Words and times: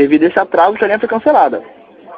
devido 0.00 0.22
a 0.22 0.26
esse 0.28 0.38
atraso, 0.38 0.78
a 0.80 0.86
linha 0.86 0.98
foi 0.98 1.08
cancelada. 1.08 1.62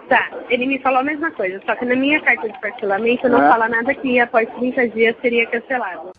Tá, 0.09 0.31
ele 0.49 0.67
me 0.67 0.79
falou 0.81 1.01
a 1.01 1.05
mesma 1.05 1.33
coisa, 1.33 1.61
só 1.67 1.75
que 1.75 1.85
na 1.85 1.97
minha 1.97 2.21
carta 2.23 2.49
de 2.49 2.61
parcelamento 2.61 3.29
não 3.29 3.41
Ah. 3.41 3.51
fala 3.51 3.69
nada 3.69 3.93
que 3.95 4.21
após 4.21 4.49
30 4.55 4.89
dias 4.89 5.17
seria 5.21 5.47
cancelado. 5.51 6.13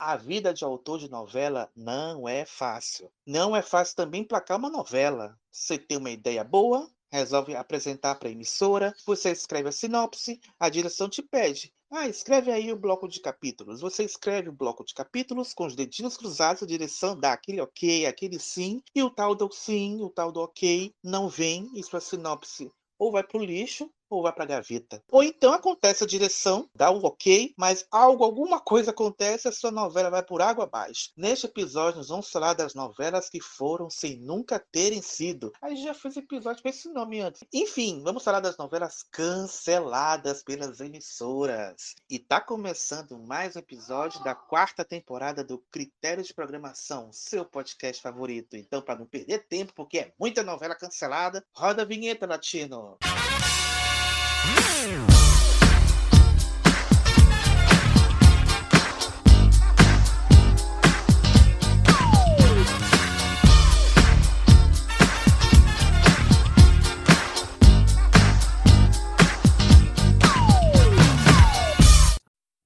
A 0.00 0.16
vida 0.16 0.52
de 0.52 0.64
autor 0.64 0.98
de 0.98 1.08
novela 1.08 1.68
não 1.76 2.28
é 2.28 2.44
fácil. 2.44 3.08
Não 3.24 3.54
é 3.54 3.62
fácil 3.62 3.94
também 3.94 4.24
placar 4.24 4.58
uma 4.58 4.68
novela. 4.68 5.36
Você 5.50 5.78
tem 5.78 5.96
uma 5.98 6.10
ideia 6.10 6.42
boa, 6.42 6.88
resolve 7.12 7.54
apresentar 7.54 8.16
para 8.16 8.28
a 8.28 8.32
emissora, 8.32 8.92
você 9.06 9.30
escreve 9.30 9.68
a 9.68 9.72
sinopse, 9.72 10.40
a 10.58 10.68
direção 10.68 11.08
te 11.08 11.22
pede. 11.22 11.70
Ah, 11.92 12.08
escreve 12.08 12.50
aí 12.50 12.72
o 12.72 12.76
bloco 12.76 13.06
de 13.06 13.20
capítulos. 13.20 13.80
Você 13.80 14.02
escreve 14.02 14.48
o 14.48 14.52
bloco 14.52 14.82
de 14.84 14.94
capítulos 14.94 15.52
com 15.54 15.66
os 15.66 15.76
dedinhos 15.76 16.16
cruzados, 16.16 16.62
a 16.62 16.66
direção 16.66 17.16
dá 17.16 17.32
aquele 17.34 17.60
ok, 17.60 18.06
aquele 18.06 18.38
sim, 18.40 18.82
e 18.94 19.02
o 19.02 19.10
tal 19.10 19.34
do 19.34 19.48
sim, 19.52 20.00
o 20.00 20.08
tal 20.10 20.32
do 20.32 20.40
ok 20.40 20.92
não 21.04 21.28
vem, 21.28 21.70
e 21.74 21.82
sua 21.84 22.00
sinopse 22.00 22.68
ou 22.98 23.12
vai 23.12 23.22
para 23.22 23.38
o 23.40 23.44
lixo 23.44 23.90
ou 24.12 24.22
vai 24.22 24.32
para 24.32 24.44
a 24.44 24.46
gaveta. 24.46 25.02
Ou 25.10 25.22
então 25.22 25.52
acontece 25.52 26.04
a 26.04 26.06
direção, 26.06 26.68
dá 26.74 26.90
o 26.90 27.02
ok, 27.04 27.54
mas 27.56 27.86
algo, 27.90 28.22
alguma 28.22 28.60
coisa 28.60 28.90
acontece 28.90 29.48
a 29.48 29.52
sua 29.52 29.70
novela 29.70 30.10
vai 30.10 30.22
por 30.22 30.42
água 30.42 30.64
abaixo. 30.64 31.10
Neste 31.16 31.46
episódio, 31.46 31.98
nós 31.98 32.08
vamos 32.08 32.30
falar 32.30 32.52
das 32.52 32.74
novelas 32.74 33.30
que 33.30 33.40
foram 33.40 33.88
sem 33.88 34.18
nunca 34.18 34.58
terem 34.58 35.00
sido. 35.00 35.52
Aí 35.62 35.76
já 35.76 35.94
fez 35.94 36.16
episódio 36.16 36.62
com 36.62 36.68
esse 36.68 36.88
nome 36.90 37.20
antes. 37.20 37.42
Enfim, 37.52 38.02
vamos 38.04 38.22
falar 38.22 38.40
das 38.40 38.56
novelas 38.58 39.02
canceladas 39.10 40.42
pelas 40.42 40.80
emissoras. 40.80 41.94
E 42.10 42.18
tá 42.18 42.40
começando 42.40 43.18
mais 43.18 43.56
um 43.56 43.60
episódio 43.60 44.22
da 44.22 44.34
quarta 44.34 44.84
temporada 44.84 45.42
do 45.42 45.58
Critério 45.70 46.22
de 46.22 46.34
Programação, 46.34 47.10
seu 47.12 47.44
podcast 47.44 48.02
favorito. 48.02 48.56
Então, 48.56 48.82
para 48.82 48.98
não 48.98 49.06
perder 49.06 49.46
tempo, 49.48 49.72
porque 49.74 49.98
é 49.98 50.12
muita 50.18 50.42
novela 50.42 50.74
cancelada, 50.74 51.42
roda 51.54 51.82
a 51.82 51.86
vinheta, 51.86 52.26
Latino. 52.26 52.98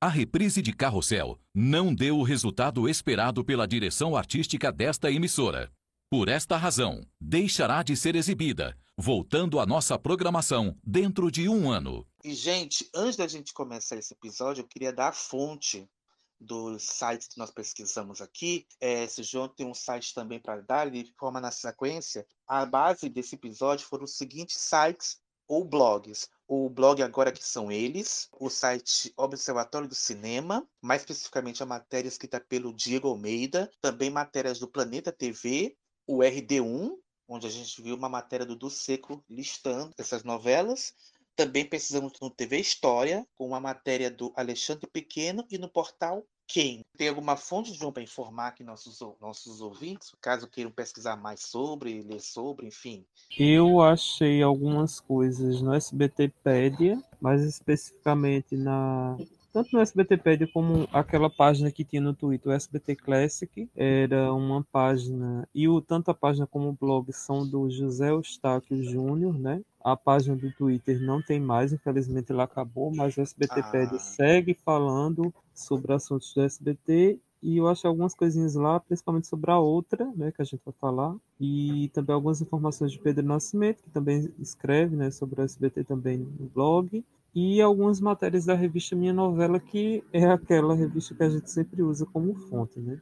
A 0.07 0.09
reprise 0.09 0.63
de 0.63 0.73
Carrossel 0.73 1.37
não 1.53 1.93
deu 1.93 2.19
o 2.19 2.23
resultado 2.23 2.89
esperado 2.89 3.45
pela 3.45 3.67
direção 3.67 4.15
artística 4.15 4.71
desta 4.71 5.11
emissora. 5.11 5.69
Por 6.09 6.29
esta 6.29 6.57
razão, 6.57 7.05
deixará 7.21 7.83
de 7.83 7.97
ser 7.97 8.15
exibida, 8.15 8.77
voltando 8.97 9.61
à 9.61 9.67
nossa 9.67 9.99
programação 9.99 10.77
dentro 10.83 11.31
de 11.31 11.49
um 11.49 11.71
ano. 11.71 12.07
E, 12.25 12.35
gente, 12.35 12.89
antes 12.95 13.17
da 13.17 13.29
gente 13.29 13.53
começar 13.53 13.97
esse 13.97 14.15
episódio, 14.15 14.63
eu 14.63 14.67
queria 14.67 14.93
dar 14.93 15.09
a 15.09 15.13
fonte 15.13 15.89
dos 16.41 16.83
sites 16.83 17.29
que 17.29 17.39
nós 17.39 17.51
pesquisamos 17.51 18.21
aqui. 18.21 18.67
É, 18.81 19.07
se 19.07 19.21
o 19.21 19.25
João 19.25 19.49
tem 19.49 19.67
um 19.67 19.75
site 19.75 20.15
também 20.15 20.41
para 20.41 20.61
dar, 20.61 20.87
ele 20.87 21.13
forma 21.19 21.41
na 21.41 21.51
sequência. 21.51 22.27
A 22.47 22.65
base 22.65 23.09
desse 23.09 23.35
episódio 23.35 23.87
foram 23.87 24.05
os 24.05 24.17
seguintes 24.17 24.57
sites 24.57 25.19
ou 25.49 25.65
blogs. 25.65 26.29
O 26.49 26.71
blog 26.71 27.03
agora 27.03 27.33
que 27.33 27.45
são 27.45 27.71
eles, 27.71 28.29
o 28.33 28.49
site 28.49 29.13
Observatório 29.17 29.89
do 29.89 29.95
Cinema, 29.95 30.67
mais 30.81 31.03
especificamente 31.03 31.63
a 31.63 31.67
matéria 31.67 32.09
escrita 32.09 32.41
pelo 32.41 32.73
Diego 32.73 33.09
Almeida, 33.09 33.71
também 33.81 34.11
matérias 34.11 34.59
do 34.59 34.69
Planeta 34.69 35.13
TV, 35.13 35.77
o 36.07 36.19
RD1, 36.19 36.93
onde 37.29 37.47
a 37.47 37.51
gente 37.51 37.83
viu 37.83 37.95
uma 37.95 38.09
matéria 38.09 38.47
do 38.47 38.57
Du 38.57 38.71
Seco 38.71 39.23
listando 39.29 39.93
essas 39.99 40.25
novelas. 40.25 40.95
Também 41.35 41.67
pesquisamos 41.67 42.15
no 42.21 42.31
TV 42.31 42.59
História, 42.59 43.27
com 43.35 43.47
uma 43.47 43.61
matéria 43.61 44.11
do 44.11 44.33
Alexandre 44.35 44.87
Pequeno 44.87 45.45
e 45.51 45.59
no 45.59 45.69
portal 45.69 46.25
Quem. 46.47 46.83
Tem 46.97 47.09
alguma 47.09 47.37
fonte, 47.37 47.75
João, 47.75 47.93
para 47.93 48.03
informar 48.03 48.49
aqui 48.49 48.65
nossos, 48.65 49.01
nossos 49.21 49.61
ouvintes, 49.61 50.15
caso 50.21 50.49
queiram 50.49 50.71
pesquisar 50.71 51.17
mais 51.17 51.41
sobre, 51.41 52.03
ler 52.03 52.21
sobre, 52.21 52.69
enfim. 52.69 53.05
Eu 53.37 53.83
achei 53.83 54.43
algumas 54.43 54.99
coisas 54.99 55.61
no 55.61 55.75
SBTpedia, 55.75 57.03
mais 57.21 57.43
especificamente 57.43 58.57
na 58.57 59.19
tanto 59.57 59.71
no 59.73 59.81
SBTpedia 59.81 60.47
como 60.53 60.87
aquela 60.93 61.31
página 61.31 61.71
que 61.71 61.83
tinha 61.83 62.03
no 62.03 62.13
Twitter, 62.13 62.53
o 62.53 62.55
SBT 62.55 62.95
Classic, 62.97 63.67
era 63.75 64.31
uma 64.35 64.63
página 64.71 65.49
e 65.55 65.67
o 65.67 65.81
tanto 65.81 66.11
a 66.11 66.15
página 66.15 66.47
como 66.47 66.69
o 66.69 66.77
blog 66.79 67.11
são 67.11 67.49
do 67.49 67.71
José 67.71 68.11
Eustáquio 68.11 68.83
Júnior, 68.85 69.39
né? 69.39 69.63
A 69.83 69.97
página 69.97 70.37
do 70.37 70.53
Twitter 70.53 71.01
não 71.01 71.23
tem 71.23 71.41
mais, 71.41 71.73
infelizmente 71.73 72.31
ela 72.31 72.45
acabou, 72.45 72.95
mas 72.95 73.17
o 73.17 73.23
SBTpedia 73.23 73.97
Ah. 73.97 73.99
segue 73.99 74.53
falando 74.53 75.33
sobre 75.55 75.95
assuntos 75.95 76.35
do 76.35 76.43
SBT 76.43 77.19
e 77.43 77.57
eu 77.57 77.67
achei 77.67 77.89
algumas 77.89 78.15
coisinhas 78.15 78.57
lá, 78.57 78.79
principalmente 78.79 79.27
sobre 79.27 79.51
a 79.51 79.59
outra, 79.59 80.13
né, 80.17 80.33
que 80.33 80.43
a 80.43 80.45
gente 80.45 80.61
vai 80.67 80.75
falar, 80.79 81.15
e 81.41 81.89
também 81.95 82.13
algumas 82.13 82.43
informações 82.43 82.93
de 82.93 82.99
Pedro 82.99 83.25
Nascimento, 83.25 83.83
que 83.83 83.91
também 83.91 84.31
escreve, 84.39 84.97
né, 84.97 85.11
sobre 85.11 85.41
o 85.41 85.45
SBT 85.45 85.83
também 85.85 86.19
no 86.19 86.47
blog, 86.49 87.03
e 87.37 87.61
algumas 87.61 88.01
matérias 88.01 88.47
da 88.47 88.55
revista 88.55 88.97
Minha 88.97 89.13
Novela, 89.13 89.61
que 89.61 90.03
é 90.11 90.25
aquela 90.25 90.75
revista 90.75 91.15
que 91.15 91.23
a 91.23 91.29
gente 91.29 91.51
sempre 91.51 91.83
usa 91.83 92.07
como 92.07 92.35
fonte, 92.35 92.81
né? 92.81 92.99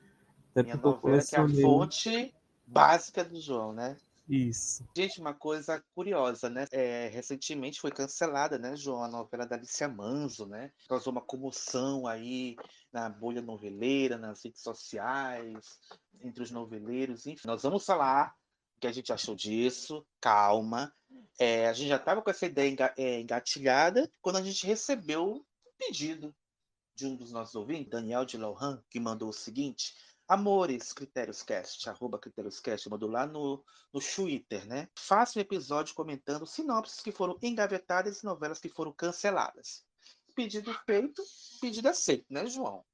Até 0.51 0.65
Minha 0.65 0.77
novela 0.77 1.23
que 1.23 1.37
é 1.37 1.39
a 1.39 1.43
colecionei 1.43 1.63
fonte 1.63 2.35
básica 2.67 3.25
do 3.25 3.41
João, 3.41 3.73
né? 3.73 3.97
isso. 4.29 4.85
Gente, 4.97 5.21
uma 5.21 5.35
coisa 5.35 5.81
curiosa, 5.95 6.51
né? 6.51 6.67
É, 6.73 7.09
recentemente 7.13 7.81
foi 7.81 7.93
cancelada, 7.93 8.59
né, 8.59 8.75
João, 8.75 9.05
a 9.05 9.09
novela 9.09 9.47
da 9.47 9.55
Alicia 9.55 9.87
Manso, 9.87 10.47
né? 10.47 10.73
Causou 10.89 11.13
uma 11.13 11.23
comoção 11.23 12.05
aí 12.05 12.57
na 12.93 13.09
bolha 13.09 13.41
noveleira, 13.41 14.19
nas 14.19 14.43
redes 14.43 14.63
sociais, 14.63 15.79
entre 16.21 16.43
os 16.43 16.51
noveleiros, 16.51 17.25
enfim. 17.29 17.47
Nós 17.47 17.63
vamos 17.63 17.85
falar 17.85 18.35
que 18.85 18.89
a 18.89 18.93
gente 18.93 19.15
achou 19.15 19.35
disso, 19.35 20.07
calma. 20.21 20.95
É, 21.39 21.69
a 21.69 21.73
gente 21.73 21.89
já 21.89 21.97
estava 21.97 22.21
com 22.21 22.29
essa 22.29 22.45
ideia 22.45 22.93
é, 22.99 23.19
engatilhada 23.19 24.13
quando 24.21 24.37
a 24.37 24.43
gente 24.43 24.67
recebeu 24.67 25.27
um 25.27 25.45
pedido 25.79 26.37
de 26.95 27.07
um 27.07 27.17
dos 27.17 27.33
nossos 27.33 27.55
ouvintes, 27.55 27.89
Daniel 27.89 28.27
de 28.27 28.37
Lohan, 28.37 28.85
que 28.91 29.01
mandou 29.01 29.31
o 29.31 29.33
seguinte. 29.33 29.95
Amores, 30.29 30.93
CritériosCast, 30.93 31.89
arroba 31.89 32.19
CritériosCast, 32.19 32.91
mandou 32.91 33.09
lá 33.09 33.27
no, 33.27 33.65
no 33.91 34.01
Twitter, 34.01 34.67
né? 34.67 34.87
Faça 34.95 35.39
um 35.39 35.43
episódio 35.43 35.95
comentando 35.95 36.47
sinopses 36.47 37.01
que 37.01 37.11
foram 37.11 37.39
engavetadas 37.43 38.21
e 38.21 38.27
novelas 38.27 38.61
que 38.61 38.69
foram 38.69 38.93
canceladas. 38.93 39.83
Pedido 40.35 40.75
feito, 40.85 41.23
pedido 41.59 41.89
aceito, 41.89 42.27
né, 42.29 42.45
João? 42.47 42.85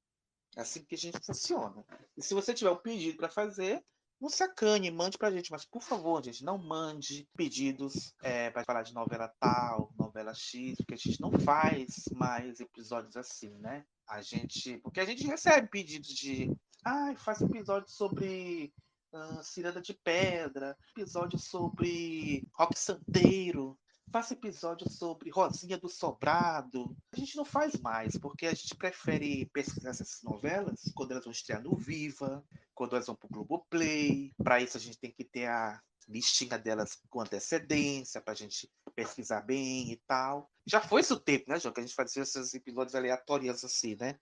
É 0.55 0.61
assim 0.61 0.85
que 0.85 0.95
a 0.95 0.97
gente 0.97 1.19
funciona. 1.19 1.85
E 2.15 2.23
se 2.23 2.33
você 2.33 2.53
tiver 2.53 2.71
um 2.71 2.77
pedido 2.77 3.17
para 3.17 3.29
fazer, 3.29 3.83
não 4.21 4.29
sacane, 4.29 4.91
mande 4.91 5.17
pra 5.17 5.31
gente. 5.31 5.51
Mas, 5.51 5.65
por 5.65 5.81
favor, 5.81 6.23
gente, 6.23 6.43
não 6.43 6.57
mande 6.57 7.27
pedidos 7.35 8.13
é, 8.21 8.51
para 8.51 8.63
falar 8.63 8.83
de 8.83 8.93
novela 8.93 9.27
tal, 9.39 9.91
novela 9.97 10.33
X, 10.33 10.77
porque 10.77 10.93
a 10.93 10.97
gente 10.97 11.19
não 11.19 11.31
faz 11.39 12.05
mais 12.13 12.59
episódios 12.59 13.17
assim, 13.17 13.49
né? 13.57 13.83
A 14.07 14.21
gente. 14.21 14.77
Porque 14.79 14.99
a 14.99 15.05
gente 15.05 15.25
recebe 15.25 15.67
pedidos 15.69 16.09
de. 16.09 16.55
Ai, 16.85 17.15
faz 17.15 17.41
episódio 17.41 17.89
sobre 17.89 18.73
ah, 19.13 19.41
Ciranda 19.43 19.81
de 19.81 19.93
Pedra, 19.93 20.77
episódio 20.95 21.39
sobre 21.39 22.47
Rock 22.53 22.77
Santeiro, 22.77 23.77
faça 24.11 24.33
episódio 24.33 24.89
sobre 24.89 25.29
Rosinha 25.29 25.77
do 25.77 25.87
Sobrado. 25.87 26.95
A 27.13 27.17
gente 27.17 27.37
não 27.37 27.45
faz 27.45 27.79
mais, 27.79 28.17
porque 28.17 28.45
a 28.45 28.53
gente 28.53 28.75
prefere 28.75 29.45
pesquisar 29.53 29.91
essas 29.91 30.21
novelas 30.21 30.91
quando 30.93 31.11
elas 31.11 31.23
vão 31.23 31.31
estrear 31.31 31.63
no 31.63 31.75
Viva, 31.75 32.43
quando 32.75 32.93
elas 32.93 33.07
vão 33.07 33.15
pro 33.15 33.29
Globoplay. 33.29 34.33
Para 34.43 34.59
isso 34.59 34.75
a 34.75 34.79
gente 34.81 34.99
tem 34.99 35.11
que 35.11 35.23
ter 35.23 35.47
a 35.47 35.81
listinha 36.09 36.59
delas 36.59 36.99
com 37.09 37.21
antecedência, 37.21 38.21
para 38.21 38.33
a 38.33 38.35
gente 38.35 38.69
pesquisar 38.93 39.41
bem 39.41 39.93
e 39.93 39.97
tal. 40.05 40.51
Já 40.65 40.81
foi 40.81 40.99
esse 40.99 41.13
o 41.13 41.19
tempo, 41.19 41.45
né, 41.47 41.57
João, 41.57 41.73
que 41.73 41.79
a 41.79 41.83
gente 41.83 41.95
fazia 41.95 42.23
esses 42.23 42.53
episódios 42.53 42.95
aleatórios 42.95 43.63
assim, 43.63 43.95
né? 43.97 44.19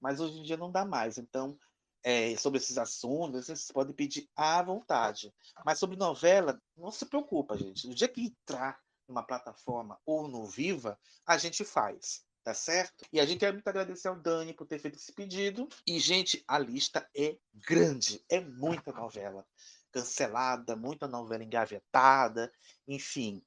Mas 0.00 0.18
hoje 0.18 0.40
em 0.40 0.42
dia 0.42 0.56
não 0.56 0.70
dá 0.70 0.84
mais. 0.84 1.16
Então, 1.16 1.56
é, 2.02 2.36
sobre 2.36 2.58
esses 2.58 2.76
assuntos, 2.76 3.46
vocês 3.46 3.70
podem 3.70 3.94
pedir 3.94 4.28
à 4.34 4.60
vontade. 4.62 5.32
Mas 5.64 5.78
sobre 5.78 5.96
novela, 5.96 6.60
não 6.76 6.90
se 6.90 7.06
preocupa, 7.06 7.56
gente. 7.56 7.86
No 7.86 7.94
dia 7.94 8.08
que 8.08 8.20
entrar 8.20 8.80
numa 9.08 9.22
plataforma 9.22 9.98
ou 10.04 10.28
no 10.28 10.46
Viva, 10.46 10.98
a 11.26 11.36
gente 11.38 11.64
faz, 11.64 12.22
tá 12.44 12.54
certo? 12.54 13.04
E 13.12 13.18
a 13.18 13.26
gente 13.26 13.40
quer 13.40 13.52
muito 13.52 13.66
agradecer 13.66 14.08
ao 14.08 14.16
Dani 14.16 14.52
por 14.52 14.66
ter 14.66 14.78
feito 14.78 14.96
esse 14.96 15.12
pedido. 15.12 15.68
E, 15.86 15.98
gente, 15.98 16.44
a 16.46 16.58
lista 16.58 17.08
é 17.16 17.36
grande, 17.54 18.24
é 18.28 18.40
muita 18.40 18.92
novela 18.92 19.46
cancelada, 19.90 20.76
muita 20.76 21.08
novela 21.08 21.42
engavetada, 21.42 22.52
enfim. 22.86 23.42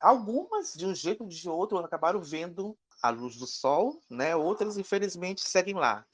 Algumas, 0.00 0.74
de 0.74 0.86
um 0.86 0.94
jeito 0.94 1.24
ou 1.24 1.28
de 1.28 1.48
outro, 1.48 1.78
acabaram 1.78 2.20
vendo 2.20 2.76
a 3.02 3.10
luz 3.10 3.36
do 3.36 3.46
sol, 3.46 4.00
né? 4.10 4.34
Outras, 4.34 4.76
infelizmente, 4.76 5.40
seguem 5.40 5.74
lá, 5.74 6.04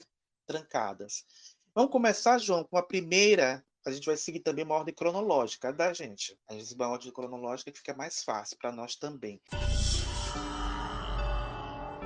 trancadas. 0.45 1.25
Vamos 1.73 1.91
começar, 1.91 2.37
João, 2.37 2.63
com 2.63 2.77
a 2.77 2.83
primeira 2.83 3.65
a 3.85 3.91
gente 3.91 4.07
vai 4.07 4.17
seguir 4.17 4.39
também 4.39 4.65
uma 4.65 4.75
ordem 4.75 4.93
cronológica 4.93 5.71
da 5.71 5.93
gente. 5.93 6.37
A 6.49 6.53
gente 6.53 6.75
vai 6.75 6.87
uma 6.87 6.93
ordem 6.93 7.11
cronológica 7.11 7.71
que 7.71 7.77
fica 7.77 7.93
mais 7.93 8.23
fácil 8.23 8.57
para 8.57 8.71
nós 8.71 8.95
também. 8.95 9.39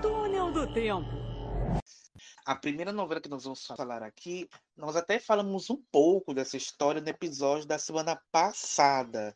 Túnel 0.01 0.51
do 0.51 0.71
Tempo. 0.73 1.09
A 2.45 2.55
primeira 2.55 2.91
novela 2.91 3.21
que 3.21 3.29
nós 3.29 3.43
vamos 3.45 3.65
falar 3.65 4.03
aqui, 4.03 4.49
nós 4.75 4.95
até 4.95 5.19
falamos 5.19 5.69
um 5.69 5.81
pouco 5.91 6.33
dessa 6.33 6.57
história 6.57 6.99
no 6.99 7.07
episódio 7.07 7.65
da 7.65 7.79
semana 7.79 8.19
passada, 8.31 9.35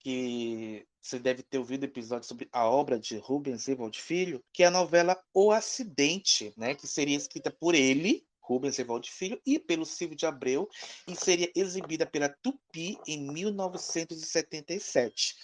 que 0.00 0.84
você 1.00 1.20
deve 1.20 1.42
ter 1.42 1.58
ouvido 1.58 1.82
o 1.82 1.86
episódio 1.86 2.26
sobre 2.26 2.48
a 2.50 2.68
obra 2.68 2.98
de 2.98 3.16
Rubens 3.18 3.68
Evald 3.68 4.00
Filho, 4.00 4.42
que 4.52 4.64
é 4.64 4.66
a 4.66 4.70
novela 4.70 5.16
O 5.32 5.52
Acidente, 5.52 6.52
né, 6.56 6.74
que 6.74 6.86
seria 6.86 7.16
escrita 7.16 7.50
por 7.50 7.74
ele, 7.74 8.26
Rubens 8.46 8.78
Evald 8.78 9.10
Filho, 9.10 9.40
e 9.44 9.58
pelo 9.58 9.84
Silvio 9.84 10.16
de 10.16 10.24
Abreu, 10.24 10.68
e 11.08 11.16
seria 11.16 11.50
exibida 11.54 12.06
pela 12.06 12.28
Tupi 12.28 12.96
em 13.06 13.30
1977. 13.32 15.34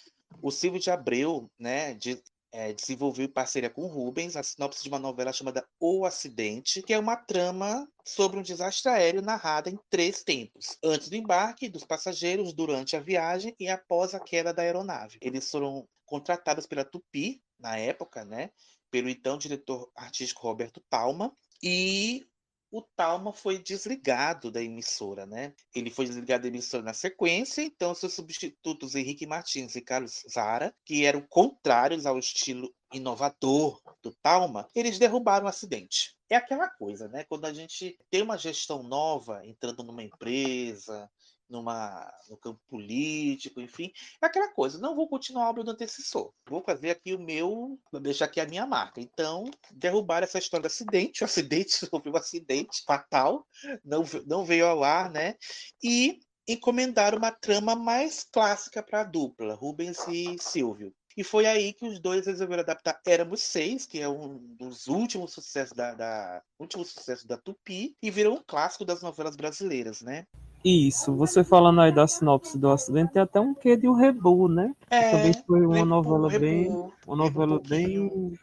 O 0.41 0.51
Silvio 0.51 0.81
de 0.81 0.91
Abreu, 0.91 1.51
né, 1.59 1.95
de, 1.95 2.23
é, 2.53 2.73
desenvolveu 2.73 3.25
em 3.25 3.33
parceria 3.33 3.69
com 3.69 3.87
Rubens 3.87 4.37
a 4.37 4.43
sinopse 4.43 4.83
de 4.83 4.89
uma 4.89 4.99
novela 4.99 5.33
chamada 5.33 5.67
O 5.81 6.05
Acidente, 6.05 6.83
que 6.83 6.93
é 6.93 6.99
uma 6.99 7.17
trama 7.17 7.89
sobre 8.05 8.39
um 8.39 8.43
desastre 8.43 8.91
aéreo 8.91 9.23
narrada 9.23 9.69
em 9.69 9.79
três 9.91 10.23
tempos: 10.23 10.79
antes 10.83 11.09
do 11.09 11.17
embarque, 11.17 11.69
dos 11.69 11.85
passageiros, 11.85 12.53
durante 12.53 12.95
a 12.95 13.01
viagem 13.01 13.55
e 13.59 13.69
após 13.69 14.15
a 14.15 14.21
queda 14.21 14.53
da 14.53 14.63
aeronave. 14.63 15.19
Eles 15.21 15.51
foram 15.51 15.89
contratados 16.05 16.67
pela 16.67 16.85
Tupi 16.85 17.43
na 17.59 17.77
época, 17.77 18.25
né, 18.25 18.51
pelo 18.91 19.09
então 19.09 19.39
diretor 19.39 19.91
artístico 19.97 20.43
Roberto 20.43 20.83
Talma, 20.91 21.35
e 21.63 22.27
o 22.73 22.81
Talma 22.81 23.35
foi 23.35 23.59
desligado 23.59 24.51
da 24.51 24.63
emissora, 24.63 25.27
né? 25.27 25.55
Ele 25.75 25.91
foi 25.91 26.07
desligado 26.07 26.43
da 26.43 26.49
emissora 26.49 26.83
na 26.83 26.95
sequência, 26.95 27.61
então 27.63 27.95
seus 27.95 28.15
substitutos 28.15 28.95
Henrique 28.95 29.27
Martins 29.27 29.77
e 29.77 29.83
Carlos 29.83 30.25
Zara, 30.33 30.75
que 30.83 31.05
eram 31.05 31.21
contrários 31.21 32.07
ao 32.07 32.19
estilo 32.19 32.75
inovador 32.91 33.81
do 34.03 34.15
Talma, 34.23 34.67
eles 34.75 34.99
derrubaram 34.99 35.45
o 35.45 35.49
acidente. 35.49 36.17
É 36.31 36.37
aquela 36.37 36.69
coisa, 36.69 37.09
né? 37.09 37.25
Quando 37.25 37.45
a 37.45 37.53
gente 37.53 37.99
tem 38.11 38.23
uma 38.23 38.39
gestão 38.39 38.83
nova 38.83 39.47
entrando 39.47 39.83
numa 39.83 40.03
empresa, 40.03 41.11
numa, 41.53 42.11
no 42.29 42.37
campo 42.37 42.61
político, 42.67 43.61
enfim, 43.61 43.93
é 44.21 44.27
aquela 44.27 44.49
coisa. 44.53 44.79
Não 44.79 44.97
vou 44.97 45.09
continuar 45.09 45.45
a 45.45 45.51
obra 45.51 45.63
do 45.63 45.71
antecessor. 45.71 46.33
Vou 46.49 46.63
fazer 46.65 46.91
aqui 46.91 47.15
o 47.15 47.21
meu, 47.21 47.79
vou 47.93 48.01
deixar 48.01 48.25
aqui 48.25 48.41
a 48.41 48.47
minha 48.47 48.67
marca. 48.67 49.01
Então, 49.01 49.45
derrubar 49.71 50.23
essa 50.23 50.39
história 50.39 50.63
do 50.63 50.67
acidente, 50.67 51.23
o 51.23 51.27
acidente, 51.27 51.73
sofreu 51.73 52.15
um 52.15 52.17
acidente 52.17 52.83
fatal, 52.85 53.47
não, 53.85 54.03
não 54.27 54.45
veio 54.45 54.67
ao 54.67 54.83
ar, 54.83 55.11
né? 55.11 55.37
E 55.83 56.19
encomendar 56.49 57.15
uma 57.15 57.31
trama 57.31 57.77
mais 57.77 58.25
clássica 58.25 58.83
para 58.83 59.03
a 59.03 59.05
dupla, 59.05 59.55
Rubens 59.55 59.99
e 60.09 60.37
Silvio. 60.41 60.93
E 61.17 61.23
foi 61.23 61.47
aí 61.47 61.75
que 61.75 61.85
os 61.85 62.01
dois 62.01 62.27
resolveram 62.27 62.63
adaptar 62.63 62.99
Éramos 63.07 63.43
Seis, 63.43 63.85
que 63.85 64.01
é 64.01 64.09
um 64.09 64.39
dos 64.57 64.87
últimos 64.87 65.33
sucessos 65.33 65.77
da, 65.77 65.95
da 65.95 66.43
último 66.59 66.85
sucesso 66.85 67.27
da 67.29 67.37
Tupi, 67.37 67.95
e 68.03 68.11
virou 68.11 68.39
um 68.39 68.43
clássico 68.43 68.85
das 68.85 69.03
novelas 69.03 69.37
brasileiras, 69.37 70.01
né? 70.01 70.27
Isso, 70.65 71.15
você 71.17 71.43
falando 71.43 71.81
aí 71.81 71.93
da 71.93 72.07
sinopse 72.07 72.57
do 72.59 72.71
acidente, 72.71 73.13
tem 73.13 73.23
até 73.23 73.41
um 73.41 73.55
quê 73.55 73.77
de 73.77 73.89
um 73.89 73.95
rebu, 73.95 74.49
né? 74.49 74.75
É, 74.91 75.01
Também 75.11 75.35
foi 75.35 75.67
uma 75.67 75.85
Rebu, 75.85 75.85
novela 75.85 76.31
Rebu, 76.31 76.57
bem. 76.57 76.79
Uma 77.07 77.17
novela 77.17 77.59
pouquinho. 77.59 77.69
bem. 77.69 78.39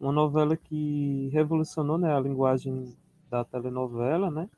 Uma 0.00 0.12
novela 0.12 0.56
que 0.56 1.28
revolucionou 1.32 1.98
né, 1.98 2.14
a 2.14 2.20
linguagem 2.20 2.96
da 3.30 3.44
telenovela, 3.44 4.30
né? 4.30 4.48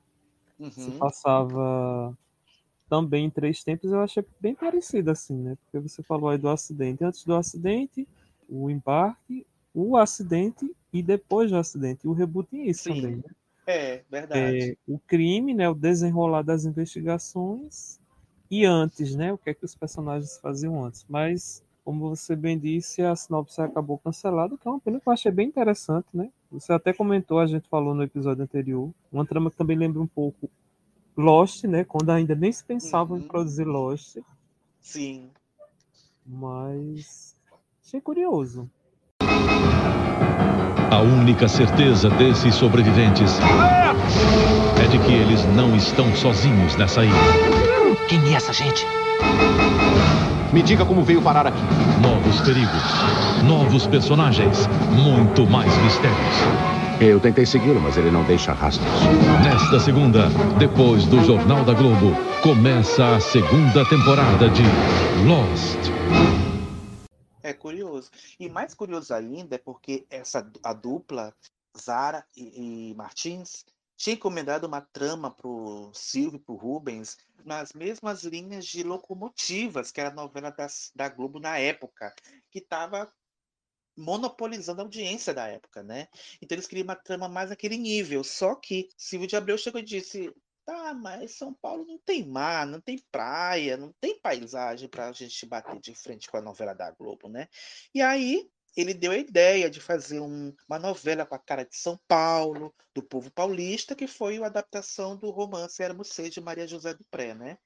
Se 0.76 0.90
Uhum. 0.90 0.92
passava 0.92 2.16
também 2.88 3.26
em 3.26 3.30
três 3.30 3.64
tempos, 3.64 3.92
eu 3.92 4.00
achei 4.00 4.24
bem 4.40 4.54
parecido 4.54 5.10
assim, 5.10 5.36
né? 5.36 5.56
Porque 5.64 5.80
você 5.80 6.02
falou 6.02 6.30
aí 6.30 6.38
do 6.38 6.48
acidente. 6.48 7.04
Antes 7.04 7.24
do 7.24 7.34
acidente, 7.34 8.08
o 8.48 8.70
embarque, 8.70 9.46
o 9.74 9.96
acidente 9.96 10.74
e 10.92 11.02
depois 11.02 11.50
do 11.50 11.56
acidente. 11.58 12.06
E 12.06 12.08
o 12.08 12.12
reboot 12.14 12.48
tem 12.50 12.68
isso 12.68 12.84
Sim. 12.84 12.86
também, 12.86 13.16
né? 13.16 13.24
É, 13.66 14.02
verdade. 14.10 14.72
É, 14.72 14.76
o 14.86 14.98
crime, 14.98 15.54
né? 15.54 15.68
O 15.68 15.74
desenrolar 15.74 16.42
das 16.42 16.64
investigações 16.64 17.98
e 18.50 18.64
antes, 18.64 19.14
né? 19.14 19.32
O 19.32 19.38
que 19.38 19.50
é 19.50 19.54
que 19.54 19.64
os 19.64 19.74
personagens 19.74 20.38
faziam 20.38 20.84
antes. 20.84 21.04
Mas, 21.08 21.62
como 21.84 22.10
você 22.10 22.36
bem 22.36 22.58
disse, 22.58 23.02
a 23.02 23.16
sinopse 23.16 23.60
acabou 23.60 23.98
cancelada, 23.98 24.56
que 24.58 24.68
é 24.68 24.70
uma 24.70 24.80
pena 24.80 25.00
que 25.00 25.08
eu 25.08 25.12
achei 25.12 25.32
bem 25.32 25.48
interessante, 25.48 26.06
né? 26.12 26.30
Você 26.52 26.72
até 26.72 26.92
comentou, 26.92 27.40
a 27.40 27.46
gente 27.46 27.68
falou 27.68 27.94
no 27.94 28.02
episódio 28.02 28.42
anterior, 28.44 28.90
uma 29.10 29.26
trama 29.26 29.50
que 29.50 29.56
também 29.56 29.76
lembra 29.76 30.00
um 30.00 30.06
pouco 30.06 30.48
Lost, 31.16 31.64
né? 31.64 31.84
Quando 31.84 32.10
ainda 32.10 32.34
nem 32.34 32.52
se 32.52 32.62
pensava 32.64 33.16
em 33.16 33.22
Uhum. 33.22 33.28
produzir 33.28 33.64
Lost, 33.64 34.18
Sim. 34.80 35.30
mas 36.26 37.34
achei 37.84 38.00
curioso. 38.00 38.70
A 40.90 40.98
única 40.98 41.48
certeza 41.48 42.08
desses 42.10 42.54
sobreviventes 42.54 43.38
é 44.82 44.86
de 44.86 44.98
que 44.98 45.12
eles 45.12 45.44
não 45.54 45.74
estão 45.76 46.14
sozinhos 46.14 46.76
nessa 46.76 47.04
ilha. 47.04 47.14
Quem 48.08 48.20
é 48.32 48.36
essa 48.36 48.52
gente? 48.52 48.86
Me 50.52 50.62
diga 50.62 50.84
como 50.84 51.02
veio 51.02 51.20
parar 51.20 51.46
aqui. 51.46 51.62
Novos 52.00 52.40
perigos, 52.42 52.82
novos 53.44 53.86
personagens, 53.86 54.68
muito 54.92 55.46
mais 55.46 55.76
mistérios. 55.82 56.36
Eu 57.00 57.18
tentei 57.18 57.44
segui-lo, 57.44 57.80
mas 57.80 57.96
ele 57.96 58.10
não 58.10 58.22
deixa 58.22 58.52
rastros. 58.52 58.88
Nesta 59.42 59.80
segunda, 59.80 60.28
depois 60.58 61.04
do 61.06 61.24
Jornal 61.24 61.64
da 61.64 61.72
Globo, 61.72 62.16
começa 62.40 63.16
a 63.16 63.20
segunda 63.20 63.84
temporada 63.86 64.48
de 64.48 64.62
Lost. 65.26 66.43
É 67.44 67.52
curioso. 67.52 68.10
E 68.40 68.48
mais 68.48 68.72
curioso 68.72 69.12
ainda 69.12 69.56
é 69.56 69.58
porque 69.58 70.06
essa 70.08 70.50
a 70.62 70.72
dupla, 70.72 71.36
Zara 71.78 72.26
e, 72.34 72.90
e 72.90 72.94
Martins, 72.94 73.66
tinha 73.98 74.14
encomendado 74.14 74.66
uma 74.66 74.80
trama 74.80 75.30
pro 75.30 75.90
Silvio 75.92 76.38
e 76.38 76.42
pro 76.42 76.54
Rubens 76.54 77.18
nas 77.44 77.74
mesmas 77.74 78.24
linhas 78.24 78.64
de 78.64 78.82
Locomotivas, 78.82 79.90
que 79.90 80.00
era 80.00 80.08
a 80.08 80.14
novela 80.14 80.50
das, 80.50 80.90
da 80.96 81.06
Globo 81.10 81.38
na 81.38 81.58
época, 81.58 82.14
que 82.50 82.60
estava 82.60 83.12
monopolizando 83.94 84.80
a 84.80 84.84
audiência 84.84 85.34
da 85.34 85.46
época, 85.46 85.82
né? 85.82 86.08
Então 86.40 86.56
eles 86.56 86.66
queriam 86.66 86.84
uma 86.84 86.96
trama 86.96 87.28
mais 87.28 87.50
naquele 87.50 87.76
nível. 87.76 88.24
Só 88.24 88.54
que 88.54 88.88
Silvio 88.96 89.28
de 89.28 89.36
Abreu 89.36 89.58
chegou 89.58 89.82
e 89.82 89.84
disse: 89.84 90.34
Tá, 90.64 90.94
mas 90.94 91.36
São 91.36 91.52
Paulo 91.52 91.84
não 91.84 91.98
tem 91.98 92.26
mar, 92.26 92.66
não 92.66 92.80
tem 92.80 92.98
praia, 93.12 93.76
não 93.76 93.92
tem 94.00 94.18
paisagem 94.18 94.88
para 94.88 95.08
a 95.08 95.12
gente 95.12 95.44
bater 95.44 95.78
de 95.78 95.94
frente 95.94 96.30
com 96.30 96.38
a 96.38 96.40
novela 96.40 96.72
da 96.72 96.90
Globo, 96.90 97.28
né? 97.28 97.48
E 97.94 98.00
aí 98.00 98.48
ele 98.76 98.94
deu 98.94 99.12
a 99.12 99.16
ideia 99.18 99.70
de 99.70 99.80
fazer 99.80 100.20
um- 100.20 100.54
uma 100.68 100.78
novela 100.78 101.26
com 101.26 101.34
a 101.34 101.38
cara 101.38 101.64
de 101.64 101.76
São 101.76 102.00
Paulo, 102.08 102.74
do 102.94 103.02
povo 103.02 103.30
paulista, 103.30 103.94
que 103.94 104.06
foi 104.06 104.42
a 104.42 104.46
adaptação 104.46 105.16
do 105.16 105.30
romance 105.30 105.82
Éramos 105.82 106.08
Seis 106.08 106.32
de 106.32 106.40
Maria 106.40 106.66
José 106.66 106.94
do 106.94 107.04
Pré, 107.10 107.34
né? 107.34 107.58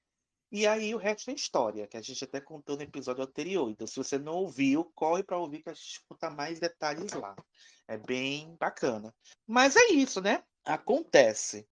E 0.50 0.66
aí 0.66 0.94
o 0.94 0.99
resto 0.99 1.30
é 1.30 1.34
história, 1.34 1.87
que 1.87 1.96
a 1.96 2.02
gente 2.02 2.25
até 2.25 2.40
contou 2.40 2.76
no 2.76 2.82
episódio 2.82 3.23
anterior. 3.23 3.70
Então, 3.70 3.87
se 3.87 3.96
você 3.96 4.18
não 4.18 4.32
ouviu, 4.32 4.90
corre 4.94 5.23
para 5.23 5.38
ouvir 5.38 5.62
que 5.62 5.68
a 5.70 5.75
gente 5.75 6.02
conta 6.08 6.30
mais 6.30 6.58
detalhes 6.58 7.12
lá. 7.12 7.37
É 7.87 7.96
bem 7.96 8.56
bacana. 8.58 9.14
Mas 9.46 9.76
é 9.76 9.88
isso, 9.92 10.20
né? 10.20 10.42
Acontece. 10.64 11.68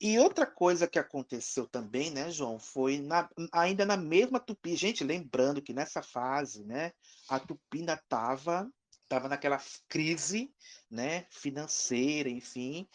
E 0.00 0.18
outra 0.18 0.46
coisa 0.46 0.86
que 0.86 0.98
aconteceu 0.98 1.66
também, 1.66 2.10
né, 2.10 2.30
João, 2.30 2.58
foi 2.58 2.98
na- 2.98 3.30
ainda 3.52 3.84
na 3.86 3.96
mesma 3.96 4.38
Tupi. 4.38 4.76
Gente, 4.76 5.02
lembrando 5.02 5.62
que 5.62 5.72
nessa 5.72 6.02
fase, 6.02 6.64
né, 6.64 6.92
a 7.28 7.40
Tupi 7.40 7.78
ainda 7.78 7.94
estava 7.94 8.70
tava 9.08 9.28
naquela 9.28 9.60
crise, 9.88 10.52
né, 10.90 11.26
financeira, 11.30 12.28
enfim. 12.28 12.88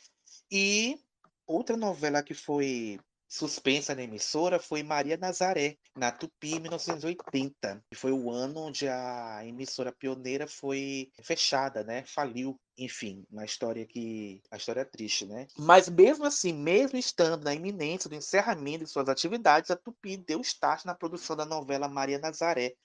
E 0.51 0.99
outra 1.47 1.77
novela 1.77 2.21
que 2.21 2.33
foi 2.33 2.99
suspensa 3.31 3.95
na 3.95 4.03
emissora 4.03 4.59
foi 4.59 4.83
Maria 4.83 5.15
Nazaré, 5.15 5.77
na 5.95 6.11
Tupi, 6.11 6.55
em 6.55 6.59
1980. 6.59 7.81
Que 7.89 7.95
foi 7.95 8.11
o 8.11 8.29
ano 8.29 8.59
onde 8.59 8.89
a 8.89 9.39
emissora 9.45 9.93
pioneira 9.93 10.45
foi 10.45 11.09
fechada, 11.23 11.81
né? 11.81 12.03
Faliu. 12.05 12.59
Enfim, 12.77 13.23
uma 13.31 13.45
história 13.45 13.85
que. 13.85 14.41
A 14.51 14.57
história 14.57 14.81
é 14.81 14.85
triste, 14.85 15.25
né? 15.25 15.47
Mas 15.57 15.87
mesmo 15.87 16.25
assim, 16.25 16.51
mesmo 16.51 16.99
estando 16.99 17.41
na 17.41 17.53
iminência 17.53 18.09
do 18.09 18.15
encerramento 18.15 18.83
de 18.83 18.89
suas 18.89 19.07
atividades, 19.07 19.71
a 19.71 19.77
Tupi 19.77 20.17
deu 20.17 20.41
start 20.41 20.83
na 20.83 20.93
produção 20.93 21.33
da 21.33 21.45
novela 21.45 21.87
Maria 21.87 22.19
Nazaré. 22.19 22.75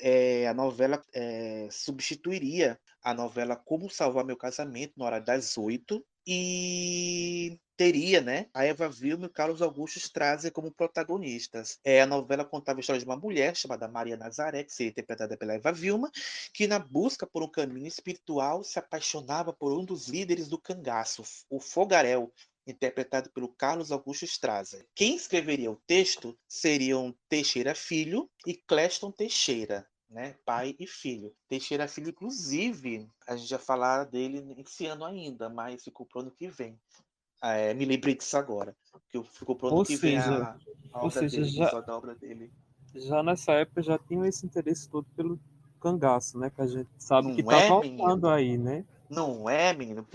É, 0.00 0.48
a 0.48 0.54
novela 0.54 1.02
é, 1.12 1.68
substituiria 1.70 2.80
a 3.08 3.14
novela 3.14 3.56
Como 3.56 3.88
Salvar 3.88 4.22
Meu 4.22 4.36
Casamento, 4.36 4.92
na 4.98 5.06
hora 5.06 5.18
das 5.18 5.56
oito. 5.56 6.04
E 6.26 7.58
teria, 7.74 8.20
né, 8.20 8.50
a 8.52 8.66
Eva 8.66 8.86
Vilma 8.86 9.24
e 9.24 9.28
o 9.28 9.32
Carlos 9.32 9.62
Augusto 9.62 9.96
Strasser 9.96 10.52
como 10.52 10.70
protagonistas. 10.70 11.78
É, 11.82 12.02
a 12.02 12.06
novela 12.06 12.44
contava 12.44 12.78
a 12.78 12.80
história 12.80 13.00
de 13.00 13.06
uma 13.06 13.16
mulher 13.16 13.56
chamada 13.56 13.88
Maria 13.88 14.14
Nazaré, 14.14 14.62
que 14.62 14.74
seria 14.74 14.90
interpretada 14.90 15.38
pela 15.38 15.54
Eva 15.54 15.72
Vilma, 15.72 16.10
que 16.52 16.66
na 16.66 16.78
busca 16.78 17.26
por 17.26 17.42
um 17.42 17.50
caminho 17.50 17.86
espiritual 17.86 18.62
se 18.62 18.78
apaixonava 18.78 19.54
por 19.54 19.72
um 19.72 19.86
dos 19.86 20.06
líderes 20.06 20.48
do 20.48 20.60
cangaço, 20.60 21.22
o 21.48 21.58
Fogarel, 21.58 22.30
interpretado 22.66 23.30
pelo 23.30 23.48
Carlos 23.48 23.90
Augusto 23.90 24.26
Strasser. 24.26 24.86
Quem 24.94 25.16
escreveria 25.16 25.70
o 25.70 25.80
texto 25.86 26.38
seriam 26.46 27.16
Teixeira 27.26 27.74
Filho 27.74 28.28
e 28.46 28.54
Cleston 28.54 29.10
Teixeira, 29.10 29.88
né? 30.08 30.34
pai 30.44 30.74
e 30.78 30.86
filho. 30.86 31.34
Teixeira 31.48 31.86
Filho, 31.88 32.10
inclusive, 32.10 33.08
a 33.26 33.36
gente 33.36 33.48
já 33.48 33.58
falar 33.58 34.04
dele 34.04 34.54
esse 34.58 34.86
ano 34.86 35.04
ainda, 35.04 35.48
mas 35.48 35.84
ficou 35.84 36.06
pro 36.06 36.20
ano 36.20 36.30
que 36.30 36.48
vem. 36.48 36.78
É, 37.42 37.72
me 37.74 37.84
lembrei 37.84 38.16
disso 38.16 38.36
agora, 38.36 38.76
que 39.10 39.22
ficou 39.24 39.54
pro 39.54 39.68
ano 39.68 39.76
Ou 39.76 39.84
que 39.84 39.96
seja, 39.96 40.08
vem 40.08 40.18
a, 40.18 40.56
a 40.92 40.98
obra 40.98 41.10
seja, 41.10 41.36
dele, 41.36 41.50
já- 41.50 41.80
da 41.80 41.96
obra 41.96 42.14
dele. 42.14 42.52
Já 42.94 43.22
nessa 43.22 43.52
época 43.52 43.82
já 43.82 43.98
tinham 43.98 44.24
esse 44.24 44.44
interesse 44.44 44.88
todo 44.88 45.06
pelo 45.14 45.38
cangaço, 45.80 46.38
né? 46.38 46.50
Que 46.50 46.62
a 46.62 46.66
gente 46.66 46.88
sabe 46.98 47.28
Não 47.28 47.36
que 47.36 47.42
tá 47.44 47.58
é, 47.58 47.68
voltando 47.68 47.96
menino? 47.96 48.28
aí, 48.28 48.58
né? 48.58 48.84
Não 49.08 49.48
é, 49.48 49.72
menino? 49.72 50.06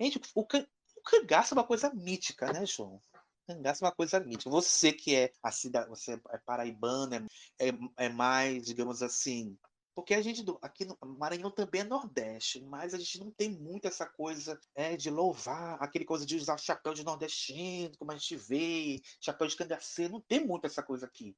Gente, 0.00 0.20
o, 0.34 0.44
can... 0.44 0.66
o 0.96 1.02
cangaço 1.02 1.54
é 1.54 1.56
uma 1.56 1.64
coisa 1.64 1.92
mítica, 1.94 2.52
né, 2.52 2.66
João? 2.66 3.00
Cangaço 3.46 3.84
é 3.84 3.86
uma 3.86 3.94
coisa 3.94 4.20
mítica. 4.20 4.50
Você 4.50 4.92
que 4.92 5.14
é 5.14 5.32
a 5.42 5.50
cidade, 5.50 5.88
você 5.88 6.20
é 6.30 6.38
paraibano, 6.38 7.14
é, 7.14 7.68
é, 7.68 7.72
é 7.96 8.08
mais, 8.08 8.64
digamos 8.64 9.02
assim. 9.02 9.56
Porque 9.94 10.14
a 10.14 10.22
gente, 10.22 10.42
do- 10.42 10.58
aqui 10.62 10.84
no 10.86 10.96
Maranhão 11.18 11.50
também 11.50 11.82
é 11.82 11.84
Nordeste, 11.84 12.62
mas 12.64 12.94
a 12.94 12.98
gente 12.98 13.18
não 13.20 13.30
tem 13.30 13.50
muito 13.50 13.86
essa 13.86 14.06
coisa 14.06 14.58
é, 14.74 14.96
de 14.96 15.10
louvar, 15.10 15.76
aquele 15.82 16.04
coisa 16.04 16.24
de 16.24 16.36
usar 16.36 16.56
chapéu 16.56 16.94
de 16.94 17.04
nordestino, 17.04 17.96
como 17.98 18.10
a 18.10 18.16
gente 18.16 18.36
vê, 18.36 19.02
chapéu 19.20 19.46
de 19.46 19.56
cangaceiro, 19.56 20.14
não 20.14 20.20
tem 20.20 20.46
muito 20.46 20.66
essa 20.66 20.82
coisa 20.82 21.04
aqui. 21.04 21.36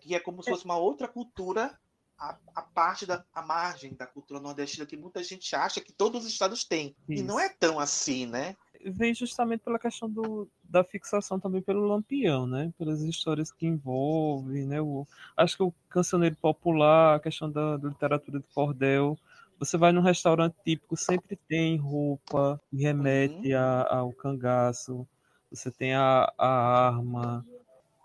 Que 0.00 0.14
é 0.14 0.20
como 0.20 0.42
se 0.42 0.50
fosse 0.50 0.64
uma 0.64 0.76
outra 0.76 1.08
cultura 1.08 1.76
a, 2.18 2.38
a 2.54 2.62
parte 2.62 3.04
da 3.04 3.24
a 3.32 3.42
margem 3.42 3.94
da 3.94 4.06
cultura 4.06 4.40
nordestina 4.40 4.86
que 4.86 4.96
muita 4.96 5.22
gente 5.22 5.54
acha 5.54 5.80
que 5.80 5.92
todos 5.92 6.24
os 6.24 6.30
estados 6.32 6.64
têm. 6.64 6.96
E 7.08 7.22
não 7.22 7.38
é 7.38 7.48
tão 7.48 7.78
assim, 7.78 8.24
né? 8.26 8.56
Vem 8.84 9.14
justamente 9.14 9.60
pela 9.60 9.78
questão 9.78 10.08
do, 10.10 10.48
da 10.64 10.84
fixação 10.84 11.38
também 11.40 11.62
pelo 11.62 11.86
Lampião, 11.86 12.46
né? 12.46 12.72
Pelas 12.78 13.00
histórias 13.02 13.50
que 13.52 13.66
envolvem, 13.66 14.66
né? 14.66 14.80
O, 14.80 15.06
acho 15.36 15.56
que 15.56 15.62
o 15.62 15.72
cancioneiro 15.88 16.36
popular, 16.36 17.16
a 17.16 17.20
questão 17.20 17.50
da, 17.50 17.76
da 17.76 17.88
literatura 17.88 18.38
de 18.38 18.46
cordel. 18.54 19.18
Você 19.58 19.76
vai 19.78 19.92
num 19.92 20.02
restaurante 20.02 20.54
típico, 20.64 20.96
sempre 20.96 21.36
tem 21.48 21.76
roupa 21.78 22.60
que 22.70 22.76
remete 22.76 23.54
a- 23.54 23.86
ao 23.90 24.12
cangaço. 24.12 25.06
Você 25.50 25.70
tem 25.70 25.94
a, 25.94 26.30
a 26.36 26.48
arma, 26.88 27.44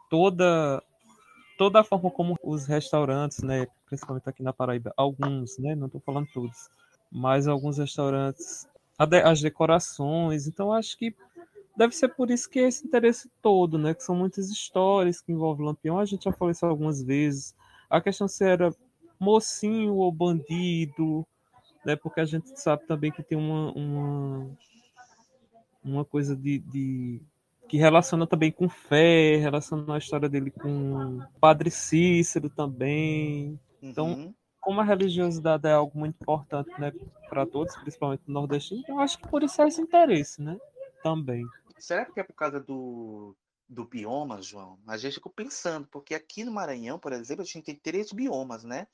toda 0.10 0.84
toda 1.58 1.80
a 1.82 1.84
forma 1.84 2.10
como 2.12 2.38
os 2.44 2.66
restaurantes, 2.66 3.42
né, 3.44 3.68
principalmente 3.86 4.28
aqui 4.28 4.42
na 4.44 4.54
Paraíba, 4.54 4.94
alguns, 4.98 5.58
né, 5.58 5.76
não 5.76 5.88
estou 5.88 6.02
falando 6.02 6.28
todos, 6.34 6.70
mas 7.12 7.48
alguns 7.48 7.78
restaurantes, 7.78 8.68
de- 9.06 9.22
as 9.22 9.42
decorações, 9.42 10.48
então 10.48 10.72
acho 10.74 10.98
que 10.98 11.16
deve 11.76 11.96
ser 11.96 12.10
por 12.10 12.30
isso 12.30 12.50
que 12.50 12.60
é 12.60 12.68
esse 12.68 12.86
interesse 12.86 13.30
todo, 13.42 13.78
né, 13.78 13.94
que 13.94 14.04
são 14.04 14.16
muitas 14.16 14.50
histórias 14.50 15.22
que 15.22 15.32
envolvem 15.32 15.66
Lampião, 15.66 16.00
a 16.00 16.06
gente 16.06 16.24
já 16.26 16.32
falou 16.32 16.52
isso 16.52 16.66
algumas 16.66 17.02
vezes, 17.02 17.56
a 17.90 18.02
questão 18.02 18.28
se 18.28 18.44
era 18.44 18.74
mocinho 19.20 19.96
ou 19.96 20.12
bandido, 20.12 21.26
né, 21.86 21.96
porque 21.96 22.20
a 22.20 22.26
gente 22.26 22.60
sabe 22.60 22.86
também 22.86 23.12
que 23.12 23.24
tem 23.24 23.38
uma, 23.38 23.72
uma, 23.74 24.52
uma 25.84 26.06
coisa 26.06 26.36
de, 26.36 26.60
de 26.60 27.22
que 27.68 27.78
relaciona 27.78 28.28
também 28.28 28.52
com 28.52 28.68
fé, 28.70 29.38
relaciona 29.38 29.96
a 29.96 29.98
história 29.98 30.28
dele 30.30 30.52
com 30.52 31.20
Padre 31.40 31.72
Cícero 31.72 32.50
também. 32.50 33.58
Então, 33.82 34.08
Uhum. 34.12 34.34
Como 34.62 34.80
a 34.80 34.84
religiosidade 34.84 35.68
é 35.68 35.74
algo 35.74 35.98
muito 35.98 36.16
importante, 36.22 36.70
né, 36.80 36.94
para 37.28 37.46
todos, 37.46 37.76
principalmente 37.78 38.22
no 38.28 38.36
nordestino, 38.36 38.84
eu 38.88 39.00
acho 39.00 39.18
que 39.18 39.28
por 39.28 39.44
isso 39.44 39.62
é 39.62 39.68
esse 39.68 39.82
interesse, 39.82 40.42
né, 40.42 40.58
também. 41.04 41.44
Será 41.80 42.06
que 42.06 42.20
é 42.20 42.24
por 42.24 42.36
causa 42.36 42.60
do, 42.60 43.36
do 43.68 43.84
bioma, 43.84 44.42
João? 44.42 44.78
A 44.88 44.98
gente 44.98 45.16
ficou 45.16 45.32
pensando, 45.32 45.88
porque 45.88 46.14
aqui 46.14 46.44
no 46.44 46.52
Maranhão, 46.52 47.00
por 47.00 47.12
exemplo, 47.12 47.42
a 47.42 47.46
gente 47.46 47.64
tem 47.64 47.76
três 47.76 48.12
biomas, 48.12 48.64
né? 48.64 48.88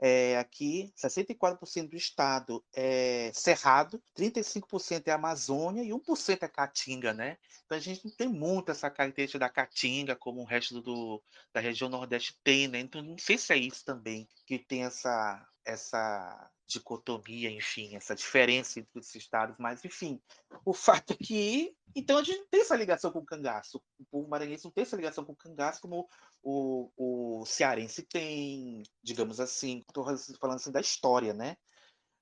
É, 0.00 0.38
aqui, 0.38 0.92
64% 0.96 1.88
do 1.88 1.96
estado 1.96 2.64
é 2.72 3.32
cerrado, 3.34 4.00
35% 4.16 5.08
é 5.08 5.10
Amazônia 5.10 5.82
e 5.82 5.88
1% 5.88 6.42
é 6.42 6.48
Caatinga, 6.48 7.12
né? 7.12 7.36
Então 7.64 7.76
a 7.76 7.80
gente 7.80 8.04
não 8.04 8.12
tem 8.12 8.28
muito 8.28 8.70
essa 8.70 8.88
característica 8.88 9.38
da 9.40 9.48
Caatinga 9.48 10.14
como 10.14 10.40
o 10.40 10.44
resto 10.44 10.80
do, 10.80 11.22
da 11.52 11.60
região 11.60 11.90
Nordeste 11.90 12.38
tem, 12.44 12.68
né? 12.68 12.78
Então 12.78 13.02
não 13.02 13.18
sei 13.18 13.36
se 13.36 13.52
é 13.52 13.56
isso 13.56 13.84
também 13.84 14.28
que 14.46 14.58
tem 14.58 14.84
essa, 14.84 15.44
essa 15.68 16.50
dicotomia, 16.66 17.50
enfim, 17.50 17.96
essa 17.96 18.14
diferença 18.14 18.78
entre 18.80 18.98
os 18.98 19.14
estados, 19.14 19.56
mas 19.58 19.84
enfim, 19.84 20.20
o 20.64 20.74
fato 20.74 21.12
é 21.12 21.16
que 21.16 21.74
então 21.94 22.18
a 22.18 22.22
gente 22.22 22.40
não 22.40 22.48
tem 22.48 22.60
essa 22.60 22.76
ligação 22.76 23.10
com 23.10 23.20
o 23.20 23.24
cangaço. 23.24 23.82
O 23.98 24.04
povo 24.04 24.28
maranhense 24.28 24.64
não 24.64 24.70
tem 24.70 24.82
essa 24.82 24.96
ligação 24.96 25.24
com 25.24 25.32
o 25.32 25.36
cangaço 25.36 25.80
como 25.80 26.08
o, 26.42 26.90
o 26.96 27.46
cearense 27.46 28.02
tem, 28.02 28.82
digamos 29.02 29.40
assim, 29.40 29.78
estou 29.78 30.04
falando 30.38 30.56
assim 30.56 30.72
da 30.72 30.80
história, 30.80 31.32
né? 31.32 31.56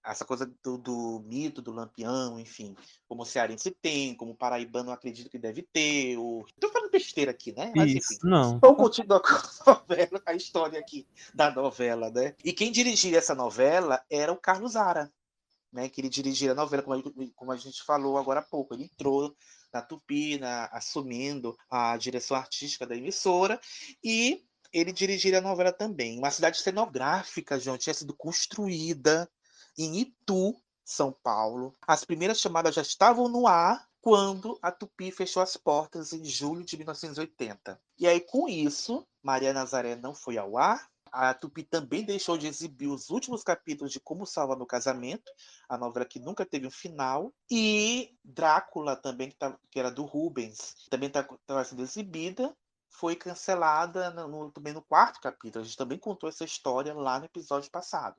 Essa 0.06 0.24
coisa 0.24 0.50
do, 0.62 0.78
do 0.78 1.20
mito 1.26 1.60
do 1.60 1.72
lampião, 1.72 2.38
enfim, 2.38 2.76
como 3.08 3.22
o 3.22 3.26
cearense 3.26 3.70
tem, 3.70 4.14
como 4.14 4.32
o 4.32 4.36
paraibano 4.36 4.92
acredita 4.92 5.28
que 5.28 5.38
deve 5.38 5.62
ter. 5.62 6.16
O... 6.16 6.44
Estou 6.46 6.70
falando 6.70 6.90
besteira 6.90 7.32
aqui, 7.32 7.52
né? 7.52 7.72
Mas 7.74 7.92
Isso, 7.92 8.14
enfim. 8.14 8.28
não. 8.28 8.58
Vamos 8.60 8.76
continuar 8.76 9.20
com 9.20 9.28
a 9.70 9.74
novela, 9.88 10.22
a 10.24 10.34
história 10.34 10.78
aqui 10.78 11.06
da 11.34 11.50
novela, 11.50 12.10
né? 12.10 12.34
E 12.44 12.52
quem 12.52 12.70
dirigia 12.70 13.18
essa 13.18 13.34
novela 13.34 14.00
era 14.08 14.32
o 14.32 14.36
Carlos 14.36 14.72
Zara, 14.72 15.12
né? 15.72 15.88
Que 15.88 16.00
ele 16.00 16.08
dirigia 16.08 16.52
a 16.52 16.54
novela, 16.54 16.82
como 16.82 16.94
a, 16.94 17.02
como 17.34 17.52
a 17.52 17.56
gente 17.56 17.82
falou 17.82 18.16
agora 18.16 18.40
há 18.40 18.44
pouco. 18.44 18.74
Ele 18.74 18.84
entrou 18.84 19.34
na 19.72 19.82
Tupi, 19.82 20.38
na- 20.38 20.66
assumindo 20.66 21.56
a 21.68 21.96
direção 21.96 22.36
artística 22.36 22.86
da 22.86 22.96
emissora, 22.96 23.60
e 24.02 24.44
ele 24.72 24.92
dirigiria 24.92 25.38
a 25.38 25.42
novela 25.42 25.72
também. 25.72 26.18
Uma 26.18 26.30
cidade 26.30 26.58
cenográfica, 26.58 27.58
João, 27.58 27.78
tinha 27.78 27.94
sido 27.94 28.14
construída 28.14 29.28
em 29.78 29.98
Itu, 30.00 30.54
São 30.84 31.12
Paulo. 31.12 31.72
As 31.86 32.04
primeiras 32.04 32.38
chamadas 32.40 32.74
já 32.74 32.82
estavam 32.82 33.28
no 33.28 33.46
ar 33.46 33.86
quando 34.00 34.58
a 34.62 34.70
Tupi 34.70 35.10
fechou 35.10 35.42
as 35.42 35.56
portas 35.56 36.12
em 36.12 36.24
julho 36.24 36.64
de 36.64 36.76
1980. 36.76 37.80
E 37.98 38.06
aí, 38.06 38.20
com 38.20 38.48
isso, 38.48 39.06
Maria 39.22 39.52
Nazaré 39.52 39.96
não 39.96 40.14
foi 40.14 40.38
ao 40.38 40.56
ar. 40.56 40.88
A 41.10 41.32
Tupi 41.32 41.62
também 41.62 42.04
deixou 42.04 42.36
de 42.36 42.46
exibir 42.46 42.88
os 42.88 43.10
últimos 43.10 43.42
capítulos 43.42 43.90
de 43.92 43.98
Como 43.98 44.26
Salvar 44.26 44.56
Meu 44.56 44.66
Casamento, 44.66 45.32
a 45.68 45.78
novela 45.78 46.04
que 46.04 46.20
nunca 46.20 46.44
teve 46.44 46.66
um 46.66 46.70
final. 46.70 47.32
E 47.50 48.14
Drácula, 48.22 48.94
também, 48.96 49.30
que, 49.30 49.36
tá- 49.36 49.58
que 49.70 49.78
era 49.80 49.90
do 49.90 50.04
Rubens, 50.04 50.74
também 50.90 51.08
estava 51.08 51.64
sendo 51.64 51.82
exibida. 51.82 52.54
Foi 52.90 53.16
cancelada 53.16 54.10
no, 54.10 54.28
no- 54.28 54.52
também 54.52 54.72
no 54.72 54.82
quarto 54.82 55.20
capítulo. 55.20 55.62
A 55.62 55.66
gente 55.66 55.76
também 55.76 55.98
contou 55.98 56.28
essa 56.28 56.44
história 56.44 56.94
lá 56.94 57.18
no 57.18 57.24
episódio 57.26 57.70
passado. 57.70 58.16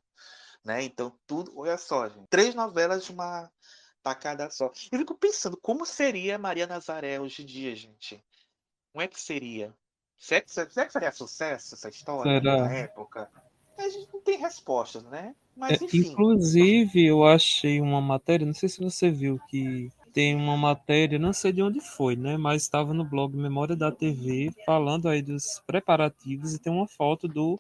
Né? 0.64 0.84
Então, 0.84 1.18
tudo, 1.26 1.58
olha 1.58 1.78
só, 1.78 2.08
gente. 2.08 2.28
Três 2.30 2.54
novelas 2.54 3.06
de 3.06 3.12
uma 3.12 3.50
tacada 4.04 4.50
só. 4.50 4.72
Eu 4.92 5.00
fico 5.00 5.16
pensando, 5.16 5.58
como 5.58 5.86
seria 5.86 6.38
Maria 6.38 6.68
Nazaré 6.68 7.20
hoje 7.20 7.44
em 7.44 7.46
dia, 7.46 7.76
gente? 7.76 8.24
Como 8.92 9.02
é 9.02 9.08
que 9.08 9.20
seria? 9.20 9.74
Será 10.18 10.42
que, 10.42 10.52
será 10.52 10.86
que 10.86 10.94
faria 10.94 11.12
sucesso 11.12 11.76
essa 11.76 11.90
história 11.90 12.40
Será? 12.40 12.58
na 12.64 12.74
época? 12.74 13.30
A 13.78 13.90
gente 13.90 14.12
não 14.12 14.22
tem 14.22 14.40
respostas, 14.40 15.04
né? 15.04 15.36
É, 15.36 15.36
Mas 15.56 15.82
enfim. 15.82 16.00
inclusive, 16.00 17.06
eu 17.06 17.24
achei 17.24 17.80
uma 17.80 18.02
matéria, 18.02 18.46
não 18.46 18.54
sei 18.54 18.68
se 18.68 18.80
você 18.80 19.12
viu, 19.12 19.40
que 19.48 19.92
tem 20.12 20.36
uma 20.36 20.58
matéria, 20.58 21.20
não 21.20 21.32
sei 21.32 21.52
de 21.52 21.62
onde 21.62 21.80
foi, 21.80 22.16
né? 22.16 22.38
Mas 22.38 22.64
estava 22.64 22.94
no 22.94 23.06
blog 23.06 23.36
Memória 23.36 23.76
da 23.76 23.92
TV, 23.92 24.52
falando 24.66 25.08
aí 25.08 25.22
dos 25.22 25.62
preparativos, 25.68 26.54
e 26.54 26.60
tem 26.60 26.74
uma 26.74 26.88
foto 26.88 27.28
do 27.28 27.60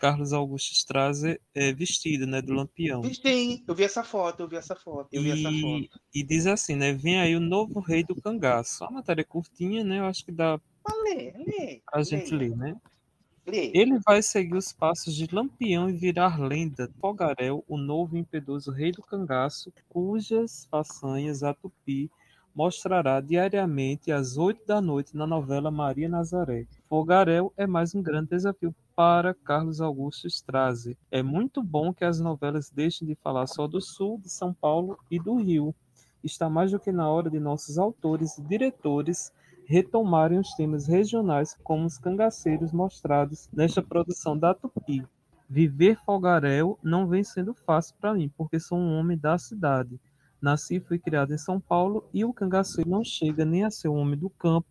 Carlos 0.00 0.32
Augusto 0.32 0.72
Strasser 0.72 1.38
é, 1.54 1.74
vestido, 1.74 2.26
né? 2.26 2.40
Do 2.40 2.54
Lampião. 2.54 3.02
Sim, 3.04 3.62
eu 3.68 3.74
vi 3.74 3.84
essa 3.84 4.02
foto, 4.02 4.40
eu 4.40 4.48
vi 4.48 4.56
essa 4.56 4.74
foto, 4.74 5.08
eu 5.12 5.22
vi 5.22 5.30
essa 5.30 5.50
E, 5.50 5.60
foto. 5.60 6.00
e 6.14 6.24
diz 6.24 6.46
assim, 6.46 6.74
né? 6.74 6.94
Vem 6.94 7.20
aí 7.20 7.36
o 7.36 7.40
novo 7.40 7.80
rei 7.80 8.02
do 8.02 8.14
cangaço. 8.14 8.82
A 8.82 8.90
matéria 8.90 9.20
é 9.20 9.24
curtinha, 9.24 9.84
né? 9.84 9.98
Eu 9.98 10.06
acho 10.06 10.24
que 10.24 10.32
dá 10.32 10.58
lê, 11.04 11.32
lê. 11.36 11.82
pra 11.84 12.02
gente 12.02 12.34
ler, 12.34 12.56
né? 12.56 12.74
lê. 13.46 13.70
Ele 13.74 13.98
vai 13.98 14.22
seguir 14.22 14.56
os 14.56 14.72
passos 14.72 15.14
de 15.14 15.26
Lampião 15.30 15.90
e 15.90 15.92
virar 15.92 16.40
lenda. 16.40 16.90
Fogarel, 16.98 17.62
o 17.68 17.76
novo 17.76 18.16
e 18.16 18.20
impiedoso 18.20 18.70
rei 18.72 18.92
do 18.92 19.02
cangaço, 19.02 19.70
cujas 19.86 20.66
façanhas 20.70 21.42
a 21.42 21.52
Tupi 21.52 22.10
mostrará 22.54 23.20
diariamente 23.20 24.10
às 24.10 24.36
oito 24.36 24.66
da 24.66 24.80
noite 24.80 25.14
na 25.16 25.26
novela 25.26 25.70
Maria 25.70 26.08
Nazaré. 26.08 26.66
Fogarel 26.88 27.52
é 27.56 27.66
mais 27.66 27.94
um 27.94 28.02
grande 28.02 28.30
desafio 28.30 28.74
para 29.00 29.32
Carlos 29.32 29.80
Augusto 29.80 30.26
Strasser. 30.26 30.94
É 31.10 31.22
muito 31.22 31.62
bom 31.62 31.90
que 31.90 32.04
as 32.04 32.20
novelas 32.20 32.68
deixem 32.68 33.08
de 33.08 33.14
falar 33.14 33.46
só 33.46 33.66
do 33.66 33.80
Sul, 33.80 34.20
de 34.22 34.28
São 34.28 34.52
Paulo 34.52 34.98
e 35.10 35.18
do 35.18 35.36
Rio 35.36 35.74
está 36.22 36.50
mais 36.50 36.70
do 36.70 36.78
que 36.78 36.92
na 36.92 37.08
hora 37.08 37.30
de 37.30 37.40
nossos 37.40 37.78
autores 37.78 38.36
e 38.36 38.42
diretores 38.42 39.32
retomarem 39.64 40.38
os 40.38 40.52
temas 40.52 40.86
regionais 40.86 41.56
como 41.64 41.86
os 41.86 41.96
cangaceiros 41.96 42.72
mostrados 42.72 43.48
nesta 43.50 43.80
produção 43.80 44.36
da 44.36 44.52
Tupi. 44.52 45.02
Viver 45.48 45.98
fogaréu 46.04 46.78
não 46.82 47.06
vem 47.06 47.24
sendo 47.24 47.54
fácil 47.54 47.96
para 47.98 48.12
mim, 48.12 48.30
porque 48.36 48.60
sou 48.60 48.76
um 48.76 48.98
homem 48.98 49.16
da 49.16 49.38
cidade. 49.38 49.98
Nasci 50.42 50.76
e 50.76 50.80
fui 50.80 50.98
criado 50.98 51.32
em 51.32 51.38
São 51.38 51.58
Paulo 51.58 52.04
e 52.12 52.22
o 52.22 52.34
cangaceiro 52.34 52.90
não 52.90 53.02
chega 53.02 53.46
nem 53.46 53.64
a 53.64 53.70
ser 53.70 53.88
um 53.88 53.96
homem 53.96 54.18
do 54.18 54.28
campo. 54.28 54.68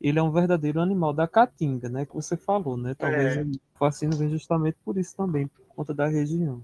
Ele 0.00 0.18
é 0.18 0.22
um 0.22 0.30
verdadeiro 0.30 0.80
animal 0.80 1.12
da 1.12 1.26
caatinga, 1.26 1.88
né? 1.88 2.06
Que 2.06 2.14
você 2.14 2.36
falou, 2.36 2.76
né? 2.76 2.94
Talvez 2.94 3.36
É. 3.36 3.42
o 3.42 3.78
fascínio 3.78 4.16
venha 4.16 4.30
justamente 4.30 4.76
por 4.84 4.96
isso 4.96 5.16
também, 5.16 5.46
por 5.48 5.64
conta 5.74 5.92
da 5.92 6.06
região. 6.06 6.62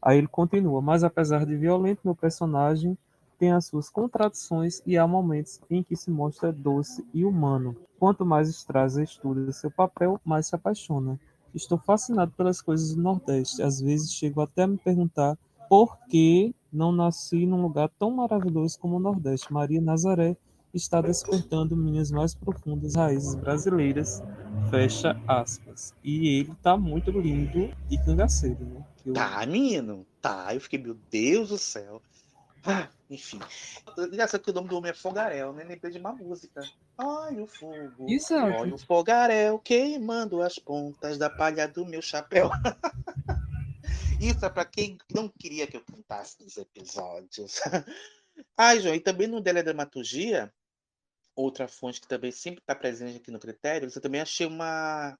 Aí 0.00 0.18
ele 0.18 0.28
continua, 0.28 0.80
mas 0.80 1.04
apesar 1.04 1.44
de 1.44 1.56
violento, 1.56 2.00
meu 2.04 2.14
personagem 2.14 2.96
tem 3.38 3.52
as 3.52 3.66
suas 3.66 3.90
contradições 3.90 4.80
e 4.86 4.96
há 4.96 5.06
momentos 5.06 5.60
em 5.68 5.82
que 5.82 5.94
se 5.96 6.10
mostra 6.10 6.52
doce 6.52 7.04
e 7.12 7.24
humano. 7.24 7.76
Quanto 7.98 8.24
mais 8.24 8.48
Straza 8.48 9.02
estuda 9.02 9.52
seu 9.52 9.70
papel, 9.70 10.18
mais 10.24 10.46
se 10.46 10.54
apaixona. 10.54 11.18
Estou 11.54 11.76
fascinado 11.78 12.32
pelas 12.32 12.60
coisas 12.62 12.94
do 12.94 13.02
Nordeste. 13.02 13.62
Às 13.62 13.80
vezes 13.80 14.12
chego 14.12 14.40
até 14.40 14.62
a 14.62 14.66
me 14.66 14.78
perguntar 14.78 15.36
por 15.68 15.98
que 16.08 16.54
não 16.72 16.92
nasci 16.92 17.44
num 17.46 17.60
lugar 17.62 17.90
tão 17.98 18.10
maravilhoso 18.10 18.78
como 18.78 18.96
o 18.96 19.00
Nordeste. 19.00 19.52
Maria 19.52 19.80
Nazaré 19.80 20.36
está 20.76 21.00
despertando 21.00 21.76
minhas 21.76 22.10
mais 22.10 22.34
profundas 22.34 22.94
raízes 22.94 23.34
brasileiras. 23.34 24.22
Fecha 24.70 25.20
aspas. 25.26 25.94
E 26.02 26.40
ele 26.40 26.54
tá 26.62 26.76
muito 26.76 27.10
lindo 27.10 27.72
e 27.90 27.98
cangaceiro, 27.98 28.64
né? 28.64 28.84
Eu- 29.04 29.12
Tá, 29.14 29.44
menino. 29.46 30.06
Tá, 30.20 30.54
eu 30.54 30.60
fiquei, 30.60 30.78
meu 30.78 30.94
Deus 31.10 31.48
do 31.50 31.58
céu. 31.58 32.02
Ah, 32.64 32.88
enfim. 33.08 33.38
Engraçado 33.96 34.40
que 34.42 34.50
o 34.50 34.52
nome 34.54 34.68
do 34.68 34.76
homem 34.76 34.90
é 34.90 34.94
Fogaréu, 34.94 35.52
né? 35.52 35.62
Lembrei 35.62 35.92
de 35.92 35.98
uma 35.98 36.12
música. 36.12 36.62
Ai, 36.98 37.40
o 37.40 37.46
fogo. 37.46 38.06
Exato. 38.08 38.58
Olha 38.58 38.74
o 38.74 38.78
fogaréu 38.78 39.58
queimando 39.60 40.42
as 40.42 40.58
pontas 40.58 41.16
da 41.16 41.30
palha 41.30 41.68
do 41.68 41.86
meu 41.86 42.02
chapéu. 42.02 42.50
Isso 44.20 44.44
é 44.44 44.48
pra 44.48 44.64
quem 44.64 44.98
não 45.14 45.28
queria 45.28 45.66
que 45.66 45.76
eu 45.76 45.82
cantasse 45.82 46.42
nos 46.42 46.56
episódios. 46.56 47.60
Ai, 48.56 48.80
João, 48.80 48.94
e 48.94 49.00
também 49.00 49.26
no 49.28 49.40
Teledramaturgia, 49.42 50.52
outra 51.36 51.68
fonte 51.68 52.00
que 52.00 52.08
também 52.08 52.32
sempre 52.32 52.60
está 52.60 52.74
presente 52.74 53.18
aqui 53.18 53.30
no 53.30 53.38
critério, 53.38 53.90
eu 53.94 54.00
também 54.00 54.20
achei 54.20 54.46
uma, 54.46 55.16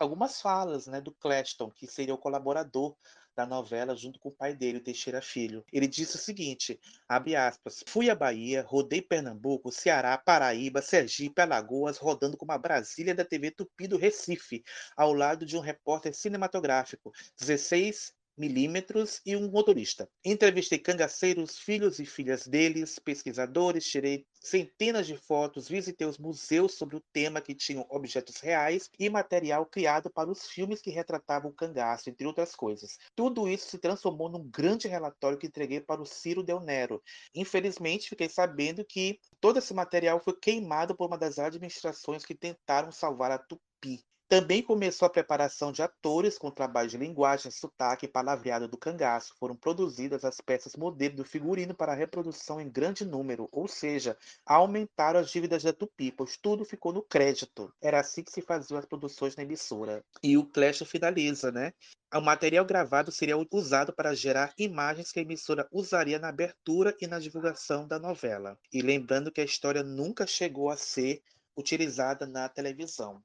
algumas 0.00 0.40
falas 0.40 0.86
né, 0.86 1.00
do 1.00 1.12
Cleston, 1.12 1.70
que 1.70 1.86
seria 1.86 2.14
o 2.14 2.18
colaborador 2.18 2.96
da 3.34 3.46
novela 3.46 3.96
junto 3.96 4.18
com 4.18 4.28
o 4.28 4.34
pai 4.34 4.54
dele, 4.54 4.78
o 4.78 4.82
Teixeira 4.82 5.22
Filho. 5.22 5.64
Ele 5.72 5.86
disse 5.86 6.16
o 6.16 6.18
seguinte, 6.18 6.78
abre 7.08 7.34
aspas, 7.34 7.82
fui 7.86 8.10
à 8.10 8.14
Bahia, 8.14 8.62
rodei 8.66 9.00
Pernambuco, 9.00 9.72
Ceará, 9.72 10.18
Paraíba, 10.18 10.82
Sergipe, 10.82 11.40
Alagoas, 11.40 11.96
rodando 11.96 12.36
com 12.36 12.44
uma 12.44 12.58
Brasília 12.58 13.14
da 13.14 13.24
TV 13.24 13.50
Tupi 13.50 13.88
do 13.88 13.96
Recife, 13.96 14.62
ao 14.96 15.14
lado 15.14 15.46
de 15.46 15.56
um 15.56 15.60
repórter 15.60 16.14
cinematográfico, 16.14 17.10
16 17.38 18.12
milímetros 18.36 19.20
e 19.24 19.36
um 19.36 19.50
motorista. 19.50 20.08
Entrevistei 20.24 20.78
cangaceiros, 20.78 21.58
filhos 21.58 21.98
e 21.98 22.06
filhas 22.06 22.46
deles, 22.46 22.98
pesquisadores, 22.98 23.84
tirei 23.84 24.26
centenas 24.40 25.06
de 25.06 25.16
fotos, 25.16 25.68
visitei 25.68 26.06
os 26.06 26.18
museus 26.18 26.74
sobre 26.74 26.96
o 26.96 27.02
tema 27.12 27.40
que 27.40 27.54
tinham 27.54 27.86
objetos 27.88 28.40
reais 28.40 28.90
e 28.98 29.08
material 29.08 29.64
criado 29.66 30.10
para 30.10 30.30
os 30.30 30.48
filmes 30.48 30.80
que 30.80 30.90
retratavam 30.90 31.50
o 31.50 31.54
cangaço, 31.54 32.10
entre 32.10 32.26
outras 32.26 32.54
coisas. 32.54 32.98
Tudo 33.14 33.48
isso 33.48 33.68
se 33.68 33.78
transformou 33.78 34.28
num 34.28 34.48
grande 34.48 34.88
relatório 34.88 35.38
que 35.38 35.46
entreguei 35.46 35.80
para 35.80 36.02
o 36.02 36.06
Ciro 36.06 36.42
Del 36.42 36.60
Nero. 36.60 37.02
Infelizmente, 37.34 38.08
fiquei 38.08 38.28
sabendo 38.28 38.84
que 38.84 39.18
todo 39.40 39.58
esse 39.58 39.72
material 39.72 40.20
foi 40.20 40.36
queimado 40.38 40.96
por 40.96 41.06
uma 41.06 41.18
das 41.18 41.38
administrações 41.38 42.24
que 42.24 42.34
tentaram 42.34 42.90
salvar 42.90 43.30
a 43.30 43.38
Tupi. 43.38 44.04
Também 44.32 44.62
começou 44.62 45.04
a 45.04 45.10
preparação 45.10 45.70
de 45.70 45.82
atores 45.82 46.38
com 46.38 46.50
trabalho 46.50 46.88
de 46.88 46.96
linguagem, 46.96 47.52
sotaque 47.52 48.06
e 48.06 48.08
palavreado 48.08 48.66
do 48.66 48.78
cangaço. 48.78 49.34
Foram 49.38 49.54
produzidas 49.54 50.24
as 50.24 50.40
peças 50.40 50.74
modelo 50.74 51.16
do 51.16 51.22
figurino 51.22 51.74
para 51.74 51.92
reprodução 51.92 52.58
em 52.58 52.66
grande 52.66 53.04
número, 53.04 53.46
ou 53.52 53.68
seja, 53.68 54.16
aumentaram 54.46 55.20
as 55.20 55.30
dívidas 55.30 55.62
da 55.62 55.70
Tupi, 55.70 56.10
pois 56.10 56.38
tudo 56.38 56.64
ficou 56.64 56.94
no 56.94 57.02
crédito. 57.02 57.70
Era 57.78 58.00
assim 58.00 58.24
que 58.24 58.32
se 58.32 58.40
faziam 58.40 58.78
as 58.78 58.86
produções 58.86 59.36
na 59.36 59.42
emissora. 59.42 60.02
E 60.22 60.38
o 60.38 60.46
Clash 60.46 60.82
finaliza, 60.86 61.52
né? 61.52 61.74
O 62.14 62.22
material 62.22 62.64
gravado 62.64 63.12
seria 63.12 63.36
usado 63.52 63.92
para 63.92 64.14
gerar 64.14 64.54
imagens 64.56 65.12
que 65.12 65.18
a 65.18 65.22
emissora 65.22 65.68
usaria 65.70 66.18
na 66.18 66.30
abertura 66.30 66.96
e 67.02 67.06
na 67.06 67.18
divulgação 67.18 67.86
da 67.86 67.98
novela. 67.98 68.58
E 68.72 68.80
lembrando 68.80 69.30
que 69.30 69.42
a 69.42 69.44
história 69.44 69.82
nunca 69.82 70.26
chegou 70.26 70.70
a 70.70 70.76
ser 70.78 71.20
utilizada 71.54 72.26
na 72.26 72.48
televisão. 72.48 73.22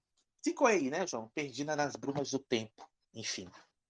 Ficou 0.48 0.66
aí, 0.66 0.90
né, 0.90 1.06
João? 1.06 1.30
Perdida 1.36 1.76
nas 1.76 1.98
brumas 1.98 2.32
do 2.32 2.40
tempo. 2.40 2.90
Enfim. 3.14 3.50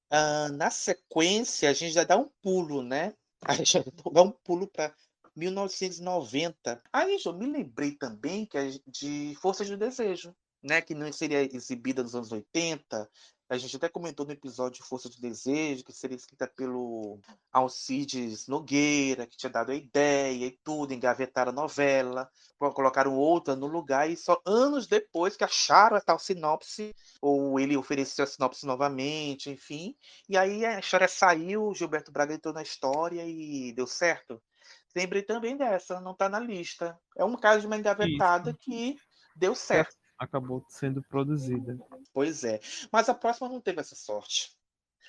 Ah, 0.09 0.49
na 0.49 0.71
sequência, 0.71 1.69
a 1.69 1.73
gente 1.73 1.93
já 1.93 2.03
dá 2.03 2.17
um 2.17 2.27
pulo, 2.41 2.81
né? 2.81 3.13
A 3.47 3.53
gente 3.53 3.73
já 3.73 3.83
dá 4.11 4.23
um 4.23 4.31
pulo 4.31 4.65
para 4.65 4.91
1990. 5.35 6.81
Aí, 6.91 7.19
João, 7.19 7.37
me 7.37 7.45
lembrei 7.45 7.91
também 7.91 8.43
que 8.47 8.57
de 8.87 9.37
Forças 9.39 9.69
do 9.69 9.77
Desejo, 9.77 10.35
né? 10.63 10.81
Que 10.81 10.95
não 10.95 11.13
seria 11.13 11.43
exibida 11.43 12.01
nos 12.01 12.15
anos 12.15 12.31
80. 12.31 13.07
A 13.49 13.57
gente 13.57 13.77
até 13.77 13.87
comentou 13.87 14.25
no 14.25 14.33
episódio 14.33 14.81
de 14.81 14.87
Força 14.87 15.07
do 15.07 15.21
Desejo, 15.21 15.83
que 15.85 15.93
seria 15.93 16.17
escrita 16.17 16.45
pelo 16.47 17.17
Alcides 17.51 18.45
Nogueira, 18.45 19.25
que 19.25 19.37
tinha 19.37 19.49
dado 19.49 19.71
a 19.71 19.75
ideia 19.75 20.47
e 20.47 20.59
tudo, 20.63 20.93
engavetaram 20.93 21.51
a 21.51 21.55
novela, 21.55 22.29
colocaram 22.57 23.15
outra 23.15 23.55
no 23.55 23.65
lugar, 23.65 24.09
e 24.09 24.17
só 24.17 24.41
anos 24.45 24.85
depois 24.85 25.37
que 25.37 25.45
acharam 25.45 25.95
a 25.95 26.01
tal 26.01 26.19
sinopse, 26.19 26.93
ou 27.21 27.57
ele 27.57 27.77
ofereceu 27.77 28.25
a 28.25 28.27
sinopse 28.27 28.65
novamente, 28.65 29.49
enfim. 29.49 29.95
E 30.27 30.37
aí 30.37 30.65
a 30.65 30.79
história 30.79 31.07
saiu, 31.07 31.73
Gilberto 31.73 32.11
Braga 32.11 32.33
entrou 32.33 32.53
na 32.53 32.61
história 32.61 33.23
e 33.25 33.71
deu 33.71 33.87
certo. 33.87 34.41
Lembrei 34.93 35.23
também 35.23 35.55
dessa, 35.55 36.01
não 36.01 36.11
está 36.11 36.27
na 36.27 36.39
lista. 36.39 36.99
É 37.15 37.23
um 37.23 37.37
caso 37.37 37.61
de 37.61 37.67
uma 37.67 37.77
engavetada 37.77 38.53
que 38.53 38.97
deu 39.35 39.55
certo. 39.55 39.95
Acabou 40.17 40.65
sendo 40.67 41.01
produzida. 41.03 41.77
Pois 42.13 42.43
é. 42.43 42.59
Mas 42.91 43.07
a 43.09 43.13
próxima 43.13 43.47
não 43.47 43.61
teve 43.61 43.81
essa 43.81 43.95
sorte. 43.95 44.51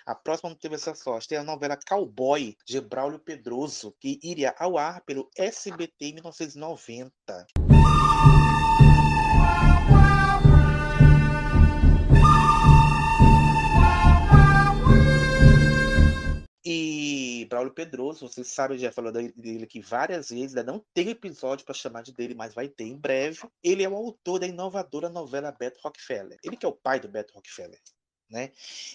A 0.07 0.15
próxima 0.15 0.51
não 0.51 0.57
teve 0.57 0.75
essa 0.75 0.95
sorte. 0.95 1.29
Tem 1.29 1.39
a 1.39 1.45
novela 1.45 1.79
Cowboy, 1.89 2.57
de 2.67 2.81
Braulio 2.81 3.19
Pedroso, 3.19 3.95
que 4.01 4.19
iria 4.23 4.55
ao 4.59 4.79
ar 4.79 5.03
pelo 5.03 5.31
SBT 5.37 6.07
em 6.07 6.15
1990. 6.15 7.47
E 16.65 17.28
Braulio 17.45 17.73
Pedroso, 17.73 18.29
vocês 18.29 18.49
sabem, 18.49 18.79
já 18.79 18.93
falou 18.93 19.13
dele 19.13 19.65
aqui 19.65 19.81
várias 19.81 20.31
vezes, 20.31 20.57
ainda 20.57 20.73
não 20.73 20.85
tem 20.95 21.11
episódio 21.11 21.65
para 21.65 21.75
chamar 21.75 22.03
de 22.03 22.13
dele, 22.13 22.35
mas 22.35 22.55
vai 22.55 22.69
ter 22.69 22.85
em 22.85 22.97
breve. 22.97 23.41
Ele 23.63 23.83
é 23.83 23.89
o 23.89 23.95
autor 23.95 24.39
da 24.39 24.47
inovadora 24.47 25.09
novela 25.09 25.53
Beto 25.53 25.81
Rockefeller. 25.83 26.39
Ele 26.43 26.57
que 26.57 26.67
é 26.67 26.69
o 26.69 26.73
pai 26.73 27.01
do 27.01 27.09
Beto 27.09 27.35
Rockefeller, 27.35 27.81
né? 28.31 28.53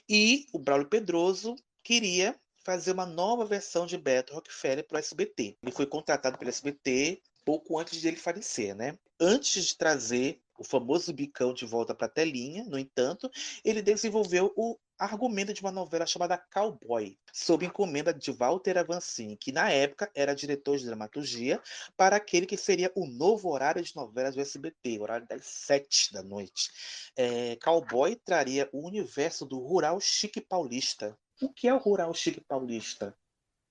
E 0.07 0.47
o 0.53 0.59
Braulio 0.59 0.87
Pedroso 0.87 1.55
queria 1.83 2.35
fazer 2.63 2.91
uma 2.93 3.05
nova 3.05 3.45
versão 3.45 3.85
de 3.85 3.97
Beto 3.97 4.33
Rockefeller 4.33 4.87
para 4.87 4.95
o 4.95 4.99
SBT. 4.99 5.57
Ele 5.61 5.71
foi 5.71 5.85
contratado 5.85 6.37
pelo 6.37 6.49
SBT 6.49 7.21
pouco 7.43 7.77
antes 7.77 8.01
dele 8.01 8.15
falecer, 8.17 8.75
né? 8.75 8.97
Antes 9.19 9.65
de 9.65 9.77
trazer 9.77 10.41
o 10.57 10.63
famoso 10.63 11.11
bicão 11.11 11.53
de 11.53 11.65
volta 11.65 11.93
para 11.93 12.07
a 12.07 12.09
telinha, 12.09 12.63
no 12.63 12.77
entanto, 12.77 13.29
ele 13.65 13.81
desenvolveu 13.81 14.53
o 14.55 14.77
argumento 14.97 15.53
de 15.53 15.61
uma 15.61 15.71
novela 15.71 16.05
chamada 16.05 16.37
Cowboy, 16.37 17.17
sob 17.31 17.65
encomenda 17.65 18.13
de 18.13 18.31
Walter 18.31 18.77
Avancini, 18.77 19.37
que 19.37 19.51
na 19.51 19.69
época 19.71 20.11
era 20.15 20.35
diretor 20.35 20.77
de 20.77 20.85
dramaturgia 20.85 21.61
para 21.97 22.15
aquele 22.15 22.45
que 22.45 22.57
seria 22.57 22.91
o 22.95 23.05
novo 23.05 23.49
horário 23.49 23.81
de 23.81 23.95
novelas 23.95 24.35
do 24.35 24.41
SBT, 24.41 24.99
horário 24.99 25.27
das 25.27 25.45
sete 25.45 26.13
da 26.13 26.23
noite. 26.23 26.69
É, 27.15 27.55
Cowboy 27.57 28.15
traria 28.15 28.69
o 28.71 28.85
universo 28.87 29.45
do 29.45 29.59
rural 29.59 29.99
chique 29.99 30.41
paulista. 30.41 31.17
O 31.41 31.51
que 31.51 31.67
é 31.67 31.73
o 31.73 31.77
rural 31.77 32.13
chique 32.13 32.41
paulista? 32.41 33.15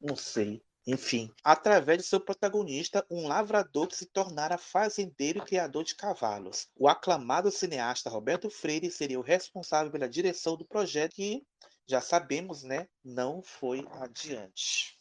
Não 0.01 0.17
sei. 0.17 0.63
Enfim, 0.87 1.31
através 1.45 1.99
de 1.99 2.05
seu 2.05 2.21
protagonista, 2.21 3.07
um 3.09 3.29
lavrador 3.29 3.87
que 3.87 3.97
se 3.97 4.07
tornara 4.07 4.59
fazendeiro 4.59 5.39
e 5.39 5.43
criador 5.43 5.85
de 5.85 5.95
cavalos. 5.95 6.67
O 6.77 6.89
aclamado 6.89 7.51
cineasta 7.53 8.11
Roberto 8.11 8.51
Freire 8.51 8.91
seria 8.91 9.19
o 9.19 9.23
responsável 9.23 9.93
pela 9.93 10.09
direção 10.09 10.57
do 10.57 10.65
projeto 10.65 11.15
que, 11.15 11.43
já 11.87 12.01
sabemos, 12.01 12.63
né, 12.63 12.89
não 13.05 13.43
foi 13.43 13.87
adiante. 14.01 14.97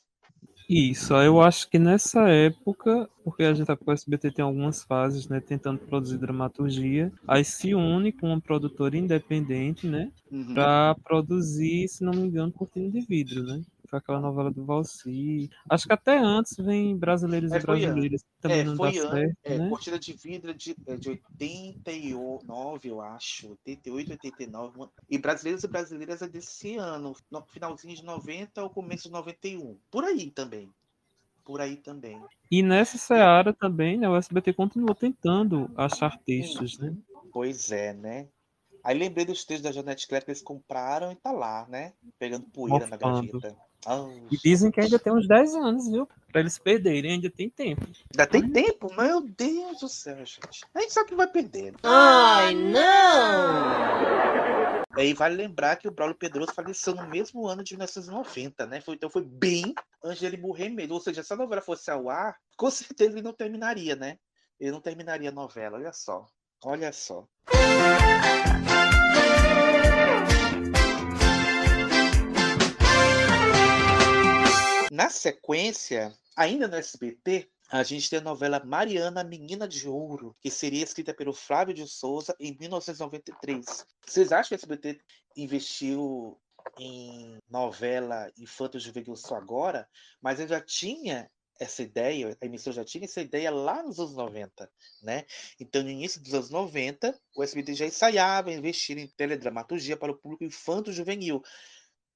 Isso, 0.70 1.14
eu 1.16 1.42
acho 1.42 1.70
que 1.70 1.78
nessa 1.78 2.30
época, 2.30 3.10
porque 3.24 3.44
a 3.44 3.54
gente 3.54 3.66
sabe 3.66 3.84
que 3.84 3.90
o 3.90 3.94
SBT 3.94 4.32
tem 4.32 4.46
algumas 4.46 4.84
fases, 4.84 5.28
né, 5.28 5.42
tentando 5.42 5.80
produzir 5.80 6.18
dramaturgia, 6.18 7.12
aí 7.28 7.44
se 7.44 7.74
une 7.74 8.12
com 8.12 8.28
uma 8.28 8.40
produtora 8.40 8.96
independente, 8.96 9.88
né, 9.88 10.12
Uhum. 10.32 10.54
para 10.54 10.96
produzir, 11.04 11.88
se 11.90 12.04
não 12.04 12.14
me 12.14 12.22
engano, 12.28 12.54
Cortina 12.54 12.90
de 12.90 13.02
Vidro, 13.02 13.44
né? 13.44 13.62
Foi 13.92 14.00
aquela 14.00 14.22
novela 14.22 14.50
do 14.50 14.64
Valci. 14.66 15.50
Acho 15.70 15.86
que 15.86 15.92
até 15.92 16.18
antes 16.18 16.56
vem 16.56 16.98
Brasileiros 16.98 17.52
É, 17.52 17.56
e 17.56 17.58
an- 17.60 17.62
Brasileiras, 17.62 18.26
também 18.40 18.60
É, 18.62 18.64
não 18.64 18.76
foi 18.78 18.94
dá 18.94 19.04
an- 19.04 19.12
certo, 19.12 19.38
é, 19.44 19.58
né? 19.58 19.70
Cortina 19.70 20.00
de 20.00 20.14
Vidro 20.14 20.54
de, 20.54 20.76
é, 20.88 20.96
de 20.96 21.10
89, 21.10 22.88
eu 22.90 23.02
acho. 23.02 23.50
88, 23.50 24.12
89. 24.14 24.78
uma- 24.78 24.92
E 25.10 25.18
Brasileiros 25.18 25.64
e 25.66 25.68
Brasileiras 25.68 26.22
é 26.22 26.28
desse 26.30 26.78
ano. 26.78 27.14
No 27.30 27.42
finalzinho 27.48 27.94
de 27.96 28.04
90 28.06 28.64
ou 28.64 28.70
começo 28.70 29.04
de 29.04 29.12
91. 29.12 29.78
Por 29.92 30.06
aí 30.06 30.32
também. 30.32 30.70
Por 31.44 31.60
aí 31.60 31.76
também. 31.76 32.18
E 32.50 32.64
nessa 32.64 32.98
seara 32.98 33.52
também, 33.54 33.98
né, 33.98 34.08
o 34.08 34.16
SBT 34.16 34.54
continua 34.54 34.96
tentando 34.96 35.70
achar 35.76 36.18
textos, 36.20 36.78
né? 36.80 36.96
Pois 37.34 37.72
é, 37.74 37.94
né? 37.94 38.28
Aí 38.84 38.98
lembrei 38.98 39.26
dos 39.26 39.44
textos 39.44 39.64
da 39.64 39.72
Janete 39.72 40.08
Claire 40.08 40.24
que 40.26 40.32
eles 40.32 40.42
compraram 40.42 41.12
e 41.12 41.16
tá 41.16 41.32
lá, 41.32 41.68
né? 41.68 41.94
Pegando 42.18 42.46
poeira 42.48 42.88
na 42.88 42.96
Mofando. 42.98 43.40
gaveta. 43.40 43.71
Ah, 43.86 44.08
E 44.30 44.38
dizem 44.38 44.70
que 44.72 44.80
ainda 44.80 45.00
tem 45.00 45.12
uns 45.12 45.28
10 45.28 45.56
anos, 45.56 45.90
viu? 45.90 46.08
Pra 46.32 46.42
eles 46.42 46.58
perderem, 46.58 47.14
ainda 47.14 47.30
tem 47.30 47.50
tempo. 47.50 47.82
Ainda 48.14 48.28
tem 48.28 48.50
tempo? 48.50 48.94
Meu 48.96 49.22
Deus 49.22 49.80
do 49.80 49.90
céu, 49.90 50.18
gente. 50.18 50.64
A 50.74 50.82
gente 50.82 50.94
sabe 50.94 51.10
que 51.10 51.16
vai 51.16 51.28
perdendo. 51.28 51.78
Ai, 51.84 52.54
não! 52.56 54.12
Aí 54.94 55.14
vale 55.14 55.36
lembrar 55.36 55.78
que 55.78 55.88
o 55.88 55.92
Braulio 55.92 56.18
Pedroso 56.18 56.54
faleceu 56.54 56.94
no 56.94 57.08
mesmo 57.08 57.48
ano 57.48 57.64
de 57.64 57.74
1990, 57.74 58.66
né? 58.66 58.82
Foi, 58.82 58.96
então 58.96 59.10
foi 59.10 59.24
bem 59.24 59.74
antes 60.04 60.22
dele 60.22 60.38
morrer 60.38 60.70
mesmo. 60.70 60.94
Ou 60.94 61.02
seja, 61.02 61.24
se 61.24 61.34
a 61.34 61.38
novela 61.38 61.62
fosse 61.62 61.90
ao 61.90 62.10
ar, 62.10 62.36
com 62.58 62.70
certeza 62.70 63.14
ele 63.14 63.22
não 63.22 63.34
terminaria, 63.34 63.96
né? 63.96 64.18
Ele 64.60 64.72
não 64.72 64.82
terminaria 64.82 65.30
a 65.30 65.34
novela, 65.34 65.78
olha 65.78 65.94
só. 65.94 66.26
Olha 66.64 66.92
só. 66.94 67.26
Na 74.92 75.10
sequência, 75.10 76.14
ainda 76.36 76.68
no 76.68 76.76
SBT, 76.76 77.50
a 77.70 77.82
gente 77.82 78.10
tem 78.10 78.20
a 78.20 78.22
novela 78.22 78.62
Mariana, 78.66 79.24
Menina 79.24 79.66
de 79.66 79.88
Ouro, 79.88 80.36
que 80.42 80.52
seria 80.52 80.84
escrita 80.84 81.14
pelo 81.14 81.32
Flávio 81.32 81.74
de 81.74 81.88
Souza 81.88 82.36
em 82.38 82.58
1993. 82.60 83.86
Vocês 84.06 84.34
acham 84.34 84.50
que 84.50 84.56
o 84.56 84.58
SBT 84.58 85.00
investiu 85.38 86.38
em 86.78 87.40
novela 87.50 88.30
infanto-juvenil 88.38 89.16
só 89.16 89.38
agora? 89.38 89.88
Mas 90.22 90.42
ele 90.42 90.50
já 90.50 90.60
tinha 90.60 91.32
essa 91.58 91.82
ideia, 91.82 92.38
a 92.42 92.46
emissora 92.46 92.76
já 92.76 92.84
tinha 92.84 93.06
essa 93.06 93.22
ideia 93.22 93.50
lá 93.50 93.82
nos 93.82 93.98
anos 93.98 94.14
90, 94.14 94.70
né? 95.02 95.24
Então, 95.58 95.82
no 95.84 95.90
início 95.90 96.22
dos 96.22 96.34
anos 96.34 96.50
90, 96.50 97.18
o 97.38 97.42
SBT 97.42 97.76
já 97.76 97.86
ensaiava 97.86 98.52
investir 98.52 98.98
em 98.98 99.08
teledramaturgia 99.08 99.96
para 99.96 100.12
o 100.12 100.18
público 100.18 100.44
infanto-juvenil. 100.44 101.42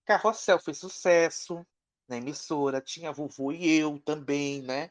Carrossel 0.04 0.60
fez 0.60 0.78
sucesso 0.78 1.66
na 2.08 2.18
emissora, 2.18 2.82
tinha 2.82 3.12
Vovô 3.12 3.52
e 3.52 3.80
Eu 3.80 4.00
também, 4.00 4.62
né? 4.62 4.90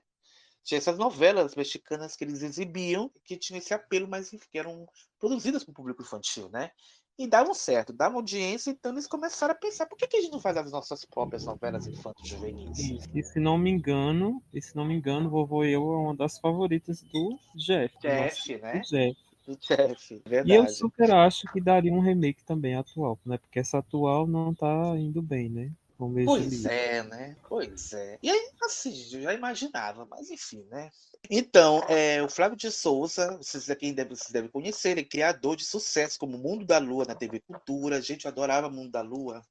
Tinha 0.62 0.79
essas 0.79 0.96
novelas 0.96 1.55
mexicanas 1.55 2.16
que 2.16 2.24
eles 2.24 2.42
exibiam, 2.42 3.11
que 3.24 3.37
tinham 3.37 3.59
esse 3.59 3.74
apelo, 3.74 4.09
mas 4.09 4.31
que 4.31 4.59
eram 4.59 4.87
produzidas 5.18 5.62
para 5.62 5.72
o 5.72 5.74
público 5.74 6.03
infantil, 6.03 6.48
né? 6.48 6.70
E 7.18 7.29
davam 7.29 7.55
certo, 7.55 7.92
davam 7.92 8.18
audiência, 8.18 8.70
então 8.70 8.90
eles 8.90 9.07
começaram 9.07 9.53
a 9.53 9.57
pensar, 9.57 9.87
por 9.87 9.96
que, 9.96 10.07
que 10.09 10.16
a 10.16 10.20
gente 10.20 10.33
não 10.33 10.40
faz 10.40 10.57
as 10.57 10.72
nossas 10.72 11.05
próprias 11.05 11.44
novelas 11.44 11.87
infantos 11.87 12.29
juvenis? 12.29 12.79
E 13.14 13.22
se 13.22 13.38
não 13.38 13.57
me 13.57 13.70
engano, 13.70 14.42
e 14.53 14.61
se 14.61 14.74
não 14.74 14.85
me 14.85 14.94
engano, 14.94 15.31
Vovô 15.31 15.64
e 15.64 15.72
Eu 15.72 15.83
é 15.92 15.96
uma 15.96 16.16
das 16.16 16.38
favoritas 16.38 17.03
do 17.03 17.38
Jeff. 17.55 17.94
Jeff, 18.00 18.57
né? 18.57 18.81
do 18.81 18.87
Jeff. 18.87 19.16
Do 19.46 19.57
Jeff, 19.59 20.14
E 20.14 20.18
eu 20.18 20.31
verdade. 20.31 20.74
super 20.74 21.11
acho 21.12 21.46
que 21.53 21.61
daria 21.61 21.92
um 21.92 22.00
remake 22.00 22.42
também 22.42 22.74
atual, 22.74 23.18
né? 23.24 23.38
Porque 23.38 23.61
essa 23.61 23.79
atual 23.79 24.27
não 24.27 24.55
tá 24.55 24.96
indo 24.96 25.22
bem, 25.22 25.50
né? 25.50 25.70
Pois 25.96 26.64
é, 26.64 27.02
né? 27.04 27.37
Pois 27.48 27.92
é. 27.92 28.18
E 28.22 28.30
aí, 28.30 28.50
assim, 28.62 28.92
eu 29.12 29.22
já 29.22 29.33
imaginava, 29.33 30.04
mas 30.07 30.30
enfim, 30.30 30.64
né? 30.70 30.90
Então, 31.30 31.83
é, 31.88 32.22
o 32.22 32.28
Flávio 32.28 32.57
de 32.57 32.70
Souza, 32.70 33.37
vocês 33.37 33.70
aqui 33.70 33.92
devem, 33.92 34.14
vocês 34.14 34.30
devem 34.30 34.50
conhecer, 34.50 34.90
ele 34.90 35.00
é 35.02 35.04
criador 35.04 35.57
de 35.57 35.64
sucesso 35.64 36.18
como 36.18 36.37
Mundo 36.37 36.66
da 36.66 36.78
Lua 36.78 37.04
na 37.04 37.14
TV 37.14 37.40
Cultura. 37.40 38.02
Gente, 38.02 38.24
eu 38.24 38.30
adorava 38.30 38.68
Mundo 38.68 38.90
da 38.90 39.02
Lua. 39.02 39.42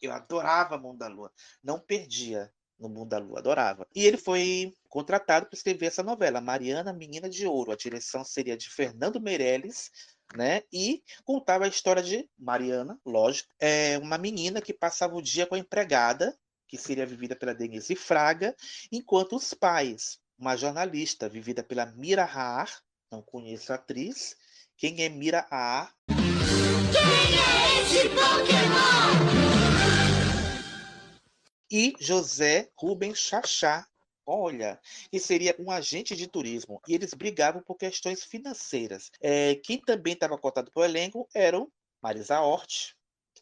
Eu 0.00 0.12
adorava 0.12 0.78
Mundo 0.78 0.98
da 0.98 1.08
Lua. 1.08 1.30
Não 1.62 1.78
perdia 1.78 2.50
no 2.82 2.88
Mundo 2.88 3.10
da 3.10 3.18
Lua, 3.18 3.38
adorava. 3.38 3.86
E 3.94 4.04
ele 4.04 4.16
foi 4.16 4.74
contratado 4.88 5.46
para 5.46 5.56
escrever 5.56 5.86
essa 5.86 6.02
novela, 6.02 6.40
Mariana, 6.40 6.92
Menina 6.92 7.30
de 7.30 7.46
Ouro. 7.46 7.72
A 7.72 7.76
direção 7.76 8.24
seria 8.24 8.56
de 8.56 8.68
Fernando 8.68 9.20
Meirelles, 9.20 9.90
né? 10.36 10.62
E 10.72 11.02
contava 11.24 11.64
a 11.64 11.68
história 11.68 12.02
de 12.02 12.28
Mariana, 12.38 12.98
lógico, 13.06 13.48
é 13.60 13.98
uma 13.98 14.18
menina 14.18 14.60
que 14.60 14.72
passava 14.72 15.14
o 15.14 15.22
dia 15.22 15.46
com 15.46 15.54
a 15.54 15.58
empregada, 15.58 16.36
que 16.66 16.76
seria 16.76 17.06
vivida 17.06 17.36
pela 17.36 17.54
Denise 17.54 17.94
Fraga, 17.94 18.56
enquanto 18.90 19.36
os 19.36 19.54
pais, 19.54 20.18
uma 20.38 20.56
jornalista 20.56 21.28
vivida 21.28 21.62
pela 21.62 21.86
Mira 21.86 22.24
Haar, 22.24 22.82
não 23.10 23.22
conheço 23.22 23.72
a 23.72 23.76
atriz. 23.76 24.36
Quem 24.76 25.02
é 25.02 25.08
Mira 25.08 25.46
Haar? 25.50 25.94
E 31.72 31.94
José 31.98 32.68
Rubens 32.76 33.18
Chachá, 33.18 33.86
olha, 34.26 34.78
que 35.10 35.18
seria 35.18 35.56
um 35.58 35.70
agente 35.70 36.14
de 36.14 36.26
turismo. 36.26 36.82
E 36.86 36.94
eles 36.94 37.14
brigavam 37.14 37.62
por 37.62 37.76
questões 37.76 38.22
financeiras. 38.22 39.10
É, 39.22 39.54
quem 39.54 39.78
também 39.78 40.12
estava 40.12 40.36
cotado 40.36 40.70
para 40.70 40.82
o 40.82 40.84
elenco 40.84 41.26
eram 41.34 41.72
Marisa 42.02 42.42
Hort, 42.42 42.92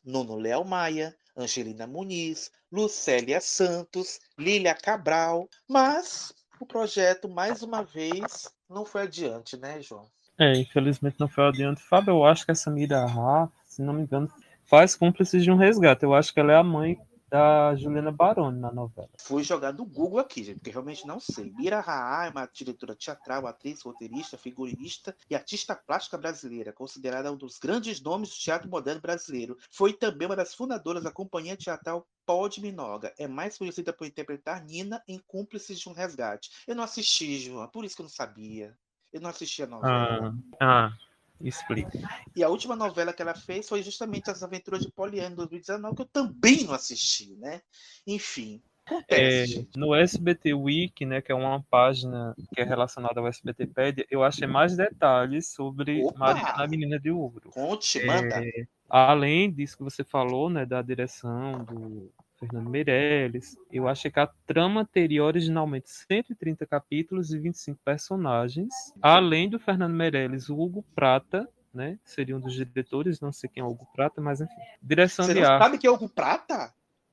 Nuno 0.05 0.37
Léo 0.37 0.65
Maia, 0.65 1.13
Angelina 1.37 1.89
Muniz, 1.89 2.53
Lucélia 2.71 3.41
Santos, 3.41 4.21
Lília 4.39 4.77
Cabral. 4.77 5.49
Mas 5.69 6.33
o 6.61 6.67
projeto, 6.67 7.29
mais 7.29 7.65
uma 7.65 7.83
vez, 7.83 8.49
não 8.69 8.85
foi 8.85 9.03
adiante, 9.03 9.57
né, 9.57 9.83
João? 9.83 10.07
É, 10.39 10.57
infelizmente 10.57 11.19
não 11.19 11.29
foi 11.29 11.49
adiante. 11.49 11.83
Fábio, 11.83 12.13
eu 12.13 12.25
acho 12.25 12.45
que 12.45 12.53
essa 12.53 12.71
Mira 12.71 13.05
Ha, 13.07 13.49
se 13.65 13.83
não 13.83 13.93
me 13.93 14.03
engano, 14.03 14.33
faz 14.67 14.95
cúmplices 14.95 15.43
de 15.43 15.51
um 15.51 15.57
resgate. 15.57 16.05
Eu 16.05 16.15
acho 16.15 16.33
que 16.33 16.39
ela 16.39 16.53
é 16.53 16.57
a 16.57 16.63
mãe 16.63 16.97
da 17.31 17.75
Juliana 17.77 18.11
Baroni 18.11 18.59
na 18.59 18.73
novela. 18.73 19.09
Fui 19.21 19.45
jogar 19.45 19.73
no 19.73 19.85
Google 19.85 20.19
aqui, 20.19 20.43
gente, 20.43 20.57
porque 20.57 20.71
realmente 20.71 21.07
não 21.07 21.21
sei. 21.21 21.53
Mira 21.57 21.81
Raa 21.81 22.27
é 22.27 22.31
uma 22.31 22.47
diretora 22.47 22.97
teatral, 22.97 23.47
atriz, 23.47 23.81
roteirista, 23.83 24.37
figurinista 24.37 25.17
e 25.31 25.35
artista 25.35 25.77
plástica 25.77 26.19
brasileira, 26.19 26.73
considerada 26.73 27.31
um 27.31 27.37
dos 27.37 27.59
grandes 27.59 28.01
nomes 28.03 28.31
do 28.31 28.35
teatro 28.35 28.69
moderno 28.69 29.01
brasileiro. 29.01 29.57
Foi 29.71 29.93
também 29.93 30.27
uma 30.27 30.37
das 30.37 30.55
fundadoras 30.55 31.05
da 31.05 31.13
companhia 31.13 31.57
teatral 31.57 32.05
Pod 32.27 32.61
Minoga. 32.61 33.15
É 33.17 33.29
mais 33.29 33.57
conhecida 33.57 33.93
por 33.93 34.07
interpretar 34.07 34.65
Nina 34.65 35.03
em 35.07 35.19
Cúmplices 35.19 35.79
de 35.79 35.89
um 35.89 35.93
Resgate. 35.93 36.51
Eu 36.67 36.75
não 36.75 36.83
assisti, 36.85 37.39
João, 37.39 37.69
por 37.69 37.85
isso 37.85 37.95
que 37.95 38.03
eu 38.03 38.05
não 38.05 38.11
sabia. 38.11 38.77
Eu 39.13 39.21
não 39.21 39.31
assisti 39.31 39.63
a 39.63 39.67
novela. 39.67 40.35
Ah, 40.61 40.87
ah 40.87 41.10
explica. 41.41 41.99
E 42.37 42.43
a 42.43 42.49
última 42.49 42.77
novela 42.77 43.13
que 43.13 43.23
ela 43.23 43.35
fez 43.35 43.69
foi 43.69 43.83
justamente 43.83 44.31
As 44.31 44.43
Aventuras 44.43 44.83
de 44.83 44.91
Poliana, 44.93 45.33
em 45.33 45.37
2019, 45.37 45.97
que 45.97 46.03
eu 46.03 46.07
também 46.07 46.65
não 46.65 46.75
assisti, 46.75 47.35
né? 47.37 47.61
Enfim, 48.07 48.63
É, 49.09 49.43
acontece. 49.45 49.69
no 49.77 49.95
SBT 49.95 50.53
Wiki, 50.55 51.07
né, 51.07 51.21
que 51.23 51.31
é 51.31 51.35
uma 51.35 51.63
página 51.71 52.35
que 52.55 52.61
é 52.61 52.65
relacionada 52.65 53.21
ao 53.21 53.27
SBTpedia, 53.29 54.05
eu 54.11 54.25
achei 54.25 54.47
mais 54.49 54.77
detalhes 54.77 55.53
sobre 55.53 56.03
Opa! 56.05 56.19
Mariana, 56.19 56.65
a 56.65 56.67
Menina 56.67 56.99
de 56.99 57.11
Ouro. 57.11 57.51
Conte, 57.51 58.05
manda. 58.05 58.45
É, 58.45 58.67
além 58.89 59.53
disso 59.53 59.77
que 59.77 59.85
você 59.85 60.03
falou, 60.03 60.51
né, 60.51 60.67
da 60.67 60.83
direção 60.83 61.65
do 61.65 62.13
Fernando 62.41 62.71
Meirelles, 62.71 63.57
eu 63.71 63.87
achei 63.87 64.11
que 64.11 64.19
a 64.19 64.27
trama 64.47 64.89
teria 64.91 65.23
originalmente 65.23 65.91
130 65.91 66.65
capítulos 66.65 67.33
e 67.33 67.39
25 67.39 67.79
personagens, 67.85 68.73
além 69.01 69.49
do 69.49 69.59
Fernando 69.59 69.93
Meirelles, 69.93 70.49
o 70.49 70.59
Hugo 70.59 70.83
Prata, 70.95 71.47
né, 71.73 71.99
seria 72.03 72.37
um 72.37 72.41
dos 72.41 72.55
diretores, 72.55 73.21
não 73.21 73.31
sei 73.31 73.49
quem 73.49 73.61
é 73.61 73.65
o 73.65 73.69
Hugo 73.69 73.87
Prata, 73.95 74.21
mas 74.21 74.41
enfim. 74.41 74.55
Direção 74.83 75.27
Você 75.27 75.35
de 75.35 75.45
arte, 75.45 75.63
sabe 75.63 75.79
que 75.79 75.87
é 75.87 75.91
Hugo 75.91 76.09
Prata? 76.09 76.73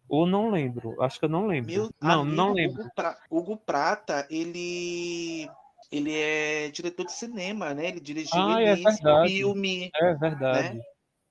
ou 0.09 0.25
não 0.25 0.49
lembro, 0.49 0.95
acho 1.01 1.19
que 1.19 1.25
eu 1.25 1.29
não 1.29 1.47
lembro. 1.47 1.71
Meu 1.71 1.89
não, 2.01 2.21
amigo, 2.21 2.35
não 2.35 2.53
lembro. 2.53 2.81
Hugo, 2.81 2.91
pra... 2.95 3.17
Hugo 3.29 3.57
Prata, 3.57 4.25
ele 4.29 5.49
ele 5.91 6.13
é 6.13 6.69
diretor 6.69 7.05
de 7.05 7.13
cinema, 7.13 7.73
né? 7.73 7.89
Ele 7.89 7.99
dirigiu 7.99 8.39
Ah, 8.39 8.61
é 8.61 8.75
filme. 9.27 9.89
É 9.95 10.13
verdade. 10.15 10.81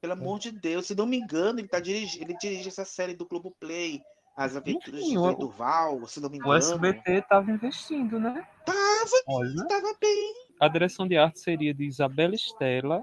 Pelo 0.01 0.13
amor 0.13 0.39
de 0.39 0.51
Deus, 0.53 0.87
se 0.87 0.95
não 0.95 1.07
me 1.07 1.17
engano, 1.19 1.59
ele 1.59 1.69
tá 1.69 1.81
dirigi... 1.81 2.21
ele 2.21 2.37
dirige 2.37 2.69
essa 2.69 2.85
série 2.85 3.15
do 3.15 3.27
Globoplay, 3.27 4.01
As 4.37 4.55
Aventuras 4.55 5.01
Enfim, 5.01 5.13
de 5.13 5.19
o- 5.19 5.35
Duval, 5.35 6.07
se 6.07 6.21
não 6.21 6.29
me 6.29 6.37
O 6.37 6.41
engano. 6.41 6.57
SBT 6.59 7.13
estava 7.13 7.51
investindo, 7.51 8.21
né? 8.21 8.47
Tava, 8.67 9.11
Olha, 9.29 9.67
tava 9.67 9.97
bem. 10.01 10.35
a 10.61 10.69
direção 10.69 11.09
de 11.09 11.17
arte 11.17 11.41
seria 11.41 11.73
de 11.73 11.85
Isabela 11.85 12.35
Estela, 12.35 13.03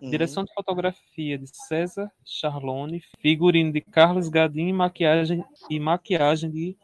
Uhum. 0.00 0.10
direção 0.10 0.42
de 0.42 0.52
fotografia 0.52 1.38
de 1.38 1.46
César 1.68 2.10
Charlone, 2.24 3.00
figurino 3.20 3.72
de 3.72 3.80
Carlos 3.80 4.28
Gadin 4.28 4.66
e 4.68 4.72
maquiagem, 4.72 5.44
e 5.70 5.78
maquiagem 5.78 6.50
de 6.50 6.76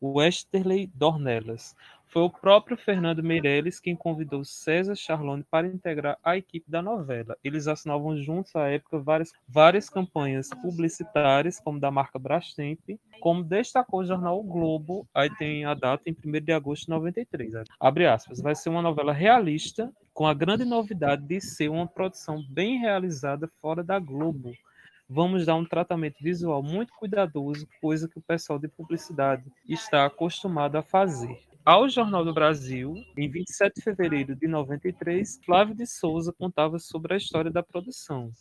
Westerley 0.00 0.86
Dornelas. 0.94 1.74
Foi 2.12 2.20
o 2.24 2.28
próprio 2.28 2.76
Fernando 2.76 3.22
Meirelles 3.22 3.80
quem 3.80 3.96
convidou 3.96 4.44
César 4.44 4.94
Charlone 4.94 5.42
para 5.50 5.66
integrar 5.66 6.18
a 6.22 6.36
equipe 6.36 6.70
da 6.70 6.82
novela. 6.82 7.38
Eles 7.42 7.66
assinavam 7.66 8.14
juntos 8.18 8.54
à 8.54 8.68
época 8.68 8.98
várias, 8.98 9.32
várias 9.48 9.88
campanhas 9.88 10.50
publicitárias, 10.60 11.58
como 11.58 11.80
da 11.80 11.90
marca 11.90 12.18
Brastemp, 12.18 12.80
como 13.18 13.42
destacou 13.42 14.00
o 14.00 14.04
jornal 14.04 14.38
o 14.38 14.42
Globo, 14.42 15.08
aí 15.14 15.34
tem 15.36 15.64
a 15.64 15.72
data 15.72 16.02
em 16.04 16.14
1 16.22 16.44
de 16.44 16.52
agosto 16.52 16.84
de 16.84 16.90
93. 16.90 17.54
Abre 17.80 18.06
aspas, 18.06 18.42
vai 18.42 18.54
ser 18.54 18.68
uma 18.68 18.82
novela 18.82 19.14
realista, 19.14 19.90
com 20.12 20.26
a 20.26 20.34
grande 20.34 20.66
novidade 20.66 21.26
de 21.26 21.40
ser 21.40 21.70
uma 21.70 21.86
produção 21.86 22.44
bem 22.50 22.78
realizada 22.78 23.48
fora 23.48 23.82
da 23.82 23.98
Globo 23.98 24.52
vamos 25.08 25.44
dar 25.44 25.56
um 25.56 25.64
tratamento 25.64 26.16
visual 26.22 26.62
muito 26.62 26.94
cuidadoso, 26.94 27.68
coisa 27.82 28.08
que 28.08 28.18
o 28.18 28.22
pessoal 28.22 28.58
de 28.58 28.66
publicidade 28.66 29.44
está 29.68 30.06
acostumado 30.06 30.76
a 30.76 30.82
fazer. 30.82 31.51
Ao 31.64 31.88
Jornal 31.88 32.24
do 32.24 32.32
Brasil, 32.32 32.94
em 33.16 33.28
27 33.30 33.76
de 33.76 33.82
fevereiro 33.82 34.34
de 34.36 34.46
93, 34.48 35.40
Flávio 35.44 35.74
de 35.74 35.86
Souza 35.86 36.32
contava 36.32 36.78
sobre 36.78 37.14
a 37.14 37.16
história 37.16 37.50
da 37.50 37.62
produção. 37.62 38.32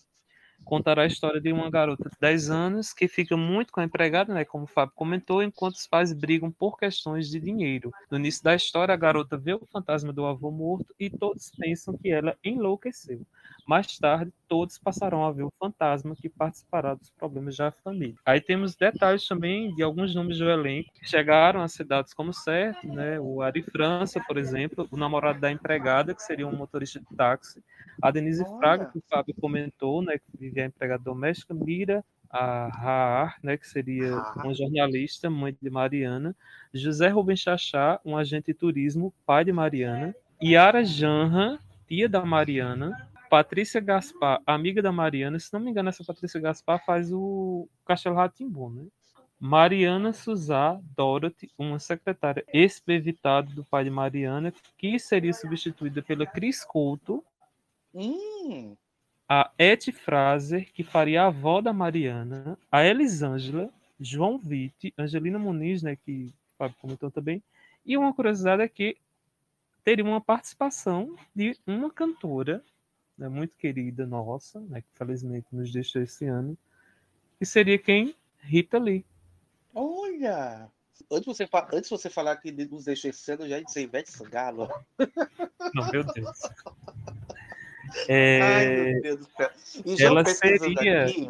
Contará 0.65 1.03
a 1.03 1.07
história 1.07 1.41
de 1.41 1.51
uma 1.53 1.69
garota 1.69 2.09
de 2.09 2.17
10 2.19 2.49
anos 2.49 2.93
que 2.93 3.07
fica 3.07 3.37
muito 3.37 3.73
com 3.73 3.81
a 3.81 3.83
empregada, 3.85 4.33
né, 4.33 4.45
como 4.45 4.65
o 4.65 4.67
Fábio 4.67 4.93
comentou, 4.95 5.43
enquanto 5.43 5.75
os 5.75 5.87
pais 5.87 6.13
brigam 6.13 6.51
por 6.51 6.77
questões 6.77 7.29
de 7.29 7.39
dinheiro. 7.39 7.91
No 8.11 8.17
início 8.19 8.43
da 8.43 8.55
história, 8.55 8.93
a 8.93 8.97
garota 8.97 9.37
vê 9.37 9.53
o 9.53 9.65
fantasma 9.67 10.13
do 10.13 10.25
avô 10.25 10.51
morto 10.51 10.93
e 10.99 11.09
todos 11.09 11.51
pensam 11.59 11.97
que 11.97 12.09
ela 12.11 12.37
enlouqueceu. 12.43 13.25
Mais 13.71 13.97
tarde, 13.97 14.33
todos 14.49 14.77
passarão 14.77 15.23
a 15.23 15.31
ver 15.31 15.43
o 15.43 15.53
fantasma 15.57 16.13
que 16.13 16.27
participará 16.27 16.93
dos 16.93 17.09
problemas 17.11 17.55
da 17.55 17.71
família. 17.71 18.17
Aí 18.25 18.41
temos 18.41 18.75
detalhes 18.75 19.25
também 19.25 19.73
de 19.73 19.81
alguns 19.81 20.13
nomes 20.13 20.39
do 20.39 20.49
elenco 20.49 20.91
que 20.93 21.07
chegaram 21.07 21.61
a 21.61 21.69
ser 21.69 21.85
dados 21.85 22.13
como 22.13 22.33
certo, 22.33 22.85
né? 22.85 23.17
O 23.17 23.41
Ari 23.41 23.63
França, 23.63 24.21
por 24.27 24.37
exemplo, 24.37 24.89
o 24.91 24.97
namorado 24.97 25.39
da 25.39 25.49
empregada, 25.49 26.13
que 26.13 26.21
seria 26.21 26.45
um 26.45 26.53
motorista 26.53 26.99
de 26.99 27.15
táxi, 27.15 27.63
a 28.01 28.11
Denise 28.11 28.43
Olha. 28.43 28.57
Fraga, 28.57 28.85
que 28.87 28.97
o 28.97 29.03
Fábio 29.09 29.33
comentou, 29.39 30.01
né, 30.01 30.17
que 30.17 30.37
vivia 30.37 30.63
a 30.63 30.67
empregada 30.67 31.01
doméstica, 31.01 31.53
Mira 31.53 32.03
a 32.29 32.67
Raar, 32.67 33.37
né, 33.41 33.55
que 33.55 33.65
seria 33.65 34.21
uma 34.35 34.53
jornalista, 34.53 35.29
mãe 35.29 35.55
de 35.61 35.69
Mariana, 35.69 36.35
José 36.73 37.07
Rubem 37.07 37.37
Chachá, 37.37 38.01
um 38.03 38.17
agente 38.17 38.47
de 38.47 38.53
turismo, 38.53 39.13
pai 39.25 39.45
de 39.45 39.53
Mariana, 39.53 40.13
Yara 40.43 40.83
Janra, 40.83 41.57
tia 41.87 42.09
da 42.09 42.25
Mariana, 42.25 43.09
Patrícia 43.31 43.79
Gaspar, 43.79 44.41
amiga 44.45 44.81
da 44.81 44.91
Mariana, 44.91 45.39
se 45.39 45.53
não 45.53 45.61
me 45.61 45.71
engano, 45.71 45.87
essa 45.87 46.03
Patrícia 46.03 46.37
Gaspar 46.37 46.83
faz 46.83 47.13
o 47.13 47.65
Castelo 47.85 48.17
Ratimbu, 48.17 48.69
né? 48.69 48.85
Mariana 49.39 50.11
Suzá 50.11 50.77
Dorothy, 50.97 51.49
uma 51.57 51.79
secretária 51.79 52.43
ex-evitada 52.51 53.49
do 53.53 53.63
pai 53.63 53.85
de 53.85 53.89
Mariana, 53.89 54.53
que 54.77 54.99
seria 54.99 55.31
substituída 55.31 56.01
pela 56.01 56.25
Cris 56.25 56.65
Couto. 56.65 57.23
Hum. 57.95 58.75
A 59.29 59.49
Eti 59.57 59.93
Fraser, 59.93 60.69
que 60.73 60.83
faria 60.83 61.23
a 61.23 61.27
avó 61.27 61.61
da 61.61 61.71
Mariana. 61.71 62.57
A 62.69 62.83
Elisângela, 62.83 63.69
João 63.97 64.37
Vitti, 64.37 64.93
Angelina 64.97 65.39
Muniz, 65.39 65.81
né, 65.81 65.95
que 65.95 66.25
o 66.25 66.57
Fábio 66.57 66.75
comentou 66.81 67.09
também. 67.09 67.41
E 67.85 67.97
uma 67.97 68.13
curiosidade 68.13 68.61
é 68.61 68.67
que 68.67 68.97
teria 69.85 70.03
uma 70.03 70.19
participação 70.19 71.15
de 71.33 71.57
uma 71.65 71.89
cantora 71.89 72.61
né, 73.17 73.29
muito 73.29 73.55
querida 73.55 74.05
nossa, 74.05 74.59
né, 74.61 74.81
que 74.81 74.87
felizmente 74.93 75.47
nos 75.51 75.71
deixou 75.71 76.01
esse 76.01 76.25
ano, 76.25 76.57
que 77.37 77.45
seria 77.45 77.77
quem? 77.77 78.15
Rita 78.39 78.77
Lee. 78.77 79.05
Olha! 79.73 80.69
Antes 81.11 81.25
de 81.25 81.27
você, 81.27 81.49
antes 81.73 81.89
de 81.89 81.97
você 81.97 82.09
falar 82.09 82.37
que 82.37 82.51
nos 82.51 82.85
deixou 82.85 83.09
esse 83.09 83.31
ano, 83.31 83.43
eu 83.43 83.49
já 83.49 83.59
disse 83.59 83.81
Ivete 83.81 84.11
Sangalo. 84.11 84.69
Não, 85.73 85.91
meu 85.91 86.03
Deus. 86.03 86.39
É... 88.07 88.41
Ai, 88.41 88.67
meu 88.67 89.01
Deus 89.01 89.19
do 89.19 89.27
céu. 89.35 89.51
E 89.85 90.03
ela 90.03 90.25
seria. 90.25 91.05
Aqui... 91.05 91.29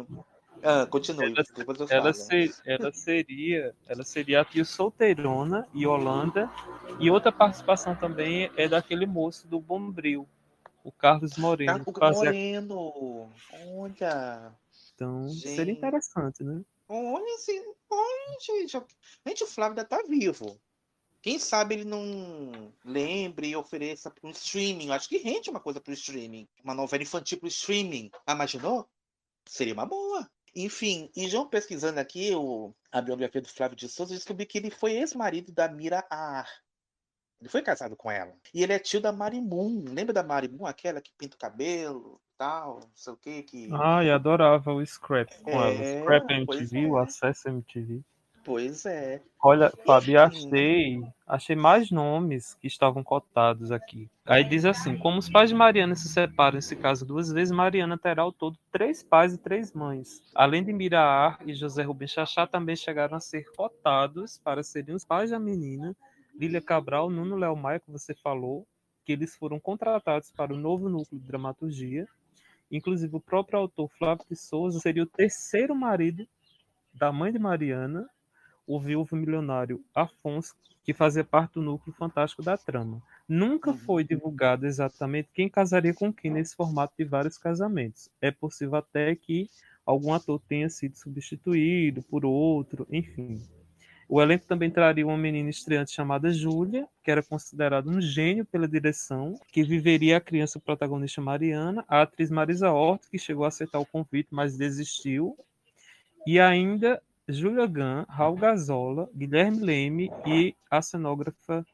Ah, 0.62 0.86
continue. 0.86 1.34
Ela, 1.34 1.86
ela, 1.90 2.12
ser, 2.12 2.54
ela, 2.64 2.92
seria, 2.92 3.74
ela 3.88 4.04
seria 4.04 4.42
a 4.42 4.44
tia 4.44 4.64
solteirona 4.64 5.66
e 5.74 5.86
Holanda. 5.86 6.48
E 7.00 7.10
outra 7.10 7.32
participação 7.32 7.96
também 7.96 8.48
é 8.56 8.68
daquele 8.68 9.06
moço 9.06 9.48
do 9.48 9.58
Bombril, 9.58 10.28
o 10.84 10.92
Carlos 10.92 11.36
Moreno. 11.36 11.84
Carlos 11.92 12.18
Moreno. 12.18 13.32
Olha. 13.76 14.54
Então, 14.94 15.28
gente. 15.28 15.56
seria 15.56 15.72
interessante, 15.72 16.42
né? 16.44 16.62
Olha 16.88 17.34
assim, 17.36 17.62
olha, 17.90 18.38
gente. 18.40 18.86
Gente, 19.26 19.44
o 19.44 19.46
Flávio 19.46 19.78
ainda 19.78 19.84
tá 19.84 20.02
vivo. 20.06 20.60
Quem 21.22 21.38
sabe 21.38 21.76
ele 21.76 21.84
não 21.84 22.72
lembre 22.84 23.48
e 23.48 23.56
ofereça 23.56 24.10
para 24.10 24.28
um 24.28 24.32
streaming. 24.32 24.88
Eu 24.88 24.92
acho 24.92 25.08
que 25.08 25.18
rende 25.18 25.50
uma 25.50 25.60
coisa 25.60 25.80
para 25.80 25.92
o 25.92 25.94
streaming. 25.94 26.48
Uma 26.64 26.74
novela 26.74 27.02
infantil 27.02 27.38
para 27.38 27.46
o 27.46 27.48
streaming. 27.48 28.10
Imaginou? 28.28 28.88
Seria 29.46 29.72
uma 29.72 29.86
boa. 29.86 30.28
Enfim, 30.54 31.10
e 31.16 31.28
já 31.28 31.42
pesquisando 31.46 31.98
aqui 31.98 32.34
o, 32.34 32.74
a 32.90 33.00
biografia 33.00 33.40
do 33.40 33.48
Flávio 33.48 33.76
de 33.76 33.88
Souza, 33.88 34.14
descobri 34.14 34.44
que 34.44 34.58
ele 34.58 34.70
foi 34.70 34.92
ex-marido 34.92 35.50
da 35.52 35.68
Mira 35.68 36.04
Ar. 36.10 36.48
Ele 37.42 37.48
foi 37.48 37.60
casado 37.60 37.96
com 37.96 38.08
ela. 38.08 38.32
E 38.54 38.62
ele 38.62 38.72
é 38.72 38.78
tio 38.78 39.00
da 39.00 39.10
Marimun. 39.10 39.84
Lembra 39.88 40.12
da 40.12 40.22
Marimun, 40.22 40.64
aquela 40.64 41.00
que 41.00 41.10
pinta 41.18 41.34
o 41.34 41.40
cabelo, 41.40 42.20
tal, 42.38 42.76
não 42.76 42.90
sei 42.94 43.12
o 43.12 43.16
que. 43.16 43.42
que... 43.42 43.68
Ai, 43.72 44.10
adorava 44.10 44.72
o 44.72 44.86
Scrap 44.86 45.28
com 45.42 45.50
é, 45.50 45.74
ela. 45.74 46.02
Scrap 46.02 46.30
MTV, 46.30 46.84
é. 46.84 46.86
o 46.86 46.96
Acesso 46.98 47.48
MTV. 47.48 48.00
Pois 48.44 48.86
é. 48.86 49.20
Olha, 49.42 49.72
Fábio, 49.84 50.20
achei, 50.20 51.00
achei 51.26 51.56
mais 51.56 51.90
nomes 51.90 52.54
que 52.54 52.68
estavam 52.68 53.02
cotados 53.02 53.72
aqui. 53.72 54.08
Aí 54.24 54.44
diz 54.44 54.64
assim: 54.64 54.96
como 54.96 55.18
os 55.18 55.28
pais 55.28 55.50
de 55.50 55.54
Mariana 55.54 55.96
se 55.96 56.08
separam 56.08 56.56
nesse 56.56 56.76
caso 56.76 57.04
duas 57.04 57.32
vezes, 57.32 57.52
Mariana 57.52 57.98
terá 57.98 58.22
ao 58.22 58.32
todo 58.32 58.58
três 58.70 59.02
pais 59.02 59.34
e 59.34 59.38
três 59.38 59.72
mães. 59.72 60.22
Além 60.34 60.62
de 60.62 60.72
Miraar 60.72 61.38
e 61.44 61.54
José 61.54 61.82
Rubem 61.82 62.06
Chachá, 62.06 62.46
também 62.46 62.76
chegaram 62.76 63.16
a 63.16 63.20
ser 63.20 63.44
cotados 63.56 64.38
para 64.38 64.62
serem 64.62 64.94
os 64.94 65.04
pais 65.04 65.30
da 65.30 65.40
menina 65.40 65.96
Lília 66.34 66.60
Cabral, 66.60 67.10
Nuno 67.10 67.36
Léo 67.36 67.56
Maia, 67.56 67.80
que 67.80 67.90
você 67.90 68.14
falou, 68.14 68.66
que 69.04 69.12
eles 69.12 69.36
foram 69.36 69.58
contratados 69.60 70.30
para 70.30 70.54
o 70.54 70.56
novo 70.56 70.88
núcleo 70.88 71.20
de 71.20 71.26
dramaturgia. 71.26 72.06
Inclusive, 72.70 73.16
o 73.16 73.20
próprio 73.20 73.58
autor 73.58 73.90
Flávio 73.98 74.24
de 74.28 74.36
Souza 74.36 74.80
seria 74.80 75.02
o 75.02 75.06
terceiro 75.06 75.74
marido 75.74 76.26
da 76.94 77.12
mãe 77.12 77.32
de 77.32 77.38
Mariana, 77.38 78.08
o 78.66 78.78
viúvo 78.80 79.16
milionário 79.16 79.84
Afonso, 79.94 80.54
que 80.84 80.92
fazia 80.92 81.24
parte 81.24 81.54
do 81.54 81.62
núcleo 81.62 81.94
fantástico 81.94 82.42
da 82.42 82.56
trama. 82.56 83.02
Nunca 83.28 83.70
uhum. 83.70 83.78
foi 83.78 84.04
divulgado 84.04 84.66
exatamente 84.66 85.30
quem 85.32 85.48
casaria 85.48 85.94
com 85.94 86.12
quem 86.12 86.30
nesse 86.30 86.56
formato 86.56 86.94
de 86.98 87.04
vários 87.04 87.38
casamentos. 87.38 88.08
É 88.20 88.30
possível 88.30 88.76
até 88.76 89.14
que 89.14 89.48
algum 89.84 90.12
ator 90.12 90.40
tenha 90.48 90.68
sido 90.68 90.96
substituído 90.96 92.02
por 92.02 92.24
outro, 92.24 92.86
enfim. 92.90 93.42
O 94.14 94.20
elenco 94.20 94.44
também 94.44 94.70
traria 94.70 95.06
uma 95.06 95.16
menina 95.16 95.48
estreante 95.48 95.90
chamada 95.90 96.30
Júlia, 96.30 96.86
que 97.02 97.10
era 97.10 97.22
considerada 97.22 97.88
um 97.88 97.98
gênio 97.98 98.44
pela 98.44 98.68
direção, 98.68 99.40
que 99.50 99.62
viveria 99.62 100.18
a 100.18 100.20
criança 100.20 100.60
protagonista 100.60 101.22
Mariana, 101.22 101.82
a 101.88 102.02
atriz 102.02 102.30
Marisa 102.30 102.70
Hort, 102.70 103.08
que 103.10 103.18
chegou 103.18 103.46
a 103.46 103.48
aceitar 103.48 103.78
o 103.78 103.86
convite, 103.86 104.28
mas 104.30 104.54
desistiu, 104.54 105.34
e 106.26 106.38
ainda 106.38 107.02
Júlia 107.26 107.66
Gunn, 107.66 108.04
Raul 108.06 108.36
Gazola, 108.36 109.08
Guilherme 109.16 109.60
Leme 109.60 110.10
e 110.26 110.54
a 110.70 110.82
cenógrafa 110.82 111.64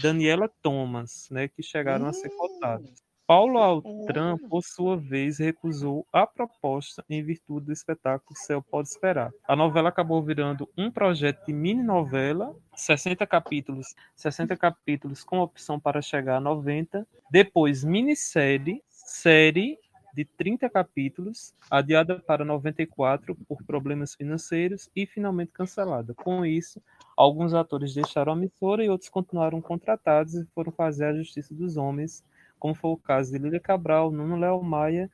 Daniela 0.00 0.48
Thomas, 0.62 1.26
né, 1.32 1.48
que 1.48 1.64
chegaram 1.64 2.06
a 2.06 2.12
ser 2.12 2.28
cotados. 2.28 2.92
Paulo 3.26 3.58
Altran, 3.58 4.36
por 4.36 4.62
sua 4.62 4.96
vez, 4.96 5.38
recusou 5.38 6.06
a 6.12 6.26
proposta 6.26 7.04
em 7.08 7.22
virtude 7.22 7.66
do 7.66 7.72
espetáculo 7.72 8.36
Céu 8.36 8.60
Pode 8.60 8.88
Esperar. 8.88 9.30
A 9.46 9.54
novela 9.54 9.90
acabou 9.90 10.22
virando 10.22 10.68
um 10.76 10.90
projeto 10.90 11.46
de 11.46 11.52
mini-novela, 11.52 12.54
60 12.74 13.24
capítulos, 13.26 13.94
60 14.16 14.56
capítulos 14.56 15.22
com 15.22 15.38
opção 15.38 15.78
para 15.78 16.02
chegar 16.02 16.36
a 16.36 16.40
90, 16.40 17.06
depois 17.30 17.84
minissérie, 17.84 18.82
série 18.88 19.78
de 20.14 20.24
30 20.24 20.68
capítulos, 20.68 21.54
adiada 21.70 22.20
para 22.20 22.44
94 22.44 23.34
por 23.48 23.62
problemas 23.62 24.14
financeiros 24.14 24.90
e 24.94 25.06
finalmente 25.06 25.52
cancelada. 25.52 26.12
Com 26.12 26.44
isso, 26.44 26.82
alguns 27.16 27.54
atores 27.54 27.94
deixaram 27.94 28.34
a 28.34 28.36
emissora 28.36 28.84
e 28.84 28.90
outros 28.90 29.08
continuaram 29.08 29.60
contratados 29.62 30.34
e 30.34 30.44
foram 30.54 30.72
fazer 30.72 31.06
a 31.06 31.14
Justiça 31.14 31.54
dos 31.54 31.76
Homens 31.76 32.22
como 32.62 32.76
foi 32.76 32.92
o 32.92 32.96
caso 32.96 33.32
de 33.32 33.38
Lília 33.38 33.58
Cabral, 33.58 34.12
Nuno 34.12 34.36
Léo 34.36 34.62
Maia 34.62 35.10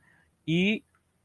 e 0.47 0.83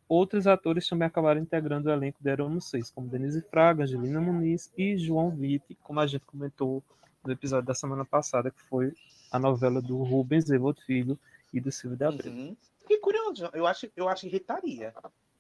outros 0.08 0.46
atores 0.46 0.88
também 0.88 1.06
acabaram 1.06 1.38
integrando 1.38 1.90
o 1.90 1.92
elenco 1.92 2.16
de 2.18 2.30
Éramos 2.30 2.70
Seis, 2.70 2.90
como 2.90 3.10
Denise 3.10 3.42
Fraga, 3.42 3.82
Angelina 3.82 4.22
Muniz 4.22 4.72
e 4.74 4.96
João 4.96 5.30
Vitti, 5.30 5.74
como 5.82 6.00
a 6.00 6.06
gente 6.06 6.24
comentou 6.24 6.82
no 7.22 7.30
episódio 7.30 7.66
da 7.66 7.74
semana 7.74 8.06
passada, 8.06 8.50
que 8.50 8.62
foi 8.62 8.94
a 9.30 9.38
novela 9.38 9.82
do 9.82 10.02
Rubens 10.02 10.48
Evoto 10.48 10.82
Filho 10.86 11.18
e 11.52 11.60
do 11.60 11.70
Silvio 11.70 11.98
de 11.98 12.04
Abreu. 12.06 12.32
Uhum. 12.32 12.56
Que 12.88 12.96
curioso, 12.96 13.50
eu 13.52 13.66
acho, 13.66 13.90
eu 13.94 14.08
acho 14.08 14.22
que 14.22 14.28
irritaria. 14.28 14.94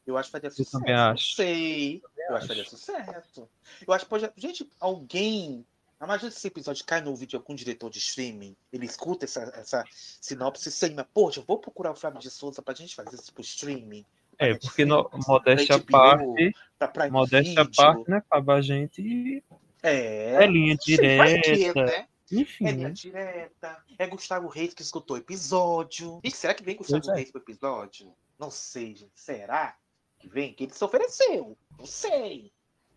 Eu 0.06 0.18
acho 0.18 0.28
que 0.28 0.32
faria 0.32 0.50
sucesso. 0.50 0.76
Eu 0.76 0.80
também 0.80 0.94
acho. 0.94 1.40
Não 1.40 1.46
sei. 1.46 2.02
Eu, 2.04 2.24
eu 2.28 2.36
acho 2.36 2.42
que 2.42 2.48
faria 2.48 2.64
sucesso. 2.68 3.48
Eu 3.86 3.94
acho 3.94 4.04
que 4.04 4.10
pode. 4.10 4.30
Gente, 4.36 4.68
alguém 4.78 5.64
Imagina 6.04 6.30
se 6.30 6.38
esse 6.38 6.46
episódio 6.48 6.84
cai 6.84 7.00
no 7.00 7.10
ouvido 7.10 7.30
de 7.30 7.36
algum 7.36 7.54
diretor 7.54 7.90
de 7.90 7.98
streaming, 7.98 8.56
ele 8.72 8.86
escuta 8.86 9.24
essa, 9.24 9.42
essa 9.56 9.84
sinopse 10.20 10.68
e 10.68 10.72
se 10.72 10.84
anima, 10.84 11.08
poxa, 11.12 11.40
eu 11.40 11.44
vou 11.44 11.58
procurar 11.58 11.92
o 11.92 11.94
Flávio 11.96 12.20
de 12.20 12.30
Souza 12.30 12.62
pra 12.62 12.74
gente 12.74 12.94
fazer 12.94 13.16
isso 13.16 13.32
pro 13.32 13.42
streaming. 13.42 14.04
É, 14.38 14.54
porque 14.54 14.84
no, 14.84 15.08
modéstia 15.28 15.76
à 15.76 15.78
HBO, 15.78 15.86
parte, 15.90 16.54
pra 16.78 16.88
Prime 16.88 17.10
modéstia 17.10 17.60
à 17.60 17.64
Video. 17.64 17.76
parte, 17.76 18.10
né, 18.10 18.22
Fábio? 18.28 18.50
A 18.52 18.60
gente 18.62 19.44
É. 19.82 20.42
é 20.42 20.46
linha 20.46 20.76
direta, 20.76 21.84
né? 21.84 22.08
enfim, 22.32 22.66
É 22.66 22.72
linha 22.72 22.88
né? 22.88 22.94
direta. 22.94 23.84
É 23.98 24.06
Gustavo 24.06 24.48
Reis 24.48 24.74
que 24.74 24.82
escutou 24.82 25.16
o 25.16 25.20
episódio. 25.20 26.20
E 26.24 26.30
será 26.30 26.52
que 26.54 26.64
vem 26.64 26.76
Gustavo 26.76 27.02
Pois 27.04 27.14
é. 27.14 27.16
Reis 27.20 27.30
pro 27.30 27.40
episódio? 27.40 28.12
Não 28.38 28.50
sei, 28.50 28.96
gente. 28.96 29.12
Será 29.14 29.76
que 30.18 30.26
vem? 30.28 30.52
Que 30.52 30.64
ele 30.64 30.72
se 30.72 30.82
ofereceu. 30.84 31.56
Não 31.78 31.86
sei. 31.86 32.50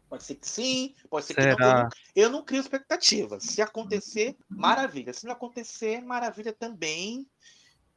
Pode 0.09 0.23
ser 0.23 0.35
que 0.35 0.47
sim, 0.47 0.95
pode 1.09 1.25
ser 1.25 1.33
que 1.33 1.41
não. 1.41 1.49
Eu 1.49 1.57
não, 1.57 1.89
eu 2.15 2.29
não 2.29 2.45
crio 2.45 2.61
expectativas. 2.61 3.43
Se 3.43 3.61
acontecer, 3.61 4.35
maravilha. 4.47 5.13
Se 5.13 5.25
não 5.25 5.33
acontecer, 5.33 6.01
maravilha 6.01 6.53
também. 6.53 7.27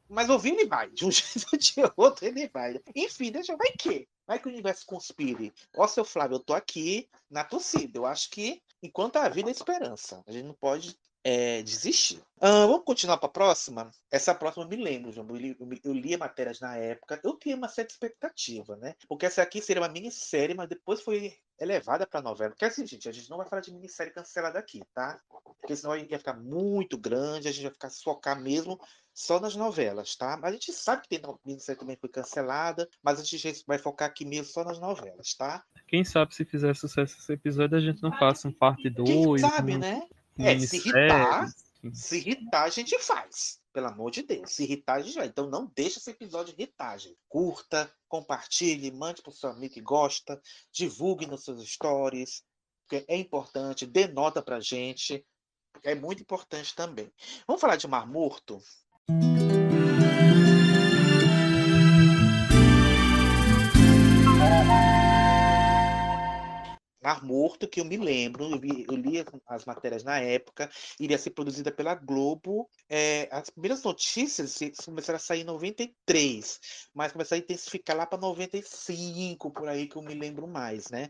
Mas 0.09 0.29
ouvir 0.29 0.49
ele 0.49 0.65
vai. 0.65 0.89
De 0.89 1.05
um 1.05 1.11
jeito 1.11 1.47
ou 1.53 1.57
de 1.57 1.73
outro, 1.95 2.25
ele 2.25 2.49
vai. 2.49 2.79
Enfim, 2.93 3.31
deixa 3.31 3.55
vai 3.55 3.71
que. 3.71 4.07
Vai 4.27 4.39
que 4.39 4.47
o 4.47 4.51
universo 4.51 4.85
conspire. 4.85 5.53
Ó, 5.75 5.87
seu 5.87 6.03
Flávio, 6.03 6.35
eu 6.35 6.39
tô 6.39 6.53
aqui 6.53 7.09
na 7.29 7.45
torcida. 7.45 7.97
Eu 7.97 8.05
acho 8.05 8.29
que 8.29 8.61
enquanto 8.83 9.15
há 9.15 9.29
vida, 9.29 9.49
há 9.49 9.51
esperança. 9.51 10.21
A 10.27 10.31
gente 10.31 10.45
não 10.45 10.53
pode 10.53 10.97
é, 11.23 11.61
desistir. 11.61 12.21
Ah, 12.39 12.65
vamos 12.65 12.83
continuar 12.83 13.17
para 13.17 13.27
a 13.29 13.31
próxima? 13.31 13.91
Essa 14.09 14.33
próxima 14.33 14.65
eu 14.65 14.69
me 14.69 14.75
lembro, 14.75 15.11
João. 15.11 15.27
Eu 15.29 15.35
li, 15.35 15.57
eu 15.83 15.93
li 15.93 16.17
matérias 16.17 16.59
na 16.59 16.75
época. 16.75 17.19
Eu 17.23 17.37
tinha 17.37 17.55
uma 17.55 17.67
certa 17.67 17.93
expectativa, 17.93 18.75
né? 18.77 18.95
Porque 19.07 19.27
essa 19.27 19.41
aqui 19.43 19.61
seria 19.61 19.81
uma 19.81 19.89
minissérie, 19.89 20.55
mas 20.55 20.67
depois 20.67 21.01
foi 21.01 21.35
elevada 21.59 22.07
para 22.07 22.21
novela. 22.21 22.49
Porque 22.49 22.65
assim, 22.65 22.85
gente, 22.87 23.07
a 23.07 23.11
gente 23.11 23.29
não 23.29 23.37
vai 23.37 23.47
falar 23.47 23.61
de 23.61 23.71
minissérie 23.71 24.11
cancelada 24.11 24.57
aqui, 24.57 24.81
tá? 24.93 25.19
Porque 25.59 25.75
senão 25.75 25.95
ia 25.95 26.17
ficar 26.17 26.33
muito 26.33 26.97
grande, 26.97 27.47
a 27.47 27.51
gente 27.51 27.63
vai 27.63 27.73
ficar 27.73 27.89
se 27.89 28.03
focar 28.03 28.41
mesmo 28.41 28.79
só 29.13 29.39
nas 29.39 29.55
novelas, 29.55 30.15
tá? 30.15 30.37
Mas 30.41 30.49
a 30.49 30.53
gente 30.53 30.73
sabe 30.73 31.03
que 31.03 31.09
tem 31.09 31.21
minissérie 31.45 31.79
também 31.79 31.95
que 31.95 32.01
foi 32.01 32.09
cancelada, 32.09 32.89
mas 33.03 33.19
a 33.19 33.23
gente 33.23 33.63
vai 33.67 33.77
focar 33.77 34.09
aqui 34.09 34.25
mesmo 34.25 34.45
só 34.45 34.63
nas 34.63 34.79
novelas, 34.79 35.35
tá? 35.35 35.63
Quem 35.87 36.03
sabe 36.03 36.33
se 36.33 36.43
fizer 36.43 36.75
sucesso 36.75 37.17
esse 37.19 37.33
episódio, 37.33 37.77
a 37.77 37.81
gente 37.81 38.01
não 38.01 38.11
faça 38.17 38.47
um 38.47 38.51
parte 38.51 38.89
Quem 38.89 39.23
2, 39.23 39.41
sabe, 39.41 39.75
um 39.75 39.79
né? 39.79 40.01
É, 40.45 40.59
se 40.59 40.77
irritar. 40.77 41.47
Se 41.93 42.17
irritar, 42.17 42.63
a 42.63 42.69
gente 42.69 42.97
faz. 42.99 43.59
Pelo 43.73 43.87
amor 43.87 44.11
de 44.11 44.21
Deus. 44.21 44.51
Se 44.51 44.63
irritar, 44.63 44.97
a 44.97 45.01
gente 45.01 45.15
vai. 45.15 45.27
Então 45.27 45.49
não 45.49 45.71
deixa 45.75 45.99
esse 45.99 46.11
episódio 46.11 46.53
irritar, 46.57 46.97
gente. 46.97 47.17
Curta, 47.27 47.91
compartilhe, 48.07 48.91
mande 48.91 49.21
pro 49.21 49.31
seu 49.31 49.49
amigo 49.49 49.73
que 49.73 49.81
gosta, 49.81 50.41
divulgue 50.71 51.25
nos 51.25 51.43
seus 51.43 51.67
stories, 51.67 52.43
porque 52.81 53.05
é 53.07 53.17
importante, 53.17 53.85
dê 53.85 54.07
nota 54.07 54.41
pra 54.41 54.59
gente. 54.59 55.25
É 55.83 55.95
muito 55.95 56.21
importante 56.21 56.75
também. 56.75 57.11
Vamos 57.47 57.61
falar 57.61 57.77
de 57.77 57.87
Mar 57.87 58.05
Morto? 58.05 58.61
Mar 67.03 67.23
Morto, 67.23 67.67
que 67.67 67.79
eu 67.81 67.85
me 67.85 67.97
lembro, 67.97 68.49
eu, 68.51 68.59
vi- 68.59 68.85
eu 68.87 68.95
li 68.95 69.23
as 69.47 69.65
matérias 69.65 70.03
na 70.03 70.19
época, 70.19 70.69
iria 70.99 71.17
ser 71.17 71.31
produzida 71.31 71.71
pela 71.71 71.95
Globo. 71.95 72.69
É, 72.87 73.27
as 73.31 73.49
primeiras 73.49 73.81
notícias 73.83 74.59
começaram 74.85 75.17
a 75.17 75.19
sair 75.19 75.41
em 75.41 75.45
93, 75.45 76.59
mas 76.93 77.11
começaram 77.11 77.41
a 77.41 77.43
intensificar 77.43 77.95
lá 77.97 78.05
para 78.05 78.19
95, 78.19 79.49
por 79.51 79.67
aí 79.67 79.87
que 79.87 79.95
eu 79.95 80.01
me 80.01 80.13
lembro 80.13 80.47
mais, 80.47 80.89
né? 80.89 81.09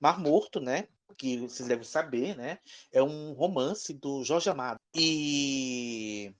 Mar 0.00 0.18
Morto, 0.20 0.60
né? 0.60 0.86
Que 1.16 1.36
vocês 1.38 1.68
devem 1.68 1.84
saber, 1.84 2.36
né? 2.36 2.58
É 2.92 3.02
um 3.02 3.32
romance 3.32 3.92
do 3.94 4.24
Jorge 4.24 4.48
Amado. 4.48 4.78
E 4.94 6.32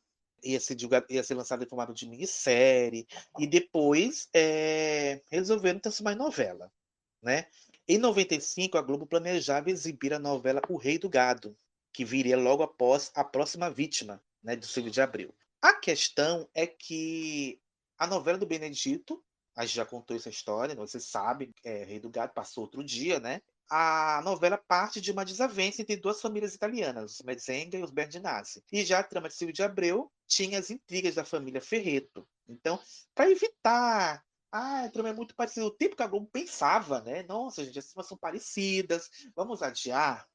ia 0.45 0.61
ser, 0.61 0.77
ia 1.09 1.23
ser 1.23 1.35
lançado 1.35 1.62
em 1.65 1.69
formato 1.69 1.95
de 1.95 2.09
minissérie, 2.09 3.07
e 3.38 3.47
depois 3.47 4.29
é, 4.35 5.21
resolveram 5.31 5.79
transformar 5.79 6.12
em 6.15 6.17
novela, 6.17 6.71
né? 7.23 7.47
Em 7.88 7.99
95, 7.99 8.79
a 8.79 8.83
Globo 8.83 9.07
planejava 9.07 9.71
exibir 9.71 10.14
a 10.14 10.18
novela 10.18 10.62
O 10.68 10.77
Rei 10.77 10.99
do 10.99 11.09
Gado, 11.09 11.57
que 11.92 12.05
viria 12.05 12.37
logo 12.37 12.62
após 12.62 13.11
a 13.14 13.25
próxima 13.25 13.68
vítima, 13.71 14.23
né, 14.42 14.55
do 14.55 14.66
Silvio 14.66 14.90
de 14.90 15.01
Abreu. 15.01 15.35
A 15.61 15.75
questão 15.75 16.49
é 16.55 16.66
que 16.66 17.61
a 17.99 18.07
novela 18.07 18.38
do 18.38 18.47
Benedito, 18.47 19.23
a 19.55 19.66
gente 19.66 19.77
já 19.77 19.85
contou 19.85 20.16
essa 20.16 20.31
história, 20.31 20.75
você 20.75 20.99
sabe, 20.99 21.53
é, 21.64 21.85
Rei 21.85 22.01
do 22.01 22.09
Gado 22.09 22.33
passou 22.33 22.64
outro 22.64 22.83
dia, 22.83 23.21
né? 23.21 23.42
A 23.68 24.21
novela 24.25 24.59
parte 24.59 25.01
de 25.01 25.11
uma 25.11 25.25
desavença 25.25 25.83
entre 25.83 25.97
duas 25.97 26.21
famílias 26.21 26.55
italianas, 26.55 27.14
os 27.14 27.23
Mezenga 27.23 27.79
e 27.79 27.83
os 27.83 27.90
Berdinazzi. 27.90 28.62
E 28.71 28.85
já 28.85 29.01
a 29.01 29.05
trama 29.05 29.29
de 29.29 29.35
Silvio 29.35 29.55
de 29.55 29.62
Abreu 29.62 30.11
tinha 30.27 30.59
as 30.59 30.71
intrigas 30.71 31.14
da 31.14 31.25
família 31.25 31.61
Ferreto. 31.61 32.27
Então, 32.49 32.79
para 33.14 33.31
evitar 33.31 34.25
ah, 34.53 34.85
a 34.85 34.91
trama 34.91 35.09
é 35.09 35.15
muito 35.15 35.35
parecida. 35.35 35.65
O 35.65 35.71
tempo 35.71 35.97
que 35.97 36.03
a 36.03 36.07
Globo 36.07 36.29
pensava, 36.31 37.01
né? 37.01 37.23
Nossa, 37.23 37.65
gente, 37.65 37.79
as 37.79 37.87
tramas 37.87 38.07
são 38.07 38.19
parecidas. 38.19 39.09
Vamos 39.35 39.62
adiar? 39.62 40.29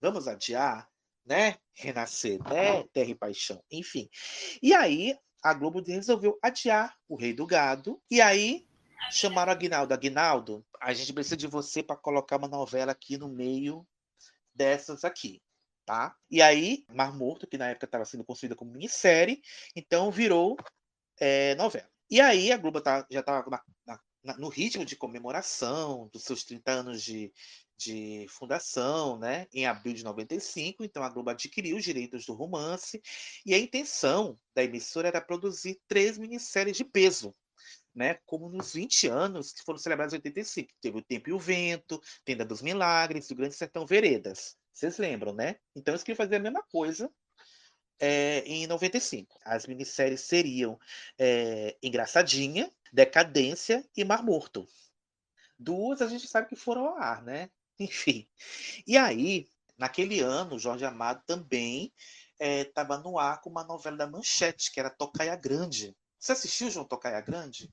Vamos 0.00 0.26
adiar? 0.26 0.88
Né? 1.26 1.58
Renascer, 1.74 2.42
né? 2.48 2.82
Terra 2.88 3.10
e 3.10 3.14
Paixão. 3.14 3.62
Enfim. 3.70 4.08
E 4.62 4.72
aí, 4.72 5.14
a 5.42 5.52
Globo 5.52 5.82
resolveu 5.86 6.38
adiar 6.42 6.96
o 7.06 7.16
Rei 7.16 7.34
do 7.34 7.46
Gado. 7.46 8.02
E 8.10 8.22
aí, 8.22 8.66
chamaram 9.10 9.52
Aguinaldo. 9.52 9.92
Aguinaldo, 9.92 10.66
a 10.80 10.94
gente 10.94 11.12
precisa 11.12 11.36
de 11.36 11.46
você 11.46 11.82
para 11.82 11.96
colocar 11.96 12.38
uma 12.38 12.48
novela 12.48 12.92
aqui 12.92 13.18
no 13.18 13.28
meio 13.28 13.86
dessas 14.54 15.04
aqui. 15.04 15.42
Tá? 15.84 16.16
E 16.30 16.40
aí, 16.40 16.84
Mar 16.94 17.12
Morto, 17.12 17.46
que 17.46 17.58
na 17.58 17.68
época 17.68 17.84
estava 17.84 18.06
sendo 18.06 18.24
construída 18.24 18.54
como 18.54 18.70
minissérie, 18.70 19.42
então 19.74 20.10
virou 20.10 20.56
é, 21.18 21.54
novela. 21.56 21.90
E 22.10 22.20
aí 22.20 22.50
a 22.50 22.56
Globo 22.56 22.80
tá- 22.80 23.06
já 23.10 23.20
estava 23.20 23.44
no 24.38 24.48
ritmo 24.48 24.84
de 24.84 24.96
comemoração 24.96 26.08
dos 26.12 26.24
seus 26.24 26.44
30 26.44 26.72
anos 26.72 27.02
de, 27.02 27.32
de 27.78 28.26
fundação, 28.28 29.18
né? 29.18 29.46
Em 29.52 29.66
abril 29.66 29.94
de 29.94 30.04
95, 30.04 30.84
então 30.84 31.02
a 31.02 31.08
Globo 31.08 31.30
adquiriu 31.30 31.76
os 31.76 31.84
direitos 31.84 32.26
do 32.26 32.34
romance 32.34 33.00
e 33.46 33.54
a 33.54 33.58
intenção 33.58 34.38
da 34.54 34.64
emissora 34.64 35.08
era 35.08 35.20
produzir 35.20 35.80
três 35.86 36.18
minisséries 36.18 36.76
de 36.76 36.84
peso, 36.84 37.34
né? 37.94 38.18
Como 38.26 38.50
nos 38.50 38.72
20 38.74 39.06
anos 39.06 39.52
que 39.52 39.62
foram 39.62 39.78
celebrados 39.78 40.12
em 40.12 40.16
85. 40.16 40.72
Teve 40.80 40.98
o 40.98 41.02
Tempo 41.02 41.30
e 41.30 41.32
o 41.32 41.38
Vento, 41.38 42.00
Tenda 42.24 42.44
dos 42.44 42.60
Milagres, 42.60 43.30
e 43.30 43.32
o 43.32 43.36
Grande 43.36 43.54
Sertão 43.54 43.86
Veredas. 43.86 44.56
Vocês 44.72 44.98
lembram, 44.98 45.32
né? 45.32 45.56
Então 45.76 45.92
eles 45.92 46.02
queriam 46.02 46.16
fazer 46.16 46.36
a 46.36 46.40
mesma 46.40 46.62
coisa 46.64 47.10
é, 48.00 48.40
em 48.46 48.66
95. 48.66 49.38
As 49.44 49.66
minisséries 49.66 50.22
seriam 50.22 50.80
é, 51.18 51.76
Engraçadinha, 51.82 52.72
Decadência 52.92 53.84
e 53.96 54.02
Mar 54.02 54.24
Morto. 54.24 54.66
Duas 55.58 56.00
a 56.00 56.08
gente 56.08 56.26
sabe 56.26 56.48
que 56.48 56.56
foram 56.56 56.86
ao 56.86 56.96
ar, 56.96 57.22
né? 57.22 57.50
Enfim. 57.78 58.26
E 58.86 58.96
aí, 58.96 59.46
naquele 59.76 60.20
ano, 60.20 60.58
Jorge 60.58 60.84
Amado 60.84 61.22
também 61.26 61.92
estava 62.38 62.96
no 62.96 63.18
ar 63.18 63.42
com 63.42 63.50
uma 63.50 63.62
novela 63.62 63.98
da 63.98 64.06
Manchete, 64.06 64.72
que 64.72 64.80
era 64.80 64.88
Tocaia 64.88 65.36
Grande. 65.36 65.94
Você 66.18 66.32
assistiu, 66.32 66.70
João, 66.70 66.86
Tocaia 66.86 67.20
Grande? 67.20 67.70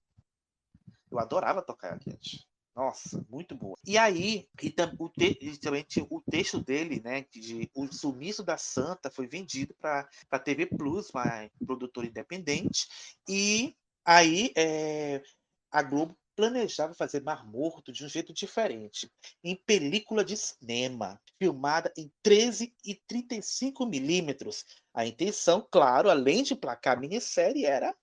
Eu 1.09 1.19
adorava 1.19 1.61
Tocaia 1.61 1.95
Grande. 1.95 2.45
Nossa, 2.77 3.25
muito 3.27 3.55
boa. 3.55 3.75
E 3.83 3.97
aí, 3.97 4.47
e, 4.61 4.75
o, 4.99 5.09
te, 5.09 5.35
e 5.41 6.07
o 6.11 6.21
texto 6.29 6.59
dele, 6.59 7.01
né, 7.03 7.25
de 7.33 7.71
O 7.73 7.91
Sumiço 7.91 8.43
da 8.43 8.55
Santa, 8.55 9.09
foi 9.09 9.25
vendido 9.25 9.73
para 9.81 10.07
a 10.29 10.37
TV 10.37 10.67
Plus, 10.67 11.09
uma 11.09 11.49
produtora 11.65 12.05
independente, 12.05 12.87
e 13.27 13.75
aí 14.05 14.53
é, 14.55 15.23
a 15.71 15.81
Globo 15.81 16.15
planejava 16.35 16.93
fazer 16.93 17.23
Mar 17.23 17.47
Morto 17.47 17.91
de 17.91 18.05
um 18.05 18.07
jeito 18.07 18.31
diferente, 18.31 19.11
em 19.43 19.55
película 19.55 20.23
de 20.23 20.37
cinema, 20.37 21.19
filmada 21.39 21.91
em 21.97 22.11
13 22.21 22.75
e 22.85 22.93
35 23.07 23.87
milímetros. 23.87 24.63
A 24.93 25.03
intenção, 25.03 25.67
claro, 25.71 26.11
além 26.11 26.43
de 26.43 26.55
placar 26.55 26.95
a 26.95 26.99
minissérie, 26.99 27.65
era 27.65 27.95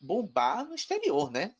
bombar 0.00 0.66
no 0.66 0.74
exterior, 0.74 1.30
né? 1.30 1.54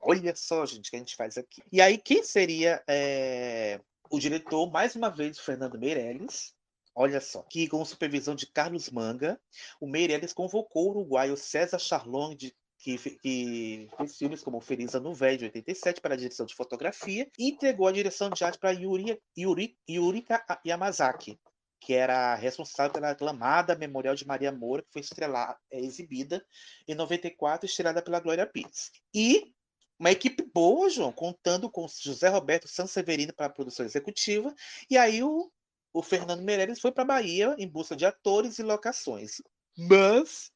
Olha 0.00 0.34
só, 0.34 0.64
gente, 0.64 0.88
o 0.88 0.90
que 0.90 0.96
a 0.96 0.98
gente 0.98 1.16
faz 1.16 1.36
aqui. 1.36 1.62
E 1.70 1.80
aí, 1.80 1.98
quem 1.98 2.22
seria 2.22 2.82
é, 2.88 3.80
o 4.10 4.18
diretor, 4.18 4.70
mais 4.70 4.96
uma 4.96 5.10
vez, 5.10 5.38
o 5.38 5.42
Fernando 5.42 5.78
Meirelles. 5.78 6.54
Olha 6.94 7.20
só, 7.20 7.42
que 7.42 7.68
com 7.68 7.84
supervisão 7.84 8.34
de 8.34 8.46
Carlos 8.46 8.90
Manga, 8.90 9.40
o 9.80 9.86
Meirelles 9.86 10.32
convocou 10.32 10.86
o 10.86 10.90
uruguaio 10.90 11.36
César 11.36 11.78
Charlon, 11.78 12.34
de, 12.34 12.52
que, 12.78 12.98
que, 12.98 13.88
fez 13.96 14.16
filmes 14.16 14.42
como 14.42 14.60
Feliz 14.60 14.94
Ano 14.94 15.14
Velho, 15.14 15.38
de 15.38 15.44
87, 15.44 16.00
para 16.00 16.14
a 16.14 16.16
direção 16.16 16.44
de 16.44 16.54
fotografia, 16.54 17.30
e 17.38 17.48
entregou 17.48 17.86
a 17.86 17.92
direção 17.92 18.28
de 18.30 18.42
arte 18.42 18.58
para 18.58 18.72
Yuri, 18.72 19.20
Yuri, 19.38 19.78
Yurika 19.88 20.44
Yamazaki, 20.66 21.38
que 21.80 21.94
era 21.94 22.34
responsável 22.34 22.92
pela 22.92 23.10
aclamada 23.10 23.76
Memorial 23.76 24.14
de 24.14 24.26
Maria 24.26 24.50
Moura, 24.50 24.82
que 24.82 24.92
foi 24.92 25.00
estrelada, 25.00 25.56
é, 25.70 25.78
exibida 25.78 26.44
em 26.88 26.94
94, 26.94 27.66
estrelada 27.66 28.02
pela 28.02 28.20
Glória 28.20 28.46
Pires. 28.46 28.90
E 29.14 29.52
uma 30.00 30.10
equipe 30.10 30.42
boa, 30.42 30.90
João, 30.90 31.12
contando 31.12 31.70
com 31.70 31.86
José 31.86 32.28
Roberto 32.28 32.66
Sanseverino 32.66 33.34
para 33.34 33.46
a 33.46 33.50
produção 33.50 33.86
executiva, 33.86 34.52
e 34.88 34.98
aí 34.98 35.22
o 35.22 35.52
o 35.92 36.02
Fernando 36.02 36.42
Meirelles 36.42 36.80
foi 36.80 36.92
para 36.92 37.04
Bahia 37.04 37.54
em 37.58 37.66
busca 37.68 37.96
de 37.96 38.06
atores 38.06 38.58
e 38.58 38.62
locações. 38.62 39.42
Mas 39.76 40.52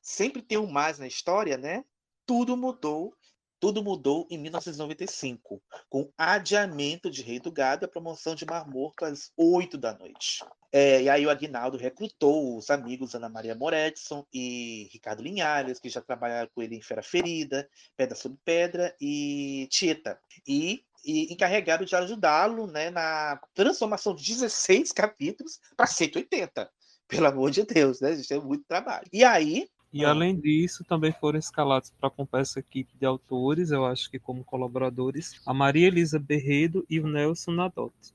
sempre 0.00 0.40
tem 0.40 0.56
um 0.56 0.66
mais 0.66 0.98
na 0.98 1.06
história, 1.06 1.58
né? 1.58 1.84
Tudo 2.24 2.56
mudou. 2.56 3.14
Tudo 3.60 3.82
mudou 3.82 4.26
em 4.30 4.38
1995, 4.38 5.60
com 5.88 6.12
adiamento 6.16 7.10
de 7.10 7.22
Rei 7.22 7.40
do 7.40 7.50
Gado 7.50 7.84
e 7.84 7.86
a 7.86 7.88
promoção 7.88 8.34
de 8.34 8.46
Mar 8.46 8.68
Morto 8.68 9.04
às 9.04 9.32
8 9.36 9.76
da 9.76 9.96
noite. 9.96 10.44
É, 10.70 11.02
e 11.02 11.08
aí 11.08 11.26
o 11.26 11.30
Aguinaldo 11.30 11.76
recrutou 11.76 12.56
os 12.56 12.70
amigos 12.70 13.14
Ana 13.14 13.28
Maria 13.28 13.54
Moretson 13.54 14.24
e 14.32 14.88
Ricardo 14.92 15.22
Linhares, 15.22 15.80
que 15.80 15.88
já 15.88 16.00
trabalharam 16.00 16.48
com 16.54 16.62
ele 16.62 16.76
em 16.76 16.82
Fera 16.82 17.02
Ferida, 17.02 17.68
Pedra 17.96 18.14
sobre 18.14 18.38
Pedra 18.44 18.94
e 19.00 19.66
Tieta. 19.70 20.20
E, 20.46 20.84
e 21.04 21.32
encarregaram 21.32 21.84
de 21.84 21.96
ajudá-lo 21.96 22.66
né, 22.66 22.90
na 22.90 23.40
transformação 23.54 24.14
de 24.14 24.24
16 24.24 24.92
capítulos 24.92 25.58
para 25.76 25.86
180. 25.86 26.70
Pelo 27.08 27.26
amor 27.26 27.50
de 27.50 27.64
Deus, 27.64 28.00
né? 28.00 28.10
A 28.10 28.16
gente 28.16 28.28
tem 28.28 28.40
muito 28.40 28.64
trabalho. 28.68 29.08
E 29.10 29.24
aí, 29.24 29.66
e 29.92 30.04
Ah. 30.04 30.10
além 30.10 30.38
disso, 30.38 30.84
também 30.84 31.12
foram 31.12 31.38
escalados 31.38 31.90
para 31.98 32.10
compor 32.10 32.40
essa 32.40 32.60
equipe 32.60 32.96
de 32.98 33.06
autores, 33.06 33.70
eu 33.70 33.84
acho 33.86 34.10
que 34.10 34.18
como 34.18 34.44
colaboradores, 34.44 35.40
a 35.46 35.54
Maria 35.54 35.86
Elisa 35.88 36.18
Berredo 36.18 36.84
e 36.88 37.00
o 37.00 37.06
Nelson 37.06 37.52
Nadotti. 37.52 38.14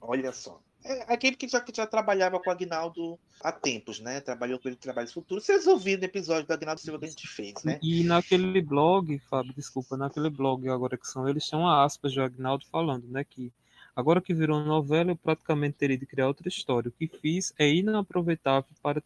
olha 0.00 0.32
só. 0.32 0.60
É 0.84 1.14
aquele 1.14 1.36
que 1.36 1.46
já, 1.46 1.60
que 1.60 1.72
já 1.72 1.86
trabalhava 1.86 2.40
com 2.40 2.50
o 2.50 2.52
Agnaldo 2.52 3.16
há 3.40 3.52
tempos, 3.52 4.00
né? 4.00 4.20
Trabalhou 4.20 4.58
com 4.58 4.66
ele 4.68 4.76
Trabalhos 4.76 5.12
Futuros. 5.12 5.44
Vocês 5.44 5.64
ouviram 5.68 6.00
no 6.00 6.06
episódio 6.06 6.44
do 6.44 6.52
Agnaldo 6.52 6.80
Silva 6.80 6.98
que 6.98 7.04
a 7.04 7.08
gente 7.08 7.28
fez, 7.28 7.54
né? 7.62 7.78
E 7.80 8.02
naquele 8.02 8.60
blog, 8.60 9.16
Fábio, 9.30 9.54
desculpa, 9.54 9.96
naquele 9.96 10.28
blog 10.28 10.68
agora 10.68 10.98
que 10.98 11.06
são 11.06 11.28
eles, 11.28 11.52
uma 11.52 11.84
aspas 11.84 12.12
de 12.12 12.20
Agnaldo 12.20 12.66
falando, 12.66 13.06
né, 13.06 13.22
que 13.22 13.52
agora 13.94 14.20
que 14.20 14.34
virou 14.34 14.58
novela, 14.64 15.12
eu 15.12 15.16
praticamente 15.16 15.76
teria 15.76 15.96
de 15.96 16.04
criar 16.06 16.26
outra 16.26 16.48
história. 16.48 16.88
O 16.88 16.92
que 16.92 17.06
fiz 17.06 17.52
é 17.56 17.68
inaproveitável 17.72 18.68
para 18.82 19.00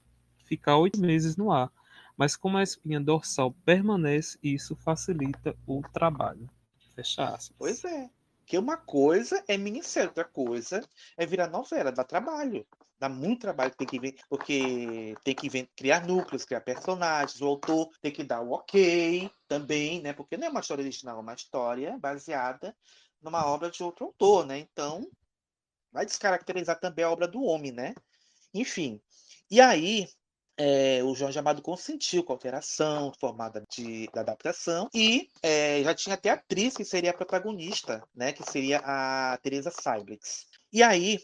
ficar 0.46 0.78
oito 0.78 0.98
meses 0.98 1.36
no 1.36 1.52
ar. 1.52 1.70
Mas 2.16 2.36
como 2.36 2.56
a 2.56 2.62
espinha 2.62 3.00
dorsal 3.00 3.52
permanece, 3.64 4.38
isso 4.42 4.74
facilita 4.74 5.56
o 5.66 5.82
trabalho. 5.92 6.48
Fecha 6.94 7.24
aspas. 7.24 7.54
Pois 7.58 7.84
é. 7.84 8.10
Que 8.46 8.56
uma 8.56 8.76
coisa 8.76 9.42
é 9.48 9.58
minissérie, 9.58 10.08
outra 10.08 10.24
coisa 10.24 10.80
é 11.16 11.26
virar 11.26 11.48
novela, 11.48 11.90
dá 11.90 12.04
trabalho. 12.04 12.66
Dá 12.98 13.08
muito 13.08 13.42
trabalho, 13.42 13.74
tem 13.76 13.86
que 13.86 14.00
ver, 14.00 14.16
porque 14.28 15.14
tem 15.22 15.34
que 15.34 15.50
criar 15.76 16.06
núcleos, 16.06 16.46
criar 16.46 16.62
personagens, 16.62 17.42
o 17.42 17.46
autor 17.46 17.90
tem 18.00 18.10
que 18.10 18.24
dar 18.24 18.40
o 18.40 18.52
ok 18.52 19.30
também, 19.46 20.00
né? 20.00 20.14
Porque 20.14 20.36
não 20.38 20.46
é 20.46 20.50
uma 20.50 20.60
história 20.60 20.80
original, 20.82 21.18
é 21.18 21.20
uma 21.20 21.34
história 21.34 21.98
baseada 21.98 22.74
numa 23.20 23.44
obra 23.46 23.70
de 23.70 23.82
outro 23.82 24.06
autor, 24.06 24.46
né? 24.46 24.58
Então, 24.58 25.06
vai 25.92 26.06
descaracterizar 26.06 26.80
também 26.80 27.04
a 27.04 27.10
obra 27.10 27.28
do 27.28 27.42
homem, 27.42 27.72
né? 27.72 27.94
Enfim. 28.54 28.98
E 29.50 29.60
aí, 29.60 30.08
é, 30.56 31.02
o 31.04 31.14
Jorge 31.14 31.38
Amado 31.38 31.60
consentiu 31.60 32.24
com 32.24 32.32
a 32.32 32.36
alteração 32.36 33.12
formada 33.20 33.62
de, 33.70 34.08
da 34.12 34.22
adaptação 34.22 34.88
e 34.94 35.28
é, 35.42 35.82
já 35.82 35.94
tinha 35.94 36.14
até 36.14 36.30
atriz 36.30 36.76
que 36.76 36.84
seria 36.84 37.10
a 37.10 37.14
protagonista, 37.14 38.02
né, 38.14 38.32
que 38.32 38.42
seria 38.50 38.80
a 38.84 39.38
Teresa 39.42 39.70
Cyblix. 39.70 40.46
E 40.72 40.82
aí 40.82 41.20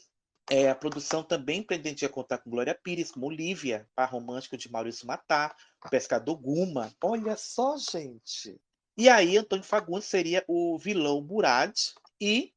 é, 0.51 0.69
a 0.69 0.75
produção 0.75 1.23
também 1.23 1.63
pretendia 1.63 2.09
contar 2.09 2.39
com 2.39 2.51
Glória 2.51 2.75
Pires 2.75 3.13
como 3.13 3.31
Lívia, 3.31 3.89
par 3.95 4.11
romântico 4.11 4.57
de 4.57 4.71
Maurício 4.71 5.07
Matar, 5.07 5.57
o 5.85 5.89
pescador 5.89 6.37
Guma. 6.37 6.93
Olha 7.03 7.37
só, 7.37 7.77
gente! 7.79 8.61
E 8.97 9.09
aí 9.09 9.39
Antônio 9.39 9.65
Fagundes 9.65 10.07
seria 10.07 10.45
o 10.47 10.79
vilão 10.79 11.23
Murad 11.23 11.73
e 12.21 12.53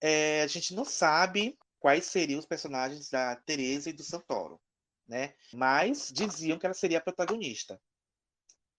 é, 0.00 0.42
a 0.42 0.46
gente 0.46 0.72
não 0.74 0.84
sabe 0.84 1.58
quais 1.80 2.06
seriam 2.06 2.38
os 2.38 2.46
personagens 2.46 3.10
da 3.10 3.34
Teresa 3.34 3.90
e 3.90 3.92
do 3.92 4.04
Santoro 4.04 4.60
né? 5.12 5.34
Mas 5.52 6.10
diziam 6.10 6.58
que 6.58 6.64
ela 6.64 6.74
seria 6.74 6.96
a 6.98 7.02
protagonista. 7.02 7.78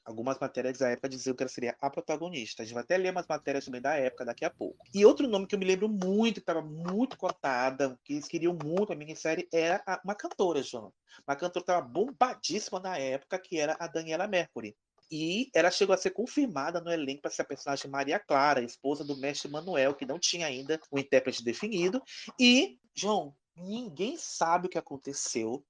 Algumas 0.03 0.37
matérias 0.37 0.79
da 0.79 0.89
época 0.89 1.07
diziam 1.07 1.33
que 1.33 1.43
ela 1.43 1.49
seria 1.49 1.77
a 1.79 1.89
protagonista. 1.89 2.61
A 2.61 2.65
gente 2.65 2.73
vai 2.73 2.83
até 2.83 2.97
ler 2.97 3.11
umas 3.11 3.27
matérias 3.27 3.63
também 3.63 3.79
da 3.79 3.93
época 3.95 4.25
daqui 4.25 4.43
a 4.43 4.49
pouco. 4.49 4.77
E 4.93 5.05
outro 5.05 5.27
nome 5.29 5.47
que 5.47 5.55
eu 5.55 5.59
me 5.59 5.63
lembro 5.63 5.87
muito, 5.87 6.35
que 6.35 6.39
estava 6.41 6.61
muito 6.61 7.17
cotada, 7.17 7.97
que 8.03 8.13
eles 8.13 8.27
queriam 8.27 8.57
muito 8.61 8.91
a 8.91 8.95
minissérie, 8.95 9.47
era 9.53 9.81
a- 9.87 10.01
uma 10.03 10.15
cantora, 10.15 10.61
João. 10.61 10.91
Uma 11.25 11.35
cantora 11.37 11.63
que 11.63 11.71
estava 11.71 11.87
bombadíssima 11.87 12.81
na 12.81 12.97
época, 12.97 13.39
que 13.39 13.57
era 13.57 13.77
a 13.79 13.87
Daniela 13.87 14.27
Mercury. 14.27 14.75
E 15.09 15.49
ela 15.53 15.71
chegou 15.71 15.93
a 15.93 15.97
ser 15.97 16.09
confirmada 16.09 16.81
no 16.81 16.91
elenco 16.91 17.21
para 17.21 17.31
ser 17.31 17.43
a 17.43 17.45
personagem 17.45 17.89
Maria 17.89 18.19
Clara, 18.19 18.61
esposa 18.61 19.05
do 19.05 19.15
mestre 19.15 19.49
Manuel, 19.49 19.93
que 19.93 20.05
não 20.05 20.19
tinha 20.19 20.47
ainda 20.47 20.79
o 20.91 20.99
intérprete 20.99 21.43
definido. 21.43 22.01
E, 22.37 22.77
João, 22.93 23.33
ninguém 23.55 24.17
sabe 24.17 24.67
o 24.67 24.69
que 24.69 24.77
aconteceu 24.77 25.63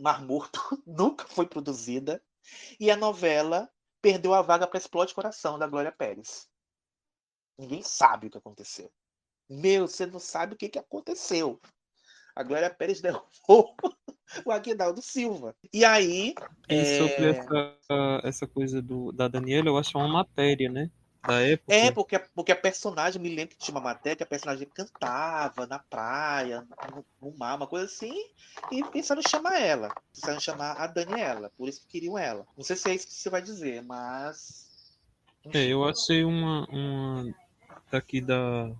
Mar 0.00 0.22
Morto 0.22 0.60
nunca 0.86 1.26
foi 1.26 1.46
produzida 1.46 2.22
e 2.78 2.90
a 2.90 2.96
novela 2.96 3.70
perdeu 4.00 4.34
a 4.34 4.42
vaga 4.42 4.66
para 4.66 4.78
Explode 4.78 5.14
Coração 5.14 5.58
da 5.58 5.66
Glória 5.66 5.92
Pérez. 5.92 6.48
Ninguém 7.58 7.82
sabe 7.82 8.26
o 8.26 8.30
que 8.30 8.38
aconteceu. 8.38 8.92
Meu, 9.48 9.88
você 9.88 10.06
não 10.06 10.18
sabe 10.18 10.54
o 10.54 10.56
que, 10.56 10.68
que 10.68 10.78
aconteceu. 10.78 11.60
A 12.34 12.42
Glória 12.42 12.68
Pérez 12.68 13.00
derrubou 13.02 13.74
o 14.44 14.52
Aguinaldo 14.52 15.00
Silva. 15.00 15.56
E 15.72 15.84
aí. 15.84 16.34
E 16.68 16.74
é, 16.74 16.98
sobre 16.98 17.30
essa, 17.30 18.20
essa 18.24 18.46
coisa 18.46 18.82
do, 18.82 19.12
da 19.12 19.28
Daniela, 19.28 19.68
eu 19.68 19.78
acho 19.78 19.96
é 19.96 20.00
uma 20.00 20.12
matéria, 20.12 20.70
né? 20.70 20.90
Da 21.26 21.40
época. 21.40 21.72
É, 21.74 21.90
porque, 21.90 22.16
a- 22.16 22.28
porque 22.34 22.52
a 22.52 22.56
personagem, 22.56 23.20
me 23.20 23.34
lembro 23.34 23.56
que 23.56 23.64
tinha 23.64 23.74
uma 23.74 23.80
matéria 23.80 24.16
que 24.16 24.22
a 24.22 24.26
personagem 24.26 24.68
cantava 24.68 25.66
na 25.66 25.78
praia, 25.78 26.66
no, 26.94 27.04
no 27.20 27.36
mar, 27.36 27.56
uma 27.56 27.66
coisa 27.66 27.86
assim, 27.86 28.14
e 28.70 28.84
pensaram 28.84 29.20
em 29.20 29.28
chamar 29.28 29.60
ela. 29.60 29.92
Pensaram 30.14 30.36
em 30.36 30.40
chamar 30.40 30.72
a 30.72 30.86
Daniela, 30.86 31.50
por 31.56 31.68
isso 31.68 31.80
que 31.80 31.88
queriam 31.88 32.16
ela. 32.16 32.46
Não 32.56 32.64
sei 32.64 32.76
se 32.76 32.90
é 32.90 32.94
isso 32.94 33.06
que 33.08 33.14
você 33.14 33.28
vai 33.30 33.42
dizer, 33.42 33.82
mas. 33.82 34.66
É, 35.52 35.66
eu 35.66 35.84
achei 35.84 36.24
uma, 36.24 36.64
uma 36.68 37.34
daqui 37.90 38.20
da 38.20 38.70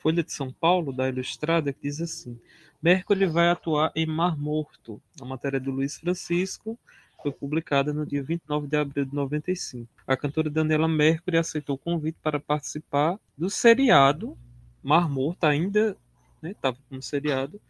Folha 0.00 0.22
de 0.22 0.32
São 0.32 0.52
Paulo, 0.52 0.92
da 0.92 1.08
Ilustrada, 1.08 1.72
que 1.72 1.82
diz 1.82 2.00
assim: 2.00 2.38
Mercury 2.82 3.26
vai 3.26 3.48
atuar 3.48 3.92
em 3.94 4.06
Mar 4.06 4.36
Morto. 4.36 5.00
A 5.20 5.24
matéria 5.24 5.60
do 5.60 5.70
Luiz 5.70 5.98
Francisco 5.98 6.78
foi 7.22 7.32
publicada 7.32 7.92
no 7.92 8.06
dia 8.06 8.22
29 8.22 8.66
de 8.66 8.76
abril 8.76 9.04
de 9.04 9.14
95. 9.14 9.88
A 10.06 10.16
cantora 10.16 10.48
Daniela 10.48 10.88
Mercury 10.88 11.36
aceitou 11.36 11.76
o 11.76 11.78
convite 11.78 12.18
para 12.22 12.38
participar 12.38 13.18
do 13.36 13.50
seriado 13.50 14.36
Mar 14.82 15.08
Morto, 15.08 15.44
ainda 15.44 15.96
estava 16.42 16.76
como 16.88 17.02
seriado, 17.02 17.60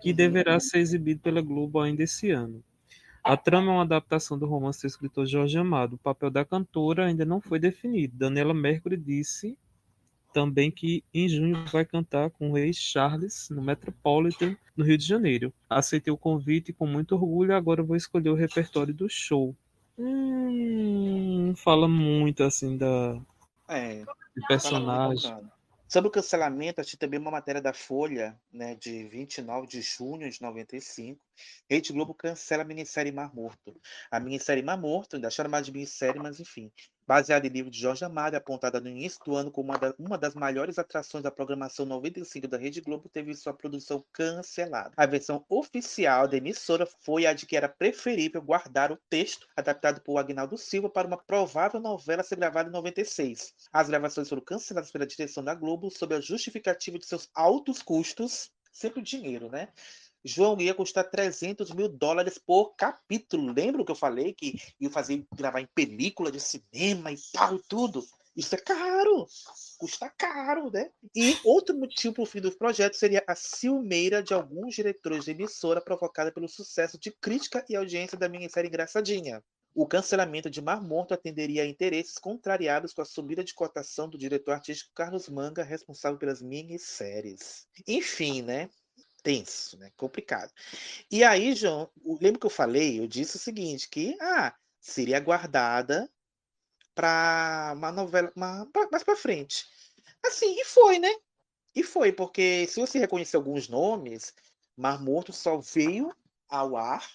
que 0.00 0.12
deverá 0.12 0.60
ser 0.60 0.78
exibido 0.78 1.20
pela 1.20 1.40
Globo 1.40 1.80
ainda 1.80 2.02
esse 2.02 2.30
ano. 2.30 2.62
A 3.22 3.36
trama 3.36 3.72
é 3.72 3.74
uma 3.74 3.82
adaptação 3.82 4.38
do 4.38 4.46
romance 4.46 4.82
do 4.82 4.86
escritor 4.86 5.26
Jorge 5.26 5.58
Amado. 5.58 5.94
O 5.94 5.98
papel 5.98 6.30
da 6.30 6.44
cantora 6.44 7.06
ainda 7.06 7.24
não 7.24 7.40
foi 7.40 7.58
definido. 7.58 8.16
Daniela 8.16 8.52
Mercury 8.52 8.98
disse 8.98 9.58
também 10.34 10.68
que 10.68 11.04
em 11.14 11.28
junho 11.28 11.64
vai 11.70 11.84
cantar 11.84 12.28
com 12.28 12.50
o 12.50 12.54
rei 12.54 12.72
Charles 12.72 13.48
no 13.50 13.62
Metropolitan, 13.62 14.56
no 14.76 14.84
Rio 14.84 14.98
de 14.98 15.06
Janeiro. 15.06 15.54
Aceitei 15.70 16.12
o 16.12 16.18
convite 16.18 16.72
com 16.72 16.88
muito 16.88 17.14
orgulho 17.14 17.54
agora 17.54 17.84
vou 17.84 17.94
escolher 17.94 18.30
o 18.30 18.34
repertório 18.34 18.92
do 18.92 19.08
show. 19.08 19.54
Hum, 19.96 21.54
fala 21.56 21.86
muito 21.86 22.42
assim 22.42 22.76
da 22.76 23.16
É, 23.68 24.04
de 24.36 24.46
personagem. 24.48 25.32
Sobre 25.86 26.08
o 26.08 26.10
cancelamento, 26.10 26.80
achei 26.80 26.98
também 26.98 27.20
uma 27.20 27.30
matéria 27.30 27.62
da 27.62 27.72
Folha, 27.72 28.36
né, 28.52 28.74
de 28.74 29.04
29 29.04 29.68
de 29.68 29.80
junho 29.80 30.28
de 30.28 30.42
95. 30.42 31.20
Rede 31.68 31.92
Globo 31.92 32.14
cancela 32.14 32.62
a 32.62 32.66
minissérie 32.66 33.12
Mar 33.12 33.34
Morto. 33.34 33.74
A 34.10 34.20
minissérie 34.20 34.62
Mar 34.62 34.76
Morto, 34.78 35.16
ainda 35.16 35.30
chama 35.30 35.60
de 35.60 35.72
minissérie, 35.72 36.20
mas 36.20 36.40
enfim, 36.40 36.70
baseada 37.06 37.46
em 37.46 37.50
livro 37.50 37.70
de 37.70 37.78
Jorge 37.78 38.04
Amado, 38.04 38.34
apontada 38.34 38.80
no 38.80 38.88
início 38.88 39.18
do 39.24 39.34
ano 39.36 39.50
como 39.50 39.70
uma, 39.70 39.78
da- 39.78 39.94
uma 39.98 40.18
das 40.18 40.34
maiores 40.34 40.78
atrações 40.78 41.22
da 41.22 41.30
programação 41.30 41.84
95 41.84 42.48
da 42.48 42.56
Rede 42.56 42.80
Globo, 42.80 43.08
teve 43.08 43.34
sua 43.34 43.52
produção 43.52 44.04
cancelada. 44.12 44.92
A 44.96 45.06
versão 45.06 45.44
oficial 45.48 46.26
da 46.28 46.36
emissora 46.36 46.86
foi 47.04 47.26
a 47.26 47.32
de 47.34 47.46
que 47.46 47.56
era 47.56 47.68
preferível 47.68 48.40
guardar 48.42 48.90
o 48.90 48.98
texto 49.08 49.46
adaptado 49.56 50.00
por 50.00 50.18
Agnaldo 50.18 50.56
Silva 50.56 50.88
para 50.88 51.06
uma 51.06 51.18
provável 51.18 51.80
novela 51.80 52.22
a 52.22 52.24
ser 52.24 52.36
gravada 52.36 52.68
em 52.68 52.72
96. 52.72 53.52
As 53.72 53.88
gravações 53.88 54.28
foram 54.28 54.42
canceladas 54.42 54.90
pela 54.90 55.06
direção 55.06 55.44
da 55.44 55.54
Globo 55.54 55.90
sob 55.90 56.14
a 56.14 56.20
justificativa 56.20 56.98
de 56.98 57.06
seus 57.06 57.28
altos 57.34 57.82
custos, 57.82 58.50
sempre 58.72 59.00
o 59.00 59.04
dinheiro, 59.04 59.50
né? 59.50 59.68
João 60.24 60.58
ia 60.60 60.74
custar 60.74 61.10
300 61.10 61.70
mil 61.72 61.88
dólares 61.88 62.38
por 62.38 62.74
capítulo. 62.76 63.52
Lembra 63.52 63.84
que 63.84 63.90
eu 63.90 63.96
falei 63.96 64.32
que 64.32 64.58
ia 64.80 64.90
fazer 64.90 65.26
gravar 65.34 65.60
em 65.60 65.68
película 65.74 66.32
de 66.32 66.40
cinema 66.40 67.12
e 67.12 67.16
tal 67.32 67.58
tudo? 67.58 68.02
Isso 68.36 68.52
é 68.54 68.58
caro, 68.58 69.28
custa 69.78 70.10
caro, 70.10 70.68
né? 70.68 70.90
E 71.14 71.38
outro 71.44 71.76
motivo 71.76 72.14
para 72.14 72.22
o 72.22 72.26
fim 72.26 72.40
do 72.40 72.50
projeto 72.50 72.94
seria 72.94 73.22
a 73.28 73.36
ciumeira 73.36 74.22
de 74.22 74.34
alguns 74.34 74.74
diretores 74.74 75.24
de 75.24 75.30
emissora 75.30 75.80
provocada 75.80 76.32
pelo 76.32 76.48
sucesso 76.48 76.98
de 76.98 77.12
crítica 77.12 77.64
e 77.68 77.76
audiência 77.76 78.18
da 78.18 78.28
minissérie 78.28 78.68
Engraçadinha. 78.68 79.40
O 79.72 79.86
cancelamento 79.86 80.50
de 80.50 80.60
Mar 80.60 80.82
Morto 80.82 81.14
atenderia 81.14 81.62
a 81.62 81.66
interesses 81.66 82.18
contrariados 82.18 82.92
com 82.92 83.02
a 83.02 83.04
subida 83.04 83.44
de 83.44 83.54
cotação 83.54 84.08
do 84.08 84.18
diretor 84.18 84.52
artístico 84.52 84.92
Carlos 84.94 85.28
Manga, 85.28 85.62
responsável 85.62 86.18
pelas 86.18 86.40
minisséries. 86.40 87.66
Enfim, 87.86 88.42
né? 88.42 88.68
Tenso, 89.24 89.78
né? 89.78 89.90
Complicado. 89.96 90.52
E 91.10 91.24
aí, 91.24 91.54
João, 91.54 91.90
lembra 92.20 92.38
que 92.38 92.46
eu 92.46 92.50
falei? 92.50 93.00
Eu 93.00 93.08
disse 93.08 93.36
o 93.36 93.40
seguinte, 93.40 93.88
que 93.88 94.16
ah, 94.20 94.54
seria 94.78 95.18
guardada 95.18 96.08
para 96.94 97.72
uma 97.74 97.90
novela 97.90 98.30
uma, 98.36 98.68
mais 98.92 99.02
para 99.02 99.16
frente. 99.16 99.66
Assim, 100.24 100.54
e 100.60 100.64
foi, 100.66 100.98
né? 100.98 101.12
E 101.74 101.82
foi, 101.82 102.12
porque 102.12 102.66
se 102.68 102.78
você 102.78 102.98
reconhecer 102.98 103.36
alguns 103.36 103.68
nomes, 103.68 104.32
Mar 104.76 105.02
Morto 105.02 105.32
só 105.32 105.58
veio 105.58 106.14
ao 106.48 106.76
ar, 106.76 107.10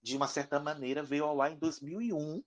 de 0.00 0.16
uma 0.16 0.28
certa 0.28 0.58
maneira, 0.58 1.02
veio 1.02 1.24
ao 1.24 1.42
ar 1.42 1.52
em 1.52 1.58
2001, 1.58 2.42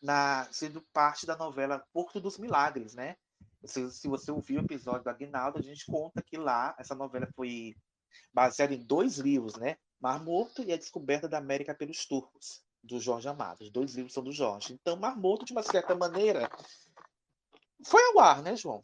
na, 0.00 0.48
sendo 0.52 0.80
parte 0.92 1.26
da 1.26 1.36
novela 1.36 1.84
Porto 1.92 2.20
dos 2.20 2.38
Milagres, 2.38 2.94
né? 2.94 3.16
Se, 3.64 3.90
se 3.90 4.08
você 4.08 4.30
ouviu 4.30 4.60
o 4.60 4.64
episódio 4.64 5.02
do 5.02 5.10
Aguinaldo, 5.10 5.58
a 5.58 5.62
gente 5.62 5.84
conta 5.86 6.22
que 6.22 6.36
lá 6.36 6.74
essa 6.78 6.94
novela 6.94 7.28
foi 7.34 7.76
baseada 8.32 8.74
em 8.74 8.84
dois 8.84 9.18
livros, 9.18 9.56
né? 9.56 9.76
Mar 10.00 10.22
Morto 10.22 10.62
e 10.62 10.72
a 10.72 10.76
Descoberta 10.76 11.28
da 11.28 11.38
América 11.38 11.74
pelos 11.74 12.06
Turcos, 12.06 12.62
do 12.82 13.00
Jorge 13.00 13.28
Amado. 13.28 13.62
Os 13.62 13.70
dois 13.70 13.94
livros 13.94 14.12
são 14.12 14.22
do 14.22 14.32
Jorge. 14.32 14.72
Então, 14.72 14.96
Mar 14.96 15.18
Morto, 15.18 15.44
de 15.44 15.52
uma 15.52 15.62
certa 15.62 15.94
maneira, 15.94 16.48
foi 17.84 18.02
ao 18.10 18.20
ar, 18.20 18.42
né, 18.42 18.56
João? 18.56 18.82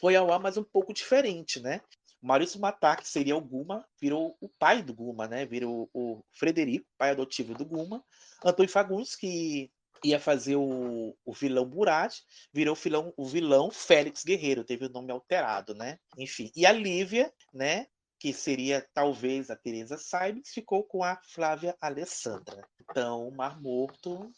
Foi 0.00 0.16
ao 0.16 0.32
ar, 0.32 0.40
mas 0.40 0.56
um 0.56 0.64
pouco 0.64 0.92
diferente, 0.92 1.60
né? 1.60 1.80
Maurício 2.20 2.60
Matar, 2.60 2.96
que 2.96 3.08
seria 3.08 3.36
o 3.36 3.40
Guma, 3.40 3.86
virou 4.00 4.36
o 4.40 4.48
pai 4.48 4.82
do 4.82 4.92
Guma, 4.92 5.28
né? 5.28 5.46
Virou 5.46 5.88
o 5.92 6.24
Frederico, 6.32 6.86
pai 6.98 7.10
adotivo 7.10 7.54
do 7.54 7.64
Guma. 7.64 8.04
Antônio 8.44 8.70
Fagundes, 8.70 9.14
que 9.14 9.70
ia 10.02 10.18
fazer 10.18 10.56
o, 10.56 11.16
o 11.24 11.32
vilão 11.32 11.64
Burat, 11.64 12.20
virou 12.52 12.74
o 12.74 12.76
vilão, 12.76 13.14
o 13.16 13.24
vilão 13.24 13.70
Félix 13.70 14.24
Guerreiro, 14.24 14.64
teve 14.64 14.86
o 14.86 14.90
nome 14.90 15.12
alterado, 15.12 15.74
né? 15.74 15.98
Enfim. 16.18 16.50
E 16.54 16.66
a 16.66 16.72
Lívia, 16.72 17.32
né? 17.52 17.86
Que 18.18 18.32
seria 18.32 18.86
talvez 18.94 19.50
a 19.50 19.56
Teresa 19.56 19.98
Saibes, 19.98 20.50
ficou 20.50 20.84
com 20.84 21.02
a 21.02 21.20
Flávia 21.22 21.76
Alessandra. 21.80 22.66
Então, 22.80 23.30
Mar 23.30 23.60
Morto, 23.60 24.30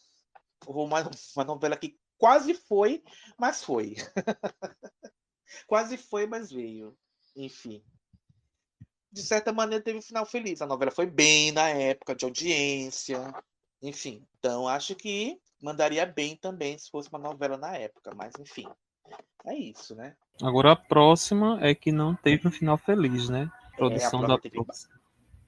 uma, 0.66 0.99
uma 1.37 1.45
novela 1.45 1.76
que 1.76 1.99
quase 2.16 2.55
foi, 2.55 3.03
mas 3.39 3.62
foi. 3.62 3.95
quase 5.66 5.97
foi, 5.97 6.26
mas 6.26 6.51
veio. 6.51 6.97
Enfim. 7.37 7.83
De 9.11 9.22
certa 9.22 9.53
maneira, 9.53 9.83
teve 9.83 9.99
um 9.99 10.03
final 10.03 10.26
feliz. 10.26 10.61
A 10.61 10.66
novela 10.66 10.91
foi 10.91 11.07
bem 11.07 11.53
na 11.53 11.68
época 11.68 12.14
de 12.14 12.24
audiência. 12.24 13.33
Enfim, 13.81 14.26
então 14.39 14.66
acho 14.66 14.95
que 14.95 15.41
mandaria 15.62 16.05
bem 16.05 16.37
também 16.37 16.76
se 16.76 16.91
fosse 16.91 17.09
uma 17.09 17.18
novela 17.18 17.57
na 17.57 17.76
época, 17.76 18.12
mas 18.14 18.35
enfim. 18.39 18.68
É 19.47 19.55
isso, 19.55 19.95
né? 19.95 20.16
Agora 20.43 20.72
a 20.72 20.76
próxima 20.76 21.59
é 21.64 21.74
que 21.74 21.91
não 21.91 22.14
teve 22.14 22.47
um 22.47 22.51
final 22.51 22.76
feliz, 22.76 23.29
né? 23.29 23.51
Produção 23.79 24.20
é, 24.20 24.24
a 24.24 24.29
da 24.29 24.39
teve, 24.39 24.59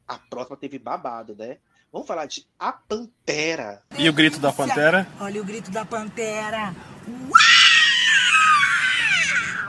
A 0.08 0.18
próxima 0.18 0.56
teve 0.56 0.78
babado, 0.78 1.34
né? 1.34 1.58
Vamos 1.92 2.06
falar 2.06 2.26
de 2.26 2.46
A 2.58 2.72
Pantera. 2.72 3.82
E 3.98 4.08
o 4.08 4.12
grito 4.12 4.38
da 4.38 4.52
Pantera? 4.52 5.06
Olha 5.20 5.40
o 5.40 5.44
grito 5.44 5.70
da 5.70 5.84
Pantera. 5.84 6.74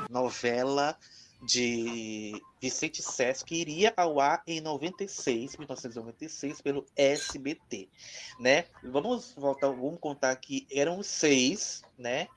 Novela 0.09 0.95
de 1.41 2.39
Vicente 2.62 3.01
Sesc 3.01 3.43
que 3.45 3.55
iria 3.55 3.91
ao 3.97 4.20
ar 4.20 4.43
em 4.45 4.62
96, 4.62 5.57
1996 5.57 6.62
pelo 6.62 6.86
SBT, 6.95 7.89
né? 8.39 8.66
Vamos 8.84 9.34
voltar, 9.36 9.70
vamos 9.70 9.99
contar 9.99 10.36
que 10.36 10.68
eram 10.72 11.01
seis, 11.01 11.82
né? 11.97 12.28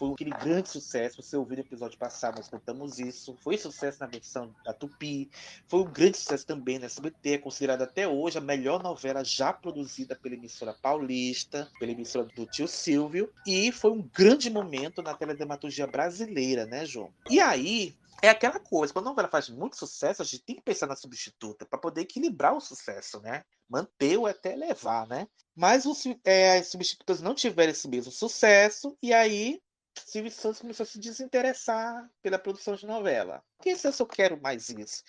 Foi 0.00 0.12
aquele 0.14 0.30
grande 0.30 0.70
sucesso. 0.70 1.22
Você 1.22 1.36
ouviu 1.36 1.58
no 1.58 1.62
episódio 1.62 1.98
passado, 1.98 2.36
nós 2.36 2.48
contamos 2.48 2.98
isso. 2.98 3.36
Foi 3.42 3.58
sucesso 3.58 4.00
na 4.00 4.06
versão 4.06 4.50
da 4.64 4.72
Tupi. 4.72 5.30
Foi 5.68 5.80
um 5.80 5.92
grande 5.92 6.16
sucesso 6.16 6.46
também 6.46 6.78
na 6.78 6.86
SBT. 6.86 7.34
É 7.34 7.38
considerada 7.38 7.84
até 7.84 8.08
hoje 8.08 8.38
a 8.38 8.40
melhor 8.40 8.82
novela 8.82 9.22
já 9.22 9.52
produzida 9.52 10.16
pela 10.16 10.34
emissora 10.34 10.72
paulista, 10.72 11.70
pela 11.78 11.92
emissora 11.92 12.24
do 12.34 12.46
tio 12.46 12.66
Silvio. 12.66 13.30
E 13.46 13.70
foi 13.72 13.90
um 13.90 14.00
grande 14.00 14.48
momento 14.48 15.02
na 15.02 15.12
teledramaturgia 15.12 15.86
brasileira, 15.86 16.64
né, 16.64 16.86
João? 16.86 17.12
E 17.28 17.38
aí, 17.38 17.94
é 18.22 18.30
aquela 18.30 18.58
coisa, 18.58 18.94
quando 18.94 19.08
a 19.08 19.10
novela 19.10 19.28
faz 19.28 19.50
muito 19.50 19.76
sucesso, 19.76 20.22
a 20.22 20.24
gente 20.24 20.44
tem 20.44 20.56
que 20.56 20.62
pensar 20.62 20.86
na 20.86 20.96
substituta 20.96 21.66
para 21.66 21.78
poder 21.78 22.00
equilibrar 22.00 22.56
o 22.56 22.60
sucesso, 22.60 23.20
né? 23.20 23.44
Manter 23.68 24.16
ou 24.16 24.26
até 24.26 24.56
levar, 24.56 25.06
né? 25.06 25.28
Mas 25.54 25.84
os, 25.84 26.04
é, 26.24 26.56
as 26.56 26.68
substitutas 26.68 27.20
não 27.20 27.34
tiveram 27.34 27.72
esse 27.72 27.86
mesmo 27.86 28.10
sucesso, 28.10 28.96
e 29.02 29.12
aí 29.12 29.60
Silvio 30.06 30.30
Santos 30.30 30.60
começou 30.60 30.84
a 30.84 30.86
se 30.86 30.98
desinteressar 30.98 32.08
pela 32.22 32.38
produção 32.38 32.74
de 32.74 32.86
novela. 32.86 33.42
Quem 33.62 33.76
se 33.76 33.88
eu 33.88 34.06
quero 34.06 34.40
mais 34.40 34.68
isso? 34.68 35.02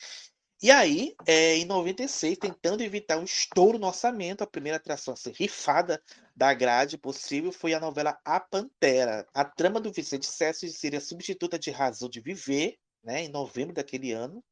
E 0.63 0.69
aí, 0.69 1.15
é, 1.25 1.55
em 1.55 1.65
96, 1.65 2.37
tentando 2.37 2.83
evitar 2.83 3.17
um 3.17 3.23
estouro 3.23 3.79
no 3.79 3.87
orçamento, 3.87 4.43
a 4.43 4.47
primeira 4.47 4.77
atração 4.77 5.15
a 5.15 5.17
ser 5.17 5.33
rifada 5.33 5.99
da 6.35 6.53
grade 6.53 6.99
possível 6.99 7.51
foi 7.51 7.73
a 7.73 7.79
novela 7.79 8.19
A 8.23 8.39
Pantera. 8.39 9.25
A 9.33 9.43
trama 9.43 9.79
do 9.79 9.91
Vicente 9.91 10.27
César 10.27 10.67
seria 10.67 11.01
substituta 11.01 11.57
de 11.57 11.71
Razão 11.71 12.07
de 12.07 12.21
Viver, 12.21 12.77
né, 13.03 13.23
em 13.23 13.29
novembro 13.29 13.73
daquele 13.73 14.11
ano, 14.11 14.43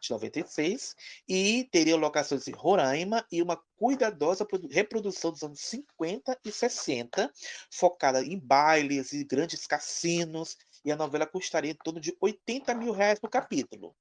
de 0.00 0.10
96, 0.10 0.94
e 1.28 1.68
teria 1.70 1.96
locações 1.96 2.46
em 2.46 2.52
Roraima 2.52 3.26
e 3.30 3.42
uma 3.42 3.60
cuidadosa 3.76 4.46
reprodução 4.70 5.32
dos 5.32 5.42
anos 5.42 5.60
50 5.60 6.38
e 6.44 6.52
60, 6.52 7.32
focada 7.70 8.22
em 8.22 8.38
bailes 8.38 9.12
e 9.12 9.24
grandes 9.24 9.66
cassinos, 9.66 10.56
e 10.84 10.92
a 10.92 10.96
novela 10.96 11.26
custaria 11.26 11.72
em 11.72 11.74
torno 11.74 12.00
de 12.00 12.16
80 12.20 12.74
mil 12.74 12.92
reais 12.92 13.18
por 13.18 13.30
capítulo. 13.30 13.94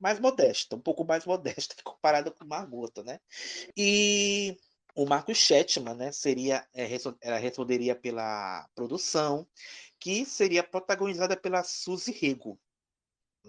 Mais 0.00 0.20
modesta, 0.20 0.76
um 0.76 0.80
pouco 0.80 1.04
mais 1.04 1.24
modesta 1.24 1.74
comparada 1.82 2.30
com 2.30 2.44
Margota, 2.44 3.02
né? 3.02 3.20
E 3.76 4.56
o 4.94 5.06
Marcos 5.06 5.38
Chetman, 5.38 5.94
né, 5.94 6.10
seria, 6.10 6.66
é, 6.74 6.88
ela 7.20 7.38
responderia 7.38 7.94
pela 7.94 8.68
produção, 8.74 9.46
que 9.98 10.24
seria 10.24 10.62
protagonizada 10.62 11.36
pela 11.36 11.62
Suzy 11.62 12.10
Rego, 12.10 12.58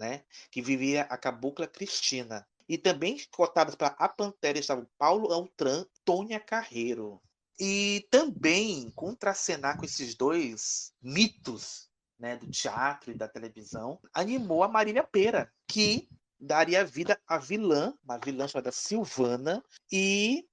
né? 0.00 0.24
Que 0.50 0.62
vivia 0.62 1.02
a 1.02 1.16
cabocla 1.16 1.66
Cristina. 1.66 2.46
E 2.66 2.78
também 2.78 3.20
cotadas 3.30 3.74
para 3.74 3.88
a 3.98 4.08
Pantera 4.08 4.58
estavam 4.58 4.86
Paulo 4.96 5.32
Altran, 5.32 5.84
Tônia 6.04 6.40
Carreiro. 6.40 7.20
E 7.58 8.08
também 8.10 8.90
contracenar 8.96 9.76
com 9.76 9.84
esses 9.84 10.14
dois 10.14 10.94
mitos 11.02 11.90
né, 12.18 12.36
do 12.36 12.50
teatro 12.50 13.10
e 13.10 13.14
da 13.14 13.28
televisão, 13.28 13.98
animou 14.14 14.62
a 14.62 14.68
Marília 14.68 15.02
Pera, 15.02 15.52
que 15.66 16.08
daria 16.38 16.84
vida 16.84 17.20
à 17.26 17.38
vilã, 17.38 17.94
uma 18.02 18.18
vilã 18.18 18.48
chamada 18.48 18.72
Silvana, 18.72 19.62
e 19.92 20.46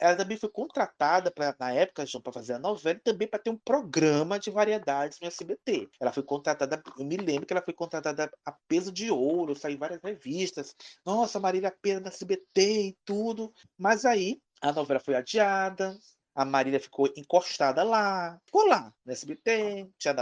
ela 0.00 0.16
também 0.16 0.36
foi 0.36 0.48
contratada 0.48 1.30
pra, 1.30 1.54
na 1.58 1.72
época, 1.72 2.06
João, 2.06 2.22
para 2.22 2.32
fazer 2.32 2.54
a 2.54 2.58
novela 2.58 2.98
e 2.98 3.02
também 3.02 3.28
para 3.28 3.38
ter 3.38 3.50
um 3.50 3.58
programa 3.58 4.38
de 4.38 4.50
variedades 4.50 5.18
no 5.20 5.26
SBT. 5.26 5.88
Ela 6.00 6.12
foi 6.12 6.22
contratada, 6.22 6.82
eu 6.98 7.04
me 7.04 7.16
lembro 7.16 7.46
que 7.46 7.52
ela 7.52 7.62
foi 7.62 7.74
contratada 7.74 8.30
a 8.44 8.52
peso 8.68 8.92
de 8.92 9.10
ouro, 9.10 9.56
saiu 9.56 9.76
em 9.76 9.78
várias 9.78 10.00
revistas. 10.02 10.74
Nossa, 11.04 11.40
Marília 11.40 11.74
Pena 11.82 12.00
da 12.00 12.08
SBT 12.08 12.88
e 12.88 12.96
tudo. 13.04 13.52
Mas 13.78 14.04
aí 14.04 14.40
a 14.60 14.72
novela 14.72 15.00
foi 15.00 15.14
adiada, 15.14 15.96
a 16.34 16.44
Marília 16.44 16.80
ficou 16.80 17.12
encostada 17.16 17.82
lá, 17.82 18.38
ficou 18.44 18.66
lá 18.66 18.92
no 19.04 19.12
SBT, 19.12 19.88
tinha 19.98 20.14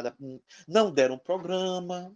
não 0.68 0.92
deram 0.92 1.14
um 1.14 1.18
programa, 1.18 2.14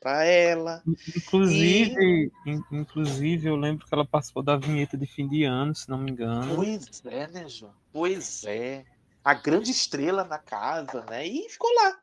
para 0.00 0.24
ela. 0.24 0.82
Inclusive, 1.16 2.30
e... 2.46 2.60
inclusive, 2.72 3.48
eu 3.48 3.56
lembro 3.56 3.86
que 3.86 3.94
ela 3.94 4.06
participou 4.06 4.42
da 4.42 4.56
vinheta 4.56 4.96
de 4.96 5.06
fim 5.06 5.28
de 5.28 5.44
ano, 5.44 5.74
se 5.74 5.88
não 5.88 5.98
me 5.98 6.10
engano. 6.10 6.54
Pois 6.54 7.02
é, 7.04 7.26
né, 7.28 7.48
João? 7.48 7.74
Pois 7.92 8.44
é. 8.44 8.84
A 9.24 9.34
grande 9.34 9.70
estrela 9.70 10.24
na 10.24 10.38
casa, 10.38 11.04
né? 11.10 11.26
E 11.26 11.48
ficou 11.48 11.70
lá, 11.74 11.98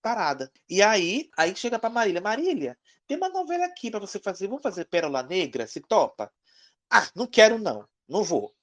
parada. 0.00 0.50
E 0.68 0.80
aí, 0.80 1.28
aí 1.36 1.54
chega 1.54 1.78
para 1.78 1.90
Marília, 1.90 2.20
Marília, 2.20 2.78
tem 3.06 3.16
uma 3.16 3.28
novela 3.28 3.66
aqui 3.66 3.90
para 3.90 4.00
você 4.00 4.18
fazer. 4.18 4.46
Vamos 4.46 4.62
fazer 4.62 4.84
Pérola 4.86 5.22
Negra? 5.22 5.66
Se 5.66 5.80
topa? 5.80 6.32
Ah, 6.88 7.08
não 7.14 7.26
quero 7.26 7.58
não. 7.58 7.86
Não 8.08 8.22
vou. 8.22 8.54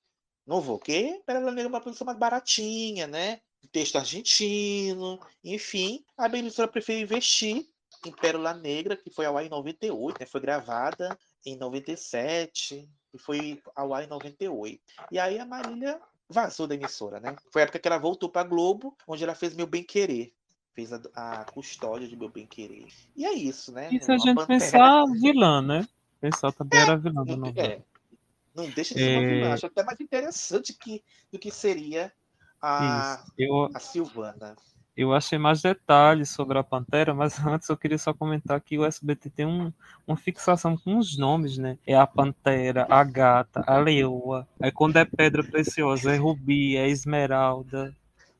Não 0.46 0.62
vou, 0.62 0.78
porque 0.80 1.22
Pérola 1.26 1.52
Negra 1.52 1.66
é 1.66 1.68
uma 1.68 1.82
produção 1.82 2.06
mais 2.06 2.18
baratinha, 2.18 3.06
né? 3.06 3.42
Texto 3.72 3.98
argentino, 3.98 5.20
enfim. 5.44 6.06
A 6.18 6.30
Benedita 6.30 6.68
prefere 6.68 7.02
investir 7.02 7.68
em 8.06 8.12
Pérola 8.12 8.54
Negra, 8.54 8.96
que 8.96 9.10
foi 9.10 9.26
ao 9.26 9.38
ar 9.38 9.46
em 9.46 9.50
98, 9.50 10.20
né? 10.20 10.26
Foi 10.26 10.42
gravada 10.42 11.18
em 11.46 11.56
97 11.58 12.88
e 13.14 13.18
foi 13.18 13.62
ao 13.76 13.94
ar 13.94 14.04
em 14.04 14.08
98. 14.08 14.82
E 15.12 15.20
aí 15.20 15.40
a 15.40 15.46
Marília 15.46 16.00
vazou 16.30 16.68
da 16.68 16.76
emissora, 16.76 17.20
né? 17.20 17.36
Foi 17.52 17.62
a 17.62 17.64
época 17.64 17.80
que 17.80 17.88
ela 17.88 17.98
voltou 17.98 18.30
para 18.30 18.48
Globo, 18.48 18.96
onde 19.08 19.24
ela 19.24 19.36
fez 19.36 19.56
Meu 19.56 19.68
Bem 19.68 19.84
Querer. 19.84 20.34
Fez 20.74 20.94
a, 20.94 21.02
a 21.16 21.46
custódia 21.46 22.08
de 22.08 22.16
Meu 22.16 22.30
Bem 22.30 22.46
Querer. 22.46 22.88
E 23.16 23.26
é 23.26 23.34
isso, 23.34 23.72
né? 23.72 23.90
E 23.92 24.00
se 24.00 24.12
a 24.12 24.18
gente 24.18 24.36
pantera... 24.36 24.60
pensar 24.60 25.06
vilã, 25.20 25.62
né? 25.62 25.88
Pensar 26.20 26.52
também 26.52 26.80
é, 26.80 26.84
era 26.84 26.98
vilã 26.98 27.24
do 27.24 27.38
novela. 27.38 27.68
É. 27.68 27.82
Não 28.54 28.70
deixa 28.70 28.94
de 28.94 29.02
ser 29.02 29.12
é... 29.12 29.18
uma 29.18 29.28
vilã. 29.28 29.54
Acho 29.54 29.66
até 29.66 29.84
mais 29.84 30.00
interessante 30.00 30.74
que, 30.74 31.04
do 31.32 31.40
que 31.40 31.50
seria 31.50 32.12
a, 32.62 33.24
eu... 33.38 33.70
a 33.74 33.80
Silvana. 33.80 34.56
Eu 34.98 35.14
achei 35.14 35.38
mais 35.38 35.62
detalhes 35.62 36.30
sobre 36.30 36.58
a 36.58 36.64
Pantera, 36.64 37.14
mas 37.14 37.38
antes 37.46 37.70
eu 37.70 37.78
queria 37.78 37.98
só 37.98 38.14
comentar 38.14 38.60
que 38.60 38.78
o 38.78 38.86
SBT 38.86 39.30
tem 39.30 39.46
um, 39.46 39.72
uma 40.08 40.18
fixação 40.18 40.76
com 40.76 40.98
os 40.98 41.18
nomes, 41.18 41.58
né? 41.58 41.78
É 41.86 41.96
a 41.96 42.08
Pantera, 42.08 42.88
a 42.90 43.04
Gata, 43.04 43.64
a 43.68 43.78
Leoa. 43.78 44.48
Aí 44.60 44.72
quando 44.72 44.98
é 44.98 45.06
Pedra 45.06 45.44
Preciosa, 45.44 46.14
é 46.14 46.18
Rubi, 46.18 46.76
é 46.76 46.90
Esmeralda. 46.90 47.96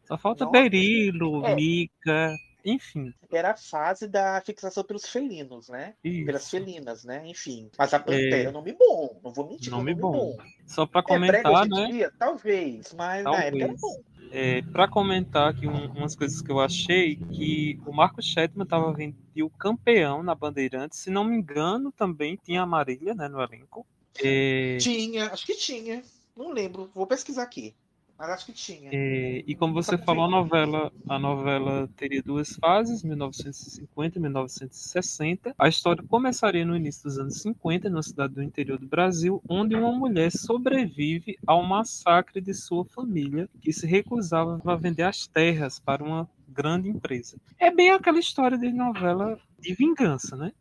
Só 0.06 0.18
falta 0.18 0.46
Nossa. 0.46 0.60
Berilo, 0.60 1.46
É. 1.46 1.56
Mica, 1.56 2.34
enfim. 2.74 3.14
Era 3.32 3.52
a 3.52 3.58
fase 3.58 4.08
da 4.08 4.42
fixação 4.46 4.84
pelos 4.84 5.08
felinos, 5.08 5.70
né? 5.70 5.96
Pelas 6.02 6.44
Isso. 6.44 6.52
felinas, 6.52 7.04
né? 7.04 7.24
Enfim. 7.26 7.70
Mas 7.78 7.94
a 7.94 8.00
Pantera 8.00 8.44
é 8.44 8.50
um 8.50 8.54
nome 8.54 8.74
bom, 8.74 9.20
não 9.24 9.34
vou 9.34 9.48
mentir. 9.48 9.72
é 9.72 9.76
um 9.76 9.80
Nome 9.80 9.94
bom. 9.96 10.12
bom. 10.12 10.38
Só 10.66 10.86
para 10.86 11.00
É 11.02 11.04
comentar, 11.04 11.66
em 11.66 11.70
né? 11.70 11.88
dia? 11.88 12.12
Talvez, 12.18 12.94
mas 12.94 13.24
na 13.24 13.44
época 13.44 13.64
era 13.64 13.76
Talvez. 13.76 13.82
bom. 13.82 14.02
É, 14.30 14.62
para 14.62 14.88
comentar 14.90 15.50
aqui 15.52 15.68
um- 15.68 15.92
umas 15.94 16.16
coisas 16.16 16.42
que 16.42 16.52
eu 16.52 16.60
achei, 16.60 17.16
que 17.16 17.80
o 17.86 17.94
Marco 17.94 18.22
Chetman 18.22 18.64
estava 18.64 18.92
vendo 18.92 19.16
o 19.42 19.50
campeão 19.50 20.22
na 20.22 20.36
Bandeirantes, 20.36 21.00
se 21.00 21.10
não 21.10 21.24
me 21.24 21.36
engano, 21.38 21.92
também 21.92 22.38
tinha 22.44 22.62
a 22.62 22.66
Marília 22.66 23.14
né, 23.14 23.28
no 23.28 23.42
elenco. 23.42 23.86
É, 24.22 24.78
Tinha, 24.80 25.28
acho 25.32 25.46
que 25.46 25.56
tinha. 25.56 26.02
Não 26.36 26.52
lembro, 26.52 26.90
vou 26.94 27.08
pesquisar 27.08 27.44
aqui. 27.44 27.76
Mas 28.18 28.30
acho 28.30 28.46
que 28.48 28.52
tinha. 28.54 28.90
é, 28.92 29.44
e 29.46 29.56
como 29.56 29.74
você 29.74 29.96
falou, 29.98 30.26
a 30.26 30.30
novela, 30.30 30.92
a 31.08 31.20
novela 31.20 31.88
teria 31.96 32.22
duas 32.24 32.56
fases, 32.56 33.04
1950 33.04 34.18
e 34.18 34.22
1960. 34.22 35.54
A 35.58 35.68
história 35.68 36.04
começaria 36.08 36.66
no 36.66 36.76
início 36.76 37.04
dos 37.04 37.20
anos 37.20 37.42
50, 37.42 37.90
numa 37.90 38.02
cidade 38.02 38.34
do 38.34 38.42
interior 38.42 38.80
do 38.80 38.88
Brasil, 38.88 39.42
onde 39.48 39.76
uma 39.76 39.92
mulher 39.92 40.32
sobrevive 40.32 41.38
ao 41.46 41.62
massacre 41.64 42.42
de 42.42 42.54
sua 42.56 42.84
família, 42.86 43.48
que 43.62 43.72
se 43.72 43.86
recusava 43.86 44.60
a 44.66 44.76
vender 44.76 45.04
as 45.04 45.28
terras 45.28 45.80
para 45.80 46.04
uma 46.04 46.28
grande 46.48 46.90
empresa. 46.90 47.38
É 47.60 47.70
bem 47.70 47.92
aquela 47.92 48.18
história 48.20 48.58
de 48.58 48.72
novela 48.72 49.38
de 49.60 49.74
vingança, 49.76 50.36
né? 50.36 50.52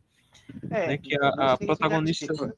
É, 0.69 0.87
né, 0.89 0.97
que 0.97 1.15
a- 1.19 1.53
a 1.53 1.57
protagonista- 1.57 2.27
vingativa. 2.33 2.55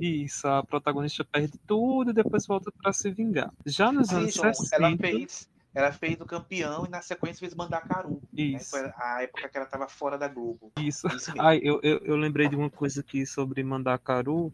Isso, 0.00 0.46
a 0.46 0.62
protagonista 0.62 1.24
perde 1.24 1.58
tudo 1.66 2.10
e 2.10 2.14
depois 2.14 2.46
volta 2.46 2.70
para 2.80 2.92
se 2.92 3.10
vingar. 3.10 3.52
Já 3.66 3.90
nos 3.90 4.08
Sim, 4.08 4.16
anos 4.16 4.34
João, 4.34 4.54
60, 4.54 4.76
ela 4.76 4.96
fez, 4.96 5.48
ela 5.74 5.92
fez 5.92 6.20
o 6.20 6.26
campeão 6.26 6.86
e 6.86 6.88
na 6.88 7.02
sequência 7.02 7.40
fez 7.40 7.54
Mandacaru. 7.54 8.22
Né? 8.32 8.58
isso, 8.58 8.70
Foi 8.70 8.90
a 8.96 9.22
época 9.22 9.48
que 9.48 9.56
ela 9.56 9.66
estava 9.66 9.88
fora 9.88 10.16
da 10.16 10.28
Globo. 10.28 10.72
isso. 10.78 11.08
Isso. 11.08 11.32
Ai, 11.38 11.58
eu, 11.62 11.80
eu, 11.82 11.98
eu 12.04 12.16
lembrei 12.16 12.48
de 12.48 12.56
uma 12.56 12.70
coisa 12.70 13.00
aqui 13.00 13.26
sobre 13.26 13.62
Mandacaru, 13.64 14.52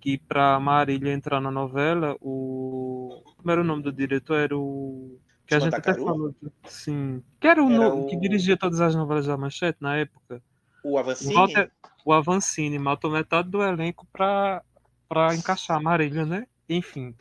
que 0.00 0.18
para 0.18 0.58
Marília 0.58 1.12
entrar 1.12 1.40
na 1.40 1.50
novela, 1.50 2.16
o 2.20 3.22
como 3.36 3.50
era 3.50 3.60
o 3.60 3.64
nome 3.64 3.82
do 3.82 3.92
diretor? 3.92 4.38
Era 4.38 4.56
o 4.58 5.18
que 5.46 5.54
a 5.54 5.58
gente 5.60 5.74
até 5.74 5.94
falou, 5.94 6.34
sim, 6.66 7.22
que 7.40 7.46
era 7.46 7.62
o, 7.62 7.70
Era 7.70 7.88
no- 7.90 8.04
que 8.04 8.16
o- 8.16 8.20
dirigia 8.20 8.56
todas 8.56 8.80
as 8.80 8.94
novelas 8.94 9.26
da 9.26 9.36
Manchete 9.36 9.78
na 9.80 9.96
época. 9.96 10.42
O 10.82 10.90
O, 10.92 10.98
Avancini, 10.98 11.32
Walter, 11.34 11.70
o 12.04 12.12
Avancini 12.12 12.78
matou 12.78 13.10
metade 13.10 13.48
do 13.50 13.62
elenco 13.62 14.06
para 14.12 14.62
para 15.10 15.34
encaixar 15.34 15.76
a 15.76 15.82
Marília, 15.82 16.24
né? 16.24 16.46
Enfim, 16.68 17.16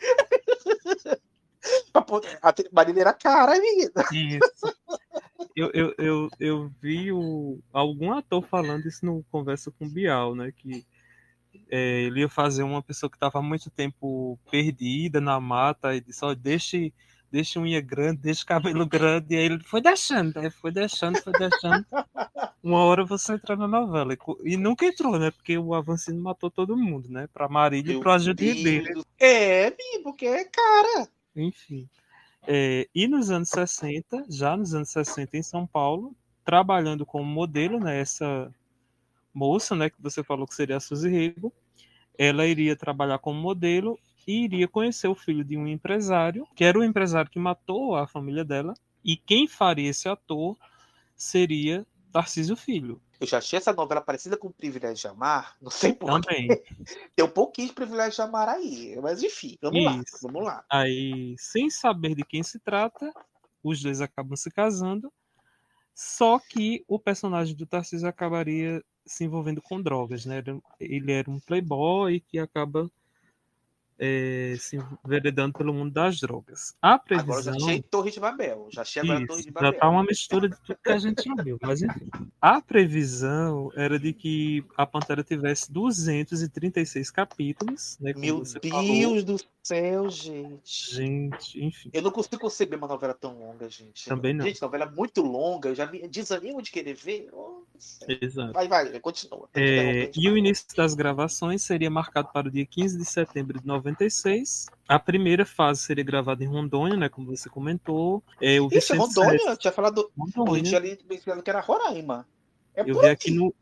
pra 1.91 2.05
a 2.43 2.53
Marília 2.71 3.01
era 3.01 3.13
cara, 3.13 3.59
menina. 3.59 4.05
Isso. 4.13 4.77
Eu, 5.55 5.71
eu, 5.73 5.95
eu, 5.97 6.29
eu 6.39 6.71
vi 6.79 7.11
o, 7.11 7.59
algum 7.73 8.13
ator 8.13 8.43
falando 8.43 8.85
isso 8.85 9.03
no 9.03 9.25
Conversa 9.31 9.71
com 9.71 9.85
o 9.85 9.89
Bial, 9.89 10.35
né? 10.35 10.53
Que 10.55 10.85
é, 11.71 12.03
ele 12.03 12.19
ia 12.19 12.29
fazer 12.29 12.61
uma 12.61 12.83
pessoa 12.83 13.09
que 13.09 13.17
estava 13.17 13.41
muito 13.41 13.71
tempo 13.71 14.39
perdida 14.51 15.19
na 15.19 15.39
mata 15.39 15.95
e 15.95 15.99
disse, 15.99 16.23
ó, 16.23 16.35
deixe, 16.35 16.93
deixe 17.31 17.57
unha 17.59 17.79
grande, 17.81 18.21
deixe 18.21 18.45
cabelo 18.45 18.85
grande. 18.85 19.33
E 19.35 19.37
aí 19.37 19.45
ele 19.45 19.63
foi 19.63 19.81
deixando, 19.81 20.37
aí 20.37 20.49
foi 20.49 20.71
deixando, 20.71 21.21
foi 21.21 21.33
deixando. 21.33 21.85
Uma 22.63 22.79
hora 22.83 23.05
você 23.05 23.33
entra 23.33 23.55
na 23.55 23.67
novela. 23.67 24.13
E, 24.13 24.17
e 24.53 24.57
nunca 24.57 24.85
entrou, 24.85 25.17
né? 25.19 25.31
Porque 25.31 25.57
o 25.57 25.73
Avancino 25.73 26.21
matou 26.21 26.49
todo 26.51 26.75
mundo, 26.77 27.09
né? 27.09 27.27
Pra 27.33 27.47
Marília 27.47 27.91
e 27.91 27.93
Meu 27.93 28.01
pro 28.01 28.11
Agente 28.11 28.43
Deus 28.43 28.57
Ribeiro. 28.57 28.93
do- 28.95 29.05
É, 29.19 29.73
porque 30.03 30.25
é 30.25 30.43
cara. 30.45 31.07
Enfim. 31.35 31.87
É, 32.47 32.87
e 32.95 33.07
nos 33.07 33.29
anos 33.29 33.49
60, 33.49 34.25
já 34.29 34.55
nos 34.57 34.73
anos 34.73 34.89
60 34.89 35.37
em 35.37 35.43
São 35.43 35.67
Paulo, 35.67 36.15
trabalhando 36.43 37.05
como 37.05 37.23
modelo, 37.25 37.79
né, 37.79 37.99
essa 37.99 38.51
moça, 39.33 39.75
né, 39.75 39.89
que 39.89 40.01
você 40.01 40.23
falou 40.23 40.47
que 40.47 40.55
seria 40.55 40.77
a 40.77 40.79
Suzy 40.79 41.09
Rego, 41.09 41.53
ela 42.17 42.45
iria 42.47 42.75
trabalhar 42.75 43.19
como 43.19 43.39
modelo 43.39 43.99
e 44.29 44.43
iria 44.43 44.67
conhecer 44.67 45.07
o 45.07 45.15
filho 45.15 45.43
de 45.43 45.57
um 45.57 45.67
empresário, 45.67 46.45
que 46.55 46.63
era 46.63 46.77
o 46.77 46.83
empresário 46.83 47.31
que 47.31 47.39
matou 47.39 47.95
a 47.95 48.05
família 48.05 48.45
dela, 48.45 48.75
e 49.03 49.17
quem 49.17 49.47
faria 49.47 49.89
esse 49.89 50.07
ator 50.07 50.55
seria 51.15 51.83
Tarcísio 52.11 52.55
Filho, 52.55 53.01
Eu 53.19 53.25
já 53.25 53.39
achei 53.39 53.57
essa 53.57 53.73
novela 53.73 54.01
parecida 54.01 54.37
com 54.37 54.47
o 54.47 54.53
Privilégio 54.53 54.97
de 54.97 55.07
Amar. 55.07 55.55
Não 55.61 55.71
sei 55.71 55.93
por 55.93 56.21
também. 56.21 56.47
Tem 57.15 57.25
um 57.25 57.29
pouquinho 57.29 57.69
de 57.69 57.73
Privilégio 57.73 58.17
de 58.17 58.21
Amar 58.21 58.47
aí. 58.49 58.95
Mas 59.01 59.23
enfim, 59.23 59.57
vamos 59.59 59.83
lá. 59.83 59.95
Isso. 59.97 60.19
Vamos 60.21 60.43
lá. 60.43 60.63
Aí, 60.69 61.35
sem 61.39 61.67
saber 61.71 62.13
de 62.13 62.23
quem 62.23 62.43
se 62.43 62.59
trata, 62.59 63.11
os 63.63 63.81
dois 63.81 63.99
acabam 63.99 64.35
se 64.35 64.51
casando. 64.51 65.11
Só 65.95 66.39
que 66.39 66.83
o 66.87 66.99
personagem 66.99 67.55
do 67.55 67.65
Tarcísio 67.65 68.07
acabaria 68.07 68.83
se 69.07 69.23
envolvendo 69.23 69.59
com 69.59 69.81
drogas, 69.81 70.23
né? 70.23 70.43
Ele 70.79 71.11
era 71.11 71.29
um 71.29 71.39
playboy 71.39 72.19
que 72.19 72.37
acaba 72.37 72.89
eh, 73.99 74.55
se 74.57 74.77
enveredando 75.05 75.57
pelo 75.57 75.73
mundo 75.73 75.91
das 75.91 76.19
drogas. 76.19 76.73
A 76.81 76.93
Agora 76.93 77.03
eu 77.11 77.17
já 77.17 77.51
previsão. 77.51 77.55
achei 77.55 77.81
Torre 77.81 78.11
de 78.11 78.19
Babel. 78.19 78.67
Já 78.71 78.81
achei 78.81 79.01
agora 79.01 79.27
Torre 79.27 79.39
Isso, 79.39 79.49
de 79.49 79.53
já 79.53 79.61
Babel. 79.61 79.79
tá 79.79 79.89
uma 79.89 80.03
mistura 80.03 80.49
de 80.49 80.55
tudo 80.61 80.79
que 80.81 80.91
a 80.91 80.97
gente 80.97 81.23
já 81.23 81.43
viu. 81.43 81.57
Mas 81.61 81.81
enfim. 81.81 82.09
A 82.41 82.61
previsão 82.61 83.71
era 83.75 83.99
de 83.99 84.13
que 84.13 84.63
a 84.77 84.85
Pantera 84.85 85.23
tivesse 85.23 85.71
236 85.71 87.11
capítulos, 87.11 87.97
né? 87.99 88.13
Meu 88.15 88.41
Deus 88.41 88.53
falou. 88.69 89.23
do 89.23 89.37
céu, 89.61 90.09
gente. 90.09 90.95
Gente, 90.95 91.63
enfim. 91.63 91.89
Eu 91.93 92.01
não 92.01 92.11
consigo 92.11 92.39
conceber 92.39 92.77
uma 92.77 92.87
novela 92.87 93.13
tão 93.13 93.37
longa, 93.37 93.69
gente. 93.69 94.05
Também 94.07 94.33
não. 94.33 94.45
Gente, 94.45 94.61
novela 94.61 94.85
muito 94.85 95.21
longa. 95.21 95.69
Eu 95.69 95.75
já 95.75 95.85
me 95.85 96.07
desanimo 96.07 96.61
de 96.61 96.71
querer 96.71 96.93
ver. 96.95 97.29
Nossa. 97.31 98.05
Exato. 98.21 98.53
Vai, 98.53 98.67
vai, 98.67 98.99
continua. 98.99 99.49
É, 99.53 100.11
e 100.15 100.29
o 100.29 100.37
início 100.37 100.65
das 100.75 100.93
gravações 100.93 101.61
seria 101.61 101.89
marcado 101.89 102.29
para 102.33 102.47
o 102.47 102.51
dia 102.51 102.65
15 102.65 102.97
de 102.97 103.05
setembro 103.05 103.59
de 103.59 103.67
96. 103.91 104.67
A 104.87 104.97
primeira 104.99 105.45
fase 105.45 105.81
seria 105.81 106.03
gravada 106.03 106.43
em 106.43 106.47
Rondônia, 106.47 106.97
né, 106.97 107.09
como 107.09 107.27
você 107.35 107.49
comentou. 107.49 108.23
É, 108.41 108.59
o 108.59 108.67
Isso, 108.67 108.93
Vicente 108.93 108.97
Rondônia. 108.97 109.29
Sérgio- 109.31 109.49
Eu 109.49 109.57
tinha 109.57 109.71
falado. 109.73 110.11
Rondônia. 110.17 110.63
tinha 110.63 110.77
ali 110.77 110.95
pensado 110.97 111.43
que 111.43 111.49
era 111.49 111.59
Roraima. 111.59 112.27
É 112.75 112.81
Eu 112.81 112.99
vi 112.99 113.05
aí. 113.05 113.11
aqui 113.11 113.31
no. 113.31 113.53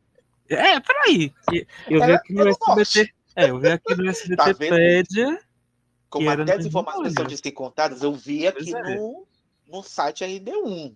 É, 0.49 0.80
peraí. 0.80 1.34
Eu 1.89 2.05
vi 2.05 2.11
aqui 2.13 2.34
no 2.34 2.47
SBT. 2.47 3.13
É, 3.36 3.49
eu 3.49 3.59
vi 3.59 3.67
aqui 3.69 3.95
no 3.95 4.03
Tá 4.38 4.49
SBTpédia. 4.49 5.39
Como 6.09 6.30
até 6.30 6.53
as 6.53 6.61
no 6.61 6.67
informações 6.67 6.97
Rondônia. 7.09 7.13
são 7.19 7.25
disse 7.25 7.51
contadas, 7.51 8.01
eu 8.01 8.13
vi 8.13 8.47
aqui 8.47 8.73
é. 8.73 8.95
no, 8.95 9.28
no 9.67 9.84
site 9.84 10.23
RD1. 10.23 10.95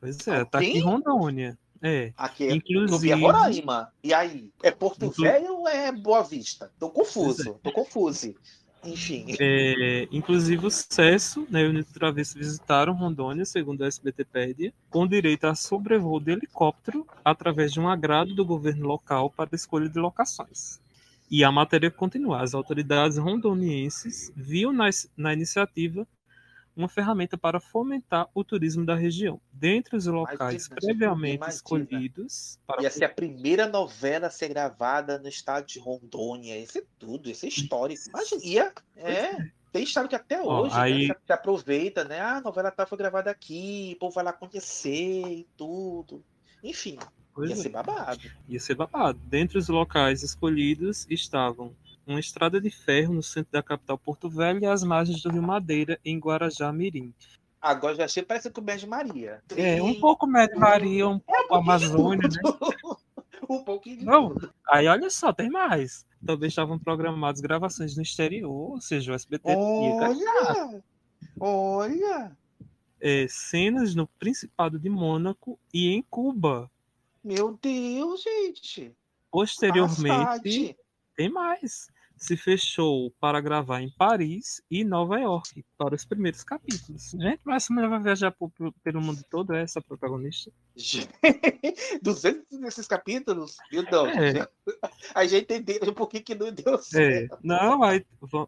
Pois 0.00 0.26
é, 0.26 0.44
tá 0.44 0.58
aqui 0.58 0.78
em 0.78 0.80
Rondônia. 0.80 1.56
É. 1.82 2.12
Aqui 2.16 2.44
é, 2.48 2.54
Inclusive. 2.54 3.10
é 3.10 3.14
Roraima. 3.14 3.92
E 4.02 4.12
aí? 4.14 4.50
É 4.62 4.70
Porto 4.70 5.04
Inclu- 5.04 5.24
Velho 5.24 5.54
ou 5.58 5.68
é 5.68 5.92
Boa 5.92 6.22
Vista? 6.22 6.70
Tô 6.78 6.90
confuso. 6.90 7.58
Tô 7.62 7.70
confuso. 7.72 8.34
Enfim. 8.84 9.34
É, 9.40 10.06
inclusive 10.12 10.64
o 10.64 10.70
Cesso 10.70 11.46
né, 11.50 11.62
e 11.62 11.66
o 11.66 11.72
Nito 11.72 11.92
Travesso 11.92 12.38
visitaram 12.38 12.92
Rondônia, 12.92 13.44
segundo 13.44 13.82
a 13.82 13.88
SBTpédia, 13.88 14.72
com 14.88 15.06
direito 15.08 15.44
a 15.46 15.54
sobrevoo 15.56 16.20
de 16.20 16.32
helicóptero 16.32 17.04
através 17.24 17.72
de 17.72 17.80
um 17.80 17.88
agrado 17.88 18.32
do 18.34 18.44
governo 18.44 18.86
local 18.86 19.28
para 19.28 19.50
a 19.52 19.56
escolha 19.56 19.88
de 19.88 19.98
locações. 19.98 20.78
E 21.28 21.42
a 21.42 21.50
matéria 21.50 21.90
continua. 21.90 22.40
As 22.42 22.54
autoridades 22.54 23.18
rondonienses 23.18 24.30
viam 24.36 24.72
na, 24.72 24.88
na 25.16 25.32
iniciativa 25.32 26.06
uma 26.76 26.88
ferramenta 26.88 27.38
para 27.38 27.58
fomentar 27.58 28.28
o 28.34 28.44
turismo 28.44 28.84
da 28.84 28.94
região. 28.94 29.40
Dentre 29.50 29.96
os 29.96 30.06
locais 30.06 30.66
Imagina, 30.66 30.76
previamente 30.76 31.36
imagina. 31.36 31.54
escolhidos 31.54 32.58
para 32.66 32.82
Ia 32.82 32.90
ser 32.90 33.04
a 33.06 33.08
primeira 33.08 33.66
novela 33.66 34.26
a 34.26 34.30
ser 34.30 34.48
gravada 34.48 35.18
no 35.18 35.28
estado 35.28 35.66
de 35.66 35.78
Rondônia. 35.78 36.58
Isso 36.58 36.78
é 36.78 36.82
tudo, 36.98 37.30
isso 37.30 37.46
é 37.46 37.48
histórico. 37.48 38.02
Imagina, 38.10 38.40
ia, 38.44 38.72
é, 38.96 39.36
tem 39.72 39.84
história 39.84 40.08
que 40.08 40.14
até 40.16 40.40
Ó, 40.42 40.62
hoje 40.64 40.74
né, 40.74 40.80
aí- 40.82 41.06
se, 41.06 41.14
se 41.26 41.32
aproveita, 41.32 42.04
né? 42.04 42.20
Ah, 42.20 42.36
a 42.36 42.40
novela 42.42 42.70
tá, 42.70 42.84
foi 42.86 42.98
gravada 42.98 43.30
aqui, 43.30 43.92
o 43.96 43.98
povo 44.00 44.14
vai 44.14 44.24
lá 44.24 44.32
conhecer 44.34 45.28
e 45.28 45.48
tudo. 45.56 46.22
Enfim, 46.62 46.98
Pois 47.34 47.50
ia 47.50 47.56
é. 47.56 47.58
ser 47.58 47.68
babado. 47.70 48.20
ia 48.48 48.60
ser 48.60 48.74
babado. 48.74 49.18
Dentre 49.24 49.56
os 49.58 49.68
locais 49.68 50.22
escolhidos 50.22 51.06
estavam 51.08 51.74
uma 52.06 52.20
estrada 52.20 52.60
de 52.60 52.70
ferro 52.70 53.14
no 53.14 53.22
centro 53.22 53.52
da 53.52 53.62
capital 53.62 53.98
Porto 53.98 54.28
Velho 54.28 54.60
e 54.62 54.66
as 54.66 54.82
margens 54.82 55.22
do 55.22 55.30
Rio 55.30 55.42
Madeira, 55.42 55.98
em 56.04 56.18
Guarajá 56.18 56.72
Mirim. 56.72 57.12
Agora 57.60 57.96
já 57.96 58.04
achei 58.04 58.22
parece 58.22 58.50
com 58.50 58.60
o 58.60 58.64
Beijo 58.64 58.86
Maria. 58.86 59.42
É, 59.56 59.82
um 59.82 59.98
pouco 59.98 60.26
Médio 60.26 60.58
Maria, 60.58 61.08
um 61.08 61.18
pouco 61.18 61.54
Amazônia, 61.54 62.28
né? 62.28 62.40
um 63.50 63.64
pouquinho 63.64 64.04
Não, 64.04 64.34
aí 64.68 64.86
olha 64.86 65.10
só, 65.10 65.32
tem 65.32 65.50
mais. 65.50 66.06
Também 66.24 66.48
estavam 66.48 66.78
programadas 66.78 67.40
gravações 67.40 67.96
no 67.96 68.02
exterior, 68.02 68.72
ou 68.72 68.80
seja, 68.80 69.12
o 69.12 69.14
SBT 69.14 69.54
Olha! 69.56 70.82
Olha! 71.40 72.36
é, 73.00 73.26
cenas 73.28 73.94
no 73.94 74.06
Principado 74.06 74.78
de 74.78 74.88
Mônaco 74.88 75.58
e 75.72 75.88
em 75.88 76.02
Cuba. 76.02 76.70
Meu 77.22 77.58
Deus, 77.60 78.22
gente. 78.22 78.96
Posteriormente, 79.30 80.08
Passade. 80.08 80.76
tem 81.16 81.28
mais. 81.28 81.88
Se 82.16 82.34
fechou 82.36 83.12
para 83.20 83.40
gravar 83.42 83.82
em 83.82 83.90
Paris 83.90 84.62
e 84.70 84.82
Nova 84.84 85.18
York 85.20 85.62
para 85.76 85.94
os 85.94 86.04
primeiros 86.04 86.42
capítulos. 86.42 87.10
Gente, 87.10 87.40
mas 87.44 87.64
essa 87.64 87.74
mulher 87.74 87.88
vai 87.90 88.02
viajar 88.02 88.30
por- 88.32 88.50
por- 88.52 88.72
pelo 88.82 89.02
mundo 89.02 89.22
todo, 89.30 89.52
é 89.54 89.62
essa 89.62 89.82
protagonista? 89.82 90.50
200 92.02 92.58
desses 92.60 92.86
capítulos? 92.86 93.56
Meu 93.72 93.84
Deus. 93.84 94.08
É. 94.16 94.48
A 95.14 95.26
gente 95.26 95.52
entendeu 95.54 95.90
um 95.90 95.94
pouquinho 95.94 96.24
que 96.24 96.34
não 96.34 96.50
deu 96.52 96.74
É, 96.74 96.78
certo. 96.78 97.38
não, 97.42 97.82
aí, 97.82 98.04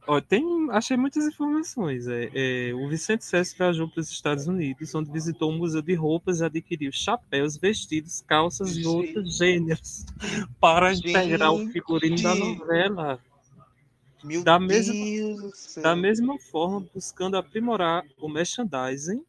ó, 0.07 0.21
tem, 0.21 0.45
achei 0.71 0.97
muitas 0.97 1.27
informações. 1.27 2.07
É, 2.09 2.31
é, 2.35 2.75
o 2.75 2.89
Vicente 2.89 3.25
Sessa 3.25 3.55
viajou 3.57 3.89
para 3.89 4.01
os 4.01 4.11
Estados 4.11 4.47
Unidos, 4.47 4.95
onde 4.95 5.11
visitou 5.13 5.51
um 5.53 5.59
museu 5.59 5.83
de 5.83 5.95
roupas 5.95 6.41
e 6.41 6.45
adquiriu 6.45 6.91
chapéus, 6.93 7.57
vestidos, 7.57 8.23
calças 8.27 8.77
e 8.77 8.87
outros 8.87 9.37
gêneros 9.37 10.05
para 10.61 10.93
integrar 10.95 11.53
o 11.53 11.67
figurino 11.69 12.21
da 12.23 12.35
Gente. 12.35 12.59
novela. 12.59 13.21
Meu 14.23 14.43
Da 14.43 14.59
mesma- 14.59 14.93
Deus 14.93 15.41
do 15.41 15.57
céu. 15.57 15.83
Da 15.83 15.95
mesma 15.97 16.39
forma, 16.39 16.87
buscando 16.95 17.37
aprimorar 17.37 18.05
o 18.21 18.29
merchandising, 18.29 19.23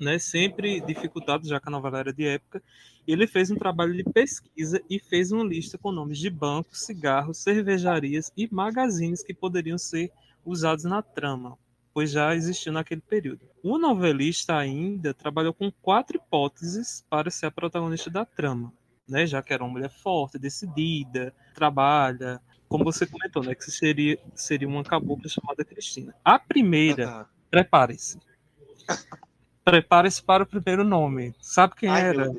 né, 0.00 0.18
sempre 0.18 0.80
dificultado, 0.80 1.46
já 1.48 1.58
que 1.60 1.68
a 1.68 1.70
novela 1.70 1.98
era 1.98 2.12
de 2.12 2.26
época, 2.26 2.62
ele 3.06 3.26
fez 3.26 3.50
um 3.50 3.56
trabalho 3.56 3.94
de 3.94 4.04
pesquisa 4.04 4.80
e 4.90 4.98
fez 4.98 5.32
uma 5.32 5.44
lista 5.44 5.78
com 5.78 5.90
nomes 5.92 6.18
de 6.18 6.28
bancos, 6.28 6.84
cigarros, 6.84 7.38
cervejarias 7.38 8.30
e 8.36 8.48
magazines 8.52 9.22
que 9.22 9.32
poderiam 9.32 9.78
ser 9.78 10.10
usados 10.44 10.84
na 10.84 11.00
trama, 11.02 11.56
pois 11.94 12.10
já 12.10 12.34
existiu 12.34 12.72
naquele 12.72 13.00
período. 13.00 13.48
O 13.62 13.78
novelista 13.78 14.56
ainda 14.56 15.14
trabalhou 15.14 15.54
com 15.54 15.70
quatro 15.70 16.16
hipóteses 16.18 17.04
para 17.08 17.30
ser 17.30 17.46
a 17.46 17.50
protagonista 17.50 18.10
da 18.10 18.24
trama, 18.24 18.72
né, 19.08 19.26
já 19.26 19.42
que 19.42 19.52
era 19.52 19.64
uma 19.64 19.72
mulher 19.72 19.90
forte, 19.90 20.38
decidida, 20.38 21.32
trabalha, 21.54 22.40
como 22.68 22.84
você 22.84 23.06
comentou, 23.06 23.42
né, 23.42 23.54
que 23.54 23.70
seria, 23.70 24.18
seria 24.34 24.66
uma 24.68 24.82
cabocla 24.84 25.28
chamada 25.28 25.64
Cristina. 25.64 26.14
A 26.24 26.38
primeira, 26.38 27.08
Aham. 27.08 27.26
prepare-se. 27.50 28.18
Prepare-se 29.64 30.22
para 30.22 30.44
o 30.44 30.46
primeiro 30.46 30.84
nome. 30.84 31.34
Sabe 31.40 31.74
quem 31.76 31.88
Ai, 31.88 32.02
era? 32.02 32.32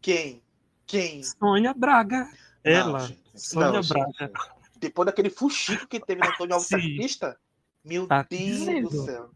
Quem? 0.00 0.42
Quem? 0.86 1.22
Sônia 1.22 1.74
Braga. 1.74 2.30
Ela, 2.64 3.00
Não, 3.00 3.06
gente. 3.06 3.22
Sônia 3.34 3.72
Não, 3.72 3.82
gente. 3.82 3.92
Braga. 4.18 4.32
Depois 4.78 5.06
daquele 5.06 5.30
fuxico 5.30 5.86
que 5.86 6.00
teve 6.00 6.20
na 6.20 6.28
Antônio 6.32 6.54
Alves. 6.54 6.68
Sacrista? 6.68 7.38
Meu 7.84 8.06
Tá 8.06 8.22
Deus 8.28 8.40
dizendo. 8.42 8.88
do 8.90 9.04
céu. 9.04 9.30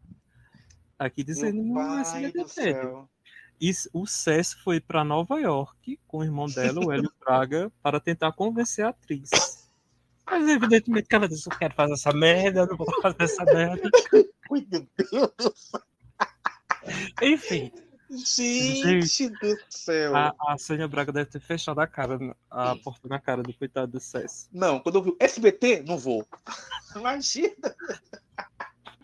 Aqui 0.99 1.23
dizendo 1.23 1.63
Meu 1.63 1.75
no 1.75 1.99
SBT. 1.99 2.43
do 2.43 2.49
céu. 2.49 3.09
E 3.61 3.73
o 3.93 4.07
César 4.07 4.57
foi 4.63 4.81
para 4.81 5.03
Nova 5.05 5.39
York 5.41 5.99
com 6.07 6.19
o 6.19 6.25
irmão 6.25 6.47
dela, 6.47 6.81
o 6.85 6.93
Hélio 6.93 7.11
Braga, 7.21 7.73
para 7.83 7.99
tentar 7.99 8.33
convencer 8.33 8.85
a 8.85 8.91
atriz. 8.91 9.31
Mas 10.29 10.49
evidentemente 10.49 11.09
que 11.09 11.15
ela 11.15 11.29
disse: 11.29 11.49
Eu 11.49 11.57
quero 11.57 11.75
fazer 11.75 11.95
essa 11.95 12.13
merda, 12.13 12.61
eu 12.61 12.67
não 12.67 12.77
vou 12.77 12.87
fazer 13.01 13.23
essa 13.23 13.45
merda. 13.45 13.89
Meu 14.51 14.63
Deus. 14.63 15.73
Enfim, 17.21 17.73
Gente 18.09 19.29
do 19.31 19.57
céu. 19.69 20.15
a, 20.15 20.33
a 20.49 20.59
Sônia 20.59 20.87
Braga 20.87 21.13
deve 21.13 21.31
ter 21.31 21.41
fechado 21.41 21.81
a 21.81 21.87
cara, 21.87 22.19
a 22.49 22.77
porta 22.77 23.09
na 23.09 23.19
cara 23.19 23.43
do 23.43 23.53
coitado 23.53 23.93
do 23.93 24.01
César. 24.01 24.49
Não, 24.53 24.79
quando 24.79 24.97
eu 24.97 25.03
vi 25.03 25.11
o 25.11 25.17
SBT, 25.19 25.83
não 25.83 25.99
vou. 25.99 26.25
Imagina. 26.95 27.75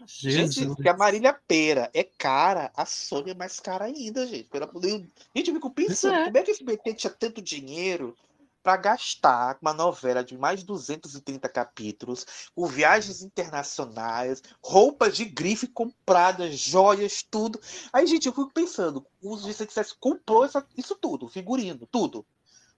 Jesus. 0.06 0.54
Gente, 0.54 0.82
que 0.82 0.88
a 0.88 0.96
Marília 0.96 1.36
Pera 1.48 1.90
é 1.92 2.04
cara, 2.04 2.70
a 2.76 2.84
Sônia 2.86 3.32
é 3.32 3.34
mais 3.34 3.58
cara 3.58 3.86
ainda, 3.86 4.26
gente. 4.26 4.48
Deus. 4.80 5.02
Gente, 5.34 5.48
eu 5.48 5.54
fico 5.54 5.70
pensando, 5.70 6.14
é. 6.14 6.24
como 6.26 6.38
é 6.38 6.42
que 6.42 6.50
o 6.50 6.54
SBT 6.54 6.94
tinha 6.94 7.10
tanto 7.10 7.42
dinheiro 7.42 8.16
para 8.62 8.76
gastar 8.76 9.58
uma 9.60 9.72
novela 9.72 10.22
de 10.22 10.38
mais 10.38 10.60
de 10.60 10.66
230 10.66 11.48
capítulos, 11.48 12.24
com 12.54 12.66
viagens 12.66 13.22
internacionais, 13.22 14.40
roupas 14.62 15.16
de 15.16 15.24
grife 15.24 15.66
compradas, 15.66 16.56
joias, 16.58 17.22
tudo. 17.28 17.60
Aí, 17.92 18.06
gente, 18.06 18.26
eu 18.26 18.32
fico 18.32 18.52
pensando, 18.52 19.04
o 19.20 19.36
Vicente 19.36 19.72
Sessa 19.72 19.94
comprou 19.98 20.44
essa- 20.44 20.64
isso 20.76 20.94
tudo, 20.94 21.28
figurino, 21.28 21.86
tudo. 21.90 22.24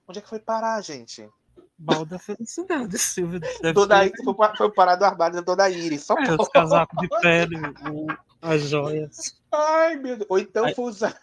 Onde 0.07 0.19
é 0.19 0.21
que 0.21 0.29
foi 0.29 0.39
parar, 0.39 0.81
gente? 0.81 1.29
Balda 1.77 2.11
da 2.15 2.19
felicidade, 2.19 2.97
Silvio. 2.97 3.39
Dona 3.73 4.05
Iris, 4.05 4.23
foi, 4.23 4.33
foi 4.57 4.71
parar 4.71 4.95
do 4.95 5.03
armário 5.05 5.35
da 5.35 5.41
Dona 5.41 5.69
Iris. 5.69 6.03
Só 6.05 6.15
É, 6.17 6.35
os 6.39 6.47
casacos 6.47 6.97
de 7.01 7.09
pele, 7.21 7.57
o- 7.91 8.07
as 8.41 8.61
joias. 8.63 9.41
Ai, 9.51 9.95
meu 9.97 10.15
Deus. 10.17 10.27
Ou 10.29 10.39
então 10.39 10.65
Ai. 10.65 10.73
foi 10.73 10.85
usar. 10.85 11.19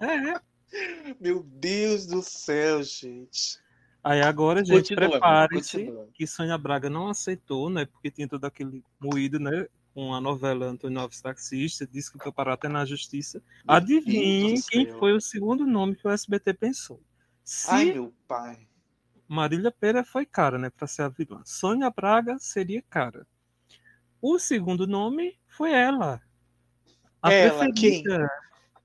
É. 0.00 0.40
Meu 1.20 1.42
Deus 1.42 2.06
do 2.06 2.22
céu, 2.22 2.82
gente. 2.82 3.58
Aí 4.02 4.20
agora, 4.22 4.64
gente, 4.64 4.94
prepare-se 4.94 5.92
que 6.14 6.26
Sônia 6.26 6.56
Braga 6.56 6.88
não 6.88 7.08
aceitou, 7.08 7.68
né? 7.68 7.84
Porque 7.84 8.10
tinha 8.10 8.28
todo 8.28 8.44
aquele 8.44 8.82
moído, 9.00 9.38
né? 9.38 9.66
Com 9.92 10.14
a 10.14 10.20
novela 10.20 10.66
Antônio 10.66 11.00
Alves 11.00 11.20
Taxista, 11.20 11.86
disse 11.86 12.12
que 12.12 12.22
foi 12.22 12.30
parar 12.30 12.54
até 12.54 12.68
na 12.68 12.84
justiça. 12.84 13.42
Meu 13.66 13.80
do 13.80 14.62
quem 14.70 14.86
foi 14.98 15.12
o 15.12 15.20
segundo 15.20 15.66
nome 15.66 15.96
que 15.96 16.06
o 16.06 16.10
SBT 16.10 16.54
pensou. 16.54 17.02
Se 17.42 17.70
Ai, 17.70 17.92
meu 17.92 18.14
pai. 18.26 18.68
Marília 19.26 19.70
Pera 19.70 20.04
foi 20.04 20.24
cara, 20.24 20.56
né? 20.56 20.70
Pra 20.70 20.86
ser 20.86 21.02
a 21.02 21.08
vilã. 21.08 21.42
Sônia 21.44 21.90
Braga 21.90 22.38
seria 22.38 22.82
cara. 22.88 23.26
O 24.22 24.38
segundo 24.38 24.86
nome 24.86 25.38
foi 25.48 25.72
ela. 25.72 26.20
A 27.20 27.32
Ela, 27.32 27.58
preferida 27.58 28.30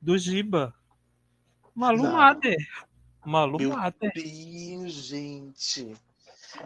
do 0.01 0.17
Giba. 0.17 0.73
Malu 1.75 2.03
Não. 2.03 2.11
Mader. 2.13 2.57
Malu 3.25 3.57
Meu 3.57 3.69
Mader. 3.71 4.11
Deus, 4.13 4.91
gente. 4.93 5.95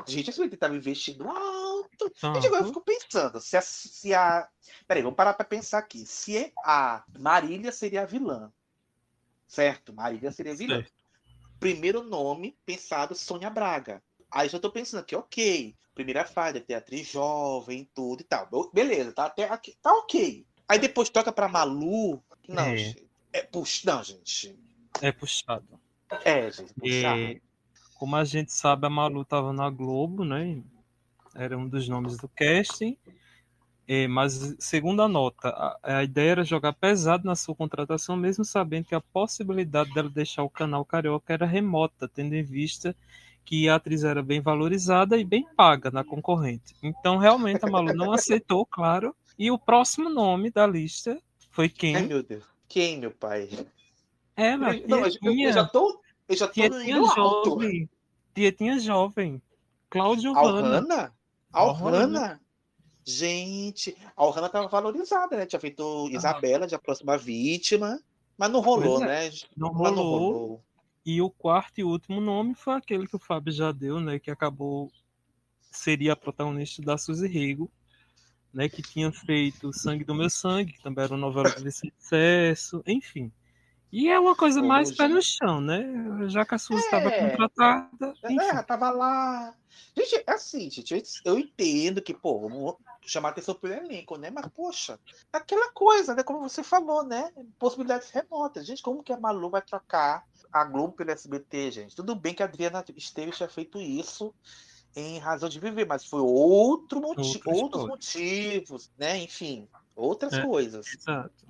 Gente, 0.06 0.30
esse 0.30 0.42
SBT 0.42 0.58
tava 0.58 0.76
investindo 0.76 1.28
alto. 1.30 2.10
Tá. 2.20 2.34
Gente, 2.34 2.48
agora 2.48 2.64
eu 2.64 2.68
fico 2.68 2.82
pensando, 2.82 3.40
se 3.40 3.56
a, 3.56 3.62
se 3.62 4.14
a. 4.14 4.48
Peraí, 4.88 5.02
vamos 5.02 5.16
parar 5.16 5.34
pra 5.34 5.46
pensar 5.46 5.78
aqui. 5.78 6.06
Se 6.06 6.52
a 6.66 7.04
Marília 7.18 7.72
seria 7.72 8.02
a 8.02 8.06
vilã. 8.06 8.52
Certo? 9.48 9.94
Marília 9.94 10.32
seria 10.32 10.52
a 10.52 10.56
vilã. 10.56 10.76
Certo. 10.78 10.92
Primeiro 11.60 12.04
nome 12.04 12.58
pensado, 12.66 13.16
Sônia 13.16 13.50
Braga. 13.50 14.04
Aí 14.30 14.50
já 14.50 14.60
tô 14.60 14.70
pensando 14.70 15.00
aqui, 15.00 15.16
ok. 15.16 15.74
Primeira 15.96 16.26
fase, 16.26 16.60
ter 16.60 16.76
atriz 16.76 17.08
jovem, 17.08 17.90
tudo 17.96 18.22
e 18.22 18.24
tal. 18.26 18.46
Be- 18.48 18.70
Beleza, 18.74 19.14
tá 19.14 19.26
até 19.26 19.46
aqui. 19.46 19.76
Tá 19.82 19.92
ok. 19.94 20.46
Aí 20.68 20.78
depois 20.78 21.10
toca 21.10 21.32
pra 21.32 21.48
Malu. 21.48 22.22
Não, 22.48 22.64
É. 22.64 22.78
gente. 22.78 23.08
É, 23.32 23.42
puxa, 23.42 23.82
não, 23.92 24.04
gente. 24.04 24.60
É 25.02 25.12
puxado. 25.12 25.68
É, 26.24 26.50
gente. 26.52 26.74
Puxar. 26.74 27.18
E, 27.18 27.42
como 27.96 28.16
a 28.16 28.24
gente 28.24 28.52
sabe, 28.54 28.86
a 28.86 28.90
Malu 28.90 29.22
estava 29.22 29.52
na 29.52 29.70
Globo, 29.70 30.24
né? 30.24 30.62
Era 31.36 31.58
um 31.58 31.68
dos 31.68 31.88
nomes 31.88 32.18
do 32.18 32.28
casting. 32.28 32.98
É, 33.88 34.08
mas, 34.08 34.56
segundo 34.60 35.02
a 35.02 35.08
nota, 35.08 35.48
a, 35.50 36.00
a 36.00 36.04
ideia 36.04 36.32
era 36.32 36.44
jogar 36.44 36.74
pesado 36.74 37.26
na 37.26 37.36
sua 37.36 37.56
contratação, 37.56 38.18
mesmo 38.18 38.44
sabendo 38.44 38.86
que 38.86 38.96
a 38.96 39.00
possibilidade 39.00 39.94
dela 39.94 40.10
deixar 40.10 40.44
o 40.44 40.50
canal 40.50 40.84
Carioca 40.84 41.32
era 41.34 41.46
remota, 41.46 42.08
tendo 42.08 42.34
em 42.34 42.44
vista 42.44 42.96
que 43.46 43.70
a 43.70 43.76
atriz 43.76 44.04
era 44.04 44.22
bem 44.22 44.42
valorizada 44.42 45.18
e 45.18 45.24
bem 45.24 45.48
paga 45.56 45.90
na 45.90 46.04
concorrente. 46.04 46.76
Então, 46.84 47.18
realmente, 47.18 47.64
a 47.64 47.70
Malu 47.70 47.94
não 47.94 48.12
aceitou, 48.12 48.66
claro. 48.66 49.16
E 49.40 49.50
o 49.50 49.58
próximo 49.58 50.10
nome 50.10 50.52
da 50.52 50.68
lista 50.68 51.18
foi 51.50 51.66
Ai, 51.66 51.70
quem? 51.70 52.08
meu 52.08 52.22
Deus. 52.22 52.44
Quem, 52.68 53.00
meu 53.00 53.12
pai? 53.12 53.48
Ela, 54.38 54.74
Não, 54.88 55.00
eu, 55.00 55.12
eu- 55.24 55.40
eu 55.40 55.52
já 55.54 55.66
tô. 55.66 56.00
Eu 56.30 56.36
já 56.38 56.48
tô 56.48 56.54
Tietinha 56.54 57.02
jovem. 57.16 57.90
Tietinha 58.36 58.80
jovem. 58.80 59.42
Cláudio. 59.90 60.38
Alhana? 60.38 61.14
Alhana? 61.52 62.40
Gente, 63.04 63.96
a 64.16 64.22
Alhana 64.22 64.50
tava 64.50 64.68
valorizada, 64.68 65.38
né? 65.38 65.46
Tinha 65.46 65.60
feito 65.60 66.10
Isabela 66.12 66.68
de 66.68 66.76
A 66.76 66.80
Próxima 66.80 67.18
Vítima, 67.18 68.00
mas 68.38 68.52
não 68.52 68.60
rolou, 68.60 68.98
Pois 69.00 69.08
né? 69.10 69.32
Não 69.56 69.74
Mas 69.74 69.92
não 69.96 70.04
rolou. 70.04 70.20
rolou. 70.34 70.64
E 71.06 71.22
o 71.22 71.30
quarto 71.30 71.80
e 71.80 71.84
último 71.86 72.20
nome 72.20 72.54
foi 72.54 72.74
aquele 72.76 73.08
que 73.08 73.16
o 73.16 73.20
Fábio 73.20 73.54
já 73.54 73.72
deu, 73.72 74.00
né? 74.02 74.20
Que 74.20 74.30
acabou. 74.30 74.92
Seria 75.72 76.14
a 76.14 76.16
protagonista 76.18 76.82
da 76.82 76.98
Suzy 76.98 77.28
Rigo, 77.28 77.72
né? 78.54 78.68
Que 78.68 78.82
tinha 78.82 79.10
feito 79.12 79.72
Sangue 79.72 80.04
do 80.04 80.14
Meu 80.14 80.30
Sangue, 80.30 80.74
que 80.74 80.84
também 80.84 81.06
era 81.06 81.14
uma 81.14 81.20
novela 81.20 81.50
de 81.50 81.64
Vicente 81.64 81.96
Cesso, 81.98 82.84
enfim. 82.86 83.32
E 83.92 84.10
é 84.10 84.20
uma 84.20 84.36
coisa 84.36 84.62
mais 84.62 84.94
pé 84.96 85.08
no 85.08 85.22
chão, 85.22 85.62
né? 85.62 85.82
Já 86.28 86.46
que 86.46 86.56
a 86.56 86.58
Suzy 86.58 86.84
estava 86.84 87.10
É. 87.10 87.30
contratada. 87.32 88.14
Enfim. 88.26 88.40
É, 88.40 88.62
tava 88.64 88.90
lá. 88.92 89.54
Gente, 89.96 90.16
é 90.28 90.32
assim, 90.32 90.70
gente, 90.70 91.22
eu, 91.24 91.38
entendo 91.40 92.02
que, 92.02 92.14
pô, 92.14 92.40
vamos 92.40 92.76
chamar 93.06 93.30
atenção 93.30 93.56
pelo 93.56 93.74
elenco, 93.74 94.18
né? 94.18 94.30
Mas, 94.30 94.48
poxa, 94.48 95.00
aquela 95.32 95.72
coisa, 95.72 96.14
né? 96.14 96.24
Como 96.24 96.40
você 96.42 96.62
falou, 96.64 97.04
né? 97.04 97.32
Possibilidades 97.58 98.10
remotas. 98.12 98.66
Gente, 98.66 98.82
como 98.82 99.02
que 99.04 99.14
a 99.14 99.20
Malu 99.20 99.50
vai 99.50 99.62
trocar 99.62 100.26
a 100.52 100.64
Globo 100.66 100.94
pelo 100.94 101.12
SBT, 101.12 101.72
gente? 101.72 101.96
Tudo 101.96 102.14
bem 102.16 102.34
que 102.34 102.44
a 102.44 102.46
Adriana 102.46 102.84
Esteves 102.96 103.38
tinha 103.38 103.50
feito 103.50 103.80
isso 103.80 104.34
em 104.96 105.20
Razão 105.20 105.48
de 105.48 105.60
Viver, 105.60 105.86
mas 105.86 106.06
foi 106.06 106.20
outro 106.22 107.00
moti 107.00 107.20
Outra 107.22 107.52
outros 107.52 107.84
história. 107.84 107.88
motivos, 107.88 108.92
né? 108.98 109.18
Enfim, 109.20 109.68
outras 109.96 110.34
É. 110.34 110.42
coisas. 110.42 110.86
Exato. 110.94 111.47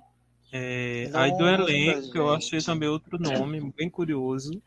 É, 0.50 1.10
aí 1.12 1.36
do 1.36 1.46
elenco, 1.46 2.16
eu 2.16 2.32
achei 2.32 2.60
também 2.60 2.88
outro 2.88 3.18
nome 3.18 3.72
bem 3.76 3.90
curioso, 3.90 4.62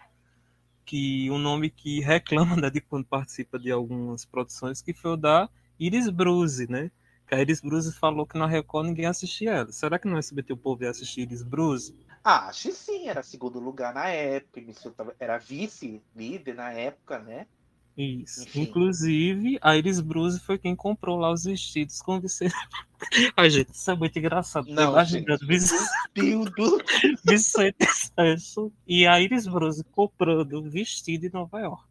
que 0.85 1.29
um 1.31 1.37
nome 1.37 1.69
que 1.69 1.99
reclama 2.01 2.55
né, 2.55 2.69
de 2.69 2.81
quando 2.81 3.05
participa 3.05 3.57
de 3.57 3.71
algumas 3.71 4.25
produções, 4.25 4.81
que 4.81 4.93
foi 4.93 5.11
o 5.11 5.17
da 5.17 5.49
Iris 5.79 6.09
Bruce, 6.09 6.69
né? 6.69 6.91
Que 7.27 7.35
a 7.35 7.41
Iris 7.41 7.61
Bruce 7.61 7.91
falou 7.93 8.27
que 8.27 8.37
na 8.37 8.45
Record 8.45 8.87
ninguém 8.87 9.05
assistia 9.05 9.51
ela. 9.51 9.71
Será 9.71 9.97
que 9.97 10.07
no 10.07 10.17
SBT 10.17 10.53
o 10.53 10.57
povo 10.57 10.83
ia 10.83 10.89
assistir 10.89 11.21
Iris 11.21 11.41
Bruce? 11.41 11.95
Ah, 12.23 12.49
acho 12.49 12.67
que 12.67 12.73
sim, 12.75 13.07
era 13.07 13.23
segundo 13.23 13.59
lugar 13.59 13.93
na 13.93 14.07
época, 14.09 14.61
era 15.19 15.39
vice-líder 15.39 16.53
na 16.53 16.71
época, 16.71 17.17
né? 17.17 17.47
Isso. 17.97 18.43
Enfim. 18.43 18.61
Inclusive, 18.61 19.59
a 19.61 19.75
Iris 19.75 19.99
Bruce 19.99 20.39
foi 20.39 20.57
quem 20.57 20.75
comprou 20.75 21.17
lá 21.19 21.31
os 21.31 21.43
vestidos 21.43 22.01
com 22.01 22.19
Vicente. 22.19 22.53
Ai, 23.35 23.49
gente, 23.49 23.73
isso 23.73 23.91
é 23.91 23.95
muito 23.95 24.17
engraçado. 24.17 24.65
Tô 24.67 24.73
Não, 24.73 24.91
imaginando 24.91 25.45
Vicente, 25.45 25.83
Meu 26.15 26.45
Deus. 26.45 26.81
Vicente 27.25 27.85
Sancho 28.15 28.71
e 28.87 29.05
a 29.05 29.19
Iris 29.19 29.45
Bruce 29.45 29.83
comprando 29.91 30.61
vestido 30.69 31.25
em 31.25 31.31
Nova 31.31 31.59
York 31.59 31.83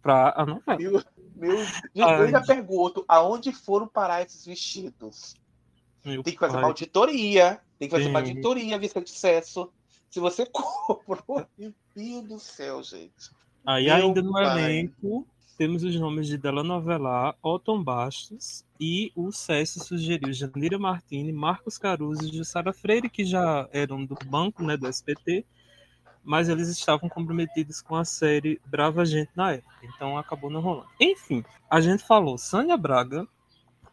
pra 0.00 0.32
a 0.36 0.44
novela. 0.46 0.78
Meu, 0.78 0.92
meu 1.36 1.56
Deus. 1.56 1.68
Eu 1.94 2.06
Ai. 2.08 2.26
ainda 2.26 2.42
pergunto, 2.42 3.04
aonde 3.06 3.52
foram 3.52 3.86
parar 3.86 4.22
esses 4.22 4.44
vestidos? 4.44 5.34
Meu 6.04 6.22
Tem 6.22 6.32
que 6.32 6.40
fazer 6.40 6.54
pai. 6.54 6.62
uma 6.62 6.68
auditoria. 6.68 7.60
Tem 7.78 7.88
que 7.88 7.94
fazer 7.94 8.08
uma 8.08 8.20
Tem. 8.22 8.30
auditoria, 8.30 8.78
Vicente 8.78 9.10
Cesso. 9.10 9.70
Se 10.10 10.18
você 10.18 10.44
comprou, 10.50 11.46
meu 11.56 11.72
Deus 11.94 12.24
do 12.28 12.38
céu, 12.40 12.82
gente. 12.82 13.30
Aí 13.64 13.84
Meu 13.86 13.94
ainda 13.96 14.22
no 14.22 14.32
pai. 14.32 14.44
elenco 14.64 15.26
temos 15.52 15.84
os 15.84 15.94
nomes 15.96 16.26
de 16.26 16.36
Della 16.36 16.62
Novelar, 16.62 17.36
Otton 17.42 17.82
Bastos 17.82 18.64
e 18.80 19.12
o 19.14 19.30
César 19.30 19.80
sugeriu 19.84 20.32
Janira 20.32 20.78
Martini, 20.78 21.32
Marcos 21.32 21.78
Caruso 21.78 22.24
e 22.28 22.36
Jussara 22.36 22.72
Freire, 22.72 23.08
que 23.08 23.24
já 23.24 23.68
eram 23.72 24.04
do 24.04 24.16
banco, 24.26 24.62
né, 24.62 24.76
do 24.76 24.86
SBT, 24.86 25.44
mas 26.24 26.48
eles 26.48 26.68
estavam 26.68 27.08
comprometidos 27.08 27.80
com 27.80 27.96
a 27.96 28.04
série 28.04 28.60
Brava 28.66 29.04
Gente 29.04 29.30
na 29.36 29.52
época, 29.52 29.74
então 29.82 30.16
acabou 30.18 30.50
não 30.50 30.60
rolando. 30.60 30.88
Enfim, 31.00 31.44
a 31.70 31.80
gente 31.80 32.02
falou 32.04 32.38
Sânia 32.38 32.76
Braga, 32.76 33.26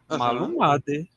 Aham. 0.08 0.18
Malu 0.18 0.58
Mader, 0.58 1.08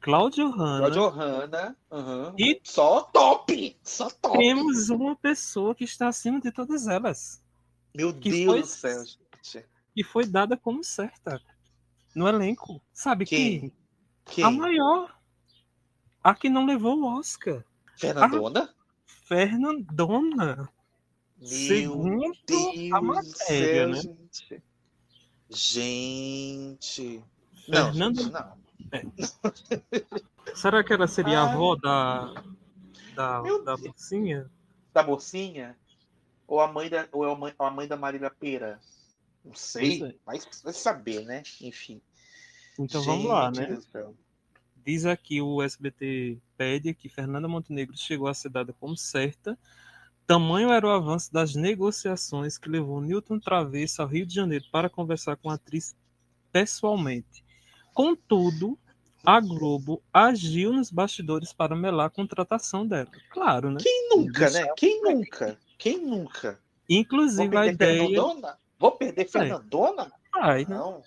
Cláudio 0.00 0.50
Hanna, 0.50 0.90
Cláudio 0.90 1.08
Hanna. 1.08 1.76
aham. 1.90 2.34
E- 2.36 2.60
Só 2.64 3.02
top! 3.02 3.76
Só 3.84 4.10
top! 4.10 4.36
temos 4.38 4.88
uma 4.90 5.14
pessoa 5.14 5.74
que 5.74 5.84
está 5.84 6.08
acima 6.08 6.40
de 6.40 6.50
todas 6.50 6.88
elas. 6.88 7.40
Meu 7.94 8.12
Deus 8.12 8.60
do 8.62 8.66
céu, 8.66 9.04
gente. 9.04 9.64
E 9.96 10.02
foi 10.04 10.26
dada 10.26 10.56
como 10.56 10.82
certa 10.82 11.40
no 12.14 12.28
elenco. 12.28 12.82
Sabe 12.92 13.24
Quem? 13.24 13.60
quem? 13.60 13.72
Quem? 14.26 14.44
A 14.44 14.50
maior. 14.50 15.18
A 16.22 16.34
que 16.34 16.48
não 16.48 16.66
levou 16.66 16.98
o 16.98 17.18
Oscar. 17.18 17.64
Fernandona? 17.96 18.74
Fernandona. 19.06 20.68
Meu 21.38 21.48
Segundo 21.48 22.38
Deus 22.46 22.92
a 22.92 23.00
matéria, 23.00 23.34
céu, 23.44 23.88
né? 23.88 24.00
gente. 24.00 24.62
Gente. 25.50 27.24
Não, 27.68 27.92
não. 27.92 28.12
Será 30.54 30.84
que 30.84 30.92
ela 30.92 31.08
seria 31.08 31.40
a 31.40 31.46
Ai. 31.46 31.52
avó 31.54 31.76
da. 31.76 32.34
Da, 33.14 33.42
Meu 33.42 33.62
da 33.64 33.76
mocinha? 33.76 34.50
Da 34.92 35.02
mocinha? 35.02 35.76
Ou 36.46 36.60
a 36.60 36.68
mãe 36.68 36.88
da, 36.88 37.08
ou 37.12 37.26
é 37.26 37.32
a 37.32 37.36
mãe, 37.36 37.54
a 37.58 37.70
mãe 37.70 37.88
da 37.88 37.96
Marília 37.96 38.30
Pera? 38.30 38.80
Não 39.44 39.54
sei. 39.54 40.02
É. 40.02 40.14
Vai, 40.24 40.38
vai 40.62 40.72
saber, 40.72 41.24
né? 41.24 41.42
Enfim. 41.60 42.00
Então 42.78 43.02
vamos 43.02 43.26
lá, 43.26 43.52
Gente 43.52 43.70
né? 43.94 44.06
Diz 44.84 45.06
aqui 45.06 45.40
o 45.40 45.62
SBT 45.62 46.38
pede 46.56 46.94
que 46.94 47.08
Fernanda 47.08 47.46
Montenegro 47.46 47.96
chegou 47.96 48.32
ser 48.34 48.48
dada 48.48 48.72
como 48.72 48.96
certa. 48.96 49.56
Tamanho 50.26 50.72
era 50.72 50.86
o 50.86 50.90
avanço 50.90 51.32
das 51.32 51.54
negociações 51.54 52.58
que 52.58 52.68
levou 52.68 53.00
Newton 53.00 53.38
Travesso 53.38 54.02
ao 54.02 54.08
Rio 54.08 54.26
de 54.26 54.34
Janeiro 54.34 54.64
para 54.72 54.88
conversar 54.88 55.36
com 55.36 55.50
a 55.50 55.54
atriz 55.54 55.94
pessoalmente. 56.50 57.44
Contudo, 57.92 58.78
a 59.24 59.40
Globo 59.40 60.02
agiu 60.12 60.72
nos 60.72 60.90
bastidores 60.90 61.52
para 61.52 61.76
melar 61.76 62.06
a 62.06 62.10
contratação 62.10 62.86
dela. 62.86 63.10
Claro, 63.30 63.70
né? 63.70 63.78
Quem 63.80 64.08
nunca, 64.10 64.50
né? 64.50 64.66
Quem 64.76 65.02
nunca? 65.02 65.58
Quem 65.78 65.98
nunca? 65.98 66.60
Inclusive 66.88 67.56
a 67.56 67.66
ideia. 67.66 68.08
Vou 68.82 68.90
perder 68.90 69.28
Fernandona? 69.28 70.10
Ai, 70.34 70.66
né? 70.68 70.74
Não. 70.74 71.00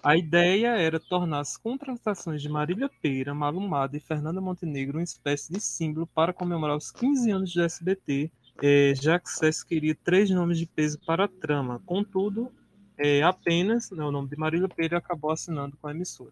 A 0.00 0.16
ideia 0.16 0.68
era 0.78 1.00
tornar 1.00 1.40
as 1.40 1.56
contratações 1.56 2.40
de 2.40 2.48
Marília 2.48 2.88
Peira, 3.02 3.34
Malumada 3.34 3.96
e 3.96 4.00
Fernanda 4.00 4.40
Montenegro 4.40 4.96
uma 4.96 5.02
espécie 5.02 5.52
de 5.52 5.60
símbolo 5.60 6.06
para 6.06 6.32
comemorar 6.32 6.76
os 6.76 6.92
15 6.92 7.32
anos 7.32 7.52
do 7.52 7.64
SBT, 7.64 8.30
eh, 8.62 8.92
já 8.94 9.18
que 9.18 9.28
César 9.28 9.66
queria 9.66 9.96
três 10.04 10.30
nomes 10.30 10.56
de 10.56 10.66
peso 10.66 11.00
para 11.04 11.24
a 11.24 11.28
trama. 11.28 11.82
Contudo, 11.84 12.52
eh, 12.96 13.22
apenas 13.22 13.90
né, 13.90 14.04
o 14.04 14.12
nome 14.12 14.28
de 14.28 14.36
Marília 14.36 14.68
Peira 14.68 14.98
acabou 14.98 15.32
assinando 15.32 15.76
com 15.78 15.88
a 15.88 15.90
emissora. 15.90 16.30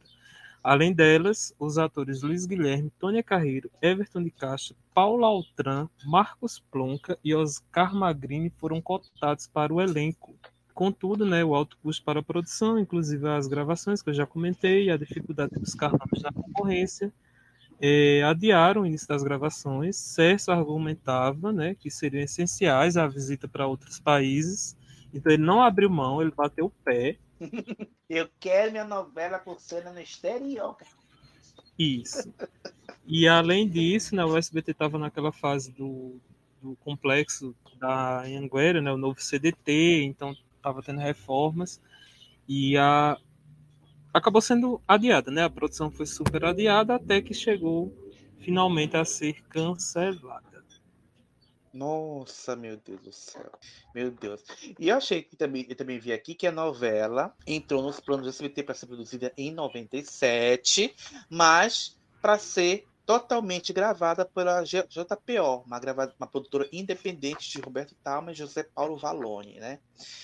Além 0.62 0.92
delas, 0.92 1.52
os 1.58 1.76
atores 1.76 2.22
Luiz 2.22 2.46
Guilherme, 2.46 2.92
Tônia 3.00 3.24
Carreiro, 3.24 3.68
Everton 3.82 4.22
de 4.22 4.30
Castro, 4.30 4.76
Paula 4.94 5.26
Altran, 5.26 5.88
Marcos 6.04 6.60
Plonka 6.70 7.18
e 7.24 7.34
Oscar 7.34 7.92
Magrini 7.96 8.48
foram 8.48 8.80
cotados 8.80 9.48
para 9.48 9.74
o 9.74 9.80
elenco. 9.80 10.36
Contudo, 10.78 11.26
né, 11.26 11.44
o 11.44 11.56
alto 11.56 11.76
custo 11.82 12.04
para 12.04 12.20
a 12.20 12.22
produção, 12.22 12.78
inclusive 12.78 13.28
as 13.28 13.48
gravações 13.48 14.00
que 14.00 14.10
eu 14.10 14.14
já 14.14 14.24
comentei, 14.24 14.88
a 14.88 14.96
dificuldade 14.96 15.50
de 15.52 15.58
buscar 15.58 15.90
nomes 15.90 16.22
na 16.22 16.30
concorrência, 16.30 17.12
eh, 17.80 18.22
adiaram 18.22 18.82
o 18.82 18.86
início 18.86 19.08
das 19.08 19.24
gravações. 19.24 19.96
Cerso 19.96 20.52
argumentava 20.52 21.52
né, 21.52 21.74
que 21.74 21.90
seriam 21.90 22.22
essenciais 22.22 22.96
a 22.96 23.08
visita 23.08 23.48
para 23.48 23.66
outros 23.66 23.98
países, 23.98 24.76
então 25.12 25.32
ele 25.32 25.42
não 25.42 25.60
abriu 25.60 25.90
mão, 25.90 26.22
ele 26.22 26.30
bateu 26.30 26.66
o 26.66 26.72
pé. 26.84 27.16
Eu 28.08 28.30
quero 28.38 28.70
minha 28.70 28.84
novela 28.84 29.40
por 29.40 29.58
cena 29.58 29.90
no 29.90 29.98
exterior. 29.98 30.76
cara. 30.76 30.92
Isso. 31.76 32.32
E 33.04 33.26
além 33.26 33.68
disso, 33.68 34.14
né, 34.14 34.24
o 34.24 34.36
SBT 34.36 34.70
estava 34.70 34.96
naquela 34.96 35.32
fase 35.32 35.72
do, 35.72 36.20
do 36.62 36.76
complexo 36.76 37.52
da 37.80 38.20
Anhanguera, 38.20 38.80
né, 38.80 38.92
o 38.92 38.96
novo 38.96 39.20
CDT, 39.20 40.04
então 40.04 40.36
estava 40.68 40.82
tendo 40.82 41.00
reformas 41.00 41.80
e 42.48 42.76
a 42.76 43.18
acabou 44.12 44.40
sendo 44.40 44.80
adiada, 44.86 45.30
né? 45.30 45.44
A 45.44 45.50
produção 45.50 45.90
foi 45.90 46.06
super 46.06 46.44
adiada 46.44 46.94
até 46.94 47.20
que 47.20 47.34
chegou 47.34 47.92
finalmente 48.38 48.96
a 48.96 49.04
ser 49.04 49.42
cancelada. 49.44 50.48
Nossa, 51.72 52.56
meu 52.56 52.76
Deus 52.78 53.00
do 53.02 53.12
céu. 53.12 53.52
Meu 53.94 54.10
Deus. 54.10 54.42
E 54.78 54.88
eu 54.88 54.96
achei 54.96 55.22
que 55.22 55.36
também, 55.36 55.66
eu 55.68 55.76
também 55.76 55.98
vi 55.98 56.12
aqui 56.12 56.34
que 56.34 56.46
a 56.46 56.52
novela 56.52 57.34
entrou 57.46 57.82
nos 57.82 58.00
planos 58.00 58.24
do 58.24 58.30
SBT 58.30 58.62
para 58.62 58.74
ser 58.74 58.86
produzida 58.86 59.32
em 59.36 59.52
97, 59.52 60.94
mas 61.30 61.96
para 62.20 62.38
ser 62.38 62.86
totalmente 63.08 63.72
gravada 63.72 64.22
pela 64.22 64.62
JPO, 64.62 65.62
uma, 65.64 65.80
gravada, 65.80 66.14
uma 66.20 66.26
produtora 66.26 66.68
independente 66.70 67.50
de 67.50 67.58
Roberto 67.58 67.94
Talma 68.04 68.32
e 68.32 68.34
José 68.34 68.62
Paulo 68.62 68.98
Valone, 68.98 69.58
né? 69.58 69.78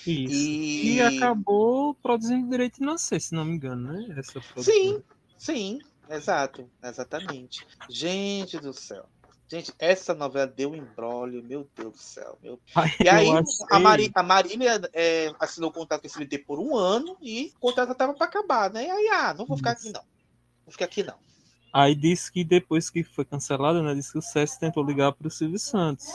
Isso. 0.05 0.07
E- 0.35 0.93
E 0.97 1.01
acabou 1.01 1.95
produzindo 1.95 2.47
direito 2.47 2.75
de 2.75 2.85
nascer, 2.85 3.19
se 3.19 3.33
não 3.33 3.43
me 3.43 3.53
engano, 3.55 3.91
né? 3.91 4.15
Essa 4.15 4.33
produtora. 4.33 4.63
Sim, 4.63 5.01
sim, 5.35 5.79
exato, 6.07 6.69
exatamente. 6.83 7.65
Gente 7.89 8.59
do 8.59 8.71
céu. 8.71 9.07
Gente, 9.47 9.73
essa 9.79 10.13
novela 10.13 10.45
deu 10.45 10.69
um 10.69 10.75
embrólio, 10.75 11.43
meu 11.43 11.67
Deus 11.75 11.93
do 11.93 11.97
céu. 11.99 12.37
Meu... 12.39 12.59
E 13.03 13.09
aí, 13.09 13.27
a, 13.71 13.79
Mari, 13.79 14.11
a 14.13 14.21
Marília 14.21 14.79
é, 14.93 15.33
assinou 15.39 15.71
o 15.71 15.73
contrato 15.73 16.01
com 16.01 16.07
esse 16.07 16.17
SBT 16.17 16.37
por 16.45 16.59
um 16.59 16.75
ano 16.77 17.17
e 17.19 17.51
o 17.55 17.59
contrato 17.59 17.93
estava 17.93 18.13
para 18.13 18.27
acabar, 18.27 18.69
né? 18.71 18.85
E 18.85 18.89
aí, 18.91 19.07
ah, 19.11 19.33
não 19.33 19.47
vou 19.47 19.57
ficar 19.57 19.71
aqui 19.71 19.91
não. 19.91 20.03
Vou 20.63 20.71
ficar 20.71 20.85
aqui 20.85 21.01
não. 21.01 21.25
Aí 21.75 21.93
disse 21.93 22.31
que 22.31 22.41
depois 22.41 22.89
que 22.89 23.03
foi 23.03 23.25
cancelado, 23.25 23.83
né, 23.83 23.93
disse 23.93 24.13
que 24.13 24.17
o 24.17 24.21
César 24.21 24.57
tentou 24.57 24.81
ligar 24.81 25.11
para 25.11 25.27
o 25.27 25.29
Silvio 25.29 25.59
Santos. 25.59 26.07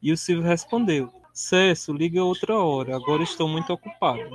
E 0.00 0.10
o 0.10 0.16
Silvio 0.16 0.48
respondeu: 0.48 1.12
César, 1.30 1.92
liga 1.92 2.24
outra 2.24 2.58
hora, 2.58 2.96
agora 2.96 3.22
estou 3.22 3.46
muito 3.46 3.70
ocupado. 3.70 4.30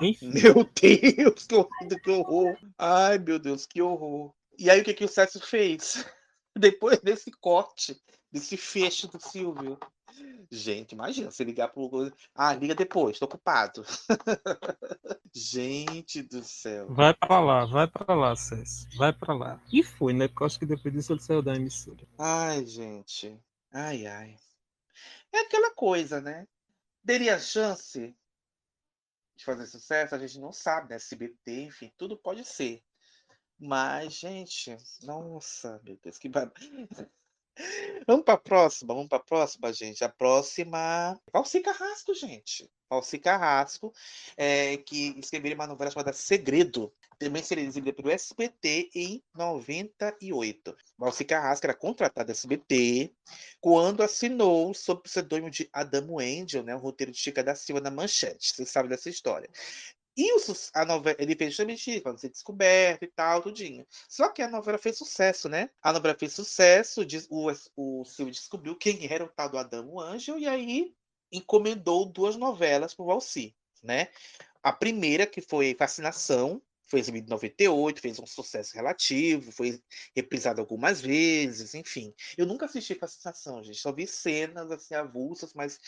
Enfim, 0.00 0.30
Meu 0.32 0.66
Deus, 0.80 1.46
que 2.02 2.10
horror. 2.10 2.56
Ai, 2.78 3.18
meu 3.18 3.38
Deus, 3.38 3.66
que 3.66 3.82
horror. 3.82 4.32
E 4.58 4.70
aí, 4.70 4.80
o 4.80 4.84
que, 4.84 4.94
que 4.94 5.04
o 5.04 5.08
César 5.08 5.40
fez? 5.40 6.02
Depois 6.58 6.98
desse 7.00 7.30
corte, 7.30 7.94
desse 8.32 8.56
fecho 8.56 9.08
do 9.08 9.20
Silvio. 9.20 9.78
Gente, 10.50 10.92
imagina, 10.92 11.30
você 11.30 11.44
ligar 11.44 11.68
pro. 11.68 12.10
Ah, 12.34 12.54
liga 12.54 12.74
depois, 12.74 13.18
tô 13.18 13.26
ocupado. 13.26 13.84
Gente 15.34 16.22
do 16.22 16.42
céu. 16.42 16.92
vai 16.92 17.14
para 17.14 17.40
lá, 17.40 17.64
vai 17.66 17.86
para 17.86 18.14
lá, 18.14 18.34
César, 18.34 18.88
vai 18.96 19.12
para 19.12 19.34
lá. 19.34 19.62
E 19.72 19.82
foi, 19.82 20.12
né? 20.12 20.26
Porque 20.26 20.42
eu 20.42 20.46
acho 20.46 20.58
que 20.58 20.66
depois 20.66 20.94
disso 20.94 21.12
ele 21.12 21.20
saiu 21.20 21.42
da 21.42 21.54
emissora. 21.54 22.06
Ai, 22.18 22.64
gente. 22.66 23.38
Ai, 23.70 24.06
ai. 24.06 24.36
É 25.32 25.40
aquela 25.40 25.70
coisa, 25.74 26.20
né? 26.20 26.48
Teria 27.04 27.38
chance 27.38 28.16
de 29.36 29.44
fazer 29.44 29.66
sucesso? 29.66 30.14
A 30.14 30.18
gente 30.18 30.38
não 30.40 30.52
sabe, 30.52 30.90
né? 30.90 30.96
SBT, 30.96 31.62
enfim, 31.64 31.92
tudo 31.96 32.16
pode 32.16 32.44
ser. 32.44 32.82
Mas, 33.58 34.14
gente, 34.14 34.76
nossa, 35.02 35.80
meu 35.84 35.98
Deus, 36.02 36.18
que 36.18 36.28
bar... 36.28 36.50
Vamos 38.06 38.24
para 38.24 38.34
a 38.34 38.38
próxima, 38.38 38.94
vamos 38.94 39.08
para 39.08 39.18
a 39.18 39.24
próxima, 39.24 39.72
gente. 39.72 40.04
A 40.04 40.08
próxima. 40.08 41.20
Valci 41.32 41.60
Carrasco, 41.60 42.14
gente. 42.14 42.70
Valci 42.90 43.18
Carrasco, 43.18 43.92
é, 44.36 44.76
que 44.78 45.14
escreveu 45.18 45.54
uma 45.54 45.66
novela 45.66 45.90
chamada 45.90 46.12
Segredo. 46.12 46.92
Também 47.18 47.42
seria 47.42 47.64
exibida 47.64 47.94
pelo 47.94 48.10
SBT 48.10 48.90
em 48.94 49.22
98. 49.34 50.76
Valci 50.96 51.24
Carrasco 51.24 51.66
era 51.66 51.74
contratada 51.74 52.26
do 52.26 52.30
SBT 52.30 53.12
quando 53.60 54.02
assinou 54.02 54.72
sob 54.72 55.00
o 55.00 55.02
pseudônimo 55.02 55.50
de 55.50 55.68
Adamo 55.72 56.20
Angel, 56.20 56.62
né, 56.62 56.74
o 56.74 56.78
roteiro 56.78 57.10
de 57.10 57.18
Chica 57.18 57.42
da 57.42 57.56
Silva 57.56 57.80
na 57.80 57.90
Manchete. 57.90 58.54
Vocês 58.54 58.70
sabem 58.70 58.88
dessa 58.88 59.10
história. 59.10 59.50
E 60.20 60.32
o, 60.32 60.40
a 60.74 60.84
novela, 60.84 61.16
ele 61.20 61.36
fez 61.36 61.50
justamente 61.50 61.92
isso, 61.92 62.02
para 62.02 62.18
ser 62.18 62.30
descoberto 62.30 63.04
e 63.04 63.06
tal, 63.06 63.40
tudinho. 63.40 63.86
Só 64.08 64.28
que 64.28 64.42
a 64.42 64.48
novela 64.48 64.76
fez 64.76 64.98
sucesso, 64.98 65.48
né? 65.48 65.70
A 65.80 65.92
novela 65.92 66.18
fez 66.18 66.32
sucesso, 66.32 67.06
o, 67.30 67.46
o 67.76 68.04
Silvio 68.04 68.34
descobriu 68.34 68.74
quem 68.74 69.06
era 69.08 69.24
o 69.24 69.28
tal 69.28 69.48
do 69.48 69.56
Adamo 69.56 70.00
Anjo, 70.00 70.36
e 70.36 70.48
aí 70.48 70.92
encomendou 71.30 72.04
duas 72.04 72.34
novelas 72.34 72.94
para 72.94 73.04
o 73.04 73.06
Valci, 73.06 73.54
né? 73.80 74.08
A 74.60 74.72
primeira, 74.72 75.24
que 75.24 75.40
foi 75.40 75.76
Fascinação, 75.78 76.60
foi 76.86 76.98
exibida 76.98 77.26
em 77.26 77.30
98, 77.30 78.00
fez 78.00 78.18
um 78.18 78.26
sucesso 78.26 78.74
relativo, 78.74 79.52
foi 79.52 79.80
reprisado 80.16 80.60
algumas 80.60 81.00
vezes, 81.00 81.76
enfim. 81.76 82.12
Eu 82.36 82.44
nunca 82.44 82.66
assisti 82.66 82.92
Fascinação, 82.96 83.62
gente, 83.62 83.78
só 83.78 83.92
vi 83.92 84.04
cenas 84.04 84.68
assim 84.72 84.94
avulsas, 84.96 85.54
mas 85.54 85.78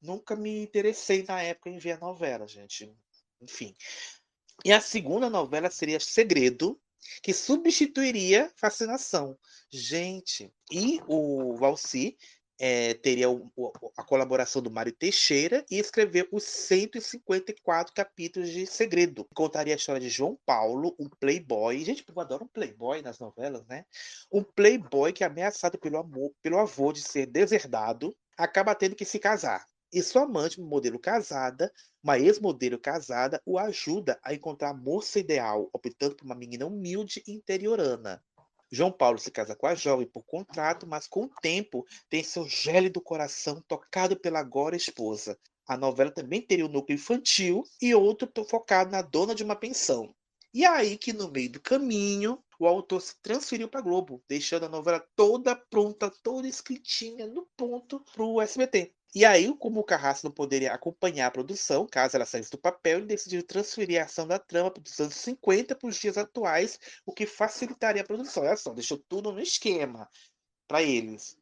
nunca 0.00 0.36
me 0.36 0.62
interessei 0.62 1.24
na 1.24 1.42
época 1.42 1.70
em 1.70 1.78
ver 1.78 1.92
a 1.92 1.98
novela, 1.98 2.46
gente 2.46 2.88
enfim. 3.40 3.74
E 4.64 4.72
a 4.72 4.80
segunda 4.80 5.30
novela 5.30 5.70
seria 5.70 5.98
Segredo, 5.98 6.80
que 7.22 7.32
substituiria 7.32 8.50
Fascinação. 8.56 9.38
Gente, 9.70 10.52
e 10.70 11.00
o 11.06 11.56
Valci 11.56 12.16
é, 12.58 12.92
teria 12.92 13.30
o, 13.30 13.50
a 13.96 14.04
colaboração 14.04 14.60
do 14.60 14.70
Mário 14.70 14.92
Teixeira 14.92 15.64
e 15.70 15.78
escreveu 15.78 16.28
os 16.30 16.44
154 16.44 17.94
capítulos 17.94 18.50
de 18.50 18.66
Segredo. 18.66 19.26
Contaria 19.34 19.72
a 19.72 19.76
história 19.76 20.00
de 20.00 20.10
João 20.10 20.38
Paulo, 20.44 20.94
um 20.98 21.08
playboy. 21.08 21.82
Gente, 21.82 22.04
eu 22.06 22.20
adoro 22.20 22.44
um 22.44 22.48
playboy 22.48 23.00
nas 23.00 23.18
novelas, 23.18 23.66
né? 23.66 23.86
Um 24.30 24.42
playboy 24.42 25.10
que 25.12 25.24
é 25.24 25.26
ameaçado 25.26 25.78
pelo 25.78 25.96
amor, 25.96 26.32
pelo 26.42 26.58
avô 26.58 26.92
de 26.92 27.00
ser 27.00 27.24
deserdado, 27.24 28.14
acaba 28.36 28.74
tendo 28.74 28.94
que 28.94 29.06
se 29.06 29.18
casar 29.18 29.64
e 29.92 30.02
sua 30.02 30.22
amante, 30.22 30.60
modelo 30.60 30.98
casada, 30.98 31.72
uma 32.02 32.18
ex-modelo 32.18 32.78
casada, 32.78 33.40
o 33.44 33.58
ajuda 33.58 34.18
a 34.22 34.32
encontrar 34.32 34.70
a 34.70 34.74
moça 34.74 35.18
ideal, 35.18 35.68
optando 35.72 36.16
por 36.16 36.24
uma 36.24 36.34
menina 36.34 36.66
humilde 36.66 37.22
e 37.26 37.32
interiorana. 37.32 38.22
João 38.72 38.92
Paulo 38.92 39.18
se 39.18 39.30
casa 39.30 39.56
com 39.56 39.66
a 39.66 39.74
jovem 39.74 40.06
por 40.06 40.24
contrato, 40.24 40.86
mas 40.86 41.08
com 41.08 41.24
o 41.24 41.30
tempo 41.42 41.84
tem 42.08 42.22
seu 42.22 42.46
gélido 42.46 43.00
coração 43.00 43.60
tocado 43.66 44.16
pela 44.18 44.38
agora 44.38 44.76
esposa. 44.76 45.36
A 45.66 45.76
novela 45.76 46.10
também 46.10 46.40
teria 46.40 46.66
um 46.66 46.70
núcleo 46.70 46.94
infantil 46.94 47.64
e 47.82 47.94
outro 47.94 48.28
focado 48.44 48.90
na 48.90 49.02
dona 49.02 49.34
de 49.34 49.42
uma 49.42 49.56
pensão. 49.56 50.14
E 50.54 50.64
aí 50.64 50.96
que 50.96 51.12
no 51.12 51.30
meio 51.30 51.50
do 51.52 51.60
caminho, 51.60 52.42
o 52.58 52.66
autor 52.66 53.00
se 53.00 53.20
transferiu 53.22 53.68
para 53.68 53.80
Globo, 53.80 54.22
deixando 54.28 54.66
a 54.66 54.68
novela 54.68 55.04
toda 55.16 55.54
pronta, 55.54 56.10
toda 56.22 56.46
escritinha 56.46 57.26
no 57.26 57.48
ponto 57.56 58.00
para 58.12 58.24
o 58.24 58.40
SBT. 58.40 58.92
E 59.12 59.24
aí, 59.24 59.52
como 59.58 59.80
o 59.80 59.84
Carrasco 59.84 60.26
não 60.26 60.32
poderia 60.32 60.72
acompanhar 60.72 61.26
a 61.26 61.30
produção, 61.30 61.86
caso 61.86 62.16
ela 62.16 62.24
saísse 62.24 62.50
do 62.50 62.58
papel, 62.58 62.98
ele 62.98 63.06
decidiu 63.06 63.42
transferir 63.44 64.00
a 64.00 64.04
ação 64.04 64.26
da 64.26 64.38
trama 64.38 64.70
dos 64.70 65.00
anos 65.00 65.16
50 65.16 65.74
para 65.74 65.88
os 65.88 65.96
dias 65.96 66.16
atuais, 66.16 66.78
o 67.04 67.12
que 67.12 67.26
facilitaria 67.26 68.02
a 68.02 68.06
produção. 68.06 68.44
Olha 68.44 68.56
só, 68.56 68.72
deixou 68.72 68.98
tudo 68.98 69.32
no 69.32 69.40
esquema 69.40 70.08
para 70.68 70.82
eles. 70.82 71.36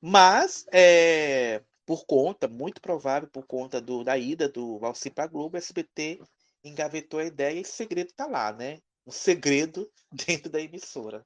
Mas, 0.00 0.64
é, 0.72 1.62
por 1.84 2.06
conta, 2.06 2.48
muito 2.48 2.80
provável, 2.80 3.28
por 3.28 3.46
conta 3.46 3.80
do, 3.80 4.02
da 4.02 4.16
ida 4.16 4.48
do 4.48 4.78
Valci 4.78 5.10
para 5.10 5.26
Globo, 5.26 5.56
o 5.56 5.58
SBT 5.58 6.20
engavetou 6.64 7.20
a 7.20 7.24
ideia 7.24 7.58
e 7.58 7.60
esse 7.60 7.72
segredo 7.72 8.10
está 8.10 8.26
lá, 8.26 8.52
né? 8.52 8.80
Um 9.06 9.10
segredo 9.12 9.90
dentro 10.10 10.50
da 10.50 10.60
emissora. 10.60 11.24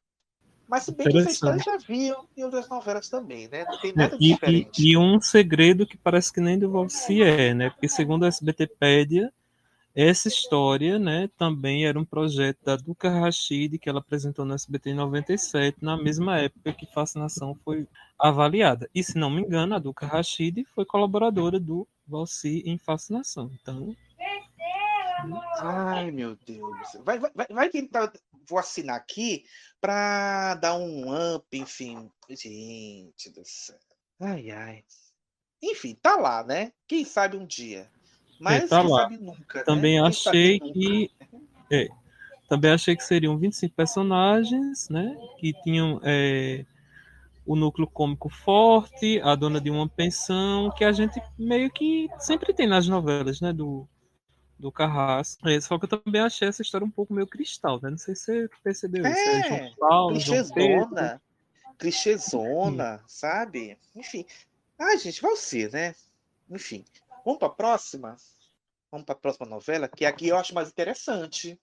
Mas 0.69 0.83
se 0.83 0.93
bem 0.93 1.07
que 1.07 1.13
vocês 1.13 1.39
já 1.39 1.79
viam 1.79 2.27
em 2.37 2.45
outras 2.45 2.69
novelas 2.69 3.09
também, 3.09 3.49
né? 3.49 3.65
Não 3.65 3.81
tem 3.81 3.93
nada 3.95 4.17
e, 4.21 4.33
diferente. 4.33 4.83
E, 4.83 4.93
e, 4.93 4.97
um 4.99 5.21
segredo 5.21 5.87
que 5.87 5.97
parece 5.97 6.33
que 6.33 6.41
nem 6.41 6.59
do 6.59 6.71
Valci 6.71 7.23
é, 7.23 7.55
né? 7.55 7.71
Porque 7.71 7.89
segundo 7.89 8.25
a 8.25 8.29
SBTpédia, 8.29 9.33
essa 9.95 10.29
história, 10.29 10.99
né, 10.99 11.29
também 11.37 11.87
era 11.87 11.99
um 11.99 12.05
projeto 12.05 12.59
da 12.63 12.77
Duca 12.77 13.09
Rachid 13.09 13.79
que 13.79 13.89
ela 13.89 13.99
apresentou 13.99 14.45
no 14.45 14.55
SBT 14.55 14.91
em 14.91 14.95
97, 14.95 15.79
na 15.81 15.97
mesma 15.97 16.39
época 16.39 16.73
que 16.73 16.87
Fascinação 16.87 17.55
foi 17.65 17.89
avaliada. 18.19 18.89
E 18.95 19.03
se 19.03 19.19
não 19.19 19.31
me 19.31 19.43
engano, 19.43 19.75
a 19.75 19.79
Duca 19.79 20.07
Rachid 20.07 20.65
foi 20.75 20.85
colaboradora 20.85 21.59
do 21.59 21.89
Valci 22.07 22.63
em 22.65 22.79
Fascinação. 22.79 23.51
Então, 23.61 23.97
Ai, 25.61 26.11
meu 26.11 26.37
Deus. 26.47 26.97
Vai, 27.05 27.19
vai, 27.19 27.47
vai 27.51 27.69
que 27.69 27.79
ele 27.79 27.89
tá. 27.89 28.13
Vou 28.49 28.59
assinar 28.59 28.97
aqui 28.97 29.45
para 29.81 30.55
dar 30.57 30.75
um 30.77 31.35
up, 31.35 31.47
enfim. 31.53 32.11
Gente 32.31 33.31
do 33.31 33.43
céu. 33.45 33.79
Ai, 34.21 34.51
ai. 34.51 34.85
Enfim, 35.63 35.97
tá 36.01 36.17
lá, 36.17 36.45
né? 36.45 36.73
Quem 36.87 37.05
sabe 37.05 37.37
um 37.37 37.47
dia. 37.47 37.91
Mas 38.41 38.65
é, 38.65 38.69
tá 38.69 38.81
quem 38.81 38.91
lá. 38.91 39.03
sabe 39.03 39.19
nunca. 39.19 39.59
Né? 39.59 39.65
Também 39.65 40.01
né? 40.01 40.09
achei 40.09 40.59
que. 40.61 41.11
É, 41.71 41.87
também 42.49 42.71
achei 42.71 42.97
que 42.97 43.05
seriam 43.05 43.37
25 43.37 43.75
personagens, 43.75 44.89
né? 44.89 45.15
Que 45.39 45.53
tinham 45.63 46.01
é, 46.03 46.65
o 47.45 47.55
núcleo 47.55 47.87
cômico 47.87 48.31
forte, 48.31 49.21
a 49.23 49.35
dona 49.35 49.61
de 49.61 49.71
uma 49.71 49.87
pensão, 49.87 50.71
que 50.71 50.83
a 50.83 50.91
gente 50.91 51.21
meio 51.39 51.71
que 51.71 52.09
sempre 52.19 52.55
tem 52.55 52.67
nas 52.67 52.89
novelas, 52.89 53.43
né? 53.43 53.53
Do, 53.53 53.87
do 54.59 54.73
Carrasco. 54.73 55.49
É, 55.49 55.61
só 55.61 55.79
que 55.79 55.85
eu 55.85 56.01
também 56.01 56.21
achei 56.21 56.49
essa 56.49 56.63
história 56.63 56.85
um 56.85 56.91
pouco 56.91 57.15
meio 57.15 57.27
cristal, 57.27 57.81
né? 57.83 57.91
Não 57.91 57.99
sei 57.99 58.15
se 58.15 58.25
você 58.25 58.51
percebeu 58.63 59.07
é, 59.07 59.11
isso. 59.11 59.21
É, 59.21 59.49
João 59.49 59.75
Paulo, 59.79 60.15
clichêzona, 60.15 61.23
clichêzona, 61.79 63.05
sabe? 63.07 63.79
Enfim. 63.95 64.27
Ah, 64.79 64.97
gente, 64.97 65.23
vai 65.23 65.37
ser, 65.37 65.71
né? 65.73 65.95
Enfim. 66.51 66.85
Vamos 67.25 67.39
para 67.39 67.49
a 67.49 67.53
próxima? 67.53 68.17
Vamos 68.91 69.05
para 69.05 69.15
a 69.15 69.19
próxima 69.19 69.47
novela, 69.47 69.89
que 69.89 70.07
aqui 70.07 70.29
eu 70.29 70.37
acho 70.37 70.55
mais 70.55 70.69
interessante. 70.69 71.59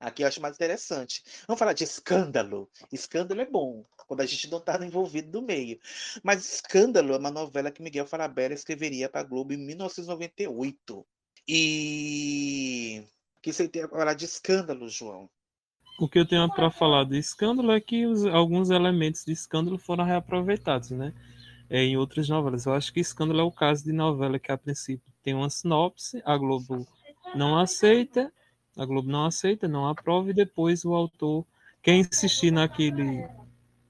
Aqui 0.00 0.22
eu 0.22 0.28
acho 0.28 0.40
mais 0.40 0.56
interessante. 0.56 1.22
Vamos 1.46 1.58
falar 1.58 1.72
de 1.72 1.84
escândalo. 1.84 2.68
Escândalo 2.92 3.40
é 3.40 3.46
bom, 3.46 3.84
quando 4.06 4.20
a 4.20 4.26
gente 4.26 4.50
não 4.50 4.58
está 4.58 4.76
envolvido 4.84 5.40
no 5.40 5.46
meio. 5.46 5.78
Mas 6.22 6.44
Escândalo 6.44 7.14
é 7.14 7.16
uma 7.16 7.30
novela 7.30 7.70
que 7.70 7.82
Miguel 7.82 8.06
Falabella 8.06 8.52
escreveria 8.52 9.08
para 9.08 9.20
a 9.20 9.24
Globo 9.24 9.52
em 9.52 9.56
1998. 9.56 11.06
E 11.46 13.04
que 13.44 13.52
você 13.52 13.68
tem 13.68 13.86
falar 13.86 14.14
de 14.14 14.24
escândalo, 14.24 14.88
João. 14.88 15.28
O 15.98 16.08
que 16.08 16.18
eu 16.18 16.26
tenho 16.26 16.48
para 16.48 16.70
falar 16.70 17.04
de 17.04 17.18
escândalo 17.18 17.70
é 17.72 17.80
que 17.80 18.06
os, 18.06 18.24
alguns 18.24 18.70
elementos 18.70 19.24
de 19.24 19.32
escândalo 19.32 19.76
foram 19.78 20.02
reaproveitados, 20.02 20.90
né? 20.90 21.12
É, 21.68 21.82
em 21.82 21.96
outras 21.96 22.28
novelas. 22.28 22.64
Eu 22.64 22.72
acho 22.72 22.92
que 22.92 23.00
escândalo 23.00 23.40
é 23.40 23.42
o 23.42 23.52
caso 23.52 23.84
de 23.84 23.92
novela 23.92 24.38
que 24.38 24.50
a 24.50 24.56
princípio 24.56 25.12
tem 25.22 25.34
uma 25.34 25.50
sinopse, 25.50 26.22
a 26.24 26.36
Globo 26.36 26.86
não 27.34 27.58
aceita, 27.58 28.32
a 28.76 28.84
Globo 28.84 29.08
não 29.08 29.26
aceita, 29.26 29.68
não 29.68 29.86
aprova 29.86 30.30
e 30.30 30.34
depois 30.34 30.84
o 30.84 30.94
autor 30.94 31.46
quer 31.82 31.94
insistir 31.94 32.50
naquele 32.50 33.28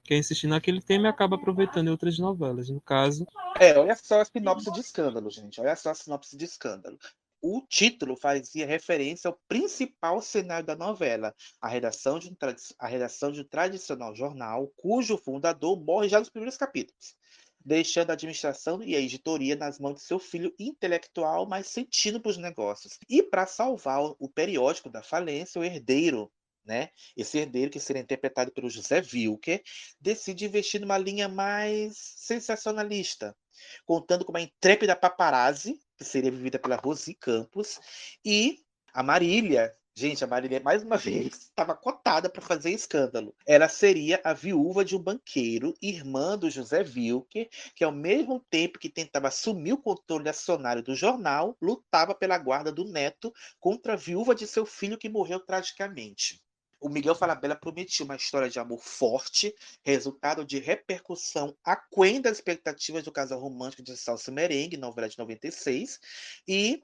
quer 0.03 0.17
insistir 0.17 0.47
naquele 0.47 0.81
tema 0.81 1.07
e 1.07 1.09
acaba 1.09 1.37
aproveitando 1.37 1.87
em 1.87 1.91
outras 1.91 2.19
novelas. 2.19 2.69
No 2.69 2.81
caso. 2.81 3.25
É, 3.59 3.77
olha 3.79 3.95
só 3.95 4.21
a 4.21 4.25
sinopse 4.25 4.71
de 4.71 4.81
escândalo, 4.81 5.29
gente. 5.31 5.59
Olha 5.59 5.75
só 5.75 5.91
a 5.91 5.95
sinopse 5.95 6.37
de 6.37 6.45
escândalo 6.45 6.99
o 7.47 7.61
título 7.61 8.15
fazia 8.15 8.65
referência 8.65 9.27
ao 9.27 9.39
principal 9.47 10.19
cenário 10.19 10.65
da 10.65 10.75
novela, 10.75 11.31
a 11.61 11.67
redação, 11.67 12.17
de 12.17 12.27
um 12.27 12.35
a 12.79 12.87
redação 12.87 13.31
de 13.31 13.41
um 13.41 13.43
tradicional 13.43 14.15
jornal, 14.15 14.73
cujo 14.75 15.15
fundador 15.15 15.79
morre 15.79 16.09
já 16.09 16.17
nos 16.17 16.31
primeiros 16.31 16.57
capítulos, 16.57 17.15
deixando 17.63 18.09
a 18.09 18.13
administração 18.13 18.81
e 18.81 18.95
a 18.95 18.99
editoria 18.99 19.55
nas 19.55 19.77
mãos 19.77 19.93
de 19.93 20.01
seu 20.01 20.17
filho 20.17 20.51
intelectual, 20.57 21.47
mas 21.47 21.67
sentindo 21.67 22.19
para 22.19 22.31
os 22.31 22.37
negócios. 22.37 22.97
E 23.07 23.21
para 23.21 23.45
salvar 23.45 24.01
o 24.17 24.27
periódico 24.27 24.89
da 24.89 25.03
falência, 25.03 25.61
o 25.61 25.63
herdeiro, 25.63 26.31
né? 26.65 26.89
Esse 27.15 27.37
herdeiro, 27.37 27.69
que 27.69 27.79
seria 27.79 28.01
interpretado 28.01 28.51
pelo 28.51 28.71
José 28.71 29.03
Wilker, 29.13 29.61
decide 29.99 30.45
investir 30.45 30.81
numa 30.81 30.97
linha 30.97 31.29
mais 31.29 31.95
sensacionalista, 32.17 33.37
contando 33.85 34.25
com 34.25 34.31
uma 34.31 34.41
intrépida 34.41 34.95
paparazzi, 34.95 35.79
que 35.97 36.03
seria 36.03 36.31
vivida 36.31 36.59
pela 36.59 36.75
Rosi 36.75 37.13
Campos, 37.13 37.79
e 38.23 38.59
a 38.93 39.03
Marília. 39.03 39.73
Gente, 39.97 40.25
a 40.25 40.27
Marília, 40.27 40.59
mais 40.59 40.83
uma 40.83 40.97
vez, 40.99 41.33
estava 41.35 41.73
cotada 41.73 42.29
para 42.29 42.41
fazer 42.41 42.71
escândalo. 42.71 43.33
Ela 43.47 43.69
seria 43.69 44.19
a 44.25 44.33
viúva 44.33 44.83
de 44.83 44.95
um 44.95 44.99
banqueiro, 45.01 45.73
irmã 45.81 46.37
do 46.37 46.49
José 46.49 46.81
Wilker, 46.81 47.49
que, 47.73 47.83
ao 47.83 47.93
mesmo 47.93 48.45
tempo 48.49 48.77
que 48.77 48.89
tentava 48.89 49.29
assumir 49.29 49.73
o 49.73 49.81
controle 49.81 50.27
acionário 50.27 50.83
do 50.83 50.95
jornal, 50.95 51.55
lutava 51.61 52.13
pela 52.13 52.37
guarda 52.37 52.73
do 52.73 52.83
neto 52.83 53.33
contra 53.57 53.93
a 53.93 53.97
viúva 53.97 54.35
de 54.35 54.45
seu 54.45 54.65
filho 54.65 54.97
que 54.97 55.07
morreu 55.07 55.39
tragicamente. 55.39 56.44
O 56.79 56.89
Miguel 56.89 57.15
Falabella 57.15 57.55
prometia 57.55 58.05
uma 58.05 58.15
história 58.15 58.49
de 58.49 58.59
amor 58.59 58.81
forte, 58.81 59.55
resultado 59.83 60.45
de 60.45 60.59
repercussão 60.59 61.55
aquém 61.63 62.21
das 62.21 62.37
expectativas 62.37 63.03
do 63.03 63.11
casal 63.11 63.39
romântico 63.39 63.83
de 63.83 63.95
Salsa 63.97 64.31
Merengue, 64.31 64.77
novela 64.77 65.09
de 65.09 65.17
96, 65.17 65.99
e 66.47 66.83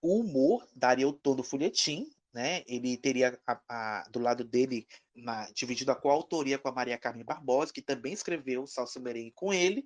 o 0.00 0.20
humor 0.20 0.66
daria 0.74 1.06
o 1.06 1.12
tom 1.12 1.36
do 1.36 1.42
folhetim, 1.42 2.10
né? 2.32 2.62
Ele 2.66 2.96
teria 2.96 3.38
a, 3.46 3.60
a, 3.68 4.08
do 4.10 4.18
lado 4.18 4.42
dele 4.42 4.86
dividido 5.54 5.92
a 5.92 5.96
coautoria 5.96 6.58
com 6.58 6.68
a 6.68 6.72
Maria 6.72 6.98
Carmen 6.98 7.24
Barbosa, 7.24 7.72
que 7.72 7.82
também 7.82 8.12
escreveu 8.12 8.66
Salsa 8.66 8.98
Merengue 8.98 9.32
com 9.32 9.52
ele. 9.52 9.84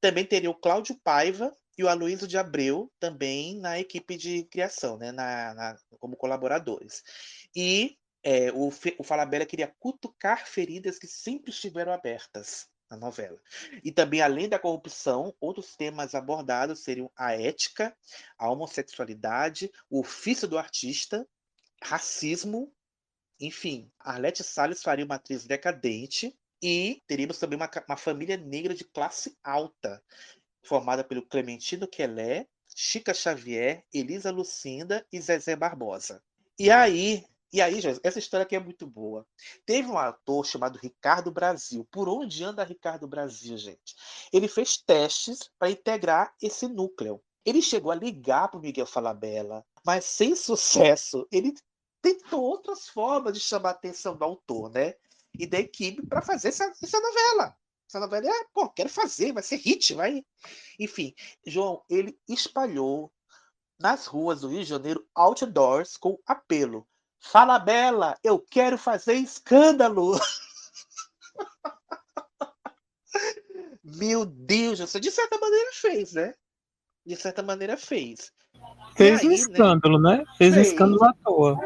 Também 0.00 0.24
teria 0.24 0.50
o 0.50 0.58
Cláudio 0.58 0.98
Paiva 1.04 1.54
e 1.76 1.84
o 1.84 1.88
Aloysio 1.88 2.26
de 2.26 2.38
Abreu, 2.38 2.90
também 2.98 3.58
na 3.58 3.78
equipe 3.78 4.16
de 4.16 4.44
criação, 4.44 4.96
né? 4.96 5.12
na, 5.12 5.54
na 5.54 5.76
como 5.98 6.16
colaboradores. 6.16 7.02
E 7.54 7.96
é, 8.22 8.52
o, 8.52 8.70
o 8.98 9.02
Falabella 9.02 9.46
queria 9.46 9.74
cutucar 9.78 10.46
feridas 10.46 10.98
que 10.98 11.06
sempre 11.06 11.50
estiveram 11.50 11.92
abertas 11.92 12.68
na 12.90 12.96
novela. 12.96 13.40
E 13.82 13.90
também, 13.90 14.20
além 14.20 14.48
da 14.48 14.58
corrupção, 14.58 15.34
outros 15.40 15.74
temas 15.74 16.14
abordados 16.14 16.80
seriam 16.80 17.10
a 17.16 17.32
ética, 17.32 17.96
a 18.38 18.50
homossexualidade, 18.50 19.70
o 19.88 20.00
ofício 20.00 20.46
do 20.46 20.58
artista, 20.58 21.26
racismo, 21.82 22.72
enfim, 23.40 23.90
Arlete 23.98 24.44
Salles 24.44 24.82
faria 24.82 25.04
uma 25.04 25.16
atriz 25.16 25.44
decadente 25.44 26.38
e 26.62 27.02
teríamos 27.08 27.38
também 27.38 27.56
uma, 27.56 27.68
uma 27.88 27.96
família 27.96 28.36
negra 28.36 28.72
de 28.72 28.84
classe 28.84 29.36
alta, 29.42 30.00
formada 30.62 31.02
pelo 31.02 31.26
Clementino 31.26 31.88
Quelé, 31.88 32.46
Chica 32.74 33.12
Xavier, 33.12 33.84
Elisa 33.92 34.30
Lucinda 34.30 35.04
e 35.12 35.20
Zezé 35.20 35.56
Barbosa. 35.56 36.22
E 36.58 36.70
aí, 36.70 37.24
e 37.52 37.60
aí, 37.60 37.80
essa 38.02 38.18
história 38.18 38.44
aqui 38.44 38.56
é 38.56 38.60
muito 38.60 38.86
boa. 38.86 39.26
Teve 39.66 39.88
um 39.88 39.98
ator 39.98 40.46
chamado 40.46 40.78
Ricardo 40.78 41.30
Brasil. 41.30 41.86
Por 41.90 42.08
onde 42.08 42.42
anda 42.42 42.64
Ricardo 42.64 43.06
Brasil, 43.06 43.58
gente? 43.58 43.94
Ele 44.32 44.48
fez 44.48 44.78
testes 44.78 45.50
para 45.58 45.70
integrar 45.70 46.34
esse 46.40 46.66
núcleo. 46.66 47.22
Ele 47.44 47.60
chegou 47.60 47.92
a 47.92 47.94
ligar 47.94 48.48
para 48.48 48.58
o 48.58 48.62
Miguel 48.62 48.86
Falabella, 48.86 49.66
mas 49.84 50.06
sem 50.06 50.34
sucesso. 50.34 51.26
Ele 51.30 51.52
tentou 52.00 52.40
outras 52.42 52.88
formas 52.88 53.34
de 53.34 53.40
chamar 53.40 53.70
a 53.70 53.72
atenção 53.72 54.16
do 54.16 54.24
autor, 54.24 54.70
né? 54.70 54.94
E 55.38 55.46
da 55.46 55.58
equipe 55.58 56.06
para 56.06 56.22
fazer 56.22 56.48
essa, 56.48 56.72
essa 56.82 57.00
novela. 57.00 57.54
Essa 57.86 58.00
novela 58.00 58.26
é, 58.26 58.44
pô, 58.54 58.70
quero 58.70 58.88
fazer, 58.88 59.32
vai 59.32 59.42
ser 59.42 59.56
hit, 59.56 59.92
vai. 59.92 60.24
Enfim, 60.80 61.14
João, 61.46 61.84
ele 61.90 62.18
espalhou 62.26 63.12
nas 63.78 64.06
ruas 64.06 64.40
do 64.40 64.48
Rio 64.48 64.60
de 64.60 64.68
Janeiro 64.70 65.06
outdoors 65.14 65.98
com 65.98 66.18
apelo. 66.26 66.88
Fala 67.22 67.58
Bela, 67.58 68.18
eu 68.22 68.38
quero 68.38 68.76
fazer 68.76 69.14
escândalo. 69.14 70.18
Meu 73.82 74.26
Deus, 74.26 74.80
você 74.80 74.98
de 74.98 75.10
certa 75.10 75.38
maneira 75.38 75.70
fez, 75.72 76.12
né? 76.14 76.34
De 77.06 77.16
certa 77.16 77.42
maneira 77.42 77.76
fez. 77.76 78.32
Fez 78.96 79.20
aí, 79.20 79.26
um 79.26 79.28
né, 79.28 79.34
escândalo, 79.36 80.00
né? 80.00 80.18
né? 80.18 80.24
Fez, 80.36 80.54
fez, 80.54 80.56
um 80.56 80.70
escândalo 80.70 81.04
à 81.04 81.14
toa. 81.14 81.58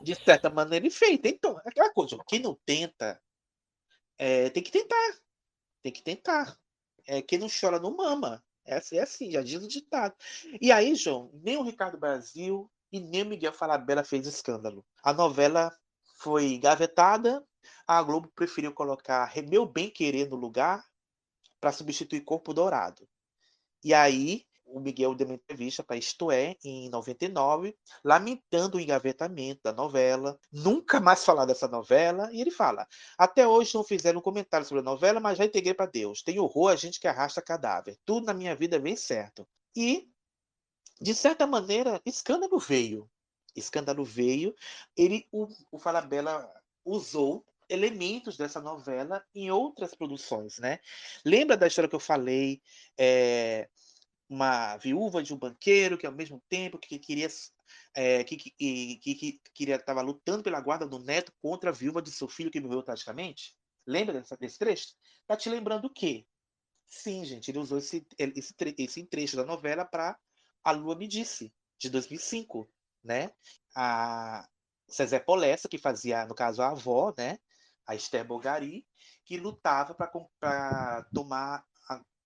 De 0.00 0.14
certa 0.14 0.48
maneira, 0.48 0.86
ele 0.86 0.94
fez. 0.94 1.18
Então, 1.24 1.60
aquela 1.64 1.92
coisa, 1.92 2.16
quem 2.26 2.38
não 2.38 2.56
tenta, 2.64 3.20
é, 4.16 4.48
tem 4.50 4.62
que 4.62 4.70
tentar. 4.70 5.18
Tem 5.82 5.92
que 5.92 6.02
tentar. 6.02 6.56
É, 7.06 7.20
quem 7.20 7.38
não 7.38 7.48
chora 7.48 7.80
não 7.80 7.94
mama. 7.94 8.42
É 8.64 8.76
assim, 8.76 8.96
é 8.96 9.02
assim, 9.02 9.30
já 9.32 9.42
diz 9.42 9.62
o 9.62 9.68
ditado. 9.68 10.14
E 10.60 10.70
aí, 10.70 10.94
João, 10.94 11.30
nem 11.34 11.56
o 11.56 11.62
Ricardo 11.62 11.98
Brasil 11.98 12.70
e 12.92 13.00
nem 13.00 13.24
Miguel 13.24 13.52
Falabella 13.52 14.04
fez 14.04 14.26
escândalo. 14.26 14.84
A 15.02 15.12
novela 15.12 15.74
foi 16.16 16.58
gavetada, 16.58 17.44
a 17.86 18.02
Globo 18.02 18.30
preferiu 18.34 18.72
colocar 18.72 19.32
Meu 19.48 19.66
Bem 19.66 19.90
Querer 19.90 20.28
no 20.28 20.36
lugar 20.36 20.84
para 21.60 21.72
substituir 21.72 22.20
Corpo 22.20 22.52
Dourado. 22.52 23.08
E 23.82 23.92
aí, 23.94 24.44
o 24.64 24.80
Miguel 24.80 25.14
deu 25.14 25.26
uma 25.26 25.34
entrevista 25.34 25.82
para 25.82 25.96
Isto 25.96 26.30
É, 26.30 26.56
em 26.64 26.88
99, 26.88 27.76
lamentando 28.04 28.76
o 28.76 28.80
engavetamento 28.80 29.60
da 29.62 29.72
novela, 29.72 30.38
nunca 30.50 31.00
mais 31.00 31.24
falar 31.24 31.44
dessa 31.44 31.68
novela, 31.68 32.30
e 32.32 32.40
ele 32.40 32.50
fala: 32.50 32.86
Até 33.18 33.46
hoje 33.46 33.74
não 33.74 33.84
fizeram 33.84 34.18
um 34.18 34.22
comentário 34.22 34.66
sobre 34.66 34.80
a 34.80 34.84
novela, 34.84 35.20
mas 35.20 35.38
já 35.38 35.44
entreguei 35.44 35.74
para 35.74 35.86
Deus. 35.86 36.22
Tem 36.22 36.38
horror 36.38 36.72
a 36.72 36.76
gente 36.76 36.98
que 36.98 37.08
arrasta 37.08 37.42
cadáver. 37.42 37.98
Tudo 38.04 38.26
na 38.26 38.34
minha 38.34 38.56
vida 38.56 38.78
vem 38.78 38.96
certo. 38.96 39.46
E, 39.76 40.08
de 41.00 41.14
certa 41.14 41.46
maneira, 41.46 42.00
escândalo 42.04 42.58
veio. 42.58 43.10
Escândalo 43.54 44.04
veio. 44.04 44.54
Ele, 44.96 45.26
o, 45.30 45.46
o 45.70 45.78
Falabella 45.78 46.50
usou 46.84 47.44
elementos 47.68 48.36
dessa 48.36 48.60
novela 48.60 49.24
em 49.34 49.50
outras 49.50 49.94
produções, 49.94 50.58
né? 50.58 50.78
Lembra 51.24 51.56
da 51.56 51.66
história 51.66 51.88
que 51.88 51.94
eu 51.94 52.00
falei 52.00 52.60
é, 52.98 53.68
uma 54.28 54.76
viúva 54.76 55.22
de 55.22 55.32
um 55.32 55.38
banqueiro 55.38 55.96
que 55.96 56.06
ao 56.06 56.12
mesmo 56.12 56.42
tempo 56.48 56.78
que 56.78 56.98
queria 56.98 57.28
é, 57.94 58.24
que, 58.24 58.36
que, 58.36 58.50
que, 58.50 59.14
que, 59.14 59.40
queria 59.54 59.76
estava 59.76 60.02
lutando 60.02 60.42
pela 60.42 60.60
guarda 60.60 60.86
do 60.86 60.98
neto 60.98 61.32
contra 61.40 61.70
a 61.70 61.72
viúva 61.72 62.02
de 62.02 62.10
seu 62.10 62.28
filho 62.28 62.50
que 62.50 62.60
morreu 62.60 62.82
tragicamente. 62.82 63.54
Lembra 63.86 64.14
dessa, 64.14 64.36
desse 64.36 64.58
trecho? 64.58 64.88
Tá 65.26 65.36
te 65.36 65.48
lembrando 65.48 65.86
o 65.86 65.90
quê? 65.90 66.26
Sim, 66.86 67.24
gente, 67.24 67.50
ele 67.50 67.58
usou 67.58 67.78
esse, 67.78 68.06
esse, 68.18 68.54
esse 68.78 69.04
trecho 69.06 69.36
da 69.36 69.44
novela 69.44 69.84
para 69.84 70.18
A 70.64 70.70
Lua 70.70 70.96
Me 70.96 71.06
Disse, 71.06 71.52
de 71.78 71.90
2005, 71.90 72.68
né? 73.02 73.30
A 73.74 74.48
Cezé 74.88 75.18
Polessa, 75.18 75.68
que 75.68 75.78
fazia, 75.78 76.26
no 76.26 76.34
caso, 76.34 76.62
a 76.62 76.70
avó, 76.70 77.12
né? 77.16 77.38
A 77.86 77.94
Esther 77.94 78.24
Bogari, 78.24 78.86
que 79.24 79.36
lutava 79.36 79.94
para 79.94 81.04
tomar 81.12 81.64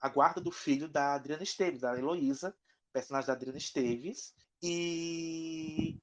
a 0.00 0.08
guarda 0.08 0.40
do 0.40 0.52
filho 0.52 0.88
da 0.88 1.14
Adriana 1.14 1.42
Esteves, 1.42 1.80
da 1.80 1.96
Heloísa, 1.96 2.54
personagem 2.92 3.26
da 3.26 3.32
Adriana 3.32 3.58
Esteves, 3.58 4.34
e 4.62 5.98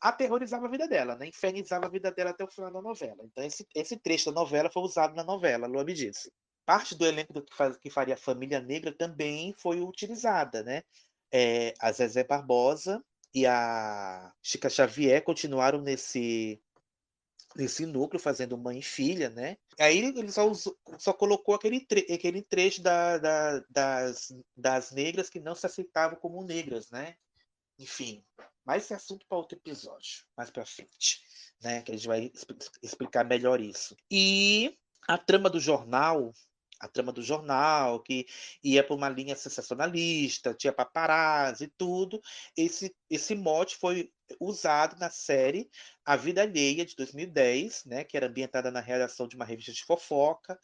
aterrorizava 0.00 0.66
a 0.66 0.70
vida 0.70 0.86
dela, 0.86 1.16
né? 1.16 1.26
infernizava 1.26 1.86
a 1.86 1.90
vida 1.90 2.12
dela 2.12 2.30
até 2.30 2.44
o 2.44 2.50
final 2.50 2.72
da 2.72 2.82
novela. 2.82 3.24
Então, 3.24 3.42
esse, 3.44 3.66
esse 3.74 3.96
trecho 3.96 4.30
da 4.30 4.40
novela 4.40 4.70
foi 4.70 4.82
usado 4.82 5.14
na 5.14 5.24
novela, 5.24 5.66
Lua 5.66 5.84
me 5.84 5.94
disse. 5.94 6.30
Parte 6.64 6.94
do 6.94 7.06
elenco 7.06 7.32
que, 7.32 7.54
faz, 7.54 7.76
que 7.76 7.90
faria 7.90 8.16
Família 8.16 8.60
Negra 8.60 8.92
também 8.92 9.54
foi 9.54 9.80
utilizada, 9.80 10.62
né? 10.62 10.82
É, 11.32 11.74
a 11.80 11.92
Zezé 11.92 12.24
Barbosa 12.24 13.02
e 13.34 13.46
a 13.46 14.32
Chica 14.42 14.70
Xavier 14.70 15.22
continuaram 15.22 15.80
nesse 15.80 16.60
nesse 17.56 17.86
núcleo, 17.86 18.20
fazendo 18.20 18.58
mãe 18.58 18.78
e 18.78 18.82
filha, 18.82 19.30
né? 19.30 19.56
Aí 19.78 19.98
ele 19.98 20.30
só, 20.30 20.52
só 20.98 21.12
colocou 21.12 21.54
aquele, 21.54 21.80
tre 21.80 22.06
aquele 22.12 22.42
trecho 22.42 22.82
da, 22.82 23.18
da, 23.18 23.64
das, 23.70 24.32
das 24.54 24.90
negras 24.92 25.30
que 25.30 25.40
não 25.40 25.54
se 25.54 25.64
aceitavam 25.64 26.18
como 26.18 26.44
negras, 26.44 26.90
né? 26.90 27.16
Enfim, 27.78 28.22
mas 28.64 28.84
esse 28.84 28.94
assunto 28.94 29.26
para 29.26 29.38
outro 29.38 29.56
episódio, 29.56 30.24
mais 30.36 30.50
para 30.50 30.66
frente, 30.66 31.22
né? 31.62 31.82
Que 31.82 31.92
a 31.92 31.94
gente 31.96 32.06
vai 32.06 32.30
explicar 32.82 33.24
melhor 33.24 33.60
isso. 33.60 33.96
E 34.10 34.76
a 35.08 35.16
trama 35.16 35.48
do 35.48 35.60
jornal 35.60 36.32
a 36.80 36.88
trama 36.88 37.12
do 37.12 37.22
jornal, 37.22 38.00
que 38.00 38.26
ia 38.62 38.84
para 38.84 38.94
uma 38.94 39.08
linha 39.08 39.36
sensacionalista, 39.36 40.54
tinha 40.54 40.72
paparazzi 40.72 41.64
e 41.64 41.72
tudo. 41.76 42.20
Esse, 42.56 42.94
esse 43.10 43.34
mote 43.34 43.76
foi 43.76 44.12
usado 44.40 44.98
na 44.98 45.10
série 45.10 45.70
A 46.04 46.16
Vida 46.16 46.42
Alheia, 46.42 46.84
de 46.84 46.96
2010, 46.96 47.84
né, 47.84 48.04
que 48.04 48.16
era 48.16 48.26
ambientada 48.26 48.70
na 48.70 48.80
redação 48.80 49.28
de 49.28 49.36
uma 49.36 49.44
revista 49.44 49.72
de 49.72 49.84
fofoca, 49.84 50.58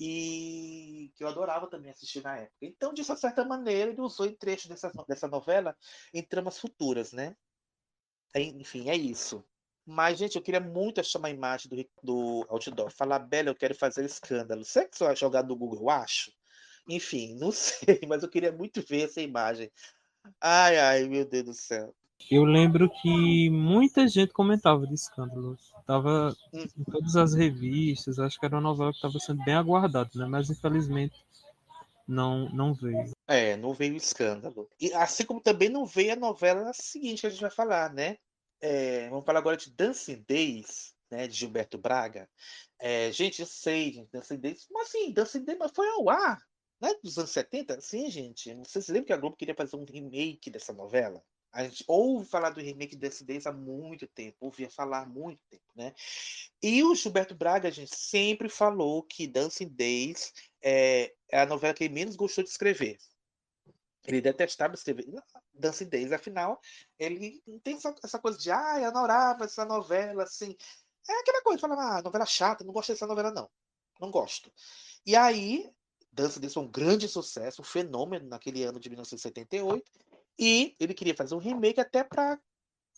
e 0.00 1.12
que 1.14 1.22
eu 1.22 1.28
adorava 1.28 1.68
também 1.68 1.92
assistir 1.92 2.22
na 2.22 2.36
época. 2.36 2.56
Então, 2.62 2.92
de 2.92 3.04
certa 3.04 3.44
maneira, 3.44 3.90
ele 3.90 4.00
usou 4.00 4.26
em 4.26 4.34
trechos 4.34 4.66
dessa, 4.66 4.90
dessa 5.06 5.28
novela 5.28 5.76
em 6.12 6.22
tramas 6.22 6.58
futuras, 6.58 7.12
né? 7.12 7.36
Enfim, 8.34 8.88
é 8.88 8.96
isso. 8.96 9.44
Mas, 9.86 10.18
gente, 10.18 10.36
eu 10.36 10.42
queria 10.42 10.60
muito 10.60 11.00
achar 11.00 11.18
uma 11.18 11.30
imagem 11.30 11.68
do, 11.68 11.86
do 12.02 12.46
outdoor. 12.48 12.90
Falar, 12.90 13.18
Bela, 13.18 13.50
eu 13.50 13.54
quero 13.54 13.74
fazer 13.74 14.04
escândalo. 14.04 14.64
Será 14.64 14.86
que 14.86 14.96
você 14.96 15.04
vai 15.04 15.16
jogar 15.16 15.42
no 15.42 15.56
Google? 15.56 15.82
Eu 15.82 15.90
acho. 15.90 16.32
Enfim, 16.88 17.34
não 17.34 17.50
sei, 17.52 18.00
mas 18.08 18.22
eu 18.22 18.28
queria 18.28 18.52
muito 18.52 18.82
ver 18.82 19.04
essa 19.04 19.20
imagem. 19.20 19.70
Ai, 20.40 20.78
ai, 20.78 21.08
meu 21.08 21.24
Deus 21.24 21.44
do 21.44 21.54
céu. 21.54 21.94
Eu 22.30 22.44
lembro 22.44 22.88
que 22.88 23.50
muita 23.50 24.06
gente 24.06 24.32
comentava 24.32 24.86
de 24.86 24.94
escândalo. 24.94 25.56
Tava 25.84 26.34
hum. 26.52 26.64
em 26.78 26.84
todas 26.84 27.16
as 27.16 27.34
revistas, 27.34 28.18
acho 28.18 28.38
que 28.38 28.46
era 28.46 28.54
uma 28.54 28.62
novela 28.62 28.92
que 28.92 28.98
estava 28.98 29.18
sendo 29.18 29.44
bem 29.44 29.54
aguardada, 29.54 30.10
né? 30.14 30.26
Mas 30.26 30.48
infelizmente 30.48 31.16
não, 32.06 32.48
não 32.50 32.72
veio. 32.72 33.12
É, 33.26 33.56
não 33.56 33.74
veio 33.74 33.94
o 33.94 33.96
escândalo. 33.96 34.68
E 34.80 34.92
assim 34.94 35.24
como 35.24 35.40
também 35.40 35.68
não 35.68 35.84
veio 35.84 36.12
a 36.12 36.16
novela 36.16 36.70
seguinte 36.72 37.22
que 37.22 37.26
a 37.26 37.30
gente 37.30 37.40
vai 37.40 37.50
falar, 37.50 37.92
né? 37.92 38.16
É, 38.62 39.08
vamos 39.08 39.26
falar 39.26 39.40
agora 39.40 39.56
de 39.56 39.70
Dancing 39.72 40.24
Days, 40.26 40.94
né, 41.10 41.26
de 41.26 41.34
Gilberto 41.34 41.76
Braga. 41.76 42.30
É, 42.78 43.10
gente, 43.10 43.40
eu 43.40 43.46
sei, 43.46 43.92
gente, 43.92 44.08
Dancing 44.12 44.38
Days, 44.38 44.68
mas 44.70 44.88
assim, 44.88 45.12
Dancing 45.12 45.44
Days 45.44 45.58
foi 45.74 45.88
ao 45.88 46.08
ar, 46.08 46.40
né, 46.80 46.94
dos 47.02 47.18
anos 47.18 47.32
70, 47.32 47.80
sim, 47.80 48.08
gente. 48.08 48.54
Vocês 48.54 48.86
lembram 48.86 49.06
que 49.06 49.12
a 49.12 49.16
Globo 49.16 49.36
queria 49.36 49.54
fazer 49.54 49.74
um 49.74 49.84
remake 49.84 50.48
dessa 50.48 50.72
novela? 50.72 51.20
A 51.52 51.64
gente 51.64 51.84
ouve 51.88 52.24
falar 52.24 52.50
do 52.50 52.60
remake 52.60 52.96
Dance 52.96 53.24
Days 53.24 53.46
há 53.48 53.52
muito 53.52 54.06
tempo, 54.06 54.38
ouvia 54.40 54.70
falar 54.70 55.02
há 55.02 55.06
muito 55.06 55.40
tempo, 55.50 55.64
né? 55.74 55.92
E 56.62 56.84
o 56.84 56.94
Gilberto 56.94 57.34
Braga, 57.34 57.68
a 57.68 57.72
gente 57.72 57.94
sempre 57.94 58.48
falou 58.48 59.02
que 59.02 59.26
Dancing 59.26 59.68
Days 59.68 60.32
é, 60.62 61.12
é 61.28 61.40
a 61.40 61.46
novela 61.46 61.74
que 61.74 61.84
ele 61.84 61.94
menos 61.94 62.14
gostou 62.14 62.44
de 62.44 62.48
escrever. 62.48 62.96
Ele 64.04 64.20
detestava 64.20 64.74
escrever 64.74 65.06
Dancing 65.54 65.88
Days, 65.88 66.12
afinal, 66.12 66.60
ele 66.98 67.40
tem 67.62 67.78
essa, 68.02 68.18
coisa 68.18 68.38
de, 68.38 68.50
ah, 68.50 68.80
eu 68.80 68.88
adorava 68.88 69.44
essa 69.44 69.64
novela, 69.64 70.24
assim. 70.24 70.56
É 71.08 71.20
aquela 71.20 71.42
coisa, 71.42 71.60
falava, 71.60 71.98
ah, 71.98 72.02
novela 72.02 72.26
chata, 72.26 72.64
não 72.64 72.72
gosto 72.72 72.92
dessa 72.92 73.06
novela, 73.06 73.30
não. 73.30 73.48
Não 74.00 74.10
gosto. 74.10 74.52
E 75.06 75.14
aí, 75.14 75.72
Dança 76.12 76.40
Days 76.40 76.54
foi 76.54 76.62
um 76.62 76.70
grande 76.70 77.08
sucesso, 77.08 77.62
um 77.62 77.64
fenômeno 77.64 78.28
naquele 78.28 78.64
ano 78.64 78.80
de 78.80 78.88
1978. 78.88 79.84
E 80.38 80.74
ele 80.80 80.94
queria 80.94 81.14
fazer 81.14 81.34
um 81.34 81.38
remake 81.38 81.80
até 81.80 82.02
para 82.02 82.40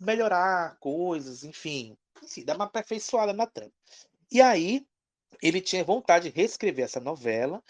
melhorar 0.01 0.76
coisas, 0.78 1.44
enfim, 1.44 1.97
enfim, 2.22 2.44
dar 2.44 2.56
uma 2.56 2.64
aperfeiçoada 2.64 3.32
na 3.32 3.47
trama. 3.47 3.72
E 4.31 4.40
aí 4.40 4.86
ele 5.43 5.61
tinha 5.61 5.85
vontade 5.85 6.31
de 6.31 6.36
reescrever 6.36 6.85
essa 6.85 7.01
novela 7.01 7.62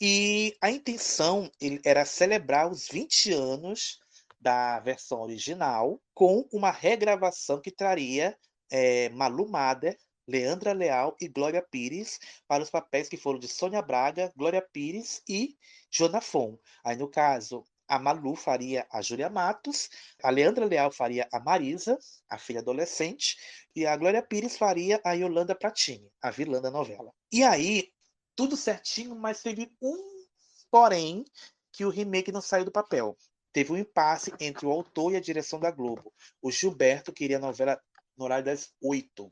e 0.00 0.56
a 0.60 0.70
intenção 0.70 1.50
era 1.84 2.04
celebrar 2.04 2.70
os 2.70 2.88
20 2.88 3.32
anos 3.32 4.00
da 4.40 4.80
versão 4.80 5.20
original 5.20 6.00
com 6.14 6.46
uma 6.52 6.70
regravação 6.70 7.60
que 7.60 7.70
traria 7.70 8.36
é, 8.70 9.08
Malu 9.10 9.48
Mader, 9.48 9.96
Leandra 10.26 10.72
Leal 10.72 11.16
e 11.20 11.28
Glória 11.28 11.62
Pires 11.62 12.18
para 12.48 12.62
os 12.62 12.70
papéis 12.70 13.08
que 13.08 13.16
foram 13.16 13.38
de 13.38 13.48
Sônia 13.48 13.82
Braga, 13.82 14.32
Glória 14.36 14.62
Pires 14.62 15.22
e 15.28 15.56
Jonafon. 15.90 16.58
Aí, 16.84 16.96
no 16.96 17.08
caso, 17.08 17.64
a 17.88 17.98
Malu 17.98 18.34
faria 18.34 18.86
a 18.90 19.02
Júlia 19.02 19.28
Matos, 19.28 19.90
a 20.22 20.30
Leandra 20.30 20.64
Leal 20.64 20.90
faria 20.90 21.28
a 21.32 21.40
Marisa, 21.40 21.98
a 22.28 22.38
filha 22.38 22.60
adolescente, 22.60 23.36
e 23.74 23.86
a 23.86 23.96
Glória 23.96 24.22
Pires 24.22 24.56
faria 24.56 25.00
a 25.04 25.12
Yolanda 25.12 25.54
Pratini, 25.54 26.10
a 26.20 26.30
vilã 26.30 26.60
da 26.60 26.70
novela. 26.70 27.12
E 27.30 27.42
aí, 27.42 27.92
tudo 28.34 28.56
certinho, 28.56 29.14
mas 29.14 29.42
teve 29.42 29.70
um 29.80 30.26
porém 30.70 31.24
que 31.70 31.84
o 31.84 31.90
remake 31.90 32.32
não 32.32 32.40
saiu 32.40 32.64
do 32.64 32.72
papel. 32.72 33.16
Teve 33.52 33.72
um 33.72 33.76
impasse 33.76 34.32
entre 34.40 34.66
o 34.66 34.70
autor 34.70 35.12
e 35.12 35.16
a 35.16 35.20
direção 35.20 35.60
da 35.60 35.70
Globo. 35.70 36.12
O 36.40 36.50
Gilberto 36.50 37.12
queria 37.12 37.36
a 37.36 37.40
novela 37.40 37.78
no 38.16 38.24
horário 38.24 38.44
das 38.44 38.72
oito. 38.82 39.30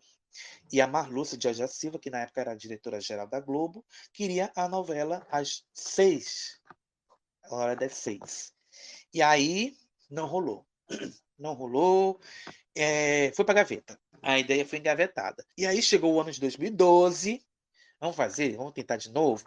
E 0.73 0.81
a 0.81 0.87
Marlúcia 0.87 1.37
de 1.37 1.49
Aja 1.49 1.67
Silva, 1.67 1.99
que 1.99 2.11
na 2.11 2.21
época 2.21 2.41
era 2.41 2.55
diretora-geral 2.55 3.27
da 3.27 3.41
Globo, 3.41 3.85
queria 4.13 4.53
a 4.55 4.69
novela 4.69 5.27
às 5.31 5.65
seis 5.73 6.61
hora 7.51 7.77
das 7.77 7.95
seis. 7.95 8.53
E 9.13 9.23
aí 9.23 9.77
não 10.11 10.27
rolou. 10.27 10.67
Não 11.39 11.55
rolou. 11.55 12.21
É, 12.75 13.33
foi 13.33 13.47
para 13.47 13.55
gaveta. 13.55 13.99
A 14.21 14.39
ideia 14.39 14.67
foi 14.67 14.79
engavetada. 14.79 15.43
E 15.57 15.65
aí 15.65 15.81
chegou 15.81 16.13
o 16.13 16.21
ano 16.21 16.31
de 16.31 16.39
2012. 16.39 17.43
Vamos 18.01 18.17
fazer? 18.17 18.57
Vamos 18.57 18.73
tentar 18.73 18.97
de 18.97 19.11
novo? 19.11 19.45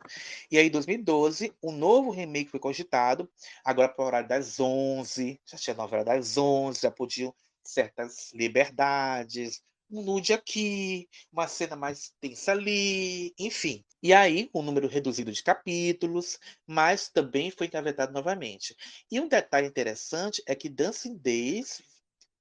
E 0.50 0.58
aí, 0.58 0.68
em 0.68 0.72
2012, 0.72 1.54
um 1.62 1.72
novo 1.72 2.12
remake 2.12 2.52
foi 2.52 2.60
cogitado, 2.60 3.28
agora 3.66 3.90
para 3.90 4.04
o 4.04 4.08
horário 4.08 4.28
das 4.28 4.60
11. 4.60 5.40
Já 5.46 5.58
tinha 5.58 5.76
novela 5.76 6.04
das 6.04 6.38
11, 6.38 6.82
já 6.82 6.92
podiam 6.92 7.34
certas 7.64 8.32
liberdades, 8.34 9.64
um 9.94 10.02
nude 10.02 10.34
aqui, 10.34 11.08
uma 11.32 11.48
cena 11.48 11.76
mais 11.76 12.12
tensa 12.20 12.52
ali, 12.52 13.34
enfim. 13.38 13.86
E 14.02 14.12
aí, 14.12 14.50
um 14.54 14.64
número 14.64 14.88
reduzido 14.88 15.32
de 15.32 15.44
capítulos, 15.44 16.40
mas 16.66 17.10
também 17.10 17.52
foi 17.52 17.68
engavetado 17.68 18.12
novamente. 18.12 18.76
E 19.12 19.20
um 19.20 19.28
detalhe 19.28 19.68
interessante 19.68 20.42
é 20.48 20.56
que 20.56 20.68
Dancing 20.68 21.16
Days 21.16 21.82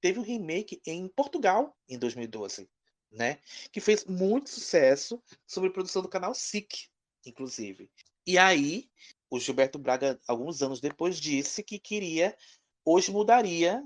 teve 0.01 0.19
um 0.19 0.23
remake 0.23 0.81
em 0.87 1.07
Portugal 1.09 1.77
em 1.87 1.99
2012, 1.99 2.69
né? 3.11 3.39
Que 3.71 3.81
fez 3.81 4.07
muito 4.07 4.49
sucesso 4.49 5.23
sobre 5.47 5.71
produção 5.71 6.01
do 6.01 6.09
canal 6.09 6.35
SIC, 6.35 6.89
inclusive. 7.27 7.91
E 8.27 8.39
aí, 8.39 8.89
o 9.31 9.39
Gilberto 9.39 9.79
Braga, 9.79 10.19
alguns 10.27 10.63
anos 10.63 10.81
depois, 10.81 11.21
disse 11.21 11.63
que 11.63 11.79
queria, 11.79 12.35
hoje 12.83 13.13
mudaria 13.13 13.85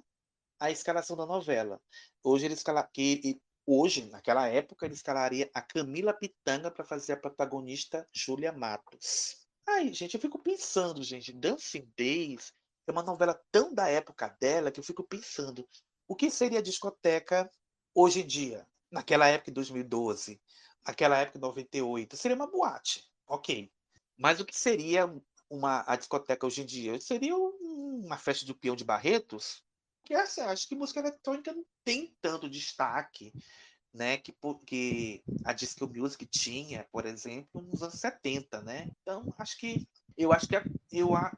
a 0.61 0.71
escalação 0.71 1.17
da 1.17 1.27
novela. 1.27 1.81
Hoje 2.23 2.47
ele 2.47 2.55
escala, 2.55 2.89
que 2.93 3.41
Hoje, 3.67 4.07
naquela 4.07 4.47
época, 4.47 4.87
ele 4.87 4.95
escalaria 4.95 5.51
a 5.53 5.61
Camila 5.61 6.15
Pitanga 6.15 6.71
para 6.71 6.85
fazer 6.85 7.15
a 7.15 7.17
protagonista 7.17 8.09
Júlia 8.13 8.53
Matos. 8.53 9.45
Ai, 9.67 9.93
gente, 9.93 10.15
eu 10.15 10.21
fico 10.21 10.39
pensando, 10.39 11.03
gente, 11.03 11.33
Dancing 11.33 11.93
Days 11.97 12.53
é 12.87 12.93
uma 12.93 13.03
novela 13.03 13.35
tão 13.51 13.75
da 13.75 13.89
época 13.89 14.29
dela 14.41 14.71
que 14.71 14.79
eu 14.79 14.85
fico 14.85 15.03
pensando 15.03 15.69
o 16.07 16.15
que 16.15 16.31
seria 16.31 16.61
a 16.61 16.63
discoteca 16.63 17.51
hoje 17.93 18.21
em 18.21 18.27
dia, 18.27 18.65
naquela 18.89 19.27
época 19.27 19.51
de 19.51 19.57
2012, 19.57 20.41
naquela 20.87 21.19
época 21.19 21.41
de 21.41 21.43
98, 21.43 22.17
seria 22.17 22.37
uma 22.37 22.47
boate, 22.47 23.03
ok. 23.27 23.69
Mas 24.17 24.39
o 24.39 24.45
que 24.45 24.57
seria 24.57 25.13
uma 25.51 25.83
a 25.89 25.97
discoteca 25.97 26.47
hoje 26.47 26.63
em 26.63 26.67
dia? 26.67 27.01
Seria 27.01 27.37
uma 27.37 28.17
festa 28.17 28.47
do 28.47 28.55
peão 28.55 28.77
de 28.77 28.85
Barretos? 28.85 29.66
Que 30.07 30.15
é 30.15 30.23
assim, 30.23 30.41
acho 30.41 30.69
que 30.69 30.77
música 30.77 31.01
eletrônica 31.01 31.53
não 31.53 31.65
tem 31.85 32.17
tanto 32.23 32.49
destaque, 32.49 33.33
né, 33.93 34.19
que, 34.19 34.35
que 34.67 35.25
a 35.45 35.53
Disco 35.53 35.89
Music 35.89 36.25
tinha, 36.27 36.87
por 36.93 37.07
exemplo, 37.07 37.63
nos 37.63 37.83
anos 37.83 37.99
70, 37.99 38.63
né? 38.63 38.91
Então, 39.03 39.35
acho 39.39 39.59
que 39.59 39.89
eu 40.17 40.33
acho 40.33 40.47
que 40.47 40.57
eu 40.93 41.17
ai, 41.17 41.33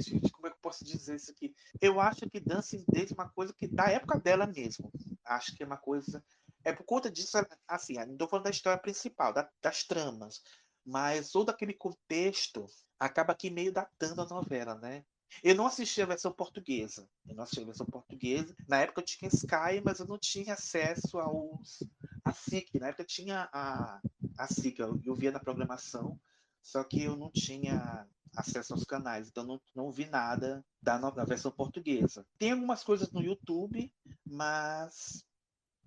gente, 0.00 0.30
como 0.30 0.46
é 0.46 0.50
que 0.50 0.56
eu 0.56 0.60
posso 0.60 0.84
dizer 0.84 1.16
isso 1.16 1.30
aqui? 1.30 1.54
Eu 1.80 1.98
acho 1.98 2.28
que 2.30 2.40
Dancing 2.40 2.84
Days 2.88 3.10
é 3.10 3.14
uma 3.14 3.30
coisa 3.30 3.54
que 3.54 3.66
da 3.66 3.90
época 3.90 4.20
dela 4.20 4.46
mesmo. 4.46 4.92
Acho 5.24 5.56
que 5.56 5.62
é 5.62 5.66
uma 5.66 5.78
coisa 5.78 6.22
é 6.64 6.72
por 6.72 6.84
conta 6.84 7.10
disso, 7.10 7.36
assim, 7.66 7.94
não 7.94 8.12
estou 8.12 8.28
falando 8.28 8.44
da 8.44 8.50
história 8.50 8.80
principal, 8.80 9.32
da, 9.32 9.48
das 9.60 9.84
tramas, 9.84 10.40
mas 10.84 11.30
todo 11.30 11.50
aquele 11.50 11.74
contexto 11.74 12.66
acaba 12.98 13.32
aqui 13.32 13.50
meio 13.50 13.72
datando 13.72 14.22
a 14.22 14.26
novela, 14.26 14.76
né? 14.76 15.04
Eu 15.42 15.54
não 15.54 15.66
assisti 15.66 16.02
a 16.02 16.06
versão 16.06 16.32
portuguesa. 16.32 17.08
Eu 17.28 17.34
não 17.34 17.44
assisti 17.44 17.62
a 17.62 17.66
versão 17.66 17.86
portuguesa. 17.86 18.54
Na 18.68 18.78
época 18.78 19.00
eu 19.00 19.04
tinha 19.04 19.28
Sky, 19.28 19.80
mas 19.84 19.98
eu 20.00 20.06
não 20.06 20.18
tinha 20.18 20.54
acesso 20.54 21.18
aos 21.18 21.82
a 22.24 22.32
SIC. 22.32 22.78
Na 22.78 22.88
época 22.88 23.02
eu 23.02 23.06
tinha 23.06 23.48
a, 23.52 24.00
a 24.38 24.46
SIC, 24.46 24.78
eu, 24.78 25.00
eu 25.04 25.14
via 25.14 25.32
na 25.32 25.40
programação, 25.40 26.18
só 26.62 26.84
que 26.84 27.02
eu 27.02 27.16
não 27.16 27.30
tinha 27.30 28.06
acesso 28.36 28.72
aos 28.72 28.84
canais, 28.84 29.28
então 29.28 29.44
não, 29.44 29.60
não 29.74 29.90
vi 29.90 30.06
nada 30.06 30.64
da, 30.80 30.98
da 30.98 31.24
versão 31.24 31.50
portuguesa. 31.50 32.26
Tem 32.38 32.52
algumas 32.52 32.82
coisas 32.82 33.10
no 33.12 33.22
YouTube, 33.22 33.92
mas 34.24 35.24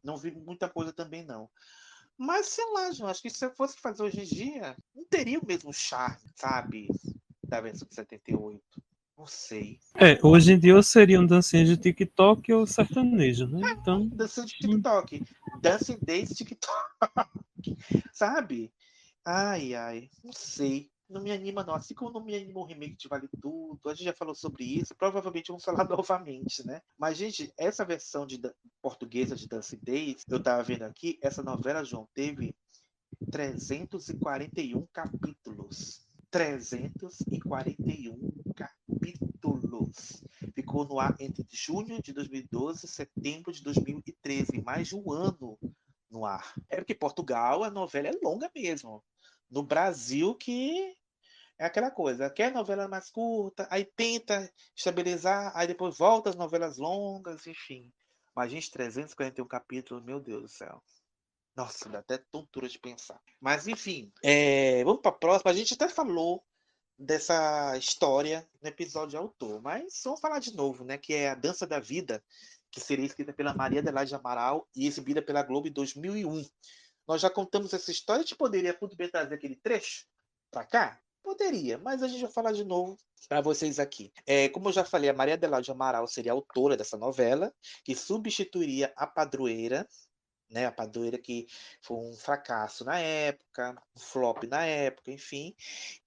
não 0.04 0.18
vi 0.18 0.32
muita 0.32 0.70
coisa 0.70 0.94
também 0.94 1.24
não. 1.24 1.50
Mas 2.18 2.48
sei 2.48 2.66
lá, 2.72 2.92
João, 2.92 3.10
acho 3.10 3.22
que 3.22 3.30
se 3.30 3.46
eu 3.46 3.54
fosse 3.56 3.78
fazer 3.78 4.04
hoje 4.04 4.22
em 4.22 4.24
dia, 4.24 4.78
não 4.94 5.04
teria 5.06 5.40
o 5.40 5.46
mesmo 5.46 5.74
charme, 5.74 6.30
sabe? 6.36 6.88
Da 7.44 7.60
versão 7.60 7.88
de 7.88 7.96
78. 7.96 8.62
Não 9.18 9.26
sei. 9.26 9.80
É, 9.96 10.20
hoje 10.22 10.54
em 10.54 10.60
dia 10.60 10.82
seria 10.84 11.20
um 11.20 11.26
dancinha 11.26 11.64
de 11.64 11.78
TikTok 11.78 12.52
ou 12.52 12.68
sertanejo, 12.68 13.48
né? 13.48 13.72
Então. 13.72 14.08
Dancinha 14.10 14.46
de 14.46 14.54
TikTok. 14.54 15.24
Dancing 15.62 15.98
Days 16.02 16.30
TikTok. 16.30 16.76
Sabe? 18.14 18.72
Ai, 19.24 19.74
ai, 19.74 20.10
não 20.24 20.34
sei. 20.34 20.92
Não 21.10 21.22
me 21.22 21.32
anima, 21.32 21.64
não. 21.64 21.76
Assim 21.76 21.94
como 21.94 22.12
não 22.12 22.24
me 22.24 22.36
anima 22.36 22.60
o 22.60 22.66
remake 22.66 22.98
de 22.98 23.08
Vale 23.08 23.30
Tudo, 23.42 23.80
a 23.86 23.94
gente 23.94 24.06
já 24.06 24.14
falou 24.14 24.36
sobre 24.36 24.64
isso. 24.64 24.96
Provavelmente 24.96 25.48
vamos 25.48 25.64
falar 25.64 25.86
novamente, 25.88 26.66
né? 26.66 26.82
Mas, 26.98 27.18
gente, 27.18 27.54
essa 27.58 27.86
versão 27.86 28.26
de 28.26 28.40
portuguesa 28.82 29.36
de 29.36 29.48
Dancing 29.48 29.80
Days, 29.82 30.24
eu 30.28 30.42
tava 30.42 30.64
vendo 30.64 30.84
aqui, 30.84 31.18
essa 31.22 31.42
novela, 31.42 31.86
João, 31.86 32.08
teve 32.14 32.56
341 33.32 34.86
capítulos. 34.92 36.04
341 36.32 38.25
capítulos. 39.76 40.24
Ficou 40.54 40.86
no 40.86 41.00
ar 41.00 41.16
entre 41.20 41.46
junho 41.52 42.02
de 42.02 42.14
2012 42.14 42.86
e 42.86 42.90
setembro 42.90 43.52
de 43.52 43.62
2013, 43.62 44.62
mais 44.62 44.88
de 44.88 44.96
um 44.96 45.12
ano 45.12 45.58
no 46.10 46.26
ar. 46.26 46.54
É 46.70 46.78
porque 46.78 46.96
Portugal, 46.96 47.64
a 47.64 47.70
novela 47.70 48.08
é 48.08 48.20
longa 48.24 48.50
mesmo. 48.56 49.04
No 49.50 49.64
Brasil, 49.64 50.34
que 50.36 50.96
é 51.60 51.66
aquela 51.66 51.92
coisa, 51.92 52.30
quer 52.30 52.52
novela 52.52 52.88
mais 52.88 53.10
curta, 53.10 53.68
aí 53.70 53.86
tenta 53.86 54.52
estabilizar, 54.76 55.52
aí 55.56 55.68
depois 55.68 55.98
volta 55.98 56.30
as 56.30 56.36
novelas 56.36 56.78
longas, 56.78 57.46
enfim. 57.48 57.92
Mas, 58.36 58.52
gente, 58.52 58.72
341 58.72 59.48
capítulos, 59.48 60.04
meu 60.04 60.20
Deus 60.20 60.42
do 60.42 60.50
céu. 60.50 60.84
Nossa, 61.56 61.88
dá 61.88 62.00
até 62.00 62.18
tontura 62.18 62.68
de 62.68 62.78
pensar. 62.78 63.22
Mas, 63.40 63.66
enfim, 63.66 64.12
é, 64.22 64.84
vamos 64.84 65.02
para 65.02 65.12
a 65.12 65.18
próxima. 65.18 65.52
A 65.52 65.54
gente 65.54 65.74
até 65.74 65.88
falou 65.88 66.44
dessa 66.98 67.78
história 67.78 68.48
no 68.62 68.70
episódio 68.70 69.20
autor, 69.20 69.62
mas 69.62 70.02
vamos 70.04 70.20
falar 70.20 70.40
de 70.40 70.56
novo, 70.56 70.84
né? 70.84 70.98
Que 70.98 71.14
é 71.14 71.30
A 71.30 71.36
Dança 71.36 71.68
da 71.68 71.80
Vida, 71.80 72.24
que 72.72 72.80
seria 72.80 73.06
escrita 73.06 73.34
pela 73.34 73.54
Maria 73.54 73.80
Adelaide 73.82 74.16
Amaral 74.16 74.68
e 74.76 74.88
exibida 74.88 75.22
pela 75.22 75.44
Globo 75.44 75.68
em 75.68 75.72
2001. 75.72 76.46
Nós 77.08 77.22
já 77.22 77.30
contamos 77.30 77.74
essa 77.74 77.92
história, 77.92 78.22
a 78.22 78.24
gente 78.24 78.36
poderia 78.36 78.76
muito 78.80 78.96
bem 78.96 79.10
trazer 79.10 79.36
aquele 79.36 79.56
trecho 79.56 80.06
para 80.52 80.66
cá, 80.66 81.00
Poderia, 81.26 81.80
mas 81.80 82.04
a 82.04 82.08
gente 82.08 82.22
vai 82.22 82.32
falar 82.32 82.52
de 82.52 82.64
novo 82.64 82.96
para 83.28 83.42
vocês 83.42 83.80
aqui. 83.80 84.14
É, 84.28 84.48
como 84.50 84.70
eu 84.70 84.74
já 84.74 84.86
falei, 84.86 85.10
a 85.10 85.14
Maria 85.14 85.34
Adelaide 85.34 85.72
Amaral 85.72 86.08
seria 86.08 86.32
autora 86.32 86.78
dessa 86.78 86.98
novela, 86.98 87.52
que 87.84 87.96
substituiria 87.96 88.94
a 88.96 89.08
padroeira, 89.08 89.88
né, 90.50 90.66
a 90.66 90.72
padroeira 90.72 91.18
que 91.18 91.48
foi 91.82 91.98
um 91.98 92.14
fracasso 92.14 92.86
na 92.86 93.00
época, 93.00 93.76
um 93.96 94.00
flop 94.00 94.44
na 94.44 94.66
época, 94.66 95.12
enfim. 95.12 95.56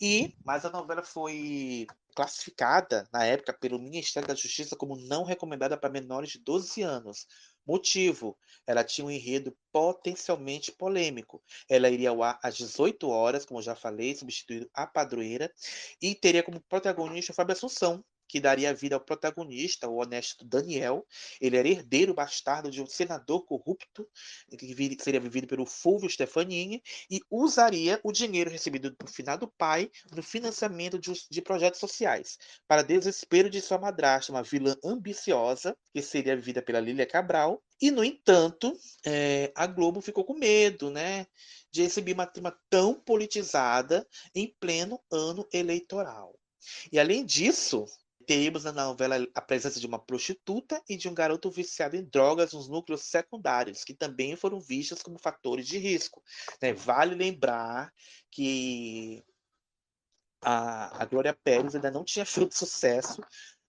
E 0.01 0.35
mas 0.45 0.65
a 0.65 0.71
novela 0.71 1.03
foi 1.03 1.87
classificada 2.15 3.09
na 3.13 3.25
época 3.25 3.53
pelo 3.53 3.79
Ministério 3.79 4.27
da 4.27 4.35
Justiça 4.35 4.75
como 4.75 4.97
não 4.97 5.23
recomendada 5.23 5.77
para 5.77 5.91
menores 5.91 6.31
de 6.31 6.39
12 6.39 6.83
anos. 6.83 7.27
Motivo: 7.67 8.37
ela 8.67 8.83
tinha 8.83 9.07
um 9.07 9.11
enredo 9.11 9.57
potencialmente 9.71 10.73
polêmico. 10.73 11.43
Ela 11.69 11.91
iria 11.91 12.11
ao 12.11 12.23
ar 12.23 12.39
às 12.43 12.57
18 12.57 13.09
horas, 13.09 13.45
como 13.45 13.63
já 13.63 13.75
falei, 13.77 14.17
substituindo 14.17 14.69
a 14.73 14.87
padroeira, 14.87 15.53
e 16.01 16.15
teria 16.15 16.43
como 16.43 16.61
protagonista 16.63 17.35
Fábio 17.35 17.53
Assunção, 17.53 18.03
que 18.29 18.41
daria 18.41 18.75
vida 18.75 18.95
ao 18.95 19.01
protagonista, 19.01 19.89
o 19.89 19.97
honesto 19.97 20.45
Daniel. 20.45 21.07
Ele 21.41 21.57
era 21.57 21.69
herdeiro 21.69 22.15
bastardo 22.15 22.71
de 22.71 22.83
um 22.83 22.87
senador 22.87 23.45
corrupto, 23.45 24.07
que 24.57 24.97
seria 25.01 25.21
vivido 25.21 25.47
pelo 25.47 25.65
Fulvio 25.65 26.11
Stefanini, 26.11 26.83
e 27.11 27.21
usaria 27.31 27.99
o 28.05 28.13
dinheiro 28.13 28.51
recebido 28.51 28.91
do 28.91 29.07
finado 29.07 29.49
pai 29.57 29.91
no 30.15 30.23
financiamento 30.23 30.99
de, 30.99 31.13
de 31.31 31.43
projetos 31.43 31.81
sociais, 31.81 32.39
para 32.67 32.83
desespero 32.83 33.49
de 33.49 33.61
sua 33.61 33.79
madrasta, 33.79 34.31
uma 34.31 34.43
vilã 34.43 34.77
ambiciosa, 34.85 35.77
que 35.93 36.03
seria 36.03 36.37
vivida 36.37 36.61
pela 36.61 36.81
Lília 36.81 37.07
Cabral. 37.07 37.63
E, 37.81 37.91
no 37.91 38.05
entanto, 38.05 38.77
é, 39.05 39.53
a 39.55 39.67
Globo 39.67 40.01
ficou 40.01 40.25
com 40.25 40.35
medo, 40.35 40.91
né? 40.91 41.27
De 41.71 41.83
receber 41.83 42.13
uma 42.13 42.27
trama 42.27 42.57
tão 42.69 42.95
politizada 42.95 44.07
em 44.35 44.53
pleno 44.59 45.01
ano 45.11 45.47
eleitoral. 45.53 46.39
E 46.91 46.99
além 46.99 47.25
disso, 47.25 47.87
temos 48.29 48.65
na 48.65 48.73
novela 48.73 49.27
a 49.35 49.41
presença 49.41 49.81
de 49.81 49.87
uma 49.87 49.99
prostituta 49.99 50.83
e 50.87 50.99
de 50.99 51.09
um 51.09 51.15
garoto 51.15 51.51
viciado 51.51 51.97
em 51.97 52.05
drogas 52.05 52.53
nos 52.53 52.69
núcleos 52.69 53.05
secundários, 53.05 53.85
que 53.85 53.95
também 53.95 54.37
foram 54.37 54.61
vistos 54.61 55.01
como 55.01 55.19
fatores 55.19 55.67
de 55.67 55.79
risco. 55.79 56.23
Né? 56.61 56.75
Vale 56.75 57.15
lembrar 57.15 57.91
que 58.31 59.25
a, 60.43 61.03
a 61.03 61.07
Glória 61.07 61.33
Pérez 61.33 61.75
ainda 61.75 61.91
não 61.91 62.05
tinha 62.05 62.27
feito 62.27 62.55
sucesso 62.55 63.23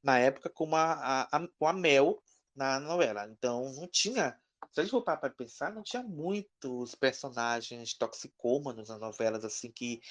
na 0.03 0.19
época 0.19 0.49
com 0.49 0.75
a, 0.75 1.21
a, 1.31 1.47
com 1.57 1.65
a 1.65 1.71
Mel 1.71 2.21
na 2.53 2.81
novela. 2.81 3.29
Então 3.31 3.71
não 3.75 3.87
tinha. 3.87 4.37
Se 4.73 4.81
a 4.81 4.83
gente 4.83 4.91
for 4.91 5.03
para 5.03 5.29
pensar, 5.29 5.71
não 5.71 5.83
tinha 5.83 6.03
muitos 6.03 6.95
personagens 6.95 7.93
toxicômanos 7.93 8.89
nas 8.89 8.99
novelas 8.99 9.45
assim 9.45 9.71
que 9.71 10.01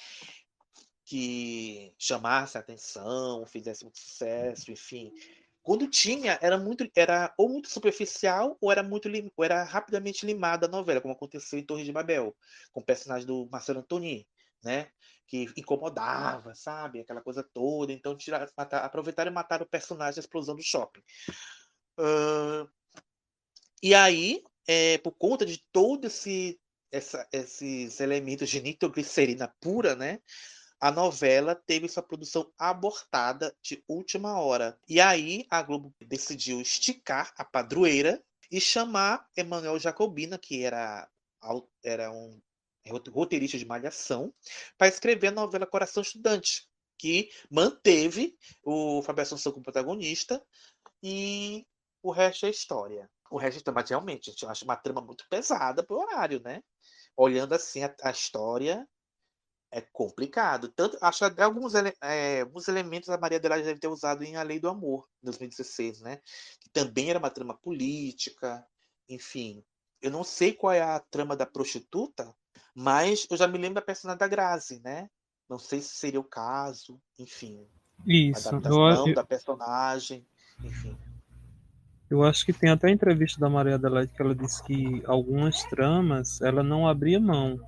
que 1.09 1.91
chamasse 1.97 2.55
a 2.55 2.61
atenção, 2.61 3.43
fizesse 3.47 3.83
muito 3.83 3.97
sucesso, 3.97 4.71
enfim. 4.71 5.11
Quando 5.63 5.89
tinha, 5.89 6.37
era 6.39 6.55
muito, 6.55 6.87
era 6.95 7.33
ou 7.35 7.49
muito 7.49 7.67
superficial 7.67 8.55
ou 8.61 8.71
era 8.71 8.83
muito 8.83 9.09
ou 9.35 9.43
era 9.43 9.63
rapidamente 9.63 10.23
limada 10.23 10.67
a 10.67 10.69
novela, 10.69 11.01
como 11.01 11.15
aconteceu 11.15 11.57
em 11.57 11.65
Torre 11.65 11.83
de 11.83 11.91
Babel, 11.91 12.37
com 12.71 12.81
o 12.81 12.85
personagem 12.85 13.25
do 13.25 13.49
Marcelo 13.51 13.79
Antoni, 13.79 14.27
né? 14.63 14.91
Que 15.25 15.47
incomodava, 15.57 16.53
sabe? 16.53 16.99
Aquela 16.99 17.21
coisa 17.21 17.43
toda. 17.43 17.91
Então, 17.91 18.15
tirar, 18.15 18.47
matar, 18.55 18.85
aproveitaram 18.85 19.31
e 19.31 19.33
mataram 19.33 19.65
o 19.65 19.69
personagem 19.69 20.17
da 20.17 20.19
explosão 20.19 20.55
do 20.55 20.61
shopping. 20.61 21.01
Uh, 21.97 22.69
e 23.81 23.95
aí, 23.95 24.43
é, 24.67 24.99
por 24.99 25.13
conta 25.13 25.43
de 25.43 25.57
todos 25.71 26.05
esse, 26.05 26.59
esses 27.31 27.99
elementos 27.99 28.47
de 28.47 28.61
nitroglicerina 28.61 29.51
pura, 29.59 29.95
né? 29.95 30.19
A 30.79 30.91
novela 30.91 31.55
teve 31.55 31.89
sua 31.89 32.01
produção 32.01 32.51
abortada 32.57 33.55
de 33.61 33.83
última 33.87 34.39
hora. 34.39 34.79
E 34.87 35.01
aí 35.01 35.45
a 35.49 35.61
Globo 35.61 35.93
decidiu 36.01 36.61
esticar 36.61 37.33
a 37.37 37.43
padroeira 37.43 38.23
e 38.51 38.59
chamar 38.61 39.27
Emanuel 39.35 39.77
Jacobina, 39.77 40.37
que 40.37 40.63
era, 40.63 41.07
era 41.83 42.11
um 42.11 42.41
roteirista 43.11 43.57
de 43.57 43.65
malhação, 43.65 44.33
para 44.77 44.87
escrever 44.87 45.27
a 45.27 45.31
novela 45.31 45.67
Coração 45.67 46.01
Estudante, 46.01 46.67
que 46.97 47.29
manteve 47.51 48.35
o 48.63 49.01
Fábio 49.03 49.21
Assunção 49.23 49.51
como 49.51 49.63
protagonista 49.63 50.43
e 51.03 51.65
o 52.01 52.11
resto 52.11 52.45
é 52.45 52.49
história. 52.49 53.09
O 53.29 53.37
resto 53.37 53.69
é 53.69 53.71
mas 53.71 53.89
realmente, 53.89 54.29
a 54.29 54.31
gente 54.31 54.45
acha 54.45 54.65
uma 54.65 54.75
trama 54.75 55.01
muito 55.01 55.25
pesada 55.29 55.83
pro 55.83 55.99
horário, 55.99 56.41
né? 56.43 56.63
Olhando 57.15 57.53
assim 57.53 57.83
a, 57.83 57.93
a 58.01 58.11
história, 58.11 58.87
é 59.71 59.81
complicado. 59.81 60.69
Tanto, 60.69 60.97
acho 61.01 61.29
que 61.31 61.41
alguns, 61.41 61.73
é, 61.75 62.41
alguns 62.41 62.67
elementos 62.67 63.09
a 63.09 63.17
Maria 63.17 63.37
Adelaide 63.37 63.67
deve 63.67 63.79
ter 63.79 63.87
usado 63.87 64.23
em 64.23 64.35
A 64.35 64.43
Lei 64.43 64.59
do 64.59 64.69
Amor, 64.69 65.07
em 65.21 65.25
2016, 65.25 66.01
né? 66.01 66.17
Que 66.59 66.69
também 66.71 67.09
era 67.09 67.19
uma 67.19 67.29
trama 67.29 67.55
política, 67.55 68.65
enfim. 69.07 69.63
Eu 70.01 70.11
não 70.11 70.23
sei 70.23 70.53
qual 70.53 70.73
é 70.73 70.81
a 70.81 70.99
trama 70.99 71.35
da 71.35 71.45
prostituta, 71.45 72.33
mas 72.73 73.27
eu 73.29 73.37
já 73.37 73.47
me 73.47 73.57
lembro 73.57 73.75
da 73.75 73.81
personagem 73.81 74.19
da 74.19 74.27
Grazi, 74.27 74.81
né? 74.83 75.09
Não 75.47 75.59
sei 75.59 75.81
se 75.81 75.95
seria 75.95 76.19
o 76.19 76.23
caso, 76.23 76.99
enfim. 77.17 77.67
Isso. 78.05 78.47
A 78.47 78.57
adaptação 78.57 79.07
eu, 79.07 79.15
da 79.15 79.23
personagem, 79.23 80.25
enfim. 80.63 80.97
Eu 82.09 82.23
acho 82.23 82.45
que 82.45 82.53
tem 82.53 82.71
até 82.71 82.89
entrevista 82.89 83.39
da 83.39 83.49
Maria 83.49 83.75
Adelaide 83.75 84.11
que 84.13 84.21
ela 84.21 84.33
disse 84.33 84.63
que 84.63 85.03
algumas 85.05 85.63
tramas 85.65 86.41
ela 86.41 86.63
não 86.63 86.87
abria 86.87 87.19
mão 87.19 87.59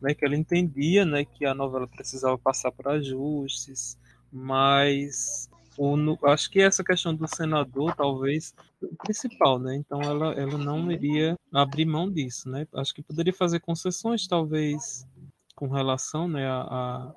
né, 0.00 0.14
que 0.14 0.24
ela 0.24 0.36
entendia 0.36 1.04
né, 1.04 1.24
que 1.24 1.44
a 1.44 1.54
novela 1.54 1.86
precisava 1.86 2.38
passar 2.38 2.70
por 2.72 2.88
ajustes, 2.88 3.98
mas 4.32 5.48
o, 5.78 5.96
no, 5.96 6.18
acho 6.24 6.50
que 6.50 6.60
essa 6.60 6.82
questão 6.82 7.14
do 7.14 7.26
senador 7.28 7.94
talvez 7.94 8.52
o 8.82 8.96
principal, 8.96 9.60
né? 9.60 9.76
Então 9.76 10.02
ela, 10.02 10.32
ela 10.34 10.58
não 10.58 10.90
iria 10.90 11.36
abrir 11.52 11.86
mão 11.86 12.10
disso, 12.10 12.48
né? 12.50 12.66
Acho 12.74 12.92
que 12.92 13.02
poderia 13.02 13.32
fazer 13.32 13.60
concessões 13.60 14.26
talvez 14.26 15.06
com 15.54 15.68
relação 15.68 16.28
né, 16.28 16.46
a, 16.48 17.12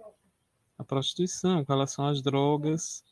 a, 0.78 0.84
prostituição, 0.84 1.66
com 1.66 1.74
relação 1.74 2.06
às 2.06 2.22
drogas. 2.22 3.04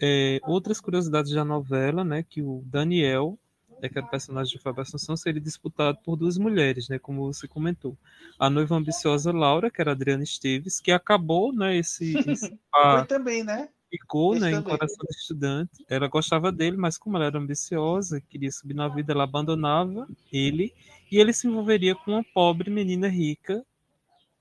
É, 0.00 0.40
outras 0.44 0.80
curiosidades 0.80 1.32
da 1.32 1.44
novela, 1.44 2.04
né? 2.04 2.22
Que 2.22 2.42
o 2.42 2.62
Daniel 2.66 3.38
é 3.82 3.88
que 3.88 3.98
o 3.98 4.06
personagem 4.06 4.56
de 4.56 4.62
Fábio 4.62 4.82
Assunção 4.82 5.16
seria 5.16 5.40
disputado 5.40 5.98
por 6.04 6.16
duas 6.16 6.38
mulheres, 6.38 6.88
né, 6.88 6.98
como 6.98 7.32
você 7.32 7.48
comentou. 7.48 7.98
A 8.38 8.48
noiva 8.48 8.76
ambiciosa 8.76 9.32
Laura, 9.32 9.70
que 9.70 9.80
era 9.80 9.90
Adriana 9.90 10.22
Esteves, 10.22 10.80
que 10.80 10.92
acabou, 10.92 11.52
né, 11.52 11.76
esse... 11.76 12.16
esse 12.30 12.56
também, 13.08 13.42
né? 13.42 13.68
Ficou, 13.90 14.38
né, 14.38 14.52
em 14.52 14.62
Coração 14.62 15.04
do 15.04 15.10
Estudante. 15.10 15.84
Ela 15.88 16.06
gostava 16.06 16.52
dele, 16.52 16.76
mas 16.76 16.96
como 16.96 17.16
ela 17.16 17.26
era 17.26 17.38
ambiciosa, 17.38 18.20
queria 18.20 18.50
subir 18.50 18.74
na 18.74 18.88
vida, 18.88 19.12
ela 19.12 19.24
abandonava 19.24 20.08
ele, 20.32 20.72
e 21.10 21.18
ele 21.18 21.32
se 21.32 21.48
envolveria 21.48 21.94
com 21.94 22.12
uma 22.12 22.24
pobre 22.32 22.70
menina 22.70 23.08
rica, 23.08 23.66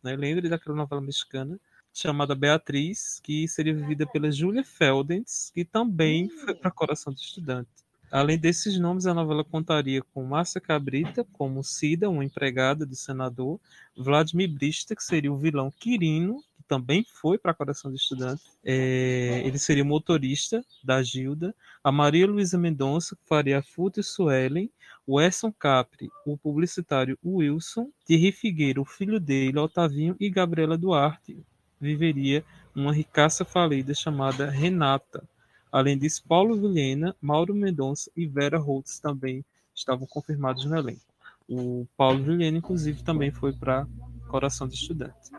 né, 0.04 0.16
lembre 0.16 0.48
daquela 0.48 0.76
novela 0.76 1.02
mexicana, 1.02 1.60
chamada 1.92 2.36
Beatriz, 2.36 3.20
que 3.22 3.48
seria 3.48 3.74
vivida 3.74 4.06
pela 4.06 4.32
Julia 4.32 4.64
Feldens, 4.64 5.52
que 5.54 5.66
também 5.66 6.30
foi 6.30 6.56
para 6.56 6.72
Coração 6.72 7.12
do 7.12 7.20
Estudante. 7.20 7.81
Além 8.12 8.38
desses 8.38 8.78
nomes, 8.78 9.06
a 9.06 9.14
novela 9.14 9.42
contaria 9.42 10.02
com 10.14 10.26
Márcia 10.26 10.60
Cabrita 10.60 11.26
como 11.32 11.64
Cida, 11.64 12.10
uma 12.10 12.26
empregada 12.26 12.86
do 12.86 12.94
senador, 12.94 13.58
Vladimir 13.96 14.50
Brista, 14.52 14.94
que 14.94 15.02
seria 15.02 15.32
o 15.32 15.38
vilão 15.38 15.72
Quirino, 15.72 16.44
que 16.58 16.64
também 16.68 17.06
foi 17.06 17.38
para 17.38 17.54
Coração 17.54 17.90
do 17.90 17.96
Estudante, 17.96 18.44
é, 18.66 19.42
ele 19.46 19.58
seria 19.58 19.86
motorista 19.86 20.62
da 20.84 21.02
Gilda, 21.02 21.56
a 21.82 21.90
Maria 21.90 22.28
Luísa 22.28 22.58
Mendonça, 22.58 23.16
que 23.16 23.26
faria 23.26 23.60
a 23.60 23.64
e 23.98 24.04
Suelen, 24.04 24.70
o 25.08 25.20
Esson 25.22 25.52
Capri, 25.52 26.12
o 26.26 26.38
publicitário 26.38 27.18
Wilson, 27.26 27.90
Thierry 28.06 28.34
Figueira, 28.34 28.82
o 28.82 28.86
filho 28.86 29.22
dele, 29.22 29.58
Otavinho, 29.58 30.18
e 30.20 30.30
Gabriela 30.30 30.78
Duarte, 30.78 31.40
viveria 31.80 32.44
uma 32.76 32.94
ricaça 32.94 33.46
falida 33.46 33.94
chamada 33.94 34.50
Renata, 34.50 35.24
Além 35.72 35.98
disso, 35.98 36.24
Paulo 36.28 36.60
Vilhena, 36.60 37.16
Mauro 37.22 37.56
Mendonça 37.56 38.12
e 38.16 38.28
Vera 38.28 38.58
Holtz 38.58 39.00
também 39.00 39.46
estavam 39.74 40.06
confirmados 40.06 40.66
no 40.66 40.78
elenco. 40.78 41.02
O 41.48 41.88
Paulo 41.96 42.24
Vilhena, 42.24 42.58
inclusive, 42.58 43.04
também 43.04 43.32
foi 43.32 43.54
para 43.54 43.88
Coração 44.30 44.68
de 44.68 44.76
Estudante. 44.76 45.32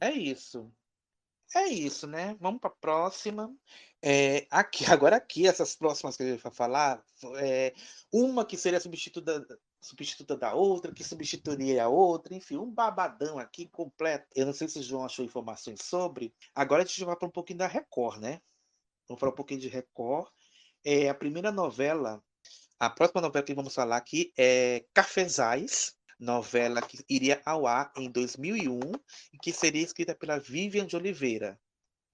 É 0.00 0.10
isso. 0.10 0.70
É 1.54 1.68
isso, 1.68 2.06
né? 2.06 2.36
Vamos 2.40 2.60
para 2.60 2.70
a 2.70 2.74
próxima. 2.74 3.54
É, 4.00 4.46
aqui, 4.50 4.84
agora 4.90 5.16
aqui, 5.16 5.46
essas 5.46 5.74
próximas 5.74 6.16
que 6.16 6.22
a 6.22 6.26
gente 6.26 6.42
vai 6.42 6.52
falar, 6.52 7.02
é, 7.36 7.74
uma 8.12 8.44
que 8.44 8.56
seria 8.56 8.80
substituta, 8.80 9.46
substituta 9.80 10.36
da 10.36 10.54
outra, 10.54 10.92
que 10.92 11.04
substituiria 11.04 11.84
a 11.84 11.88
outra, 11.88 12.34
enfim, 12.34 12.56
um 12.56 12.70
babadão 12.70 13.38
aqui 13.38 13.66
completo. 13.66 14.26
Eu 14.34 14.46
não 14.46 14.52
sei 14.52 14.68
se 14.68 14.78
o 14.78 14.82
João 14.82 15.04
achou 15.04 15.24
informações 15.24 15.82
sobre. 15.82 16.34
Agora 16.54 16.82
a 16.82 16.86
gente 16.86 17.04
vai 17.04 17.16
para 17.16 17.28
um 17.28 17.32
pouquinho 17.32 17.58
da 17.58 17.66
Record, 17.66 18.20
né? 18.20 18.40
Vamos 19.12 19.20
falar 19.20 19.32
um 19.32 19.36
pouquinho 19.36 19.60
de 19.60 19.68
Record. 19.68 20.26
É, 20.82 21.10
a 21.10 21.14
primeira 21.14 21.52
novela, 21.52 22.22
a 22.80 22.88
próxima 22.88 23.20
novela 23.20 23.44
que 23.44 23.52
vamos 23.52 23.74
falar 23.74 23.98
aqui 23.98 24.32
é 24.38 24.86
Cafezais, 24.94 25.94
novela 26.18 26.80
que 26.80 26.98
iria 27.10 27.42
ao 27.44 27.66
ar 27.66 27.92
em 27.94 28.10
2001 28.10 28.80
e 29.34 29.38
que 29.38 29.52
seria 29.52 29.82
escrita 29.82 30.14
pela 30.14 30.38
Vivian 30.38 30.86
de 30.86 30.96
Oliveira. 30.96 31.60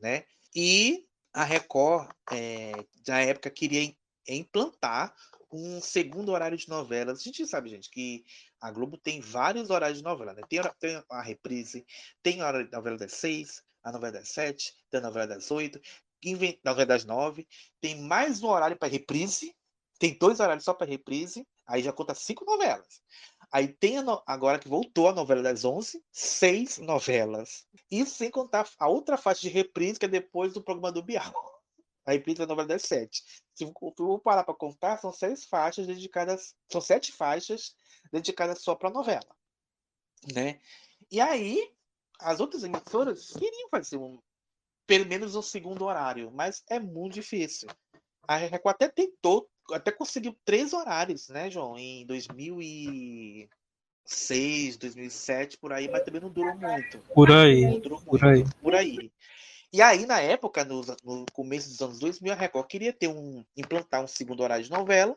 né? 0.01 0.25
E 0.53 1.07
a 1.33 1.45
Record, 1.45 2.11
é, 2.33 2.73
na 3.07 3.21
época, 3.21 3.49
queria 3.49 3.95
implantar 4.27 5.15
um 5.53 5.81
segundo 5.81 6.33
horário 6.33 6.59
de 6.59 6.69
novelas. 6.69 7.21
A 7.21 7.23
gente 7.23 7.47
sabe, 7.47 7.71
gente, 7.71 7.89
que 7.91 8.25
a 8.61 8.73
Globo 8.73 8.99
tem 8.99 9.21
vários 9.21 9.71
horários 9.71 9.99
de 9.99 10.05
novela, 10.05 10.35
né? 10.35 10.43
Tem, 10.49 10.61
tem 10.81 11.01
a 11.09 11.23
reprise, 11.23 11.87
tem 12.25 12.43
a 12.43 12.53
novela 12.73 12.99
das 12.99 13.13
seis, 13.13 13.63
a 13.85 13.93
novela 13.93 14.15
das 14.15 14.31
sete, 14.31 14.75
tem 14.91 14.99
a 14.99 15.03
novela 15.05 15.29
das 15.29 15.49
oito, 15.53 15.81
a 16.25 16.69
novela 16.71 16.87
das 16.87 17.05
nove, 17.05 17.47
tem 17.81 18.01
mais 18.01 18.43
um 18.43 18.49
horário 18.49 18.77
para 18.77 18.89
reprise, 18.89 19.55
tem 19.99 20.17
dois 20.17 20.41
horários 20.41 20.65
só 20.65 20.73
para 20.73 20.87
reprise, 20.87 21.47
aí 21.67 21.83
já 21.83 21.93
conta 21.93 22.15
cinco 22.15 22.45
novelas. 22.45 23.03
Aí 23.51 23.69
tem 23.69 24.03
no... 24.03 24.23
agora 24.27 24.59
que 24.59 24.69
voltou 24.69 25.09
a 25.09 25.13
novela 25.13 25.43
das 25.43 25.65
11, 25.65 26.03
seis 26.13 26.79
novelas. 26.79 27.67
Isso 27.91 28.15
sem 28.15 28.31
contar 28.31 28.69
a 28.79 28.89
outra 28.89 29.17
faixa 29.17 29.43
de 29.43 29.49
reprise 29.49 29.99
que 29.99 30.05
é 30.05 30.09
depois 30.09 30.53
do 30.53 30.63
programa 30.63 30.93
do 30.93 31.03
Bial. 31.03 31.35
A 32.05 32.13
reprise 32.13 32.39
da 32.39 32.47
novela 32.47 32.69
das 32.69 32.83
sete. 32.83 33.23
Se 33.55 33.65
eu 33.65 34.19
parar 34.19 34.45
para 34.45 34.55
contar, 34.55 34.99
são 34.99 35.13
seis 35.13 35.45
faixas 35.45 35.87
dedicadas, 35.87 36.55
são 36.71 36.81
sete 36.81 37.13
faixas 37.13 37.75
dedicadas 38.13 38.63
só 38.63 38.75
para 38.75 38.89
novela, 38.89 39.29
né? 40.33 40.61
E 41.11 41.21
aí 41.21 41.71
as 42.21 42.41
outras 42.41 42.65
emissoras 42.65 43.31
queriam 43.33 43.69
fazer 43.71 43.97
um, 43.97 44.19
pelo 44.89 45.07
menos 45.07 45.37
um 45.37 45.43
segundo 45.43 45.85
horário, 45.85 46.33
mas 46.33 46.65
é 46.69 46.81
muito 46.81 47.15
difícil. 47.15 47.69
A 48.27 48.37
Record 48.37 48.75
até 48.75 48.89
tentou 48.89 49.49
até 49.71 49.93
conseguiu 49.93 50.35
três 50.47 50.73
horários, 50.73 51.29
né, 51.29 51.51
João? 51.51 51.79
Em 51.79 52.07
2006, 52.07 54.79
2007, 54.79 55.59
por 55.59 55.75
aí, 55.75 55.91
mas 55.91 56.05
também 56.05 56.23
não 56.23 56.31
durou 56.31 56.57
muito. 56.57 57.01
Por 57.15 57.31
aí. 57.31 57.67
Muito, 57.67 58.01
por 58.01 58.25
aí. 58.25 58.45
Por 58.63 58.75
aí. 58.75 59.13
E 59.71 59.83
aí, 59.83 60.07
na 60.07 60.21
época, 60.21 60.65
no, 60.65 60.81
no, 61.05 61.27
começo 61.35 61.69
dos 61.69 61.83
anos 61.83 61.99
2000, 61.99 62.33
a 62.33 62.37
Record 62.37 62.67
queria 62.67 62.95
ter 62.95 63.09
um, 63.09 63.45
implantar 63.55 64.03
um 64.03 64.07
segundo 64.07 64.43
horário 64.43 64.65
de 64.65 64.71
novela 64.71 65.15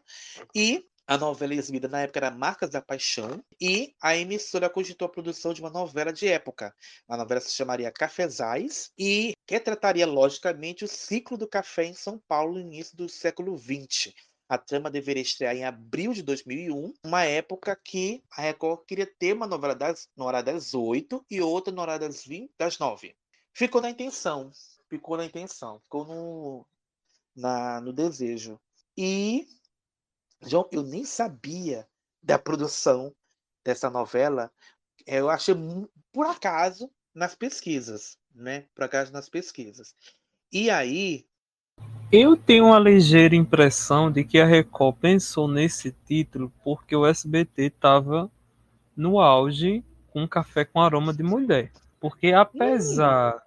e 0.54 0.86
a 1.12 1.18
novela 1.18 1.54
exibida 1.54 1.90
na 1.90 2.04
época 2.04 2.20
era 2.20 2.32
Marcas 2.32 2.70
da 2.70 2.82
Paixão 2.82 3.44
e 3.60 3.94
a 4.02 4.16
emissora 4.16 4.70
cogitou 4.70 5.06
a 5.06 5.12
produção 5.12 5.54
de 5.54 5.60
uma 5.60 5.70
novela 5.70 6.14
de 6.14 6.26
época. 6.26 6.74
A 7.06 7.18
novela 7.18 7.42
se 7.42 7.52
chamaria 7.52 7.92
Cafezais 7.92 8.94
e 8.98 9.34
retrataria, 9.46 10.08
logicamente, 10.08 10.86
o 10.86 10.88
ciclo 10.88 11.38
do 11.38 11.46
café 11.46 11.84
em 11.84 11.94
São 11.94 12.18
Paulo 12.30 12.54
no 12.54 12.62
início 12.62 12.96
do 12.96 13.10
século 13.10 13.58
XX. 13.58 14.14
A 14.48 14.58
trama 14.58 14.90
deveria 14.90 15.22
estrear 15.22 15.54
em 15.54 15.66
abril 15.66 16.14
de 16.14 16.24
2001, 16.24 16.94
uma 17.04 17.26
época 17.26 17.78
que 17.84 18.24
a 18.32 18.44
Record 18.44 18.86
queria 18.86 19.06
ter 19.06 19.34
uma 19.34 19.48
novela 19.48 19.76
das, 19.76 20.08
no 20.16 20.24
horário 20.24 20.54
das 20.54 20.74
8 20.74 21.26
e 21.30 21.42
outra 21.42 21.74
no 21.74 21.82
horário 21.82 22.08
das 22.08 22.24
20, 22.24 22.54
das 22.58 22.80
9. 22.80 23.14
Ficou 23.54 23.82
na 23.82 23.90
intenção, 23.90 24.50
ficou 24.90 25.18
na 25.18 25.26
intenção, 25.26 25.78
ficou 25.82 26.06
no, 26.06 26.66
na, 27.36 27.82
no 27.82 27.92
desejo. 27.92 28.58
E, 28.98 29.46
João, 30.44 30.68
eu 30.72 30.84
nem 30.84 31.06
sabia 31.06 31.88
da 32.22 32.38
produção 32.38 33.14
dessa 33.64 33.90
novela, 33.90 34.52
eu 35.06 35.30
achei 35.30 35.56
por 36.12 36.26
acaso 36.26 36.90
nas 37.14 37.36
pesquisas, 37.36 38.18
né? 38.34 38.66
Por 38.74 38.84
acaso 38.84 39.12
nas 39.12 39.30
pesquisas. 39.30 39.96
E 40.52 40.70
aí, 40.70 41.26
eu 42.12 42.36
tenho 42.36 42.66
uma 42.66 42.80
ligeira 42.80 43.36
impressão 43.36 44.12
de 44.12 44.24
que 44.24 44.40
a 44.40 44.46
Record 44.46 44.98
pensou 44.98 45.48
nesse 45.48 45.92
título 46.06 46.52
porque 46.64 46.96
o 46.96 47.06
SBT 47.06 47.68
estava 47.68 48.30
no 48.96 49.20
auge 49.20 49.84
com 50.12 50.24
um 50.24 50.28
café 50.28 50.66
com 50.66 50.82
aroma 50.82 51.14
de 51.14 51.24
mulher. 51.24 51.72
Porque 52.02 52.34
apesar, 52.34 53.42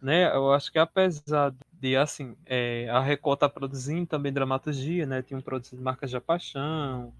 né, 0.00 0.34
eu 0.34 0.50
acho 0.52 0.72
que 0.72 0.78
apesar 0.78 1.54
de 1.80 1.96
assim, 1.96 2.36
é, 2.44 2.88
a 2.90 3.00
Record 3.00 3.40
tá 3.40 3.48
produzindo 3.48 4.06
também 4.06 4.32
dramaturgia, 4.32 5.06
né, 5.06 5.22
tinham 5.22 5.40
produzido 5.40 5.82
Marcas 5.82 6.10
de 6.10 6.20
Paixão, 6.20 7.12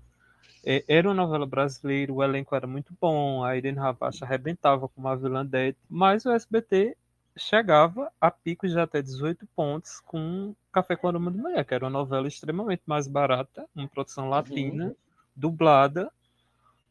é, 0.65 0.85
era 0.89 1.09
uma 1.09 1.15
novela 1.15 1.47
brasileira, 1.47 2.13
o 2.13 2.23
elenco 2.23 2.55
era 2.55 2.67
muito 2.67 2.93
bom, 3.01 3.45
a 3.45 3.57
Irene 3.57 3.79
Ravacha 3.79 4.25
arrebentava 4.25 4.89
com 4.89 5.01
uma 5.01 5.17
vilã 5.17 5.47
Dete, 5.47 5.79
mas 5.89 6.27
o 6.27 6.33
SBT 6.33 6.97
chegava 7.37 8.13
a 8.21 8.31
picos 8.31 8.73
de 8.73 8.81
até 8.81 9.01
18 9.01 9.47
pontos 9.55 10.01
com 10.01 10.55
Café 10.73 10.97
com 10.97 11.09
Aroma 11.09 11.31
de 11.31 11.39
Mulher, 11.39 11.65
que 11.65 11.73
era 11.73 11.85
uma 11.85 11.91
novela 11.91 12.27
extremamente 12.27 12.83
mais 12.85 13.07
barata, 13.07 13.65
uma 13.75 13.89
produção 13.89 14.29
latina, 14.29 14.87
uhum. 14.87 14.95
dublada, 15.37 16.11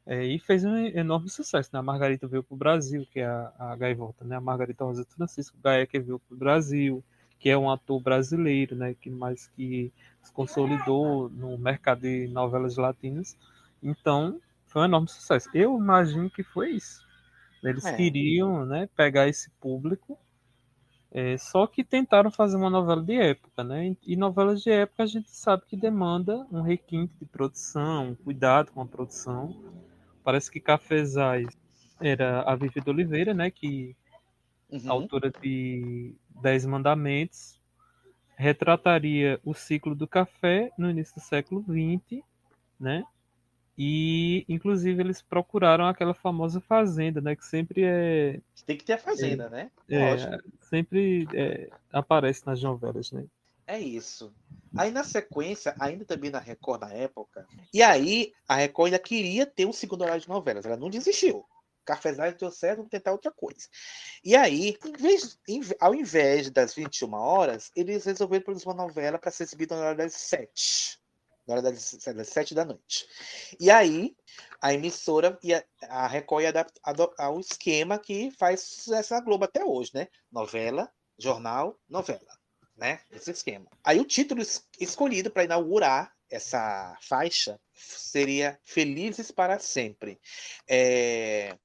é, 0.05 0.23
e 0.23 0.39
fez 0.39 0.63
um 0.63 0.75
enorme 0.77 1.29
sucesso. 1.29 1.69
Né? 1.73 1.79
A 1.79 1.83
Margarita 1.83 2.27
veio 2.27 2.41
para 2.41 2.55
o 2.55 2.57
Brasil, 2.57 3.05
que 3.11 3.19
é 3.19 3.25
a, 3.25 3.51
a 3.59 3.75
gaivota, 3.75 4.23
né? 4.23 4.37
a 4.37 4.41
Margarita 4.41 4.85
Rosa 4.85 5.05
Francisco 5.05 5.57
Gaia, 5.61 5.85
que 5.85 5.99
veio 5.99 6.17
para 6.17 6.33
o 6.33 6.37
Brasil, 6.37 7.03
que 7.39 7.49
é 7.49 7.57
um 7.57 7.69
ator 7.69 8.01
brasileiro, 8.01 8.75
né? 8.75 8.93
que 8.93 9.09
mais 9.09 9.47
que 9.55 9.91
se 10.21 10.31
consolidou 10.31 11.29
no 11.29 11.57
mercado 11.57 12.01
de 12.01 12.27
novelas 12.27 12.77
latinas. 12.77 13.37
Então, 13.81 14.39
foi 14.65 14.83
um 14.83 14.85
enorme 14.85 15.07
sucesso. 15.07 15.49
Eu 15.53 15.77
imagino 15.77 16.29
que 16.29 16.43
foi 16.43 16.71
isso. 16.71 17.05
Eles 17.63 17.85
é. 17.85 17.95
queriam 17.95 18.65
né, 18.65 18.87
pegar 18.95 19.27
esse 19.27 19.49
público 19.59 20.17
é, 21.11 21.37
só 21.37 21.65
que 21.65 21.83
tentaram 21.83 22.29
fazer 22.29 22.57
uma 22.57 22.69
novela 22.69 23.01
de 23.01 23.15
época, 23.15 23.63
né? 23.63 23.95
E 24.05 24.15
novelas 24.15 24.61
de 24.61 24.69
época 24.69 25.03
a 25.03 25.05
gente 25.05 25.31
sabe 25.31 25.63
que 25.65 25.77
demanda 25.77 26.45
um 26.51 26.61
requinte 26.61 27.13
de 27.17 27.25
produção, 27.25 28.09
um 28.09 28.15
cuidado 28.15 28.71
com 28.71 28.81
a 28.81 28.85
produção. 28.85 29.55
Parece 30.23 30.51
que 30.51 30.59
Cafezais 30.59 31.47
era 31.99 32.41
a 32.41 32.55
Vivi 32.55 32.81
de 32.81 32.89
Oliveira, 32.89 33.33
né? 33.33 33.49
Que 33.49 33.95
uhum. 34.69 34.91
autora 34.91 35.31
de 35.31 36.13
Dez 36.41 36.65
Mandamentos, 36.65 37.61
retrataria 38.35 39.39
o 39.43 39.53
ciclo 39.53 39.95
do 39.95 40.07
café 40.07 40.71
no 40.77 40.89
início 40.89 41.15
do 41.15 41.21
século 41.21 41.63
XX, 41.63 42.23
né? 42.79 43.03
E, 43.77 44.43
inclusive, 44.49 44.99
eles 45.01 45.21
procuraram 45.21 45.85
aquela 45.85 46.13
famosa 46.13 46.59
fazenda, 46.59 47.21
né? 47.21 47.35
Que 47.35 47.45
sempre 47.45 47.83
é. 47.83 48.41
Tem 48.65 48.75
que 48.75 48.83
ter 48.83 48.93
a 48.93 48.97
fazenda, 48.97 49.45
é, 49.45 49.49
né? 49.49 49.71
É, 49.87 50.39
sempre 50.61 51.27
é, 51.33 51.69
aparece 51.91 52.45
nas 52.45 52.61
novelas, 52.61 53.11
né? 53.11 53.25
É 53.67 53.79
isso. 53.79 54.33
Aí 54.75 54.91
na 54.91 55.03
sequência, 55.03 55.75
ainda 55.79 56.05
também 56.05 56.31
na 56.31 56.39
Record 56.39 56.81
na 56.81 56.93
época, 56.93 57.45
e 57.73 57.83
aí 57.83 58.33
a 58.47 58.55
Record 58.55 58.87
ainda 58.87 58.99
queria 58.99 59.45
ter 59.45 59.65
um 59.65 59.73
segundo 59.73 60.03
horário 60.03 60.21
de 60.21 60.29
novelas, 60.29 60.65
ela 60.65 60.77
não 60.77 60.89
desistiu. 60.89 61.45
Certo, 62.51 62.77
vamos 62.77 62.89
tentar 62.89 63.11
outra 63.11 63.31
coisa. 63.31 63.67
E 64.23 64.35
aí, 64.35 64.77
em 64.85 64.91
vez, 64.93 65.39
em, 65.47 65.61
ao 65.79 65.93
invés 65.93 66.49
das 66.49 66.73
21 66.73 67.13
horas, 67.13 67.71
eles 67.75 68.05
resolveram 68.05 68.43
produzir 68.43 68.67
uma 68.67 68.73
novela 68.73 69.17
para 69.17 69.31
ser 69.31 69.43
exibida 69.43 69.75
na 69.75 69.81
hora 69.87 69.95
das 69.95 70.13
7 70.13 70.99
na 71.47 71.53
hora 71.53 71.61
das, 71.61 71.93
das 71.93 72.27
sete 72.27 72.53
da 72.53 72.65
noite. 72.65 73.07
E 73.57 73.71
aí, 73.71 74.15
a 74.61 74.73
emissora 74.73 75.39
e 75.41 75.53
a, 75.53 76.05
Record 76.05 76.43
ia 76.43 76.49
adaptar 76.83 77.29
o 77.29 77.39
esquema 77.39 77.97
que 77.97 78.29
faz 78.31 78.59
sucesso 78.59 79.13
na 79.13 79.21
Globo 79.21 79.45
até 79.45 79.63
hoje, 79.63 79.91
né? 79.93 80.09
Novela, 80.29 80.91
jornal, 81.17 81.79
novela, 81.87 82.37
né? 82.75 82.99
Esse 83.09 83.31
esquema. 83.31 83.67
Aí 83.83 83.99
o 83.99 84.05
título 84.05 84.43
escolhido 84.77 85.31
para 85.31 85.45
inaugurar 85.45 86.13
essa 86.29 86.97
faixa 87.01 87.57
seria 87.73 88.59
Felizes 88.63 89.31
para 89.31 89.57
Sempre. 89.57 90.19
É 90.67 91.57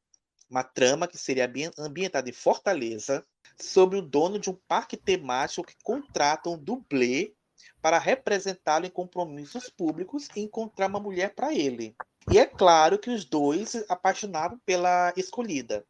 uma 0.52 0.62
trama 0.62 1.08
que 1.08 1.16
seria 1.16 1.50
ambientada 1.78 2.28
em 2.28 2.32
Fortaleza, 2.32 3.26
sobre 3.58 3.98
o 3.98 4.02
dono 4.02 4.38
de 4.38 4.50
um 4.50 4.58
parque 4.68 4.98
temático 4.98 5.66
que 5.66 5.74
contrata 5.82 6.50
um 6.50 6.58
dublê 6.58 7.34
para 7.80 7.98
representá-lo 7.98 8.84
em 8.84 8.90
compromissos 8.90 9.70
públicos 9.70 10.28
e 10.36 10.40
encontrar 10.40 10.88
uma 10.88 11.00
mulher 11.00 11.34
para 11.34 11.54
ele. 11.54 11.96
E 12.30 12.38
é 12.38 12.44
claro 12.44 12.98
que 12.98 13.10
os 13.10 13.24
dois 13.24 13.70
se 13.70 13.84
apaixonaram 13.88 14.60
pela 14.64 15.12
escolhida. 15.16 15.84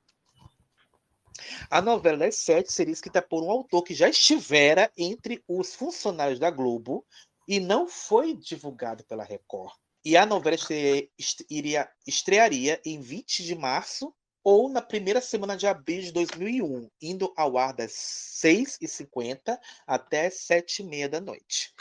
A 1.68 1.82
novela 1.82 2.18
das 2.18 2.36
sete 2.36 2.72
seria 2.72 2.92
escrita 2.92 3.20
por 3.20 3.42
um 3.42 3.50
autor 3.50 3.82
que 3.82 3.94
já 3.94 4.08
estivera 4.08 4.92
entre 4.96 5.42
os 5.48 5.74
funcionários 5.74 6.38
da 6.38 6.50
Globo 6.50 7.04
e 7.48 7.58
não 7.58 7.88
foi 7.88 8.34
divulgado 8.34 9.04
pela 9.04 9.24
Record. 9.24 9.72
E 10.04 10.16
a 10.16 10.24
novela 10.24 10.54
estreia, 10.56 11.08
iria, 11.50 11.90
estrearia 12.06 12.80
em 12.84 13.00
20 13.00 13.44
de 13.44 13.54
março 13.54 14.14
ou 14.44 14.68
na 14.68 14.82
primeira 14.82 15.20
semana 15.20 15.56
de 15.56 15.66
abril 15.66 16.02
de 16.02 16.12
2001, 16.12 16.90
indo 17.00 17.32
ao 17.36 17.56
ar 17.56 17.72
das 17.72 17.92
6h50 17.92 19.58
até 19.86 20.28
7h30 20.28 21.08
da 21.08 21.20
noite. 21.20 21.72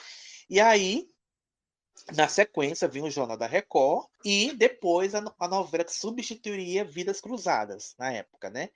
E 0.49 0.59
aí, 0.59 1.07
na 2.13 2.27
sequência, 2.27 2.87
vinha 2.87 3.05
o 3.05 3.11
Jornal 3.11 3.37
da 3.37 3.47
Record 3.47 4.07
e 4.23 4.53
depois 4.53 5.15
a, 5.15 5.23
a 5.39 5.47
novela 5.47 5.83
que 5.83 5.93
substituiria 5.93 6.83
Vidas 6.83 7.21
Cruzadas, 7.21 7.95
na 7.97 8.11
época, 8.11 8.49
né? 8.49 8.69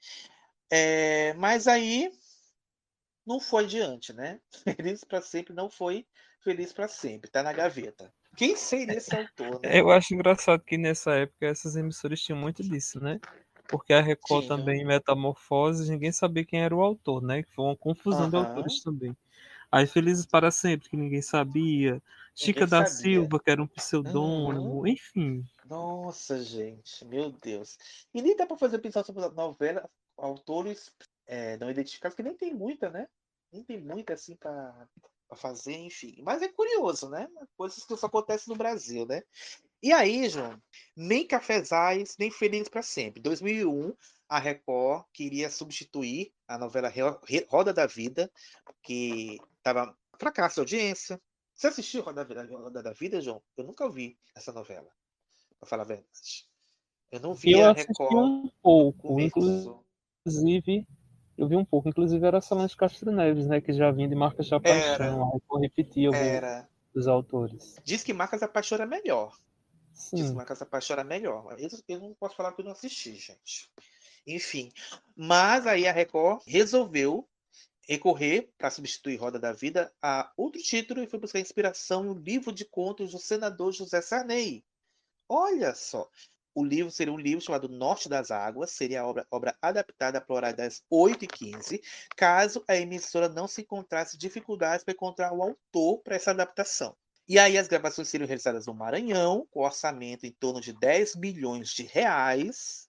É, 0.70 1.34
mas 1.34 1.68
aí 1.68 2.12
não 3.26 3.40
foi 3.40 3.66
adiante, 3.66 4.14
né? 4.14 4.40
Feliz 4.78 5.04
para 5.04 5.22
sempre 5.22 5.54
não 5.54 5.70
foi 5.70 6.06
feliz 6.46 6.72
para 6.72 6.88
sempre, 6.88 7.30
tá 7.30 7.42
na 7.42 7.52
gaveta. 7.52 8.14
Quem 8.38 8.56
seria 8.56 8.98
esse 8.98 9.16
autor? 9.16 9.60
Né? 9.64 9.80
Eu 9.80 9.90
acho 9.90 10.14
engraçado 10.14 10.64
que 10.64 10.78
nessa 10.78 11.16
época 11.16 11.48
essas 11.48 11.76
emissoras 11.76 12.22
tinham 12.22 12.38
muito 12.38 12.62
disso, 12.62 13.00
né? 13.00 13.20
Porque 13.70 13.94
a 13.94 14.02
Record 14.02 14.46
Sim. 14.46 14.48
também 14.48 14.82
em 14.82 14.86
Metamorfose, 14.86 15.90
ninguém 15.92 16.12
sabia 16.12 16.46
quem 16.46 16.62
era 16.62 16.76
o 16.76 16.82
autor, 16.82 17.22
né? 17.24 17.44
Que 17.44 17.52
foi 17.54 17.66
uma 17.66 17.78
confusão 17.78 18.30
de 18.30 18.36
Aham. 18.36 18.38
autores 18.38 18.82
também. 18.84 19.16
Aí 19.72 19.88
Felizes 19.88 20.26
para 20.26 20.52
Sempre, 20.52 20.90
que 20.90 20.98
ninguém 20.98 21.22
sabia. 21.22 22.02
Chica 22.36 22.66
Ninguém 22.66 22.68
da 22.68 22.86
sabia. 22.86 22.86
Silva, 22.86 23.40
que 23.40 23.52
era 23.52 23.62
um 23.64 23.68
pseudônimo, 23.68 24.86
Uhum. 24.86 24.88
enfim. 24.88 25.46
Nossa, 25.66 26.44
gente, 26.44 27.06
meu 27.06 27.32
Deus. 27.32 27.78
E 28.14 28.22
nem 28.22 28.36
dá 28.36 28.46
pra 28.48 28.58
fazer 28.58 28.78
episódio 28.78 29.08
sobre 29.08 29.26
a 29.26 29.30
novela, 29.32 29.90
autores 30.18 30.92
é, 31.28 31.58
não 31.58 31.70
identificados, 31.72 32.16
que 32.16 32.24
nem 32.24 32.36
tem 32.38 32.54
muita, 32.54 32.90
né? 32.90 33.08
Nem 33.52 33.64
tem 33.64 33.82
muita 33.82 34.14
assim 34.14 34.36
pra 34.36 34.88
fazer, 35.36 35.76
enfim. 35.78 36.18
Mas 36.24 36.42
é 36.42 36.50
curioso, 36.50 37.10
né? 37.10 37.28
Coisas 37.58 37.84
que 37.86 37.98
só 37.98 38.08
acontecem 38.08 38.52
no 38.52 38.58
Brasil, 38.58 39.06
né? 39.08 39.24
E 39.86 39.94
aí, 39.94 40.28
João, 40.28 40.60
nem 40.98 41.28
Cafezais, 41.28 42.16
nem 42.18 42.32
Felizes 42.32 42.68
para 42.68 42.82
Sempre. 42.82 43.22
2001, 43.22 43.94
a 44.28 44.40
Record 44.40 45.06
queria 45.14 45.48
substituir 45.48 46.34
a 46.48 46.58
novela 46.58 46.92
Roda 47.48 47.72
da 47.72 47.86
Vida, 47.86 48.32
que 48.82 49.38
estava 49.60 49.96
fracasso 50.18 50.56
de 50.56 50.60
audiência. 50.62 51.22
Você 51.54 51.68
assistiu 51.68 52.02
Roda, 52.02 52.26
da 52.26 52.42
Vida- 52.42 52.58
Roda 52.58 52.82
da 52.82 52.94
Vida, 52.94 53.22
João? 53.22 53.40
Eu 53.56 53.64
nunca 53.64 53.86
ouvi 53.86 54.18
essa 54.36 54.52
novela, 54.52 54.90
para 55.60 55.70
falar 55.70 55.84
a 55.84 55.86
verdade. 55.86 56.48
Eu 57.12 57.20
não 57.20 57.36
vi 57.36 57.52
Eu 57.52 57.66
a 57.68 57.72
assisti 57.74 57.88
Record 57.92 58.16
um 58.16 58.50
pouco, 58.64 59.20
inclusive, 59.20 60.88
eu 61.38 61.48
vi 61.48 61.56
um 61.56 61.64
pouco, 61.64 61.90
inclusive 61.90 62.26
era 62.26 62.42
Solange 62.42 62.76
Castro 62.76 63.12
Neves, 63.12 63.46
né? 63.46 63.62
Que 63.62 63.72
já 63.72 63.92
vinha 63.92 64.08
de 64.10 64.16
Marcas 64.16 64.48
de 64.48 64.60
Paixão, 64.60 65.30
a 65.30 65.34
Record 65.36 65.62
repetia 65.62 66.10
Era. 66.10 66.68
dos 66.92 67.08
autores. 67.08 67.76
Diz 67.84 68.04
que 68.04 68.14
Marcas 68.16 68.42
da 68.42 68.48
Paixão 68.48 68.78
era 68.78 68.88
melhor. 68.88 69.38
Diz 69.96 70.10
que 70.10 70.18
Sim, 70.18 70.34
Marcas 70.34 70.60
da 70.60 70.66
Paixão 70.66 70.96
era 70.96 71.04
melhor. 71.04 71.56
Eu, 71.58 71.70
eu 71.88 72.00
não 72.00 72.14
posso 72.14 72.36
falar 72.36 72.52
que 72.52 72.62
eu 72.62 72.66
não 72.66 72.74
assisti, 72.74 73.16
gente. 73.16 73.72
Enfim. 74.28 74.72
Mas 75.16 75.66
aí 75.66 75.88
a 75.88 75.92
Record 75.92 76.42
resolveu 76.46 77.28
recorrer 77.88 78.52
para 78.58 78.72
substituir 78.72 79.16
Roda 79.16 79.40
da 79.40 79.54
Vida 79.54 79.94
a 80.02 80.32
outro 80.36 80.62
título 80.62 81.02
e 81.02 81.08
foi 81.08 81.20
buscar 81.20 81.40
inspiração 81.40 82.06
em 82.06 82.10
um 82.10 82.20
livro 82.20 82.52
de 82.52 82.66
contos 82.66 83.12
do 83.12 83.20
senador 83.20 83.72
José 83.72 84.02
Sarney. 84.02 84.66
Olha 85.30 85.74
só. 85.74 86.10
O 86.54 86.64
livro 86.64 86.90
seria 86.90 87.14
um 87.14 87.18
livro 87.18 87.44
chamado 87.44 87.68
Norte 87.68 88.08
das 88.08 88.32
Águas, 88.32 88.72
seria 88.72 89.02
a 89.02 89.08
obra, 89.08 89.28
obra 89.30 89.58
adaptada 89.62 90.22
para 90.22 90.34
o 90.34 90.38
horário 90.38 90.58
das 90.58 90.82
8h15, 90.90 91.82
caso 92.16 92.64
a 92.66 92.78
emissora 92.78 93.28
não 93.28 93.46
se 93.46 93.62
encontrasse 93.62 94.18
dificuldades 94.18 94.84
para 94.84 94.94
encontrar 94.94 95.34
o 95.34 95.44
autor 95.44 96.00
para 96.02 96.16
essa 96.16 96.32
adaptação. 96.32 96.96
E 97.28 97.40
aí 97.40 97.58
as 97.58 97.68
gravações 97.68 98.08
seriam 98.08 98.28
realizadas 98.28 98.68
no 98.68 98.74
Maranhão, 98.76 99.48
com 99.50 99.62
orçamento 99.62 100.28
em 100.28 100.32
torno 100.32 100.62
de 100.62 100.72
10 100.74 101.16
milhões 101.16 101.70
de 101.70 101.82
reais. 101.82 102.88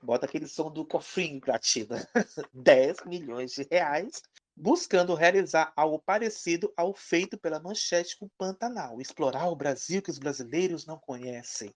Bota 0.00 0.26
aquele 0.26 0.46
som 0.46 0.70
do 0.70 0.86
cofrinho 0.86 1.40
platina. 1.40 2.06
10 2.54 2.98
milhões 3.06 3.52
de 3.52 3.66
reais. 3.68 4.22
Buscando 4.54 5.12
realizar 5.14 5.72
algo 5.74 5.98
parecido 5.98 6.72
ao 6.76 6.94
feito 6.94 7.36
pela 7.36 7.58
Manchete 7.58 8.16
com 8.16 8.28
Pantanal. 8.38 9.00
Explorar 9.00 9.48
o 9.48 9.56
Brasil 9.56 10.00
que 10.00 10.10
os 10.10 10.18
brasileiros 10.20 10.86
não 10.86 10.98
conhecem. 10.98 11.74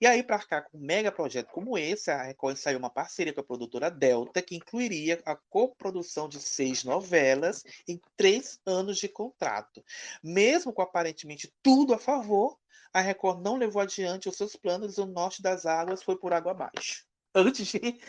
E 0.00 0.06
aí, 0.06 0.22
para 0.22 0.36
arcar 0.36 0.64
com 0.70 0.78
um 0.78 0.80
mega 0.80 1.10
projeto 1.10 1.50
como 1.50 1.76
esse, 1.76 2.08
a 2.10 2.22
Record 2.22 2.56
ensaiou 2.56 2.78
uma 2.78 2.90
parceria 2.90 3.32
com 3.32 3.40
a 3.40 3.44
produtora 3.44 3.90
Delta, 3.90 4.40
que 4.40 4.54
incluiria 4.54 5.20
a 5.24 5.34
coprodução 5.34 6.28
de 6.28 6.40
seis 6.40 6.84
novelas 6.84 7.64
em 7.86 8.00
três 8.16 8.60
anos 8.64 8.98
de 8.98 9.08
contrato. 9.08 9.84
Mesmo 10.22 10.72
com 10.72 10.82
aparentemente 10.82 11.52
tudo 11.62 11.94
a 11.94 11.98
favor, 11.98 12.56
a 12.92 13.00
Record 13.00 13.42
não 13.42 13.56
levou 13.56 13.82
adiante 13.82 14.28
os 14.28 14.36
seus 14.36 14.54
planos 14.54 14.98
e 14.98 15.00
o 15.00 15.06
Norte 15.06 15.42
das 15.42 15.66
Águas 15.66 16.02
foi 16.02 16.16
por 16.16 16.32
água 16.32 16.52
abaixo. 16.52 17.04
Antes 17.34 17.66
de. 17.66 18.00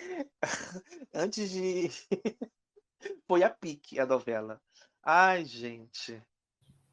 Antes 1.14 1.50
de. 1.50 1.90
foi 3.28 3.44
a 3.44 3.50
pique 3.50 4.00
a 4.00 4.06
novela. 4.06 4.62
Ai, 5.04 5.44
gente. 5.44 6.22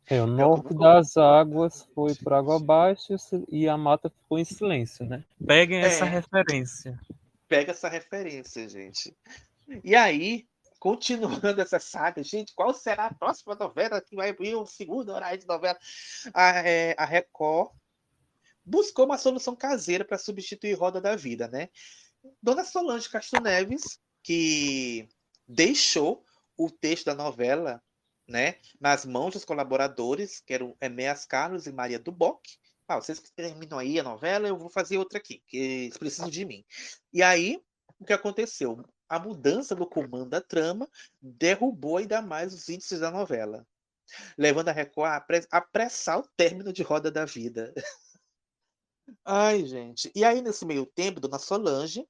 É, 0.08 0.16
o 0.16 0.24
Eu 0.24 0.26
norte 0.26 0.74
das 0.74 1.16
águas 1.16 1.88
foi 1.94 2.14
por 2.14 2.32
água 2.32 2.56
abaixo 2.56 3.14
e 3.48 3.68
a 3.68 3.76
mata 3.76 4.10
ficou 4.10 4.38
em 4.38 4.44
silêncio, 4.44 5.04
né? 5.04 5.24
Peguem 5.44 5.80
essa 5.80 6.04
É. 6.04 6.08
referência. 6.08 6.98
Pega 7.48 7.72
essa 7.72 7.88
referência, 7.88 8.68
gente. 8.68 9.16
E 9.82 9.94
aí, 9.94 10.46
continuando 10.78 11.40
essa 11.60 11.78
saga, 11.80 12.22
gente, 12.22 12.54
qual 12.54 12.72
será 12.72 13.06
a 13.06 13.14
próxima 13.14 13.54
novela 13.54 14.00
que 14.00 14.14
vai 14.16 14.32
vir 14.32 14.54
o 14.54 14.66
segundo 14.66 15.12
horário 15.12 15.38
de 15.38 15.46
novela? 15.46 15.78
A, 16.32 16.50
é, 16.66 16.94
a 16.98 17.04
Record 17.04 17.72
buscou 18.64 19.06
uma 19.06 19.18
solução 19.18 19.54
caseira 19.54 20.04
para 20.04 20.18
substituir 20.18 20.74
Roda 20.74 21.00
da 21.00 21.14
Vida, 21.14 21.48
né? 21.48 21.68
Dona 22.42 22.64
Solange 22.64 23.08
Castro 23.08 23.40
Neves, 23.40 24.00
que 24.22 25.08
deixou 25.46 26.24
o 26.56 26.70
texto 26.70 27.06
da 27.06 27.14
novela, 27.14 27.80
né, 28.28 28.56
nas 28.80 29.04
mãos 29.04 29.34
dos 29.34 29.44
colaboradores, 29.44 30.40
que 30.40 30.52
eram 30.52 30.76
Enéas 30.80 31.24
Carlos 31.24 31.66
e 31.66 31.72
Maria 31.72 31.98
Duboc. 31.98 32.42
Ah, 32.88 32.96
vocês 32.96 33.18
que 33.18 33.32
terminam 33.32 33.78
aí 33.78 33.98
a 33.98 34.02
novela, 34.02 34.46
eu 34.46 34.56
vou 34.56 34.70
fazer 34.70 34.98
outra 34.98 35.18
aqui, 35.18 35.42
que 35.48 35.56
eles 35.56 35.98
precisam 35.98 36.30
de 36.30 36.44
mim. 36.44 36.64
E 37.12 37.22
aí, 37.22 37.60
o 37.98 38.04
que 38.04 38.12
aconteceu? 38.12 38.84
A 39.08 39.18
mudança 39.18 39.74
do 39.74 39.86
comando 39.86 40.30
da 40.30 40.40
trama 40.40 40.88
derrubou 41.20 41.96
ainda 41.96 42.22
mais 42.22 42.52
os 42.52 42.68
índices 42.68 43.00
da 43.00 43.10
novela, 43.10 43.66
levando 44.36 44.68
a 44.68 44.72
Record 44.72 45.10
a 45.10 45.16
apre- 45.16 45.46
apressar 45.50 46.18
o 46.20 46.28
término 46.36 46.72
de 46.72 46.82
Roda 46.82 47.10
da 47.10 47.24
Vida. 47.24 47.72
Ai, 49.24 49.64
gente. 49.64 50.10
E 50.14 50.24
aí, 50.24 50.40
nesse 50.42 50.64
meio 50.64 50.86
tempo, 50.86 51.20
Dona 51.20 51.38
Solange 51.38 52.06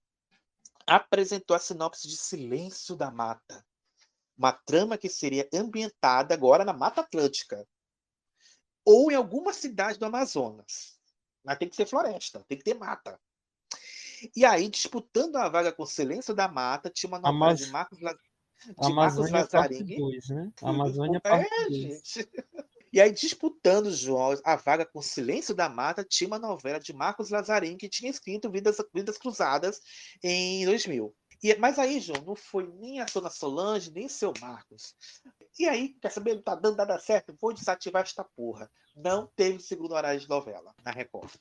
apresentou 0.86 1.56
a 1.56 1.60
sinopse 1.60 2.08
de 2.08 2.16
Silêncio 2.16 2.94
da 2.94 3.10
Mata, 3.10 3.64
uma 4.36 4.52
trama 4.52 4.98
que 4.98 5.08
seria 5.08 5.48
ambientada 5.52 6.34
agora 6.34 6.64
na 6.64 6.72
Mata 6.72 7.00
Atlântica 7.00 7.66
ou 8.84 9.10
em 9.10 9.14
alguma 9.14 9.52
cidade 9.52 9.98
do 9.98 10.04
Amazonas. 10.04 10.96
Mas 11.44 11.58
tem 11.58 11.68
que 11.68 11.76
ser 11.76 11.86
floresta, 11.86 12.44
tem 12.48 12.58
que 12.58 12.64
ter 12.64 12.74
mata. 12.74 13.18
E 14.34 14.44
aí, 14.44 14.68
disputando 14.68 15.36
a 15.36 15.48
vaga 15.48 15.72
com 15.72 15.84
Silêncio 15.86 16.34
da 16.34 16.48
Mata, 16.48 16.90
tinha 16.90 17.08
uma 17.08 17.18
novela 17.18 17.36
Amaz- 17.52 17.58
de 17.60 17.70
Marcos, 17.70 18.00
La... 18.00 18.12
de 18.12 18.18
Marcos 18.66 18.86
Amazônia 18.86 19.46
parte 19.46 19.74
Lazzarini. 19.74 19.96
2, 19.98 20.28
né? 20.30 20.52
Amazônia 20.62 21.18
É, 21.18 21.20
parte 21.20 21.50
2. 21.68 21.76
gente. 21.76 22.28
E 22.92 23.00
aí, 23.00 23.12
disputando, 23.12 23.92
João, 23.92 24.34
a 24.42 24.56
vaga 24.56 24.86
com 24.86 25.02
Silêncio 25.02 25.54
da 25.54 25.68
Mata, 25.68 26.02
tinha 26.02 26.26
uma 26.28 26.38
novela 26.38 26.80
de 26.80 26.92
Marcos 26.94 27.28
Lazzarini 27.30 27.76
que 27.76 27.88
tinha 27.90 28.10
escrito 28.10 28.50
Vidas, 28.50 28.78
Vidas 28.94 29.18
Cruzadas 29.18 29.80
em 30.22 30.64
2000. 30.64 31.14
E, 31.42 31.54
mas 31.56 31.78
aí, 31.78 32.00
João, 32.00 32.22
não 32.24 32.34
foi 32.34 32.66
nem 32.78 33.00
a 33.00 33.04
Dona 33.04 33.30
Solange, 33.30 33.92
nem 33.92 34.08
seu 34.08 34.32
Marcos. 34.40 34.94
E 35.58 35.66
aí, 35.68 35.90
quer 36.00 36.10
saber? 36.10 36.34
Não 36.34 36.42
tá 36.42 36.54
dando 36.54 36.76
nada 36.76 36.98
certo? 36.98 37.36
Vou 37.40 37.52
desativar 37.52 38.02
esta 38.02 38.24
porra. 38.24 38.70
Não 38.94 39.26
teve 39.26 39.60
segundo 39.60 39.92
horário 39.92 40.20
de 40.20 40.28
novela 40.28 40.74
na 40.84 40.90
Record. 40.90 41.34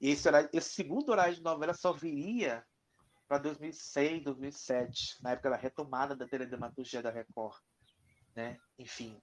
E 0.00 0.10
esse, 0.10 0.28
horário, 0.28 0.48
esse 0.52 0.70
segundo 0.70 1.10
horário 1.10 1.34
de 1.34 1.42
novela 1.42 1.74
só 1.74 1.92
viria 1.92 2.64
para 3.28 3.38
2006, 3.38 4.22
2007, 4.22 5.22
na 5.22 5.32
época 5.32 5.50
da 5.50 5.56
retomada 5.56 6.14
da 6.14 6.28
teledramaturgia 6.28 7.02
da 7.02 7.10
Record. 7.10 7.60
Né? 8.34 8.58
Enfim. 8.78 9.20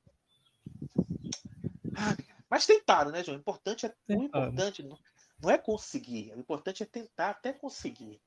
Ah, 1.95 2.15
Mas 2.49 2.65
tentaram, 2.65 3.11
né, 3.11 3.23
João? 3.23 3.37
O 3.37 3.39
importante 3.39 3.85
é, 3.85 3.93
o 4.09 4.23
importante 4.23 4.83
não, 4.83 4.97
não 5.41 5.49
é 5.49 5.57
conseguir, 5.57 6.33
o 6.33 6.39
importante 6.39 6.83
é 6.83 6.85
tentar 6.85 7.29
até 7.29 7.53
conseguir. 7.53 8.21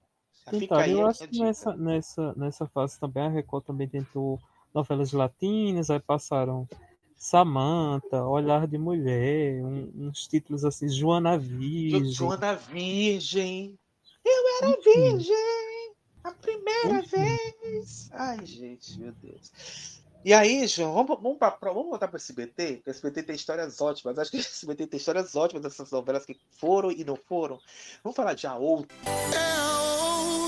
Fica 0.47 0.59
Tentaram. 0.61 0.83
aí 0.83 0.93
Eu 0.93 1.07
acho 1.07 1.27
que 1.29 1.39
nessa, 1.39 1.77
nessa, 1.77 2.35
nessa 2.35 2.67
fase 2.67 2.99
também 3.01 3.25
a 3.25 3.29
Record 3.29 3.65
também 3.65 3.89
tentou 3.89 4.41
novelas 4.75 5.13
latinas, 5.13 5.91
aí 5.91 5.99
passaram 6.01 6.69
Samantha, 7.17 8.23
Olhar 8.25 8.67
de 8.67 8.79
Mulher, 8.79 9.63
um- 9.65 9.91
uns 10.09 10.27
títulos 10.29 10.65
assim, 10.65 10.89
Joana 10.89 11.39
Jo- 11.39 11.47
Virgem. 11.49 12.13
Joana 12.13 12.55
Virgem. 12.55 13.79
Eu 14.25 14.43
era 14.63 14.71
Enfim. 14.79 14.93
virgem 15.17 15.93
a 16.25 16.31
primeira 16.33 16.99
Enfim. 17.01 17.39
vez. 17.63 18.09
Ai, 18.13 18.45
gente, 18.45 18.99
meu 19.01 19.13
Deus. 19.23 20.01
E 20.25 20.35
aí, 20.35 20.67
João, 20.67 20.93
vamos, 20.95 21.23
vamos, 21.23 21.39
pra, 21.39 21.53
pra- 21.53 21.73
vamos 21.73 21.89
voltar 21.91 22.09
para 22.09 22.17
o 22.17 22.21
SBT? 22.21 22.77
Porque 22.77 22.91
o 22.91 22.93
SBT 22.93 23.23
tem 23.23 23.37
histórias 23.37 23.81
ótimas. 23.81 24.19
Acho 24.19 24.31
que 24.33 24.37
o 24.39 24.41
SBT 24.41 24.87
tem 24.89 24.99
histórias 24.99 25.35
ótimas 25.37 25.63
dessas 25.63 25.91
novelas 25.91 26.27
que 26.27 26.37
foram 26.59 26.91
e 26.91 27.05
não 27.05 27.17
foram. 27.17 27.59
Vamos 28.03 28.17
falar 28.17 28.35
de 28.35 28.47
A 28.47 28.57
Outra. 28.57 28.97
É 29.07 29.39
a 29.39 29.66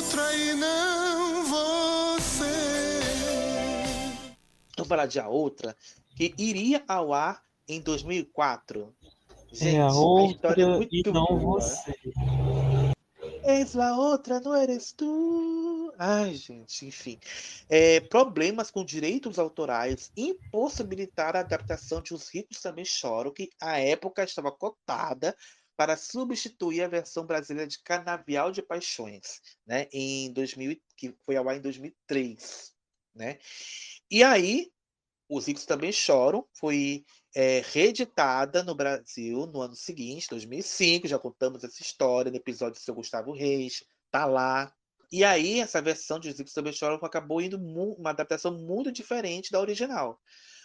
outra 0.09 0.35
e 0.35 0.55
não 0.55 1.45
você. 1.45 2.45
Vamos 4.75 4.89
falar 4.89 5.05
de 5.05 5.21
A 5.21 5.29
Outra, 5.29 5.77
que 6.17 6.35
iria 6.39 6.83
ao 6.89 7.13
ar 7.13 7.43
em 7.69 7.79
2004. 7.81 8.95
Gente, 9.53 9.77
é 9.77 9.83
a 9.83 9.89
história 10.31 10.63
é 10.63 10.67
outra 10.67 10.79
muito 10.79 11.11
e 11.11 11.13
não 11.13 11.27
boa. 11.27 11.61
você. 11.61 11.95
És 13.45 13.77
a 13.77 13.97
outra, 13.97 14.41
não 14.41 14.57
eres 14.57 14.93
tu. 14.93 15.93
Ai, 15.99 16.35
gente, 16.35 16.87
enfim. 16.87 17.19
É, 17.69 18.01
problemas 18.01 18.71
com 18.71 18.85
direitos 18.85 19.39
autorais 19.39 20.11
impossibilitaram 20.17 21.39
a 21.39 21.43
adaptação 21.43 22.01
de 22.01 22.15
Os 22.15 22.29
Ricos 22.29 22.61
Também 22.63 22.85
Choram, 22.85 23.31
que 23.31 23.51
à 23.61 23.79
época 23.79 24.25
estava 24.25 24.51
cotada 24.51 25.37
para 25.79 25.97
substituir 25.97 26.83
a 26.83 26.89
versão 26.89 27.25
brasileira 27.25 27.69
de 27.69 27.81
Canavial 27.81 28.51
de 28.51 28.61
Paixões, 28.61 29.41
né, 29.65 29.87
em 29.93 30.33
2000, 30.33 30.77
que 30.97 31.15
foi 31.25 31.37
ao 31.37 31.49
ar 31.49 31.57
em 31.57 31.61
2003, 31.61 32.75
né? 33.15 33.39
E 34.11 34.25
aí, 34.25 34.73
Os 35.29 35.47
Ricos 35.47 35.65
Também 35.65 35.93
Choram 35.93 36.45
foi 36.53 37.05
é, 37.33 37.63
reeditada 37.73 38.65
no 38.65 38.75
Brasil 38.75 39.47
no 39.47 39.61
ano 39.61 39.77
seguinte, 39.77 40.27
2005, 40.29 41.07
já 41.07 41.17
contamos 41.17 41.63
essa 41.63 41.81
história 41.81 42.29
no 42.33 42.39
episódio 42.39 42.81
do 42.81 42.83
seu 42.83 42.95
Gustavo 42.97 43.31
Reis, 43.31 43.85
tá 44.11 44.27
lá. 44.27 44.75
E 45.13 45.23
aí, 45.23 45.61
essa 45.61 45.81
versão 45.81 46.19
de 46.19 46.29
Os 46.29 46.39
Ricos 46.39 46.55
Também 46.55 46.73
Choram 46.73 46.99
acabou 47.05 47.41
indo 47.41 47.57
uma 47.57 48.11
adaptação 48.11 48.59
muito 48.59 48.91
diferente 48.91 49.53
da 49.53 49.61
original 49.61 50.21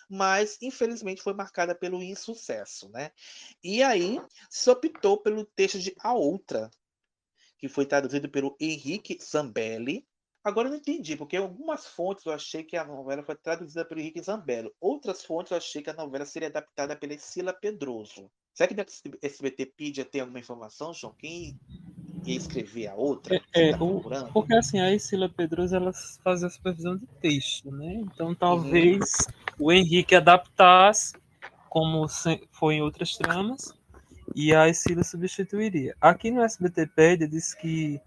mas 0.10 0.58
infelizmente 0.62 1.22
foi 1.22 1.34
marcada 1.34 1.74
pelo 1.76 2.02
insucesso, 2.02 2.90
né? 2.90 3.12
E 3.64 3.82
aí 3.84 4.22
se 4.50 4.70
optou 4.70 5.18
pelo 5.18 5.46
texto 5.46 5.80
de 5.80 5.94
A 6.00 6.14
Outra, 6.14 6.70
que 7.58 7.68
foi 7.68 7.86
traduzido 7.86 8.30
pelo 8.30 8.56
Henrique 8.60 9.18
Zambelli. 9.22 10.06
Agora 10.44 10.68
eu 10.68 10.72
não 10.72 10.78
entendi, 10.78 11.16
porque 11.16 11.38
algumas 11.38 11.88
fontes 11.88 12.26
eu 12.26 12.34
achei 12.34 12.64
que 12.64 12.76
a 12.76 12.84
novela 12.84 13.24
foi 13.24 13.36
traduzida 13.36 13.86
pelo 13.86 14.02
Henrique 14.02 14.22
Zambelli. 14.22 14.70
Outras 14.82 15.24
fontes 15.24 15.52
eu 15.52 15.58
achei 15.58 15.82
que 15.82 15.90
a 15.90 15.94
novela 15.94 16.26
seria 16.26 16.50
adaptada 16.50 16.96
pela 16.96 17.18
Sila 17.18 17.54
Pedroso. 17.54 18.30
Será 18.54 18.68
que 18.68 18.76
no 18.76 19.18
SBTpedia 19.22 20.06
tem 20.06 20.22
alguma 20.22 20.40
informação, 20.40 20.94
João? 20.94 21.16
Quem 21.18 21.58
ia 22.32 22.38
escrever 22.38 22.88
a 22.88 22.96
outra? 22.96 23.42
É, 23.54 23.72
Tá 23.72 23.84
o- 23.84 24.02
porque 24.34 24.54
assim, 24.56 24.80
a 24.80 24.92
Isila 24.94 25.30
Pedroso 25.30 25.76
ela 25.76 25.92
faz 26.24 26.44
a 26.44 26.50
supervisão 26.50 26.98
de 26.98 27.06
texto, 27.22 27.72
né? 27.72 27.94
Então 28.14 28.34
talvez 28.36 29.00
o 29.60 29.72
Henrique 29.72 30.16
adaptasse, 30.16 31.14
como 31.70 32.06
foi 32.52 32.76
em 32.76 32.82
outras 32.82 33.16
tramas, 33.16 33.74
e 34.36 34.54
a 34.54 34.68
Isila 34.68 35.04
substituiria. 35.04 35.96
Aqui 36.02 36.32
no 36.32 36.42
SBTpedia 36.42 37.28
diz 37.28 37.54
que 37.54 38.00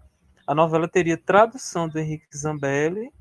a 0.45 0.53
novela 0.55 0.87
teria 0.87 1.17
tradução 1.17 1.89
do 1.89 1.99
Henrique 1.99 2.25
Zambelli, 2.35 3.11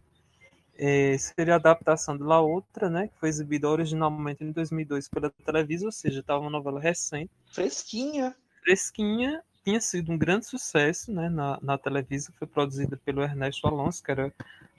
eh, 0.78 1.16
seria 1.18 1.54
a 1.54 1.56
adaptação 1.56 2.16
de 2.16 2.22
La 2.22 2.40
Outra, 2.40 2.90
né? 2.90 3.08
Que 3.08 3.18
foi 3.18 3.28
exibida 3.30 3.68
originalmente 3.68 4.44
em 4.44 4.52
2002 4.52 5.08
pela 5.08 5.30
Televisa, 5.30 5.86
ou 5.86 5.92
seja, 5.92 6.20
estava 6.20 6.40
uma 6.40 6.50
novela 6.50 6.78
recente 6.78 7.30
Fresquinha. 7.50 8.36
fresquinha, 8.62 9.42
tinha 9.66 9.80
sido 9.80 10.12
um 10.12 10.16
grande 10.16 10.46
sucesso 10.46 11.12
né, 11.12 11.28
na, 11.28 11.58
na 11.60 11.76
Televisa, 11.76 12.32
foi 12.38 12.46
produzida 12.46 12.96
pelo 13.04 13.20
Ernesto 13.20 13.66
Alonso, 13.66 14.00
que 14.00 14.12
era 14.12 14.32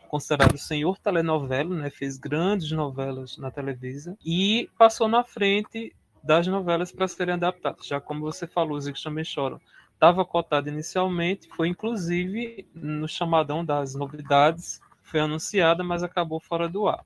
considerado 0.07 0.55
o 0.55 0.57
senhor 0.57 0.97
telenovela, 0.97 1.75
né, 1.75 1.89
fez 1.89 2.17
grandes 2.17 2.71
novelas 2.71 3.37
na 3.37 3.51
Televisa, 3.51 4.17
e 4.25 4.69
passou 4.77 5.09
na 5.09 5.25
frente 5.25 5.93
das 6.23 6.47
novelas 6.47 6.89
para 6.89 7.05
serem 7.05 7.33
adaptadas, 7.33 7.85
já 7.85 7.99
como 7.99 8.21
você 8.21 8.47
falou, 8.47 8.77
Os 8.77 8.87
Ricos 8.87 9.03
Também 9.03 9.25
Choram. 9.25 9.59
Estava 9.93 10.23
cotado 10.23 10.69
inicialmente, 10.69 11.49
foi 11.49 11.67
inclusive 11.67 12.65
no 12.73 13.09
chamadão 13.09 13.65
das 13.65 13.93
novidades, 13.93 14.79
foi 15.03 15.19
anunciada, 15.19 15.83
mas 15.83 16.01
acabou 16.01 16.39
fora 16.39 16.69
do 16.69 16.87
ar. 16.87 17.03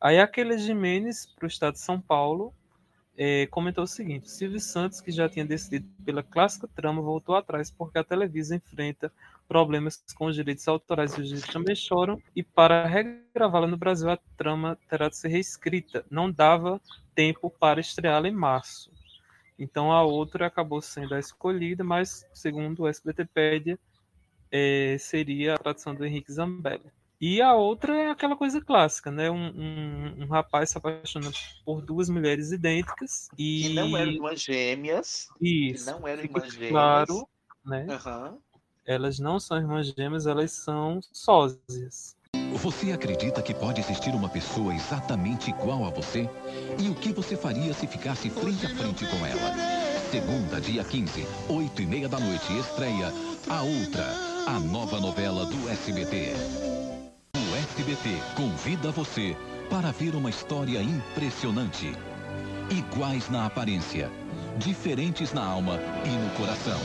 Aí 0.00 0.18
aquele 0.18 0.56
Jimenez, 0.56 1.26
para 1.26 1.44
o 1.44 1.48
estado 1.48 1.74
de 1.74 1.80
São 1.80 2.00
Paulo, 2.00 2.54
eh, 3.18 3.48
comentou 3.48 3.82
o 3.82 3.86
seguinte: 3.86 4.30
Silvio 4.30 4.60
Santos, 4.60 5.00
que 5.00 5.10
já 5.10 5.28
tinha 5.28 5.44
decidido 5.44 5.88
pela 6.04 6.22
clássica 6.22 6.68
trama, 6.68 7.02
voltou 7.02 7.34
atrás 7.34 7.70
porque 7.70 7.98
a 7.98 8.04
Televisa 8.04 8.54
enfrenta 8.54 9.12
problemas 9.48 10.02
com 10.14 10.26
os 10.26 10.36
direitos 10.36 10.68
autorais 10.68 11.12
e 11.14 11.20
os 11.22 11.26
direitos 11.26 11.52
também 11.52 11.74
choram, 11.74 12.22
e 12.36 12.42
para 12.42 12.86
regravá-la 12.86 13.66
no 13.66 13.76
Brasil, 13.76 14.08
a 14.10 14.18
trama 14.36 14.78
terá 14.88 15.08
de 15.08 15.16
ser 15.16 15.28
reescrita. 15.28 16.04
Não 16.08 16.30
dava 16.30 16.80
tempo 17.14 17.50
para 17.50 17.80
estreá-la 17.80 18.28
em 18.28 18.32
março. 18.32 18.92
Então 19.58 19.90
a 19.90 20.02
outra 20.04 20.46
acabou 20.46 20.80
sendo 20.80 21.14
a 21.14 21.18
escolhida, 21.18 21.82
mas 21.82 22.24
segundo 22.32 22.84
o 22.84 22.88
SBTpedia, 22.88 23.78
eh, 24.52 24.96
seria 25.00 25.54
a 25.54 25.58
tradução 25.58 25.94
do 25.94 26.06
Henrique 26.06 26.32
Zambelli. 26.32 26.92
E 27.20 27.42
a 27.42 27.52
outra 27.54 27.96
é 27.96 28.10
aquela 28.10 28.36
coisa 28.36 28.60
clássica, 28.60 29.10
né? 29.10 29.28
Um, 29.30 29.48
um, 29.48 30.22
um 30.22 30.26
rapaz 30.28 30.70
se 30.70 30.78
apaixona 30.78 31.30
por 31.64 31.82
duas 31.82 32.08
mulheres 32.08 32.52
idênticas 32.52 33.28
e 33.36 33.62
Que 33.64 33.74
não 33.74 33.96
eram 33.96 34.12
irmãs 34.12 34.40
gêmeas. 34.40 35.28
Isso, 35.40 35.84
Que 35.84 35.90
não 35.90 36.06
eram 36.06 36.22
irmãs 36.22 36.52
gêmeas. 36.52 36.70
claro, 36.70 37.28
né? 37.64 37.86
Aham. 37.90 38.38
Elas 38.86 39.18
não 39.18 39.40
são 39.40 39.58
irmãs 39.58 39.92
gêmeas, 39.96 40.26
elas 40.26 40.52
são 40.52 41.00
sósias. 41.12 42.16
Você 42.52 42.92
acredita 42.92 43.42
que 43.42 43.52
pode 43.52 43.80
existir 43.80 44.14
uma 44.14 44.28
pessoa 44.28 44.74
exatamente 44.74 45.50
igual 45.50 45.84
a 45.84 45.90
você? 45.90 46.28
E 46.78 46.88
o 46.88 46.94
que 46.94 47.12
você 47.12 47.36
faria 47.36 47.74
se 47.74 47.86
ficasse 47.86 48.30
frente 48.30 48.64
a 48.64 48.70
frente 48.70 49.04
com 49.06 49.26
ela? 49.26 49.54
Segunda, 50.10 50.60
dia 50.60 50.84
15, 50.84 51.26
8 51.50 51.82
e 51.82 51.86
meia 51.86 52.08
da 52.08 52.18
noite, 52.18 52.58
estreia 52.58 53.12
A 53.50 53.62
Outra, 53.62 54.06
a 54.46 54.58
nova 54.58 54.98
novela 55.00 55.44
do 55.44 55.68
SBT. 55.68 56.77
SBT 57.78 58.20
convida 58.34 58.90
você 58.90 59.36
para 59.70 59.92
ver 59.92 60.16
uma 60.16 60.28
história 60.28 60.82
impressionante. 60.82 61.92
Iguais 62.70 63.30
na 63.30 63.46
aparência, 63.46 64.10
diferentes 64.56 65.32
na 65.32 65.44
alma 65.44 65.78
e 66.04 66.08
no 66.08 66.28
coração. 66.30 66.76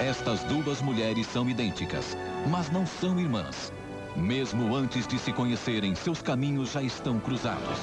Estas 0.00 0.42
duas 0.44 0.82
mulheres 0.82 1.24
são 1.28 1.48
idênticas, 1.48 2.16
mas 2.50 2.68
não 2.68 2.84
são 2.84 3.20
irmãs. 3.20 3.72
Mesmo 4.16 4.74
antes 4.74 5.06
de 5.06 5.20
se 5.20 5.32
conhecerem, 5.32 5.94
seus 5.94 6.20
caminhos 6.20 6.72
já 6.72 6.82
estão 6.82 7.20
cruzados. 7.20 7.78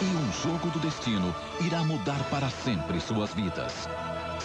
E 0.00 0.06
um 0.06 0.42
jogo 0.42 0.70
do 0.70 0.78
destino 0.78 1.34
irá 1.60 1.84
mudar 1.84 2.22
para 2.30 2.48
sempre 2.48 2.98
suas 2.98 3.34
vidas. 3.34 3.86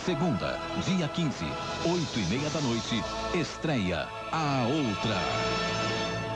Segunda, 0.04 0.60
dia 0.84 1.08
15, 1.08 1.46
8 1.86 2.20
e 2.20 2.26
meia 2.26 2.50
da 2.50 2.60
noite, 2.60 3.02
estreia 3.34 4.10
A 4.30 4.66
Outra. 4.68 5.83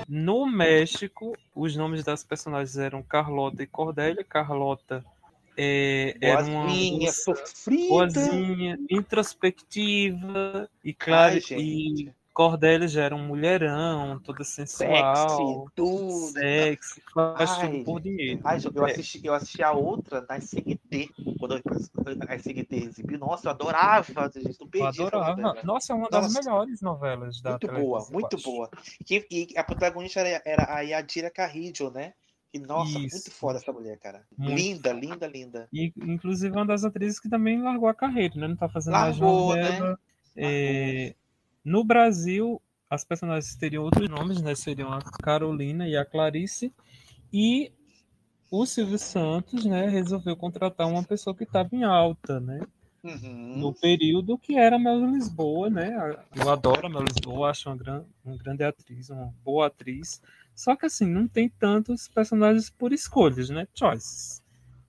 No 0.08 0.46
México, 0.46 1.38
os 1.54 1.76
nomes 1.76 2.04
das 2.04 2.24
personagens 2.24 2.78
eram 2.78 3.04
Carlota 3.04 3.62
e 3.62 3.68
Cordélia. 3.68 4.24
Carlota 4.24 5.04
é, 5.58 6.16
era 6.22 6.46
uma 6.46 6.68
moça 6.68 7.36
sofrida. 7.36 7.90
boazinha, 7.90 8.80
introspectiva 8.90 10.70
e 10.84 10.94
claro, 10.94 11.34
Ai, 11.34 11.60
e 11.60 12.12
Cordélia 12.38 12.88
já 12.88 13.02
era 13.02 13.16
um 13.16 13.26
mulherão, 13.26 14.20
toda 14.20 14.44
sensual, 14.44 15.28
Sexy, 15.28 15.72
tudo. 15.74 16.18
sexy, 16.34 17.02
faz 17.12 17.50
Ai, 17.58 17.72
tudo 17.72 17.84
por 17.84 18.00
dinheiro. 18.00 18.42
Ai, 18.44 18.60
eu 18.76 18.86
assisti, 18.86 19.26
eu 19.26 19.34
assisti 19.34 19.64
a 19.64 19.72
outra 19.72 20.24
na 20.30 20.38
SGT, 20.38 21.10
quando 21.40 21.56
a 22.28 22.36
SGT 22.36 22.76
exibiu. 22.76 23.18
Nossa, 23.18 23.48
eu 23.48 23.52
adorava, 23.54 24.32
gente, 24.36 24.56
não 24.60 24.68
Eu 24.68 24.68
perdi 24.68 25.02
essa 25.02 25.18
adorava. 25.18 25.64
Nossa, 25.64 25.94
é 25.94 25.96
uma 25.96 26.08
das 26.12 26.32
Nossa. 26.32 26.40
melhores 26.40 26.80
novelas 26.80 27.42
da 27.42 27.50
Muito 27.50 27.68
boa, 27.70 28.02
eu 28.02 28.14
muito 28.14 28.38
boa. 28.38 28.70
Que, 29.04 29.26
e 29.32 29.48
a 29.58 29.64
protagonista 29.64 30.20
era, 30.20 30.44
era 30.46 30.76
a 30.76 30.82
Yadira 30.82 31.32
Carrillo, 31.32 31.90
né? 31.90 32.14
E, 32.54 32.60
nossa, 32.60 33.00
muito 33.00 33.16
Isso. 33.16 33.32
foda 33.32 33.58
essa 33.58 33.74
mulher, 33.74 33.98
cara. 33.98 34.24
Muito 34.38 34.56
Linda, 34.56 34.94
linda, 34.94 35.26
linda. 35.26 35.68
E, 35.74 35.92
inclusive, 35.98 36.56
uma 36.56 36.68
das 36.68 36.84
atrizes 36.84 37.20
que 37.20 37.30
também 37.30 37.60
largou 37.64 37.90
a 37.90 37.96
carreira, 37.96 38.36
né? 38.36 38.48
Não 38.48 38.56
tá 38.56 38.70
fazendo 38.70 38.94
mais 38.94 39.18
Largou, 39.18 39.56
né? 39.56 39.80
novela. 39.80 40.00
É, 40.36 41.16
No 41.68 41.84
Brasil, 41.84 42.62
as 42.90 43.04
personagens 43.04 43.54
teriam 43.58 43.84
outros 43.84 44.08
nomes, 44.08 44.42
né? 44.42 44.56
Seriam 44.56 44.90
a 44.90 45.02
Carolina 45.02 45.86
e 45.86 45.98
a 45.98 46.06
Clarice. 46.06 46.74
E 47.32 47.74
o 48.50 48.66
Silvio 48.66 48.98
Santos, 48.98 49.66
né, 49.66 49.86
resolveu 49.90 50.38
contratar 50.38 50.88
uma 50.88 51.04
pessoa 51.04 51.36
que 51.36 51.44
estava 51.44 51.68
em 51.74 51.84
alta, 51.84 52.40
né? 52.40 52.62
Uhum. 53.04 53.58
No 53.58 53.74
período 53.74 54.38
que 54.38 54.58
era 54.58 54.78
a 54.78 54.80
Mel 54.80 55.12
Lisboa, 55.12 55.70
né? 55.70 55.94
Eu 56.34 56.50
adoro 56.50 56.88
a 56.88 56.90
Mel 56.90 57.04
Lisboa, 57.04 57.50
acho 57.50 57.68
uma, 57.68 57.76
gran, 57.76 58.06
uma 58.24 58.38
grande 58.38 58.64
atriz, 58.64 59.10
uma 59.10 59.34
boa 59.44 59.68
atriz. 59.68 60.22
Só 60.56 60.74
que 60.74 60.86
assim, 60.86 61.06
não 61.06 61.28
tem 61.28 61.50
tantos 61.50 62.08
personagens 62.08 62.70
por 62.70 62.94
escolhas, 62.94 63.50
né? 63.50 63.68
Choices. 63.76 64.42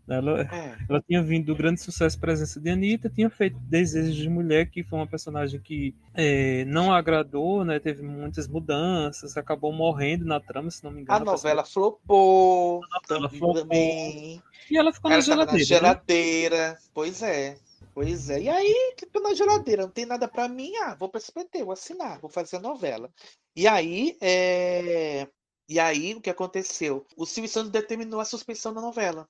Ela, 0.09 0.43
É. 0.43 0.77
ela 0.89 1.03
tinha 1.07 1.23
vindo 1.23 1.47
do 1.47 1.55
grande 1.57 1.81
sucesso 1.83 2.19
Presença 2.19 2.59
de 2.61 2.71
Anitta, 2.71 3.11
tinha 3.11 3.29
feito 3.29 3.59
Desejos 3.61 4.17
de 4.17 4.29
Mulher, 4.29 4.71
que 4.71 4.83
foi 4.83 4.99
uma 4.99 5.07
personagem 5.07 5.61
que 5.61 5.95
eh, 6.15 6.65
não 6.67 6.93
agradou, 6.93 7.65
né? 7.65 7.79
Teve 7.79 8.03
muitas 8.03 8.49
mudanças, 8.49 9.37
acabou 9.37 9.73
morrendo 9.73 10.25
na 10.25 10.41
trama, 10.41 10.71
se 10.71 10.83
não 10.83 10.91
me 10.91 10.99
A 11.01 11.03
engano. 11.03 11.25
novela 11.27 11.65
flopou. 11.65 12.81
novela 12.81 13.03
também, 13.29 13.39
flopou. 13.39 13.63
também. 13.63 14.43
E 14.71 14.77
ela 14.79 14.93
ficou 14.93 15.11
na 15.11 15.17
Ela 15.17 15.21
na 15.23 15.27
geladeira. 15.27 15.59
né? 15.59 15.65
geladeira. 15.65 16.79
Pois 16.95 17.23
é. 17.23 17.57
Pois 17.95 18.31
é. 18.31 18.41
E 18.43 18.49
aí, 18.49 18.95
tipo, 18.97 19.21
na 19.21 19.35
geladeira, 19.35 19.83
não 19.83 19.91
tem 19.91 20.07
nada 20.07 20.29
pra 20.29 20.49
mim. 20.49 20.73
Ah, 20.77 20.95
vou 20.99 21.09
pra 21.09 21.19
SBT, 21.19 21.65
vou 21.65 21.73
assinar, 21.73 22.21
vou 22.21 22.31
fazer 22.31 22.57
a 22.57 22.61
novela. 22.61 23.11
E 23.57 23.67
aí, 23.67 24.17
é... 24.21 25.27
E 25.69 25.79
aí, 25.79 26.15
o 26.15 26.21
que 26.21 26.31
aconteceu? 26.31 27.07
O 27.17 27.27
Silvio 27.27 27.51
Santos 27.51 27.71
determinou 27.71 28.21
a 28.21 28.25
suspensão 28.25 28.73
da 28.73 28.81
novela, 28.81 29.29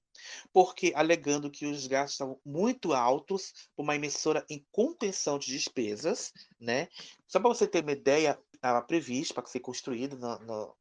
porque 0.52 0.92
alegando 0.94 1.50
que 1.50 1.66
os 1.66 1.86
gastos 1.86 2.12
estavam 2.12 2.40
muito 2.44 2.92
altos 2.92 3.52
por 3.74 3.82
uma 3.82 3.96
emissora 3.96 4.46
em 4.48 4.64
contenção 4.70 5.38
de 5.38 5.48
despesas, 5.48 6.32
né? 6.60 6.88
Só 7.26 7.40
para 7.40 7.48
você 7.48 7.66
ter 7.66 7.82
uma 7.82 7.92
ideia, 7.92 8.38
estava 8.54 8.80
previsto 8.82 9.34
para 9.34 9.46
ser 9.46 9.60
construído 9.60 10.16
no, 10.16 10.38
no, 10.38 10.76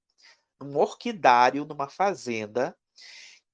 num 0.62 0.78
orquidário, 0.78 1.66
numa 1.66 1.90
fazenda, 1.90 2.78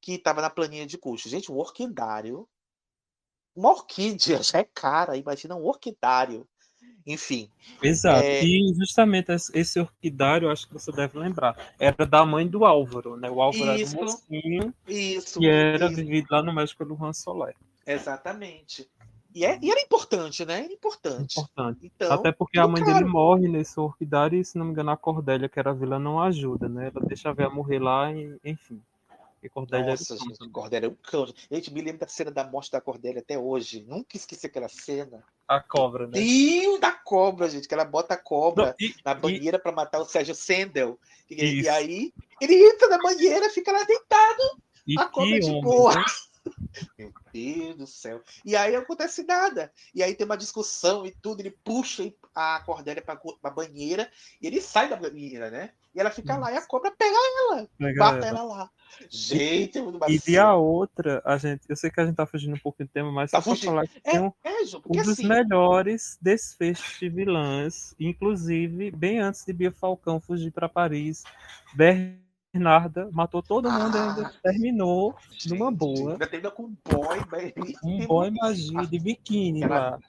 que 0.02 0.16
estava 0.16 0.42
na 0.42 0.50
planilha 0.50 0.86
de 0.86 0.98
custos. 0.98 1.32
Gente, 1.32 1.52
um 1.52 1.58
orquidário 1.58 2.48
uma 3.56 3.70
orquídea 3.70 4.42
já 4.44 4.60
é 4.60 4.64
cara, 4.64 5.16
imagina 5.16 5.56
um 5.56 5.66
orquidário. 5.66 6.48
Enfim. 7.06 7.50
Exato. 7.82 8.24
É, 8.24 8.44
E 8.44 8.74
justamente 8.76 9.32
esse- 9.54 9.80
orquidário, 9.80 10.50
acho 10.50 10.68
que 10.68 10.74
você 10.74 10.92
deve 10.92 11.18
lembrar, 11.20 11.56
era 11.78 12.06
da 12.06 12.26
mãe 12.26 12.48
do 12.48 12.64
Álvaro, 12.66 13.18
né? 13.18 13.30
O 13.30 13.42
Álvaro 13.42 13.76
Isso. 13.78 13.96
era 13.96 14.06
um 14.06 14.06
mocinho 14.06 14.74
Isso. 14.88 15.40
que 15.40 15.48
era 15.48 15.86
isso, 15.88 15.96
vivido 15.96 16.28
lá 16.32 16.42
no 16.42 16.54
México 16.54 16.78
pelo 16.86 16.98
Juan 16.98 17.12
Soler. 17.14 17.56
Exatamente. 17.86 18.88
E, 19.36 19.44
é, 19.46 19.58
e 19.62 19.72
era 19.72 19.82
importante, 19.82 20.46
né? 20.46 20.64
Era 20.64 20.72
importante. 20.74 21.40
Importante. 21.40 21.92
Então, 21.96 22.14
Até 22.14 22.32
porque 22.32 22.60
a 22.60 22.68
mãe 22.68 22.84
caro. 22.84 23.00
dele 23.00 23.10
morre 23.10 23.48
nesse 23.48 23.80
orquidário 23.80 24.40
e, 24.40 24.46
se 24.46 24.58
não 24.58 24.66
me 24.66 24.72
engano, 24.72 24.92
a 24.92 24.98
Cordélia, 24.98 25.50
que 25.50 25.60
era 25.60 25.72
a 25.72 25.74
vilã, 25.74 25.98
não 25.98 26.22
ajuda, 26.22 26.70
né? 26.70 26.92
Ela 26.96 27.06
deixa 27.06 27.30
a 27.30 27.34
véia 27.34 27.50
morrer 27.50 27.80
lá 27.80 28.12
e, 28.14 28.38
enfim. 28.46 28.80
E 29.44 29.50
Cordélia 29.50 29.88
Nossa, 29.92 30.14
era 30.16 30.24
o 30.24 30.26
gente, 30.30 30.50
Cordélia 30.52 30.88
é 30.88 30.90
um 30.90 30.96
cão. 30.96 31.26
Gente, 31.52 31.74
me 31.74 31.82
lembro 31.82 32.00
da 32.00 32.08
cena 32.08 32.32
da 32.32 32.46
morte 32.46 32.72
da 32.72 32.80
Cordélia 32.80 33.20
até 33.22 33.38
hoje. 33.38 33.84
Nunca 33.86 34.16
esqueci 34.16 34.46
aquela 34.46 34.70
cena. 34.70 35.22
a 35.48 35.60
cobra, 35.60 36.08
né? 36.08 36.14
Deus 36.14 36.80
da 36.80 36.94
cobra, 36.94 37.50
gente, 37.50 37.68
que 37.68 37.74
ela 37.74 37.84
bota 37.84 38.14
a 38.14 38.18
cobra 38.18 38.68
Não, 38.68 38.76
e- 38.88 38.96
na 39.04 39.14
banheira 39.14 39.60
pra 39.60 39.74
matar 39.74 40.00
o 40.00 40.06
Sérgio 40.06 40.34
Sendel. 40.34 40.98
E, 41.30 41.62
e 41.62 41.68
aí 41.70 42.14
ele 42.40 42.56
entra 42.56 42.88
na 42.88 42.98
banheira, 42.98 43.50
fica 43.50 43.72
lá 43.72 43.84
deitado, 43.84 44.62
E 44.88 44.98
a 44.98 45.06
cobra 45.08 45.38
de 45.40 45.50
homem, 45.50 45.62
boa. 45.62 45.94
né? 45.96 46.06
Meu 46.98 47.14
Deus 47.34 47.76
do 47.78 47.88
céu. 47.88 48.22
E 48.46 48.56
aí 48.56 48.72
não 48.74 48.80
acontece 48.82 49.24
nada. 49.24 49.72
E 49.94 50.02
aí 50.02 50.16
tem 50.16 50.26
uma 50.26 50.38
discussão 50.38 51.06
e 51.06 51.12
tudo. 51.12 51.42
Ele 51.42 51.52
puxa 51.52 52.14
a 52.34 52.62
Cordélia 52.66 53.02
pra, 53.02 53.16
pra 53.16 53.52
banheira 53.52 54.10
e 54.42 54.48
ele 54.48 54.62
sai 54.62 54.90
da 54.90 54.96
banheira, 54.96 55.50
né? 55.52 55.74
E 55.96 56.00
ela 56.00 56.10
fica 56.10 56.36
lá 56.38 56.52
e 56.52 56.58
a 56.58 56.66
cobra 56.68 56.92
pega 56.98 57.16
ela, 57.16 57.68
Pega 57.78 58.00
bata 58.00 58.26
ela. 58.26 58.40
ela 58.40 58.44
lá. 58.44 58.70
Gente, 59.10 59.78
é 59.78 59.82
muito 59.82 59.96
E 60.10 60.18
bacana. 60.18 60.42
a 60.42 60.56
outra, 60.56 61.22
a 61.26 61.38
gente, 61.38 61.62
eu 61.70 61.76
sei 61.76 61.92
que 61.92 62.00
a 62.02 62.06
gente 62.06 62.16
tá 62.16 62.26
fugindo 62.26 62.56
um 62.56 62.60
pouco 62.60 62.84
do 62.84 62.90
tema, 62.90 63.12
mas 63.12 63.30
Tá 63.32 63.42
só 63.42 63.56
falar 63.56 63.88
que 63.88 64.00
tem 64.02 64.20
um, 64.20 64.32
É, 64.44 64.66
Ju, 64.66 64.82
um 64.88 64.92
dos 65.02 65.10
assim. 65.10 65.28
melhores 65.28 66.18
desfechos 66.22 67.00
de 67.00 67.10
vilãs, 67.10 67.94
inclusive 68.00 68.90
bem 68.92 69.20
antes 69.20 69.46
de 69.46 69.54
Bia 69.54 69.72
Falcão 69.72 70.20
fugir 70.20 70.52
para 70.52 70.68
Paris, 70.68 71.24
Bernarda 71.76 73.10
matou 73.12 73.42
todo 73.44 73.70
mundo 73.72 73.96
e 73.96 74.00
ainda 74.00 74.28
Ah, 74.28 74.34
terminou 74.44 75.16
numa 75.48 75.70
gente, 75.70 75.78
boa. 75.78 76.12
Ainda 76.14 76.28
teve 76.28 76.50
com 76.52 76.64
um 76.64 76.78
boy, 76.90 77.20
Um 77.84 78.06
boy 78.08 78.32
magia 78.32 78.86
de 78.88 79.00
biquíni 79.00 79.66
lá. 79.66 80.00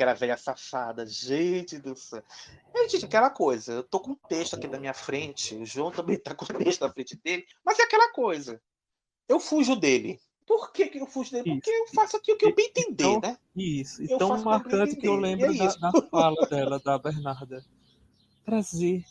Aquela 0.00 0.14
velha 0.14 0.36
safada, 0.38 1.04
gente 1.04 1.78
do 1.78 1.94
céu. 1.94 2.22
É, 2.74 2.88
gente, 2.88 3.04
aquela 3.04 3.28
coisa, 3.28 3.74
eu 3.74 3.82
tô 3.82 4.00
com 4.00 4.12
um 4.12 4.18
texto 4.30 4.56
aqui 4.56 4.66
na 4.66 4.78
minha 4.78 4.94
frente, 4.94 5.54
o 5.54 5.66
João 5.66 5.90
também 5.90 6.16
tá 6.16 6.34
com 6.34 6.46
o 6.46 6.48
texto 6.48 6.80
na 6.80 6.90
frente 6.90 7.20
dele, 7.22 7.44
mas 7.62 7.78
é 7.78 7.82
aquela 7.82 8.10
coisa. 8.10 8.58
Eu 9.28 9.38
fujo 9.38 9.76
dele. 9.76 10.18
Por 10.46 10.72
que, 10.72 10.86
que 10.86 10.98
eu 10.98 11.06
fujo 11.06 11.32
dele? 11.32 11.52
Porque 11.52 11.68
eu 11.68 11.86
faço 11.88 12.16
aquilo 12.16 12.38
que 12.38 12.46
eu 12.46 12.54
bem 12.54 12.68
entender, 12.68 13.04
Então, 13.04 13.20
né? 13.20 13.36
Isso, 13.54 14.02
e 14.02 14.08
tão 14.16 14.42
marcante 14.42 14.96
que 14.96 15.06
eu 15.06 15.16
lembro 15.16 15.52
é 15.52 15.58
da, 15.58 15.66
isso. 15.66 15.78
da 15.78 15.92
fala 16.10 16.46
dela, 16.46 16.78
da 16.78 16.98
Bernarda. 16.98 17.62
Prazer, 18.42 19.04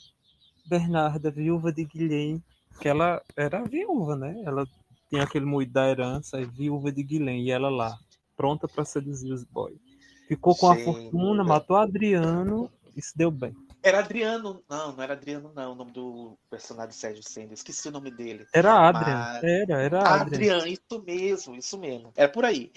Bernarda, 0.65 1.29
viúva 1.29 1.71
de 1.71 1.85
Guilhem, 1.85 2.43
que 2.81 2.87
ela 2.87 3.21
era 3.37 3.63
viúva, 3.63 4.15
né? 4.15 4.41
Ela 4.43 4.65
tinha 5.07 5.21
aquele 5.21 5.45
moído 5.45 5.71
da 5.71 5.87
herança, 5.87 6.41
e 6.41 6.45
viúva 6.45 6.91
de 6.91 7.03
Guilhem, 7.03 7.43
e 7.43 7.51
ela 7.51 7.69
lá, 7.69 7.95
pronta 8.35 8.67
para 8.67 8.83
seduzir 8.83 9.31
os 9.31 9.43
boys. 9.43 9.88
Ficou 10.29 10.55
com 10.55 10.71
a 10.71 10.75
Gente. 10.75 10.85
fortuna, 10.85 11.43
matou 11.43 11.75
Adriano 11.75 12.71
e 12.95 13.01
se 13.01 13.17
deu 13.17 13.29
bem. 13.31 13.53
Era 13.81 13.99
Adriano. 13.99 14.63
Não, 14.69 14.91
não 14.95 15.03
era 15.03 15.13
Adriano, 15.13 15.51
não. 15.55 15.71
O 15.71 15.75
nome 15.75 15.91
do 15.91 16.37
personagem 16.49 16.91
Sérgio 16.93 17.23
Sender. 17.23 17.53
Esqueci 17.53 17.87
o 17.87 17.91
nome 17.91 18.11
dele. 18.11 18.45
Era 18.53 18.73
Adrian, 18.89 19.15
Mas- 19.17 19.43
era, 19.43 19.81
era 19.81 19.99
Adrian. 19.99 20.21
Adriano, 20.37 20.67
isso 20.67 21.03
mesmo, 21.05 21.55
isso 21.55 21.77
mesmo. 21.77 22.11
Era 22.15 22.29
por 22.29 22.45
aí. 22.45 22.71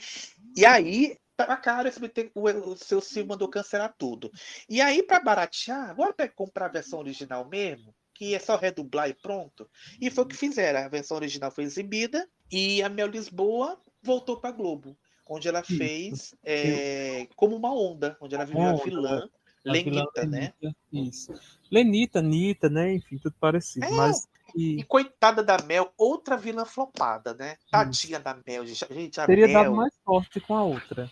E 0.57 0.65
aí, 0.65 1.17
tava 1.37 1.57
caro, 1.57 1.85
o 1.85 1.89
SBT, 1.89 2.31
o, 2.35 2.49
o 2.49 2.77
seu 2.77 3.01
Silvio 3.01 3.29
mandou 3.29 3.49
cancelar 3.49 3.95
tudo. 3.99 4.31
E 4.69 4.81
aí, 4.81 5.03
para 5.03 5.21
baratear, 5.21 5.95
bora 5.95 6.13
pe- 6.15 6.29
comprar 6.29 6.67
a 6.67 6.73
versão 6.73 7.01
original 7.01 7.47
mesmo, 7.49 7.93
que 8.15 8.35
é 8.35 8.39
só 8.39 8.57
redublar 8.57 9.09
e 9.11 9.15
pronto. 9.15 9.69
E 10.01 10.09
foi 10.11 10.25
o 10.25 10.27
que 10.29 10.37
fizeram. 10.37 10.81
A 10.81 10.89
versão 10.89 11.17
original 11.17 11.51
foi 11.51 11.65
exibida 11.65 12.27
e 12.51 12.83
a 12.83 12.89
Mel 12.89 13.09
Lisboa 13.09 13.77
voltou 14.05 14.41
para 14.41 14.53
Globo, 14.53 14.97
onde 15.27 15.49
ela 15.49 15.63
fez 15.63 16.35
é, 16.45 17.27
como 17.37 17.57
uma 17.57 17.73
onda, 17.73 18.17
onde 18.21 18.35
ela 18.35 18.45
viveu 18.45 18.63
a 18.63 18.75
vilã 18.75 19.29
Lenita, 19.65 20.27
né? 20.27 20.53
Lenita, 20.61 20.77
Isso. 20.93 21.35
Lenita, 21.71 22.21
Nita, 22.23 22.69
né? 22.69 22.95
Enfim, 22.95 23.19
tudo 23.19 23.35
parecido. 23.39 23.87
É, 23.87 23.91
Mas 23.91 24.29
E 24.57 24.81
e 24.81 24.85
coitada 24.85 25.43
da 25.43 25.59
Mel, 25.63 25.93
outra 25.97 26.37
vilã 26.37 26.65
flopada, 26.65 27.33
né? 27.35 27.57
Tadinha 27.71 28.19
da 28.19 28.37
Mel, 28.47 28.67
gente. 28.67 29.21
A 29.21 29.27
teria 29.27 29.47
dado 29.49 29.71
Mel, 29.71 29.77
mais 29.77 29.95
sorte 30.05 30.41
com 30.41 30.55
a 30.55 30.65
outra. 30.65 31.11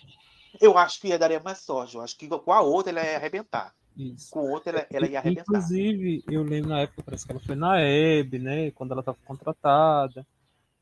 eu 0.60 0.76
acho 0.76 1.00
que 1.00 1.08
ia 1.08 1.18
daria 1.18 1.40
mais 1.40 1.58
sorte. 1.58 1.94
Eu 1.94 2.02
acho 2.02 2.16
que 2.16 2.28
com 2.28 2.52
a 2.52 2.60
outra 2.60 2.90
ela 2.90 3.04
ia 3.04 3.16
arrebentar. 3.16 3.72
Isso. 3.96 4.30
Com 4.30 4.50
outra 4.50 4.72
ela, 4.72 4.86
ela 4.90 5.06
ia 5.06 5.18
arrebentar. 5.20 5.42
Inclusive, 5.42 6.24
eu 6.28 6.42
lembro 6.42 6.70
na 6.70 6.80
época, 6.80 7.02
parece 7.04 7.24
que 7.24 7.32
ela 7.32 7.40
foi 7.40 7.54
na 7.54 7.80
Hebe, 7.80 8.38
né? 8.38 8.70
Quando 8.72 8.92
ela 8.92 9.00
estava 9.00 9.18
contratada. 9.24 10.26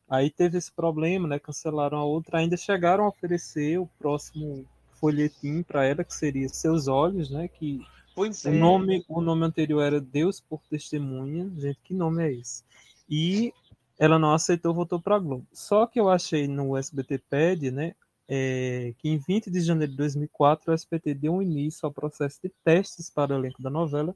Aí 0.09 0.31
teve 0.31 0.59
esse 0.59 0.73
problema, 0.73 1.29
né? 1.29 1.39
Cancelaram 1.39 1.99
a 1.99 2.05
outra. 2.05 2.39
Ainda 2.39 2.57
chegaram 2.57 3.05
a 3.05 3.09
oferecer 3.09 3.79
o 3.79 3.87
próximo 3.99 4.65
folhetim 4.93 5.63
para 5.63 5.85
ela, 5.85 6.03
que 6.03 6.15
seria 6.15 6.49
Seus 6.49 6.89
Olhos, 6.89 7.31
né? 7.31 7.49
Que 7.49 7.81
Pois 8.15 8.45
o 8.45 8.49
é. 8.49 8.53
nome, 8.53 9.05
o 9.09 9.21
nome 9.21 9.45
anterior 9.45 9.83
era 9.83 10.01
Deus 10.01 10.41
por 10.41 10.61
Testemunha. 10.69 11.51
Gente, 11.57 11.79
que 11.85 11.95
nome 11.95 12.25
é 12.25 12.33
esse? 12.33 12.65
E 13.09 13.53
ela 13.99 14.19
não 14.19 14.33
aceitou, 14.33 14.75
voltou 14.75 15.01
para 15.01 15.17
a 15.17 15.19
Globo. 15.19 15.47
Só 15.53 15.87
que 15.87 16.01
eu 16.01 16.09
achei 16.09 16.49
no 16.49 16.77
SBT 16.77 17.19
Ped, 17.31 17.71
né? 17.71 17.95
é, 18.29 18.93
que 18.99 19.09
em 19.09 19.17
20 19.17 19.51
de 19.51 19.61
janeiro 19.61 19.93
de 19.93 19.97
2004 19.97 20.71
o 20.71 20.75
SBT 20.75 21.15
deu 21.15 21.35
um 21.35 21.43
início 21.43 21.87
ao 21.87 21.93
processo 21.93 22.39
de 22.43 22.51
testes 22.63 23.09
para 23.09 23.35
o 23.35 23.39
elenco 23.39 23.63
da 23.63 23.71
novela, 23.71 24.15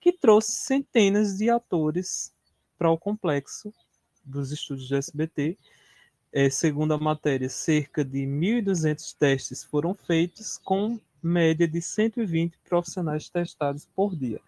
que 0.00 0.12
trouxe 0.12 0.52
centenas 0.52 1.36
de 1.36 1.50
atores 1.50 2.32
para 2.78 2.90
o 2.90 2.96
complexo 2.96 3.72
dos 4.30 4.52
estúdios 4.52 4.88
do 4.88 4.96
SBT. 4.96 5.56
É, 6.32 6.48
segundo 6.48 6.94
a 6.94 6.98
matéria, 6.98 7.48
cerca 7.48 8.04
de 8.04 8.20
1.200 8.20 9.16
testes 9.18 9.64
foram 9.64 9.94
feitos, 9.94 10.58
com 10.58 10.98
média 11.22 11.66
de 11.66 11.82
120 11.82 12.56
profissionais 12.68 13.28
testados 13.28 13.86
por 13.94 14.16
dia. 14.16 14.40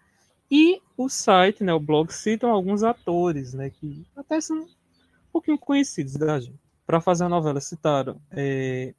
E 0.49 0.81
o 0.97 1.09
site, 1.09 1.63
né, 1.63 1.73
o 1.73 1.79
blog, 1.79 2.11
citam 2.11 2.51
alguns 2.51 2.83
atores, 2.83 3.53
né, 3.53 3.69
que 3.69 4.05
até 4.15 4.39
são 4.39 4.61
um 4.61 4.67
pouquinho 5.31 5.57
conhecidos 5.57 6.15
da 6.15 6.39
gente. 6.39 6.59
Para 6.85 7.01
fazer 7.01 7.25
a 7.25 7.29
novela, 7.29 7.59
citaram, 7.59 8.21
é, 8.31 8.93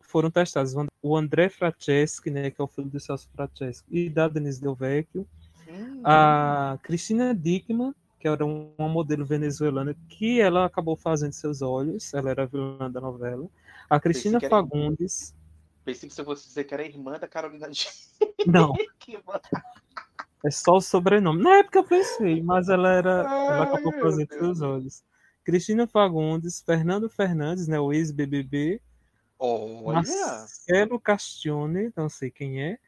foram 0.00 0.30
testados 0.30 0.74
o 1.02 1.16
André 1.16 1.48
Franceschi, 1.48 2.30
né, 2.30 2.50
que 2.50 2.60
é 2.60 2.64
o 2.64 2.68
filho 2.68 2.88
do 2.88 3.00
Celso 3.00 3.28
Franceschi, 3.34 3.84
e 3.90 4.08
da 4.08 4.28
Denise 4.28 4.60
Del 4.60 4.74
Vecchio, 4.74 5.26
Hum, 5.68 6.00
a 6.02 6.78
Cristina 6.82 7.34
Dickman, 7.34 7.94
que 8.18 8.26
era 8.26 8.44
um- 8.44 8.72
uma 8.76 8.88
modelo 8.88 9.24
venezuelana, 9.24 9.94
que 10.08 10.40
ela 10.40 10.64
acabou 10.64 10.96
fazendo 10.96 11.32
seus 11.32 11.62
olhos, 11.62 12.12
ela 12.12 12.30
era 12.30 12.42
a 12.42 12.46
vilã 12.46 12.90
da 12.90 13.00
novela. 13.00 13.48
A 13.88 13.98
Cristina 14.00 14.38
era- 14.38 14.48
Fagundes, 14.48 15.34
Pensei 15.84 16.06
que 16.06 16.14
você 16.14 16.22
fosse 16.22 16.46
dizer 16.48 16.64
que 16.64 16.74
era 16.74 16.84
irmã 16.84 17.18
da 17.18 17.26
Carolina 17.26 17.66
não, 18.46 18.74
é 20.44 20.50
só 20.50 20.76
o 20.76 20.80
sobrenome. 20.82 21.42
Na 21.42 21.58
época 21.58 21.78
eu 21.78 21.84
pensei, 21.84 22.42
mas 22.42 22.68
ela 22.68 22.92
era, 22.92 23.10
ela 23.22 23.62
acabou 23.64 23.92
fazendo 23.98 24.28
seus 24.28 24.60
olhos. 24.60 25.02
Cristina 25.44 25.86
Fagundes, 25.86 26.60
Fernando 26.60 27.08
Fernandes, 27.08 27.66
né, 27.66 27.80
o 27.80 27.90
ex-BBB, 27.90 28.82
Olha! 29.38 29.94
Marcelo 29.94 31.00
Castione, 31.00 31.90
não 31.96 32.08
sei 32.10 32.30
quem 32.30 32.60
é, 32.62 32.78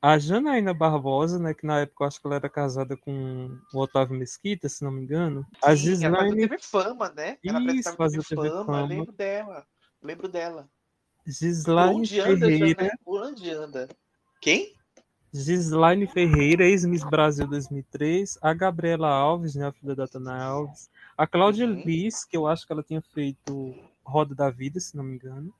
a 0.00 0.18
Janaína 0.18 0.72
Barbosa, 0.74 1.38
né, 1.38 1.54
que 1.54 1.66
na 1.66 1.80
época 1.80 2.04
eu 2.04 2.08
acho 2.08 2.20
que 2.20 2.26
ela 2.26 2.36
era 2.36 2.48
casada 2.48 2.96
com 2.96 3.58
o 3.72 3.78
Otávio 3.78 4.16
Mesquita, 4.16 4.68
se 4.68 4.84
não 4.84 4.90
me 4.90 5.02
engano, 5.02 5.46
a 5.62 5.74
Sim, 5.76 6.04
ela 6.04 6.16
fazia 6.16 6.30
Gislaine, 6.30 6.48
TV 6.48 6.58
Fama, 6.60 7.12
né? 7.16 7.38
Ela 7.44 7.72
Isso, 7.72 7.96
fazia 7.96 8.20
TV 8.22 8.48
Fama. 8.48 8.64
Fama. 8.64 8.86
Lembro 8.86 9.12
dela. 9.12 9.66
Lembro 10.02 10.28
dela. 10.28 10.68
Gislaine 11.26 12.00
onde 12.00 12.20
anda, 12.20 12.46
Ferreira, 12.46 12.84
Jana? 12.84 12.98
Onde 13.06 13.50
anda? 13.50 13.88
Quem? 14.40 14.74
Gislaine 15.32 16.06
Ferreira, 16.06 16.64
ex-Miss 16.64 17.02
Brasil 17.04 17.46
2003, 17.46 18.38
a 18.40 18.54
Gabriela 18.54 19.08
Alves, 19.08 19.54
né, 19.54 19.66
a 19.66 19.72
filha 19.72 19.94
da 19.94 20.06
Tana 20.06 20.40
Alves, 20.42 20.88
a 21.18 21.26
Cláudia 21.26 21.66
Uhum. 21.66 21.82
Liz, 21.84 22.24
que 22.24 22.36
eu 22.36 22.46
acho 22.46 22.66
que 22.66 22.72
ela 22.72 22.82
tinha 22.82 23.02
feito 23.02 23.74
Roda 24.04 24.34
da 24.34 24.50
Vida, 24.50 24.78
se 24.78 24.96
não 24.96 25.04
me 25.04 25.14
engano, 25.16 25.52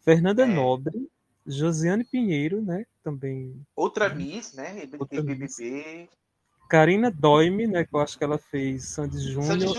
Fernanda 0.00 0.42
É. 0.42 0.46
Nobre, 0.46 1.08
Josiane 1.48 2.04
Pinheiro, 2.04 2.60
né, 2.62 2.84
também 3.02 3.60
Outra 3.74 4.08
Miss, 4.08 4.52
né? 4.54 4.88
Outra. 4.98 5.22
BBB. 5.22 6.08
Karina 6.68 7.10
Doime, 7.10 7.66
né, 7.66 7.84
que 7.84 7.94
eu 7.94 8.00
acho 8.00 8.18
que 8.18 8.24
ela 8.24 8.38
fez 8.38 8.88
Sandy 8.88 9.18
Júnior, 9.18 9.74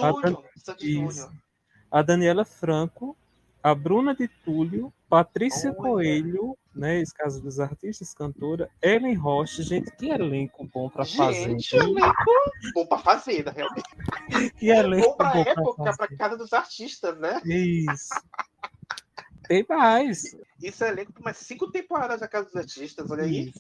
a, 1.92 2.00
a 2.00 2.02
Daniela 2.02 2.44
Franco, 2.44 3.16
a 3.62 3.76
Bruna 3.76 4.16
de 4.16 4.28
Túlio, 4.28 4.92
Patrícia 5.08 5.70
Olha. 5.70 5.78
Coelho, 5.78 6.58
né, 6.74 6.98
ex-casa 6.98 7.40
dos 7.42 7.60
artistas, 7.60 8.14
cantora, 8.14 8.70
Ellen 8.82 9.14
Rocha, 9.16 9.62
gente, 9.62 9.92
que 9.96 10.10
elenco 10.10 10.68
bom 10.74 10.90
para 10.90 11.06
fazer. 11.06 11.50
Gente, 11.50 11.76
elenco 11.76 12.14
bom 12.74 12.86
pra 12.88 12.98
fazenda, 12.98 13.52
realmente. 13.52 13.90
Que 14.60 14.70
elenco 14.70 15.10
Bom 15.10 15.16
pra 15.16 15.40
época, 15.40 15.94
fazer. 15.94 15.98
pra 15.98 16.18
casa 16.18 16.38
dos 16.38 16.54
artistas, 16.54 17.18
né? 17.20 17.42
Isso. 17.46 18.10
Tem 19.50 19.66
mais. 19.68 20.38
Isso 20.62 20.84
é 20.84 20.90
elenco 20.90 21.12
por 21.12 21.24
mais 21.24 21.38
cinco 21.38 21.72
temporadas 21.72 22.20
da 22.20 22.28
Casa 22.28 22.46
dos 22.46 22.56
Artistas, 22.56 23.10
olha 23.10 23.24
aí. 23.24 23.52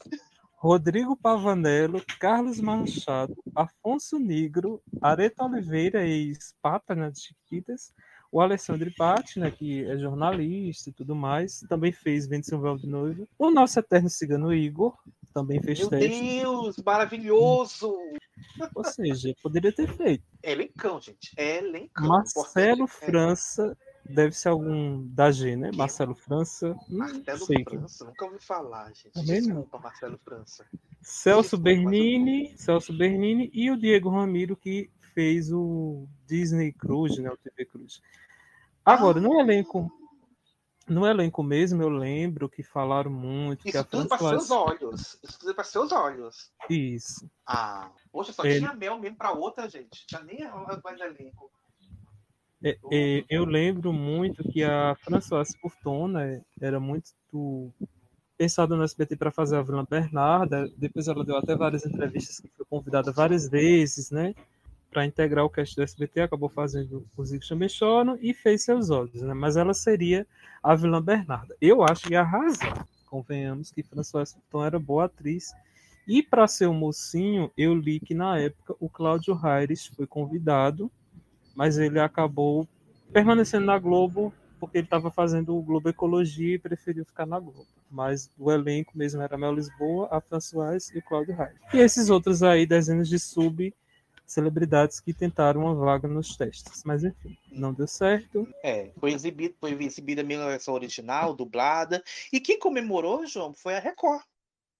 Rodrigo 0.55 1.17
Pavanello, 1.17 1.99
Carlos 2.19 2.61
Machado, 2.61 3.35
Afonso 3.55 4.19
Negro, 4.19 4.83
Areta 5.01 5.45
Oliveira, 5.45 6.05
ex-papa 6.05 6.93
né, 6.93 7.09
de 7.09 7.21
Chiquitas, 7.21 7.91
o 8.31 8.39
Alessandro 8.39 8.93
Patti, 8.95 9.39
né, 9.39 9.49
que 9.49 9.83
é 9.83 9.97
jornalista 9.97 10.91
e 10.91 10.93
tudo 10.93 11.15
mais, 11.15 11.61
também 11.67 11.91
fez 11.91 12.27
Vende 12.27 12.51
Véu 12.51 12.77
de 12.77 12.85
Noiva. 12.85 13.27
O 13.35 13.49
nosso 13.49 13.79
eterno 13.79 14.11
cigano 14.11 14.53
Igor 14.53 14.95
também 15.33 15.59
fez 15.59 15.79
Meu 15.79 15.89
teste. 15.89 16.21
Deus, 16.21 16.77
maravilhoso! 16.85 17.97
Ou 18.75 18.83
seja, 18.83 19.33
poderia 19.41 19.73
ter 19.73 19.87
feito. 19.87 20.23
É 20.43 20.51
elencão, 20.51 21.01
gente. 21.01 21.33
É 21.35 21.57
elencão. 21.57 22.07
Marcelo 22.07 22.83
é- 22.83 22.87
França, 22.87 23.75
deve 24.09 24.35
ser 24.35 24.49
algum 24.49 25.05
da 25.07 25.31
G, 25.31 25.55
né? 25.55 25.71
Marcelo 25.75 26.15
França, 26.15 26.75
não 26.89 26.97
Marcelo 26.99 27.45
sei. 27.45 27.63
França, 27.63 28.05
nunca 28.05 28.25
ouvi 28.25 28.39
falar, 28.39 28.87
gente. 28.93 29.11
Também 29.11 29.41
não. 29.41 29.61
Desculpa, 29.61 29.79
Marcelo 29.79 30.17
França. 30.23 30.65
Celso 31.01 31.57
Desculpa, 31.57 31.69
eu- 31.69 31.75
Bernini, 31.75 32.57
Celso 32.57 32.91
Bernini 32.97 33.49
e 33.53 33.71
o 33.71 33.77
Diego 33.77 34.09
Ramiro 34.09 34.55
que 34.57 34.89
fez 35.13 35.51
o 35.51 36.07
Disney 36.25 36.71
Cruise, 36.71 37.21
né, 37.21 37.29
o 37.31 37.37
TV 37.37 37.65
Cruise. 37.65 37.99
Agora, 38.85 39.19
no 39.19 39.39
elenco, 39.39 39.91
no 40.87 41.05
elenco 41.05 41.43
mesmo, 41.43 41.81
eu 41.83 41.89
lembro 41.89 42.49
que 42.49 42.63
falaram 42.63 43.11
muito 43.11 43.61
que 43.63 43.69
Isso 43.69 43.77
a 43.79 43.83
tudo 43.83 44.07
para 44.07 44.17
seus 44.17 44.49
olhos. 44.49 45.19
Isso 45.21 45.39
tudo 45.39 45.53
para 45.53 45.63
seus 45.63 45.91
olhos. 45.91 46.51
Isso. 46.69 47.29
Ah, 47.45 47.91
poxa, 48.11 48.33
só 48.33 48.43
Ele- 48.43 48.59
tinha 48.59 48.73
mel 48.73 48.97
mesmo 48.97 49.17
para 49.17 49.31
outra, 49.31 49.69
gente. 49.69 50.05
Tinha 50.07 50.21
nem 50.23 50.39
mais 50.83 50.99
elenco. 50.99 51.51
É, 52.61 52.77
é, 52.91 53.25
eu 53.29 53.45
lembro 53.45 53.93
muito 53.93 54.43
que 54.43 54.63
a 54.63 54.95
Françoise 55.01 55.57
Pourtona 55.61 56.43
era 56.59 56.79
muito 56.79 57.13
pensada 58.37 58.75
no 58.75 58.83
SBT 58.83 59.15
para 59.15 59.31
fazer 59.31 59.57
a 59.57 59.61
Vilã 59.61 59.85
Bernarda. 59.89 60.69
Depois 60.77 61.07
ela 61.07 61.23
deu 61.23 61.37
até 61.37 61.55
várias 61.55 61.85
entrevistas 61.85 62.39
que 62.39 62.49
foi 62.55 62.65
convidada 62.69 63.11
várias 63.11 63.47
vezes, 63.49 64.11
né? 64.11 64.35
Para 64.91 65.05
integrar 65.05 65.45
o 65.45 65.49
cast 65.49 65.75
do 65.75 65.83
SBT, 65.83 66.21
acabou 66.21 66.49
fazendo 66.49 67.05
Ricos 67.17 67.47
Também 67.47 67.69
Choram 67.69 68.17
e 68.21 68.33
fez 68.33 68.63
seus 68.63 68.89
olhos, 68.89 69.21
né? 69.21 69.33
Mas 69.33 69.55
ela 69.55 69.73
seria 69.73 70.27
a 70.61 70.75
Vilã 70.75 71.01
Bernarda. 71.01 71.55
Eu 71.61 71.83
acho 71.83 72.07
que 72.07 72.13
ia 72.13 72.21
arrasar. 72.21 72.85
Convenhamos 73.05 73.71
que 73.71 73.83
Françoise 73.83 74.33
Pourtona 74.33 74.67
era 74.67 74.79
boa 74.79 75.05
atriz. 75.05 75.53
E 76.07 76.23
para 76.23 76.47
ser 76.47 76.65
o 76.65 76.73
mocinho, 76.73 77.51
eu 77.55 77.73
li 77.73 77.99
que 77.99 78.13
na 78.13 78.37
época 78.39 78.75
o 78.79 78.89
Cláudio 78.89 79.33
Raires 79.33 79.85
foi 79.85 80.07
convidado 80.07 80.91
mas 81.59 81.77
ele 81.77 81.99
acabou 81.99 82.65
permanecendo 83.11 83.65
na 83.65 83.77
Globo 83.77 84.33
porque 84.61 84.77
ele 84.77 84.85
estava 84.85 85.11
fazendo 85.11 85.57
o 85.57 85.61
Globo 85.61 85.89
Ecologia 85.89 86.55
e 86.55 86.57
preferiu 86.57 87.03
ficar 87.03 87.25
na 87.25 87.37
Globo. 87.37 87.67
Mas 87.91 88.29
o 88.39 88.49
elenco 88.49 88.97
mesmo 88.97 89.21
era 89.21 89.37
Mel 89.37 89.53
Lisboa, 89.53 90.07
a 90.09 90.21
Françoise 90.21 90.89
e 90.95 90.99
o 90.99 91.01
Cláudio 91.01 91.35
Raia. 91.35 91.59
E 91.73 91.79
esses 91.79 92.09
outros 92.09 92.43
aí, 92.43 92.65
dezenas 92.65 93.09
de 93.09 93.19
sub 93.19 93.73
celebridades 94.25 95.01
que 95.01 95.13
tentaram 95.13 95.65
uma 95.65 95.75
vaga 95.75 96.07
nos 96.07 96.37
testes. 96.37 96.81
Mas 96.85 97.03
enfim, 97.03 97.37
não 97.51 97.73
deu 97.73 97.87
certo. 97.87 98.47
É, 98.63 98.91
foi 98.97 99.11
exibido, 99.11 99.53
foi 99.59 99.73
exibida 99.83 100.21
a 100.21 100.47
versão 100.47 100.73
original, 100.73 101.33
dublada. 101.33 102.01
E 102.31 102.39
quem 102.39 102.57
comemorou, 102.57 103.27
João, 103.27 103.53
foi 103.53 103.75
a 103.75 103.79
Record. 103.81 104.21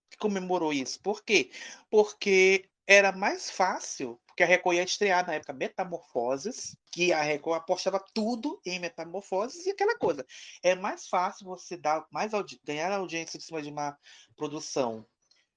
Que 0.10 0.18
comemorou 0.18 0.72
isso. 0.72 0.98
Por 1.02 1.26
quê? 1.26 1.52
Porque 1.90 2.70
era 2.88 3.12
mais 3.12 3.52
fácil, 3.52 4.18
porque 4.40 4.44
a 4.46 4.56
Record 4.56 4.78
ia 4.78 4.84
estrear 4.84 5.28
na 5.28 5.34
época 5.34 5.52
Metamorfoses, 5.52 6.78
que 6.94 7.12
a 7.12 7.22
Record 7.22 7.58
apostava 7.58 8.02
tudo 8.14 8.62
em 8.66 8.80
Metamorfoses 8.80 9.66
e 9.66 9.72
aquela 9.72 9.98
coisa. 9.98 10.26
É 10.64 10.76
mais 10.76 11.10
fácil 11.10 11.46
você 11.46 11.76
dar 11.76 12.08
mais 12.10 12.34
audi- 12.34 12.58
ganhar 12.64 12.90
audiência 12.90 13.38
em 13.38 13.42
cima 13.42 13.62
de 13.62 13.70
uma 13.70 13.98
produção 14.38 15.06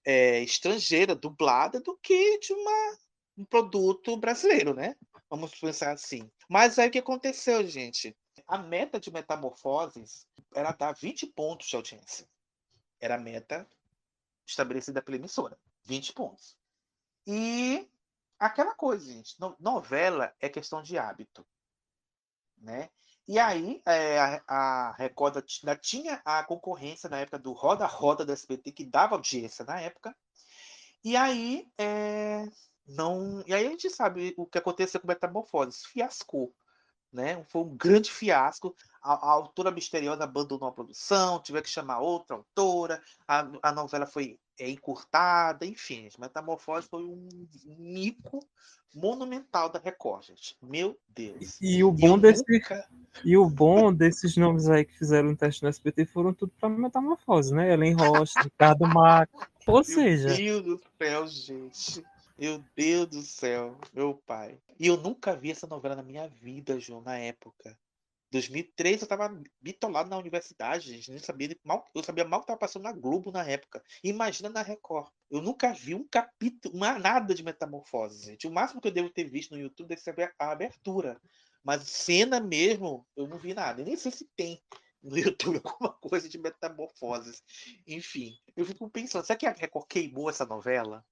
é, 0.05 0.41
estrangeira, 0.41 1.15
dublada, 1.15 1.81
do 1.81 1.97
que 1.99 2.41
de 2.41 2.53
uma, 2.53 2.99
um 3.39 3.45
produto 3.45 4.17
brasileiro, 4.17 4.75
né? 4.75 4.97
Vamos 5.31 5.55
pensar 5.55 5.93
assim. 5.93 6.29
Mas 6.49 6.77
aí 6.77 6.89
o 6.89 6.91
que 6.91 6.99
aconteceu, 6.99 7.65
gente? 7.65 8.17
A 8.49 8.59
meta 8.59 8.99
de 8.99 9.13
Metamorfoses 9.13 10.27
era 10.57 10.73
dar 10.73 10.91
20 10.91 11.29
pontos 11.29 11.69
de 11.69 11.77
audiência. 11.77 12.29
Era 12.99 13.15
a 13.15 13.21
meta 13.21 13.65
estabelecida 14.45 15.01
pela 15.01 15.19
emissora. 15.19 15.57
20 15.85 16.13
pontos. 16.15 16.57
E 17.25 17.89
aquela 18.47 18.75
coisa, 18.75 19.11
gente. 19.11 19.39
no- 19.41 19.57
novela 19.59 20.35
é 20.41 20.49
questão 20.49 20.83
de 20.83 20.99
hábito. 20.99 21.47
Né? 22.59 22.91
E 23.27 23.39
aí, 23.39 23.81
é, 23.87 24.19
a, 24.19 24.43
a 24.49 24.93
Record 24.93 25.37
ainda 25.37 25.77
tinha 25.77 26.21
a 26.25 26.43
concorrência 26.45 27.09
na 27.09 27.21
época 27.21 27.39
do 27.39 27.53
Roda 27.53 27.87
Roda 27.87 28.25
do 28.25 28.33
SBT, 28.33 28.73
que 28.73 28.85
dava 28.85 29.15
audiência 29.15 29.65
na 29.65 29.81
época. 29.81 30.15
E 31.05 31.17
aí, 31.17 31.69
é, 31.79 32.45
não. 32.87 33.43
E 33.47 33.55
aí 33.55 33.67
a 33.67 33.71
gente 33.71 33.91
sabe 33.91 34.35
o 34.37 34.47
que 34.47 34.59
aconteceu 34.59 35.01
com 35.01 35.07
Metamorfoses. 35.07 35.85
Fiascou. 35.85 36.53
Né? 37.13 37.45
Foi 37.45 37.63
um 37.63 37.77
grande 37.77 38.11
fiasco. 38.11 38.75
A, 39.03 39.13
a 39.13 39.31
autora 39.33 39.71
misteriosa 39.71 40.25
abandonou 40.25 40.69
a 40.69 40.73
produção, 40.73 41.41
tiveram 41.43 41.65
que 41.65 41.71
chamar 41.71 41.99
outra 42.01 42.37
autora, 42.37 43.03
a, 43.29 43.47
a 43.63 43.73
novela 43.73 44.07
foi 44.07 44.41
é, 44.63 44.71
encurtada, 44.71 45.67
enfim, 45.67 46.09
Metamorfose 46.19 46.89
foi 46.89 47.05
um 47.05 47.29
mico 47.79 48.39
monumental 48.95 49.69
da 49.69 49.79
Record, 49.79 50.27
gente. 50.27 50.57
Meu 50.63 50.99
Deus. 51.09 51.59
E 51.61 51.83
o 51.83 51.91
bom 51.91 52.19
desse 52.19 52.45
nunca- 52.49 52.89
e 53.25 53.37
o 53.37 53.49
bom 53.49 53.93
desses 53.93 54.37
nomes 54.37 54.69
aí 54.69 54.85
que 54.85 54.97
fizeram 54.97 55.31
o 55.31 55.37
teste 55.37 55.63
no 55.63 55.69
SBT 55.69 56.07
foram 56.07 56.33
tudo 56.33 56.53
para 56.59 56.69
metamorfose, 56.69 57.55
né? 57.55 57.73
Ellen 57.73 57.95
Rocha, 57.95 58.41
Ricardo 58.43 58.85
Mac. 59.27 59.29
Ou 59.67 59.83
seja, 59.85 60.29
Meu 60.29 60.63
Deus 60.63 60.65
do 60.65 60.81
céu, 60.99 61.27
gente. 61.27 62.05
Meu 62.39 62.65
Deus 62.75 63.07
do 63.09 63.23
céu, 63.23 63.79
meu 63.95 64.15
pai. 64.27 64.59
E 64.79 64.87
eu 64.87 64.97
nunca 64.97 65.37
vi 65.37 65.51
essa 65.51 65.67
novela 65.67 65.95
na 65.95 66.03
minha 66.03 66.27
vida, 66.29 66.81
João, 66.81 67.01
na 67.03 67.17
época. 67.17 67.79
2003 68.33 69.03
eu 69.03 69.07
tava 69.07 69.41
bitolado 69.61 70.09
na 70.09 70.17
universidade, 70.17 70.91
gente. 70.91 71.11
Nem 71.11 71.21
sabia 71.21 71.55
mal, 71.63 71.85
eu 71.95 72.03
sabia 72.03 72.25
mal 72.25 72.41
que 72.41 72.47
tava 72.47 72.59
passando 72.59 72.85
na 72.85 72.93
Globo 72.93 73.31
na 73.31 73.45
época. 73.45 73.83
Imagina 74.03 74.49
na 74.49 74.63
Record. 74.63 75.13
Eu 75.31 75.43
nunca 75.43 75.73
vi 75.73 75.95
um 75.95 76.09
capítulo, 76.09 76.75
uma, 76.75 76.99
nada 76.99 77.35
de 77.35 77.43
metamorfose, 77.43 78.25
gente. 78.25 78.47
O 78.47 78.51
máximo 78.51 78.81
que 78.81 78.89
eu 78.89 78.93
devo 78.93 79.11
ter 79.11 79.25
visto 79.25 79.51
no 79.51 79.61
YouTube 79.61 79.89
deve 79.89 80.01
ser 80.01 80.35
a 80.39 80.51
abertura. 80.51 81.21
Mas 81.63 81.83
cena 81.83 82.41
mesmo, 82.41 83.07
eu 83.15 83.29
não 83.29 83.39
vi 83.39 83.53
nada. 83.53 83.83
Eu 83.83 83.85
nem 83.85 83.97
sei 83.97 84.11
se 84.11 84.27
tem 84.35 84.61
no 85.03 85.19
YouTube 85.19 85.61
alguma 85.63 85.93
coisa 85.93 86.27
de 86.27 86.39
metamorfoses. 86.39 87.43
Enfim, 87.87 88.35
eu 88.57 88.65
fico 88.65 88.89
pensando, 88.91 89.27
será 89.27 89.39
que 89.39 89.47
a 89.47 89.53
Record 89.53 89.87
queimou 89.87 90.31
essa 90.31 90.47
novela? 90.47 91.05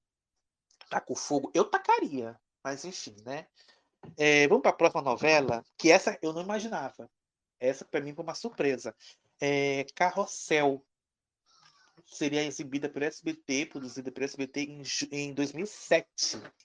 Tá 0.89 1.01
com 1.03 1.15
fogo? 1.15 1.51
Eu 1.55 1.67
tacaria. 1.67 2.41
Mas 2.65 2.85
enfim, 2.85 3.17
né? 3.25 3.47
É, 4.17 4.47
vamos 4.49 4.63
para 4.63 4.71
a 4.71 4.77
próxima 4.77 5.03
novela, 5.03 5.65
que 5.79 5.91
essa 5.91 6.19
eu 6.23 6.33
não 6.33 6.43
imaginava. 6.43 7.11
Essa 7.59 7.85
para 7.85 8.01
mim 8.01 8.15
foi 8.15 8.25
uma 8.25 8.35
surpresa. 8.35 8.95
É, 9.41 9.85
Carrossel 9.95 10.85
seria 12.07 12.45
exibida 12.45 12.89
pelo 12.89 13.05
SBT, 13.05 13.67
produzida 13.67 14.11
pelo 14.11 14.25
SBT 14.25 14.61
em, 14.63 14.83
em 15.13 15.35
2007. 15.35 16.07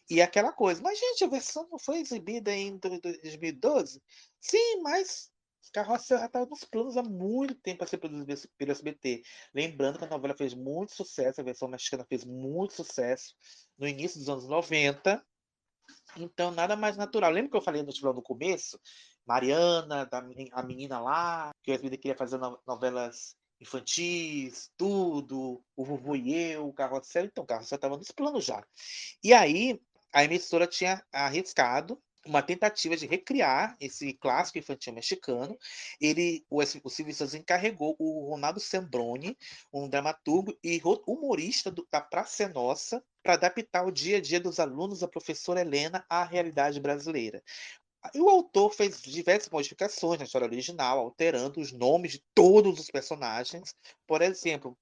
E 0.09 0.21
aquela 0.21 0.51
coisa, 0.51 0.81
mas 0.81 0.99
gente, 0.99 1.23
a 1.23 1.27
versão 1.27 1.67
não 1.69 1.77
foi 1.77 1.99
exibida 1.99 2.51
em 2.53 2.77
do- 2.77 2.99
do- 2.99 3.21
2012? 3.21 4.01
Sim, 4.39 4.81
mas 4.81 5.29
Carrossel 5.73 6.19
já 6.19 6.25
estava 6.25 6.45
nos 6.45 6.63
planos 6.63 6.95
há 6.97 7.03
muito 7.03 7.55
tempo 7.55 7.79
para 7.79 7.87
ser 7.87 7.97
produzida 7.97 8.35
pelo 8.57 8.71
SBT. 8.71 9.23
Lembrando 9.53 9.99
que 9.99 10.05
a 10.05 10.09
novela 10.09 10.35
fez 10.35 10.53
muito 10.53 10.93
sucesso, 10.93 11.41
a 11.41 11.43
versão 11.43 11.67
mexicana 11.67 12.05
fez 12.07 12.23
muito 12.23 12.73
sucesso 12.73 13.35
no 13.77 13.87
início 13.87 14.19
dos 14.19 14.29
anos 14.29 14.47
90. 14.47 15.23
Então, 16.17 16.51
nada 16.51 16.75
mais 16.75 16.97
natural. 16.97 17.31
Lembra 17.31 17.51
que 17.51 17.57
eu 17.57 17.61
falei 17.61 17.83
no 17.83 17.91
Tilão 17.91 18.13
no 18.13 18.21
começo? 18.21 18.79
Mariana, 19.25 20.05
da, 20.05 20.19
a 20.51 20.63
menina 20.63 20.99
lá, 20.99 21.51
que 21.63 21.71
o 21.71 21.73
SBT 21.73 21.97
queria 21.97 22.17
fazer 22.17 22.37
no- 22.37 22.59
novelas 22.65 23.35
infantis, 23.59 24.69
tudo, 24.77 25.63
o 25.75 25.83
Vovô 25.85 26.15
e 26.15 26.33
Eu, 26.51 26.67
o 26.67 26.73
Carrossel. 26.73 27.25
Então, 27.25 27.43
o 27.43 27.47
Carrossel 27.47 27.75
estava 27.77 27.97
nos 27.97 28.11
planos 28.11 28.45
já. 28.45 28.63
E 29.23 29.33
aí, 29.33 29.81
a 30.13 30.23
emissora 30.23 30.67
tinha 30.67 31.03
arriscado 31.11 32.01
uma 32.25 32.41
tentativa 32.41 32.97
de 32.97 33.05
recriar 33.05 33.75
esse 33.79 34.13
clássico 34.13 34.57
infantil 34.57 34.93
mexicano. 34.93 35.57
Ele, 36.01 36.45
o, 36.49 36.59
o 36.59 36.89
Silvio 36.89 37.13
Santos 37.13 37.35
encarregou 37.35 37.95
o 37.99 38.29
Ronaldo 38.29 38.59
Sembroni, 38.59 39.37
um 39.71 39.87
dramaturgo 39.87 40.57
e 40.63 40.81
humorista 41.07 41.69
do, 41.71 41.87
da 41.91 42.01
Praça 42.01 42.49
Nossa, 42.49 43.03
para 43.25 43.33
adaptar 43.33 43.83
o 43.83 43.91
dia 43.91 44.17
a 44.17 44.21
dia 44.21 44.39
dos 44.39 44.59
alunos 44.59 44.99
da 44.99 45.07
professora 45.07 45.61
Helena 45.61 46.05
à 46.07 46.23
realidade 46.23 46.79
brasileira. 46.79 47.41
E 48.13 48.21
o 48.21 48.29
autor 48.29 48.71
fez 48.71 49.01
diversas 49.01 49.49
modificações 49.49 50.19
na 50.19 50.25
história 50.25 50.45
original, 50.45 50.99
alterando 50.99 51.59
os 51.59 51.71
nomes 51.71 52.11
de 52.11 52.23
todos 52.35 52.79
os 52.79 52.91
personagens. 52.91 53.73
Por 54.05 54.21
exemplo, 54.21 54.77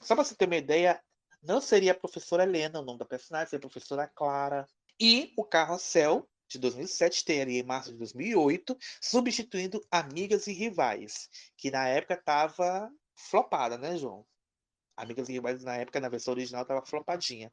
só 0.00 0.14
para 0.14 0.22
você 0.22 0.36
ter 0.36 0.46
uma 0.46 0.56
ideia, 0.56 1.02
não 1.42 1.60
seria 1.60 1.90
a 1.90 1.94
professora 1.94 2.44
Helena 2.44 2.78
o 2.78 2.84
nome 2.84 3.00
da 3.00 3.04
personagem, 3.04 3.50
seria 3.50 3.66
a 3.66 3.68
professora 3.68 4.06
Clara. 4.06 4.64
E 5.00 5.32
o 5.36 5.44
Carrossel 5.44 6.28
de 6.46 6.56
2007 6.60 7.16
estrearia 7.16 7.60
em 7.60 7.66
março 7.66 7.90
de 7.90 7.98
2008, 7.98 8.78
substituindo 9.02 9.84
Amigas 9.90 10.46
e 10.46 10.52
Rivais, 10.52 11.28
que 11.56 11.68
na 11.68 11.88
época 11.88 12.14
estava 12.14 12.88
flopada, 13.16 13.76
né, 13.76 13.96
João? 13.98 14.24
Amigas 14.98 15.28
e 15.28 15.32
Rivais 15.32 15.62
na 15.64 15.76
época, 15.76 16.00
na 16.00 16.08
versão 16.08 16.34
original, 16.34 16.62
estava 16.62 16.82
flopadinha. 16.84 17.50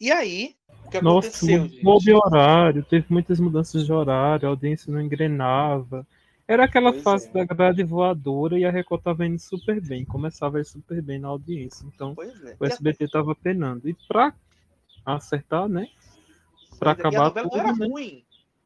E 0.00 0.10
aí, 0.10 0.56
o 0.86 0.88
que 0.90 1.00
Nossa, 1.00 1.28
aconteceu, 1.28 1.66
gente? 1.68 2.04
de 2.04 2.12
horário, 2.12 2.84
teve 2.84 3.06
muitas 3.10 3.38
mudanças 3.38 3.84
de 3.84 3.92
horário, 3.92 4.46
a 4.48 4.50
audiência 4.50 4.92
não 4.92 5.00
engrenava. 5.00 6.06
Era 6.46 6.64
aquela 6.64 6.92
Pois 6.92 7.02
fase 7.02 7.28
é. 7.28 7.32
da 7.32 7.44
grade 7.44 7.84
voadora 7.84 8.58
e 8.58 8.64
a 8.64 8.70
Record 8.70 9.02
tava 9.02 9.26
indo 9.26 9.38
super 9.38 9.80
bem, 9.82 10.04
começava 10.04 10.56
a 10.56 10.60
ir 10.62 10.64
super 10.64 11.02
bem 11.02 11.18
na 11.18 11.28
audiência. 11.28 11.84
Então, 11.86 12.16
é. 12.18 12.56
o 12.58 12.64
a- 12.64 12.68
SBT 12.68 13.06
tava 13.08 13.34
penando. 13.34 13.86
E 13.86 13.94
pra 14.08 14.32
acertar, 15.04 15.68
né? 15.68 15.88
Pra 16.78 16.94
Pois 16.94 17.04
é, 17.04 17.12
e 17.12 17.16
a 17.16 17.20
acabar 17.20 17.24
novela 17.28 17.48
tudo, 17.50 17.56
não 17.56 17.64
era 17.68 17.76
né? 17.76 17.86
ruim. 17.86 18.24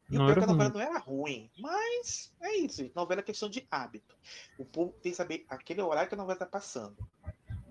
E 0.09 0.15
o 0.15 0.19
Não 0.19 0.25
pior 0.27 0.31
é 0.31 0.39
que 0.39 0.43
a 0.43 0.47
novela 0.47 0.69
ruim. 0.69 0.73
não 0.73 0.81
era 0.81 0.99
ruim. 0.99 1.49
Mas 1.59 2.31
é 2.41 2.55
isso, 2.57 2.77
gente. 2.83 2.95
Novela 2.95 3.19
é 3.21 3.23
questão 3.23 3.49
de 3.49 3.65
hábito. 3.71 4.15
O 4.57 4.63
povo 4.63 4.93
tem 5.01 5.11
que 5.11 5.17
saber 5.17 5.45
aquele 5.49 5.81
horário 5.81 6.07
que 6.07 6.15
a 6.15 6.17
novela 6.17 6.37
tá 6.39 6.45
passando. 6.45 6.95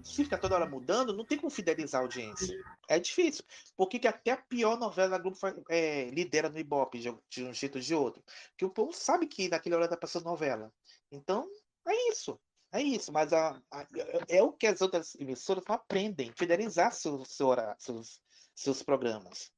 Se 0.04 0.24
ficar 0.24 0.38
toda 0.38 0.54
hora 0.56 0.66
mudando, 0.66 1.12
não 1.12 1.24
tem 1.24 1.38
como 1.38 1.50
fidelizar 1.50 2.00
a 2.00 2.04
audiência. 2.04 2.56
É 2.88 2.98
difícil. 2.98 3.44
Por 3.76 3.88
que, 3.88 3.98
que 3.98 4.08
até 4.08 4.32
a 4.32 4.36
pior 4.36 4.78
novela 4.78 5.10
da 5.10 5.18
Globo 5.18 5.36
é, 5.68 6.10
lidera 6.10 6.48
no 6.48 6.58
Ibope 6.58 6.98
de, 6.98 7.42
um 7.42 7.52
jeito 7.54 7.76
ou 7.76 7.80
de 7.80 7.94
outro? 7.94 8.22
Porque 8.50 8.64
o 8.64 8.70
povo 8.70 8.92
sabe 8.92 9.26
que 9.26 9.48
naquele 9.48 9.74
horário 9.74 9.90
tá 9.94 9.96
passando 9.96 10.24
novela. 10.24 10.72
Então, 11.10 11.48
é 11.86 12.10
isso. 12.10 12.38
É 12.72 12.82
isso. 12.82 13.12
Mas 13.12 13.32
a- 13.32 13.60
a- 13.70 13.86
é 14.28 14.42
o 14.42 14.52
que 14.52 14.66
as 14.66 14.80
outras 14.80 15.14
emissoras 15.16 15.64
aprendem. 15.68 16.32
Fidelizar 16.36 16.92
seu, 16.92 17.24
seu 17.24 17.48
horário, 17.48 17.76
seus, 17.78 18.20
seus 18.54 18.82
programas. 18.82 19.52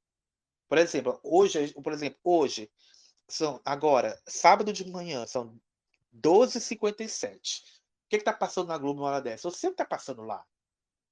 Por 0.69 0.79
exemplo, 0.79 1.21
hoje, 1.23 1.73
por 1.83 1.93
exemplo, 1.93 2.19
hoje, 2.25 2.71
são 3.29 3.61
agora, 3.65 4.21
sábado 4.27 4.73
de 4.73 4.91
manhã, 4.91 5.27
são 5.27 5.59
12h57. 6.13 7.63
O 8.07 8.09
que 8.09 8.17
está 8.17 8.33
passando 8.33 8.69
na 8.69 8.79
Globo 8.79 9.01
uma 9.01 9.09
hora 9.09 9.23
dessa? 9.23 9.47
Eu 9.47 9.51
sei 9.51 9.71
o 9.71 9.73
que 9.73 9.83
está 9.83 9.97
passando 9.97 10.23
lá. 10.23 10.45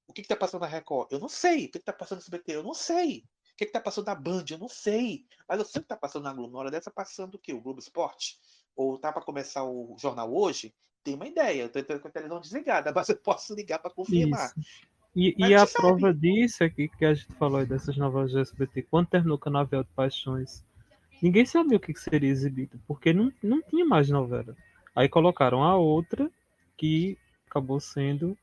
O 0.07 0.13
que 0.13 0.21
está 0.21 0.35
passando 0.35 0.61
na 0.61 0.67
Record? 0.67 1.11
Eu 1.11 1.19
não 1.19 1.29
sei. 1.29 1.65
O 1.65 1.71
que 1.71 1.77
está 1.77 1.93
passando 1.93 2.19
no 2.19 2.23
SBT? 2.23 2.55
Eu 2.55 2.63
não 2.63 2.73
sei. 2.73 3.23
O 3.53 3.57
que 3.57 3.65
está 3.65 3.79
passando 3.79 4.07
na 4.07 4.15
Band? 4.15 4.45
Eu 4.49 4.57
não 4.57 4.69
sei. 4.69 5.25
Mas 5.47 5.59
eu 5.59 5.65
sei 5.65 5.79
o 5.79 5.83
que 5.83 5.85
está 5.85 5.97
passando 5.97 6.23
na 6.23 6.33
Globo. 6.33 6.49
Uma 6.49 6.59
hora 6.59 6.71
dessa, 6.71 6.91
passando 6.91 7.35
o 7.35 7.39
quê? 7.39 7.53
O 7.53 7.61
Globo 7.61 7.79
Esporte? 7.79 8.37
Ou 8.75 8.97
tá 8.97 9.11
para 9.11 9.21
começar 9.21 9.63
o 9.63 9.95
jornal 9.97 10.33
hoje? 10.33 10.73
Tem 11.03 11.15
uma 11.15 11.27
ideia. 11.27 11.63
Eu 11.73 11.81
estou 11.81 11.99
com 11.99 12.07
a 12.07 12.11
televisão 12.11 12.41
desligada, 12.41 12.91
mas 12.95 13.09
eu 13.09 13.17
posso 13.17 13.53
ligar 13.53 13.79
para 13.79 13.91
confirmar. 13.91 14.53
Isso. 14.57 14.93
E, 15.15 15.35
e 15.37 15.53
a 15.53 15.59
gente 15.59 15.73
prova 15.73 16.13
disso 16.13 16.63
é 16.63 16.69
que, 16.69 16.89
a 17.01 17.13
gente 17.13 17.31
falou 17.33 17.59
aí 17.59 17.65
dessas 17.65 17.95
novelas 17.95 18.31
do 18.31 18.39
SBT, 18.39 18.83
quando 18.83 19.07
terminou 19.07 19.35
o 19.35 19.39
Canavial 19.39 19.83
de 19.83 19.89
Paixões, 19.91 20.65
ninguém 21.21 21.45
sabia 21.45 21.77
o 21.77 21.79
que 21.79 21.93
que 21.93 21.99
seria 21.99 22.29
exibido, 22.29 22.81
porque 22.87 23.13
não, 23.13 23.31
não 23.41 23.61
tinha 23.61 23.85
mais 23.85 24.09
novela. 24.09 24.55
Aí 24.95 25.07
colocaram 25.07 25.63
a 25.63 25.77
outra, 25.77 26.31
que 26.77 27.17
acabou 27.49 27.79
sendo 27.79 28.37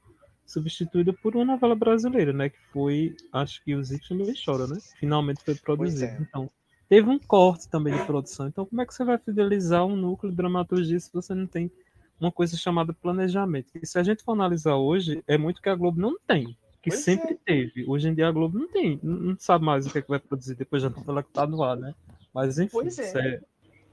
substituída 0.46 1.12
por 1.12 1.36
uma 1.36 1.44
novela 1.44 1.74
brasileira, 1.74 2.32
né? 2.32 2.48
Que 2.50 2.58
foi, 2.72 3.14
acho 3.32 3.62
que 3.64 3.74
Os 3.74 3.90
Icos 3.92 4.08
Também 4.08 4.34
Choram, 4.34 4.66
né? 4.68 4.78
Finalmente 4.98 5.42
foi 5.44 5.54
produzido. 5.54 6.04
é. 6.12 6.18
Então, 6.20 6.50
teve 6.88 7.08
um 7.08 7.18
corte 7.18 7.68
também 7.68 7.94
de 7.96 8.04
produção. 8.04 8.48
Então, 8.48 8.66
como 8.66 8.80
é 8.82 8.86
que 8.86 8.92
você 8.94 9.04
vai 9.04 9.18
fidelizar 9.18 9.84
um 9.86 9.94
núcleo 9.96 10.30
de 10.30 10.36
dramaturgia 10.36 10.98
se 10.98 11.12
você 11.12 11.34
não 11.34 11.46
tem 11.46 11.70
uma 12.20 12.32
coisa 12.32 12.56
chamada 12.56 12.92
planejamento? 12.92 13.68
E 13.80 13.86
se 13.86 13.98
a 13.98 14.02
gente 14.02 14.24
for 14.24 14.32
analisar 14.32 14.74
hoje, 14.76 15.22
é 15.26 15.38
muito 15.38 15.62
que 15.62 15.68
a 15.68 15.74
Globo 15.74 16.00
não 16.00 16.18
tem. 16.26 16.56
Que 16.82 16.90
Pois 16.90 17.00
sempre 17.02 17.34
é. 17.34 17.38
teve. 17.44 17.84
Hoje 17.86 18.08
em 18.08 18.14
dia 18.14 18.26
a 18.28 18.32
Globo 18.32 18.58
não 18.58 18.66
tem. 18.68 18.98
Não, 19.02 19.36
sabe 19.38 19.64
mais 19.64 19.86
o 19.86 19.90
que, 19.90 19.98
é 19.98 20.02
que 20.02 20.08
vai 20.08 20.18
produzir 20.18 20.54
depois 20.54 20.82
da 20.82 20.88
novela 20.90 21.22
que 21.22 21.30
tá 21.30 21.46
no 21.46 21.62
ar, 21.62 21.76
né? 21.76 21.94
Mas 22.34 22.58
enfim, 22.58 22.70
Pois 22.72 22.98
é. 22.98 23.12
é- 23.36 23.40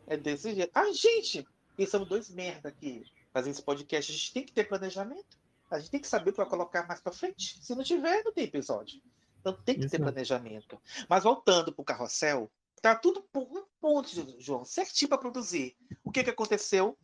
É 0.09 0.15
desse 0.17 0.55
jeito. 0.55 0.71
Ah, 0.73 0.89
gente, 0.93 1.45
pensamos 1.75 2.07
dois 2.07 2.29
merda 2.29 2.69
aqui 2.69 3.03
fazendo 3.37 3.53
esse 3.53 3.61
podcast. 3.61 4.11
A 4.11 4.15
gente 4.15 4.33
tem 4.33 4.43
que 4.43 4.51
ter 4.51 4.67
planejamento. 4.67 5.37
A 5.69 5.77
gente 5.77 5.91
tem 5.91 5.99
que 5.99 6.07
saber 6.07 6.31
o 6.31 6.33
que 6.33 6.37
vai 6.37 6.49
colocar 6.49 6.87
mais 6.87 6.99
pra 6.99 7.11
frente. 7.11 7.63
Se 7.63 7.75
não 7.75 7.83
tiver, 7.83 8.23
não 8.23 8.33
tem 8.33 8.45
episódio. 8.45 8.99
Então 9.39 9.53
tem 9.53 9.75
que 9.75 9.81
ter 9.81 9.97
Exato. 9.97 10.03
planejamento. 10.03 10.81
Mas 11.07 11.23
voltando 11.23 11.71
pro 11.71 11.85
carrossel, 11.85 12.51
tá 12.81 12.95
tudo 12.95 13.21
por 13.31 13.43
um 13.43 13.63
ponto, 13.79 14.09
João, 14.39 14.65
certinho 14.65 15.09
para 15.09 15.19
produzir. 15.19 15.77
O 16.03 16.11
que 16.11 16.23
que 16.23 16.31
aconteceu? 16.31 16.97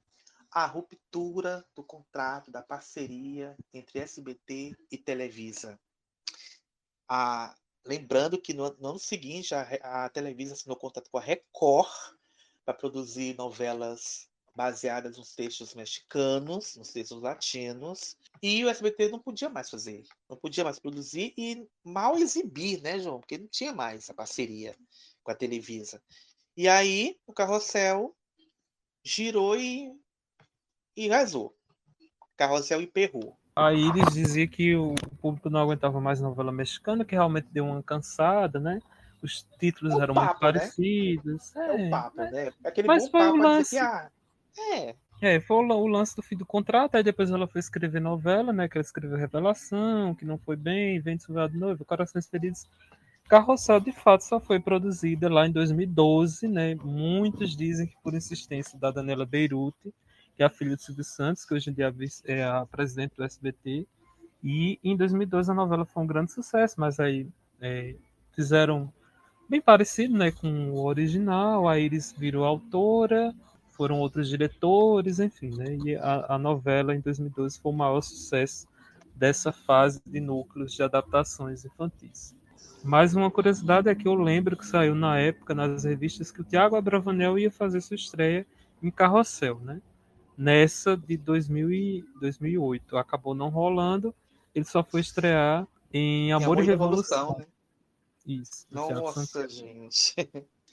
A 0.49 0.65
ruptura 0.65 1.63
do 1.75 1.83
contrato, 1.83 2.49
da 2.49 2.63
parceria 2.63 3.55
entre 3.71 3.99
SBT 3.99 4.75
e 4.89 4.97
Televisa. 4.97 5.79
A, 7.07 7.55
lembrando 7.85 8.41
que 8.41 8.55
no, 8.55 8.75
no 8.79 8.89
ano 8.89 8.99
seguinte 8.99 9.53
a, 9.53 10.05
a 10.05 10.09
Televisa 10.09 10.53
assinou 10.53 10.77
contrato 10.77 11.11
com 11.11 11.19
a 11.19 11.21
Record 11.21 11.91
para 12.65 12.73
produzir 12.73 13.35
novelas 13.35 14.32
baseadas 14.55 15.17
nos 15.17 15.33
textos 15.35 15.73
mexicanos, 15.73 16.75
nos 16.75 16.91
textos 16.91 17.21
latinos, 17.21 18.15
e 18.41 18.63
o 18.63 18.69
SBT 18.69 19.09
não 19.09 19.19
podia 19.19 19.49
mais 19.49 19.69
fazer, 19.69 20.03
não 20.29 20.37
podia 20.37 20.63
mais 20.63 20.79
produzir 20.79 21.33
e 21.37 21.67
mal 21.83 22.17
exibir, 22.17 22.81
né, 22.81 22.99
João? 22.99 23.19
Porque 23.19 23.37
não 23.37 23.47
tinha 23.47 23.73
mais 23.73 24.09
a 24.09 24.13
parceria 24.13 24.75
com 25.23 25.31
a 25.31 25.35
Televisa. 25.35 26.01
E 26.55 26.67
aí 26.67 27.17
o 27.25 27.33
carrossel 27.33 28.15
girou 29.03 29.57
e, 29.57 29.91
e 30.95 31.07
rasou. 31.09 31.55
Carrossel 32.37 32.81
emperrou. 32.81 33.37
Aí 33.55 33.79
eles 33.89 34.13
diziam 34.13 34.47
que 34.47 34.75
o 34.75 34.95
público 35.21 35.49
não 35.49 35.59
aguentava 35.61 36.01
mais 36.01 36.19
novela 36.19 36.51
mexicana, 36.51 37.05
que 37.05 37.13
realmente 37.13 37.47
deu 37.51 37.65
uma 37.65 37.83
cansada, 37.83 38.59
né? 38.59 38.79
Os 39.21 39.47
títulos 39.59 39.93
É 39.93 39.97
o 39.97 40.01
eram 40.01 40.15
muito 40.15 40.27
papo, 40.27 40.45
né? 40.45 40.51
parecidos. 40.53 41.55
É, 41.55 41.59
É, 41.67 41.87
o 41.87 41.89
papo, 41.89 42.17
né? 42.17 42.53
Aquele 42.63 42.87
Mas 42.87 43.05
bom 43.05 43.11
papo 43.11 43.33
dizer 43.33 43.43
lance. 43.43 43.69
que, 43.69 43.77
ah, 43.77 44.11
é, 44.57 44.95
É, 45.21 45.39
foi 45.39 45.57
o 45.57 45.73
o 45.73 45.87
lance 45.87 46.15
do 46.15 46.21
fim 46.21 46.35
do 46.35 46.45
contrato, 46.45 46.95
aí 46.95 47.03
depois 47.03 47.31
ela 47.31 47.47
foi 47.47 47.59
escrever 47.59 48.01
novela, 48.01 48.51
né? 48.51 48.67
Que 48.67 48.77
ela 48.77 48.85
escreveu 48.85 49.17
Revelação, 49.17 50.13
que 50.15 50.25
não 50.25 50.37
foi 50.37 50.55
bem, 50.55 50.99
Vento 50.99 51.23
Silvado 51.23 51.57
Noivo, 51.57 51.85
Corações 51.85 52.27
Feridos. 52.27 52.67
Carrossel, 53.29 53.79
de 53.79 53.91
fato, 53.91 54.21
só 54.21 54.39
foi 54.39 54.59
produzida 54.59 55.29
lá 55.29 55.47
em 55.47 55.51
2012, 55.51 56.47
né? 56.47 56.75
Muitos 56.75 57.55
dizem 57.55 57.87
que 57.87 57.95
por 58.03 58.13
insistência 58.13 58.77
da 58.77 58.91
Daniela 58.91 59.25
Beirute, 59.25 59.93
que 60.35 60.43
é 60.43 60.45
a 60.45 60.49
filha 60.49 60.75
do 60.75 60.81
Silvio 60.81 61.03
Santos, 61.03 61.45
que 61.45 61.53
hoje 61.53 61.69
em 61.69 61.73
dia 61.73 61.93
é 62.25 62.43
a 62.43 62.59
é 62.59 62.65
presidente 62.65 63.15
do 63.15 63.23
SBT. 63.23 63.87
E 64.43 64.77
em 64.83 64.95
2012 64.97 65.49
a 65.49 65.53
novela 65.53 65.85
foi 65.85 66.03
um 66.03 66.07
grande 66.07 66.33
sucesso, 66.33 66.75
mas 66.77 66.99
aí 66.99 67.27
é, 67.61 67.95
fizeram 68.35 68.91
bem 69.49 69.61
parecido 69.61 70.17
né, 70.17 70.31
com 70.31 70.71
o 70.71 70.83
original, 70.83 71.67
a 71.67 71.79
Iris 71.79 72.13
virou 72.17 72.43
autora, 72.43 73.33
foram 73.83 73.99
outros 73.99 74.29
diretores, 74.29 75.19
enfim, 75.19 75.49
né? 75.57 75.75
E 75.83 75.93
a, 75.97 76.35
a 76.35 76.37
novela 76.37 76.95
em 76.95 77.01
2012 77.01 77.59
foi 77.59 77.69
o 77.69 77.75
maior 77.75 77.99
sucesso 77.99 78.65
dessa 79.13 79.51
fase 79.51 80.01
de 80.05 80.21
núcleos 80.21 80.71
de 80.71 80.81
adaptações 80.81 81.65
infantis. 81.65 82.33
Mais 82.81 83.13
uma 83.13 83.29
curiosidade 83.29 83.89
é 83.89 83.95
que 83.95 84.07
eu 84.07 84.13
lembro 84.13 84.55
que 84.55 84.65
saiu 84.65 84.95
na 84.95 85.19
época 85.19 85.53
nas 85.53 85.83
revistas 85.83 86.31
que 86.31 86.39
o 86.39 86.45
Tiago 86.45 86.77
Abravanel 86.77 87.37
ia 87.37 87.51
fazer 87.51 87.81
sua 87.81 87.95
estreia 87.95 88.47
em 88.81 88.89
Carrossel, 88.89 89.59
né? 89.59 89.81
Nessa 90.37 90.95
de 90.95 91.17
2000 91.17 91.71
e 91.73 92.05
2008 92.21 92.95
acabou 92.95 93.35
não 93.35 93.49
rolando, 93.49 94.15
ele 94.55 94.63
só 94.63 94.81
foi 94.81 95.01
estrear 95.01 95.67
em 95.91 96.31
Amor, 96.31 96.57
e 96.57 96.65
Revolução. 96.65 97.33
Revolução, 97.33 97.39
né? 97.39 97.45
Isso. 98.25 98.65
Nossa, 98.71 99.49
gente. 99.49 100.15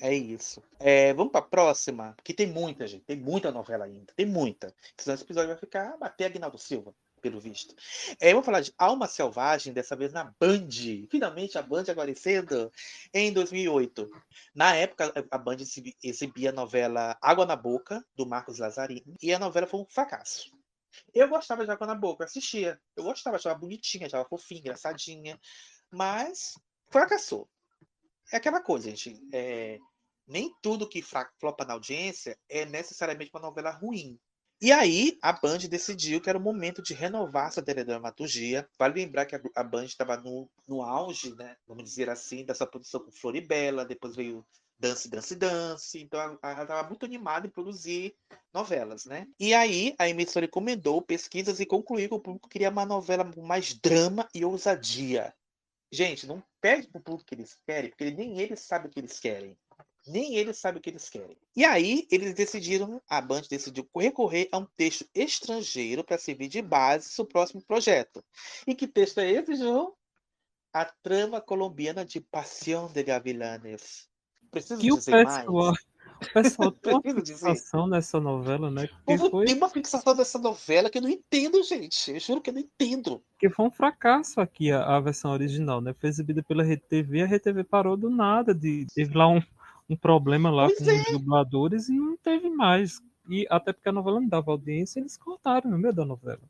É 0.00 0.14
isso. 0.14 0.62
É, 0.78 1.12
vamos 1.12 1.30
para 1.30 1.44
a 1.44 1.48
próxima, 1.48 2.16
que 2.24 2.32
tem 2.32 2.46
muita, 2.46 2.86
gente. 2.86 3.04
Tem 3.04 3.16
muita 3.16 3.52
novela 3.52 3.84
ainda. 3.84 4.12
Tem 4.16 4.24
muita. 4.24 4.74
Senão 4.96 5.14
esse 5.14 5.24
episódio 5.24 5.48
vai 5.50 5.58
ficar 5.58 5.96
bater 5.98 6.24
Aguinaldo 6.24 6.56
Silva, 6.56 6.94
pelo 7.20 7.38
visto. 7.38 7.74
É, 8.18 8.30
vamos 8.30 8.46
falar 8.46 8.62
de 8.62 8.72
Alma 8.78 9.06
Selvagem, 9.06 9.74
dessa 9.74 9.94
vez 9.94 10.10
na 10.12 10.32
Band. 10.40 10.68
Finalmente 11.10 11.58
a 11.58 11.62
Band 11.62 11.84
aparecendo 11.90 12.72
em 13.12 13.30
2008. 13.30 14.10
Na 14.54 14.74
época, 14.74 15.12
a 15.30 15.36
Band 15.38 15.56
exibi- 15.60 15.96
exibia 16.02 16.48
a 16.48 16.54
novela 16.54 17.18
Água 17.20 17.44
na 17.44 17.54
Boca, 17.56 18.02
do 18.16 18.26
Marcos 18.26 18.58
Lazzarini, 18.58 19.14
e 19.22 19.34
a 19.34 19.38
novela 19.38 19.66
foi 19.66 19.80
um 19.80 19.86
fracasso. 19.86 20.50
Eu 21.12 21.28
gostava 21.28 21.64
de 21.64 21.70
Água 21.70 21.86
na 21.86 21.94
Boca, 21.94 22.24
assistia. 22.24 22.80
Eu 22.96 23.04
gostava, 23.04 23.36
achava 23.36 23.58
bonitinha, 23.58 24.06
achava 24.06 24.26
fofinha, 24.26 24.60
engraçadinha. 24.60 25.38
Mas 25.92 26.54
fracassou. 26.88 27.46
É 28.32 28.36
aquela 28.36 28.60
coisa, 28.60 28.88
gente. 28.88 29.20
é, 29.32 29.78
nem 30.30 30.54
tudo 30.62 30.88
que 30.88 31.02
flopa 31.02 31.64
na 31.66 31.74
audiência 31.74 32.38
é 32.48 32.64
necessariamente 32.64 33.30
uma 33.34 33.42
novela 33.42 33.70
ruim. 33.70 34.18
E 34.62 34.72
aí, 34.72 35.18
a 35.22 35.32
Band 35.32 35.58
decidiu 35.70 36.20
que 36.20 36.28
era 36.28 36.38
o 36.38 36.42
momento 36.42 36.82
de 36.82 36.92
renovar 36.92 37.50
sua 37.50 37.62
teledramaturgia. 37.62 38.68
Vale 38.78 39.02
lembrar 39.02 39.24
que 39.24 39.34
a, 39.34 39.64
Band 39.64 39.86
estava 39.86 40.18
no, 40.18 40.50
no 40.68 40.82
auge, 40.82 41.34
né? 41.34 41.56
Vamos 41.66 41.84
dizer 41.84 42.10
assim, 42.10 42.44
dessa 42.44 42.66
produção 42.66 43.00
com 43.00 43.10
Floribela, 43.10 43.86
depois 43.86 44.14
veio 44.14 44.46
Dance, 44.78 45.08
Dance, 45.08 45.34
Dance. 45.34 45.98
Então, 45.98 46.38
ela 46.42 46.62
estava 46.62 46.86
muito 46.86 47.06
animada 47.06 47.46
em 47.46 47.50
produzir 47.50 48.14
novelas, 48.52 49.06
né? 49.06 49.26
E 49.38 49.54
aí, 49.54 49.94
a 49.98 50.08
emissora 50.10 50.44
encomendou 50.44 51.00
pesquisas 51.00 51.58
e 51.58 51.64
concluiu 51.64 52.10
que 52.10 52.14
o 52.14 52.20
público 52.20 52.48
queria 52.48 52.68
uma 52.68 52.84
novela 52.84 53.24
com 53.24 53.42
mais 53.42 53.72
drama 53.72 54.28
e 54.34 54.44
ousadia. 54.44 55.34
Gente, 55.90 56.26
não 56.26 56.42
pede 56.60 56.86
pro 56.86 57.00
público 57.00 57.26
que 57.26 57.34
eles 57.34 57.56
querem, 57.66 57.90
porque 57.90 58.10
nem 58.10 58.38
eles 58.38 58.60
sabem 58.60 58.88
o 58.88 58.92
que 58.92 59.00
eles 59.00 59.18
querem. 59.18 59.56
Nem 60.06 60.36
eles 60.36 60.58
sabem 60.58 60.78
o 60.78 60.82
que 60.82 60.90
eles 60.90 61.08
querem. 61.08 61.36
E 61.54 61.64
aí, 61.64 62.06
eles 62.10 62.34
decidiram, 62.34 63.00
a 63.08 63.20
Band 63.20 63.42
decidiu 63.48 63.88
recorrer 63.94 64.48
a 64.50 64.58
um 64.58 64.66
texto 64.76 65.06
estrangeiro 65.14 66.02
para 66.02 66.18
servir 66.18 66.48
de 66.48 66.62
base 66.62 67.14
para 67.14 67.22
o 67.22 67.26
próximo 67.26 67.62
projeto. 67.62 68.24
E 68.66 68.74
que 68.74 68.88
texto 68.88 69.18
é 69.18 69.30
esse, 69.30 69.56
João? 69.56 69.94
A 70.72 70.84
trama 70.84 71.40
colombiana 71.40 72.04
de 72.04 72.20
Paixão 72.20 72.90
de 72.90 73.02
Gavilanes. 73.02 74.08
Preciso 74.50 74.80
Que 74.80 74.92
o 74.92 74.96
dizer 74.96 75.12
pessoal, 75.12 75.54
mais? 75.54 75.78
o 76.20 76.32
pessoal 76.32 76.72
tem 76.82 76.92
uma 76.92 77.02
fixação 77.02 77.86
nessa 77.86 78.20
novela, 78.20 78.70
né? 78.70 78.88
O 79.06 79.16
Que 79.16 79.30
foi, 79.30 79.44
tem 79.46 79.54
uma 79.54 79.68
fixação 79.68 80.14
dessa 80.16 80.38
novela 80.38 80.90
que 80.90 80.98
eu 80.98 81.02
não 81.02 81.08
entendo, 81.08 81.62
gente. 81.62 82.10
Eu 82.10 82.20
juro 82.20 82.40
que 82.40 82.50
eu 82.50 82.54
não 82.54 82.60
entendo. 82.60 83.22
que 83.38 83.48
foi 83.48 83.66
um 83.66 83.70
fracasso 83.70 84.40
aqui 84.40 84.72
a, 84.72 84.96
a 84.96 85.00
versão 85.00 85.30
original, 85.30 85.80
né? 85.80 85.92
Foi 85.92 86.08
exibida 86.08 86.42
pela 86.42 86.62
Rede 86.62 86.82
TV, 86.88 87.22
a 87.22 87.26
Rede 87.26 87.44
TV 87.44 87.64
parou 87.64 87.96
do 87.96 88.10
nada, 88.10 88.54
de, 88.54 88.86
teve 88.94 89.16
lá 89.16 89.28
um, 89.28 89.40
um 89.90 89.96
problema 89.96 90.50
lá 90.50 90.66
Pois 90.66 90.78
com 90.78 90.90
é. 90.90 91.00
os 91.02 91.12
dubladores 91.12 91.88
e 91.88 91.92
não 91.92 92.16
teve 92.16 92.48
mais. 92.48 93.00
E 93.28 93.46
até 93.50 93.72
porque 93.72 93.88
a 93.88 93.92
novela 93.92 94.20
não 94.20 94.28
dava 94.28 94.50
audiência, 94.50 95.00
eles 95.00 95.16
cortaram 95.16 95.70
no 95.70 95.78
meio 95.78 95.94
da 95.94 96.04
novela. 96.04 96.40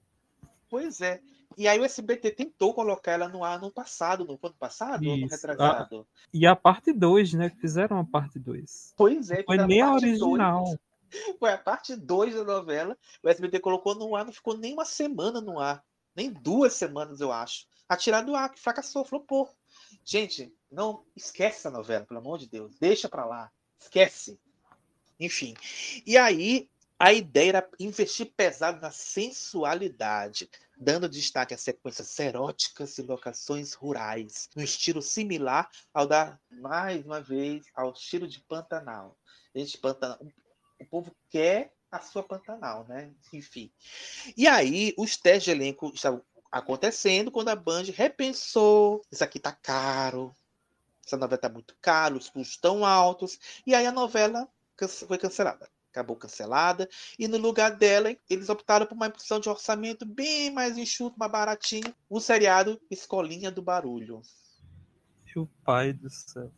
Pois 0.68 1.00
é. 1.00 1.20
E 1.58 1.66
aí 1.66 1.78
o 1.80 1.84
SBT 1.84 2.30
tentou 2.30 2.72
colocar 2.72 3.12
ela 3.12 3.28
no 3.28 3.42
ar 3.44 3.60
no 3.60 3.70
passado, 3.72 4.24
no 4.24 4.38
ano 4.42 4.54
passado 4.58 5.04
ou 5.08 5.16
no 5.16 5.26
Isso. 5.26 5.34
retrasado? 5.34 6.06
E 6.32 6.46
a 6.46 6.54
parte 6.54 6.92
2, 6.92 7.34
né? 7.34 7.50
Fizeram 7.50 7.98
a 7.98 8.04
parte 8.04 8.38
2. 8.38 8.94
Pois 8.96 9.30
é, 9.30 9.42
Foi 9.42 9.56
nem 9.56 9.80
a 9.82 9.92
original. 9.92 10.64
dois- 10.64 10.78
foi 11.40 11.50
a 11.52 11.58
parte 11.58 11.96
2 11.96 12.34
da 12.36 12.44
novela. 12.44 12.96
O 13.22 13.28
SBT 13.28 13.58
colocou 13.58 13.96
no 13.96 14.14
ar, 14.14 14.24
não 14.24 14.32
ficou 14.32 14.56
nem 14.56 14.72
uma 14.72 14.84
semana 14.84 15.40
no 15.40 15.58
ar. 15.58 15.82
Nem 16.14 16.32
duas 16.32 16.74
semanas, 16.74 17.20
eu 17.20 17.32
acho. 17.32 17.66
A 17.88 17.96
tirar 17.96 18.22
do 18.22 18.36
ar, 18.36 18.48
que 18.50 18.60
fracassou, 18.60 19.04
flopou. 19.04 19.48
Gente, 20.04 20.52
não 20.70 21.04
esquece 21.16 21.58
essa 21.58 21.70
novela, 21.70 22.04
pelo 22.04 22.20
amor 22.20 22.38
de 22.38 22.48
Deus. 22.48 22.78
Deixa 22.78 23.08
pra 23.08 23.24
lá. 23.24 23.50
Esquece. 23.78 24.38
Enfim. 25.18 25.54
E 26.06 26.16
aí, 26.16 26.68
a 26.98 27.12
ideia 27.14 27.48
era 27.48 27.70
investir 27.78 28.32
pesado 28.36 28.78
na 28.80 28.90
sensualidade, 28.90 30.50
dando 30.76 31.08
destaque 31.08 31.54
a 31.54 31.58
sequências 31.58 32.18
eróticas 32.18 32.98
e 32.98 33.02
locações 33.02 33.72
rurais, 33.72 34.50
no 34.54 34.62
estilo 34.62 35.00
similar 35.00 35.70
ao 35.94 36.06
da, 36.06 36.38
mais 36.50 37.04
uma 37.04 37.20
vez, 37.20 37.64
ao 37.74 37.92
estilo 37.92 38.28
de 38.28 38.40
Pantanal. 38.40 39.16
Gente, 39.54 39.78
Pantanal, 39.78 40.18
o 40.78 40.86
povo 40.86 41.14
quer 41.30 41.72
a 41.90 42.00
sua 42.00 42.22
Pantanal, 42.22 42.86
né? 42.86 43.12
Enfim. 43.32 43.72
E 44.36 44.46
aí, 44.46 44.94
os 44.96 45.16
testes 45.16 45.44
de 45.44 45.50
elenco 45.50 45.90
estavam 45.94 46.22
acontecendo 46.50 47.30
quando 47.30 47.48
a 47.48 47.56
Band 47.56 47.84
repensou: 47.94 49.02
isso 49.10 49.22
aqui 49.22 49.38
tá 49.38 49.52
caro, 49.52 50.34
essa 51.06 51.16
novela 51.16 51.40
tá 51.40 51.48
muito 51.48 51.76
caro, 51.80 52.16
os 52.16 52.28
custos 52.28 52.56
tão 52.56 52.84
altos, 52.84 53.38
e 53.66 53.74
aí 53.74 53.86
a 53.86 53.92
novela 53.92 54.48
foi 55.06 55.18
cancelada. 55.18 55.68
Acabou 55.90 56.14
cancelada, 56.14 56.88
e 57.18 57.26
no 57.26 57.36
lugar 57.36 57.76
dela, 57.76 58.16
eles 58.28 58.48
optaram 58.48 58.86
por 58.86 58.94
uma 58.94 59.08
opção 59.08 59.40
de 59.40 59.48
orçamento 59.48 60.06
bem 60.06 60.48
mais 60.48 60.78
enxuto, 60.78 61.18
mais 61.18 61.32
baratinho, 61.32 61.92
o 62.08 62.20
seriado 62.20 62.80
Escolinha 62.88 63.50
do 63.50 63.60
Barulho. 63.60 64.22
Meu 65.34 65.48
pai 65.64 65.92
do 65.92 66.08
céu. 66.08 66.52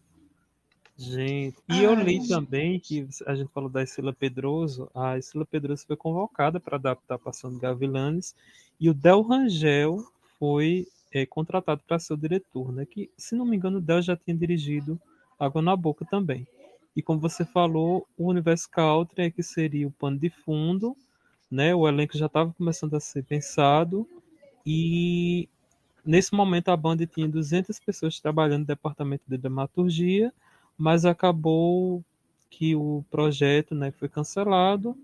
Gente, 1.02 1.56
e 1.68 1.82
eu 1.82 1.94
Ai, 1.94 2.04
li 2.04 2.12
gente. 2.14 2.28
também 2.28 2.78
que 2.78 3.08
a 3.26 3.34
gente 3.34 3.50
falou 3.50 3.68
da 3.68 3.82
Isila 3.82 4.12
Pedroso. 4.12 4.88
A 4.94 5.18
Isila 5.18 5.44
Pedroso 5.44 5.84
foi 5.84 5.96
convocada 5.96 6.60
para 6.60 6.76
adaptar 6.76 7.18
Passando 7.18 7.58
Gavilanes 7.58 8.36
e 8.78 8.88
o 8.88 8.94
Del 8.94 9.22
Rangel 9.22 10.06
foi 10.38 10.86
eh, 11.12 11.26
contratado 11.26 11.82
para 11.86 11.98
ser 11.98 12.14
o 12.14 12.16
diretor, 12.16 12.72
né? 12.72 12.86
Que, 12.86 13.10
se 13.16 13.34
não 13.34 13.44
me 13.44 13.56
engano, 13.56 13.78
o 13.78 13.80
Del 13.80 14.00
já 14.00 14.16
tinha 14.16 14.36
dirigido 14.36 15.00
Água 15.38 15.60
na 15.60 15.74
Boca 15.74 16.04
também. 16.04 16.46
E 16.94 17.02
como 17.02 17.18
você 17.18 17.44
falou, 17.44 18.06
o 18.16 18.28
Universo 18.28 18.70
Country 18.70 19.24
é 19.24 19.30
que 19.30 19.42
seria 19.42 19.88
o 19.88 19.90
pano 19.90 20.18
de 20.18 20.30
fundo, 20.30 20.96
né? 21.50 21.74
O 21.74 21.88
elenco 21.88 22.16
já 22.16 22.26
estava 22.26 22.52
começando 22.52 22.94
a 22.94 23.00
ser 23.00 23.24
pensado 23.24 24.06
e 24.64 25.48
nesse 26.04 26.32
momento 26.32 26.68
a 26.68 26.76
banda 26.76 27.04
tinha 27.06 27.26
200 27.28 27.80
pessoas 27.80 28.20
trabalhando 28.20 28.60
no 28.60 28.66
departamento 28.66 29.24
de 29.26 29.36
dramaturgia, 29.36 30.32
mas 30.82 31.04
acabou 31.04 32.04
que 32.50 32.74
o 32.76 33.04
projeto 33.10 33.74
né, 33.74 33.92
foi 33.92 34.09
cancelado. 34.09 34.96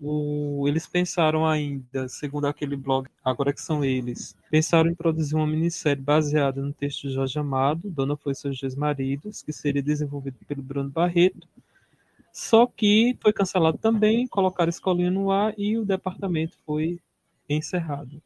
O- 0.00 0.64
eles 0.68 0.86
pensaram 0.86 1.46
ainda, 1.46 2.08
segundo 2.08 2.46
aquele 2.46 2.76
blog, 2.76 3.08
agora 3.24 3.52
que 3.52 3.62
são 3.62 3.84
eles, 3.84 4.36
pensaram 4.50 4.90
em 4.90 4.94
produzir 4.94 5.36
uma 5.36 5.46
minissérie 5.46 6.02
baseada 6.02 6.62
no 6.62 6.72
texto 6.72 7.02
de 7.08 7.14
Jorge 7.14 7.38
Amado, 7.38 7.90
Dona 7.90 8.16
Foi 8.16 8.34
Seus 8.34 8.58
Dois 8.60 8.74
Maridos, 8.76 9.42
que 9.42 9.52
seria 9.52 9.82
desenvolvido 9.82 10.36
pelo 10.48 10.62
Bruno 10.62 10.90
Barreto. 10.90 11.48
Só 12.32 12.66
que 12.66 13.16
foi 13.22 13.32
cancelado 13.32 13.78
também, 13.78 14.26
colocaram 14.28 14.68
a 14.68 14.70
escolinha 14.70 15.10
no 15.10 15.30
ar 15.30 15.54
e 15.58 15.78
o 15.78 15.84
departamento 15.86 16.58
foi 16.66 17.00
encerrado. 17.48 18.20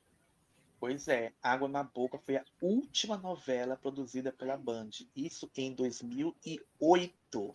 Pois 0.81 1.09
é, 1.09 1.33
Água 1.43 1.69
na 1.69 1.83
Boca 1.83 2.19
foi 2.19 2.37
a 2.37 2.45
última 2.63 3.17
novela 3.17 3.77
produzida 3.77 4.31
pela 4.33 4.57
Band. 4.57 4.91
Isso 5.15 5.51
em 5.57 5.75
2008. 5.75 7.53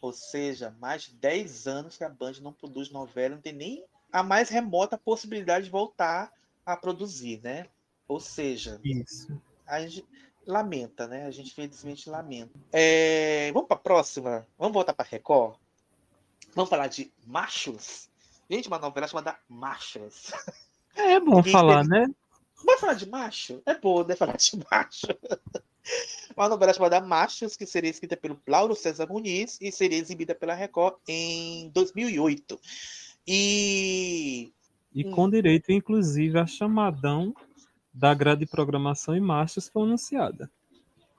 Ou 0.00 0.12
seja, 0.12 0.74
mais 0.80 1.02
de 1.02 1.14
10 1.14 1.66
anos 1.66 1.96
que 1.96 2.04
a 2.04 2.08
Band 2.08 2.34
não 2.40 2.52
produz 2.52 2.90
novela, 2.90 3.34
não 3.34 3.42
tem 3.42 3.52
nem 3.52 3.84
a 4.12 4.22
mais 4.22 4.48
remota 4.48 4.96
possibilidade 4.96 5.66
de 5.66 5.70
voltar 5.70 6.32
a 6.64 6.76
produzir, 6.76 7.40
né? 7.42 7.66
Ou 8.08 8.20
seja, 8.20 8.80
Isso. 8.84 9.28
a 9.66 9.80
gente 9.80 10.06
lamenta, 10.46 11.06
né? 11.06 11.26
A 11.26 11.30
gente 11.30 11.50
infelizmente 11.50 12.08
lamenta. 12.08 12.52
É, 12.72 13.50
Vamos 13.52 13.68
para 13.68 13.76
a 13.76 13.80
próxima? 13.80 14.46
Vamos 14.58 14.72
voltar 14.74 14.94
para 14.94 15.06
Record? 15.08 15.56
Vamos 16.54 16.70
falar 16.70 16.86
de 16.86 17.12
Machos? 17.26 18.08
Gente, 18.48 18.68
uma 18.68 18.78
novela 18.78 19.08
chamada 19.08 19.38
Machos. 19.48 20.32
É 20.94 21.20
bom 21.20 21.42
falar, 21.42 21.84
eles- 21.84 21.88
né? 21.88 22.06
Vai 22.64 22.78
falar 22.78 22.94
de 22.94 23.08
macho? 23.08 23.62
É 23.66 23.78
bom, 23.78 24.04
né? 24.04 24.16
Falar 24.16 24.36
de 24.36 24.52
macho. 24.70 25.06
Uma 26.36 26.48
novela 26.48 26.72
chamada 26.74 27.00
Machos, 27.00 27.56
que 27.56 27.64
seria 27.64 27.90
escrita 27.90 28.16
pelo 28.16 28.40
Lauro 28.46 28.74
César 28.74 29.06
Muniz 29.06 29.58
e 29.60 29.70
seria 29.70 29.98
exibida 29.98 30.34
pela 30.34 30.54
Record 30.54 30.96
em 31.06 31.70
2008. 31.70 32.60
E. 33.26 34.52
E 34.92 35.06
Hum. 35.06 35.10
com 35.10 35.30
direito, 35.30 35.70
inclusive, 35.70 36.38
a 36.38 36.46
chamadão 36.46 37.34
da 37.92 38.12
grade 38.14 38.40
de 38.40 38.46
programação 38.46 39.14
em 39.14 39.20
marços 39.20 39.68
foi 39.68 39.82
anunciada. 39.82 40.50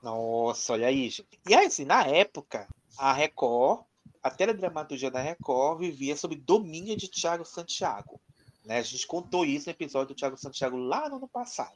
Nossa, 0.02 0.74
olha 0.74 0.88
aí, 0.88 1.08
gente. 1.08 1.26
E 1.48 1.54
aí, 1.54 1.66
assim, 1.66 1.84
na 1.84 2.04
época, 2.04 2.68
a 2.96 3.12
Record, 3.12 3.84
a 4.22 4.30
teledramaturgia 4.30 5.10
da 5.10 5.20
Record 5.20 5.80
vivia 5.80 6.16
sob 6.16 6.36
domínio 6.36 6.96
de 6.96 7.08
Tiago 7.08 7.44
Santiago. 7.44 8.20
Né? 8.68 8.80
A 8.80 8.82
gente 8.82 9.06
contou 9.06 9.46
isso 9.46 9.66
no 9.66 9.72
episódio 9.72 10.08
do 10.08 10.14
Tiago 10.14 10.36
Santiago 10.36 10.76
lá 10.76 11.08
no 11.08 11.16
ano 11.16 11.26
passado. 11.26 11.74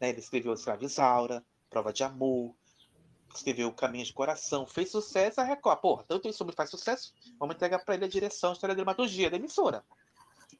né? 0.00 0.08
Ele 0.08 0.20
escreveu 0.20 0.54
Escravizaura, 0.54 1.44
Prova 1.68 1.92
de 1.92 2.02
Amor, 2.02 2.56
escreveu 3.34 3.70
Caminhos 3.74 4.08
de 4.08 4.14
Coração, 4.14 4.66
fez 4.66 4.90
sucesso, 4.90 5.38
a 5.38 5.44
Record, 5.44 5.80
porra, 5.80 6.04
tanto 6.08 6.28
esse 6.28 6.42
homem 6.42 6.54
faz 6.56 6.70
sucesso, 6.70 7.12
vamos 7.38 7.54
entregar 7.54 7.84
para 7.84 7.94
ele 7.94 8.06
a 8.06 8.08
direção 8.08 8.54
de 8.54 8.60
teledramaturgia 8.60 9.30
da 9.30 9.36
emissora. 9.36 9.84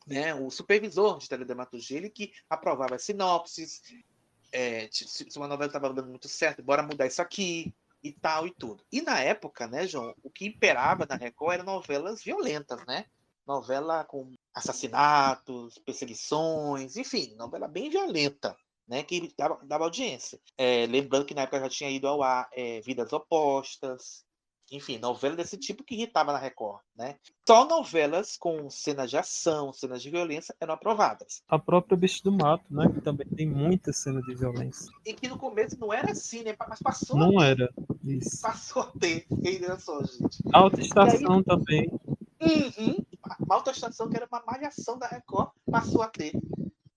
Né? 0.07 0.35
O 0.35 0.51
supervisor 0.51 1.19
de 1.19 1.29
teledramaturgia, 1.29 1.97
ele 1.97 2.11
que 2.11 2.31
aprovava 2.49 2.97
as 2.97 3.03
sinopses, 3.03 3.81
é, 4.53 4.87
se 4.93 5.27
uma 5.39 5.49
novela 5.49 5.69
estava 5.69 5.93
dando 5.95 6.11
muito 6.11 6.29
certo, 6.29 6.63
bora 6.63 6.83
mudar 6.83 7.07
isso 7.07 7.23
aqui 7.23 7.75
e 8.03 8.13
tal 8.13 8.47
e 8.47 8.53
tudo. 8.53 8.85
E 8.93 9.01
na 9.01 9.19
época, 9.21 9.67
né, 9.67 9.87
João, 9.87 10.15
o 10.23 10.29
que 10.29 10.47
imperava 10.47 11.07
na 11.09 11.17
Record 11.17 11.55
eram 11.55 11.65
novelas 11.65 12.23
violentas, 12.23 12.85
né? 12.87 13.07
Novela 13.51 14.05
com 14.05 14.33
assassinatos, 14.55 15.77
perseguições, 15.79 16.97
enfim, 16.97 17.35
novela 17.37 17.67
bem 17.67 17.91
violenta, 17.91 18.57
né? 18.87 19.03
Que 19.03 19.35
dava, 19.37 19.59
dava 19.65 19.85
audiência. 19.85 20.39
É, 20.57 20.87
lembrando 20.87 21.25
que 21.25 21.35
na 21.35 21.43
época 21.43 21.59
já 21.59 21.69
tinha 21.69 21.91
ido 21.91 22.07
ao 22.07 22.23
ar 22.23 22.49
é, 22.53 22.81
Vidas 22.81 23.13
Opostas, 23.13 24.25
enfim, 24.71 24.99
novela 24.99 25.35
desse 25.35 25.57
tipo 25.57 25.83
que 25.83 25.97
irritava 25.97 26.33
na 26.33 26.39
Record, 26.39 26.81
né? 26.97 27.17
Só 27.45 27.67
novelas 27.67 28.37
com 28.37 28.71
cenas 28.71 29.11
de 29.11 29.17
ação, 29.17 29.73
cenas 29.73 30.01
de 30.01 30.11
violência 30.11 30.55
eram 30.61 30.75
aprovadas. 30.75 31.43
A 31.49 31.59
própria 31.59 31.97
Bicho 31.97 32.23
do 32.23 32.31
Mato, 32.31 32.65
né? 32.71 32.89
Que 32.95 33.01
também 33.01 33.27
tem 33.27 33.49
muita 33.49 33.93
cena 33.93 34.23
de 34.23 34.33
violência. 34.33 34.87
E 35.05 35.13
que 35.13 35.27
no 35.27 35.37
começo 35.37 35.77
não 35.81 35.93
era 35.93 36.13
assim, 36.13 36.45
né? 36.45 36.55
Mas 36.57 36.79
passou 36.79 37.17
Não 37.17 37.43
era. 37.43 37.69
Isso. 38.05 38.41
Passou 38.41 38.83
a 38.83 38.87
ter. 39.01 39.27
Ainda 39.45 39.77
só, 39.81 40.01
gente. 40.05 40.39
Alta 40.53 40.81
estação 40.81 41.43
também. 41.43 41.91
Uhum. 42.41 43.05
Uma 43.39 43.57
alta 43.57 43.71
estação 43.71 44.09
que 44.09 44.17
era 44.17 44.29
uma 44.31 44.43
malhação 44.45 44.99
da 44.99 45.07
Record 45.07 45.51
passou 45.71 46.03
a 46.03 46.09
ter. 46.09 46.33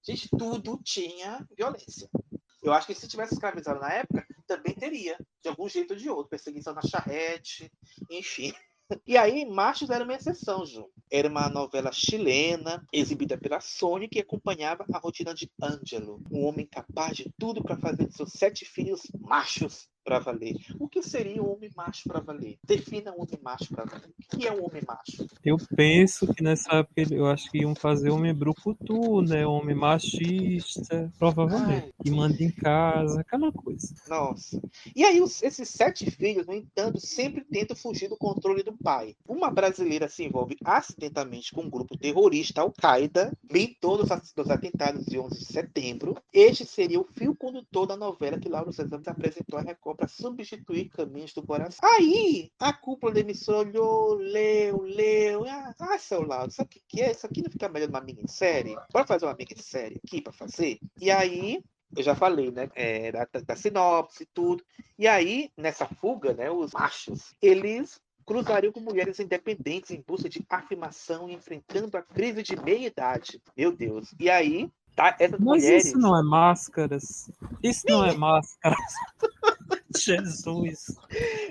Gente, 0.01 0.29
tudo 0.29 0.79
tinha 0.83 1.47
violência. 1.55 2.09
Eu 2.61 2.73
acho 2.73 2.87
que 2.87 2.95
se 2.95 3.07
tivesse 3.07 3.33
escravizado 3.33 3.79
na 3.79 3.91
época, 3.91 4.25
também 4.47 4.73
teria, 4.73 5.17
de 5.41 5.49
algum 5.49 5.67
jeito 5.67 5.91
ou 5.91 5.99
de 5.99 6.09
outro. 6.09 6.29
Perseguição 6.29 6.73
na 6.73 6.81
charrete, 6.81 7.71
enfim. 8.09 8.53
E 9.07 9.17
aí, 9.17 9.45
Machos 9.45 9.89
era 9.89 10.03
uma 10.03 10.13
exceção, 10.13 10.65
Ju. 10.65 10.89
Era 11.11 11.27
uma 11.27 11.49
novela 11.49 11.91
chilena, 11.91 12.85
exibida 12.91 13.37
pela 13.37 13.59
Sony, 13.59 14.07
que 14.07 14.19
acompanhava 14.19 14.85
a 14.93 14.99
rotina 14.99 15.33
de 15.33 15.49
Ângelo, 15.61 16.21
um 16.31 16.45
homem 16.45 16.65
capaz 16.65 17.15
de 17.17 17.31
tudo 17.37 17.63
para 17.63 17.77
fazer 17.77 18.07
de 18.07 18.15
seus 18.15 18.31
sete 18.33 18.65
filhos 18.65 19.01
machos 19.19 19.89
para 20.03 20.19
valer. 20.19 20.55
O 20.79 20.87
que 20.87 21.01
seria 21.01 21.41
o 21.41 21.53
homem 21.53 21.69
macho 21.75 22.03
para 22.07 22.19
valer? 22.19 22.57
Defina 22.63 23.11
o 23.11 23.21
homem 23.21 23.39
macho 23.41 23.69
para 23.73 23.85
valer. 23.85 24.09
O 24.33 24.37
que 24.37 24.47
é 24.47 24.51
o 24.51 24.65
homem 24.65 24.81
macho? 24.87 25.25
Eu 25.43 25.57
penso 25.75 26.31
que 26.33 26.43
nessa 26.43 26.77
época 26.77 27.13
eu 27.13 27.25
acho 27.27 27.49
que 27.51 27.59
iam 27.59 27.73
fazer 27.75 28.09
homem 28.09 28.33
brucutu, 28.33 29.21
né? 29.21 29.45
Homem 29.45 29.75
machista, 29.75 31.11
provavelmente. 31.17 31.93
Que 32.03 32.11
manda 32.11 32.41
em 32.43 32.51
casa, 32.51 33.21
aquela 33.21 33.51
coisa. 33.51 33.93
Nossa. 34.07 34.61
E 34.95 35.03
aí, 35.03 35.21
os- 35.21 35.41
esses 35.43 35.69
sete 35.69 36.09
filhos, 36.11 36.45
no 36.47 36.53
entanto, 36.53 36.99
sempre 36.99 37.43
tentam 37.43 37.75
fugir 37.75 38.09
do 38.09 38.17
controle 38.17 38.63
do 38.63 38.73
pai. 38.77 39.15
Uma 39.27 39.49
brasileira 39.49 40.07
se 40.09 40.23
envolve 40.23 40.57
acidentalmente 40.63 41.51
com 41.53 41.61
um 41.61 41.69
grupo 41.69 41.97
terrorista, 41.97 42.61
Al-Qaeda, 42.61 43.31
mentor 43.51 43.97
dos, 43.97 44.11
ass- 44.11 44.33
dos 44.35 44.49
atentados 44.49 45.05
de 45.05 45.17
11 45.19 45.39
de 45.39 45.45
setembro. 45.45 46.15
Este 46.33 46.65
seria 46.65 46.99
o 46.99 47.03
fio 47.13 47.35
condutor 47.35 47.87
da 47.87 47.95
novela 47.97 48.39
que 48.39 48.49
Lauro 48.49 48.71
César 48.73 49.01
apresentou 49.05 49.57
à 49.59 49.61
Record 49.61 49.92
para 49.95 50.07
substituir 50.07 50.89
Caminhos 50.89 51.33
do 51.33 51.43
Coração. 51.43 51.87
Aí, 51.97 52.51
a 52.59 52.73
cúpula 52.73 53.13
da 53.13 53.19
emissora 53.19 53.67
olhou, 53.69 54.13
leu, 54.15 54.81
leu. 54.81 55.45
Ah, 55.45 55.73
ah, 55.79 55.97
seu 55.97 56.21
Lauro, 56.23 56.51
sabe 56.51 56.69
o 56.75 56.81
que, 56.87 57.01
é? 57.01 57.11
Isso 57.11 57.25
aqui 57.25 57.41
não 57.41 57.51
fica 57.51 57.69
melhor 57.69 57.87
numa 57.87 58.01
minissérie? 58.01 58.75
Bora 58.91 59.05
fazer 59.07 59.25
uma 59.25 59.35
minissérie 59.35 59.99
aqui 60.03 60.21
para 60.21 60.33
fazer? 60.33 60.79
E 60.99 61.09
aí, 61.11 61.63
eu 61.95 62.03
já 62.03 62.15
falei, 62.15 62.51
né? 62.51 62.69
é, 62.75 63.11
da, 63.11 63.27
da- 63.45 63.55
sinopse 63.55 64.23
e 64.23 64.27
tudo. 64.33 64.63
E 64.97 65.07
aí, 65.07 65.49
nessa 65.57 65.85
fuga, 65.85 66.33
né, 66.33 66.49
os 66.49 66.71
machos, 66.73 67.33
eles 67.41 67.99
cruzariam 68.25 68.71
com 68.71 68.79
mulheres 68.79 69.19
independentes 69.19 69.91
em 69.91 70.01
busca 70.05 70.29
de 70.29 70.43
afirmação 70.49 71.29
e 71.29 71.33
enfrentando 71.33 71.95
a 71.97 72.01
crise 72.01 72.41
de 72.41 72.55
meia-idade. 72.55 73.41
Meu 73.55 73.71
Deus. 73.71 74.13
E 74.19 74.29
aí, 74.29 74.69
tá, 74.95 75.15
essas 75.19 75.39
Mas 75.39 75.63
mulheres. 75.63 75.85
isso 75.85 75.97
não 75.97 76.17
é 76.17 76.23
máscaras. 76.23 77.29
Isso 77.61 77.83
não 77.87 78.05
é 78.05 78.15
máscaras. 78.15 78.77
Jesus. 79.95 80.95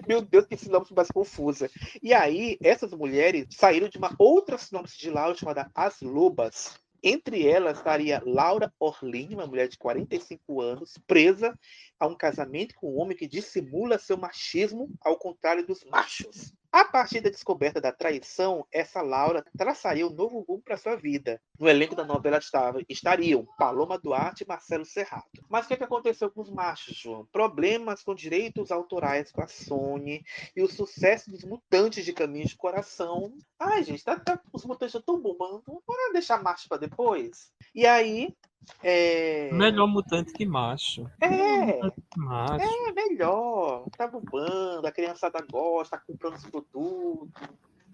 Meu 0.06 0.20
Deus, 0.23 0.47
que 0.47 0.56
sinopse 0.56 0.93
mais 0.93 1.09
confusa. 1.09 1.70
E 2.02 2.12
aí, 2.12 2.59
essas 2.62 2.93
mulheres 2.93 3.47
saíram 3.51 3.89
de 3.89 3.98
uma 3.98 4.14
outra 4.19 4.59
sinopse 4.59 4.98
de 4.98 5.10
Laura 5.10 5.36
chamada 5.36 5.70
As 5.74 6.01
Lobas. 6.01 6.81
Entre 7.05 7.47
elas 7.48 7.78
estaria 7.78 8.23
Laura 8.24 8.73
Orlin, 8.78 9.35
uma 9.35 9.47
mulher 9.47 9.66
de 9.66 9.77
45 9.77 10.60
anos, 10.60 10.98
presa 11.05 11.59
a 12.03 12.07
um 12.09 12.16
casamento 12.16 12.74
com 12.74 12.93
um 12.93 12.99
homem 12.99 13.16
que 13.16 13.29
dissimula 13.29 13.97
seu 13.97 14.16
machismo, 14.16 14.91
ao 15.01 15.16
contrário 15.16 15.65
dos 15.65 15.85
machos. 15.85 16.53
A 16.73 16.85
partir 16.85 17.20
da 17.20 17.31
descoberta 17.31 17.81
da 17.81 17.93
traição, 17.93 18.66
essa 18.73 19.01
Laura 19.03 19.45
traçaria 19.57 20.05
um 20.05 20.12
novo 20.12 20.41
rumo 20.41 20.61
para 20.62 20.77
sua 20.77 20.97
vida. 20.97 21.41
No 21.57 21.69
elenco 21.69 21.95
da 21.95 22.05
novela 22.05 22.41
estariam 22.89 23.47
Paloma 23.57 23.99
Duarte 23.99 24.43
e 24.43 24.47
Marcelo 24.49 24.85
Serrato. 24.85 25.45
Mas 25.49 25.65
o 25.65 25.69
que, 25.69 25.77
que 25.77 25.85
aconteceu 25.85 26.29
com 26.29 26.41
os 26.41 26.51
machos, 26.51 26.97
João? 26.97 27.24
Problemas 27.27 28.03
com 28.03 28.16
direitos 28.16 28.73
autorais 28.73 29.31
com 29.31 29.43
a 29.43 29.47
Sony 29.47 30.24
e 30.57 30.62
o 30.62 30.69
sucesso 30.69 31.31
dos 31.31 31.45
mutantes 31.45 32.05
de 32.05 32.12
Caminhos 32.12 32.51
de 32.51 32.57
Coração. 32.57 33.33
Ai, 33.61 33.85
gente, 33.85 34.03
tá, 34.03 34.19
tá- 34.19 34.41
os 34.53 34.65
mutantes 34.65 34.97
estão 34.97 35.20
bombando. 35.20 35.62
Bora 35.87 36.12
deixar 36.12 36.43
macho 36.43 36.69
para 36.69 36.79
depois? 36.79 37.53
E 37.73 37.87
aí. 37.87 38.35
É... 38.82 39.51
Melhor 39.52 39.86
mutante 39.86 40.32
que 40.32 40.44
macho. 40.44 41.09
É, 41.20 41.80
Macho. 42.16 42.64
é 42.64 42.93
melhor. 42.93 43.89
Tá 43.97 44.06
bombando, 44.06 44.86
a 44.86 44.93
criançada 44.93 45.40
gosta, 45.51 45.97
tá 45.97 46.05
comprando 46.06 46.36
os 46.36 46.47
produtos. 46.47 47.28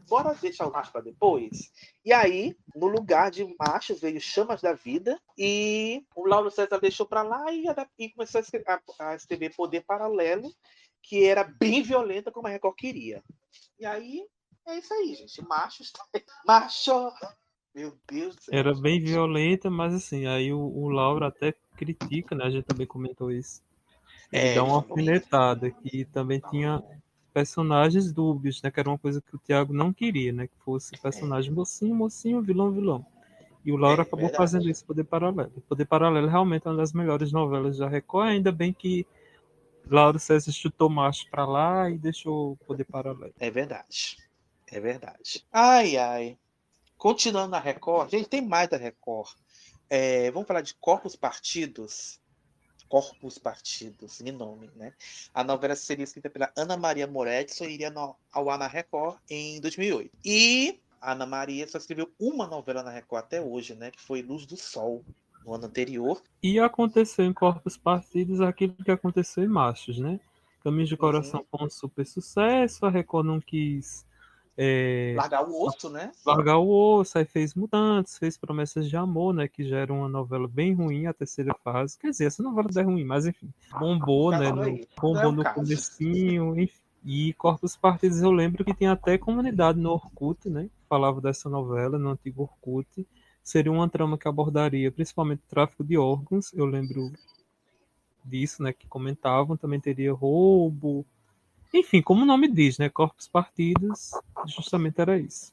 Bora 0.09 0.35
deixar 0.35 0.66
o 0.66 0.73
macho 0.73 0.90
para 0.90 1.03
depois? 1.03 1.70
E 2.03 2.12
aí, 2.15 2.57
no 2.74 2.86
lugar 2.86 3.31
de 3.31 3.45
machos, 3.59 4.01
veio 4.01 4.19
Chamas 4.19 4.62
da 4.62 4.73
Vida. 4.73 5.20
E 5.36 6.03
o 6.16 6.27
Lauro 6.27 6.51
César 6.51 6.81
deixou 6.81 7.05
para 7.05 7.23
lá 7.23 7.53
e, 7.53 7.65
e 7.99 8.11
começou 8.11 8.39
a 8.39 8.43
escre- 8.43 8.65
a, 8.66 8.81
a 9.01 9.15
escrever 9.15 9.55
Poder 9.55 9.82
Paralelo, 9.85 10.51
que 11.03 11.27
era 11.27 11.45
bem 11.45 11.82
violenta 11.82 12.32
como 12.32 12.47
a 12.47 12.51
Record 12.51 12.74
queria. 12.77 13.23
E 13.78 13.85
aí, 13.85 14.27
é 14.66 14.78
isso 14.78 14.95
aí, 14.95 15.15
gente. 15.15 15.47
Machos. 15.47 15.93
Macho! 16.47 17.12
Meu 17.79 17.97
Deus 18.11 18.35
do 18.35 18.43
céu. 18.43 18.59
Era 18.59 18.75
bem 18.75 19.01
violenta, 19.01 19.71
mas 19.71 19.95
assim, 19.95 20.27
aí 20.27 20.53
o, 20.53 20.59
o 20.59 20.89
Laura 20.89 21.29
até 21.29 21.55
critica, 21.77 22.35
né? 22.35 22.45
A 22.45 22.51
gente 22.51 22.65
também 22.65 22.87
comentou 22.87 23.31
isso. 23.31 23.63
É, 24.33 24.55
dá 24.55 24.65
uma 24.65 24.77
alfinetada, 24.77 25.71
que 25.71 26.05
também 26.07 26.43
tinha 26.51 26.83
personagens 27.33 28.13
dúbios, 28.13 28.61
né? 28.63 28.71
Que 28.71 28.81
era 28.81 28.89
uma 28.89 28.99
coisa 28.99 29.21
que 29.21 29.37
o 29.37 29.39
Thiago 29.39 29.73
não 29.73 29.93
queria, 29.93 30.33
né? 30.33 30.49
Que 30.49 30.57
fosse 30.65 30.97
personagem 30.99 31.53
mocinho, 31.53 31.95
mocinho, 31.95 32.43
vilão, 32.43 32.73
vilão. 32.73 33.07
E 33.65 33.71
o 33.71 33.77
Laura 33.77 34.03
É, 34.03 34.03
acabou 34.03 34.29
verdade. 34.29 34.37
fazendo 34.37 34.69
isso, 34.69 34.85
Poder 34.85 35.05
Paralelo. 35.05 35.53
Poder 35.69 35.85
Paralelo 35.85 36.27
realmente 36.27 36.67
é 36.67 36.71
uma 36.71 36.77
das 36.79 36.93
melhores 36.93 37.31
novelas 37.31 37.79
da 37.79 37.89
Record, 37.89 38.29
ainda 38.31 38.51
bem 38.51 38.73
que 38.73 39.07
Laura 39.89 40.19
César 40.19 40.51
chutou 40.51 40.91
macho 40.91 41.31
pra 41.31 41.47
lá 41.47 41.89
e 41.89 41.97
deixou 41.97 42.57
Poder 42.67 42.85
Paralelo. 42.85 43.35
É 43.39 43.51
verdade. 43.51 44.17
É 44.67 44.81
verdade. 44.81 45.45
Ai, 45.53 45.97
ai. 45.97 46.39
Continuando 46.99 47.53
na 47.53 47.61
Record, 47.61 48.11
gente, 48.11 48.29
tem 48.29 48.43
mais 48.43 48.69
da 48.69 48.77
Record. 48.77 49.31
É, 49.89 50.31
vamos 50.33 50.49
falar 50.49 50.61
de 50.62 50.75
Corpos 50.75 51.15
Partidos. 51.15 52.20
Corpos 52.89 53.39
Partidos, 53.39 54.20
em 54.20 54.33
nome, 54.33 54.70
né? 54.75 54.93
A 55.33 55.45
novela 55.45 55.77
seria 55.77 56.05
escrita 56.05 56.29
pela 56.29 56.51
Ana 56.57 56.77
Maria 56.77 57.07
Moretson 57.07 57.65
e 57.65 57.75
iria 57.75 57.91
no- 57.91 58.16
ao 58.33 58.51
ar 58.51 58.59
na 58.59 58.66
Record 58.66 59.19
em 59.31 59.61
2008. 59.61 60.11
E 60.25 60.81
a 61.01 61.12
Ana 61.12 61.27
Maria 61.27 61.69
só 61.69 61.79
escreveu 61.79 62.11
uma 62.19 62.47
novela 62.47 62.83
na 62.83 62.91
Record 62.91 63.25
até 63.25 63.41
hoje, 63.41 63.75
né? 63.75 63.91
Que 63.91 64.01
foi 64.01 64.23
Luz 64.23 64.45
do 64.47 64.57
Sol, 64.57 65.05
no 65.45 65.55
ano 65.55 65.66
anterior. 65.66 66.20
E 66.43 66.59
aconteceu 66.59 67.25
em 67.25 67.33
Corpos 67.33 67.77
Partidos 67.77 68.41
aquilo 68.41 68.75
que 68.85 68.91
aconteceu 68.91 69.45
em 69.45 69.49
Machos, 69.49 69.99
né? 69.99 70.19
Caminhos 70.65 70.89
de 70.89 70.97
Coração 70.97 71.45
foi 71.51 71.66
um 71.66 71.70
super 71.70 72.05
sucesso, 72.07 72.85
a 72.85 72.91
Record 72.91 73.27
não 73.27 73.41
quis 73.41 74.05
é, 74.61 75.15
Largar 75.17 75.49
o 75.49 75.63
osso, 75.65 75.89
né? 75.89 76.11
largar 76.27 76.59
o 76.59 76.69
osso, 76.69 77.17
aí 77.17 77.25
fez 77.25 77.55
Mutantes, 77.55 78.19
fez 78.19 78.37
Promessas 78.37 78.89
de 78.91 78.97
Amor, 78.97 79.33
né? 79.33 79.47
Que 79.47 79.63
já 79.65 79.77
era 79.79 79.93
uma 79.93 80.09
novela 80.09 80.49
bem 80.49 80.75
ruim, 80.75 81.07
a 81.07 81.13
terceira 81.15 81.55
fase. 81.63 81.97
Quer 81.97 82.11
dizer, 82.11 82.25
essa 82.27 82.43
novela 82.43 82.69
é 82.77 82.83
ruim, 82.83 83.05
mas 83.05 83.25
enfim. 83.25 83.49
Bombou, 83.79 84.33
Tá 84.33 84.41
né? 84.41 84.51
no- 84.51 84.65
é 84.65 84.81
bombou 85.01 85.29
o 85.29 85.33
no 85.33 85.43
caso. 85.45 85.55
comecinho, 85.55 86.59
enfim. 86.59 86.81
E 87.05 87.33
Corpos 87.35 87.77
Partidos 87.77 88.21
eu 88.21 88.33
lembro 88.33 88.65
que 88.65 88.75
tinha 88.75 88.91
até 88.91 89.17
comunidade 89.17 89.79
no 89.79 89.91
Orkut, 89.93 90.51
né? 90.51 90.69
Falava 90.89 91.21
dessa 91.21 91.49
novela 91.49 91.97
no 91.97 92.11
antigo 92.11 92.43
Orkut. 92.43 93.07
Seria 93.45 93.71
uma 93.71 93.89
trama 93.89 94.19
que 94.19 94.27
abordaria 94.27 94.91
principalmente 94.91 95.39
o 95.47 95.49
tráfico 95.49 95.85
de 95.85 95.97
órgãos. 95.97 96.53
Eu 96.53 96.67
lembro 96.67 97.13
disso, 98.25 98.63
né? 98.63 98.73
Que 98.73 98.89
comentavam. 98.89 99.57
Também 99.57 99.79
teria 99.81 100.13
roubo. 100.13 101.07
Enfim, 101.73 102.01
como 102.01 102.23
o 102.23 102.27
nome 102.27 102.49
diz, 102.49 102.78
né? 102.78 102.89
Corpos 102.89 103.28
Partidos, 103.28 104.11
justamente 104.47 105.01
era 105.01 105.19
isso. 105.19 105.53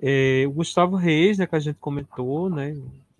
É, 0.00 0.44
o 0.46 0.52
Gustavo 0.52 0.96
Reis, 0.96 1.38
né? 1.38 1.46
Que 1.46 1.56
a 1.56 1.60
gente 1.60 1.78
comentou, 1.78 2.48
né? 2.48 2.76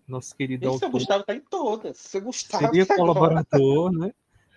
Nosso 0.07 0.36
querido 0.36 0.66
Esse 0.66 0.78
seu 0.78 0.86
autor. 0.86 0.99
Gustavo 0.99 1.24
tá 1.24 1.35
em 1.35 1.41
todas. 1.41 1.99
Seu 1.99 2.20
Gustavo 2.20 2.65
Seria 2.66 2.86
tá 2.86 2.95
agora. 2.95 3.15
colaborador, 3.15 3.93
né? 3.93 4.12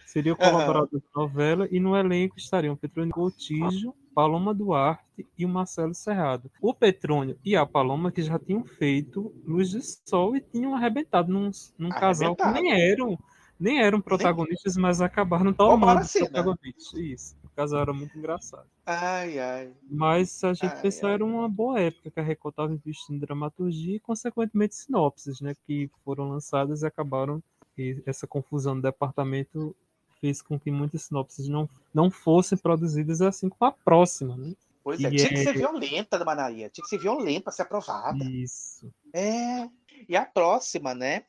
Seria 0.06 0.36
colaborador 0.36 1.02
da 1.02 1.22
novela 1.22 1.68
e 1.70 1.80
no 1.80 1.96
elenco 1.96 2.38
estariam 2.38 2.76
Petrônio 2.76 3.14
Coutinho, 3.14 3.94
Paloma 4.16 4.54
Duarte 4.54 5.26
e 5.38 5.46
o 5.46 5.50
Marcelo 5.50 5.94
Serrado. 5.94 6.50
O 6.62 6.74
Petrônio 6.74 7.38
e 7.44 7.56
a 7.56 7.66
Paloma 7.66 8.12
que 8.12 8.22
já 8.22 8.40
tinham 8.40 8.64
feito 8.64 9.34
Luz 9.46 9.72
do 9.72 9.82
Sol 9.82 10.36
e 10.36 10.42
tinham 10.42 10.74
arrebentado 10.74 11.32
num, 11.32 11.52
num 11.78 11.90
casal 11.90 12.36
que 12.36 12.46
nem 12.48 12.72
eram 12.72 13.18
nem 13.60 13.82
eram 13.82 14.00
protagonistas, 14.00 14.78
mas 14.78 15.02
acabaram 15.02 15.52
tomando 15.52 16.08
protagonistas. 16.08 16.94
Isso. 16.94 17.36
Casal 17.58 17.82
era 17.82 17.92
muito 17.92 18.16
engraçado. 18.16 18.68
Ai, 18.86 19.40
ai. 19.40 19.74
Mas 19.90 20.30
se 20.30 20.46
a 20.46 20.54
gente 20.54 20.68
Ai, 20.68 20.82
pensar, 20.84 21.10
era 21.10 21.26
uma 21.26 21.50
boa 21.50 21.80
época 21.80 22.12
que 22.12 22.20
a 22.20 22.24
Record 22.24 22.54
estava 22.54 22.72
investindo 22.72 23.16
em 23.16 23.20
dramaturgia 23.20 23.96
e, 23.96 24.00
consequentemente, 24.00 24.76
sinopses, 24.76 25.42
né? 25.42 25.56
Que 25.66 25.90
foram 26.06 26.30
lançadas 26.30 26.84
e 26.84 26.86
acabaram. 26.86 27.42
E 27.76 28.00
essa 28.06 28.28
confusão 28.28 28.76
no 28.76 28.82
departamento 28.84 29.76
fez 30.22 30.40
com 30.40 30.60
que 30.60 30.70
muitas 30.70 31.02
sinopses 31.04 31.48
não, 31.48 31.68
não 31.92 32.12
fossem 32.12 32.58
produzidas 32.58 33.24
assim 33.24 33.50
como 33.50 33.70
a 33.70 33.72
próxima, 33.74 34.38
né? 34.38 34.54
Pois 34.84 35.04
é, 35.04 35.08
E 35.08 35.16
tinha 35.16 35.30
que 35.30 35.38
ser 35.38 35.50
é- 35.50 35.54
violenta, 35.54 36.24
Maria. 36.24 36.70
Tinha 36.70 36.84
que 36.84 36.90
ser 36.90 37.00
violenta 37.00 37.42
para 37.46 37.54
ser 37.54 37.64
aprovada. 37.64 38.24
Isso. 38.24 38.94
É. 39.12 39.68
E 40.08 40.16
a 40.16 40.26
próxima, 40.26 40.94
né? 40.94 41.26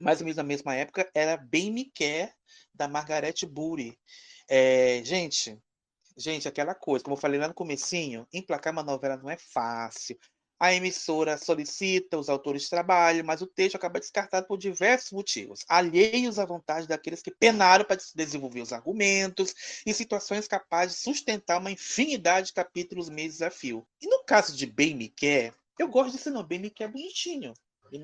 Mais 0.00 0.18
ou 0.20 0.24
menos 0.24 0.38
na 0.38 0.42
mesma 0.42 0.74
época, 0.74 1.08
era 1.14 1.36
Bem 1.36 1.70
Me 1.70 1.84
Quer, 1.84 2.34
da 2.74 2.88
Margaret 2.88 3.34
Bury. 3.48 3.98
É, 4.54 5.02
gente, 5.02 5.58
gente, 6.14 6.46
aquela 6.46 6.74
coisa, 6.74 7.02
como 7.02 7.16
eu 7.16 7.20
falei 7.20 7.40
lá 7.40 7.48
no 7.48 7.54
comecinho, 7.54 8.28
emplacar 8.30 8.70
uma 8.70 8.82
novela 8.82 9.16
não 9.16 9.30
é 9.30 9.38
fácil. 9.38 10.18
A 10.60 10.74
emissora 10.74 11.38
solicita, 11.38 12.18
os 12.18 12.28
autores 12.28 12.68
trabalham, 12.68 13.24
mas 13.24 13.40
o 13.40 13.46
texto 13.46 13.76
acaba 13.76 13.98
descartado 13.98 14.46
por 14.46 14.58
diversos 14.58 15.10
motivos, 15.10 15.60
alheios 15.66 16.38
à 16.38 16.44
vontade 16.44 16.86
daqueles 16.86 17.22
que 17.22 17.30
penaram 17.30 17.86
para 17.86 17.98
desenvolver 18.14 18.60
os 18.60 18.74
argumentos 18.74 19.54
em 19.86 19.92
situações 19.94 20.46
capazes 20.46 20.98
de 20.98 21.02
sustentar 21.02 21.58
uma 21.58 21.70
infinidade 21.70 22.48
de 22.48 22.52
capítulos 22.52 23.08
meses 23.08 23.40
a 23.40 23.50
fio. 23.50 23.88
E 24.02 24.06
no 24.06 24.22
caso 24.24 24.54
de 24.54 24.66
Bem 24.66 24.94
Me 24.94 25.08
Quer, 25.08 25.54
eu 25.78 25.88
gosto 25.88 26.12
desse 26.12 26.28
nome, 26.28 26.46
Bem 26.46 26.58
Me 26.58 26.68
Quer 26.68 26.88
bonitinho. 26.88 27.54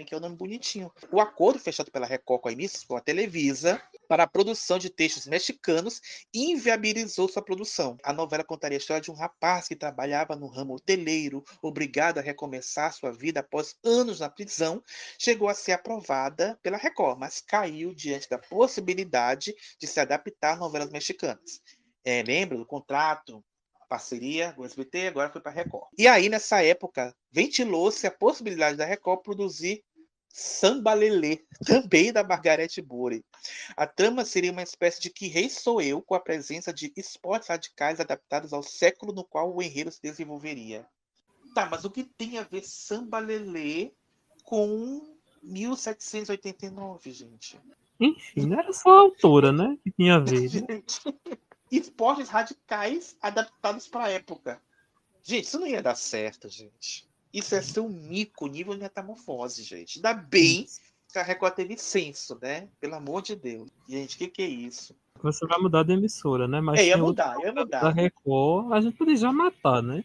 Que 0.05 0.15
é 0.15 0.17
um 0.17 0.21
nome 0.21 0.37
bonitinho. 0.37 0.93
O 1.11 1.21
acordo 1.21 1.59
fechado 1.59 1.91
pela 1.91 2.07
Record 2.07 2.43
com 2.43 2.49
a 2.49 2.53
com 2.87 2.97
a 2.97 3.01
Televisa, 3.01 3.83
para 4.09 4.25
a 4.25 4.27
produção 4.27 4.79
de 4.79 4.91
textos 4.91 5.27
mexicanos 5.27 6.01
inviabilizou 6.33 7.29
sua 7.29 7.43
produção. 7.43 7.97
A 8.03 8.13
novela 8.13 8.45
contaria 8.45 8.77
a 8.77 8.81
história 8.81 9.01
de 9.01 9.11
um 9.11 9.15
rapaz 9.15 9.69
que 9.69 9.77
trabalhava 9.77 10.37
no 10.37 10.47
ramo 10.47 10.75
hoteleiro, 10.75 11.45
obrigado 11.63 12.19
a 12.19 12.23
recomeçar 12.23 12.93
sua 12.93 13.13
vida 13.13 13.41
após 13.41 13.77
anos 13.85 14.21
na 14.21 14.29
prisão, 14.29 14.83
chegou 15.19 15.49
a 15.49 15.55
ser 15.55 15.73
aprovada 15.73 16.59
pela 16.63 16.77
Record, 16.77 17.19
mas 17.19 17.41
caiu 17.41 17.95
diante 17.95 18.29
da 18.29 18.39
possibilidade 18.39 19.55
de 19.79 19.87
se 19.87 20.01
adaptar 20.01 20.55
a 20.55 20.57
novelas 20.57 20.91
mexicanas. 20.91 21.61
É, 22.05 22.23
lembra 22.23 22.57
do 22.57 22.65
contrato 22.65 23.45
parceria 23.89 24.53
com 24.53 24.63
o 24.63 24.65
SBT, 24.65 25.09
agora 25.09 25.31
foi 25.31 25.41
para 25.41 25.51
a 25.51 25.55
Record. 25.55 25.89
E 25.97 26.07
aí, 26.07 26.29
nessa 26.29 26.63
época, 26.63 27.15
ventilou-se 27.33 28.07
a 28.07 28.11
possibilidade 28.11 28.77
da 28.77 28.85
Record 28.85 29.23
produzir 29.23 29.83
Samba 30.29 30.95
Lelê, 30.95 31.41
também 31.67 32.13
da 32.13 32.23
Margaret 32.23 32.69
Bury. 32.85 33.25
A 33.77 33.87
trama 33.87 34.25
seria 34.25 34.53
uma 34.53 34.63
espécie 34.63 35.01
de 35.01 35.11
Que 35.11 35.27
Rei 35.27 35.49
Sou 35.49 35.81
Eu, 35.81 36.03
com 36.03 36.15
a 36.15 36.21
presença 36.21 36.73
de 36.73 36.93
esportes 36.97 37.49
radicais 37.49 37.99
adaptados 37.99 38.53
ao 38.53 38.63
século 38.63 39.13
no 39.13 39.25
qual 39.25 39.55
o 39.55 39.63
enredo 39.63 39.91
se 39.91 40.03
desenvolveria. 40.03 40.87
Tá, 41.55 41.67
mas 41.67 41.85
o 41.85 41.91
que 41.91 42.05
tem 42.05 42.39
a 42.39 42.43
ver 42.43 42.63
Samba 42.63 43.19
Lelê 43.19 43.91
com 44.45 45.17
1789, 45.43 47.11
gente? 47.11 47.59
Enfim, 47.99 48.47
não 48.47 48.59
era 48.61 48.73
só 48.73 48.91
a 48.91 49.01
autora, 49.01 49.51
né? 49.51 49.77
Que 49.83 49.91
tinha 49.91 50.17
a 50.17 50.21
ver. 50.21 50.63
Né? 50.69 50.83
Esportes 51.71 52.29
radicais 52.29 53.17
adaptados 53.21 53.87
para 53.87 54.05
a 54.05 54.11
época. 54.11 54.61
Gente, 55.23 55.45
isso 55.45 55.61
não 55.61 55.67
ia 55.67 55.83
dar 55.83 55.95
certo, 55.95 56.49
gente. 56.49 57.07
Isso 57.33 57.55
ia 57.55 57.63
ser 57.63 57.81
um 57.81 57.89
mico 57.89 58.47
nível 58.47 58.77
metamorfose, 58.77 59.63
gente. 59.63 59.99
Ainda 59.99 60.15
bem 60.15 60.67
que 61.13 61.19
a 61.19 61.23
Record 61.23 61.55
teve 61.55 61.77
senso, 61.77 62.39
né? 62.41 62.69
Pelo 62.81 62.95
amor 62.95 63.23
de 63.23 63.37
Deus. 63.37 63.69
Gente, 63.89 64.17
o 64.17 64.19
que, 64.19 64.29
que 64.29 64.43
é 64.43 64.47
isso? 64.47 64.95
Você 65.23 65.47
vai 65.47 65.59
mudar 65.59 65.83
de 65.83 65.93
emissora, 65.93 66.47
né? 66.47 66.61
Mas 66.61 66.81
É, 66.81 66.87
ia 66.87 66.97
mudar, 66.97 67.39
ia 67.41 67.53
mudar. 67.53 67.81
Da 67.81 67.91
Record, 67.91 68.73
a 68.73 68.81
gente 68.81 68.97
podia 68.97 69.17
já 69.17 69.33
matar, 69.33 69.83
né? 69.83 70.05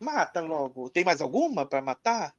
Mata 0.00 0.40
logo. 0.40 0.88
Tem 0.90 1.04
mais 1.04 1.20
alguma 1.20 1.66
para 1.66 1.82
matar? 1.82 2.34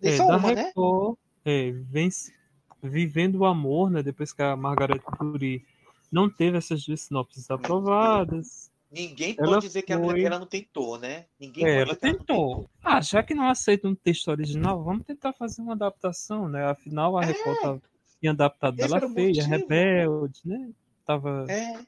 Tem 0.00 0.12
É, 0.12 0.16
só 0.16 0.26
da 0.26 0.36
uma, 0.36 0.52
né? 0.52 0.64
Record, 0.64 1.16
é, 1.44 1.70
vence, 1.70 2.34
Vivendo 2.82 3.36
o 3.36 3.44
Amor, 3.44 3.90
né? 3.90 4.02
Depois 4.02 4.32
que 4.32 4.42
a 4.42 4.56
Margaret 4.56 4.98
Curie 4.98 5.64
não 6.12 6.28
teve 6.30 6.58
essas 6.58 6.84
duas 6.84 7.00
sinopses 7.00 7.50
aprovadas. 7.50 8.70
Ninguém 8.90 9.34
Ela 9.38 9.48
pode 9.54 9.66
dizer 9.66 9.80
que 9.82 9.92
ela, 9.92 10.04
foi- 10.04 10.22
ela 10.22 10.38
não 10.38 10.46
tentou, 10.46 10.98
né? 10.98 11.24
Ninguém 11.40 11.64
É, 11.64 11.78
pode 11.78 11.90
ela 11.90 11.98
ela 12.02 12.12
não 12.12 12.18
tentou. 12.18 12.70
Ah, 12.84 13.00
já 13.00 13.22
que 13.22 13.34
não 13.34 13.48
aceita 13.48 13.88
um 13.88 13.94
texto 13.94 14.28
original, 14.28 14.84
vamos 14.84 15.06
tentar 15.06 15.32
fazer 15.32 15.62
uma 15.62 15.72
adaptação, 15.72 16.46
né? 16.46 16.66
Afinal, 16.66 17.16
a 17.16 17.24
Record 17.24 17.58
tava, 17.60 17.82
tinha 18.20 18.32
adaptado 18.32 18.78
É. 18.78 18.84
Esse 18.84 18.94
o 19.06 19.14
Feia. 19.14 19.46
Rebelde, 19.46 20.40
né? 20.44 20.70
Tava 21.06 21.46
É. 21.48 21.80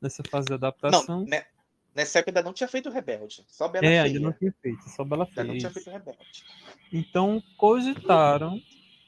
nessa 0.00 0.22
fase 0.30 0.46
de 0.46 0.50
Não, 0.52 0.56
adaptação. 0.58 1.24
né? 1.26 1.44
nessa 1.94 2.20
época 2.20 2.30
ainda 2.30 2.42
não 2.42 2.52
tinha 2.54 2.68
feito 2.68 2.88
Rebelde. 2.88 3.44
Só 3.48 3.66
Bela 3.68 3.84
é, 3.84 3.88
Feia. 3.88 4.02
ainda 4.04 4.20
não 4.20 4.32
tinha 4.32 4.54
feito, 4.62 4.88
só 4.88 5.04
Bela 5.04 5.24
Ainda 5.28 5.42
não 5.44 5.50
Feia. 5.50 5.58
tinha 5.60 5.70
feito 5.72 5.90
Rebelde. 5.90 6.44
Então, 6.92 7.42
cogitaram 7.56 8.58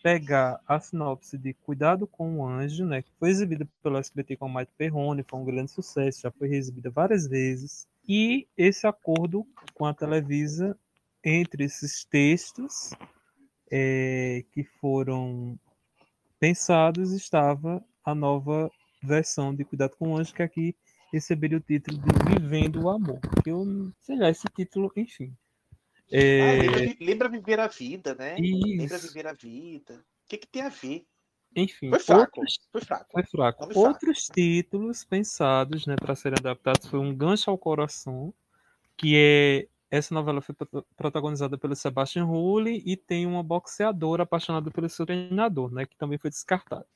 pegar 0.05 0.61
a 0.69 0.79
sinopse 0.79 1.39
de 1.39 1.55
Cuidado 1.55 2.07
com 2.07 2.37
o 2.37 2.47
Anjo, 2.47 2.85
né, 2.85 3.01
que 3.01 3.11
foi 3.19 3.31
exibida 3.31 3.67
pelo 3.83 3.97
SBT 3.97 4.37
com 4.37 4.45
o 4.45 4.55
Mike 4.55 4.73
Perrone, 4.77 5.25
foi 5.27 5.41
um 5.41 5.47
grande 5.47 5.71
sucesso, 5.71 6.21
já 6.21 6.31
foi 6.31 6.55
exibida 6.55 6.91
várias 6.91 7.27
vezes, 7.27 7.89
e 8.07 8.47
esse 8.55 8.87
acordo 8.87 9.47
com 9.73 9.87
a 9.87 9.95
Televisa 9.95 10.79
entre 11.25 11.65
esses 11.65 12.05
textos 12.05 12.91
eh, 13.73 14.45
que 14.53 14.63
foram 14.79 15.59
pensados 16.39 17.13
estava 17.13 17.83
a 18.05 18.15
nova 18.15 18.71
versão 19.03 19.55
de 19.55 19.65
Cuidado 19.65 19.97
com 19.97 20.11
o 20.11 20.19
Anjo, 20.19 20.35
que 20.35 20.43
aqui 20.43 20.77
receberia 21.11 21.57
o 21.57 21.63
título 21.63 21.97
de 21.97 22.35
Vivendo 22.35 22.83
o 22.83 22.91
Amor. 22.91 23.21
Eu, 23.47 23.91
sei 24.01 24.19
lá, 24.19 24.29
esse 24.29 24.47
título, 24.55 24.93
enfim. 24.95 25.35
Ah, 26.13 26.17
É, 26.17 26.57
lembra, 26.63 26.97
lembra 27.01 27.29
viver 27.29 27.61
a 27.61 27.67
vida, 27.67 28.15
né? 28.15 28.37
Lembra 28.39 28.97
Isso. 28.97 29.09
viver 29.09 29.27
a 29.27 29.33
vida. 29.33 29.95
O 29.95 30.29
que, 30.29 30.39
que 30.39 30.47
tem 30.47 30.63
a 30.63 30.69
ver? 30.69 31.07
Enfim, 31.57 31.89
Foi 31.91 31.99
fraco. 32.01 32.41
outros- 32.41 32.59
Foi 32.73 32.81
fraco. 32.81 33.11
Foi 33.13 33.23
fraco. 33.25 33.65
Fraco. 33.65 33.79
Outros 33.81 34.27
títulos 34.27 35.05
pensados 35.05 35.87
né, 35.87 35.95
para 35.97 36.15
serem 36.17 36.37
adaptados 36.39 36.87
foi 36.89 36.99
Um 36.99 37.15
Gancho 37.15 37.51
ao 37.51 37.59
Coração, 37.59 38.33
que 38.97 39.15
é. 39.17 39.69
Essa 39.91 40.13
novela 40.13 40.41
foi 40.41 40.53
prota- 40.57 40.85
protagonizada 40.97 41.57
pelo 41.57 41.77
Sebastian 41.77 42.25
Rulli 42.25 42.83
e 42.85 42.97
tem 42.97 43.27
uma 43.27 43.45
boxeadora 43.45 44.25
apaixonada 44.25 44.69
pelo 44.69 44.89
seu 44.89 45.07
treinador, 45.07 45.73
né, 45.73 45.87
que 45.87 45.97
também 45.97 46.19
foi 46.19 46.31
descartado. 46.31 46.87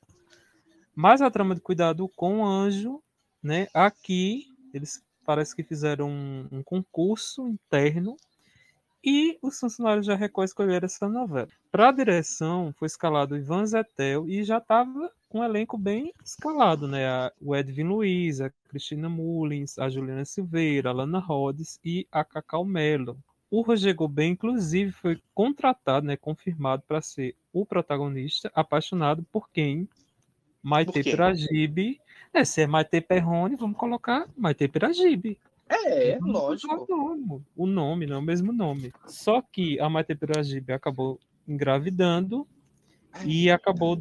Mas 0.97 1.23
a 1.23 1.31
trama 1.31 1.55
de 1.55 1.61
Cuidado 1.61 2.09
com 2.17 2.41
o 2.41 2.45
Anjo, 2.45 3.01
né, 3.41 3.69
aqui 3.73 4.47
eles 4.75 5.01
parece 5.25 5.55
que 5.55 5.63
fizeram 5.63 6.11
um, 6.11 6.49
um 6.51 6.63
concurso 6.65 7.47
interno 7.47 8.17
e 9.03 9.39
os 9.41 9.59
funcionários 9.59 10.07
da 10.07 10.15
Record 10.15 10.49
escolheram 10.49 10.87
essa 10.87 11.09
novela. 11.09 11.49
Para 11.71 11.89
a 11.89 11.93
direção, 11.93 12.75
foi 12.79 12.87
escalado 12.87 13.35
o 13.35 13.39
Ivan 13.39 13.67
Zetel 13.67 14.29
e 14.29 14.43
já 14.43 14.59
estava 14.59 15.11
com 15.29 15.41
um 15.41 15.45
elenco 15.45 15.77
bem 15.77 16.13
escalado, 16.25 16.89
né? 16.89 17.31
O 17.41 17.55
Edwin 17.55 17.85
Luiz, 17.85 18.41
a 18.41 18.51
Cristina 18.69 19.09
Mullins, 19.09 19.79
a 19.79 19.89
Juliana 19.89 20.25
Silveira, 20.25 20.91
a 20.91 20.93
Lana 20.93 21.19
Rhodes 21.19 21.79
e 21.85 22.07
a 22.11 22.25
Cacau 22.25 22.65
Mello. 22.65 23.17
O 23.51 23.63
Roger 23.63 23.95
Gobet, 23.95 24.31
inclusive, 24.31 24.93
foi 24.93 25.21
contratado, 25.35 26.07
né, 26.07 26.17
confirmado 26.17 26.83
para 26.87 27.01
ser 27.01 27.35
o 27.53 27.65
protagonista, 27.65 28.51
apaixonado 28.55 29.25
por 29.33 29.49
quem? 29.49 29.89
Maite 30.63 30.93
Por? 30.93 31.05
Piragibe. 31.05 32.01
É, 32.33 32.45
se 32.45 32.61
é 32.61 32.67
Maite 32.67 33.01
Perrone, 33.01 33.57
vamos 33.57 33.79
colocar 33.79 34.29
Maite 34.37 34.69
Piragibe. 34.69 35.39
É, 35.69 36.19
Vamos 36.19 36.33
lógico. 36.33 36.87
O 36.89 36.97
nome, 36.97 37.45
o 37.57 37.67
nome, 37.67 38.07
não 38.07 38.17
é 38.17 38.19
o 38.19 38.23
mesmo 38.23 38.53
nome. 38.53 38.93
Só 39.07 39.43
que 39.43 39.79
a 39.81 39.89
Maite 39.89 40.15
Piragibe 40.15 40.73
acabou 40.73 41.21
engravidando 41.47 42.47
e 43.25 43.51
acabou 43.51 43.97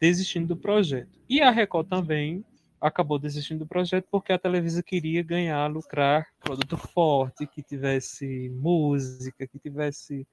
desistindo 0.00 0.48
do 0.48 0.56
projeto. 0.56 1.18
E 1.28 1.40
a 1.40 1.50
Record 1.50 1.88
também 1.88 2.44
acabou 2.80 3.18
desistindo 3.18 3.60
do 3.60 3.66
projeto 3.66 4.06
porque 4.10 4.32
a 4.32 4.38
Televisa 4.38 4.82
queria 4.82 5.22
ganhar, 5.22 5.66
lucrar 5.66 6.28
produto 6.40 6.76
forte, 6.76 7.46
que 7.46 7.62
tivesse 7.62 8.48
música, 8.50 9.46
que 9.46 9.58
tivesse 9.58 10.26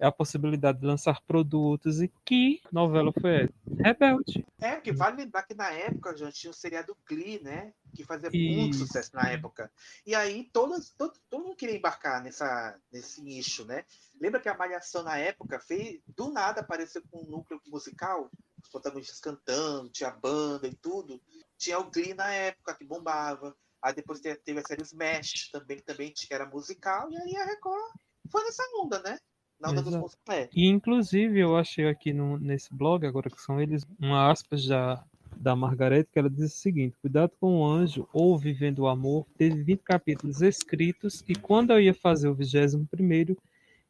a 0.00 0.10
possibilidade 0.10 0.80
de 0.80 0.86
lançar 0.86 1.20
produtos 1.22 2.00
e 2.00 2.08
que 2.24 2.60
novela 2.72 3.12
foi 3.12 3.44
essa? 3.44 3.52
Rebelde. 3.78 4.44
É, 4.60 4.74
porque 4.74 4.92
vale 4.92 5.16
lembrar 5.16 5.42
que 5.42 5.54
na 5.54 5.70
época, 5.70 6.16
já 6.16 6.30
tinha 6.30 6.50
o 6.50 6.54
seriado 6.54 6.96
Glee, 7.08 7.40
né? 7.42 7.72
Que 7.94 8.04
fazia 8.04 8.30
muito 8.30 8.76
sucesso 8.76 9.10
na 9.14 9.28
época. 9.30 9.70
E 10.06 10.14
aí 10.14 10.48
todas, 10.52 10.90
todo, 10.90 11.12
todo 11.28 11.44
mundo 11.44 11.56
queria 11.56 11.76
embarcar 11.76 12.22
nessa, 12.22 12.78
nesse 12.90 13.22
nicho, 13.22 13.64
né? 13.64 13.84
Lembra 14.20 14.40
que 14.40 14.48
a 14.48 14.56
Malhação 14.56 15.02
na 15.02 15.18
época 15.18 15.60
fez, 15.60 16.00
do 16.06 16.30
nada 16.30 16.60
apareceu 16.60 17.02
com 17.10 17.22
um 17.22 17.30
núcleo 17.30 17.60
musical, 17.66 18.30
os 18.62 18.68
protagonistas 18.70 19.20
cantando, 19.20 19.90
tinha 19.90 20.10
banda 20.10 20.66
e 20.66 20.74
tudo. 20.74 21.20
Tinha 21.58 21.78
o 21.78 21.90
Glee 21.90 22.14
na 22.14 22.32
época, 22.32 22.74
que 22.74 22.84
bombava. 22.84 23.56
Aí 23.82 23.92
depois 23.94 24.20
te- 24.20 24.36
teve 24.36 24.60
a 24.60 24.64
série 24.64 24.82
Smash, 24.82 25.50
também, 25.52 25.76
que 25.76 25.84
também 25.84 26.14
era 26.30 26.46
musical, 26.46 27.10
e 27.10 27.16
aí 27.16 27.36
a 27.36 27.44
Record 27.44 27.94
foi 28.30 28.44
nessa 28.44 28.62
onda, 28.80 29.02
né? 29.02 29.18
Na 29.62 29.70
onda 29.70 29.80
dos 29.80 29.92
Exato. 29.92 30.02
musicais. 30.02 30.44
É. 30.46 30.50
E 30.52 30.66
inclusive 30.66 31.38
eu 31.38 31.56
achei 31.56 31.88
aqui 31.88 32.12
no, 32.12 32.36
nesse 32.36 32.74
blog, 32.74 33.06
agora 33.06 33.30
que 33.30 33.40
são 33.40 33.60
eles, 33.60 33.86
uma 34.00 34.28
aspas 34.28 34.66
da, 34.66 35.04
da 35.36 35.54
Margarete, 35.54 36.10
que 36.12 36.18
ela 36.18 36.28
diz 36.28 36.52
o 36.52 36.56
seguinte: 36.56 36.96
Cuidado 37.00 37.30
com 37.40 37.60
o 37.60 37.64
anjo 37.64 38.08
ou 38.12 38.36
Vivendo 38.36 38.80
o 38.80 38.88
Amor, 38.88 39.24
teve 39.38 39.62
20 39.62 39.80
capítulos 39.80 40.42
escritos, 40.42 41.24
e 41.28 41.36
quando 41.36 41.70
eu 41.70 41.80
ia 41.80 41.94
fazer 41.94 42.28
o 42.28 42.34
21, 42.34 43.36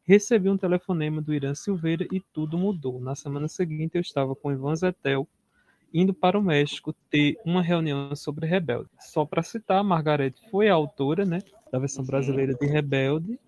recebi 0.03 0.47
um 0.47 0.57
telefonema 0.57 1.19
do 1.19 1.33
Irã 1.33 1.55
Silveira 1.55 2.05
e 2.11 2.21
tudo 2.21 2.55
mudou. 2.55 3.01
Na 3.01 3.15
semana 3.15 3.47
seguinte 3.47 3.95
eu 3.95 4.01
estava 4.01 4.35
com 4.35 4.51
Ivan 4.51 4.75
Zetel 4.75 5.27
indo 5.93 6.13
para 6.13 6.37
o 6.37 6.41
México 6.41 6.93
ter 7.09 7.37
uma 7.45 7.61
reunião 7.61 8.15
sobre 8.15 8.47
Rebelde. 8.47 8.89
Só 8.99 9.25
para 9.25 9.43
citar, 9.43 9.83
Margarete 9.83 10.41
foi 10.49 10.67
a 10.67 10.73
autora, 10.73 11.23
né, 11.23 11.39
da 11.71 11.77
versão 11.77 12.03
brasileira 12.03 12.53
de 12.55 12.65
Rebelde. 12.65 13.39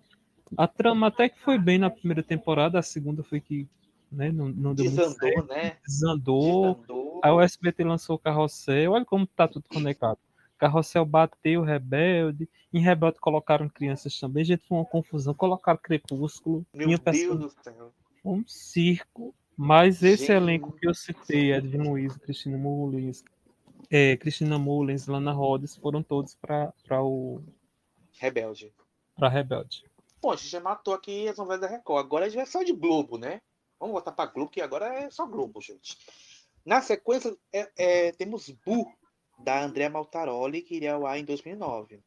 A 0.56 0.66
trama 0.68 1.08
até 1.08 1.28
que 1.28 1.40
foi 1.40 1.58
bem 1.58 1.78
na 1.78 1.90
primeira 1.90 2.22
temporada, 2.22 2.78
a 2.78 2.82
segunda 2.82 3.22
foi 3.22 3.40
que 3.40 3.66
né, 4.10 4.30
não, 4.30 4.48
não 4.48 4.74
deu 4.74 4.84
Desandou, 4.84 5.14
certo. 5.14 5.48
né? 5.48 5.76
Desandou. 5.86 6.74
Desandou. 6.74 7.20
Aí 7.24 7.30
o 7.32 7.40
SBT 7.40 7.84
lançou 7.84 8.16
o 8.16 8.18
Carrossel. 8.18 8.92
Olha 8.92 9.04
como 9.04 9.26
tá 9.26 9.48
tudo 9.48 9.64
conectado. 9.68 10.18
Carrossel 10.58 11.04
bateu 11.04 11.62
Rebelde. 11.62 12.48
Em 12.72 12.80
Rebelde 12.80 13.18
colocaram 13.18 13.68
crianças 13.68 14.18
também. 14.18 14.44
Gente, 14.44 14.66
foi 14.66 14.78
uma 14.78 14.84
confusão. 14.84 15.34
Colocaram 15.34 15.78
Crepúsculo. 15.82 16.64
Meu 16.72 16.86
tinha 16.86 16.98
Deus 16.98 17.38
do 17.38 17.62
céu. 17.62 17.92
um 18.24 18.44
circo. 18.46 19.34
Mas 19.56 20.02
esse 20.02 20.26
Gente. 20.26 20.32
elenco 20.32 20.72
que 20.72 20.86
eu 20.86 20.94
citei, 20.94 21.52
Edwin 21.52 21.88
Luiz, 21.88 22.14
Cristina 22.18 22.58
Mullins, 22.58 23.24
é, 23.90 24.14
Cristina 24.16 24.58
Mullins, 24.58 25.06
Lana 25.06 25.32
Rhodes, 25.32 25.76
foram 25.76 26.02
todos 26.02 26.34
para 26.34 27.02
o 27.02 27.40
Rebelde. 28.18 28.70
para 29.16 29.30
Rebelde. 29.30 29.84
Pô, 30.26 30.32
a 30.32 30.36
gente 30.36 30.48
já 30.48 30.58
matou 30.58 30.92
aqui 30.92 31.28
as 31.28 31.38
novelas 31.38 31.60
da 31.60 31.68
Record. 31.68 32.04
Agora 32.04 32.24
a 32.24 32.28
gente 32.28 32.38
vai 32.38 32.46
só 32.46 32.64
de 32.64 32.72
Globo, 32.72 33.16
né? 33.16 33.40
Vamos 33.78 33.92
voltar 33.92 34.10
para 34.10 34.28
Globo, 34.28 34.50
que 34.50 34.60
agora 34.60 34.92
é 34.92 35.08
só 35.08 35.24
Globo, 35.24 35.60
gente. 35.60 35.96
Na 36.64 36.82
sequência, 36.82 37.36
é, 37.52 37.70
é, 37.76 38.10
temos 38.10 38.50
Bu, 38.50 38.92
da 39.38 39.62
Andrea 39.62 39.88
Maltaroli, 39.88 40.62
que 40.62 40.74
iria 40.74 40.94
ao 40.94 41.06
ar 41.06 41.16
em 41.16 41.24
2009. 41.24 42.02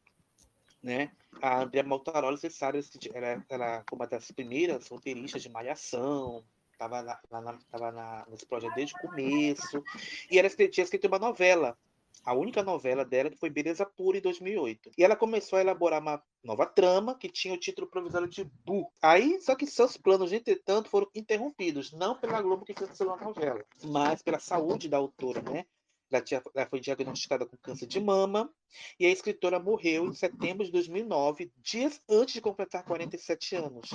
Né? 0.84 1.14
A 1.41 1.62
Andrea 1.62 1.82
Maltaroli, 1.82 2.38
vocês 2.38 2.58
sabem, 2.58 2.82
ela 3.14 3.41
era 3.48 3.86
uma 3.90 4.06
das 4.06 4.30
primeiras 4.32 4.90
roteiristas 4.90 5.41
de 5.41 5.48
Malhação, 5.48 6.44
estava 6.74 7.02
na, 7.02 7.18
na, 7.32 7.58
tava 7.72 7.91
na, 7.94 8.26
nesse 8.28 8.46
projeto 8.46 8.76
desde 8.76 8.96
o 8.96 9.00
começo, 9.00 9.82
e 10.30 10.38
ela 10.38 10.50
tinha 10.50 10.84
escrito 10.84 11.08
uma 11.08 11.20
novela, 11.20 11.78
a 12.23 12.34
única 12.34 12.61
novela 12.61 13.06
dela 13.06 13.30
que 13.30 13.38
foi 13.38 13.49
Beleza 13.49 13.86
Pura 13.86 14.18
em 14.18 14.22
2008. 14.22 14.91
E 14.98 15.03
ela 15.03 15.15
começou 15.15 15.57
a 15.57 15.61
elaborar 15.61 16.02
uma 16.02 16.22
nova 16.44 16.65
trama 16.65 17.18
que 17.18 17.30
tinha 17.30 17.53
o 17.53 17.60
título 17.60 17.88
provisório 17.88 18.27
de 18.27 18.44
Bu. 18.65 18.91
Aí, 19.02 19.40
só 19.41 19.56
que 19.56 19.65
seus 19.65 19.98
planos, 19.98 20.31
entretanto, 20.31 20.90
foram 20.90 21.10
interrompidos, 21.15 21.91
não 21.91 22.15
pela 22.15 22.41
Globo 22.41 22.65
que 22.65 22.73
cancelou 22.73 23.15
a 23.15 23.23
novela, 23.23 23.64
mas 23.84 24.22
pela 24.22 24.40
saúde 24.40 24.88
da 24.88 24.98
autora, 24.98 25.41
né? 25.41 25.65
Ela, 26.11 26.22
tinha, 26.23 26.41
ela, 26.56 26.65
foi 26.68 26.80
diagnosticada 26.80 27.45
com 27.45 27.56
câncer 27.57 27.86
de 27.86 27.99
mama 27.99 28.52
e 28.99 29.06
a 29.06 29.11
escritora 29.11 29.60
morreu 29.60 30.07
em 30.07 30.14
setembro 30.14 30.65
de 30.65 30.72
2009, 30.72 31.52
dias 31.57 32.02
antes 32.10 32.34
de 32.34 32.41
completar 32.41 32.84
47 32.84 33.56
anos. 33.56 33.90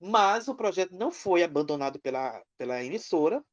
Mas 0.00 0.46
o 0.46 0.54
projeto 0.54 0.94
não 0.94 1.10
foi 1.10 1.42
abandonado 1.42 1.98
pela, 1.98 2.40
pela 2.56 2.84
emissora 2.84 3.44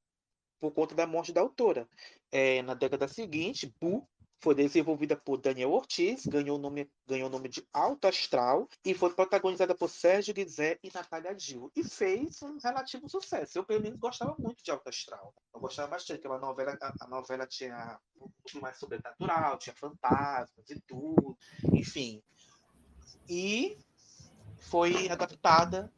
por 0.64 0.72
conta 0.72 0.95
da 0.95 1.06
morte 1.06 1.34
da 1.34 1.41
autora. 1.41 1.90
É, 2.31 2.61
na 2.61 2.73
década 2.73 3.06
seguinte, 3.06 3.73
Bu 3.81 4.07
foi 4.40 4.56
desenvolvida 4.56 5.15
por 5.15 5.38
Daniel 5.38 5.72
Ortiz, 5.72 6.26
ganhou 6.26 6.57
o 6.57 6.61
nome, 6.61 6.90
ganhou 7.06 7.30
nome 7.30 7.49
de 7.49 7.65
Alto 7.73 8.07
Astral 8.07 8.69
e 8.84 8.94
foi 8.94 9.14
protagonizada 9.14 9.76
por 9.76 9.90
Sérgio 9.90 10.34
Guizé 10.34 10.80
e 10.81 10.90
Natália 10.94 11.38
Gil. 11.38 11.69
E 11.76 11.84
fez 11.84 12.41
um 12.41 12.57
relativo 12.57 13.10
sucesso. 13.10 13.57
Eu, 13.57 13.65
pelo 13.65 13.81
menos, 13.81 13.99
gostava 13.99 14.35
muito 14.40 14.64
de 14.64 14.72
Alto 14.72 14.88
Astral. 14.88 15.34
Eu 15.53 15.60
gostava 15.60 15.90
bastante, 15.90 16.22
porque 16.22 16.35
a 16.35 16.40
novela, 16.40 16.77
a, 16.81 17.06
a 17.06 17.07
novela 17.07 17.45
tinha 17.45 17.99
mais 18.61 18.77
sobrenatural, 18.77 19.57
tinha 19.57 19.76
fantasmas 19.76 20.69
e 20.69 20.80
tudo, 20.81 21.38
enfim. 21.73 22.22
E 23.30 23.77
foi 24.60 25.10
adaptada 25.10 25.91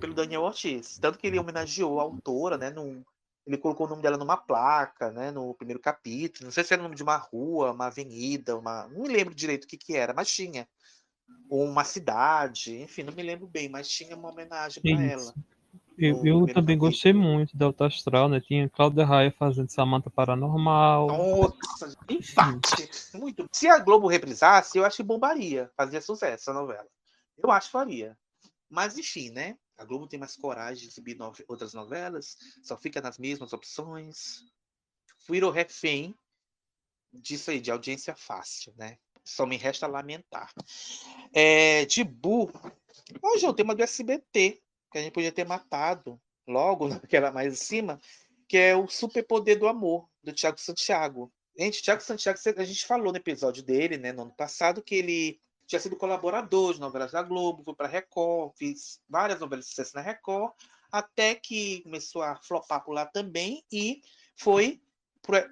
pelo 0.00 0.14
Daniel 0.14 0.42
Ortiz. 0.42 0.98
Tanto 0.98 1.18
que 1.18 1.26
ele 1.26 1.38
homenageou 1.38 2.00
a 2.00 2.02
autora, 2.02 2.58
né, 2.58 2.70
num, 2.70 3.04
ele 3.46 3.58
colocou 3.58 3.86
o 3.86 3.90
nome 3.90 4.02
dela 4.02 4.16
numa 4.16 4.36
placa, 4.36 5.10
né, 5.10 5.30
no 5.30 5.54
primeiro 5.54 5.80
capítulo. 5.80 6.44
Não 6.46 6.52
sei 6.52 6.62
se 6.62 6.72
era 6.72 6.80
o 6.80 6.84
nome 6.84 6.94
de 6.94 7.02
uma 7.02 7.16
rua, 7.16 7.72
uma 7.72 7.86
avenida, 7.86 8.56
uma. 8.56 8.88
Não 8.88 9.02
me 9.02 9.08
lembro 9.08 9.34
direito 9.34 9.64
o 9.64 9.66
que, 9.66 9.76
que 9.76 9.96
era, 9.96 10.14
mas 10.14 10.32
tinha. 10.32 10.68
Ou 11.48 11.64
uma 11.64 11.84
cidade, 11.84 12.80
enfim, 12.82 13.02
não 13.02 13.12
me 13.12 13.22
lembro 13.22 13.46
bem, 13.46 13.68
mas 13.68 13.88
tinha 13.88 14.16
uma 14.16 14.30
homenagem 14.30 14.82
para 14.82 15.02
ela. 15.02 15.34
Eu, 15.98 16.24
eu 16.24 16.46
também 16.46 16.76
capítulo. 16.76 16.78
gostei 16.78 17.12
muito 17.12 17.56
da 17.56 17.66
Alta 17.66 17.86
Astral, 17.86 18.28
né? 18.28 18.40
Tinha 18.40 18.68
Cláudia 18.68 19.04
Raia 19.04 19.30
fazendo 19.30 19.70
Samanta 19.70 20.08
Paranormal. 20.08 21.06
Nossa, 21.08 21.96
empate. 22.08 22.90
muito. 23.14 23.46
Se 23.52 23.68
a 23.68 23.78
Globo 23.78 24.08
reprisasse, 24.08 24.78
eu 24.78 24.84
acho 24.84 24.98
que 24.98 25.02
bombaria. 25.02 25.70
Fazia 25.76 26.00
sucesso 26.00 26.50
a 26.50 26.54
novela. 26.54 26.86
Eu 27.36 27.50
acho 27.50 27.66
que 27.66 27.72
faria. 27.72 28.16
Mas 28.70 28.96
enfim, 28.96 29.30
né? 29.30 29.56
A 29.82 29.84
Globo 29.84 30.06
tem 30.06 30.18
mais 30.18 30.36
coragem 30.36 30.84
de 30.84 30.88
exibir 30.88 31.18
outras 31.48 31.74
novelas, 31.74 32.36
só 32.62 32.76
fica 32.76 33.00
nas 33.00 33.18
mesmas 33.18 33.52
opções. 33.52 34.44
Virou 35.28 35.50
refém 35.50 36.14
disso 37.12 37.50
aí, 37.50 37.60
de 37.60 37.72
audiência 37.72 38.14
fácil, 38.14 38.72
né? 38.76 38.96
Só 39.24 39.44
me 39.44 39.56
resta 39.56 39.88
lamentar. 39.88 40.52
É, 41.32 41.84
de 41.84 42.04
Bu, 42.04 42.48
hoje 43.20 43.44
é 43.44 43.48
o 43.48 43.52
tema 43.52 43.74
do 43.74 43.82
SBT, 43.82 44.62
que 44.92 44.98
a 44.98 45.02
gente 45.02 45.12
podia 45.12 45.32
ter 45.32 45.44
matado 45.44 46.20
logo 46.46 46.86
naquela 47.02 47.32
mais 47.32 47.52
em 47.52 47.56
cima, 47.56 48.00
que 48.48 48.56
é 48.56 48.76
o 48.76 48.86
Superpoder 48.86 49.58
do 49.58 49.66
Amor, 49.66 50.08
do 50.22 50.32
Tiago 50.32 50.60
Santiago. 50.60 51.32
Gente, 51.58 51.82
Tiago 51.82 52.02
Santiago, 52.02 52.38
a 52.56 52.64
gente 52.64 52.86
falou 52.86 53.10
no 53.10 53.18
episódio 53.18 53.64
dele, 53.64 53.98
né, 53.98 54.12
no 54.12 54.22
ano 54.22 54.34
passado, 54.36 54.80
que 54.80 54.94
ele 54.94 55.40
tinha 55.72 55.80
sido 55.80 55.96
colaborador 55.96 56.74
de 56.74 56.80
novelas 56.80 57.12
da 57.12 57.22
Globo, 57.22 57.64
foi 57.64 57.74
para 57.74 57.88
Record, 57.88 58.52
fiz 58.58 59.00
várias 59.08 59.40
novelas 59.40 59.64
de 59.64 59.70
sucesso 59.70 59.92
na 59.94 60.02
Record, 60.02 60.52
até 60.90 61.34
que 61.34 61.80
começou 61.80 62.20
a 62.20 62.36
flopar 62.36 62.84
por 62.84 62.92
lá 62.92 63.06
também 63.06 63.64
e 63.72 64.02
foi 64.36 64.82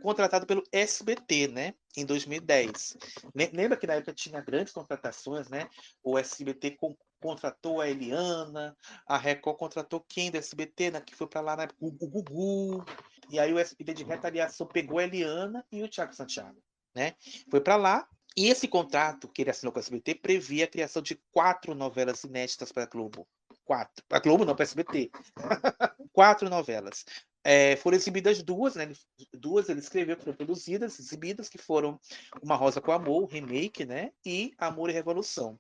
contratado 0.03 0.47
pelo 0.47 0.63
SBT, 0.71 1.49
né, 1.49 1.75
em 1.97 2.05
2010. 2.05 2.99
Lembra 3.35 3.79
que 3.79 3.87
na 3.87 3.95
época 3.95 4.13
tinha 4.13 4.43
grandes 4.43 4.75
contratações, 4.75 5.49
né? 5.49 5.71
O 6.03 6.19
SBT 6.19 6.77
contratou 7.19 7.81
a 7.81 7.89
Eliana, 7.89 8.77
a 9.07 9.17
Record 9.17 9.57
contratou 9.57 10.05
quem 10.07 10.31
do 10.31 10.37
SBT, 10.37 10.91
né, 10.91 11.01
que 11.01 11.15
foi 11.15 11.29
para 11.29 11.41
lá 11.41 11.57
na 11.57 11.69
o 11.81 11.91
Gugu, 11.91 12.85
e 13.31 13.39
aí 13.39 13.55
o 13.55 13.59
SBT 13.59 13.95
de 13.95 14.05
retaliação 14.05 14.67
pegou 14.67 14.99
a 14.99 15.05
Eliana 15.05 15.65
e 15.73 15.83
o 15.83 15.89
Thiago 15.89 16.13
Santiago, 16.13 16.63
né? 16.95 17.15
Foi 17.51 17.63
para 17.63 17.77
lá 17.77 18.07
e 18.37 18.49
esse 18.49 18.69
contrato 18.69 19.29
que 19.29 19.43
ele 19.43 19.51
assinou 19.51 19.73
com 19.73 19.79
a 19.79 19.83
SBT 19.83 20.15
previa 20.17 20.65
a 20.65 20.69
criação 20.69 21.03
de 21.03 21.21
quatro 21.33 21.75
novelas 21.75 22.25
inéditas 22.25 22.71
para 22.71 22.85
a 22.85 22.87
Globo. 22.87 23.27
Quatro. 23.65 24.05
Para 24.09 24.19
a 24.19 24.21
Globo, 24.21 24.45
não, 24.45 24.55
para 24.55 24.63
a 24.63 24.67
SBT. 24.67 25.11
quatro 26.13 26.49
novelas. 26.49 27.05
É, 27.43 27.77
foram 27.77 27.97
exibidas 27.97 28.43
duas, 28.43 28.75
né? 28.75 28.93
Duas 29.33 29.69
ele 29.69 29.81
escreveu 29.81 30.17
foram 30.17 30.37
produzidas, 30.37 30.99
exibidas, 31.01 31.49
que 31.49 31.57
foram 31.57 31.99
Uma 32.43 32.55
Rosa 32.55 32.81
com 32.81 32.93
Amor, 32.93 33.27
remake, 33.27 33.85
né? 33.85 34.13
E 34.25 34.53
Amor 34.59 34.91
e 34.91 34.93
Revolução. 34.93 35.59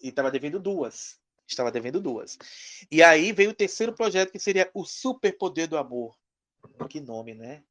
E 0.00 0.08
estava 0.08 0.30
devendo 0.30 0.58
duas. 0.58 1.18
Estava 1.46 1.70
devendo 1.70 2.00
duas. 2.00 2.38
E 2.90 3.02
aí 3.02 3.32
veio 3.32 3.50
o 3.50 3.54
terceiro 3.54 3.92
projeto, 3.92 4.32
que 4.32 4.38
seria 4.38 4.70
O 4.74 4.84
Superpoder 4.84 5.68
do 5.68 5.78
Amor. 5.78 6.16
Que 6.88 7.00
nome, 7.00 7.34
né? 7.34 7.62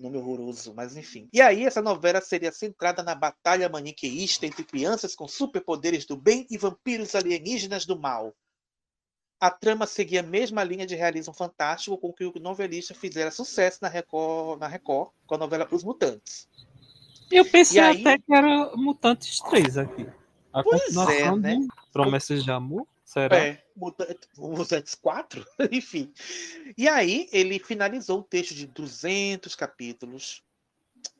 Nome 0.00 0.16
horroroso, 0.16 0.72
mas 0.74 0.96
enfim. 0.96 1.28
E 1.30 1.42
aí, 1.42 1.66
essa 1.66 1.82
novela 1.82 2.22
seria 2.22 2.50
centrada 2.50 3.02
na 3.02 3.14
batalha 3.14 3.68
maniqueísta 3.68 4.46
entre 4.46 4.64
crianças 4.64 5.14
com 5.14 5.28
superpoderes 5.28 6.06
do 6.06 6.16
bem 6.16 6.46
e 6.50 6.56
vampiros 6.56 7.14
alienígenas 7.14 7.84
do 7.84 7.98
mal. 7.98 8.34
A 9.38 9.50
trama 9.50 9.86
seguia 9.86 10.20
a 10.20 10.22
mesma 10.22 10.64
linha 10.64 10.86
de 10.86 10.94
realismo 10.94 11.34
fantástico 11.34 11.98
com 11.98 12.12
que 12.14 12.24
o 12.24 12.32
novelista 12.40 12.94
fizera 12.94 13.30
sucesso 13.30 13.78
na 13.82 13.88
Record, 13.88 14.58
na 14.58 14.68
Record 14.68 15.10
com 15.26 15.34
a 15.34 15.38
novela 15.38 15.68
Os 15.70 15.84
Mutantes. 15.84 16.48
Eu 17.30 17.44
pensei 17.44 17.80
aí... 17.80 18.00
até 18.00 18.18
que 18.18 18.34
era 18.34 18.74
Mutantes 18.76 19.38
3 19.50 19.76
aqui. 19.76 20.06
A 20.50 20.62
pois 20.62 20.82
continuação 20.82 21.36
é, 21.36 21.36
né? 21.36 21.68
Promessas 21.92 22.42
de 22.42 22.50
Amor. 22.50 22.86
Será? 23.10 23.36
É, 23.38 23.60
Mutantes 24.38 24.94
4, 24.94 25.44
enfim. 25.72 26.14
E 26.78 26.88
aí 26.88 27.28
ele 27.32 27.58
finalizou 27.58 28.20
o 28.20 28.22
texto 28.22 28.54
de 28.54 28.68
200 28.68 29.56
capítulos 29.56 30.44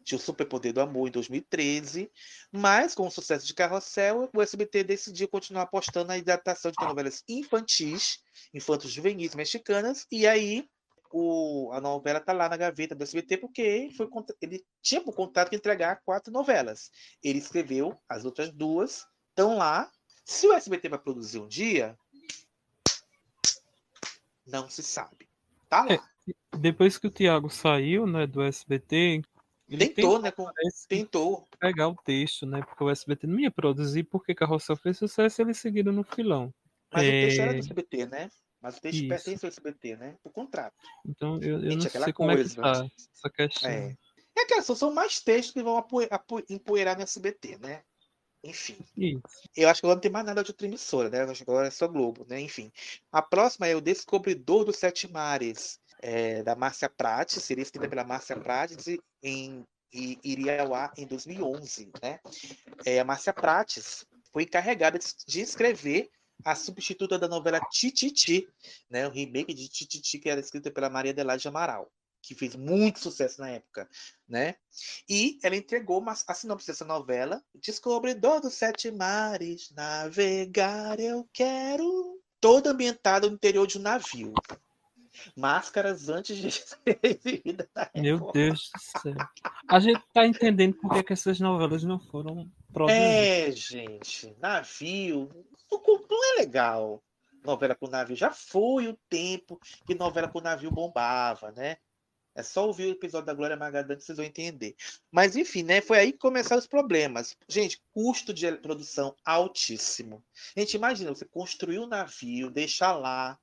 de 0.04 0.14
O 0.14 0.18
Superpoder 0.20 0.72
do 0.72 0.80
Amor 0.80 1.08
em 1.08 1.10
2013, 1.10 2.08
mas 2.52 2.94
com 2.94 3.08
o 3.08 3.10
sucesso 3.10 3.44
de 3.44 3.54
Carrossel, 3.54 4.30
o 4.32 4.40
SBT 4.40 4.84
decidiu 4.84 5.26
continuar 5.26 5.62
apostando 5.62 6.06
na 6.06 6.14
adaptação 6.14 6.70
de 6.70 6.80
novelas 6.80 7.24
infantis, 7.28 8.20
infantos 8.54 8.92
juvenis 8.92 9.34
mexicanas, 9.34 10.06
e 10.12 10.28
aí 10.28 10.64
o, 11.10 11.72
a 11.72 11.80
novela 11.80 12.20
está 12.20 12.32
lá 12.32 12.48
na 12.48 12.56
gaveta 12.56 12.94
do 12.94 13.02
SBT 13.02 13.38
porque 13.38 13.90
foi, 13.96 14.08
ele 14.40 14.64
tinha 14.80 15.00
por 15.00 15.16
contrato 15.16 15.50
que 15.50 15.56
entregar 15.56 16.00
quatro 16.04 16.32
novelas. 16.32 16.88
Ele 17.20 17.40
escreveu 17.40 18.00
as 18.08 18.24
outras 18.24 18.52
duas, 18.52 19.04
estão 19.30 19.56
lá, 19.56 19.90
se 20.30 20.46
o 20.46 20.52
SBT 20.52 20.88
vai 20.88 20.98
produzir 20.98 21.40
um 21.40 21.48
dia, 21.48 21.98
não 24.46 24.70
se 24.70 24.80
sabe. 24.80 25.28
Tá 25.68 25.84
lá. 25.84 25.94
É, 25.94 26.00
depois 26.56 26.96
que 26.96 27.08
o 27.08 27.10
Thiago 27.10 27.50
saiu, 27.50 28.06
né, 28.06 28.28
do 28.28 28.40
SBT, 28.40 29.22
ele 29.68 29.88
tentou, 29.88 30.20
né? 30.20 30.30
Com... 30.30 30.48
Tentou. 30.88 31.48
Pegar 31.58 31.88
o 31.88 31.96
texto, 31.96 32.46
né? 32.46 32.62
Porque 32.62 32.84
o 32.84 32.90
SBT 32.90 33.26
não 33.26 33.40
ia 33.40 33.50
produzir, 33.50 34.04
porque 34.04 34.32
Carrossel 34.32 34.76
fez 34.76 34.98
sucesso 34.98 35.40
e 35.40 35.42
eles 35.42 35.58
seguiram 35.58 35.92
no 35.92 36.04
filão. 36.04 36.54
Mas 36.92 37.04
é... 37.04 37.08
o 37.08 37.10
texto 37.10 37.40
era 37.40 37.52
do 37.52 37.58
SBT, 37.58 38.06
né? 38.06 38.30
Mas 38.60 38.76
o 38.76 38.80
texto 38.80 38.98
Isso. 38.98 39.08
pertence 39.08 39.44
ao 39.44 39.48
SBT, 39.48 39.96
né? 39.96 40.16
Por 40.22 40.32
contrato. 40.32 40.76
Então, 41.06 41.40
eu, 41.42 41.56
eu 41.56 41.70
Gente, 41.72 41.92
não 41.92 42.04
sei 42.04 42.12
como 42.12 42.32
coisa. 42.32 42.52
é 42.52 42.54
que 42.54 42.60
tá 42.60 42.90
essa 43.14 43.30
questão. 43.30 43.70
É. 43.70 43.96
É 44.38 44.42
aquela 44.42 44.62
são 44.62 44.94
mais 44.94 45.20
textos 45.20 45.52
que 45.52 45.62
vão 45.62 45.84
empoeirar 46.48 46.96
no 46.96 47.02
SBT, 47.02 47.58
né? 47.58 47.82
Enfim. 48.42 48.78
Isso. 48.96 49.20
Eu 49.56 49.68
acho 49.68 49.80
que 49.80 49.86
agora 49.86 49.96
não 49.96 50.00
tem 50.00 50.10
mais 50.10 50.24
nada 50.24 50.42
de 50.42 50.50
outra 50.50 50.66
emissora, 50.66 51.10
né? 51.10 51.22
Eu 51.22 51.30
acho 51.30 51.44
que 51.44 51.50
agora 51.50 51.68
é 51.68 51.70
só 51.70 51.86
Globo, 51.86 52.26
né? 52.28 52.40
Enfim. 52.40 52.72
A 53.12 53.20
próxima 53.20 53.66
é 53.66 53.74
o 53.74 53.80
Descobridor 53.80 54.64
dos 54.64 54.76
Sete 54.76 55.10
Mares, 55.10 55.78
é, 56.00 56.42
da 56.42 56.56
Márcia 56.56 56.88
Prates, 56.88 57.42
seria 57.42 57.62
escrita 57.62 57.88
pela 57.88 58.04
Márcia 58.04 58.36
Prates 58.36 58.86
em, 59.22 59.64
e 59.92 60.18
iria 60.24 60.62
ao 60.62 60.74
ar 60.74 60.92
em 60.96 61.06
2011, 61.06 61.90
né? 62.02 62.20
É, 62.84 63.00
a 63.00 63.04
Márcia 63.04 63.32
Prates 63.32 64.06
foi 64.32 64.44
encarregada 64.44 64.98
de 64.98 65.40
escrever 65.40 66.10
a 66.42 66.54
substituta 66.54 67.18
da 67.18 67.28
novela 67.28 67.60
Tititi, 67.70 68.48
né? 68.88 69.06
O 69.06 69.10
remake 69.10 69.52
de 69.52 69.68
Tititi, 69.68 70.18
que 70.18 70.30
era 70.30 70.40
escrita 70.40 70.70
pela 70.70 70.88
Maria 70.88 71.12
Adelaide 71.12 71.46
Amaral 71.46 71.90
que 72.22 72.34
fez 72.34 72.54
muito 72.56 73.00
sucesso 73.00 73.40
na 73.40 73.50
época, 73.50 73.88
né? 74.28 74.56
E 75.08 75.38
ela 75.42 75.56
entregou 75.56 75.98
uma, 75.98 76.12
a 76.12 76.34
sinopse 76.34 76.66
dessa 76.66 76.84
novela, 76.84 77.42
Descobridor 77.54 78.40
dos 78.40 78.54
Sete 78.54 78.90
Mares, 78.90 79.70
navegar 79.74 81.00
eu 81.00 81.28
quero, 81.32 82.20
toda 82.40 82.70
ambientada 82.70 83.28
no 83.28 83.34
interior 83.34 83.66
de 83.66 83.78
um 83.78 83.82
navio. 83.82 84.32
Máscaras 85.36 86.08
antes 86.08 86.36
de 86.36 86.50
ser 86.52 86.98
exibida 87.02 87.68
na 87.74 87.90
Meu. 87.94 88.30
Deus 88.32 88.70
do 88.72 89.00
céu. 89.00 89.14
A 89.68 89.80
gente 89.80 90.02
tá 90.14 90.26
entendendo 90.26 90.74
por 90.74 90.92
que, 90.92 91.02
que 91.02 91.12
essas 91.12 91.40
novelas 91.40 91.82
não 91.82 91.98
foram 91.98 92.50
produzidas. 92.72 93.04
É, 93.04 93.50
gente, 93.52 94.34
navio 94.40 95.28
não 96.10 96.24
é 96.34 96.40
legal. 96.40 97.02
Novela 97.44 97.74
com 97.74 97.88
navio 97.88 98.16
já 98.16 98.30
foi 98.30 98.88
o 98.88 98.98
tempo 99.08 99.58
que 99.86 99.94
novela 99.94 100.28
com 100.28 100.40
navio 100.40 100.70
bombava, 100.70 101.50
né? 101.52 101.78
É 102.34 102.42
só 102.42 102.66
ouvir 102.66 102.86
o 102.86 102.92
episódio 102.92 103.26
da 103.26 103.34
Glória 103.34 103.56
Magalhães 103.56 103.98
que 103.98 104.04
vocês 104.04 104.16
vão 104.16 104.24
entender. 104.24 104.76
Mas 105.10 105.36
enfim, 105.36 105.62
né? 105.62 105.80
Foi 105.80 105.98
aí 105.98 106.12
que 106.12 106.18
começaram 106.18 106.60
os 106.60 106.66
problemas. 106.66 107.36
Gente, 107.48 107.82
custo 107.92 108.32
de 108.32 108.50
produção 108.52 109.14
altíssimo. 109.24 110.22
Gente, 110.56 110.74
imagina 110.74 111.12
você 111.12 111.24
construir 111.24 111.80
um 111.80 111.86
navio, 111.86 112.50
deixar 112.50 112.92
lá. 112.92 113.38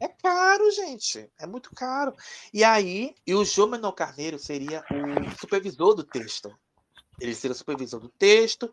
É 0.00 0.08
caro, 0.08 0.70
gente. 0.70 1.30
É 1.38 1.46
muito 1.46 1.70
caro. 1.74 2.14
E 2.54 2.64
aí, 2.64 3.14
e 3.26 3.34
o 3.34 3.44
João 3.44 3.68
Menor 3.68 3.92
Carneiro 3.92 4.38
seria 4.38 4.82
o 4.90 5.38
supervisor 5.38 5.94
do 5.94 6.04
texto. 6.04 6.56
Ele 7.20 7.34
seria 7.34 7.52
o 7.52 7.58
supervisor 7.58 8.00
do 8.00 8.08
texto 8.08 8.72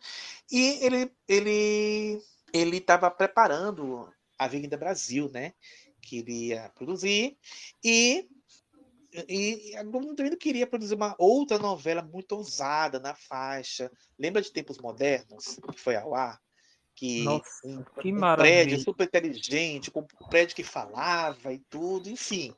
e 0.50 0.80
ele 0.82 1.12
ele 1.28 2.24
ele 2.54 2.78
estava 2.78 3.12
preparando 3.12 4.10
a 4.40 4.46
Avenida 4.46 4.78
Brasil, 4.78 5.30
né? 5.34 5.54
Que 6.02 6.20
ele 6.20 6.48
ia 6.48 6.70
produzir 6.70 7.38
e 7.84 8.30
e 9.28 9.76
a 9.76 9.84
Globo 9.84 10.16
também 10.16 10.32
não 10.32 10.38
queria 10.38 10.68
produzir 10.68 10.96
uma 10.96 11.16
outra 11.18 11.58
novela 11.58 12.02
muito 12.02 12.34
ousada 12.34 13.00
na 13.00 13.16
faixa. 13.16 13.92
Lembra 14.18 14.42
de 14.42 14.52
Tempos 14.52 14.78
Modernos, 14.78 15.60
que 15.72 15.80
foi 15.80 15.96
ao 15.96 16.14
ar? 16.14 16.40
Que 16.96 17.24
Nossa, 17.24 17.68
um, 17.68 17.84
que 18.02 18.12
um 18.12 18.36
prédio 18.36 18.80
super 18.80 19.06
inteligente, 19.06 19.92
com 19.92 20.02
um 20.02 20.28
prédio 20.30 20.56
que 20.56 20.64
falava 20.64 21.54
e 21.54 21.60
tudo, 21.70 22.10
enfim. 22.10 22.54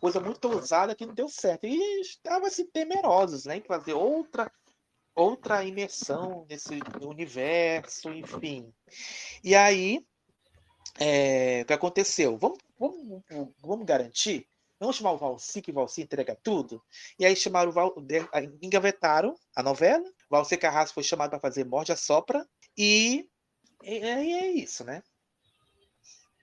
Coisa 0.00 0.20
muito 0.20 0.44
ousada 0.46 0.94
que 0.94 1.06
não 1.06 1.14
deu 1.14 1.28
certo. 1.28 1.66
E 1.66 2.00
estavam 2.00 2.46
assim, 2.46 2.66
temerosos, 2.66 3.44
né? 3.44 3.58
Em 3.58 3.62
fazer 3.62 3.92
outra 3.92 4.50
outra 5.14 5.64
imersão 5.64 6.44
nesse 6.50 6.80
universo, 7.00 8.10
enfim. 8.10 8.72
E 9.44 9.54
aí, 9.54 10.04
é, 10.98 11.62
o 11.62 11.66
que 11.66 11.72
aconteceu? 11.72 12.36
Vamos, 12.36 12.58
vamos, 12.78 13.22
vamos 13.60 13.86
garantir? 13.86 14.48
Vamos 14.84 14.96
chamar 14.96 15.12
o 15.12 15.16
Valci, 15.16 15.62
que 15.62 15.70
o 15.70 15.74
Valci 15.74 16.02
entrega 16.02 16.36
tudo? 16.42 16.82
E 17.18 17.24
aí 17.24 17.34
chamaram 17.34 17.70
o 17.70 17.72
Val, 17.72 17.94
engavetaram 18.60 19.34
a 19.56 19.62
novela. 19.62 20.04
Valci 20.28 20.58
Carrasco 20.58 20.92
foi 20.92 21.02
chamado 21.02 21.30
para 21.30 21.40
fazer 21.40 21.64
Morde 21.64 21.90
a 21.90 21.96
Sopra. 21.96 22.46
E, 22.76 23.26
aí 23.82 24.32
é 24.34 24.50
isso, 24.50 24.84
né? 24.84 25.02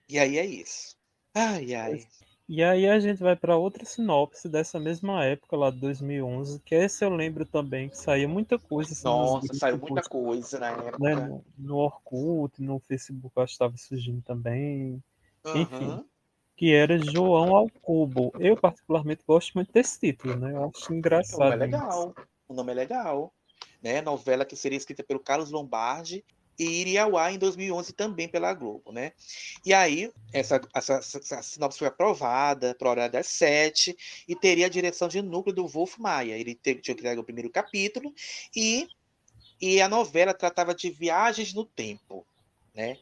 E 0.08 0.18
aí 0.18 0.38
é 0.38 0.44
isso. 0.44 0.96
Ai, 1.32 1.72
ai. 1.72 2.08
E 2.48 2.64
aí 2.64 2.88
a 2.88 2.98
gente 2.98 3.22
vai 3.22 3.36
para 3.36 3.56
outra 3.56 3.84
sinopse 3.84 4.48
dessa 4.48 4.80
mesma 4.80 5.24
época, 5.24 5.56
lá 5.56 5.70
de 5.70 5.78
2011, 5.78 6.58
que 6.64 6.74
essa 6.74 7.04
eu 7.04 7.10
lembro 7.10 7.46
também, 7.46 7.88
que 7.88 7.96
saía 7.96 8.26
muita 8.26 8.58
coisa. 8.58 8.92
assim, 8.92 9.04
nos 9.04 9.34
Nossa, 9.34 9.54
saiu 9.54 9.78
muita 9.78 10.02
coisa 10.02 10.58
na 10.58 10.72
época. 10.72 10.98
Né, 10.98 11.14
no, 11.14 11.44
no 11.56 11.76
Orkut, 11.76 12.60
no 12.60 12.80
Facebook, 12.80 13.32
eu 13.36 13.42
acho 13.44 13.52
que 13.52 13.54
estava 13.54 13.76
surgindo 13.76 14.20
também. 14.20 15.00
Enfim, 15.54 15.84
Aham. 15.84 16.11
Que 16.56 16.72
era 16.72 16.98
João 16.98 17.56
ao 17.56 17.68
Cubo. 17.68 18.32
Eu, 18.38 18.56
particularmente, 18.56 19.24
gosto 19.26 19.52
muito 19.54 19.72
desse 19.72 19.98
título, 19.98 20.36
né? 20.36 20.52
Eu 20.52 20.70
acho 20.74 20.92
O 20.92 20.96
engraçado. 20.96 21.38
nome 21.38 21.54
é 21.54 21.56
legal. 21.56 22.14
O 22.48 22.54
nome 22.54 22.72
é 22.72 22.74
legal. 22.74 23.32
Né? 23.82 24.00
Novela 24.00 24.44
que 24.44 24.54
seria 24.54 24.76
escrita 24.76 25.02
pelo 25.02 25.20
Carlos 25.20 25.50
Lombardi 25.50 26.24
e 26.58 26.64
iria 26.64 27.04
ao 27.04 27.16
ar 27.16 27.32
em 27.32 27.38
2011 27.38 27.92
também 27.92 28.28
pela 28.28 28.52
Globo, 28.54 28.92
né? 28.92 29.12
E 29.64 29.72
aí, 29.72 30.12
essa, 30.32 30.60
essa, 30.74 30.94
essa 30.94 31.42
sinopse 31.42 31.78
foi 31.78 31.88
aprovada 31.88 32.74
para 32.74 32.90
hora 32.90 33.08
das 33.08 33.26
sete 33.26 33.96
e 34.28 34.36
teria 34.36 34.66
a 34.66 34.70
direção 34.70 35.08
de 35.08 35.22
núcleo 35.22 35.54
do 35.54 35.66
Wolf 35.66 35.98
Maia. 35.98 36.36
Ele 36.36 36.54
teve, 36.54 36.80
tinha 36.80 36.94
que 36.94 37.02
dar 37.02 37.18
o 37.18 37.24
primeiro 37.24 37.50
capítulo 37.50 38.14
e, 38.54 38.86
e 39.60 39.80
a 39.80 39.88
novela 39.88 40.34
tratava 40.34 40.74
de 40.74 40.90
viagens 40.90 41.54
no 41.54 41.64
tempo, 41.64 42.26
né? 42.74 42.96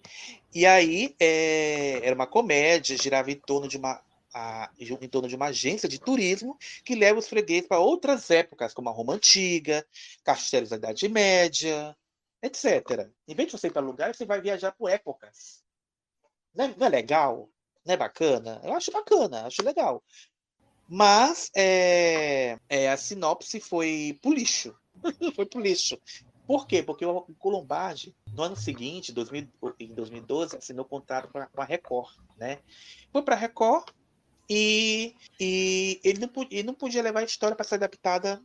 E 0.55 0.67
aí, 0.67 1.15
é, 1.21 2.01
era 2.07 2.15
uma 2.15 2.27
comédia, 2.27 2.97
girava 2.99 3.31
em 3.31 3.37
torno 3.37 3.69
de 3.69 3.77
uma 3.77 4.03
a- 4.35 4.71
em 4.79 5.09
torno 5.09 5.29
de 5.29 5.35
uma 5.37 5.47
agência 5.47 5.89
de 5.89 5.99
turismo 5.99 6.57
que 6.85 6.95
leva 6.95 7.19
os 7.19 7.29
fregueses 7.29 7.67
para 7.69 7.81
outras 7.81 8.31
épocas, 8.31 8.73
como 8.73 8.89
a 8.89 8.93
Roma 8.93 9.15
Antiga, 9.15 9.85
castelos 10.25 10.71
da 10.71 10.77
Idade 10.77 11.09
Média, 11.09 11.97
etc. 12.43 13.11
Em 13.27 13.35
vez 13.35 13.49
de 13.51 13.59
você 13.59 13.67
ir 13.69 13.73
para 13.73 13.83
lugares, 13.83 14.17
você 14.17 14.25
vai 14.25 14.41
viajar 14.41 14.73
por 14.73 14.89
épocas. 14.89 15.63
Não 16.55 16.65
é, 16.67 16.75
não 16.77 16.87
é 16.87 16.91
legal? 16.91 17.49
Não 17.85 17.95
é 17.95 17.97
bacana? 17.97 18.61
Eu 18.65 18.75
acho 18.75 18.91
bacana, 18.93 19.47
acho 19.47 19.63
legal. 19.65 20.03
Mas 20.89 21.51
é, 21.57 22.59
é, 22.69 22.91
a 22.91 22.97
sinopse 22.97 23.61
foi 23.61 24.19
pro 24.23 24.33
lixo. 24.33 24.75
foi 25.37 25.47
pro 25.47 25.61
lixo. 25.61 25.99
Por 26.51 26.67
quê? 26.67 26.83
Porque 26.83 27.07
o 27.07 27.21
Colombardi, 27.39 28.13
no 28.35 28.43
ano 28.43 28.57
seguinte, 28.57 29.13
2000 29.13 29.49
em 29.79 29.95
2012, 29.95 30.57
assinou 30.57 30.85
contrato 30.85 31.29
com 31.31 31.61
a 31.63 31.65
Record. 31.65 32.13
Né? 32.37 32.59
Foi 33.13 33.23
para 33.23 33.37
a 33.37 33.39
Record 33.39 33.89
e, 34.49 35.15
e 35.39 36.01
ele, 36.03 36.19
não 36.19 36.27
podia, 36.27 36.59
ele 36.59 36.67
não 36.67 36.75
podia 36.75 37.03
levar 37.05 37.21
a 37.21 37.25
história 37.25 37.55
para 37.55 37.65
ser 37.65 37.77
adaptada, 37.77 38.43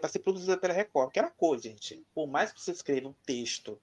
para 0.00 0.08
ser 0.08 0.20
produzida 0.20 0.56
pela 0.56 0.72
Record. 0.72 1.12
Que 1.12 1.18
era 1.18 1.30
coisa, 1.30 1.64
gente. 1.64 2.02
Por 2.14 2.26
mais 2.26 2.50
que 2.54 2.58
você 2.58 2.70
escreva 2.70 3.08
um 3.08 3.14
texto 3.26 3.78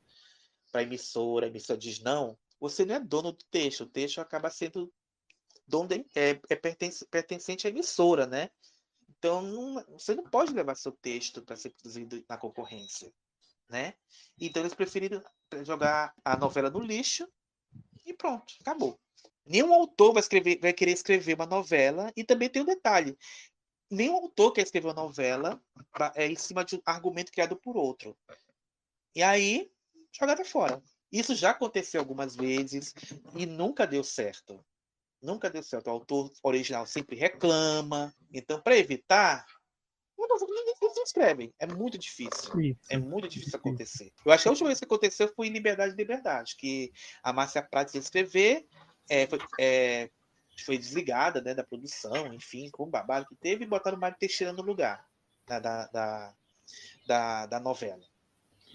para 0.72 0.82
emissora, 0.82 1.46
a 1.46 1.50
emissora 1.50 1.78
diz 1.78 2.00
não, 2.00 2.36
você 2.60 2.84
não 2.84 2.96
é 2.96 3.00
dono 3.00 3.34
do 3.34 3.44
texto. 3.52 3.82
O 3.82 3.86
texto 3.86 4.18
acaba 4.20 4.50
sendo 4.50 4.91
dono 5.68 5.90
de- 5.90 6.08
é, 6.16 6.40
é 6.50 6.56
pertence- 6.56 7.06
pertencente 7.06 7.68
à 7.68 7.70
emissora, 7.70 8.26
né? 8.26 8.50
Então 9.20 9.44
não- 9.44 9.86
você 9.90 10.16
não 10.16 10.24
pode 10.24 10.54
levar 10.54 10.74
seu 10.74 10.91
texto 10.91 11.44
para 11.44 11.56
ser 11.56 11.70
produzido 11.70 12.26
na 12.28 12.36
concorrência, 12.36 13.14
né? 13.70 13.94
Então 14.40 14.62
eles 14.62 14.74
preferiram 14.74 15.24
jogar 15.64 16.14
a 16.24 16.36
novela 16.36 16.70
no 16.70 16.80
lixo 16.80 17.28
e 18.06 18.14
pronto, 18.14 18.54
acabou. 18.62 19.00
Nenhum 19.46 19.74
autor 19.74 20.14
vai, 20.14 20.22
escrever, 20.22 20.60
vai 20.60 20.74
querer 20.74 20.91
escrever 20.91 21.34
uma 21.34 21.46
novela, 21.46 22.12
e 22.16 22.24
também 22.24 22.50
tem 22.50 22.62
um 22.62 22.66
detalhe: 22.66 23.18
nenhum 23.90 24.16
autor 24.16 24.52
quer 24.52 24.62
escrever 24.62 24.88
uma 24.88 24.94
novela 24.94 25.62
é, 26.16 26.28
em 26.28 26.36
cima 26.36 26.64
de 26.64 26.76
um 26.76 26.82
argumento 26.86 27.32
criado 27.32 27.56
por 27.56 27.76
outro. 27.76 28.16
E 29.16 29.24
aí, 29.24 29.72
jogada 30.12 30.46
fora. 30.46 30.82
Isso 31.12 31.34
já 31.34 31.50
aconteceu 31.50 32.00
algumas 32.00 32.36
vezes 32.36 32.94
e 33.36 33.48
nunca 33.48 33.88
deu 33.88 34.04
certo. 34.04 34.64
Nunca 35.20 35.50
deu 35.50 35.64
certo. 35.64 35.88
O 35.88 35.91
autor 35.91 36.32
original 36.44 36.86
sempre 36.86 37.16
reclama. 37.16 38.14
Então, 38.32 38.62
para 38.62 38.78
evitar, 38.78 39.46
não, 40.30 40.93
se 40.93 41.01
escreve. 41.01 41.53
É 41.60 41.65
muito 41.65 41.97
difícil. 41.97 42.60
Isso. 42.61 42.80
É 42.89 42.97
muito 42.97 43.27
difícil 43.27 43.57
acontecer. 43.57 44.11
Eu 44.26 44.31
acho 44.31 44.43
que 44.43 44.47
a 44.49 44.51
última 44.51 44.68
vez 44.69 44.80
que 44.80 44.85
aconteceu 44.85 45.27
foi 45.35 45.47
em 45.47 45.51
Liberdade 45.51 45.91
de 45.91 45.97
Liberdade, 45.97 46.56
que 46.57 46.91
a 47.23 47.34
Márcia 47.34 47.61
Prates 47.61 47.93
ia 47.95 47.99
escrever, 47.99 48.65
é, 49.10 49.27
foi, 49.27 49.39
é, 49.60 50.10
foi 50.65 50.77
desligada 50.77 51.41
né, 51.41 51.53
da 51.53 51.64
produção, 51.64 52.34
enfim, 52.34 52.69
com 52.72 52.84
o 52.84 52.89
babado 52.89 53.26
que 53.27 53.35
teve, 53.35 53.64
e 53.64 53.68
botaram 53.68 53.97
o 53.97 53.99
Mário 53.99 54.18
Teixeira 54.19 54.53
no 54.53 54.61
lugar 54.61 55.06
da, 55.47 55.60
da, 55.60 55.88
da, 55.88 56.34
da, 57.07 57.45
da 57.47 57.60
novela. 57.60 58.03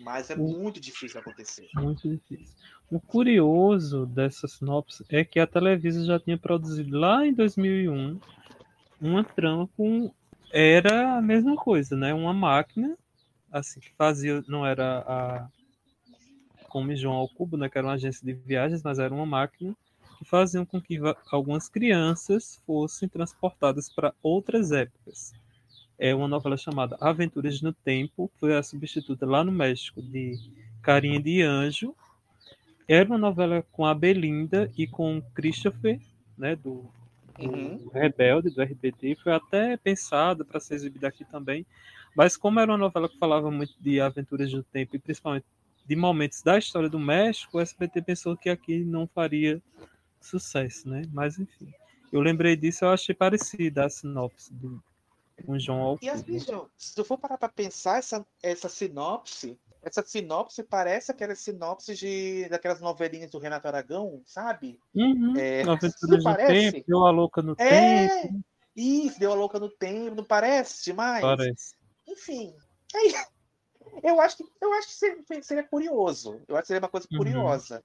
Mas 0.00 0.28
é 0.28 0.34
O- 0.34 0.38
muito 0.38 0.80
difícil 0.80 1.20
acontecer. 1.20 1.68
Muito 1.74 2.08
difícil. 2.08 2.52
O 2.90 3.00
curioso 3.00 4.06
dessa 4.06 4.46
sinopse 4.46 5.04
é 5.08 5.24
que 5.24 5.38
a 5.40 5.46
Televisa 5.46 6.04
já 6.04 6.18
tinha 6.18 6.36
produzido 6.36 6.98
lá 6.98 7.24
em 7.26 7.32
2001 7.32 8.20
uma 9.00 9.24
trama 9.24 9.68
com. 9.76 10.12
Era 10.56 11.16
a 11.16 11.20
mesma 11.20 11.56
coisa, 11.56 11.96
né? 11.96 12.14
Uma 12.14 12.32
máquina, 12.32 12.96
assim, 13.50 13.80
que 13.80 13.92
fazia. 13.94 14.40
Não 14.46 14.64
era 14.64 15.00
a. 15.00 15.48
Como 16.68 16.94
João 16.94 17.16
ao 17.16 17.28
Cubo, 17.28 17.56
né? 17.56 17.68
Que 17.68 17.76
era 17.76 17.88
uma 17.88 17.94
agência 17.94 18.24
de 18.24 18.34
viagens, 18.34 18.80
mas 18.80 19.00
era 19.00 19.12
uma 19.12 19.26
máquina 19.26 19.74
que 20.16 20.24
faziam 20.24 20.64
com 20.64 20.80
que 20.80 21.00
algumas 21.32 21.68
crianças 21.68 22.62
fossem 22.64 23.08
transportadas 23.08 23.92
para 23.92 24.14
outras 24.22 24.70
épocas. 24.70 25.32
É 25.98 26.14
uma 26.14 26.28
novela 26.28 26.56
chamada 26.56 26.96
Aventuras 27.00 27.60
no 27.60 27.72
Tempo, 27.72 28.30
foi 28.38 28.56
a 28.56 28.62
substituta 28.62 29.26
lá 29.26 29.42
no 29.42 29.50
México 29.50 30.00
de 30.00 30.38
Carinha 30.80 31.20
de 31.20 31.42
Anjo. 31.42 31.96
Era 32.86 33.08
uma 33.08 33.18
novela 33.18 33.66
com 33.72 33.84
a 33.84 33.92
Belinda 33.92 34.70
e 34.78 34.86
com 34.86 35.20
Christopher, 35.34 36.00
né, 36.38 36.54
do, 36.54 36.88
do 37.38 37.44
Uhum. 37.44 37.88
Rebelde, 37.92 38.50
do 38.50 38.62
RBD. 38.62 39.16
Foi 39.16 39.32
até 39.32 39.76
pensada 39.76 40.44
para 40.44 40.60
ser 40.60 40.74
exibida 40.74 41.08
aqui 41.08 41.24
também. 41.24 41.66
Mas 42.14 42.36
como 42.36 42.60
era 42.60 42.70
uma 42.70 42.78
novela 42.78 43.08
que 43.08 43.18
falava 43.18 43.50
muito 43.50 43.74
de 43.80 44.00
aventuras 44.00 44.52
no 44.52 44.62
tempo 44.62 44.94
e 44.94 44.98
principalmente 44.98 45.46
de 45.86 45.96
momentos 45.96 46.42
da 46.42 46.56
história 46.58 46.88
do 46.88 46.98
México, 46.98 47.58
o 47.58 47.60
SBT 47.60 48.00
pensou 48.02 48.36
que 48.36 48.48
aqui 48.48 48.84
não 48.84 49.06
faria 49.06 49.60
sucesso, 50.20 50.88
né? 50.88 51.02
Mas 51.12 51.38
enfim. 51.38 51.72
Eu 52.12 52.20
lembrei 52.20 52.56
disso, 52.56 52.84
eu 52.84 52.90
achei 52.90 53.14
parecida 53.14 53.84
a 53.84 53.90
sinopse 53.90 54.52
do 54.54 54.82
com 55.44 55.58
João 55.58 55.98
E 56.00 56.08
Alcubo. 56.08 56.12
assim, 56.12 56.38
João, 56.38 56.70
se 56.78 56.94
tu 56.94 57.04
for 57.04 57.18
parar 57.18 57.36
para 57.36 57.48
pensar, 57.48 57.98
essa, 57.98 58.24
essa 58.42 58.68
sinopse 58.68 59.58
Essa 59.84 60.02
sinopse 60.02 60.62
parece 60.62 61.10
aquelas 61.12 61.38
sinopses 61.40 61.98
de 61.98 62.48
daquelas 62.48 62.80
novelinhas 62.80 63.30
do 63.30 63.38
Renato 63.38 63.68
Aragão, 63.68 64.22
sabe? 64.24 64.80
Uhum. 64.94 65.36
É, 65.36 65.62
Aventuras 65.62 65.94
não 66.02 66.18
no 66.18 66.24
parece? 66.24 66.72
Tempo, 66.72 66.86
Deu 66.86 67.06
a 67.06 67.10
Louca 67.10 67.42
no 67.42 67.54
É, 67.56 68.22
Tempo. 68.22 68.40
isso, 68.74 69.20
deu 69.20 69.30
a 69.32 69.34
louca 69.34 69.60
no 69.60 69.68
tempo, 69.70 70.16
não 70.16 70.24
parece 70.24 70.84
demais? 70.84 71.20
Parece. 71.22 71.74
Enfim, 72.08 72.56
aí, 72.94 73.14
eu 74.02 74.20
acho 74.20 74.38
que 74.38 74.44
eu 74.60 74.72
acho 74.74 74.88
que 74.88 74.94
seria, 74.94 75.42
seria 75.42 75.68
curioso. 75.68 76.42
Eu 76.48 76.56
acho 76.56 76.62
que 76.62 76.66
seria 76.68 76.80
uma 76.80 76.88
coisa 76.88 77.06
Uhum. 77.12 77.18
curiosa. 77.18 77.84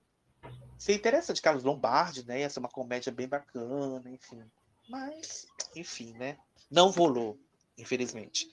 Seria 0.78 0.98
interessante, 0.98 1.42
Carlos 1.42 1.64
Lombardi, 1.64 2.26
né? 2.26 2.40
Ia 2.40 2.50
ser 2.50 2.60
uma 2.60 2.70
comédia 2.70 3.12
bem 3.12 3.28
bacana, 3.28 4.10
enfim. 4.10 4.42
Mas, 4.88 5.46
enfim, 5.76 6.14
né? 6.14 6.38
Não 6.72 6.90
rolou, 6.90 7.38
infelizmente. 7.78 8.50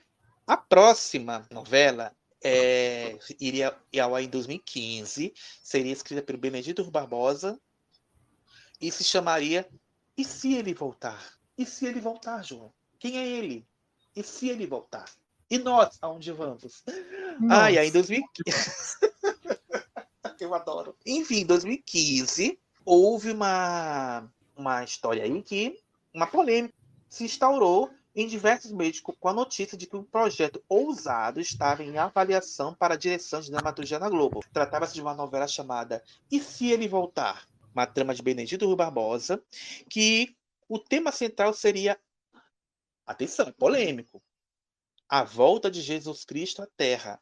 A 0.46 0.56
próxima 0.56 1.46
novela 1.50 2.12
é, 2.42 3.18
iria 3.40 3.76
ir 3.92 4.00
ao 4.00 4.14
ar 4.14 4.22
em 4.22 4.28
2015, 4.28 5.32
seria 5.62 5.92
escrita 5.92 6.22
pelo 6.22 6.38
Benedito 6.38 6.84
Barbosa 6.90 7.58
e 8.80 8.90
se 8.92 9.04
chamaria 9.04 9.68
E 10.16 10.24
se 10.24 10.54
ele 10.54 10.74
voltar? 10.74 11.34
E 11.56 11.64
se 11.64 11.86
ele 11.86 12.00
voltar, 12.00 12.42
João? 12.42 12.72
Quem 12.98 13.18
é 13.18 13.26
ele? 13.26 13.66
E 14.14 14.22
se 14.22 14.48
ele 14.48 14.66
voltar? 14.66 15.06
E 15.50 15.58
nós, 15.58 15.98
aonde 16.02 16.32
vamos? 16.32 16.82
Ah, 17.50 17.70
e 17.70 17.78
aí 17.78 17.88
em 17.88 17.92
2015. 17.92 18.96
Eu 20.40 20.54
adoro. 20.54 20.96
Enfim, 21.06 21.40
em 21.40 21.46
2015, 21.46 22.58
houve 22.84 23.30
uma, 23.30 24.30
uma 24.56 24.84
história 24.84 25.22
aí 25.22 25.42
que 25.42 25.78
uma 26.12 26.26
polêmica 26.26 26.74
se 27.08 27.24
instaurou 27.24 27.90
em 28.16 28.26
diversos 28.26 28.72
meios 28.72 28.98
com 28.98 29.28
a 29.28 29.32
notícia 29.34 29.76
de 29.76 29.86
que 29.86 29.94
um 29.94 30.02
projeto 30.02 30.64
ousado 30.66 31.38
estava 31.38 31.84
em 31.84 31.98
avaliação 31.98 32.74
para 32.74 32.94
a 32.94 32.96
direção 32.96 33.42
de 33.42 33.50
dramaturgia 33.50 33.98
na 33.98 34.08
Globo. 34.08 34.42
Tratava-se 34.54 34.94
de 34.94 35.02
uma 35.02 35.12
novela 35.12 35.46
chamada 35.46 36.02
E 36.30 36.40
se 36.40 36.72
ele 36.72 36.88
voltar? 36.88 37.46
Uma 37.74 37.86
trama 37.86 38.14
de 38.14 38.22
Benedito 38.22 38.64
Rui 38.64 38.74
Barbosa, 38.74 39.42
que 39.90 40.34
o 40.66 40.78
tema 40.78 41.12
central 41.12 41.52
seria, 41.52 42.00
atenção, 43.06 43.52
polêmico, 43.52 44.22
a 45.06 45.22
volta 45.22 45.70
de 45.70 45.82
Jesus 45.82 46.24
Cristo 46.24 46.62
à 46.62 46.66
Terra, 46.74 47.20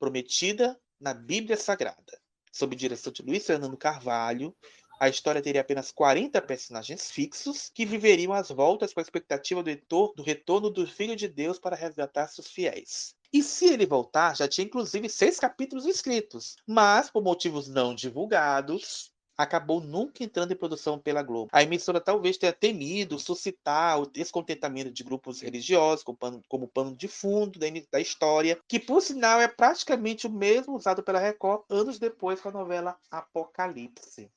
prometida 0.00 0.76
na 0.98 1.14
Bíblia 1.14 1.56
Sagrada. 1.56 2.20
Sob 2.52 2.74
direção 2.74 3.12
de 3.12 3.22
Luiz 3.22 3.46
Fernando 3.46 3.76
Carvalho, 3.76 4.54
a 4.98 5.08
história 5.08 5.42
teria 5.42 5.60
apenas 5.60 5.90
40 5.90 6.40
personagens 6.42 7.10
fixos 7.10 7.70
que 7.74 7.84
viveriam 7.84 8.32
as 8.32 8.48
voltas 8.48 8.92
com 8.92 9.00
a 9.00 9.02
expectativa 9.02 9.62
do, 9.62 10.12
do 10.16 10.22
retorno 10.22 10.70
do 10.70 10.86
Filho 10.86 11.16
de 11.16 11.28
Deus 11.28 11.58
para 11.58 11.76
resgatar 11.76 12.28
seus 12.28 12.50
fiéis. 12.50 13.14
E 13.32 13.42
se 13.42 13.66
ele 13.66 13.84
voltar, 13.84 14.36
já 14.36 14.46
tinha 14.46 14.64
inclusive 14.64 15.08
seis 15.08 15.40
capítulos 15.40 15.86
escritos, 15.86 16.56
mas 16.66 17.10
por 17.10 17.22
motivos 17.22 17.68
não 17.68 17.94
divulgados, 17.94 19.12
acabou 19.36 19.80
nunca 19.80 20.22
entrando 20.22 20.52
em 20.52 20.56
produção 20.56 20.98
pela 20.98 21.22
Globo. 21.22 21.50
A 21.52 21.62
emissora 21.62 22.00
talvez 22.00 22.38
tenha 22.38 22.52
temido 22.52 23.18
suscitar 23.18 24.00
o 24.00 24.06
descontentamento 24.06 24.90
de 24.90 25.02
grupos 25.02 25.40
religiosos 25.40 26.04
como 26.04 26.16
pano, 26.16 26.42
como 26.48 26.68
pano 26.68 26.96
de 26.96 27.08
fundo 27.08 27.58
da, 27.58 27.66
da 27.90 28.00
história, 28.00 28.58
que 28.68 28.78
por 28.78 29.02
sinal 29.02 29.40
é 29.40 29.48
praticamente 29.48 30.26
o 30.26 30.30
mesmo 30.30 30.76
usado 30.76 31.02
pela 31.02 31.18
Record 31.18 31.64
anos 31.68 31.98
depois 31.98 32.40
com 32.40 32.50
a 32.50 32.52
novela 32.52 32.96
Apocalipse. 33.10 34.30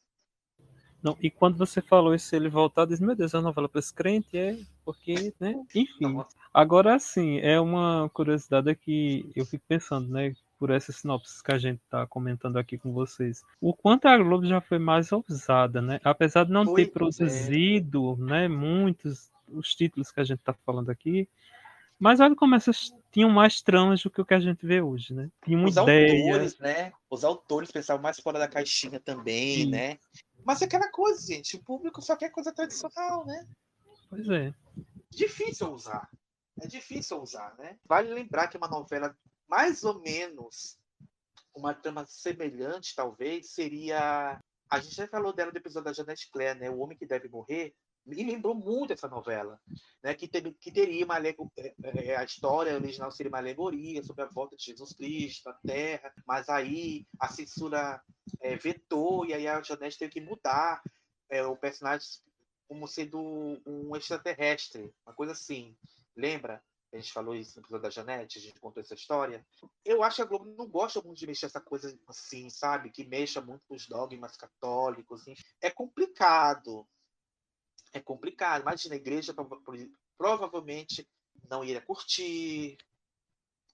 Não, 1.02 1.18
e 1.22 1.30
quando 1.30 1.58
você 1.58 1.82
falou 1.82 2.14
isso, 2.14 2.36
ele 2.36 2.50
voltar, 2.50 2.86
diz, 2.86 3.00
meu 3.00 3.16
Deus, 3.16 3.34
é 3.34 3.38
uma 3.38 3.44
novela 3.44 3.70
para 3.70 3.80
esse 3.80 3.94
crente, 3.94 4.38
é, 4.38 4.58
porque, 4.84 5.34
né? 5.40 5.56
Enfim. 5.74 6.24
Agora 6.54 6.98
sim, 6.98 7.40
é 7.40 7.60
uma 7.60 8.10
curiosidade 8.14 8.74
que 8.76 9.30
eu 9.36 9.46
fico 9.46 9.64
pensando, 9.68 10.10
né? 10.10 10.34
Por 10.58 10.72
essas 10.72 10.96
sinopses 10.96 11.40
que 11.40 11.52
a 11.52 11.58
gente 11.60 11.80
está 11.84 12.08
comentando 12.08 12.58
aqui 12.58 12.80
com 12.80 12.92
vocês. 12.92 13.44
O 13.62 13.76
quanto 13.76 14.08
a 14.08 14.18
Globo 14.18 14.44
já 14.46 14.60
foi 14.60 14.80
mais 14.80 15.12
ousada, 15.12 15.82
né? 15.84 16.00
Apesar 16.04 16.46
de 16.46 16.52
não 16.52 16.66
Foi, 16.66 16.84
ter 16.84 16.90
é. 16.90 16.94
produzido, 16.94 18.18
né, 18.18 18.48
muitos 18.48 19.30
os 19.50 19.74
títulos 19.74 20.12
que 20.12 20.20
a 20.20 20.24
gente 20.24 20.40
está 20.40 20.54
falando 20.66 20.90
aqui. 20.90 21.28
Mas 22.00 22.20
olha 22.20 22.36
como 22.36 22.56
essas 22.56 22.94
tinham 23.12 23.30
mais 23.30 23.62
tramas 23.62 24.02
do 24.04 24.10
que 24.10 24.22
o 24.22 24.26
que 24.26 24.34
a 24.34 24.40
gente 24.40 24.66
vê 24.66 24.82
hoje, 24.82 25.14
né? 25.14 25.30
Tinha 25.44 25.58
uma 25.58 25.68
Os 25.68 25.78
ideia. 25.78 26.32
autores, 26.32 26.60
né? 26.60 26.94
Os 27.10 27.24
autores 27.24 27.72
pensavam 27.72 28.02
mais 28.02 28.20
fora 28.20 28.38
da 28.38 28.48
caixinha 28.48 29.00
também, 29.00 29.64
Sim. 29.64 29.70
né? 29.72 29.98
Mas 30.48 30.62
é 30.62 30.66
aquela 30.66 30.90
coisa, 30.90 31.28
gente, 31.28 31.58
o 31.58 31.62
público 31.62 32.02
só 32.02 32.16
quer 32.16 32.30
coisa 32.30 32.54
tradicional, 32.54 33.26
né? 33.26 33.46
Pois 34.10 34.30
é. 34.30 34.54
Difícil 35.10 35.74
usar. 35.74 36.10
É 36.62 36.66
difícil 36.66 37.22
usar, 37.22 37.54
né? 37.58 37.78
Vale 37.86 38.14
lembrar 38.14 38.48
que 38.48 38.56
uma 38.56 38.70
novela 38.70 39.14
mais 39.46 39.84
ou 39.84 40.00
menos 40.00 40.80
uma 41.54 41.74
trama 41.74 42.06
semelhante, 42.08 42.96
talvez, 42.96 43.50
seria. 43.52 44.42
A 44.70 44.80
gente 44.80 44.96
já 44.96 45.06
falou 45.10 45.34
dela 45.34 45.52
do 45.52 45.58
episódio 45.58 45.84
da 45.84 45.94
Janet 45.94 46.30
Claire, 46.32 46.58
né? 46.58 46.70
O 46.70 46.80
Homem 46.80 46.98
que 46.98 47.06
Deve 47.06 47.28
Morrer. 47.28 47.76
Me 48.08 48.24
lembrou 48.24 48.56
muito 48.56 48.94
essa 48.94 49.08
novela, 49.08 49.60
né? 50.02 50.14
Que, 50.16 50.28
teve- 50.28 50.54
que 50.54 50.72
teria 50.72 51.04
uma 51.06 51.16
alego- 51.16 51.52
é, 51.58 51.74
é, 51.84 52.16
a 52.16 52.24
história 52.24 52.74
original 52.74 53.12
seria 53.12 53.30
uma 53.30 53.38
alegoria 53.40 54.02
sobre 54.02 54.24
a 54.24 54.28
volta 54.28 54.56
de 54.56 54.64
Jesus 54.66 54.94
Cristo 54.94 55.50
à 55.50 55.54
Terra, 55.54 56.14
mas 56.26 56.48
aí 56.48 57.06
a 57.20 57.28
censura 57.28 58.02
é, 58.42 58.56
vetou 58.56 59.26
e 59.26 59.34
aí 59.34 59.48
a 59.48 59.62
Janete 59.62 59.98
teve 60.00 60.14
que 60.14 60.22
mudar 60.22 60.82
é, 61.30 61.44
o 61.46 61.58
personagem 61.58 62.08
como 62.68 62.88
sendo 62.88 63.20
um 63.66 63.96
extraterrestre, 63.96 64.94
uma 65.06 65.14
coisa 65.14 65.34
assim. 65.34 65.76
Lembra? 66.16 66.64
A 66.94 66.98
gente 66.98 67.12
falou 67.12 67.36
isso 67.36 67.58
no 67.58 67.62
episódio 67.64 67.84
da 67.84 67.90
Janete, 67.90 68.40
a 68.40 68.42
gente 68.42 68.60
contou 68.62 68.82
essa 68.82 68.94
história. 68.94 69.46
Eu 69.84 70.02
acho 70.04 70.16
que 70.18 70.22
a 70.22 70.26
Globo 70.26 70.46
não 70.58 70.68
gosta 70.70 71.02
muito 71.02 71.20
de 71.20 71.28
mexer 71.28 71.46
essa 71.48 71.60
coisa 71.60 71.98
assim, 72.08 72.50
sabe? 72.50 72.90
Que 72.90 73.06
mexa 73.06 73.42
muito 73.42 73.62
com 73.68 73.76
os 73.76 73.86
dogmas 73.88 74.38
católicos. 74.38 75.28
enfim. 75.28 75.44
É 75.62 75.70
complicado. 75.70 76.88
É 77.94 78.00
complicado. 78.00 78.62
Imagina, 78.62 78.96
a 78.96 78.98
igreja 78.98 79.34
prova- 79.34 79.60
pro- 79.62 79.92
provavelmente 80.18 81.08
não 81.50 81.64
iria 81.64 81.82
curtir. 81.82 82.78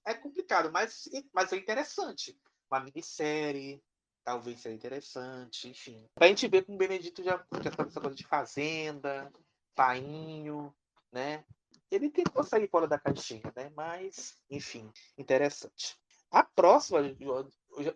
É 0.05 0.13
complicado, 0.13 0.71
mas, 0.71 1.07
mas 1.33 1.51
é 1.53 1.57
interessante. 1.57 2.37
Uma 2.69 2.79
minissérie, 2.81 3.81
talvez 4.23 4.59
seja 4.59 4.75
interessante, 4.75 5.69
enfim. 5.69 6.07
Pra 6.15 6.27
gente 6.27 6.47
ver 6.47 6.65
como 6.65 6.75
o 6.75 6.79
Benedito 6.79 7.23
já, 7.23 7.37
já 7.63 7.71
sabe 7.71 7.89
essa 7.89 8.01
coisa 8.01 8.15
de 8.15 8.25
fazenda, 8.25 9.31
painho, 9.75 10.73
né? 11.11 11.45
Ele 11.89 12.09
tentou 12.09 12.43
sair 12.43 12.67
fora 12.69 12.87
da 12.87 12.99
caixinha, 12.99 13.53
né? 13.55 13.71
Mas, 13.75 14.35
enfim, 14.49 14.91
interessante. 15.17 15.97
A 16.31 16.43
próxima, 16.43 16.99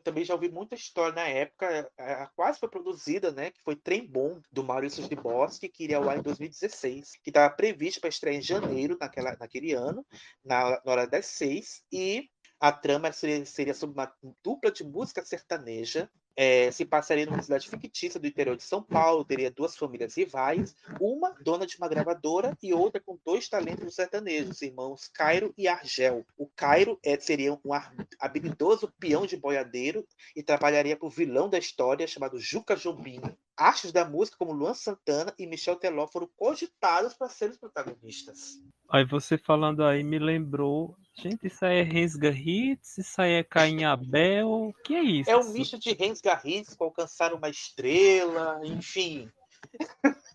também 0.03 0.23
já 0.23 0.33
ouvi 0.33 0.49
muita 0.49 0.75
história 0.75 1.13
na 1.13 1.27
época, 1.27 1.91
a, 1.97 2.23
a 2.23 2.27
quase 2.27 2.59
foi 2.59 2.69
produzida, 2.69 3.31
né? 3.31 3.51
Que 3.51 3.61
foi 3.63 3.75
Trem 3.75 4.05
Bom, 4.05 4.41
do 4.51 4.63
Maurício 4.63 5.07
de 5.07 5.15
Bosque, 5.15 5.69
que 5.69 5.83
iria 5.83 5.97
ao 5.97 6.09
ar 6.09 6.17
em 6.17 6.21
2016, 6.21 7.19
que 7.23 7.29
estava 7.29 7.53
previsto 7.53 7.99
para 8.01 8.09
estrear 8.09 8.35
em 8.35 8.41
janeiro 8.41 8.97
naquela, 8.99 9.35
naquele 9.39 9.73
ano, 9.73 10.05
na, 10.43 10.81
na 10.83 10.91
hora 10.91 11.07
das 11.07 11.25
seis, 11.27 11.83
e 11.91 12.29
a 12.59 12.71
trama 12.71 13.11
seria, 13.11 13.45
seria 13.45 13.73
sobre 13.73 13.99
uma 13.99 14.11
dupla 14.43 14.71
de 14.71 14.83
música 14.83 15.23
sertaneja. 15.23 16.09
Eh, 16.37 16.69
se 16.71 16.85
passaria 16.85 17.25
numa 17.25 17.41
cidade 17.41 17.67
fictícia 17.67 18.19
do 18.19 18.27
interior 18.27 18.55
de 18.55 18.63
São 18.63 18.81
Paulo, 18.83 19.25
teria 19.25 19.49
duas 19.49 19.75
famílias 19.75 20.15
rivais, 20.15 20.75
uma 21.01 21.31
dona 21.41 21.65
de 21.65 21.75
uma 21.77 21.89
gravadora 21.89 22.55
e 22.61 22.71
outra 22.73 23.01
com 23.01 23.17
dois 23.25 23.49
talentos 23.49 23.95
sertanejos, 23.95 24.51
os 24.51 24.61
irmãos 24.61 25.07
Cairo 25.07 25.51
e 25.57 25.67
Argel. 25.67 26.23
O 26.37 26.47
Cairo 26.47 26.99
é, 27.03 27.19
seria 27.19 27.53
um 27.53 27.73
habilidoso 28.19 28.93
peão 28.99 29.25
de 29.25 29.35
boiadeiro 29.35 30.07
e 30.35 30.43
trabalharia 30.43 30.95
para 30.95 31.07
o 31.07 31.11
vilão 31.11 31.49
da 31.49 31.57
história 31.57 32.05
chamado 32.05 32.39
Juca 32.39 32.75
Jobim. 32.75 33.19
Astros 33.57 33.91
da 33.91 34.05
música 34.05 34.37
como 34.37 34.53
Luan 34.53 34.73
Santana 34.73 35.33
e 35.37 35.47
Michel 35.47 35.75
Teló 35.75 36.07
foram 36.07 36.29
cogitados 36.37 37.13
para 37.15 37.27
serem 37.27 37.53
os 37.53 37.59
protagonistas. 37.59 38.61
Aí 38.89 39.03
você 39.03 39.37
falando 39.37 39.83
aí 39.83 40.03
me 40.03 40.19
lembrou. 40.19 40.95
Gente, 41.15 41.47
isso 41.47 41.65
aí 41.65 41.79
é 41.79 41.81
Rensga 41.81 42.29
Hits, 42.29 42.99
isso 42.99 43.21
aí 43.21 43.33
é 43.33 43.43
Caim 43.43 43.83
Abel. 43.83 44.47
O 44.47 44.73
que 44.83 44.95
é 44.95 45.01
isso? 45.01 45.29
É 45.29 45.35
um 45.35 45.51
misto 45.51 45.79
de 45.79 45.91
Renz 45.93 46.21
Garris 46.21 46.75
com 46.75 46.85
alcançar 46.85 47.33
uma 47.33 47.49
estrela, 47.49 48.61
enfim. 48.63 49.29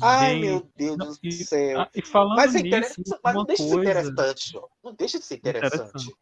Ai, 0.00 0.38
meu 0.38 0.70
Deus 0.76 0.96
não, 0.96 1.08
do 1.08 1.18
e- 1.22 1.32
céu. 1.32 1.80
ah, 1.80 1.90
e 1.94 2.00
falando 2.00 2.36
Mas 2.36 2.54
é 2.54 2.62
nisso, 2.62 3.02
mas 3.24 3.34
não 3.34 3.44
deixa 3.44 3.64
de 3.64 3.68
ser 3.68 3.80
interessante, 3.80 4.52
João. 4.52 4.68
Não 4.84 4.94
deixa 4.94 5.18
de 5.18 5.24
ser 5.24 5.34
interessante. 5.34 5.74
Interessante. 5.74 6.16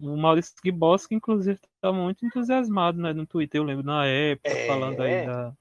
O 0.00 0.16
Maurício 0.16 0.54
Giboschi, 0.64 1.14
inclusive, 1.14 1.58
está 1.74 1.92
muito 1.92 2.24
entusiasmado 2.24 3.00
né, 3.00 3.12
no 3.12 3.26
Twitter, 3.26 3.60
eu 3.60 3.64
lembro 3.64 3.84
na 3.84 4.06
época, 4.06 4.48
É. 4.50 4.66
falando 4.66 5.00
aí 5.02 5.26
da. 5.26 5.52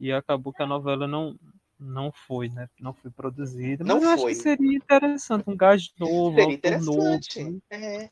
E 0.00 0.12
acabou 0.12 0.52
que 0.52 0.62
a 0.62 0.66
novela 0.66 1.06
não, 1.06 1.38
não 1.78 2.12
foi, 2.12 2.48
né? 2.48 2.68
Não 2.80 2.92
foi 2.92 3.10
produzida. 3.10 3.84
Não 3.84 3.96
Mas 3.96 4.04
eu 4.04 4.10
acho 4.10 4.22
foi. 4.22 4.32
que 4.34 4.40
seria 4.40 4.76
interessante, 4.76 5.48
um 5.48 5.56
gás 5.56 5.92
novo, 5.98 6.36
Seria 6.36 6.54
autor 6.54 6.80
novo. 6.80 7.14
interessante. 7.14 7.62
É. 7.70 8.10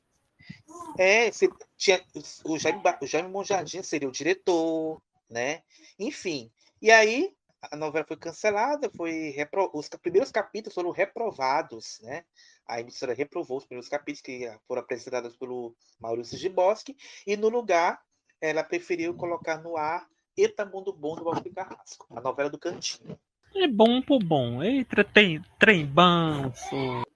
É, 0.99 1.31
se 1.33 1.49
tinha, 1.77 2.01
o, 2.45 2.59
Jaime, 2.59 2.81
o 3.01 3.07
Jaime 3.07 3.29
Monjardim 3.29 3.83
seria 3.83 4.09
o 4.09 4.13
diretor, 4.13 5.01
né? 5.31 5.63
Enfim. 5.99 6.51
E 6.81 6.91
aí, 6.91 7.33
a 7.71 7.77
novela 7.77 8.05
foi 8.07 8.17
cancelada, 8.17 8.91
foi 8.97 9.31
repro... 9.31 9.71
os 9.73 9.89
primeiros 9.89 10.31
capítulos 10.31 10.75
foram 10.75 10.91
reprovados, 10.91 12.01
né? 12.03 12.25
A 12.67 12.81
emissora 12.81 13.15
reprovou 13.15 13.59
os 13.59 13.65
primeiros 13.65 13.89
capítulos 13.89 14.23
que 14.23 14.51
foram 14.67 14.83
apresentados 14.83 15.37
pelo 15.37 15.75
Maurício 16.01 16.39
Giboski 16.39 16.97
e 17.27 17.37
no 17.37 17.49
lugar 17.49 18.01
ela 18.41 18.65
preferiu 18.65 19.15
colocar 19.15 19.59
no 19.63 19.77
ar 19.77 20.07
Eta 20.37 20.65
Mundo 20.65 20.93
Bom 20.93 21.15
do 21.15 21.25
Walter 21.25 21.53
Carrasco, 21.53 22.07
a 22.11 22.21
novela 22.21 22.51
do 22.51 22.59
Cantinho. 22.59 23.19
É 23.55 23.69
bom 23.69 24.01
por 24.01 24.19
bom. 24.19 24.63
Eita, 24.63 25.05
tem 25.05 25.45
trem. 25.59 25.85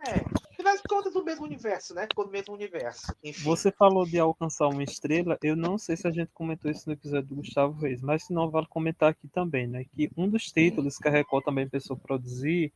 É, 0.06 0.45
de 0.76 0.88
contas, 0.88 1.12
do 1.12 1.24
mesmo 1.24 1.44
universo, 1.44 1.94
né? 1.94 2.06
Ficou 2.08 2.24
do 2.24 2.30
mesmo 2.30 2.54
universo. 2.54 3.14
Enfim. 3.22 3.42
Você 3.44 3.70
falou 3.70 4.06
de 4.06 4.18
alcançar 4.18 4.68
uma 4.68 4.82
estrela. 4.82 5.38
Eu 5.42 5.56
não 5.56 5.78
sei 5.78 5.96
se 5.96 6.06
a 6.06 6.10
gente 6.10 6.30
comentou 6.32 6.70
isso 6.70 6.84
no 6.86 6.92
episódio 6.92 7.28
do 7.28 7.36
Gustavo 7.36 7.80
Reis, 7.80 8.00
mas 8.02 8.24
se 8.24 8.32
não, 8.32 8.50
vale 8.50 8.66
comentar 8.68 9.10
aqui 9.10 9.28
também, 9.28 9.66
né? 9.66 9.84
Que 9.84 10.10
um 10.16 10.28
dos 10.28 10.50
títulos 10.50 10.98
que 10.98 11.08
a 11.08 11.10
Record 11.10 11.44
também 11.44 11.68
pensou 11.68 11.96
produzir 11.96 12.72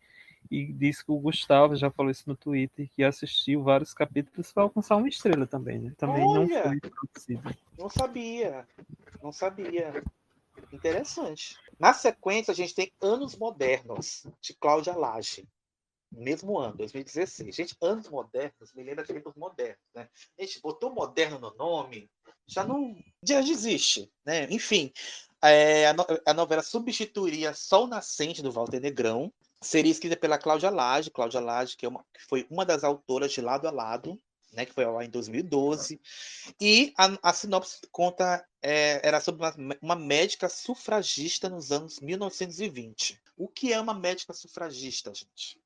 e 0.51 0.73
disse 0.73 1.05
que 1.05 1.13
o 1.13 1.19
Gustavo 1.19 1.77
já 1.77 1.91
falou 1.91 2.11
isso 2.11 2.25
no 2.27 2.37
Twitter, 2.37 2.89
que 2.95 3.05
assistiu 3.05 3.63
vários 3.63 3.93
capítulos 3.93 4.53
para 4.53 4.63
alcançar 4.65 4.97
uma 4.97 5.09
estrela 5.09 5.47
também, 5.47 5.79
né? 5.79 5.93
Também 5.97 6.23
não 6.23 6.43
Olha! 6.43 6.63
foi 6.63 6.81
produzido. 6.81 7.57
Não 7.79 7.89
sabia. 7.89 8.67
Não 9.23 9.33
sabia. 9.33 10.03
Interessante. 10.73 11.57
Na 11.79 11.93
sequência, 11.93 12.53
a 12.53 12.55
gente 12.55 12.75
tem 12.75 12.93
Anos 13.01 13.37
Modernos, 13.37 14.27
de 14.41 14.55
Cláudia 14.55 14.95
Lage. 14.95 15.47
Mesmo 16.13 16.59
ano, 16.59 16.77
2016. 16.77 17.55
Gente, 17.55 17.77
Anos 17.81 18.09
Modernos, 18.09 18.73
me 18.75 18.83
lembra 18.83 19.05
de 19.05 19.13
tempos 19.13 19.35
modernos, 19.37 19.79
né? 19.95 20.09
Gente, 20.39 20.61
botou 20.61 20.93
moderno 20.93 21.39
no 21.39 21.55
nome, 21.55 22.11
já 22.47 22.65
não. 22.65 22.97
Já 23.23 23.41
desiste, 23.41 24.11
né? 24.25 24.47
Enfim, 24.51 24.93
é, 25.43 25.87
a, 25.87 25.93
no- 25.93 26.07
a 26.27 26.35
novela 26.35 26.63
substituiria 26.63 27.55
Sol 27.55 27.87
Nascente 27.87 28.43
do 28.43 28.51
Walter 28.51 28.81
Negrão. 28.81 29.33
Seria 29.63 29.93
escrita 29.93 30.17
pela 30.17 30.39
Cláudia 30.39 30.71
Lage, 30.71 31.11
Cláudia 31.11 31.39
Lage, 31.41 31.77
que, 31.77 31.85
é 31.85 31.89
uma- 31.89 32.05
que 32.15 32.25
foi 32.29 32.47
uma 32.51 32.65
das 32.65 32.83
autoras 32.83 33.31
de 33.31 33.41
Lado 33.41 33.69
a 33.69 33.71
Lado, 33.71 34.19
né, 34.53 34.65
que 34.67 34.73
foi 34.73 34.85
ar 34.85 35.05
em 35.05 35.11
2012. 35.11 36.01
E 36.61 36.93
a, 36.97 37.31
a 37.31 37.33
sinopse 37.33 37.81
conta 37.93 38.45
é, 38.63 39.07
era 39.07 39.21
sobre 39.21 39.43
uma, 39.43 39.55
uma 39.81 39.97
médica 39.97 40.49
sufragista 40.49 41.49
nos 41.49 41.71
anos 41.71 42.01
1920. 42.01 43.21
O 43.37 43.47
que 43.49 43.73
é 43.73 43.81
uma 43.81 43.95
médica 43.95 44.33
sufragista, 44.33 45.13
gente? 45.15 45.61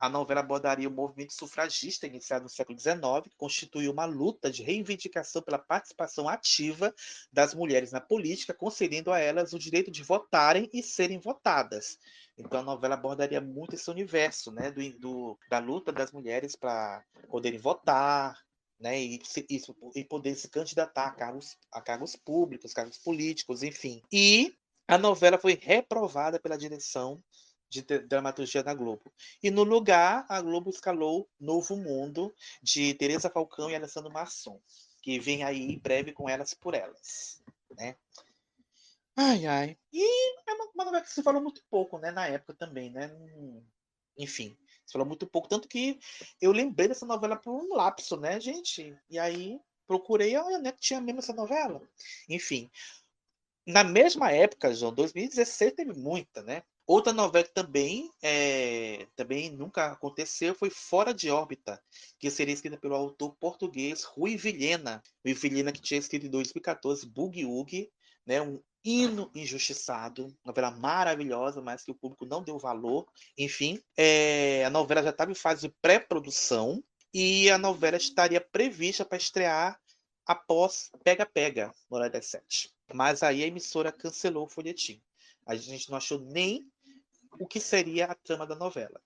A 0.00 0.08
novela 0.08 0.40
abordaria 0.40 0.88
o 0.88 0.92
movimento 0.92 1.32
sufragista 1.32 2.06
iniciado 2.06 2.44
no 2.44 2.48
século 2.48 2.78
XIX, 2.78 3.28
que 3.28 3.36
constituiu 3.36 3.90
uma 3.90 4.04
luta 4.04 4.50
de 4.50 4.62
reivindicação 4.62 5.42
pela 5.42 5.58
participação 5.58 6.28
ativa 6.28 6.94
das 7.32 7.52
mulheres 7.52 7.90
na 7.90 8.00
política, 8.00 8.54
concedendo 8.54 9.10
a 9.12 9.18
elas 9.18 9.52
o 9.52 9.58
direito 9.58 9.90
de 9.90 10.04
votarem 10.04 10.70
e 10.72 10.82
serem 10.84 11.18
votadas. 11.18 11.98
Então 12.36 12.60
a 12.60 12.62
novela 12.62 12.94
abordaria 12.94 13.40
muito 13.40 13.74
esse 13.74 13.90
universo, 13.90 14.52
né, 14.52 14.70
do, 14.70 14.98
do- 15.00 15.38
da 15.50 15.58
luta 15.58 15.92
das 15.92 16.12
mulheres 16.12 16.54
para 16.54 17.04
poderem 17.28 17.58
votar, 17.58 18.38
né, 18.78 19.00
e, 19.00 19.20
isso- 19.50 19.74
e 19.96 20.04
poder 20.04 20.36
se 20.36 20.48
candidatar 20.48 21.06
a 21.08 21.10
cargos, 21.10 21.56
a 21.72 21.80
cargos 21.80 22.14
públicos, 22.14 22.72
cargos 22.72 22.98
políticos, 22.98 23.64
enfim. 23.64 24.00
E 24.12 24.54
a 24.86 24.96
novela 24.96 25.36
foi 25.38 25.58
reprovada 25.60 26.38
pela 26.38 26.56
direção 26.56 27.20
de 27.68 27.82
dramaturgia 27.82 28.62
da 28.62 28.74
Globo. 28.74 29.12
E 29.42 29.50
no 29.50 29.62
lugar, 29.64 30.24
a 30.28 30.40
Globo 30.40 30.70
escalou 30.70 31.28
Novo 31.38 31.76
Mundo, 31.76 32.34
de 32.62 32.94
Teresa 32.94 33.30
Falcão 33.30 33.70
e 33.70 33.74
Alessandro 33.74 34.12
Masson, 34.12 34.60
que 35.02 35.18
vem 35.18 35.42
aí 35.44 35.72
em 35.72 35.78
breve 35.78 36.12
com 36.12 36.28
Elas 36.28 36.54
por 36.54 36.74
Elas, 36.74 37.42
né? 37.76 37.96
Ai, 39.16 39.46
ai. 39.46 39.76
E 39.92 40.02
é 40.48 40.54
uma, 40.54 40.70
uma 40.74 40.84
novela 40.84 41.02
que 41.02 41.10
se 41.12 41.22
falou 41.22 41.42
muito 41.42 41.62
pouco, 41.70 41.98
né, 41.98 42.10
na 42.10 42.26
época 42.28 42.54
também, 42.54 42.90
né? 42.90 43.08
Não- 43.08 43.62
Enfim, 44.16 44.56
se 44.86 44.92
falou 44.92 45.06
muito 45.06 45.26
pouco, 45.26 45.48
tanto 45.48 45.68
que 45.68 45.98
eu 46.40 46.52
lembrei 46.52 46.88
dessa 46.88 47.06
novela 47.06 47.36
por 47.36 47.52
um 47.52 47.74
lapso, 47.74 48.16
né, 48.16 48.40
gente? 48.40 48.96
E 49.10 49.18
aí 49.18 49.60
procurei, 49.86 50.36
olha, 50.36 50.58
né, 50.58 50.72
tinha 50.72 51.00
mesmo 51.00 51.20
essa 51.20 51.32
novela. 51.32 51.80
Enfim, 52.28 52.70
na 53.66 53.84
mesma 53.84 54.32
época, 54.32 54.74
João, 54.74 54.92
2016 54.94 55.72
teve 55.74 55.92
muita, 55.94 56.42
né? 56.42 56.62
Outra 56.88 57.12
novela 57.12 57.44
que 57.44 57.52
também, 57.52 58.10
é, 58.22 59.06
também 59.14 59.50
nunca 59.50 59.92
aconteceu 59.92 60.54
foi 60.54 60.70
Fora 60.70 61.12
de 61.12 61.30
Órbita, 61.30 61.78
que 62.18 62.30
seria 62.30 62.54
escrita 62.54 62.78
pelo 62.78 62.94
autor 62.94 63.36
português 63.38 64.04
Rui 64.04 64.38
Vilhena. 64.38 65.02
Rui 65.22 65.34
Vilhena 65.34 65.70
que 65.70 65.82
tinha 65.82 66.00
escrito 66.00 66.24
em 66.24 66.30
2014 66.30 67.04
Boogie 67.04 67.44
Woogie, 67.44 67.92
né? 68.24 68.40
um 68.40 68.58
hino 68.82 69.30
injustiçado, 69.34 70.34
novela 70.42 70.70
maravilhosa, 70.70 71.60
mas 71.60 71.84
que 71.84 71.90
o 71.90 71.94
público 71.94 72.24
não 72.24 72.42
deu 72.42 72.58
valor. 72.58 73.06
Enfim, 73.36 73.78
é, 73.94 74.64
a 74.64 74.70
novela 74.70 75.02
já 75.02 75.10
estava 75.10 75.30
em 75.30 75.34
fase 75.34 75.68
de 75.68 75.74
pré-produção 75.82 76.82
e 77.12 77.50
a 77.50 77.58
novela 77.58 77.98
estaria 77.98 78.40
prevista 78.40 79.04
para 79.04 79.18
estrear 79.18 79.78
após 80.24 80.90
Pega 81.04 81.26
Pega, 81.26 81.70
no 81.90 81.98
Hora 81.98 82.08
das 82.08 82.28
Sete. 82.28 82.72
Mas 82.94 83.22
aí 83.22 83.44
a 83.44 83.46
emissora 83.46 83.92
cancelou 83.92 84.46
o 84.46 84.48
folhetim. 84.48 85.02
A 85.44 85.54
gente 85.54 85.90
não 85.90 85.98
achou 85.98 86.18
nem 86.18 86.66
o 87.40 87.46
que 87.46 87.60
seria 87.60 88.06
a 88.06 88.14
trama 88.14 88.46
da 88.46 88.54
novela. 88.54 89.00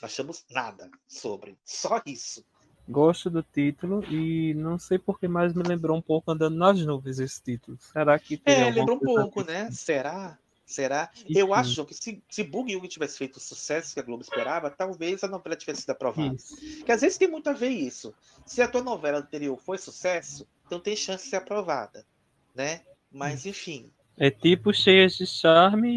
Não 0.00 0.06
achamos 0.06 0.44
nada 0.50 0.90
sobre. 1.06 1.56
Só 1.64 2.00
isso. 2.06 2.44
Gosto 2.88 3.30
do 3.30 3.42
título 3.42 4.04
e 4.12 4.54
não 4.54 4.78
sei 4.78 4.98
porque 4.98 5.28
mais 5.28 5.54
me 5.54 5.62
lembrou 5.62 5.96
um 5.96 6.02
pouco 6.02 6.30
Andando 6.32 6.56
nas 6.56 6.80
Nuvens 6.84 7.20
esse 7.20 7.40
título. 7.40 7.78
Será 7.80 8.18
que 8.18 8.36
teria 8.36 8.66
É, 8.66 8.70
lembra 8.70 8.94
um 8.94 8.98
pouco, 8.98 9.44
né? 9.44 9.70
Será? 9.70 10.36
Será? 10.64 11.10
Eu 11.28 11.48
Enfim. 11.48 11.54
acho 11.54 11.84
que 11.84 11.94
se, 11.94 12.22
se 12.28 12.42
Boogie 12.42 12.74
Woogie 12.74 12.88
tivesse 12.88 13.18
feito 13.18 13.36
o 13.36 13.40
sucesso 13.40 13.94
que 13.94 14.00
a 14.00 14.02
Globo 14.02 14.22
esperava, 14.22 14.70
talvez 14.70 15.22
a 15.22 15.28
novela 15.28 15.54
tivesse 15.54 15.82
sido 15.82 15.90
aprovada. 15.90 16.34
Isso. 16.34 16.56
Porque 16.78 16.92
às 16.92 17.00
vezes 17.02 17.18
tem 17.18 17.28
muito 17.28 17.48
a 17.48 17.52
ver 17.52 17.68
isso. 17.68 18.14
Se 18.46 18.62
a 18.62 18.68
tua 18.68 18.82
novela 18.82 19.18
anterior 19.18 19.56
foi 19.58 19.78
sucesso, 19.78 20.48
então 20.66 20.80
tem 20.80 20.96
chance 20.96 21.24
de 21.24 21.30
ser 21.30 21.36
aprovada, 21.36 22.06
né? 22.54 22.82
Mas 23.10 23.44
enfim, 23.44 23.92
É 24.22 24.30
tipo 24.30 24.72
Cheias 24.72 25.16
de 25.16 25.26
Charme 25.26 25.90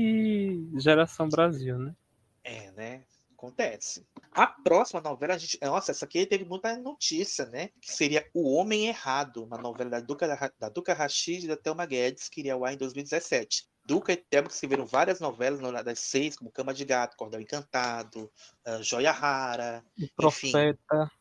e 0.73 0.79
Geração 0.79 1.29
Brasil, 1.29 1.77
né? 1.77 1.95
É, 2.43 2.71
né? 2.71 3.03
Acontece. 3.37 4.03
A 4.31 4.47
próxima 4.47 4.99
novela, 4.99 5.35
a 5.35 5.37
gente. 5.37 5.59
Nossa, 5.61 5.91
essa 5.91 6.05
aqui 6.05 6.25
teve 6.25 6.43
muita 6.43 6.75
notícia, 6.75 7.45
né? 7.45 7.69
Que 7.79 7.91
seria 7.91 8.27
O 8.33 8.55
Homem 8.55 8.87
Errado, 8.87 9.43
uma 9.43 9.59
novela 9.59 9.91
da 9.91 9.99
Duca, 9.99 10.27
da, 10.27 10.69
Duca 10.69 10.95
Rachid 10.95 11.43
e 11.43 11.47
da 11.47 11.55
Thelma 11.55 11.85
Guedes, 11.85 12.27
que 12.27 12.39
iria 12.39 12.55
ao 12.55 12.65
ar 12.65 12.73
em 12.73 12.77
2017. 12.77 13.67
Duca 13.85 14.11
e 14.13 14.17
Thelma 14.17 14.47
que 14.47 14.55
escreveram 14.55 14.87
várias 14.87 15.19
novelas 15.19 15.59
no 15.59 15.71
das 15.83 15.99
seis, 15.99 16.35
como 16.35 16.51
Cama 16.51 16.73
de 16.73 16.83
Gato, 16.83 17.15
Cordel 17.15 17.41
Encantado, 17.41 18.31
ah, 18.65 18.81
Joia 18.81 19.11
Rara, 19.11 19.85
O 20.01 20.07
Profeta. 20.15 21.11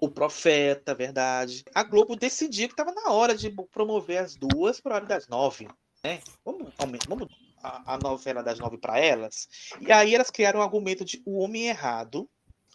O 0.00 0.08
Profeta, 0.08 0.94
verdade. 0.94 1.62
A 1.74 1.82
Globo 1.82 2.16
decidiu 2.16 2.68
que 2.68 2.72
estava 2.72 2.90
na 2.90 3.12
hora 3.12 3.34
de 3.34 3.54
promover 3.70 4.16
as 4.16 4.34
duas 4.34 4.80
para 4.80 4.94
hora 4.94 5.04
das 5.04 5.28
nove. 5.28 5.68
Né? 6.04 6.20
Vamos, 6.44 6.70
vamos 7.08 7.28
a, 7.62 7.94
a 7.94 7.98
novela 7.98 8.42
das 8.42 8.58
nove 8.58 8.76
para 8.76 8.98
elas. 8.98 9.48
E 9.80 9.90
aí 9.90 10.14
elas 10.14 10.30
criaram 10.30 10.60
o 10.60 10.62
argumento 10.62 11.02
de 11.02 11.22
O 11.24 11.38
Homem 11.38 11.68
Errado, 11.68 12.28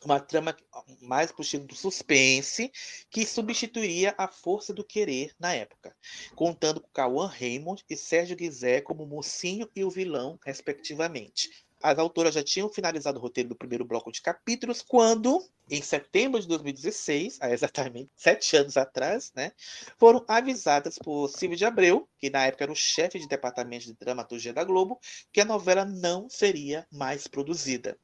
uma 0.03 0.19
trama 0.19 0.55
mais 1.01 1.31
pro 1.31 1.43
estilo 1.43 1.65
do 1.65 1.75
suspense, 1.75 2.71
que 3.11 3.25
substituiria 3.25 4.15
a 4.17 4.27
Força 4.27 4.73
do 4.73 4.83
Querer 4.83 5.31
na 5.39 5.53
época, 5.53 5.95
contando 6.35 6.81
com 6.81 6.89
Cauã 6.89 7.27
Raymond 7.27 7.83
e 7.87 7.95
Sérgio 7.95 8.35
Guizé 8.35 8.81
como 8.81 9.05
mocinho 9.05 9.69
e 9.75 9.83
o 9.83 9.91
vilão, 9.91 10.39
respectivamente. 10.43 11.49
As 11.81 11.97
autoras 11.97 12.33
já 12.33 12.43
tinham 12.43 12.67
finalizado 12.69 13.17
o 13.17 13.21
roteiro 13.21 13.49
do 13.49 13.55
primeiro 13.55 13.85
bloco 13.85 14.11
de 14.11 14.21
capítulos 14.21 14.81
quando, 14.81 15.41
em 15.69 15.81
setembro 15.81 16.39
de 16.39 16.47
2016, 16.47 17.37
há 17.41 17.51
exatamente 17.51 18.11
sete 18.15 18.57
anos 18.57 18.75
atrás, 18.75 19.31
né, 19.33 19.53
foram 19.97 20.25
avisadas 20.27 20.97
por 20.97 21.29
Silvio 21.29 21.57
de 21.57 21.65
Abreu, 21.65 22.07
que 22.17 22.29
na 22.29 22.45
época 22.45 22.65
era 22.65 22.71
o 22.71 22.75
chefe 22.75 23.17
de 23.17 23.27
departamento 23.27 23.85
de 23.85 23.93
dramaturgia 23.93 24.51
da 24.51 24.63
Globo, 24.63 24.99
que 25.31 25.39
a 25.39 25.45
novela 25.45 25.85
não 25.85 26.29
seria 26.29 26.85
mais 26.91 27.27
produzida. 27.27 27.97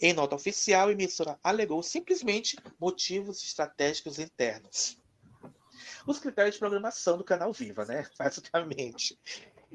Em 0.00 0.12
nota 0.12 0.34
oficial, 0.34 0.88
a 0.88 0.92
emissora 0.92 1.38
alegou 1.42 1.82
simplesmente 1.82 2.56
motivos 2.80 3.42
estratégicos 3.44 4.18
internos. 4.18 4.96
Os 6.06 6.18
critérios 6.18 6.54
de 6.54 6.58
programação 6.58 7.18
do 7.18 7.24
canal 7.24 7.52
Viva, 7.52 7.84
né? 7.84 8.06
Basicamente. 8.18 9.18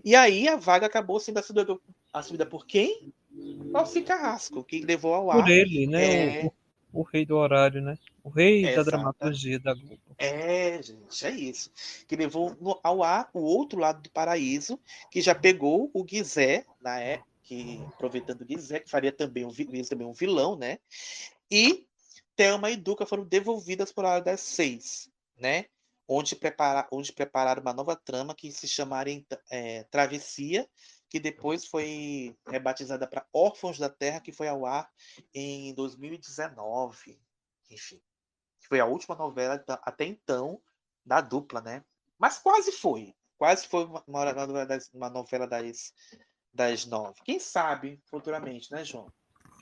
E 0.04 0.16
aí 0.16 0.48
a 0.48 0.56
vaga 0.56 0.88
acabou 0.88 1.20
sendo 1.20 1.38
assumida, 1.38 1.78
assumida 2.12 2.46
por 2.46 2.66
quem? 2.66 3.14
Alci 3.74 4.02
Carrasco, 4.02 4.64
que 4.64 4.82
levou 4.82 5.14
ao 5.14 5.32
ar. 5.32 5.42
Por 5.42 5.50
ele, 5.50 5.88
né? 5.88 6.42
É, 6.42 6.46
O, 6.46 7.02
o 7.02 7.04
rei 7.04 7.26
do 7.26 7.36
horário, 7.36 7.82
né? 7.82 7.98
O 8.24 8.30
rei 8.30 8.76
da 8.76 8.84
dramaturgia 8.84 9.60
da 9.60 9.74
Globo. 9.74 10.00
É, 10.18 10.82
gente, 10.82 11.26
é 11.26 11.32
isso. 11.32 11.72
Que 12.08 12.16
levou 12.16 12.56
ao 12.84 13.04
ar 13.04 13.30
o 13.34 13.42
outro 13.42 13.80
lado 13.80 14.02
do 14.02 14.12
paraíso, 14.12 14.80
que 15.12 15.22
já 15.22 15.34
pegou 15.34 15.90
o 15.94 16.04
Guizé, 16.04 16.66
na 16.82 17.02
é, 17.02 17.22
que 17.42 17.82
aproveitando 17.88 18.42
o 18.42 18.46
Guizé, 18.46 18.80
que 18.80 18.90
faria 18.90 19.12
também 19.12 19.46
um, 19.46 19.52
também 19.84 20.08
um 20.08 20.14
vilão, 20.14 20.56
né? 20.56 20.78
E 21.52 21.86
Thelma 22.36 22.72
e 22.72 22.78
Duca 22.78 23.06
foram 23.06 23.26
devolvidas 23.26 23.92
por 23.92 24.06
hora 24.06 24.22
das 24.22 24.42
seis, 24.42 25.10
né? 25.38 25.66
Onde, 26.08 26.36
prepara, 26.36 26.88
onde 26.92 27.12
prepararam 27.12 27.62
uma 27.62 27.74
nova 27.74 27.96
trama 27.96 28.36
que 28.36 28.52
se 28.52 28.68
chamaria 28.68 29.24
é, 29.50 29.84
Travessia, 29.86 30.68
que 31.14 31.20
depois 31.20 31.68
foi 31.68 32.36
rebatizada 32.50 33.06
para 33.06 33.24
Órfãos 33.32 33.78
da 33.78 33.88
Terra, 33.88 34.20
que 34.20 34.32
foi 34.32 34.48
ao 34.48 34.66
ar 34.66 34.90
em 35.32 35.72
2019. 35.76 37.22
Enfim, 37.70 38.02
foi 38.68 38.80
a 38.80 38.88
última 38.88 39.16
novela 39.16 39.64
até 39.84 40.06
então 40.06 40.60
da 41.06 41.22
dupla, 41.22 41.62
né? 41.62 41.86
Mas 42.18 42.40
quase 42.40 42.72
foi. 42.72 43.14
Quase 43.38 43.68
foi 43.68 43.86
uma, 43.86 44.04
uma 44.08 44.34
novela 44.34 44.66
das, 44.66 44.90
uma 44.92 45.08
novela 45.08 45.46
das, 45.46 45.94
das 46.52 46.88
nove. 46.88 47.22
Quem 47.24 47.38
sabe 47.38 48.02
futuramente, 48.10 48.72
né, 48.72 48.84
João? 48.84 49.14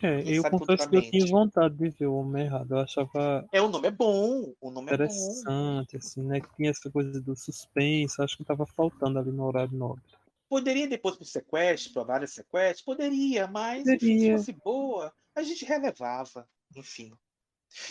É, 0.01 0.23
Quem 0.23 0.35
eu 0.35 0.49
confesso 0.49 0.89
que 0.89 0.95
eu 0.95 1.01
tinha 1.01 1.25
vontade 1.27 1.75
de 1.75 1.89
ver 1.89 2.07
o 2.07 2.15
Homem 2.15 2.45
Errado. 2.45 2.75
Eu 2.75 2.80
achava 2.80 3.45
É, 3.51 3.61
o 3.61 3.67
nome 3.67 3.89
é 3.89 3.91
bom. 3.91 4.53
O 4.61 4.71
nome 4.71 4.89
é 4.89 4.97
bom. 4.97 5.03
interessante, 5.03 5.97
assim, 5.97 6.23
né? 6.23 6.39
Que 6.39 6.55
tinha 6.55 6.69
essa 6.69 6.89
coisa 6.89 7.19
do 7.19 7.35
suspense. 7.35 8.21
Acho 8.21 8.38
que 8.38 8.45
tava 8.45 8.65
faltando 8.65 9.19
ali 9.19 9.33
no 9.33 9.43
horário 9.43 9.77
nobre. 9.77 10.20
Poderia 10.51 10.85
depois 10.85 11.15
pro 11.15 11.23
sequestro, 11.23 11.93
para 11.93 12.03
vários 12.03 12.33
sequestros? 12.33 12.81
Poderia, 12.81 13.47
mas 13.47 13.88
enfim, 13.88 13.97
se 13.97 13.97
Poderia. 13.99 14.38
fosse 14.38 14.51
boa, 14.51 15.13
a 15.33 15.43
gente 15.43 15.63
relevava. 15.63 16.45
Enfim. 16.75 17.13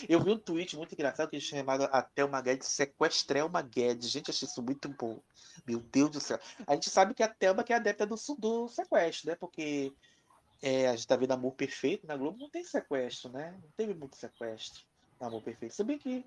Eu 0.07 0.23
vi 0.23 0.29
um 0.29 0.37
tweet 0.37 0.77
muito 0.77 0.93
engraçado 0.93 1.31
que 1.31 1.41
chamado 1.41 1.85
A 1.85 2.03
Thelma 2.03 2.39
Guedes 2.39 2.67
Sequestrelma 2.67 3.63
Guedes. 3.63 4.11
Gente, 4.11 4.29
achei 4.29 4.47
isso 4.47 4.61
muito 4.61 4.87
bom. 4.89 5.19
Meu 5.65 5.79
Deus 5.79 6.11
do 6.11 6.19
céu. 6.21 6.39
A 6.67 6.75
gente 6.75 6.91
sabe 6.91 7.15
que 7.15 7.23
a 7.23 7.27
Thelma 7.27 7.63
que 7.63 7.73
é 7.73 7.77
adepta 7.77 8.05
do, 8.05 8.15
do 8.37 8.67
sequestro, 8.67 9.31
né? 9.31 9.35
Porque 9.35 9.91
é, 10.61 10.87
a 10.87 10.95
gente 10.95 11.07
tá 11.07 11.15
vendo 11.15 11.31
Amor 11.31 11.53
Perfeito 11.53 12.05
na 12.05 12.15
Globo, 12.15 12.37
não 12.37 12.49
tem 12.51 12.63
sequestro, 12.63 13.31
né? 13.31 13.59
Não 13.59 13.71
teve 13.75 13.95
muito 13.95 14.15
sequestro 14.17 14.83
no 15.19 15.25
Amor 15.25 15.41
Perfeito. 15.41 15.73
Se 15.73 15.83
bem 15.83 15.97
que 15.97 16.23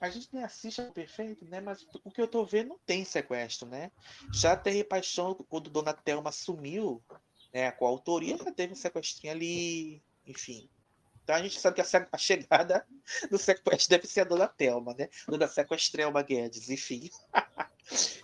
a 0.00 0.10
gente 0.10 0.28
nem 0.32 0.44
assiste 0.44 0.80
Amor 0.80 0.92
Perfeito, 0.92 1.44
né? 1.46 1.60
Mas 1.60 1.86
o 2.04 2.10
que 2.10 2.20
eu 2.20 2.28
tô 2.28 2.44
vendo 2.44 2.68
não 2.68 2.78
tem 2.86 3.04
sequestro, 3.04 3.68
né? 3.68 3.90
Já 4.32 4.56
Terra 4.56 4.76
e 4.76 4.84
Paixão, 4.84 5.34
quando 5.48 5.70
Dona 5.70 5.92
Thelma 5.92 6.32
sumiu, 6.32 7.02
né, 7.52 7.70
com 7.72 7.86
a 7.86 7.88
autoria, 7.88 8.36
já 8.36 8.52
teve 8.52 8.72
um 8.72 8.76
sequestrinho 8.76 9.32
ali, 9.32 10.02
enfim. 10.26 10.68
Então 11.24 11.36
a 11.36 11.42
gente 11.42 11.60
sabe 11.60 11.74
que 11.74 11.82
a, 11.82 12.08
a 12.10 12.18
chegada 12.18 12.86
do 13.30 13.36
sequestro 13.38 13.90
deve 13.90 14.06
ser 14.06 14.22
a 14.22 14.24
Dona 14.24 14.48
Thelma, 14.48 14.94
né? 14.98 15.08
Dona 15.26 15.46
Sequestrelma 15.46 16.22
Guedes, 16.22 16.70
enfim. 16.70 17.10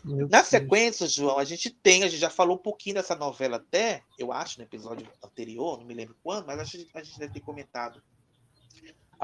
Meu 0.03 0.29
Na 0.29 0.39
Deus. 0.39 0.49
sequência, 0.49 1.07
João, 1.07 1.39
a 1.39 1.45
gente 1.45 1.71
tem, 1.71 2.03
a 2.03 2.09
gente 2.09 2.21
já 2.21 2.31
falou 2.31 2.57
um 2.57 2.63
pouquinho 2.63 2.97
dessa 2.97 3.15
novela 3.15 3.57
até, 3.57 4.03
eu 4.19 4.33
acho, 4.33 4.59
no 4.59 4.65
episódio 4.65 5.07
anterior, 5.23 5.79
não 5.79 5.87
me 5.87 5.95
lembro 5.95 6.17
quando, 6.23 6.47
mas 6.47 6.59
acho 6.61 6.79
que 6.79 6.91
a 6.95 7.03
gente 7.03 7.19
deve 7.19 7.33
ter 7.35 7.41
comentado 7.41 8.03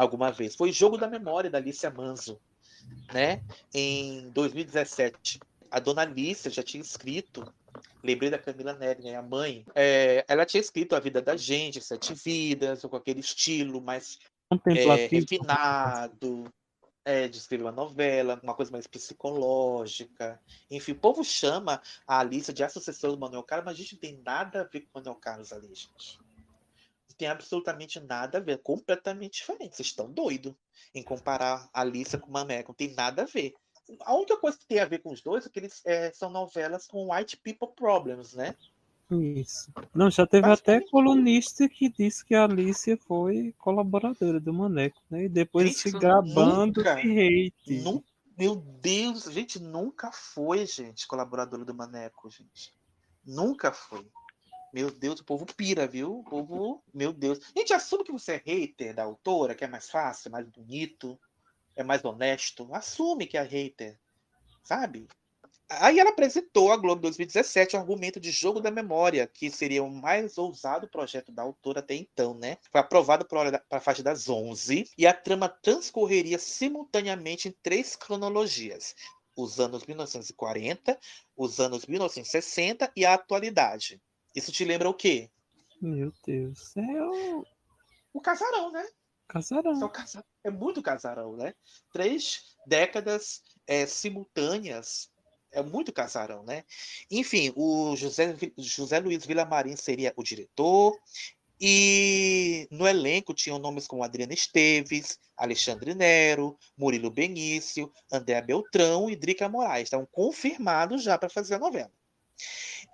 alguma 0.00 0.30
vez. 0.32 0.54
Foi 0.54 0.72
Jogo 0.72 0.96
da 0.96 1.06
Memória, 1.06 1.50
da 1.50 1.58
Alicia 1.58 1.90
Manso, 1.90 2.40
né? 3.12 3.42
Em 3.72 4.30
2017. 4.30 5.38
A 5.70 5.78
dona 5.78 6.02
Alicia 6.02 6.50
já 6.50 6.62
tinha 6.62 6.80
escrito, 6.80 7.44
lembrei 8.02 8.30
da 8.30 8.38
Camila 8.38 8.72
Neri, 8.72 9.02
né? 9.02 9.16
A 9.16 9.22
mãe, 9.22 9.64
é, 9.74 10.24
ela 10.26 10.46
tinha 10.46 10.60
escrito 10.60 10.96
A 10.96 11.00
Vida 11.00 11.20
da 11.20 11.36
Gente, 11.36 11.80
Sete 11.80 12.14
Vidas, 12.14 12.82
com 12.82 12.96
aquele 12.96 13.20
estilo 13.20 13.80
mais 13.80 14.18
é, 14.66 15.06
refinado, 15.06 16.44
é, 17.04 17.28
de 17.28 17.36
escrever 17.36 17.64
uma 17.64 17.70
novela, 17.70 18.40
uma 18.42 18.54
coisa 18.54 18.72
mais 18.72 18.86
psicológica. 18.86 20.40
Enfim, 20.70 20.92
o 20.92 20.98
povo 20.98 21.22
chama 21.22 21.80
a 22.06 22.20
Alice 22.20 22.52
de 22.52 22.64
a 22.64 22.68
sucessora 22.68 23.12
do 23.12 23.20
Manuel 23.20 23.44
Carlos, 23.44 23.66
mas 23.66 23.74
a 23.74 23.78
gente 23.78 23.92
não 23.92 24.00
tem 24.00 24.20
nada 24.24 24.62
a 24.62 24.64
ver 24.64 24.80
com 24.80 24.86
o 24.86 24.98
Manuel 24.98 25.16
Carlos 25.16 25.52
ali, 25.52 25.68
gente. 25.72 26.18
Tem 27.20 27.28
absolutamente 27.28 28.00
nada 28.00 28.38
a 28.38 28.40
ver, 28.40 28.52
é 28.52 28.56
completamente 28.56 29.40
diferente. 29.40 29.76
Vocês 29.76 29.88
estão 29.88 30.10
doidos 30.10 30.54
em 30.94 31.02
comparar 31.02 31.68
a 31.70 31.82
Alice 31.82 32.16
com 32.16 32.30
o 32.30 32.32
Manuel, 32.32 32.64
não 32.66 32.74
tem 32.74 32.94
nada 32.94 33.24
a 33.24 33.26
ver. 33.26 33.52
A 34.06 34.14
única 34.14 34.38
coisa 34.38 34.56
que 34.56 34.66
tem 34.66 34.78
a 34.78 34.86
ver 34.86 35.00
com 35.00 35.12
os 35.12 35.20
dois 35.20 35.44
é 35.44 35.50
que 35.50 35.58
eles 35.58 35.82
é, 35.84 36.10
são 36.12 36.30
novelas 36.30 36.86
com 36.86 37.12
white 37.12 37.36
people 37.36 37.68
problems, 37.76 38.32
né? 38.32 38.56
Isso. 39.10 39.70
Não, 39.94 40.10
já 40.10 40.26
teve 40.26 40.50
até 40.50 40.80
colunista 40.80 41.68
que 41.68 41.90
disse 41.90 42.24
que 42.24 42.34
a 42.34 42.44
Alicia 42.44 42.96
foi 42.96 43.54
colaboradora 43.58 44.40
do 44.40 44.54
Maneco, 44.54 45.02
né? 45.10 45.24
E 45.24 45.28
depois 45.28 45.66
Gente, 45.66 45.78
se 45.78 45.90
gabando 45.90 46.78
nunca, 46.78 46.94
de 46.94 47.10
hate. 47.10 48.02
Meu 48.38 48.56
Deus, 48.56 49.24
gente, 49.24 49.60
nunca 49.60 50.10
foi, 50.10 50.64
gente, 50.64 51.06
colaboradora 51.06 51.66
do 51.66 51.74
Maneco, 51.74 52.30
gente. 52.30 52.72
Nunca 53.26 53.72
foi. 53.72 54.06
Meu 54.72 54.90
Deus, 54.90 55.20
o 55.20 55.24
povo 55.24 55.44
pira, 55.46 55.86
viu? 55.86 56.20
O 56.20 56.24
povo, 56.24 56.82
meu 56.94 57.12
Deus. 57.12 57.40
Gente, 57.56 57.72
assume 57.72 58.04
que 58.04 58.12
você 58.12 58.34
é 58.34 58.42
hater 58.44 58.94
da 58.94 59.02
autora, 59.02 59.54
que 59.54 59.64
é 59.64 59.68
mais 59.68 59.90
fácil, 59.90 60.30
mais 60.30 60.48
bonito, 60.48 61.18
é 61.74 61.82
mais 61.82 62.04
honesto. 62.04 62.68
Assume 62.72 63.26
que 63.26 63.36
é 63.36 63.42
hater, 63.42 63.98
sabe? 64.62 65.08
Aí 65.68 66.00
ela 66.00 66.10
apresentou 66.10 66.72
à 66.72 66.76
Globo 66.76 67.02
2017 67.02 67.76
o 67.76 67.78
argumento 67.78 68.18
de 68.18 68.32
jogo 68.32 68.60
da 68.60 68.72
memória, 68.72 69.24
que 69.26 69.50
seria 69.50 69.84
o 69.84 69.90
mais 69.90 70.36
ousado 70.36 70.88
projeto 70.88 71.30
da 71.30 71.42
autora 71.42 71.78
até 71.78 71.94
então, 71.94 72.34
né? 72.34 72.58
Foi 72.72 72.80
aprovado 72.80 73.24
para 73.24 73.62
a 73.70 73.80
faixa 73.80 74.02
das 74.02 74.28
11 74.28 74.90
e 74.98 75.06
a 75.06 75.14
trama 75.14 75.48
transcorreria 75.48 76.40
simultaneamente 76.40 77.48
em 77.48 77.54
três 77.62 77.94
cronologias: 77.94 78.96
os 79.36 79.60
anos 79.60 79.86
1940, 79.86 80.98
os 81.36 81.60
anos 81.60 81.86
1960 81.86 82.90
e 82.96 83.06
a 83.06 83.14
atualidade. 83.14 84.00
Isso 84.34 84.52
te 84.52 84.64
lembra 84.64 84.88
o 84.88 84.94
quê? 84.94 85.30
Meu 85.80 86.12
Deus. 86.26 86.76
É 86.76 87.02
o 87.04 87.44
O 88.12 88.20
casarão, 88.20 88.70
né? 88.72 88.86
casarão. 89.28 89.76
São 89.76 89.88
casa- 89.88 90.24
É 90.42 90.50
muito 90.50 90.82
casarão, 90.82 91.36
né? 91.36 91.54
Três 91.92 92.56
décadas 92.66 93.42
é, 93.66 93.86
simultâneas. 93.86 95.08
É 95.52 95.62
muito 95.62 95.92
casarão, 95.92 96.42
né? 96.44 96.64
Enfim, 97.10 97.52
o 97.56 97.96
José, 97.96 98.36
José 98.56 99.00
Luiz 99.00 99.24
Villamarim 99.24 99.76
seria 99.76 100.12
o 100.16 100.22
diretor. 100.22 100.96
E 101.62 102.66
no 102.70 102.88
elenco 102.88 103.34
tinham 103.34 103.58
nomes 103.58 103.86
como 103.86 104.02
Adriana 104.02 104.32
Esteves, 104.32 105.18
Alexandre 105.36 105.94
Nero, 105.94 106.56
Murilo 106.76 107.10
Benício, 107.10 107.92
André 108.10 108.40
Beltrão 108.40 109.10
e 109.10 109.14
Drica 109.16 109.48
Moraes. 109.48 109.84
Estavam 109.84 110.06
confirmados 110.10 111.02
já 111.02 111.18
para 111.18 111.28
fazer 111.28 111.56
a 111.56 111.58
novela. 111.58 111.92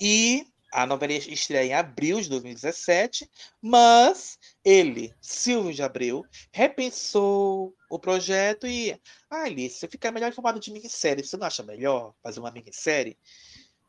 E 0.01 0.47
a 0.77 0.85
novela 0.85 1.15
ia 1.15 1.33
estrear 1.33 1.65
em 1.65 1.73
abril 1.73 2.21
de 2.21 2.29
2017, 2.29 3.27
mas 3.63 4.39
ele, 4.63 5.15
Silvio 5.23 5.73
de 5.73 5.83
Abreu, 5.83 6.23
repensou 6.53 7.75
o 7.91 7.99
projeto 7.99 8.67
e. 8.67 8.93
Ah, 9.31 9.45
Alice, 9.45 9.89
fica 9.89 10.13
melhor 10.13 10.31
em 10.31 10.61
de 10.61 10.71
minissérie. 10.71 11.25
Você 11.25 11.39
não 11.39 11.47
acha 11.47 11.63
melhor 11.63 12.15
fazer 12.23 12.41
uma 12.41 12.51
minissérie? 12.51 13.19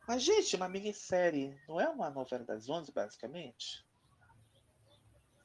Mas, 0.08 0.22
gente, 0.22 0.56
uma 0.56 0.66
minissérie 0.66 1.54
não 1.68 1.78
é 1.78 1.90
uma 1.90 2.08
novela 2.08 2.42
das 2.42 2.70
11, 2.70 2.90
basicamente? 2.90 3.84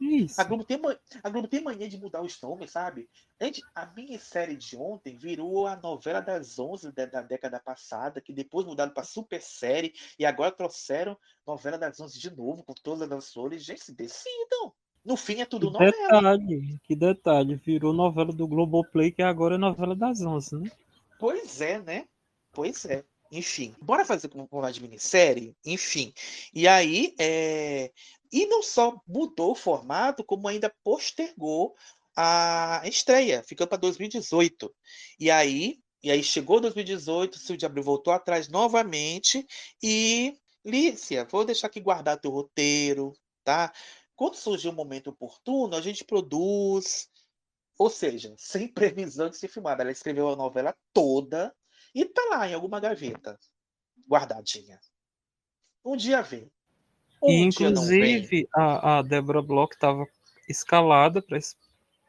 Isso. 0.03 0.39
A 0.39 0.43
Globo, 0.43 0.65
tem, 0.65 0.79
a 1.23 1.29
Globo 1.29 1.47
tem 1.47 1.63
mania 1.63 1.87
de 1.87 1.97
mudar 1.97 2.21
os 2.21 2.39
nomes, 2.41 2.71
sabe? 2.71 3.09
Gente, 3.41 3.63
a 3.73 3.85
minissérie 3.85 4.57
de 4.57 4.75
ontem 4.75 5.17
virou 5.17 5.65
a 5.65 5.77
novela 5.77 6.19
das 6.19 6.59
11 6.59 6.91
da, 6.91 7.05
da 7.05 7.21
década 7.21 7.59
passada, 7.59 8.19
que 8.19 8.33
depois 8.33 8.65
mudaram 8.65 8.93
para 8.93 9.03
super 9.03 9.41
série 9.41 9.93
e 10.19 10.25
agora 10.25 10.51
trouxeram 10.51 11.17
novela 11.47 11.77
das 11.77 11.99
11 11.99 12.19
de 12.19 12.35
novo, 12.35 12.63
com 12.63 12.73
todas 12.73 13.09
as 13.09 13.31
flores. 13.31 13.63
Gente, 13.63 13.83
se 13.83 13.95
decidam. 13.95 14.73
No 15.05 15.15
fim 15.15 15.39
é 15.39 15.45
tudo 15.45 15.67
Que 15.67 15.73
novela. 15.73 15.91
detalhe, 15.91 16.79
que 16.83 16.95
detalhe. 16.95 17.55
Virou 17.55 17.93
novela 17.93 18.33
do 18.33 18.47
Globoplay, 18.47 19.11
que 19.11 19.21
agora 19.21 19.55
é 19.55 19.57
novela 19.57 19.95
das 19.95 20.21
11, 20.21 20.59
né? 20.59 20.71
Pois 21.17 21.61
é, 21.61 21.81
né? 21.81 22.07
Pois 22.51 22.85
é. 22.85 23.03
Enfim, 23.33 23.75
bora 23.81 24.05
fazer 24.05 24.29
com 24.29 24.47
uma 24.51 24.71
de 24.71 24.79
minissérie? 24.79 25.55
Enfim. 25.65 26.13
E 26.53 26.67
aí, 26.67 27.15
é... 27.19 27.91
e 28.31 28.45
não 28.45 28.61
só 28.61 28.95
mudou 29.07 29.53
o 29.53 29.55
formato, 29.55 30.23
como 30.23 30.47
ainda 30.47 30.71
postergou 30.83 31.75
a 32.15 32.83
estreia, 32.85 33.41
ficando 33.41 33.69
para 33.69 33.79
2018. 33.79 34.71
E 35.19 35.31
aí, 35.31 35.79
e 36.03 36.11
aí 36.11 36.23
chegou 36.23 36.59
2018, 36.59 37.39
Silvio 37.39 37.57
de 37.57 37.65
Abreu 37.65 37.83
voltou 37.83 38.13
atrás 38.13 38.47
novamente 38.49 39.43
e 39.81 40.37
Lícia, 40.63 41.25
vou 41.25 41.43
deixar 41.43 41.67
aqui 41.67 41.79
guardar 41.81 42.19
teu 42.19 42.29
roteiro, 42.29 43.13
tá? 43.43 43.73
Quando 44.15 44.35
surgir 44.35 44.69
o 44.69 44.73
momento 44.73 45.09
oportuno, 45.09 45.75
a 45.75 45.81
gente 45.81 46.05
produz, 46.05 47.09
ou 47.79 47.89
seja, 47.89 48.35
sem 48.37 48.67
previsão 48.71 49.27
de 49.27 49.37
ser 49.37 49.47
filmada. 49.47 49.81
Ela 49.81 49.91
escreveu 49.91 50.29
a 50.29 50.35
novela 50.35 50.75
toda 50.93 51.51
e 51.93 52.05
tá 52.05 52.21
lá 52.31 52.47
em 52.47 52.53
alguma 52.53 52.79
gaveta, 52.79 53.39
guardadinha. 54.07 54.79
Um 55.85 55.95
dia 55.95 56.21
vem. 56.21 56.49
Ou 57.21 57.31
E 57.31 57.43
um 57.43 57.49
dia 57.49 57.69
não 57.69 57.85
vem. 57.85 58.15
inclusive 58.17 58.47
a, 58.55 58.97
a 58.99 59.01
Débora 59.01 59.41
Bloch 59.41 59.73
estava 59.73 60.05
escalada 60.47 61.21
para 61.21 61.37
esse, 61.37 61.55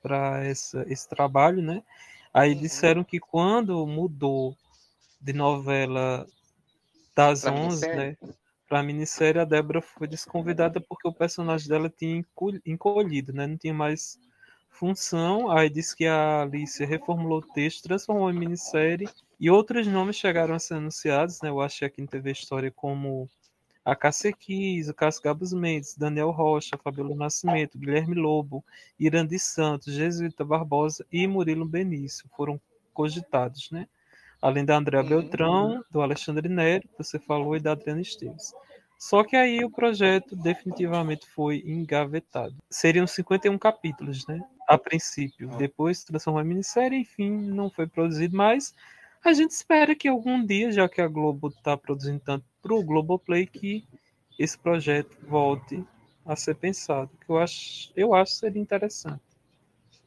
pra 0.02 0.44
essa- 0.44 0.84
esse 0.88 1.08
trabalho, 1.08 1.62
né? 1.62 1.82
Aí 2.32 2.52
Uhum. 2.54 2.60
disseram 2.60 3.04
que 3.04 3.20
quando 3.20 3.86
mudou 3.86 4.56
de 5.20 5.32
novela 5.32 6.26
das 7.14 7.42
Pra 7.42 7.52
11, 7.52 7.62
minissérie? 7.86 7.96
né? 7.96 8.16
Para 8.68 8.80
a 8.80 8.82
minissérie, 8.82 9.40
a 9.40 9.44
Débora 9.44 9.80
foi 9.80 10.08
desconvidada 10.08 10.80
porque 10.80 11.06
o 11.06 11.12
personagem 11.12 11.68
dela 11.68 11.88
tinha 11.90 12.16
encolh- 12.16 12.60
encolhido, 12.66 13.32
né? 13.32 13.46
Não 13.46 13.56
tinha 13.56 13.74
mais 13.74 14.18
função. 14.70 15.50
Aí 15.50 15.70
disse 15.70 15.94
que 15.96 16.06
a 16.06 16.42
Alicia 16.42 16.86
reformulou 16.86 17.38
o 17.38 17.52
texto, 17.52 17.82
transformou 17.84 18.30
em 18.30 18.34
minissérie 18.38 19.08
e 19.38 19.50
outros 19.50 19.86
nomes 19.86 20.16
chegaram 20.16 20.54
a 20.54 20.58
ser 20.58 20.74
anunciados, 20.74 21.40
né? 21.42 21.48
Eu 21.48 21.60
achei 21.60 21.86
aqui 21.86 22.00
em 22.02 22.06
TV 22.06 22.32
História 22.32 22.70
como 22.70 23.28
a 23.84 23.94
Cacequis, 23.94 24.88
o 24.88 24.94
Cássio 24.94 25.22
Gabos 25.22 25.52
Mendes, 25.52 25.96
Daniel 25.96 26.30
Rocha, 26.30 26.78
Fabiola 26.78 27.14
Nascimento, 27.14 27.78
Guilherme 27.78 28.14
Lobo, 28.14 28.64
Irandi 28.98 29.38
Santos, 29.38 29.92
Jesuíta 29.92 30.44
Barbosa 30.44 31.04
e 31.12 31.26
Murilo 31.26 31.66
Benício 31.66 32.28
foram 32.34 32.58
cogitados, 32.94 33.70
né? 33.70 33.86
Além 34.40 34.64
da 34.64 34.76
Andréa. 34.76 35.02
Beltrão, 35.02 35.84
do 35.90 36.00
Alexandre 36.00 36.48
Nero, 36.48 36.88
que 36.88 36.98
você 36.98 37.18
falou, 37.18 37.56
e 37.56 37.60
da 37.60 37.72
Adriana 37.72 38.00
Esteves. 38.00 38.54
Só 38.98 39.22
que 39.22 39.36
aí 39.36 39.62
o 39.64 39.70
projeto 39.70 40.34
definitivamente 40.34 41.26
foi 41.26 41.62
engavetado. 41.66 42.54
Seriam 42.70 43.06
51 43.06 43.58
capítulos, 43.58 44.26
né? 44.26 44.40
A 44.66 44.78
princípio. 44.78 45.50
Ah. 45.52 45.56
Depois 45.56 45.98
se 45.98 46.06
transformou 46.06 46.40
em 46.40 46.46
minissérie, 46.46 47.00
enfim, 47.00 47.30
não 47.30 47.68
foi 47.68 47.86
produzido 47.86 48.34
mais. 48.34 48.74
A 49.24 49.32
gente 49.32 49.52
espera 49.52 49.94
que 49.94 50.06
algum 50.06 50.44
dia, 50.44 50.70
já 50.70 50.86
que 50.86 51.00
a 51.00 51.08
Globo 51.08 51.48
está 51.48 51.78
produzindo 51.78 52.20
tanto 52.20 52.44
para 52.60 52.74
o 52.74 52.84
Globoplay, 52.84 53.46
que 53.46 53.88
esse 54.38 54.58
projeto 54.58 55.16
volte 55.22 55.82
a 56.26 56.36
ser 56.36 56.54
pensado. 56.56 57.10
Que 57.24 57.30
eu 57.30 57.38
acho, 57.38 57.90
eu 57.96 58.14
acho 58.14 58.34
seria 58.34 58.60
interessante. 58.60 59.22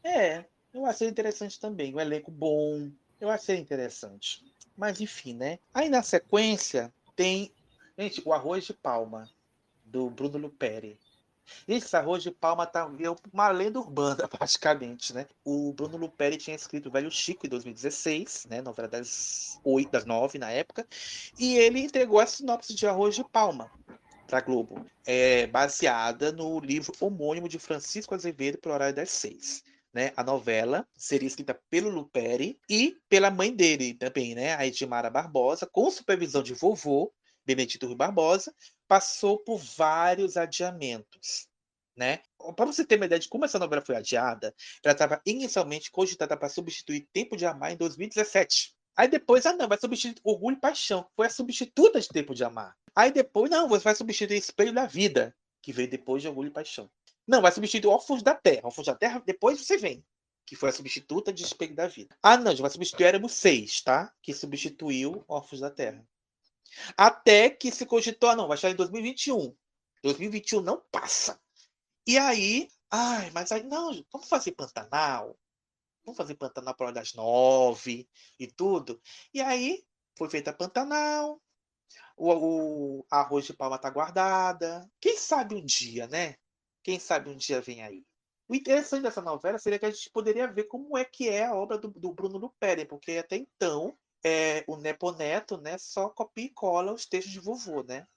É, 0.03 0.45
eu 0.71 0.85
achei 0.85 1.07
interessante 1.07 1.59
também. 1.59 1.95
Um 1.95 1.99
elenco 1.99 2.29
bom. 2.29 2.91
Eu 3.19 3.31
achei 3.31 3.57
interessante. 3.57 4.45
Mas 4.77 5.01
enfim, 5.01 5.33
né? 5.33 5.57
Aí 5.73 5.89
na 5.89 6.03
sequência 6.03 6.93
tem. 7.15 7.51
Gente, 7.97 8.21
o 8.23 8.31
Arroz 8.31 8.65
de 8.65 8.73
Palma, 8.73 9.27
do 9.83 10.11
Bruno 10.11 10.37
Luperi. 10.37 10.99
Esse 11.67 11.95
Arroz 11.95 12.23
de 12.23 12.31
Palma 12.31 12.65
tá 12.65 12.89
uma 13.33 13.49
lenda 13.49 13.79
urbana, 13.79 14.27
praticamente, 14.29 15.13
né? 15.13 15.25
O 15.43 15.73
Bruno 15.73 15.97
Luperi 15.97 16.37
tinha 16.37 16.55
escrito 16.55 16.89
o 16.89 16.91
Velho 16.91 17.11
Chico 17.11 17.45
em 17.45 17.49
2016, 17.49 18.47
né? 18.49 18.61
Novela 18.61 18.87
das 18.87 19.59
oito, 19.63 19.91
das 19.91 20.05
nove 20.05 20.37
na 20.37 20.51
época. 20.51 20.87
E 21.37 21.57
ele 21.57 21.79
entregou 21.79 22.19
a 22.19 22.25
sinopse 22.25 22.73
de 22.73 22.87
Arroz 22.87 23.15
de 23.15 23.23
Palma 23.23 23.71
para 24.27 24.41
Globo, 24.41 24.85
é, 25.05 25.47
baseada 25.47 26.31
no 26.31 26.59
livro 26.59 26.93
homônimo 26.99 27.47
de 27.47 27.57
Francisco 27.57 28.13
Azevedo 28.13 28.59
o 28.65 28.69
horário 28.69 28.93
das 28.93 29.09
seis. 29.09 29.63
Né? 29.93 30.11
A 30.15 30.23
novela 30.23 30.85
seria 30.95 31.27
escrita 31.27 31.59
pelo 31.69 31.89
Luperi 31.89 32.59
e 32.69 32.97
pela 33.09 33.31
mãe 33.31 33.55
dele 33.55 33.93
também, 33.93 34.35
né? 34.35 34.53
A 34.55 34.67
Edmara 34.67 35.09
Barbosa, 35.09 35.65
com 35.65 35.89
supervisão 35.89 36.43
de 36.43 36.53
vovô, 36.53 37.11
Benedito 37.47 37.87
Rui 37.87 37.95
Barbosa, 37.95 38.53
passou 38.89 39.39
por 39.39 39.57
vários 39.57 40.35
adiamentos. 40.35 41.47
Né? 41.95 42.19
Para 42.55 42.65
você 42.65 42.85
ter 42.85 42.97
uma 42.97 43.05
ideia 43.05 43.19
de 43.19 43.29
como 43.29 43.45
essa 43.45 43.57
novela 43.57 43.81
foi 43.81 43.95
adiada, 43.95 44.53
ela 44.83 44.91
estava 44.91 45.21
inicialmente 45.25 45.89
cogitada 45.89 46.35
para 46.35 46.49
substituir 46.49 47.07
Tempo 47.13 47.37
de 47.37 47.45
Amar 47.45 47.71
em 47.71 47.77
2017. 47.77 48.75
Aí 48.95 49.07
depois, 49.07 49.45
ah 49.45 49.53
não, 49.53 49.67
vai 49.67 49.79
substituir 49.79 50.19
Orgulho 50.23 50.57
e 50.57 50.59
Paixão, 50.59 51.07
foi 51.15 51.27
a 51.27 51.29
substituta 51.29 52.01
de 52.01 52.09
Tempo 52.09 52.35
de 52.35 52.43
Amar. 52.43 52.75
Aí 52.93 53.11
depois, 53.11 53.49
não, 53.49 53.69
você 53.69 53.83
vai 53.83 53.95
substituir 53.95 54.37
Espelho 54.37 54.73
da 54.73 54.85
Vida, 54.85 55.33
que 55.61 55.71
veio 55.71 55.89
depois 55.89 56.21
de 56.21 56.27
Orgulho 56.27 56.49
e 56.49 56.53
Paixão. 56.53 56.89
Não, 57.25 57.41
vai 57.41 57.51
substituir 57.51 57.89
Órfãos 57.89 58.21
da 58.21 58.35
Terra. 58.35 58.61
Órfãos 58.65 58.87
da 58.87 58.95
Terra, 58.95 59.23
depois 59.25 59.59
você 59.59 59.77
vem, 59.77 60.03
que 60.45 60.55
foi 60.55 60.69
a 60.69 60.73
substituta 60.73 61.31
de 61.31 61.43
Espelho 61.43 61.75
da 61.75 61.87
Vida. 61.87 62.15
Ah 62.21 62.37
não, 62.37 62.55
já 62.55 62.61
vai 62.61 62.71
substituir 62.71 63.05
Éramos 63.05 63.33
6, 63.33 63.81
tá? 63.81 64.13
Que 64.21 64.33
substituiu 64.33 65.23
Órfãos 65.27 65.61
da 65.61 65.69
Terra. 65.69 66.05
Até 66.95 67.49
que 67.49 67.71
se 67.71 67.85
cogitou, 67.85 68.29
ah, 68.29 68.35
não, 68.35 68.47
vai 68.47 68.55
estar 68.55 68.69
em 68.69 68.75
2021. 68.75 69.55
2021 70.03 70.61
não 70.61 70.81
passa. 70.91 71.39
E 72.05 72.17
aí, 72.17 72.69
ai, 72.89 73.31
mas 73.31 73.51
aí, 73.51 73.63
não, 73.63 73.91
vamos 74.11 74.29
fazer 74.29 74.51
Pantanal. 74.53 75.37
Vamos 76.05 76.17
fazer 76.17 76.35
Pantanal 76.35 76.75
para 76.75 76.91
das 76.91 77.13
nove 77.13 78.07
e 78.39 78.47
tudo. 78.47 79.01
E 79.33 79.41
aí, 79.41 79.85
foi 80.17 80.29
feita 80.29 80.53
Pantanal. 80.53 81.41
O, 82.15 82.99
o 82.99 83.05
arroz 83.11 83.45
de 83.45 83.53
palma 83.53 83.77
tá 83.77 83.89
guardada. 83.89 84.89
Quem 84.99 85.17
sabe 85.17 85.55
um 85.55 85.63
dia, 85.63 86.07
né? 86.07 86.35
Quem 86.83 86.99
sabe 86.99 87.29
um 87.29 87.35
dia 87.35 87.61
vem 87.61 87.83
aí. 87.83 88.05
O 88.47 88.55
interessante 88.55 89.03
dessa 89.03 89.21
novela 89.21 89.59
seria 89.59 89.77
que 89.77 89.85
a 89.85 89.91
gente 89.91 90.09
poderia 90.09 90.47
ver 90.47 90.63
como 90.65 90.97
é 90.97 91.03
que 91.03 91.27
é 91.27 91.45
a 91.45 91.53
obra 91.53 91.77
do, 91.77 91.89
do 91.89 92.13
Bruno 92.13 92.37
Luperi, 92.37 92.85
porque 92.85 93.17
até 93.17 93.35
então 93.35 93.97
é, 94.27 94.63
o 94.67 94.77
Neponeto 94.77 95.57
né, 95.57 95.77
só 95.77 96.09
copia 96.09 96.45
e 96.45 96.49
cola 96.49 96.93
os 96.93 97.05
textos 97.05 97.33
de 97.33 97.39
vovô, 97.39 97.83
né? 97.83 98.07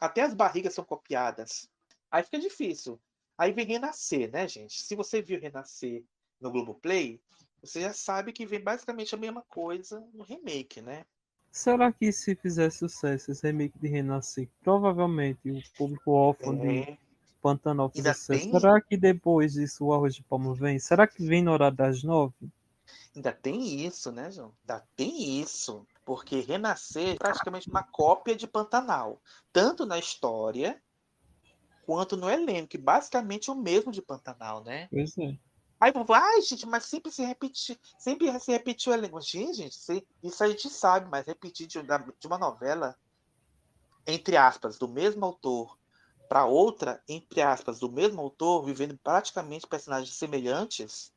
Até 0.00 0.22
as 0.22 0.34
barrigas 0.34 0.74
são 0.74 0.84
copiadas. 0.84 1.68
Aí 2.10 2.22
fica 2.24 2.38
difícil. 2.38 3.00
Aí 3.38 3.52
vem 3.52 3.66
Renascer, 3.66 4.30
né, 4.30 4.46
gente? 4.48 4.82
Se 4.82 4.94
você 4.96 5.20
viu 5.22 5.40
Renascer 5.40 6.04
no 6.40 6.50
Globoplay, 6.50 7.20
você 7.62 7.80
já 7.82 7.92
sabe 7.92 8.32
que 8.32 8.46
vem 8.46 8.60
basicamente 8.60 9.14
a 9.14 9.18
mesma 9.18 9.42
coisa 9.42 10.00
no 10.14 10.22
remake, 10.24 10.80
né? 10.80 11.04
Será 11.50 11.90
que 11.90 12.12
se 12.12 12.34
fizer 12.34 12.70
sucesso 12.70 13.30
esse 13.32 13.46
remake 13.46 13.78
de 13.78 13.88
Renascer, 13.88 14.46
provavelmente 14.62 15.50
o 15.50 15.62
público 15.76 16.10
órfão 16.10 16.54
de 16.54 16.86
É, 16.88 16.98
Pantanal 17.40 17.88
fizer 17.90 18.14
sucesso, 18.14 18.48
tem- 18.50 18.50
será 18.50 18.80
que 18.80 18.96
depois 18.96 19.54
disso 19.54 19.86
o 19.86 19.94
Arroz 19.94 20.14
de 20.14 20.22
Palma 20.24 20.54
vem? 20.54 20.78
Será 20.78 21.06
que 21.06 21.24
vem 21.26 21.42
no 21.42 21.52
horário 21.52 21.76
das 21.76 22.02
nove? 22.02 22.34
Ainda 23.14 23.32
tem 23.32 23.84
isso, 23.84 24.12
né, 24.12 24.30
João? 24.30 24.54
Ainda 24.62 24.86
tem 24.96 25.40
isso. 25.40 25.86
Porque 26.04 26.40
Renascer 26.40 27.14
é 27.14 27.18
praticamente 27.18 27.68
uma 27.70 27.82
cópia 27.82 28.36
de 28.36 28.46
Pantanal. 28.46 29.20
Tanto 29.52 29.86
na 29.86 29.98
história 29.98 30.82
quanto 31.86 32.16
no 32.16 32.28
elenco, 32.28 32.68
que 32.68 32.78
basicamente 32.78 33.50
é 33.50 33.52
o 33.52 33.56
mesmo 33.56 33.92
de 33.92 34.02
Pantanal, 34.02 34.62
né? 34.64 34.88
Pois 34.90 35.16
é. 35.18 35.36
Aí 35.80 35.90
o 35.90 35.94
povo, 35.94 36.14
ai, 36.14 36.40
gente, 36.40 36.66
mas 36.66 36.84
sempre 36.84 37.12
se 37.12 37.22
repetir, 37.24 37.78
sempre 37.98 38.38
se 38.40 38.50
repetiu 38.52 38.92
o 38.92 38.94
elenco. 38.94 39.20
Sim, 39.20 39.52
gente, 39.52 39.74
se- 39.74 40.06
isso 40.22 40.42
a 40.42 40.48
gente 40.48 40.70
sabe, 40.70 41.08
mas 41.10 41.26
repetir 41.26 41.66
de, 41.66 41.82
de 41.82 42.26
uma 42.26 42.38
novela, 42.38 42.96
entre 44.06 44.36
aspas, 44.36 44.78
do 44.78 44.88
mesmo 44.88 45.24
autor 45.24 45.78
para 46.28 46.46
outra, 46.46 47.02
entre 47.08 47.42
aspas, 47.42 47.78
do 47.78 47.92
mesmo 47.92 48.20
autor, 48.20 48.64
vivendo 48.64 48.98
praticamente 48.98 49.66
personagens 49.66 50.16
semelhantes. 50.16 51.13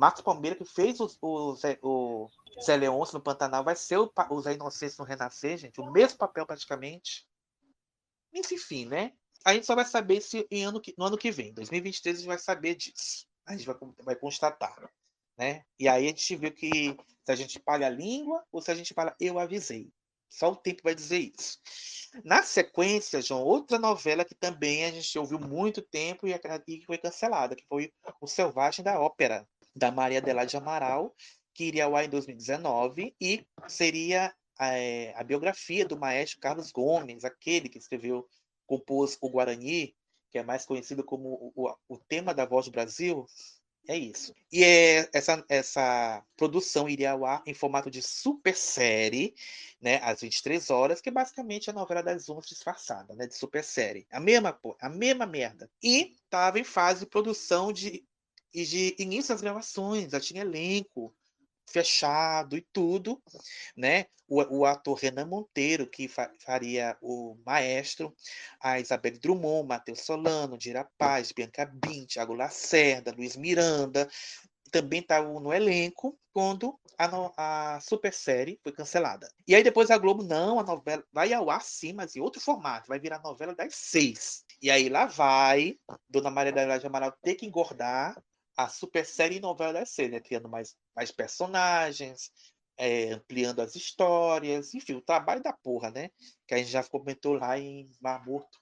Marcos 0.00 0.22
Palmeira, 0.22 0.56
que 0.56 0.64
fez 0.64 0.98
o, 1.00 1.10
o, 1.20 1.54
Zé, 1.56 1.78
o 1.82 2.28
Zé 2.64 2.76
Leôncio 2.76 3.14
no 3.18 3.22
Pantanal, 3.22 3.62
vai 3.62 3.76
ser 3.76 3.98
o, 3.98 4.10
o 4.30 4.40
Zé 4.40 4.54
Inocêncio 4.54 5.02
no 5.02 5.08
Renascer, 5.08 5.58
gente, 5.58 5.80
o 5.80 5.90
mesmo 5.92 6.18
papel 6.18 6.46
praticamente. 6.46 7.26
Enfim, 8.32 8.86
né? 8.86 9.12
A 9.44 9.54
gente 9.54 9.66
só 9.66 9.74
vai 9.74 9.84
saber 9.84 10.20
se 10.20 10.46
em 10.50 10.64
ano 10.64 10.80
que- 10.80 10.94
no 10.96 11.04
ano 11.04 11.18
que 11.18 11.30
vem, 11.30 11.52
2023, 11.52 12.16
a 12.16 12.20
gente 12.20 12.28
vai 12.28 12.38
saber 12.38 12.74
disso. 12.76 13.26
A 13.46 13.56
gente 13.56 13.66
vai, 13.66 13.76
vai 14.04 14.16
constatar. 14.16 14.90
Né? 15.36 15.64
E 15.78 15.88
aí 15.88 16.04
a 16.04 16.08
gente 16.08 16.36
viu 16.36 16.52
que 16.52 16.94
se 17.24 17.32
a 17.32 17.34
gente 17.36 17.58
palha 17.58 17.86
a 17.86 17.90
língua 17.90 18.44
ou 18.52 18.60
se 18.60 18.70
a 18.70 18.74
gente 18.74 18.92
fala 18.92 19.14
eu 19.18 19.38
avisei. 19.38 19.90
Só 20.28 20.52
o 20.52 20.56
tempo 20.56 20.82
vai 20.84 20.94
dizer 20.94 21.18
isso. 21.18 21.58
Na 22.24 22.42
sequência, 22.42 23.22
João, 23.22 23.42
outra 23.42 23.78
novela 23.78 24.24
que 24.24 24.34
também 24.34 24.84
a 24.84 24.90
gente 24.90 25.18
ouviu 25.18 25.38
muito 25.40 25.80
tempo 25.82 26.26
e 26.26 26.34
a- 26.34 26.40
e 26.68 26.82
foi 26.84 26.98
cancelada, 26.98 27.56
que 27.56 27.64
foi 27.66 27.92
O 28.20 28.26
Selvagem 28.26 28.84
da 28.84 29.00
Ópera, 29.00 29.48
da 29.74 29.90
Maria 29.90 30.18
Adelaide 30.18 30.56
Amaral, 30.56 31.14
que 31.54 31.64
iria 31.64 31.84
ao 31.84 31.96
ar 31.96 32.04
em 32.04 32.08
2019 32.08 33.14
e 33.20 33.46
seria 33.68 34.34
eh, 34.60 35.12
a 35.16 35.24
biografia 35.24 35.84
do 35.86 35.98
maestro 35.98 36.40
Carlos 36.40 36.70
Gomes, 36.72 37.24
aquele 37.24 37.68
que 37.68 37.78
escreveu, 37.78 38.28
compôs 38.66 39.18
o 39.20 39.28
Guarani, 39.28 39.94
que 40.30 40.38
é 40.38 40.42
mais 40.42 40.64
conhecido 40.64 41.04
como 41.04 41.52
o, 41.56 41.74
o- 41.88 41.98
tema 42.08 42.32
da 42.32 42.44
Voz 42.46 42.66
do 42.66 42.72
Brasil. 42.72 43.26
É 43.88 43.96
isso. 43.96 44.32
E 44.52 44.62
é, 44.62 45.08
essa, 45.12 45.44
essa 45.48 46.24
produção 46.36 46.88
iria 46.88 47.12
ao 47.12 47.24
ar 47.24 47.42
em 47.46 47.54
formato 47.54 47.90
de 47.90 48.00
super 48.02 48.54
série, 48.56 49.34
né, 49.80 49.96
às 50.02 50.20
23 50.20 50.70
horas, 50.70 51.00
que 51.00 51.08
é 51.08 51.12
basicamente 51.12 51.70
a 51.70 51.72
novela 51.72 52.02
das 52.02 52.28
11 52.28 52.46
disfarçada, 52.48 53.14
né, 53.14 53.26
de 53.26 53.34
super 53.36 53.64
série. 53.64 54.06
A 54.10 54.20
mesma, 54.20 54.58
a 54.80 54.88
mesma 54.88 55.26
merda. 55.26 55.68
E 55.82 56.14
estava 56.24 56.60
em 56.60 56.64
fase 56.64 57.00
de 57.00 57.06
produção 57.06 57.72
de, 57.72 58.04
e 58.52 58.64
de 58.64 58.96
início 58.98 59.34
das 59.34 59.40
gravações, 59.40 60.10
já 60.10 60.20
tinha 60.20 60.42
elenco 60.42 61.14
fechado 61.70 62.56
e 62.56 62.66
tudo, 62.72 63.22
né? 63.76 64.06
O, 64.26 64.60
o 64.60 64.64
ator 64.66 64.98
Renan 64.98 65.26
Monteiro, 65.26 65.88
que 65.88 66.08
fa- 66.08 66.32
faria 66.40 66.96
o 67.00 67.36
maestro, 67.44 68.14
a 68.60 68.78
Isabelle 68.78 69.18
Drummond, 69.18 69.68
Matheus 69.68 70.00
Solano, 70.00 70.58
Dira 70.58 70.88
Paz, 70.98 71.32
Bianca 71.32 71.66
Bin, 71.66 72.06
Thiago 72.06 72.34
Lacerda, 72.34 73.12
Luiz 73.16 73.36
Miranda, 73.36 74.08
também 74.70 75.00
estavam 75.00 75.40
no 75.40 75.52
elenco 75.52 76.16
quando 76.32 76.78
a, 76.96 77.74
a 77.76 77.80
super 77.80 78.12
série 78.12 78.58
foi 78.62 78.72
cancelada. 78.72 79.28
E 79.46 79.54
aí 79.54 79.62
depois 79.62 79.90
a 79.90 79.98
Globo, 79.98 80.22
não, 80.22 80.60
a 80.60 80.62
novela 80.62 81.04
vai 81.12 81.32
ao 81.32 81.50
ar 81.50 81.62
sim, 81.62 81.92
mas 81.92 82.14
em 82.14 82.20
outro 82.20 82.40
formato, 82.40 82.88
vai 82.88 83.00
virar 83.00 83.20
novela 83.22 83.54
das 83.54 83.74
seis. 83.74 84.44
E 84.62 84.70
aí 84.70 84.88
lá 84.88 85.06
vai 85.06 85.76
Dona 86.08 86.30
Maria 86.30 86.52
da 86.52 86.64
Graça 86.64 86.86
Amaral 86.86 87.12
ter 87.22 87.34
que 87.34 87.46
engordar 87.46 88.16
a 88.56 88.68
super 88.68 89.04
série 89.06 89.40
novela 89.40 89.72
das 89.74 89.90
seis, 89.90 90.10
né? 90.10 90.20
Criando 90.20 90.48
mais, 90.48 90.76
mais 90.94 91.10
personagens, 91.10 92.32
é, 92.76 93.10
ampliando 93.12 93.60
as 93.60 93.74
histórias, 93.76 94.74
enfim, 94.74 94.94
o 94.94 95.02
trabalho 95.02 95.42
da 95.42 95.52
porra, 95.52 95.90
né? 95.90 96.10
Que 96.46 96.54
a 96.54 96.58
gente 96.58 96.70
já 96.70 96.84
comentou 96.84 97.34
lá 97.34 97.58
em 97.58 97.90
Mar 98.00 98.24
Morto 98.24 98.58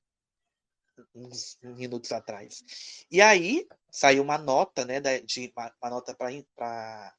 uns 1.15 1.59
minutos 1.63 2.13
atrás. 2.13 2.63
E 3.11 3.21
aí 3.21 3.67
saiu 3.91 4.23
uma 4.23 4.39
nota, 4.39 4.85
né, 4.85 5.01
da- 5.01 5.19
de 5.19 5.53
uma, 5.57 5.73
uma 5.83 5.91
nota 5.91 6.15
para 6.15 7.15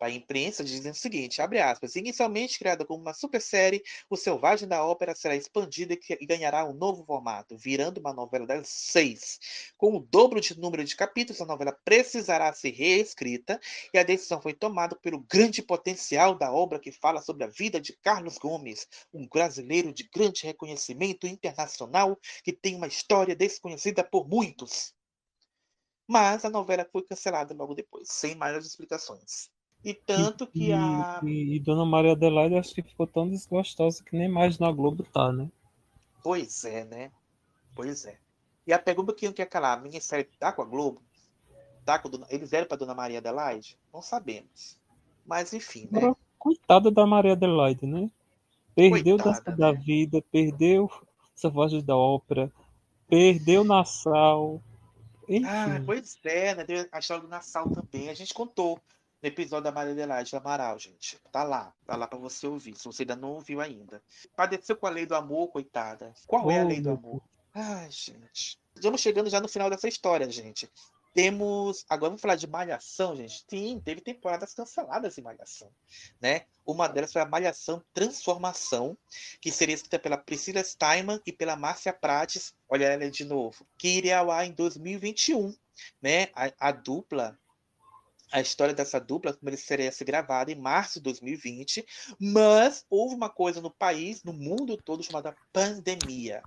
a 0.00 0.10
imprensa 0.10 0.62
dizendo 0.62 0.92
o 0.92 0.96
seguinte, 0.96 1.40
abre 1.40 1.58
aspas, 1.58 1.96
inicialmente 1.96 2.58
criada 2.58 2.84
como 2.84 3.00
uma 3.00 3.14
super 3.14 3.40
série, 3.40 3.82
O 4.10 4.16
Selvagem 4.16 4.68
da 4.68 4.84
Ópera 4.84 5.14
será 5.14 5.34
expandida 5.34 5.94
e 5.94 6.26
ganhará 6.26 6.64
um 6.64 6.74
novo 6.74 7.04
formato, 7.04 7.56
virando 7.56 7.98
uma 7.98 8.12
novela 8.12 8.46
das 8.46 8.68
seis. 8.68 9.38
Com 9.76 9.96
o 9.96 10.00
dobro 10.00 10.40
de 10.40 10.58
número 10.58 10.84
de 10.84 10.94
capítulos, 10.96 11.40
a 11.40 11.46
novela 11.46 11.72
precisará 11.84 12.52
ser 12.52 12.70
reescrita 12.70 13.60
e 13.92 13.98
a 13.98 14.02
decisão 14.02 14.40
foi 14.40 14.52
tomada 14.54 14.96
pelo 14.96 15.20
grande 15.20 15.62
potencial 15.62 16.34
da 16.36 16.52
obra 16.52 16.78
que 16.78 16.92
fala 16.92 17.22
sobre 17.22 17.44
a 17.44 17.48
vida 17.48 17.80
de 17.80 17.96
Carlos 17.96 18.38
Gomes, 18.38 18.86
um 19.12 19.26
brasileiro 19.26 19.92
de 19.92 20.04
grande 20.04 20.44
reconhecimento 20.44 21.26
internacional 21.26 22.18
que 22.44 22.52
tem 22.52 22.74
uma 22.74 22.86
história 22.86 23.34
desconhecida 23.34 24.04
por 24.04 24.28
muitos. 24.28 24.94
Mas 26.08 26.44
a 26.44 26.50
novela 26.50 26.88
foi 26.90 27.02
cancelada 27.02 27.54
logo 27.54 27.74
depois, 27.74 28.08
sem 28.10 28.34
maiores 28.34 28.66
explicações. 28.66 29.55
E 29.86 29.94
tanto 29.94 30.48
que 30.48 30.72
a. 30.72 31.20
E, 31.22 31.54
e 31.54 31.60
Dona 31.60 31.86
Maria 31.86 32.10
Adelaide 32.10 32.56
acho 32.56 32.74
que 32.74 32.82
ficou 32.82 33.06
tão 33.06 33.30
desgostosa 33.30 34.02
que 34.02 34.16
nem 34.16 34.28
mais 34.28 34.58
na 34.58 34.72
Globo 34.72 35.04
tá, 35.04 35.32
né? 35.32 35.48
Pois 36.24 36.64
é, 36.64 36.84
né? 36.84 37.12
Pois 37.72 38.04
é. 38.04 38.18
E 38.66 38.72
a 38.72 38.80
pergunta 38.80 39.14
que 39.14 39.28
eu 39.28 39.32
quero 39.32 39.48
calar, 39.48 39.78
a 39.78 39.80
minissérie 39.80 40.24
tá 40.40 40.50
com 40.50 40.62
a 40.62 40.64
Globo? 40.64 41.00
Tá 41.84 42.00
com 42.00 42.10
Dona... 42.10 42.26
Eles 42.30 42.52
eram 42.52 42.66
para 42.66 42.78
Dona 42.78 42.96
Maria 42.96 43.18
Adelaide? 43.18 43.78
Não 43.94 44.02
sabemos. 44.02 44.76
Mas 45.24 45.52
enfim, 45.52 45.86
né? 45.88 46.12
Coitada 46.36 46.90
da 46.90 47.06
Maria 47.06 47.34
Adelaide, 47.34 47.86
né? 47.86 48.10
Perdeu 48.74 49.16
da 49.56 49.70
Vida, 49.70 50.20
perdeu 50.32 50.90
Voz 51.44 51.80
da 51.84 51.96
Ópera, 51.96 52.52
perdeu 53.08 53.62
Nassau. 53.62 54.60
Enfim. 55.28 55.46
Ah, 55.46 55.80
pois 55.86 56.18
é, 56.24 56.56
né? 56.56 56.64
A 56.90 56.98
história 56.98 57.22
do 57.22 57.28
Nassau 57.28 57.70
também. 57.70 58.08
A 58.08 58.14
gente 58.14 58.34
contou 58.34 58.80
no 59.26 59.28
episódio 59.28 59.64
da 59.64 59.72
Maria 59.72 59.92
Adelaide 59.92 60.36
Amaral, 60.36 60.78
gente. 60.78 61.18
Tá 61.32 61.42
lá, 61.42 61.74
tá 61.84 61.96
lá 61.96 62.06
para 62.06 62.18
você 62.18 62.46
ouvir, 62.46 62.76
se 62.76 62.84
você 62.84 63.02
ainda 63.02 63.16
não 63.16 63.32
ouviu 63.32 63.60
ainda. 63.60 64.00
Padeceu 64.36 64.76
com 64.76 64.86
a 64.86 64.90
lei 64.90 65.04
do 65.04 65.16
amor, 65.16 65.48
coitada. 65.48 66.14
Qual 66.28 66.48
é 66.48 66.60
a 66.60 66.64
Oh, 66.64 66.68
lei 66.68 66.80
do 66.80 66.90
amor? 66.90 67.20
Ai, 67.52 67.90
gente. 67.90 68.60
Estamos 68.74 69.00
chegando 69.00 69.28
já 69.28 69.40
no 69.40 69.48
final 69.48 69.68
dessa 69.68 69.88
história, 69.88 70.30
gente. 70.30 70.70
Temos. 71.12 71.84
Agora 71.88 72.10
vamos 72.10 72.20
falar 72.20 72.36
de 72.36 72.46
Malhação, 72.46 73.16
gente. 73.16 73.44
Sim, 73.48 73.80
teve 73.84 74.00
temporadas 74.00 74.54
canceladas 74.54 75.18
em 75.18 75.22
Malhação. 75.22 75.72
Né? 76.20 76.42
Uma 76.64 76.86
delas 76.86 77.12
foi 77.12 77.22
a 77.22 77.26
Malhação 77.26 77.82
Transformação, 77.92 78.96
que 79.40 79.50
seria 79.50 79.74
escrita 79.74 79.98
pela 79.98 80.18
Priscila 80.18 80.62
Steinman 80.62 81.20
e 81.26 81.32
pela 81.32 81.56
Márcia 81.56 81.92
Prates. 81.92 82.54
Olha 82.68 82.84
ela 82.84 83.10
de 83.10 83.24
novo. 83.24 83.66
Que 83.76 83.88
iria 83.88 84.18
ao 84.18 84.30
ar 84.30 84.46
em 84.46 84.52
2021. 84.52 85.52
Né? 86.00 86.28
A, 86.34 86.68
a 86.68 86.70
dupla 86.70 87.36
a 88.32 88.40
história 88.40 88.74
dessa 88.74 89.00
dupla 89.00 89.32
começaria 89.32 89.88
a 89.88 89.92
ser 89.92 90.04
gravada 90.04 90.50
em 90.50 90.54
março 90.56 90.94
de 90.98 91.04
2020, 91.04 91.86
mas 92.20 92.84
houve 92.90 93.14
uma 93.14 93.30
coisa 93.30 93.60
no 93.60 93.70
país, 93.70 94.22
no 94.22 94.32
mundo 94.32 94.76
todo, 94.76 95.02
chamada 95.02 95.36
pandemia. 95.52 96.42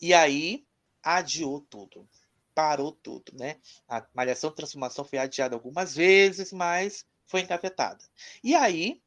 E 0.00 0.12
aí 0.12 0.64
adiou 1.02 1.60
tudo, 1.60 2.08
parou 2.54 2.92
tudo, 2.92 3.32
né? 3.34 3.56
A 3.88 4.06
Malhação 4.14 4.50
Transformação 4.50 5.04
foi 5.04 5.18
adiada 5.18 5.54
algumas 5.54 5.94
vezes, 5.94 6.52
mas 6.52 7.04
foi 7.26 7.42
engavetada. 7.42 8.04
E 8.42 8.54
aí, 8.54 9.00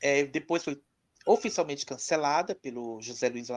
é, 0.00 0.24
depois 0.24 0.64
foi 0.64 0.80
oficialmente 1.28 1.84
cancelada 1.84 2.54
pelo 2.54 3.02
José 3.02 3.28
Luiz 3.28 3.48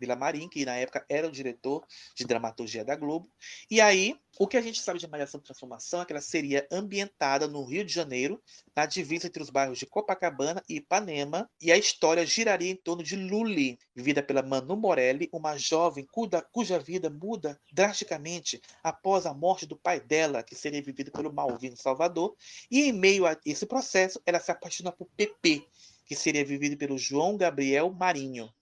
Villamarim, 0.00 0.48
que 0.48 0.64
na 0.64 0.76
época 0.76 1.04
era 1.10 1.28
o 1.28 1.30
diretor 1.30 1.84
de 2.16 2.24
dramaturgia 2.24 2.82
da 2.82 2.96
Globo. 2.96 3.30
E 3.70 3.82
aí, 3.82 4.16
o 4.38 4.46
que 4.46 4.56
a 4.56 4.62
gente 4.62 4.80
sabe 4.80 4.98
de 4.98 5.06
Malhação 5.06 5.38
Transformação 5.38 6.00
é 6.00 6.06
que 6.06 6.12
ela 6.12 6.22
seria 6.22 6.66
ambientada 6.72 7.46
no 7.46 7.64
Rio 7.64 7.84
de 7.84 7.92
Janeiro, 7.92 8.42
na 8.74 8.86
divisa 8.86 9.26
entre 9.26 9.42
os 9.42 9.50
bairros 9.50 9.78
de 9.78 9.84
Copacabana 9.84 10.62
e 10.66 10.76
Ipanema, 10.76 11.50
e 11.60 11.70
a 11.70 11.76
história 11.76 12.24
giraria 12.24 12.70
em 12.70 12.76
torno 12.76 13.02
de 13.02 13.14
Luli, 13.14 13.78
vivida 13.94 14.22
pela 14.22 14.42
Manu 14.42 14.76
Morelli, 14.76 15.28
uma 15.30 15.58
jovem 15.58 16.06
cuja, 16.10 16.40
cuja 16.50 16.78
vida 16.78 17.10
muda 17.10 17.60
drasticamente 17.70 18.62
após 18.82 19.26
a 19.26 19.34
morte 19.34 19.66
do 19.66 19.76
pai 19.76 20.00
dela, 20.00 20.42
que 20.42 20.54
seria 20.54 20.80
vivido 20.80 21.12
pelo 21.12 21.32
Malvino 21.32 21.76
Salvador, 21.76 22.34
e 22.70 22.84
em 22.84 22.92
meio 22.92 23.26
a 23.26 23.36
esse 23.44 23.66
processo, 23.66 24.18
ela 24.24 24.40
se 24.40 24.50
apaixona 24.50 24.90
por 24.90 25.08
Pepe, 25.14 25.66
que 26.08 26.16
seria 26.16 26.44
vivido 26.44 26.76
pelo 26.76 26.98
João 26.98 27.36
Gabriel 27.36 27.92
Marinho. 27.92 28.52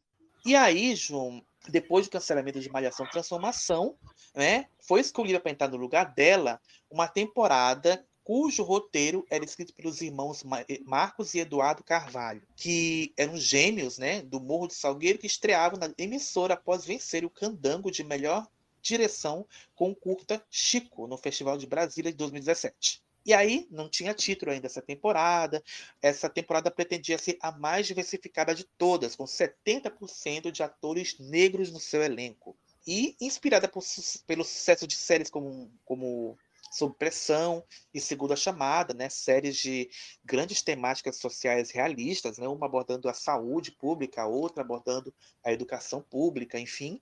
E 0.45 0.55
aí, 0.55 0.95
João, 0.95 1.43
depois 1.69 2.07
do 2.07 2.11
cancelamento 2.11 2.61
de 2.61 2.69
Malhação 2.69 3.09
Transformação, 3.09 3.97
né, 4.35 4.67
foi 4.81 5.01
escolhida 5.01 5.41
para 5.41 5.53
entrar 5.53 5.69
no 5.69 5.77
lugar 5.77 6.13
dela 6.15 6.61
uma 6.91 7.09
temporada 7.09 8.05
cujo 8.25 8.65
roteiro 8.65 9.25
era 9.31 9.45
escrito 9.45 9.73
pelos 9.73 10.01
irmãos 10.01 10.43
Marcos 10.85 11.33
e 11.35 11.39
Eduardo 11.39 11.85
Carvalho, 11.85 12.43
que 12.57 13.15
eram 13.17 13.37
gêmeos 13.37 13.99
né, 13.99 14.21
do 14.21 14.41
Morro 14.41 14.67
do 14.67 14.73
Salgueiro, 14.73 15.19
que 15.19 15.29
estreavam 15.29 15.79
na 15.79 15.95
emissora 15.97 16.55
após 16.55 16.85
vencer 16.85 17.25
o 17.25 17.31
Candango 17.31 17.89
de 17.89 18.03
melhor 18.03 18.45
direção 18.83 19.47
com 19.77 19.91
o 19.91 19.97
curta 19.97 20.45
Chico, 20.51 21.07
no 21.07 21.17
Festival 21.17 21.57
de 21.57 21.69
Brasília 21.69 22.11
de 22.11 22.19
2017. 22.19 23.06
E 23.27 23.35
aí, 23.35 23.67
não 23.73 23.89
tinha 23.89 24.15
título 24.15 24.53
ainda 24.53 24.69
essa 24.69 24.81
temporada. 24.81 25.61
Essa 26.01 26.31
temporada 26.31 26.71
pretendia 26.71 27.19
ser 27.19 27.37
a 27.43 27.51
mais 27.51 27.85
diversificada 27.85 28.55
de 28.55 28.63
todas, 28.63 29.17
com 29.17 29.25
70% 29.25 30.53
de 30.53 30.63
atores 30.63 31.19
negros 31.19 31.73
no 31.73 31.81
seu 31.81 32.05
elenco. 32.05 32.57
E 32.87 33.17
inspirada 33.21 33.67
por, 33.67 33.83
pelo 34.29 34.45
sucesso 34.45 34.87
de 34.87 34.95
séries 34.95 35.29
como, 35.29 35.69
como 35.85 36.39
Sob 36.71 36.95
Pressão 36.95 37.65
e 37.93 38.01
Segunda 38.01 38.37
Chamada, 38.37 38.95
né? 38.95 39.09
séries 39.09 39.57
de 39.57 39.91
grandes 40.25 40.63
temáticas 40.63 41.17
sociais 41.17 41.73
realistas, 41.73 42.39
né? 42.39 42.47
uma 42.47 42.67
abordando 42.67 43.09
a 43.09 43.15
saúde 43.15 43.73
pública, 43.73 44.23
a 44.23 44.27
outra 44.29 44.63
abordando 44.63 45.13
a 45.45 45.53
educação 45.53 46.01
pública, 46.01 46.61
enfim. 46.61 47.01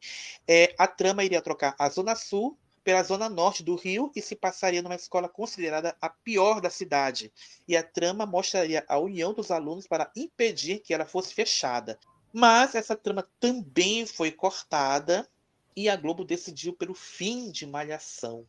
É, 0.49 0.75
a 0.79 0.87
trama 0.87 1.23
iria 1.23 1.43
trocar 1.43 1.75
a 1.79 1.87
Zona 1.91 2.17
Sul 2.17 2.59
pela 2.85 3.03
zona 3.03 3.31
norte 3.31 3.65
do 3.65 3.75
Rio 3.75 4.13
e 4.15 4.21
se 4.21 4.37
passaria 4.37 4.83
numa 4.83 4.95
escola 4.95 5.29
considerada 5.29 5.97
a 6.01 6.11
pior 6.11 6.61
da 6.61 6.69
cidade. 6.69 7.33
E 7.67 7.75
a 7.77 7.83
trama 7.83 8.27
mostraria 8.27 8.85
a 8.87 8.99
união 8.99 9.33
dos 9.33 9.51
alunos 9.51 9.87
para 9.87 10.11
impedir 10.15 10.81
que 10.81 10.93
ela 10.93 11.07
fosse 11.07 11.33
fechada. 11.35 11.99
Mas 12.31 12.75
essa 12.75 12.95
trama 12.95 13.27
também 13.41 14.05
foi 14.05 14.31
cortada 14.31 15.27
e 15.75 15.89
a 15.89 15.97
Globo 15.97 16.25
decidiu 16.25 16.75
pelo 16.75 16.95
fim 16.95 17.51
de 17.51 17.67
Malhação, 17.67 18.47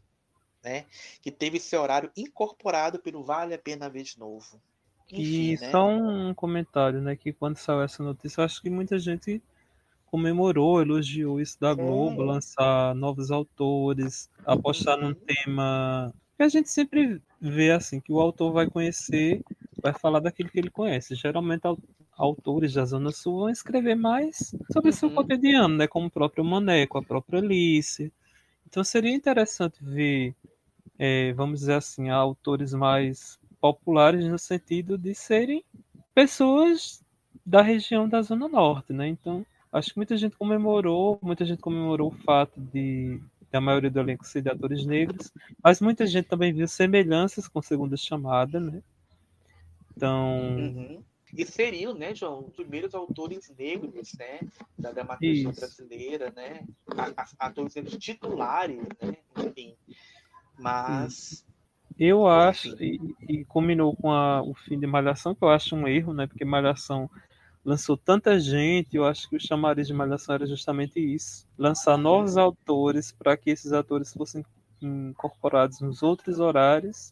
né? 0.61 0.85
Que 1.22 1.31
teve 1.31 1.59
seu 1.59 1.81
horário 1.81 2.11
incorporado 2.15 2.99
pelo 2.99 3.23
Vale 3.23 3.53
a 3.53 3.59
Pena 3.59 3.89
Ver 3.89 4.03
de 4.03 4.19
Novo. 4.19 4.61
Enfim, 5.09 5.22
e 5.22 5.57
né? 5.59 5.72
só 5.72 5.88
um 5.88 6.33
comentário, 6.33 7.01
né? 7.01 7.15
Que 7.15 7.31
quando 7.31 7.57
saiu 7.57 7.83
essa 7.83 8.03
notícia, 8.03 8.41
eu 8.41 8.45
acho 8.45 8.61
que 8.61 8.69
muita 8.69 8.99
gente 8.99 9.41
comemorou, 10.16 10.82
elogiou 10.82 11.42
isso 11.42 11.60
da 11.60 11.74
Globo, 11.74 12.22
Sim. 12.22 12.27
lançar 12.27 12.95
novos 12.95 13.32
autores, 13.32 14.30
apostar 14.45 14.98
num 14.98 15.14
tema 15.14 16.14
que 16.38 16.44
a 16.44 16.48
gente 16.48 16.69
sempre 16.69 17.22
vê 17.40 17.72
assim, 17.72 18.00
que 18.00 18.14
o 18.14 18.22
autor 18.22 18.53
vai 18.53 18.66
conhecer, 18.66 19.42
vai 19.82 19.92
falar 19.92 20.22
daquilo 20.22 20.50
que 20.50 20.58
ele 20.58 20.69
conhece. 20.69 21.16
Geralmente 21.16 21.64
autores 22.18 22.74
da 22.74 22.85
Zona 22.85 23.11
Sul 23.11 23.40
vão 23.40 23.50
escrever 23.50 23.95
mais 23.95 24.56
sobre 24.72 24.90
o 24.90 24.94
seu 24.94 25.11
cotidiano, 25.11 25.76
né? 25.76 25.85
Como 25.85 26.08
o 26.08 26.11
próprio 26.11 26.45
Maneco, 26.45 26.98
a 26.98 27.03
própria 27.03 27.40
Alice. 27.40 28.11
Então 28.66 28.85
seria 28.85 29.14
interessante 29.14 29.84
ver, 29.84 30.34
é, 30.98 31.34
vamos 31.34 31.60
dizer 31.60 31.74
assim, 31.74 32.10
autores 32.10 32.74
mais 32.74 33.38
populares 33.60 34.26
no 34.26 34.40
sentido 34.40 34.98
de 34.98 35.14
serem 35.14 35.61
pessoas 36.14 37.03
da 37.45 37.61
região 37.61 38.08
da 38.08 38.22
Zona 38.22 38.48
Norte, 38.48 38.94
né? 38.94 39.10
Então 39.10 39.45
acho 39.76 39.92
que 39.92 39.98
muita 39.98 40.18
gente 40.18 40.36
comemorou, 40.38 41.20
muita 41.22 41.45
gente 41.45 41.62
comemorou 41.62 42.10
o 42.10 42.24
fato 42.24 42.60
de 42.60 43.22
da 43.52 43.62
maioria 43.62 43.90
do 43.90 44.00
elenco 44.00 44.26
ser 44.26 44.42
de 44.42 44.50
atores 44.50 44.86
negros, 44.86 45.32
mas 45.64 45.80
muita 45.80 46.06
gente 46.06 46.28
também 46.28 46.52
viu 46.52 46.68
semelhanças 46.68 47.48
com 47.48 47.62
Segunda 47.62 47.95
Chamada, 47.95 48.60
né? 48.60 48.82
Então. 49.95 50.38
Uhum. 50.58 51.04
E 51.34 51.45
seriam, 51.45 51.94
né, 51.94 52.14
João, 52.16 52.45
os 52.48 52.56
primeiros 52.56 52.94
autores 52.95 53.52
negros, 53.58 54.14
né, 54.18 54.40
da 54.78 54.92
dramaturgia 54.92 55.52
brasileira, 55.52 56.32
né, 56.36 56.64
atores 57.40 57.76
negros 57.76 57.98
titulares, 57.98 58.78
né, 59.02 59.18
enfim. 59.38 59.76
Mas, 60.58 61.45
Eu 61.98 62.28
acho, 62.28 62.82
e, 62.82 63.00
e 63.28 63.45
combinou 63.45 63.95
com 63.95 64.12
a- 64.12 64.42
o 64.42 64.54
fim 64.54 64.80
de 64.80 64.88
Malhação, 64.88 65.34
que 65.36 65.44
eu 65.44 65.50
acho 65.50 65.76
um 65.76 65.88
erro, 65.88 66.14
né? 66.14 66.28
Porque 66.28 66.44
Malhação 66.45 67.10
lançou 67.66 67.98
tanta 67.98 68.40
gente, 68.40 68.95
eu 68.95 69.06
acho 69.06 69.27
que 69.27 69.35
o 69.35 69.40
chamariz 69.40 69.88
de 69.88 69.94
Malhação 69.94 70.35
era 70.35 70.45
justamente 70.45 71.00
isso. 71.00 71.48
Lançar 71.58 71.98
novos 71.98 72.38
autores 72.38 73.11
para 73.11 73.35
que 73.35 73.50
esses 73.50 73.74
atores 73.74 74.14
fossem 74.14 74.45
incorporados 74.80 75.82
nos 75.82 76.03
outros 76.03 76.40
horários. 76.40 77.11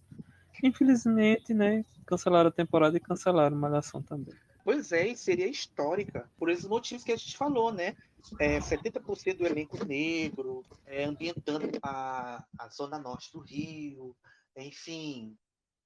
Infelizmente, 0.64 1.54
né? 1.54 1.84
Cancelaram 2.06 2.50
a 2.50 2.54
temporada 2.54 2.96
e 2.96 3.00
cancelaram 3.00 3.58
Malhação 3.58 4.02
também. 4.04 4.36
pois 4.64 4.92
é, 4.92 5.08
e 5.08 5.18
seria 5.18 5.48
histórica, 5.48 6.30
por 6.38 6.50
esses 6.50 6.66
motivos 6.66 7.04
que 7.04 7.12
a 7.12 7.18
gente 7.18 7.36
falou, 7.36 7.74
né, 7.74 7.98
é, 8.40 8.60
70% 8.60 9.38
do 9.38 9.46
elenco 9.46 9.84
negro, 9.84 10.64
é, 10.86 11.04
ambientando 11.04 11.68
a, 11.82 12.46
a 12.58 12.70
zona 12.70 12.98
norte 12.98 13.32
do 13.34 13.40
Rio, 13.40 14.16
enfim, 14.56 15.36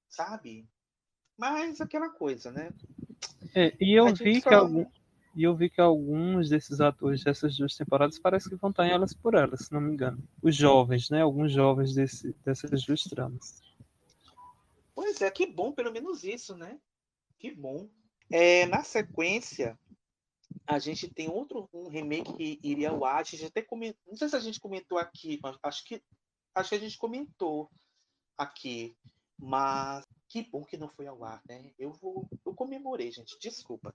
sabe? 0.10 0.68
Mas 1.38 1.80
aquela 1.80 2.09
coisa, 2.09 2.51
né? 2.51 2.74
É, 3.53 3.75
e 3.80 3.93
eu 3.93 4.14
vi 4.14 4.35
que 4.35 4.41
só- 4.41 4.56
algum, 4.56 4.85
e 5.35 5.43
eu 5.43 5.56
vi 5.56 5.69
que 5.69 5.80
alguns 5.80 6.49
desses 6.49 6.82
atores 6.82 7.24
dessas 7.24 7.56
duas 7.56 7.75
temporadas 7.75 8.17
parece 8.17 8.49
que 8.49 8.56
vão 8.56 8.72
estar 8.72 8.88
em 8.88 8.91
Elas 8.91 9.14
por 9.14 9.35
Elas, 9.35 9.66
se 9.66 9.72
não 9.72 9.80
me 9.82 9.93
engano. 9.93 10.22
Os 10.41 10.56
jovens, 10.56 11.09
né? 11.09 11.22
Alguns 11.22 11.51
jovens 11.51 11.93
desse, 11.93 12.33
dessas 12.43 12.83
duas 12.83 13.03
tramas. 13.03 13.61
Pois 14.95 15.22
é, 15.22 15.30
que 15.30 15.45
bom, 15.45 15.72
pelo 15.72 15.91
menos 15.91 16.24
isso, 16.24 16.56
né? 16.57 16.80
Que 17.38 17.53
bom. 17.53 17.88
É, 18.32 18.66
na 18.66 18.83
sequência, 18.83 19.77
a 20.66 20.80
gente 20.80 21.07
tem 21.07 21.30
outro 21.30 21.69
um 21.72 21.88
remake 21.88 22.33
que 22.33 22.59
iria 22.64 22.90
ao 22.90 23.06
ar. 23.06 23.19
A 23.22 23.24
gente 23.24 23.45
até 23.45 23.61
comentou, 23.61 24.01
não 24.07 24.17
sei 24.17 24.27
se 24.27 24.35
a 24.35 24.40
gente 24.40 24.59
comentou 24.59 24.98
aqui, 24.98 25.40
mas 25.43 25.56
acho 25.61 25.85
que 25.85 26.01
acho 26.56 26.69
que 26.69 26.75
a 26.75 26.80
gente 26.80 26.98
comentou 26.98 27.69
aqui, 28.35 28.98
mas 29.40 30.03
que 30.28 30.44
bom 30.44 30.64
que 30.64 30.78
não 30.78 30.90
foi 30.90 31.08
ao 31.08 31.24
ar, 31.24 31.42
né? 31.48 31.72
Eu 31.78 31.92
vou, 31.92 32.28
eu 32.46 32.54
comemorei, 32.54 33.12
gente, 33.12 33.38
desculpa. 33.40 33.94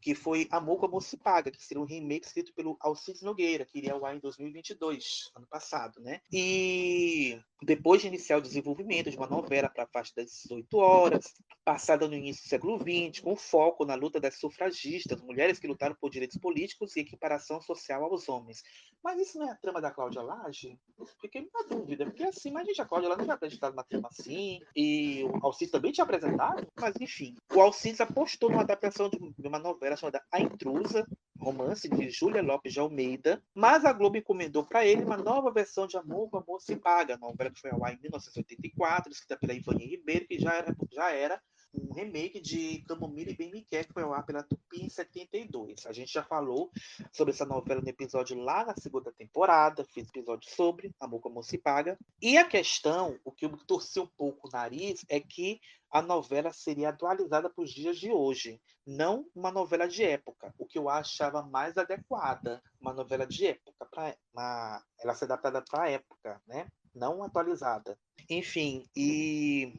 Que 0.00 0.14
foi 0.14 0.46
Amor 0.50 0.78
como 0.78 1.00
se 1.00 1.16
paga, 1.16 1.50
que 1.50 1.62
seria 1.62 1.82
um 1.82 1.86
remake 1.86 2.26
escrito 2.26 2.52
pelo 2.54 2.76
Alcides 2.80 3.22
Nogueira, 3.22 3.64
que 3.64 3.78
iria 3.78 3.92
ao 3.92 4.04
ar 4.04 4.16
em 4.16 4.20
2022, 4.20 5.30
ano 5.34 5.46
passado, 5.46 6.00
né? 6.00 6.20
E 6.32 7.40
depois 7.62 8.02
de 8.02 8.08
iniciar 8.08 8.38
o 8.38 8.42
desenvolvimento 8.42 9.10
de 9.10 9.16
uma 9.16 9.26
novela 9.26 9.68
para 9.68 9.84
a 9.84 9.88
faixa 9.88 10.12
das 10.16 10.30
18 10.42 10.76
horas, 10.78 11.34
passada 11.64 12.08
no 12.08 12.14
início 12.14 12.42
do 12.44 12.48
século 12.48 12.78
XX, 12.78 13.20
com 13.20 13.36
foco 13.36 13.84
na 13.84 13.94
luta 13.94 14.20
das 14.20 14.38
sufragistas, 14.38 15.20
mulheres 15.22 15.58
que 15.58 15.66
lutaram 15.66 15.94
por 16.00 16.10
direitos 16.10 16.38
políticos 16.38 16.96
e 16.96 17.00
equiparação 17.00 17.60
social 17.60 18.04
aos 18.04 18.28
homens. 18.28 18.62
Mas 19.02 19.20
isso 19.20 19.38
não 19.38 19.48
é 19.48 19.52
a 19.52 19.56
trama 19.56 19.80
da 19.80 19.90
Cláudia 19.90 20.22
Lage? 20.22 20.78
Fiquei 21.20 21.48
na 21.52 21.76
dúvida, 21.76 22.04
porque 22.04 22.24
assim, 22.24 22.50
mas 22.50 22.66
gente, 22.66 22.80
a 22.82 22.86
Cláudia 22.86 23.08
Lage 23.08 23.18
não 23.18 23.26
tinha 23.26 23.34
apresentado 23.34 23.72
uma 23.72 23.84
trama 23.84 24.08
assim, 24.08 24.60
e 24.74 25.24
o 25.24 25.46
Alcides 25.46 25.69
também 25.70 25.92
tinha 25.92 26.04
apresentado, 26.04 26.66
mas 26.78 26.94
enfim. 27.00 27.34
O 27.54 27.60
Alcides 27.60 28.00
apostou 28.00 28.50
numa 28.50 28.62
adaptação 28.62 29.08
de 29.08 29.46
uma 29.46 29.58
novela 29.58 29.96
chamada 29.96 30.22
A 30.32 30.40
Intrusa, 30.40 31.06
romance 31.38 31.88
de 31.88 32.10
Júlia 32.10 32.42
Lopes 32.42 32.72
de 32.72 32.80
Almeida, 32.80 33.42
mas 33.54 33.84
a 33.84 33.92
Globo 33.92 34.18
encomendou 34.18 34.64
para 34.64 34.84
ele 34.84 35.02
uma 35.02 35.16
nova 35.16 35.50
versão 35.50 35.86
de 35.86 35.96
Amor 35.96 36.28
com 36.28 36.38
Amor 36.38 36.60
se 36.60 36.76
Paga, 36.76 37.16
novela 37.16 37.50
que 37.50 37.60
foi 37.60 37.70
ao 37.70 37.84
ar 37.84 37.94
em 37.94 38.00
1984, 38.00 39.10
escrita 39.10 39.38
pela 39.38 39.54
Ivani 39.54 39.86
Ribeiro, 39.86 40.26
que 40.26 40.38
já 40.38 40.54
era, 40.54 40.76
já 40.92 41.10
era 41.12 41.40
um 41.74 41.92
remake 41.92 42.40
de 42.40 42.84
Camomila 42.86 43.30
e 43.30 43.36
Bem 43.36 43.50
Me 43.50 43.62
Quer, 43.62 43.86
que 43.86 43.92
foi 43.92 44.02
ar 44.02 44.24
pela 44.24 44.42
Tupi 44.42 44.84
em 44.84 44.88
72. 44.88 45.86
A 45.86 45.92
gente 45.92 46.12
já 46.12 46.22
falou 46.22 46.70
sobre 47.12 47.32
essa 47.32 47.46
novela 47.46 47.80
no 47.80 47.88
episódio 47.88 48.38
lá 48.38 48.64
na 48.64 48.74
segunda 48.76 49.12
temporada, 49.12 49.84
fiz 49.84 50.08
episódio 50.08 50.50
sobre 50.50 50.94
Amor 51.00 51.20
como 51.20 51.42
se 51.42 51.58
paga. 51.58 51.98
E 52.20 52.36
a 52.36 52.44
questão, 52.44 53.18
o 53.24 53.32
que 53.32 53.44
eu 53.44 53.56
torci 53.66 54.00
um 54.00 54.08
pouco 54.16 54.48
o 54.48 54.50
nariz, 54.50 55.04
é 55.08 55.20
que 55.20 55.60
a 55.90 56.00
novela 56.00 56.52
seria 56.52 56.90
atualizada 56.90 57.50
para 57.50 57.64
os 57.64 57.70
dias 57.70 57.98
de 57.98 58.12
hoje, 58.12 58.60
não 58.86 59.26
uma 59.34 59.50
novela 59.50 59.88
de 59.88 60.04
época, 60.04 60.54
o 60.56 60.64
que 60.64 60.78
eu 60.78 60.88
achava 60.88 61.42
mais 61.42 61.76
adequada, 61.76 62.62
uma 62.80 62.92
novela 62.92 63.26
de 63.26 63.46
época, 63.48 63.86
pra, 63.90 64.16
uma, 64.32 64.84
ela 65.00 65.14
ser 65.14 65.24
adaptada 65.24 65.62
para 65.62 65.84
a 65.84 65.90
época, 65.90 66.40
né? 66.46 66.68
não 66.94 67.22
atualizada. 67.22 67.98
Enfim, 68.28 68.86
e 68.94 69.72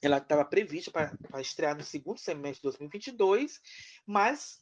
ela 0.00 0.18
estava 0.18 0.44
prevista 0.44 0.90
para 0.90 1.40
estrear 1.40 1.76
no 1.76 1.84
segundo 1.84 2.18
semestre 2.18 2.56
de 2.56 2.62
2022, 2.62 3.60
mas 4.06 4.58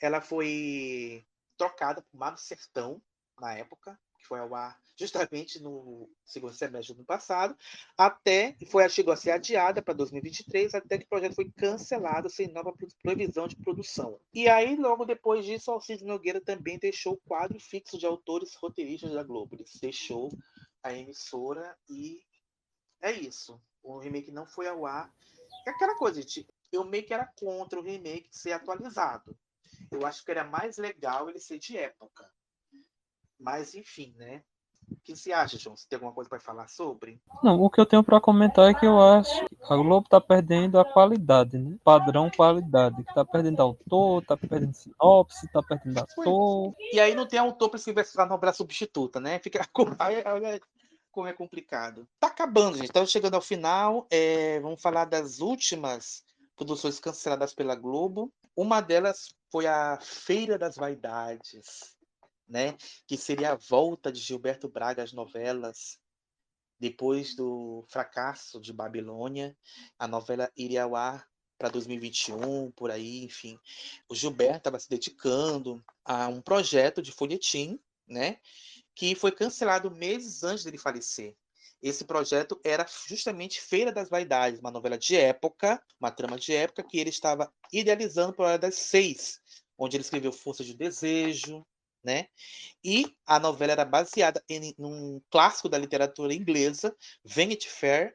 ela 0.00 0.20
foi 0.20 1.24
trocada 1.56 2.02
por 2.02 2.18
Mar 2.18 2.30
do 2.30 2.40
Sertão, 2.40 3.02
na 3.40 3.54
época, 3.54 3.98
que 4.18 4.26
foi 4.26 4.40
ao 4.40 4.54
ar 4.54 4.78
justamente 4.98 5.60
no 5.60 6.10
segundo 6.24 6.52
semestre 6.52 6.92
do 6.92 6.98
ano 6.98 7.06
passado, 7.06 7.56
até 7.96 8.56
foi 8.66 8.88
chegou 8.88 9.12
a 9.12 9.16
ser 9.16 9.30
adiada 9.30 9.80
para 9.80 9.94
2023, 9.94 10.74
até 10.74 10.98
que 10.98 11.04
o 11.04 11.08
projeto 11.08 11.36
foi 11.36 11.50
cancelado 11.52 12.28
sem 12.28 12.48
nova 12.48 12.74
previsão 13.00 13.46
de 13.46 13.54
produção. 13.56 14.20
E 14.34 14.48
aí, 14.48 14.74
logo 14.74 15.04
depois 15.04 15.44
disso, 15.44 15.70
Alcides 15.70 16.04
Nogueira 16.04 16.40
também 16.40 16.78
deixou 16.78 17.12
o 17.14 17.20
quadro 17.28 17.60
fixo 17.60 17.96
de 17.96 18.06
autores 18.06 18.54
roteiristas 18.56 19.12
da 19.12 19.22
Globo. 19.22 19.54
Ele 19.54 19.64
deixou 19.80 20.32
a 20.82 20.92
emissora 20.92 21.76
e 21.88 22.20
é 23.00 23.12
isso. 23.12 23.60
O 23.88 23.98
remake 23.98 24.30
não 24.30 24.46
foi 24.46 24.68
ao 24.68 24.84
ar. 24.84 25.10
É 25.66 25.70
aquela 25.70 25.96
coisa, 25.96 26.20
gente. 26.20 26.46
Eu 26.70 26.84
meio 26.84 27.04
que 27.06 27.14
era 27.14 27.26
contra 27.38 27.80
o 27.80 27.82
remake 27.82 28.28
ser 28.30 28.52
atualizado. 28.52 29.34
Eu 29.90 30.06
acho 30.06 30.22
que 30.22 30.30
era 30.30 30.44
mais 30.44 30.76
legal 30.76 31.28
ele 31.28 31.40
ser 31.40 31.58
de 31.58 31.76
época. 31.78 32.30
Mas, 33.40 33.74
enfim, 33.74 34.14
né? 34.18 34.42
O 34.90 34.96
que 34.96 35.14
você 35.14 35.32
acha, 35.32 35.58
João? 35.58 35.76
Você 35.76 35.86
tem 35.88 35.96
alguma 35.96 36.12
coisa 36.12 36.28
para 36.28 36.40
falar 36.40 36.68
sobre? 36.68 37.20
Não, 37.42 37.60
o 37.60 37.70
que 37.70 37.80
eu 37.80 37.86
tenho 37.86 38.02
para 38.02 38.20
comentar 38.20 38.70
é 38.70 38.74
que 38.74 38.86
eu 38.86 39.00
acho 39.00 39.46
que 39.46 39.56
a 39.62 39.76
Globo 39.76 40.08
tá 40.08 40.20
perdendo 40.20 40.78
a 40.78 40.84
qualidade, 40.84 41.58
né? 41.58 41.78
Padrão 41.84 42.30
qualidade. 42.30 43.02
Que 43.04 43.14
tá 43.14 43.24
perdendo 43.24 43.60
autor, 43.60 44.24
tá 44.24 44.36
perdendo 44.36 44.74
sinopse, 44.74 45.50
tá 45.52 45.62
perdendo 45.62 45.98
ator. 45.98 46.74
E 46.92 47.00
aí 47.00 47.14
não 47.14 47.26
tem 47.26 47.38
autor 47.38 47.68
para 47.68 47.78
escrever 47.78 48.06
a 48.16 48.26
novela 48.26 48.52
substituta, 48.52 49.20
né? 49.20 49.38
Fica 49.38 49.60
aí, 49.98 50.22
como 51.18 51.26
é 51.26 51.32
complicado. 51.32 52.08
Tá 52.20 52.28
acabando, 52.28 52.76
gente. 52.76 52.86
Estamos 52.86 53.10
chegando 53.10 53.34
ao 53.34 53.40
final. 53.40 54.06
É, 54.08 54.60
vamos 54.60 54.80
falar 54.80 55.04
das 55.04 55.40
últimas 55.40 56.22
produções 56.54 57.00
canceladas 57.00 57.52
pela 57.52 57.74
Globo. 57.74 58.32
Uma 58.54 58.80
delas 58.80 59.34
foi 59.50 59.66
a 59.66 59.98
Feira 60.00 60.56
das 60.56 60.76
Vaidades, 60.76 61.96
né? 62.48 62.76
Que 63.04 63.16
seria 63.16 63.50
a 63.50 63.56
volta 63.56 64.12
de 64.12 64.20
Gilberto 64.20 64.68
Braga 64.68 65.02
às 65.02 65.12
novelas. 65.12 65.98
Depois 66.78 67.34
do 67.34 67.84
fracasso 67.88 68.60
de 68.60 68.72
Babilônia, 68.72 69.56
a 69.98 70.06
novela 70.06 70.48
iria 70.56 70.84
ao 70.84 70.94
ar 70.94 71.26
para 71.58 71.68
2021, 71.68 72.70
por 72.70 72.92
aí, 72.92 73.24
enfim. 73.24 73.58
O 74.08 74.14
Gilberto 74.14 74.58
estava 74.58 74.78
se 74.78 74.88
dedicando 74.88 75.84
a 76.04 76.28
um 76.28 76.40
projeto 76.40 77.02
de 77.02 77.10
folhetim, 77.10 77.80
né? 78.06 78.38
Que 78.98 79.14
foi 79.14 79.30
cancelado 79.30 79.92
meses 79.92 80.42
antes 80.42 80.64
dele 80.64 80.76
falecer. 80.76 81.36
Esse 81.80 82.04
projeto 82.04 82.60
era 82.64 82.84
justamente 83.06 83.60
Feira 83.60 83.92
das 83.92 84.10
Vaidades, 84.10 84.58
uma 84.58 84.72
novela 84.72 84.98
de 84.98 85.14
época, 85.14 85.80
uma 86.00 86.10
trama 86.10 86.36
de 86.36 86.52
época 86.52 86.82
que 86.82 86.98
ele 86.98 87.08
estava 87.08 87.48
idealizando 87.72 88.32
para 88.32 88.44
a 88.44 88.48
Hora 88.48 88.58
das 88.58 88.74
Seis, 88.74 89.38
onde 89.78 89.96
ele 89.96 90.02
escreveu 90.02 90.32
Força 90.32 90.64
de 90.64 90.74
Desejo, 90.74 91.64
né? 92.02 92.26
E 92.82 93.06
a 93.24 93.38
novela 93.38 93.70
era 93.70 93.84
baseada 93.84 94.42
em 94.48 94.74
um 94.76 95.20
clássico 95.30 95.68
da 95.68 95.78
literatura 95.78 96.34
inglesa, 96.34 96.92
Vanity 97.24 97.70
Fair, 97.70 98.12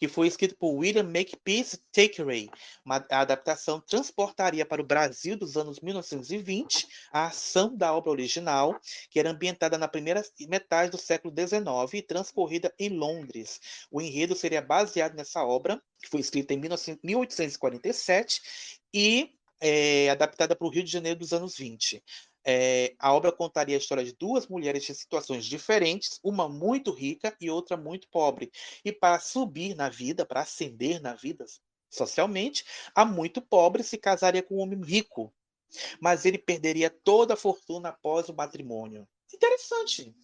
que 0.00 0.08
foi 0.08 0.26
escrito 0.26 0.56
por 0.56 0.70
William 0.70 1.04
Makepeace 1.04 1.78
Thackeray. 1.92 2.48
A 3.10 3.20
adaptação 3.20 3.78
transportaria 3.78 4.64
para 4.64 4.80
o 4.80 4.86
Brasil 4.86 5.36
dos 5.36 5.58
anos 5.58 5.78
1920 5.78 6.88
a 7.12 7.26
ação 7.26 7.76
da 7.76 7.94
obra 7.94 8.10
original, 8.10 8.80
que 9.10 9.20
era 9.20 9.30
ambientada 9.30 9.76
na 9.76 9.86
primeira 9.86 10.24
metade 10.48 10.90
do 10.90 10.96
século 10.96 11.34
XIX 11.36 11.92
e 11.92 12.02
transcorrida 12.02 12.74
em 12.78 12.88
Londres. 12.88 13.60
O 13.90 14.00
enredo 14.00 14.34
seria 14.34 14.62
baseado 14.62 15.14
nessa 15.14 15.44
obra, 15.44 15.80
que 16.02 16.08
foi 16.08 16.20
escrita 16.20 16.54
em 16.54 16.60
19 16.60 16.98
1847 17.04 18.40
e 18.94 19.34
é, 19.60 20.08
adaptada 20.08 20.56
para 20.56 20.66
o 20.66 20.70
Rio 20.70 20.82
de 20.82 20.90
Janeiro 20.90 21.18
dos 21.18 21.34
anos 21.34 21.56
20. 21.56 22.02
É, 22.44 22.94
a 22.98 23.12
obra 23.12 23.30
contaria 23.30 23.76
a 23.76 23.78
história 23.78 24.04
de 24.04 24.12
duas 24.12 24.46
mulheres 24.46 24.84
de 24.84 24.94
situações 24.94 25.44
diferentes, 25.44 26.18
uma 26.22 26.48
muito 26.48 26.90
rica 26.90 27.36
e 27.40 27.50
outra 27.50 27.76
muito 27.76 28.08
pobre. 28.08 28.50
E 28.84 28.92
para 28.92 29.20
subir 29.20 29.74
na 29.74 29.88
vida, 29.88 30.24
para 30.24 30.40
ascender 30.40 31.00
na 31.00 31.14
vida 31.14 31.44
socialmente, 31.90 32.64
a 32.94 33.04
muito 33.04 33.42
pobre 33.42 33.82
se 33.82 33.98
casaria 33.98 34.42
com 34.42 34.56
um 34.56 34.60
homem 34.60 34.80
rico, 34.82 35.32
mas 36.00 36.24
ele 36.24 36.38
perderia 36.38 36.90
toda 36.90 37.34
a 37.34 37.36
fortuna 37.36 37.90
após 37.90 38.28
o 38.28 38.34
matrimônio. 38.34 39.06
Interessante. 39.32 40.14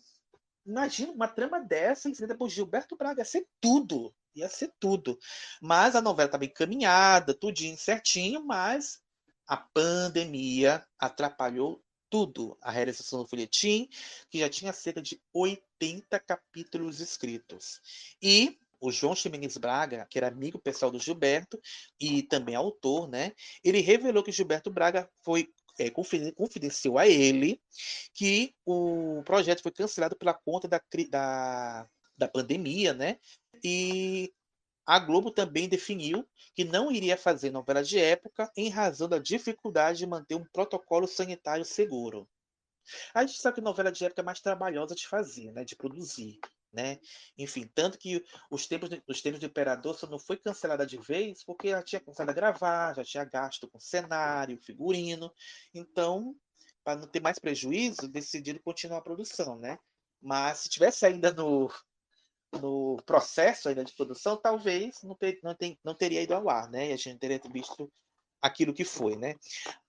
Imagina 0.65 1.13
uma 1.13 1.29
trama 1.29 1.61
dessa 1.61 2.11
escrita 2.11 2.37
por 2.37 2.49
Gilberto 2.49 2.97
Braga. 2.97 3.21
Ia 3.21 3.25
ser 3.25 3.47
tudo. 3.61 4.13
Ia 4.35 4.49
ser 4.49 4.73
tudo. 4.81 5.17
Mas 5.63 5.95
a 5.95 6.03
novela 6.03 6.27
estava 6.27 6.45
encaminhada, 6.45 7.33
tudinho 7.33 7.77
certinho, 7.77 8.45
mas 8.45 9.01
a 9.47 9.57
pandemia 9.57 10.85
atrapalhou 10.99 11.81
tudo. 12.11 12.57
A 12.61 12.71
realização 12.71 13.23
do 13.23 13.29
folhetim, 13.29 13.89
que 14.31 14.39
já 14.39 14.49
tinha 14.49 14.73
cerca 14.73 15.03
de 15.03 15.21
80 15.33 16.19
capítulos 16.21 17.01
escritos. 17.01 17.81
E 18.23 18.59
o 18.81 18.91
João 18.91 19.15
Ximenes 19.15 19.57
Braga, 19.57 20.07
que 20.11 20.19
era 20.19 20.29
amigo 20.29 20.59
pessoal 20.59 20.91
do 20.91 20.99
Gilberto 20.99 21.61
e 21.99 22.23
também 22.23 22.55
autor, 22.55 23.09
né? 23.09 23.33
Ele 23.65 23.81
revelou 23.81 24.23
que 24.23 24.33
Gilberto 24.33 24.71
Braga 24.71 25.09
foi 25.23 25.49
é, 25.79 25.91
confidenciou 25.91 26.99
a 26.99 27.07
ele 27.07 27.61
que 28.15 28.55
o 28.65 29.23
projeto 29.25 29.63
foi 29.63 29.73
cancelado 29.73 30.17
pela 30.17 30.33
conta 30.33 30.67
da, 30.67 30.81
da, 31.11 31.87
da 32.17 32.29
pandemia, 32.29 32.95
né? 32.95 33.19
E 33.63 34.33
a 34.87 35.01
Globo 35.01 35.33
também 35.33 35.69
definiu 35.69 36.27
que 36.55 36.65
não 36.65 36.93
iria 36.93 37.17
fazer 37.17 37.51
novela 37.51 37.83
de 37.83 37.99
época 37.99 38.51
em 38.57 38.69
razão 38.69 39.09
da 39.09 39.19
dificuldade 39.19 39.99
de 39.99 40.07
manter 40.07 40.37
um 40.37 40.45
protocolo 40.45 41.09
sanitário 41.09 41.65
seguro. 41.65 42.29
A 43.13 43.27
gente 43.27 43.41
sabe 43.41 43.57
que 43.57 43.61
novela 43.61 43.91
de 43.91 44.05
época 44.05 44.23
é 44.23 44.25
mais 44.25 44.41
trabalhosa 44.41 44.95
de 44.95 45.09
fazer, 45.09 45.51
né, 45.53 45.65
de 45.65 45.75
produzir, 45.75 46.39
né? 46.73 47.01
Enfim, 47.37 47.69
tanto 47.75 47.99
que 47.99 48.25
os 48.49 48.69
tempos, 48.69 48.89
os 49.09 49.21
tempos 49.21 49.41
do 49.41 49.47
Imperador 49.47 49.99
só 49.99 50.07
não 50.07 50.21
foi 50.21 50.37
cancelada 50.37 50.87
de 50.87 50.97
vez 50.99 51.43
porque 51.43 51.71
já 51.71 51.83
tinha 51.83 52.01
começado 52.01 52.31
a 52.31 52.33
gravar, 52.33 52.95
já 52.95 53.03
tinha 53.03 53.25
gasto 53.25 53.69
com 53.69 53.81
cenário, 53.81 54.61
figurino. 54.63 55.33
Então, 55.75 56.37
para 56.85 57.01
não 57.01 57.09
ter 57.09 57.21
mais 57.21 57.41
prejuízo, 57.41 58.07
decidiram 58.07 58.61
continuar 58.63 58.99
a 58.99 59.03
produção, 59.03 59.59
né? 59.59 59.79
Mas 60.23 60.61
se 60.61 60.69
tivesse 60.69 61.05
ainda 61.05 61.33
no, 61.33 61.69
no 62.61 62.97
processo 63.05 63.69
ainda 63.69 63.85
de 63.85 63.95
produção, 63.95 64.37
talvez 64.37 65.03
não, 65.03 65.15
ter, 65.15 65.39
não, 65.43 65.55
tem, 65.55 65.79
não 65.85 65.95
teria 65.95 66.23
ido 66.23 66.35
ao 66.35 66.49
ar, 66.49 66.71
né? 66.71 66.91
E 66.91 66.93
a 66.93 66.97
gente 66.97 67.19
teria 67.19 67.41
visto 67.53 67.91
aquilo 68.41 68.75
que 68.75 68.85
foi, 68.85 69.17
né? 69.17 69.35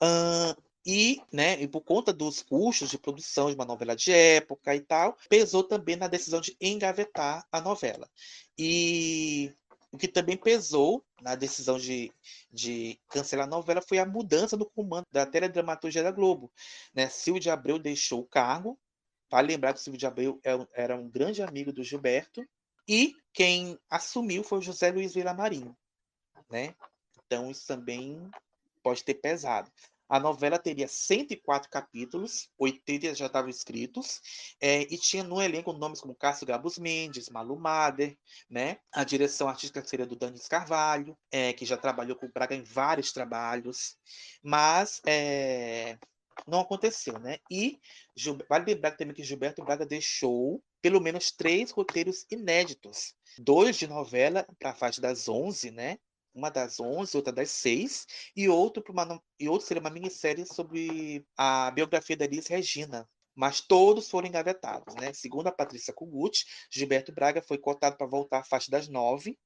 Uh, 0.03 0.61
e, 0.86 1.22
né, 1.34 1.61
e 1.61 1.68
por 1.68 1.82
conta 1.82 2.14
dos 2.14 2.42
custos 2.42 2.90
de 2.90 2.98
produção 2.98 3.50
de 3.50 3.56
uma 3.56 3.66
novela 3.66 3.94
de 3.94 4.11
época 4.14 4.74
e 4.74 4.80
tal, 4.80 5.18
pesou 5.27 5.61
também 5.61 5.98
na 5.98 6.08
decisão 6.08 6.40
de 6.40 6.56
engavetar 6.61 7.45
a 7.52 7.60
novela. 7.60 8.10
E 8.58 9.53
o 9.92 9.98
que 9.98 10.08
também 10.08 10.38
pesou 10.38 11.03
na 11.22 11.36
decisão 11.36 11.77
de, 11.77 12.10
de 12.52 12.98
cancelar 13.10 13.48
a 13.48 13.50
novela 13.50 13.82
foi 13.82 14.00
a 14.00 14.06
mudança 14.06 14.56
do 14.56 14.66
comando 14.66 15.06
da 15.11 15.26
teledramaturgia 15.26 16.03
da 16.03 16.11
Globo. 16.11 16.52
Né? 16.94 17.10
Silvio 17.10 17.42
de 17.42 17.50
Abreu 17.50 17.77
deixou 17.77 18.22
o 18.22 18.26
cargo. 18.26 18.80
Vale 19.30 19.48
lembrar 19.48 19.74
que 19.74 19.82
Silvio 19.82 20.00
de 20.00 20.06
Abreu 20.06 20.40
é 20.44 20.52
era 20.74 20.96
um 20.96 21.10
grande 21.10 21.42
amigo 21.42 21.72
do 21.72 21.84
Gilberto. 21.84 22.48
E 22.88 23.16
quem 23.34 23.78
assumiu 23.90 24.44
foi 24.44 24.60
o 24.60 24.62
José 24.62 24.92
Luiz 24.92 25.14
Villamarim. 25.14 25.76
Né? 26.50 26.74
Então, 27.26 27.52
isso 27.52 27.68
também 27.68 28.30
pode 28.82 29.04
ter 29.04 29.16
pesado. 29.16 29.70
A 30.10 30.20
novela 30.22 30.58
teria 30.58 30.88
104 30.88 31.70
capítulos, 31.70 32.50
80 32.58 33.14
já 33.14 33.26
estavam 33.26 33.50
escritos, 33.50 34.22
é, 34.62 34.84
e 34.84 34.98
tinha 34.98 35.22
no 35.22 35.42
elenco 35.42 35.74
nomes 35.74 36.00
como 36.00 36.16
Cássio 36.16 36.48
Gabus 36.48 36.78
Mendes, 36.78 37.30
Malu 37.30 37.60
Mader, 37.60 38.18
né? 38.50 38.78
A 38.94 39.04
direção 39.04 39.50
artística 39.50 39.84
seria 39.84 40.06
do 40.06 40.16
Danis 40.16 40.48
Carvalho, 40.48 41.18
é, 41.30 41.52
que 41.52 41.66
já 41.66 41.76
trabalhou 41.76 42.16
com 42.16 42.26
o 42.26 42.32
Braga 42.32 42.56
em 42.56 42.64
vários 42.64 43.12
trabalhos, 43.12 43.98
mas 44.42 45.02
é, 45.06 45.98
não 46.46 46.62
aconteceu, 46.62 47.18
né? 47.20 47.38
E 47.50 47.80
vale 48.50 48.74
lembrar 48.74 48.92
também 48.92 49.16
que 49.16 49.24
Gilberto 49.24 49.64
Braga 49.64 49.86
deixou 49.86 50.64
pelo 50.82 51.02
menos 51.02 51.32
três 51.32 51.72
roteiros 51.72 52.26
inéditos. 52.30 53.14
Dois 53.38 53.78
de 53.78 53.88
novela 53.88 54.46
para 54.60 54.72
a 54.72 54.76
faixa 54.76 55.02
das 55.02 55.28
11, 55.28 55.72
né? 55.72 55.98
uma 56.38 56.52
das 56.52 56.80
11, 56.80 57.18
outra 57.18 57.34
das 57.34 57.50
6, 57.50 58.06
e 58.36 58.48
outro, 58.48 58.84
uma, 58.90 59.22
e 59.40 59.50
outro 59.50 59.68
seria 59.68 59.82
uma 59.82 59.90
minissérie 59.90 60.46
sobre 60.46 61.26
a 61.36 61.72
biografia 61.72 62.16
da 62.16 62.26
Elis 62.26 62.48
Regina. 62.48 63.10
Mas 63.36 63.60
todos 63.62 64.10
foram 64.10 64.28
engavetados. 64.28 64.96
Né? 64.96 65.14
Segundo 65.14 65.48
a 65.48 65.52
Patrícia 65.52 65.94
Kugut, 65.94 66.46
Gilberto 66.72 67.12
Braga 67.12 67.42
foi 67.42 67.58
cotado 67.58 67.98
para 67.98 68.08
voltar 68.08 68.40
à 68.40 68.44
faixa 68.44 68.72
das 68.72 68.88
9. 68.88 69.38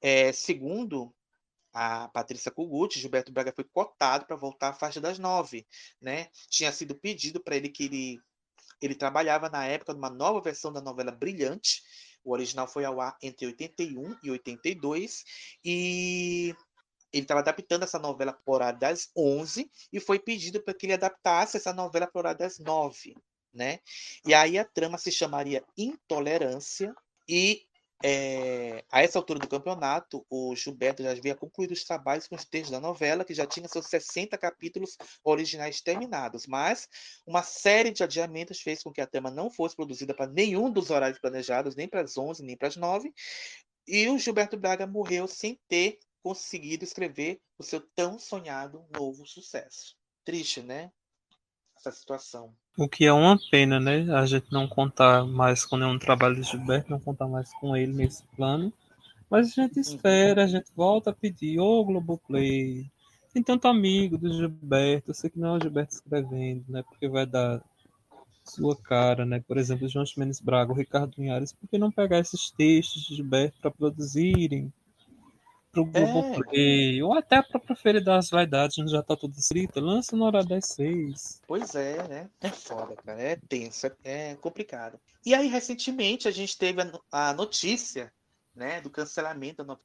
É, 0.00 0.32
segundo 0.32 1.12
a 1.72 2.08
Patrícia 2.08 2.50
Kugut, 2.50 2.98
Gilberto 2.98 3.32
Braga 3.32 3.52
foi 3.54 3.64
cotado 3.64 4.26
para 4.26 4.36
voltar 4.36 4.70
à 4.70 4.72
faixa 4.72 5.00
das 5.00 5.18
9. 5.18 5.66
Né? 6.00 6.28
Tinha 6.48 6.72
sido 6.72 6.94
pedido 6.94 7.40
para 7.40 7.56
ele 7.56 7.68
que 7.68 7.84
ele, 7.84 8.20
ele 8.80 8.94
trabalhava 8.94 9.48
na 9.48 9.64
época 9.66 9.92
numa 9.92 10.10
nova 10.10 10.40
versão 10.40 10.72
da 10.72 10.80
novela 10.80 11.12
Brilhante, 11.12 11.82
o 12.24 12.32
original 12.32 12.68
foi 12.68 12.84
ao 12.84 13.00
ar 13.00 13.16
entre 13.22 13.46
81 13.46 14.16
e 14.22 14.30
82 14.30 15.24
e 15.64 16.54
ele 17.12 17.22
estava 17.22 17.40
adaptando 17.40 17.84
essa 17.84 17.98
novela 17.98 18.32
para 18.32 18.42
o 18.50 18.54
horário 18.54 18.78
das 18.78 19.10
11 19.16 19.70
e 19.92 20.00
foi 20.00 20.18
pedido 20.18 20.62
para 20.62 20.74
que 20.74 20.86
ele 20.86 20.92
adaptasse 20.94 21.56
essa 21.56 21.72
novela 21.72 22.06
para 22.06 22.18
o 22.18 22.20
horário 22.20 22.38
das 22.38 22.58
9, 22.58 23.16
né? 23.52 23.80
E 24.26 24.34
aí 24.34 24.58
a 24.58 24.64
trama 24.64 24.98
se 24.98 25.10
chamaria 25.10 25.64
Intolerância 25.76 26.94
e 27.26 27.67
é, 28.02 28.84
a 28.90 29.02
essa 29.02 29.18
altura 29.18 29.40
do 29.40 29.48
campeonato, 29.48 30.24
o 30.30 30.54
Gilberto 30.54 31.02
já 31.02 31.10
havia 31.10 31.34
concluído 31.34 31.72
os 31.72 31.84
trabalhos 31.84 32.28
com 32.28 32.36
os 32.36 32.44
textos 32.44 32.70
da 32.70 32.80
novela, 32.80 33.24
que 33.24 33.34
já 33.34 33.46
tinha 33.46 33.68
seus 33.68 33.86
60 33.86 34.38
capítulos 34.38 34.96
originais 35.24 35.80
terminados, 35.80 36.46
mas 36.46 36.88
uma 37.26 37.42
série 37.42 37.90
de 37.90 38.04
adiamentos 38.04 38.60
fez 38.60 38.82
com 38.82 38.92
que 38.92 39.00
a 39.00 39.06
trama 39.06 39.30
não 39.30 39.50
fosse 39.50 39.74
produzida 39.74 40.14
para 40.14 40.30
nenhum 40.30 40.70
dos 40.70 40.90
horários 40.90 41.18
planejados, 41.18 41.74
nem 41.74 41.88
para 41.88 42.02
as 42.02 42.16
11, 42.16 42.44
nem 42.44 42.56
para 42.56 42.68
as 42.68 42.76
9, 42.76 43.12
e 43.86 44.08
o 44.08 44.18
Gilberto 44.18 44.56
Braga 44.56 44.86
morreu 44.86 45.26
sem 45.26 45.58
ter 45.66 45.98
conseguido 46.22 46.84
escrever 46.84 47.40
o 47.58 47.62
seu 47.62 47.80
tão 47.80 48.18
sonhado 48.18 48.86
novo 48.96 49.26
sucesso. 49.26 49.96
Triste, 50.24 50.62
né? 50.62 50.92
Essa 51.78 51.92
situação. 51.92 52.52
O 52.76 52.88
que 52.88 53.04
é 53.04 53.12
uma 53.12 53.38
pena, 53.50 53.78
né? 53.78 54.12
A 54.12 54.26
gente 54.26 54.50
não 54.50 54.66
contar 54.66 55.24
mais 55.24 55.64
com 55.64 55.76
nenhum 55.76 55.96
trabalho 55.96 56.34
de 56.34 56.42
Gilberto, 56.42 56.90
não 56.90 56.98
contar 56.98 57.28
mais 57.28 57.52
com 57.54 57.76
ele 57.76 57.92
nesse 57.92 58.24
plano. 58.36 58.72
Mas 59.30 59.56
a 59.56 59.62
gente 59.62 59.78
espera, 59.78 60.42
a 60.42 60.46
gente 60.48 60.72
volta 60.74 61.10
a 61.10 61.14
pedir, 61.14 61.60
ô 61.60 61.80
oh, 61.80 61.84
Globoplay, 61.84 62.90
tem 63.32 63.42
tanto 63.42 63.68
amigo 63.68 64.18
do 64.18 64.32
Gilberto, 64.32 65.10
eu 65.10 65.14
sei 65.14 65.30
que 65.30 65.38
não 65.38 65.54
é 65.54 65.58
o 65.58 65.60
Gilberto 65.60 65.94
escrevendo, 65.94 66.64
né? 66.68 66.82
Porque 66.82 67.08
vai 67.08 67.26
dar 67.26 67.62
sua 68.42 68.74
cara, 68.76 69.24
né? 69.24 69.40
Por 69.46 69.56
exemplo, 69.56 69.88
João 69.88 70.04
Mendes 70.16 70.40
Braga, 70.40 70.72
o 70.72 70.76
Ricardo 70.76 71.14
Linhares, 71.16 71.52
por 71.52 71.68
que 71.68 71.78
não 71.78 71.92
pegar 71.92 72.18
esses 72.18 72.50
textos 72.50 73.02
de 73.02 73.14
Gilberto 73.14 73.60
para 73.60 73.70
produzirem? 73.70 74.72
Pro 75.78 75.84
Globoplay, 75.84 76.98
é. 76.98 77.04
ou 77.04 77.14
até 77.14 77.36
a 77.36 77.42
própria 77.42 77.76
Feira 77.76 78.00
das 78.00 78.30
Vaidades, 78.30 78.78
onde 78.78 78.90
já 78.90 79.02
tá 79.02 79.16
tudo 79.16 79.34
escrito, 79.38 79.80
lança 79.80 80.16
na 80.16 80.24
hora 80.24 80.44
das 80.44 80.66
seis. 80.68 81.40
Pois 81.46 81.74
é, 81.74 82.08
né? 82.08 82.30
É 82.40 82.48
foda, 82.48 82.96
cara. 82.96 83.20
É 83.20 83.36
tenso, 83.36 83.90
é, 84.02 84.34
complicado. 84.36 84.98
E 85.24 85.34
aí, 85.34 85.46
recentemente, 85.46 86.26
a 86.26 86.30
gente 86.30 86.56
teve 86.56 86.80
a, 87.12 87.32
notícia 87.32 88.12
né, 88.54 88.80
do 88.80 88.90
cancelamento 88.90 89.64
no, 89.64 89.78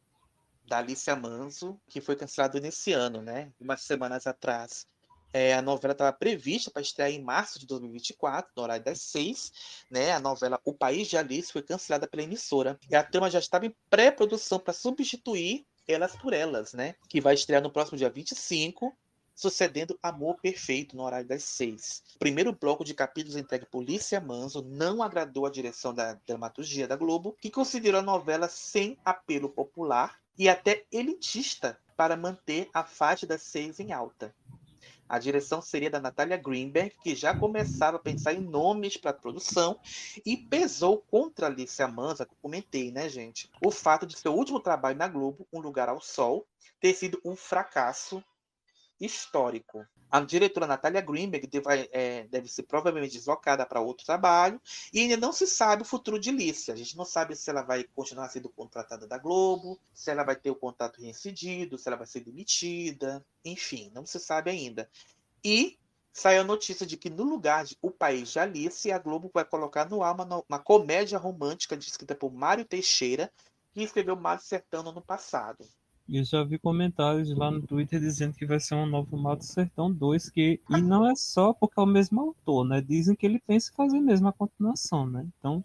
da 0.66 0.80
Alicia 0.80 1.16
Manso, 1.16 1.80
que 1.88 2.02
foi 2.02 2.16
cancelado 2.16 2.60
nesse 2.60 2.92
ano, 2.94 3.22
né? 3.22 3.52
Umas 3.60 3.82
semanas 3.82 4.26
atrás. 4.26 4.88
É, 5.36 5.56
a 5.56 5.64
novela 5.64 5.94
estava 5.94 6.14
prevista 6.14 6.70
para 6.70 6.84
estrear 6.84 7.10
em 7.10 7.20
março 7.20 7.60
de 7.60 7.66
2024, 7.66 8.52
no 8.56 8.64
horário 8.64 8.86
das 8.86 9.02
seis. 9.02 9.52
Né? 9.90 10.12
A 10.12 10.20
novela 10.20 10.60
O 10.64 10.74
País 10.74 11.08
de 11.08 11.18
Alice 11.18 11.52
foi 11.52 11.64
cancelada 11.64 12.08
pela 12.08 12.22
emissora. 12.22 12.80
E 12.88 12.96
a 12.96 13.04
trama 13.04 13.32
já 13.32 13.40
estava 13.40 13.66
em 13.66 13.76
pré-produção 13.90 14.60
para 14.60 14.74
substituir 14.74 15.66
elas 15.88 16.16
por 16.16 16.34
Elas, 16.34 16.74
né? 16.74 16.96
Que 17.10 17.22
vai 17.22 17.34
estrear 17.34 17.62
no 17.62 17.72
próximo 17.72 17.98
dia 17.98 18.10
25, 18.10 18.96
sucedendo 19.36 19.98
Amor 20.02 20.38
Perfeito 20.42 20.96
no 20.96 21.04
horário 21.04 21.28
das 21.28 21.44
seis. 21.44 22.04
O 22.16 22.20
primeiro 22.20 22.54
bloco 22.54 22.84
de 22.84 22.94
capítulos 22.94 23.36
entregue 23.36 23.66
por 23.66 23.84
Lícia 23.84 24.22
Manso 24.22 24.62
não 24.62 25.02
agradou 25.02 25.46
a 25.46 25.52
direção 25.52 25.94
da 25.94 26.14
dramaturgia 26.26 26.88
da 26.88 26.96
Globo, 26.96 27.36
que 27.42 27.50
considerou 27.50 28.00
a 28.00 28.04
novela 28.04 28.48
sem 28.48 28.98
apelo 29.04 29.50
popular 29.50 30.20
e 30.38 30.50
até 30.50 30.86
elitista 30.92 31.78
para 31.96 32.18
manter 32.18 32.70
a 32.74 32.84
faixa 32.84 33.26
das 33.26 33.42
seis 33.44 33.80
em 33.80 33.92
alta. 33.92 34.34
A 35.08 35.20
direção 35.20 35.62
seria 35.62 35.90
da 35.90 36.00
Natália 36.00 36.38
Greenberg, 36.38 36.96
que 37.04 37.16
já 37.16 37.34
começava 37.34 37.98
a 37.98 38.00
pensar 38.00 38.34
em 38.34 38.42
nomes 38.42 38.98
para 38.98 39.12
a 39.12 39.14
produção 39.14 39.80
e 40.26 40.38
pesou 40.38 41.00
contra 41.00 41.48
Alicia 41.48 41.88
Manza, 41.88 42.26
que 42.26 42.34
eu 42.34 42.38
comentei, 42.42 42.92
né, 42.92 43.08
gente? 43.10 43.50
O 43.64 43.70
fato 43.70 44.06
de 44.06 44.18
seu 44.18 44.34
último 44.34 44.60
trabalho 44.60 44.98
na 44.98 45.08
Globo, 45.08 45.48
Um 45.52 45.60
Lugar 45.60 45.90
ao 45.90 46.02
Sol, 46.02 46.48
ter 46.80 46.94
sido 46.94 47.20
um 47.24 47.36
fracasso 47.36 48.24
histórico. 49.06 49.86
A 50.10 50.20
diretora 50.20 50.68
Natália 50.68 51.02
Greenberg 51.02 51.48
deve, 51.48 51.90
é, 51.92 52.26
deve 52.26 52.48
ser 52.48 52.64
provavelmente 52.64 53.18
deslocada 53.18 53.66
para 53.66 53.82
outro 53.82 54.06
trabalho 54.06 54.62
e 54.94 55.00
ainda 55.00 55.18
não 55.18 55.34
se 55.34 55.48
sabe 55.48 55.82
o 55.82 55.86
futuro 55.86 56.20
de 56.20 56.32
Lícia. 56.32 56.74
A 56.74 56.78
gente 56.78 56.96
não 56.96 57.04
sabe 57.04 57.36
se 57.36 57.50
ela 57.50 57.64
vai 57.64 57.84
continuar 57.96 58.30
sendo 58.30 58.48
contratada 58.50 59.08
da 59.08 59.18
Globo, 59.18 59.80
se 59.92 60.12
ela 60.12 60.24
vai 60.24 60.36
ter 60.36 60.52
o 60.52 60.56
contrato 60.56 61.02
reincidido, 61.02 61.78
se 61.78 61.88
ela 61.88 61.98
vai 61.98 62.06
ser 62.06 62.20
demitida, 62.20 63.26
enfim, 63.44 63.92
não 63.94 64.06
se 64.06 64.20
sabe 64.20 64.52
ainda. 64.52 64.88
E 65.44 65.80
saiu 66.14 66.42
a 66.42 66.46
notícia 66.46 66.86
de 66.86 66.96
que 66.96 67.10
no 67.10 67.24
lugar 67.24 67.66
de 67.66 67.76
O 67.82 67.90
País 67.90 68.30
de 68.30 68.40
Alice, 68.40 68.92
a 68.92 69.00
Globo 69.00 69.32
vai 69.34 69.44
colocar 69.44 69.90
no 69.90 70.04
ar 70.04 70.14
uma, 70.14 70.44
uma 70.48 70.60
comédia 70.60 71.18
romântica 71.18 71.76
escrita 71.76 72.14
por 72.14 72.32
Mário 72.32 72.64
Teixeira, 72.64 73.32
que 73.74 73.82
escreveu 73.82 74.16
Mar 74.16 74.40
Sertão 74.40 74.84
no 74.84 75.02
passado. 75.02 75.68
Eu 76.10 76.24
já 76.24 76.44
vi 76.44 76.60
comentários 76.60 77.36
lá 77.36 77.50
no 77.50 77.62
Twitter 77.62 78.00
dizendo 78.00 78.34
que 78.34 78.46
vai 78.46 78.60
ser 78.60 78.76
um 78.76 78.86
novo 78.86 79.18
Mato 79.18 79.46
Sertão 79.46 79.92
2, 79.92 80.30
que 80.30 80.60
e 80.70 80.82
não 80.82 81.08
é 81.08 81.16
só 81.16 81.54
porque 81.54 81.80
é 81.80 81.84
o 81.84 81.88
mesmo 81.88 82.20
autor, 82.20 82.66
né? 82.66 82.82
Dizem 82.82 83.16
que 83.16 83.26
ele 83.26 83.40
pensa 83.40 83.72
em 83.72 83.76
fazer 83.76 84.00
mesmo 84.00 84.28
a 84.28 84.34
continuação, 84.34 85.06
né? 85.06 85.26
Então, 85.38 85.64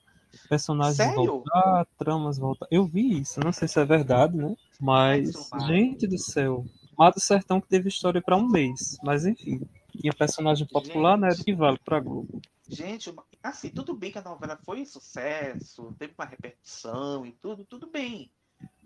personagens 0.48 0.96
Sério? 0.96 1.26
voltar, 1.26 1.86
tramas 1.98 2.38
voltar. 2.38 2.66
Eu 2.70 2.86
vi 2.86 3.20
isso, 3.20 3.40
não 3.40 3.52
sei 3.52 3.66
se 3.66 3.80
é 3.80 3.84
verdade, 3.84 4.36
né? 4.36 4.54
Mas, 4.80 5.32
gente 5.66 6.06
do 6.06 6.18
céu, 6.18 6.64
Mato 6.96 7.20
Sertão 7.20 7.60
que 7.60 7.68
teve 7.68 7.88
história 7.88 8.22
para 8.22 8.36
um 8.36 8.48
mês, 8.48 8.96
mas 9.02 9.26
enfim, 9.26 9.60
tinha 9.90 10.12
personagem 10.12 10.66
popular, 10.68 11.18
né? 11.18 11.30
Que 11.44 11.52
vale 11.52 11.78
para 11.84 11.98
Globo. 11.98 12.40
Gente, 12.68 13.12
assim, 13.42 13.70
tudo 13.70 13.94
bem 13.94 14.12
que 14.12 14.18
a 14.18 14.22
novela 14.22 14.58
foi 14.64 14.82
um 14.82 14.86
sucesso, 14.86 15.94
teve 15.98 16.12
uma 16.16 16.26
repercussão 16.26 17.26
e 17.26 17.32
tudo, 17.32 17.64
tudo 17.64 17.90
bem. 17.90 18.30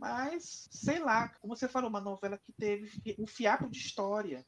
Mas, 0.02 0.68
sei 0.72 0.98
lá, 0.98 1.28
como 1.40 1.56
você 1.56 1.68
falou, 1.68 1.88
uma 1.88 2.00
novela 2.00 2.36
que 2.36 2.52
teve 2.52 2.90
um 3.20 3.24
fiapo 3.24 3.70
de 3.70 3.78
história. 3.78 4.44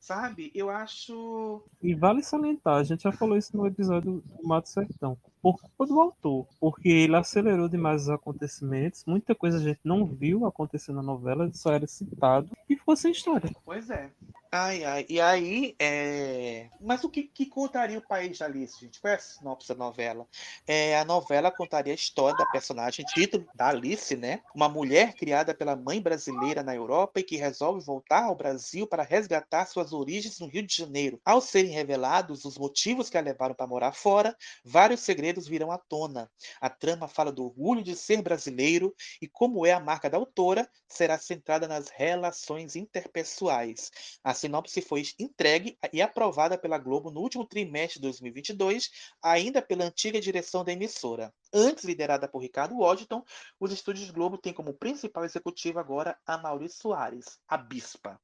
sabe? 0.00 0.50
Eu 0.54 0.70
acho. 0.70 1.62
E 1.82 1.94
vale 1.94 2.22
salientar, 2.22 2.76
a 2.76 2.84
gente 2.84 3.02
já 3.02 3.12
falou 3.12 3.36
isso 3.36 3.54
no 3.54 3.66
episódio 3.66 4.22
do 4.22 4.48
Mato 4.48 4.70
Sertão, 4.70 5.18
por 5.42 5.60
culpa 5.60 5.86
do 5.86 6.00
autor, 6.00 6.46
porque 6.58 6.88
ele 6.88 7.14
acelerou 7.14 7.68
demais 7.68 8.04
os 8.04 8.08
acontecimentos, 8.08 9.04
muita 9.06 9.34
coisa 9.34 9.58
a 9.58 9.60
gente 9.60 9.80
não 9.84 10.06
viu 10.06 10.46
acontecer 10.46 10.92
na 10.92 11.02
novela, 11.02 11.52
só 11.52 11.70
era 11.74 11.86
citado 11.86 12.48
e 12.66 12.74
ficou 12.74 12.96
sem 12.96 13.12
história. 13.12 13.50
Pois 13.66 13.90
é. 13.90 14.10
Ai, 14.50 14.82
ai. 14.82 15.04
E 15.10 15.20
aí, 15.20 15.76
é... 15.78 16.70
mas 16.80 17.04
o 17.04 17.10
que, 17.10 17.24
que 17.24 17.44
contaria 17.44 17.98
o 17.98 18.06
país 18.06 18.38
da 18.38 18.46
Alice, 18.46 18.80
gente? 18.80 18.98
Qual 18.98 19.12
é 19.12 19.16
a 19.16 19.18
sinopse 19.18 19.68
da 19.68 19.74
novela? 19.74 20.26
É, 20.66 20.98
a 20.98 21.04
novela 21.04 21.50
contaria 21.50 21.92
a 21.92 21.94
história 21.94 22.34
da 22.38 22.46
personagem, 22.46 23.04
título 23.04 23.46
da 23.54 23.68
Alice, 23.68 24.16
né? 24.16 24.40
Uma 24.54 24.66
mulher 24.66 25.12
criada 25.12 25.54
pela 25.54 25.76
mãe 25.76 26.00
brasileira 26.00 26.62
na 26.62 26.74
Europa 26.74 27.20
e 27.20 27.22
que 27.22 27.36
resolve 27.36 27.84
voltar 27.84 28.24
ao 28.24 28.34
Brasil 28.34 28.86
para 28.86 29.02
resgatar 29.02 29.66
suas 29.66 29.92
origens 29.92 30.40
no 30.40 30.46
Rio 30.46 30.66
de 30.66 30.74
Janeiro. 30.74 31.20
Ao 31.26 31.42
serem 31.42 31.70
revelados 31.70 32.46
os 32.46 32.56
motivos 32.56 33.10
que 33.10 33.18
a 33.18 33.20
levaram 33.20 33.54
para 33.54 33.66
morar 33.66 33.92
fora, 33.92 34.34
vários 34.64 35.00
segredos 35.00 35.46
virão 35.46 35.70
à 35.70 35.76
tona. 35.76 36.30
A 36.58 36.70
trama 36.70 37.06
fala 37.06 37.30
do 37.30 37.44
orgulho 37.44 37.82
de 37.82 37.94
ser 37.94 38.22
brasileiro 38.22 38.94
e 39.20 39.28
como 39.28 39.66
é 39.66 39.72
a 39.72 39.80
marca 39.80 40.08
da 40.08 40.16
autora, 40.16 40.66
será 40.88 41.18
centrada 41.18 41.68
nas 41.68 41.90
relações 41.90 42.76
interpessoais. 42.76 43.90
A 44.24 44.37
sinopse 44.38 44.80
foi 44.80 45.02
entregue 45.18 45.78
e 45.92 46.00
aprovada 46.00 46.56
pela 46.56 46.78
Globo 46.78 47.10
no 47.10 47.20
último 47.20 47.44
trimestre 47.44 48.00
de 48.00 48.02
2022, 48.02 48.90
ainda 49.22 49.60
pela 49.60 49.84
antiga 49.84 50.20
direção 50.20 50.64
da 50.64 50.72
emissora. 50.72 51.32
Antes 51.52 51.84
liderada 51.84 52.28
por 52.28 52.40
Ricardo 52.40 52.76
Washington, 52.76 53.24
os 53.58 53.72
estúdios 53.72 54.10
Globo 54.10 54.38
têm 54.38 54.52
como 54.52 54.74
principal 54.74 55.24
executivo 55.24 55.78
agora 55.78 56.16
a 56.26 56.38
Maurício 56.38 56.80
Soares, 56.80 57.38
a 57.48 57.56
Bispa. 57.56 58.20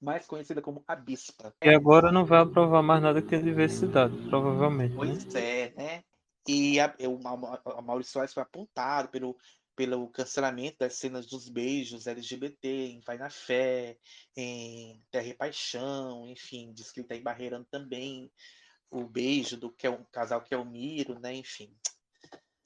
Mais 0.00 0.26
conhecida 0.26 0.60
como 0.60 0.84
a 0.86 0.94
Bispa. 0.94 1.54
E 1.62 1.68
agora 1.70 2.12
não 2.12 2.24
vai 2.24 2.40
aprovar 2.40 2.82
mais 2.82 3.02
nada 3.02 3.22
que 3.22 3.34
a 3.34 3.40
diversidade, 3.40 4.16
provavelmente. 4.28 4.90
Né? 4.90 4.96
Pois 4.96 5.34
é, 5.34 5.72
né? 5.76 6.04
E 6.46 6.78
a, 6.78 6.86
a, 6.86 7.78
a 7.78 7.82
Maurício 7.82 8.12
Soares 8.12 8.34
foi 8.34 8.42
apontado 8.42 9.08
pelo 9.08 9.34
pelo 9.76 10.08
cancelamento 10.08 10.78
das 10.78 10.94
cenas 10.94 11.26
dos 11.26 11.48
beijos 11.48 12.06
LGBT 12.06 12.68
em 12.68 13.00
Vai 13.00 13.18
na 13.18 13.30
Fé, 13.30 13.98
em 14.36 15.02
Terra 15.10 15.26
e 15.26 15.34
Paixão, 15.34 16.28
enfim, 16.28 16.72
diz 16.72 16.90
que 16.92 17.00
ele 17.00 17.04
está 17.04 17.16
embarreirando 17.16 17.66
também 17.70 18.30
o 18.90 19.04
beijo 19.04 19.56
do 19.56 19.72
que 19.72 19.86
é 19.86 19.90
um 19.90 20.04
casal 20.04 20.42
que 20.42 20.54
é 20.54 20.56
o 20.56 20.64
Miro, 20.64 21.18
né? 21.18 21.34
Enfim. 21.34 21.74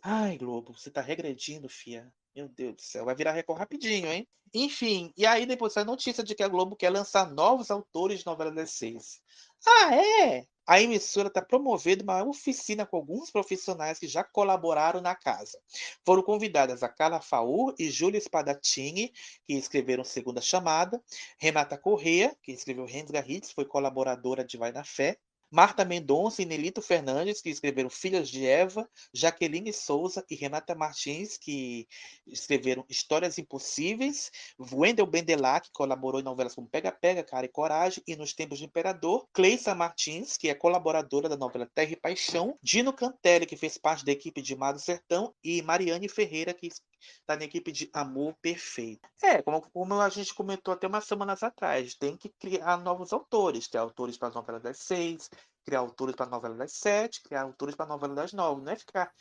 Ai, 0.02 0.36
Globo, 0.36 0.72
você 0.72 0.90
tá 0.90 1.00
regredindo, 1.00 1.68
fia. 1.68 2.12
Meu 2.34 2.48
Deus 2.48 2.76
do 2.76 2.82
céu, 2.82 3.04
vai 3.04 3.16
virar 3.16 3.32
Record 3.32 3.58
rapidinho, 3.58 4.06
hein? 4.06 4.28
Enfim, 4.54 5.12
e 5.16 5.26
aí 5.26 5.44
depois 5.44 5.76
a 5.76 5.84
notícia 5.84 6.22
de 6.22 6.34
que 6.34 6.42
a 6.42 6.48
Globo 6.48 6.76
quer 6.76 6.90
lançar 6.90 7.30
novos 7.30 7.70
autores 7.70 8.20
de 8.20 8.26
novela 8.26 8.52
das 8.52 8.72
seis. 8.72 9.20
Ah, 9.66 9.94
é? 9.94 10.46
A 10.70 10.82
emissora 10.82 11.28
está 11.28 11.40
promovendo 11.40 12.04
uma 12.04 12.22
oficina 12.22 12.84
com 12.84 12.98
alguns 12.98 13.30
profissionais 13.30 13.98
que 13.98 14.06
já 14.06 14.22
colaboraram 14.22 15.00
na 15.00 15.14
casa. 15.14 15.58
Foram 16.04 16.22
convidadas 16.22 16.82
a 16.82 16.90
Carla 16.90 17.22
Faur 17.22 17.74
e 17.78 17.88
Júlia 17.88 18.20
Spadatini, 18.20 19.10
que 19.46 19.54
escreveram 19.54 20.04
Segunda 20.04 20.42
Chamada, 20.42 21.02
Renata 21.38 21.78
Correa, 21.78 22.36
que 22.42 22.52
escreveu 22.52 22.84
Rensga 22.84 23.24
Hits, 23.26 23.50
foi 23.50 23.64
colaboradora 23.64 24.44
de 24.44 24.58
Vai 24.58 24.70
na 24.70 24.84
Fé, 24.84 25.16
Marta 25.50 25.84
Mendonça 25.84 26.42
e 26.42 26.44
Nelito 26.44 26.82
Fernandes, 26.82 27.40
que 27.40 27.48
escreveram 27.48 27.88
Filhas 27.88 28.28
de 28.28 28.46
Eva, 28.46 28.88
Jaqueline 29.14 29.72
Souza 29.72 30.24
e 30.30 30.34
Renata 30.34 30.74
Martins, 30.74 31.38
que 31.38 31.86
escreveram 32.26 32.84
Histórias 32.88 33.38
Impossíveis, 33.38 34.30
Wendel 34.58 35.06
Bendelá, 35.06 35.60
que 35.60 35.70
colaborou 35.72 36.20
em 36.20 36.24
novelas 36.24 36.54
como 36.54 36.68
Pega 36.68 36.92
Pega, 36.92 37.24
Cara 37.24 37.46
e 37.46 37.48
Coragem 37.48 38.02
e 38.06 38.14
Nos 38.14 38.34
Tempos 38.34 38.58
de 38.58 38.66
Imperador, 38.66 39.26
Cleissa 39.32 39.74
Martins, 39.74 40.36
que 40.36 40.48
é 40.48 40.54
colaboradora 40.54 41.28
da 41.28 41.36
novela 41.36 41.68
Terra 41.74 41.92
e 41.92 41.96
Paixão, 41.96 42.58
Dino 42.62 42.92
Cantelli, 42.92 43.46
que 43.46 43.56
fez 43.56 43.78
parte 43.78 44.04
da 44.04 44.12
equipe 44.12 44.42
de 44.42 44.54
Mar 44.54 44.72
do 44.72 44.78
Sertão, 44.78 45.34
e 45.42 45.62
Mariane 45.62 46.08
Ferreira, 46.08 46.52
que 46.52 46.68
está 47.00 47.36
na 47.36 47.44
equipe 47.44 47.70
de 47.72 47.90
Amor 47.92 48.34
Perfeito. 48.40 49.08
É, 49.22 49.42
como, 49.42 49.62
como, 49.70 50.00
a 50.00 50.08
gente 50.08 50.34
comentou 50.34 50.74
até 50.74 50.86
umas 50.86 51.04
semanas 51.04 51.42
atrás, 51.42 51.94
tem 51.94 52.16
que 52.16 52.28
criar 52.28 52.78
novos 52.78 53.12
autores, 53.12 53.68
ter 53.68 53.78
autores 53.78 54.16
para 54.16 54.28
as 54.28 54.34
novelas 54.34 54.62
das 54.62 54.78
seis, 54.78 55.30
criar 55.64 55.80
autores 55.80 56.16
para 56.16 56.26
a 56.26 56.30
novela 56.30 56.54
das 56.56 56.72
sete, 56.72 57.22
criar 57.22 57.42
autores 57.42 57.74
para 57.74 57.86
a 57.86 57.88
novela 57.88 58.14
das 58.14 58.32
nove. 58.32 58.62
Não 58.62 58.72
é 58.72 58.76
ficar 58.76 59.12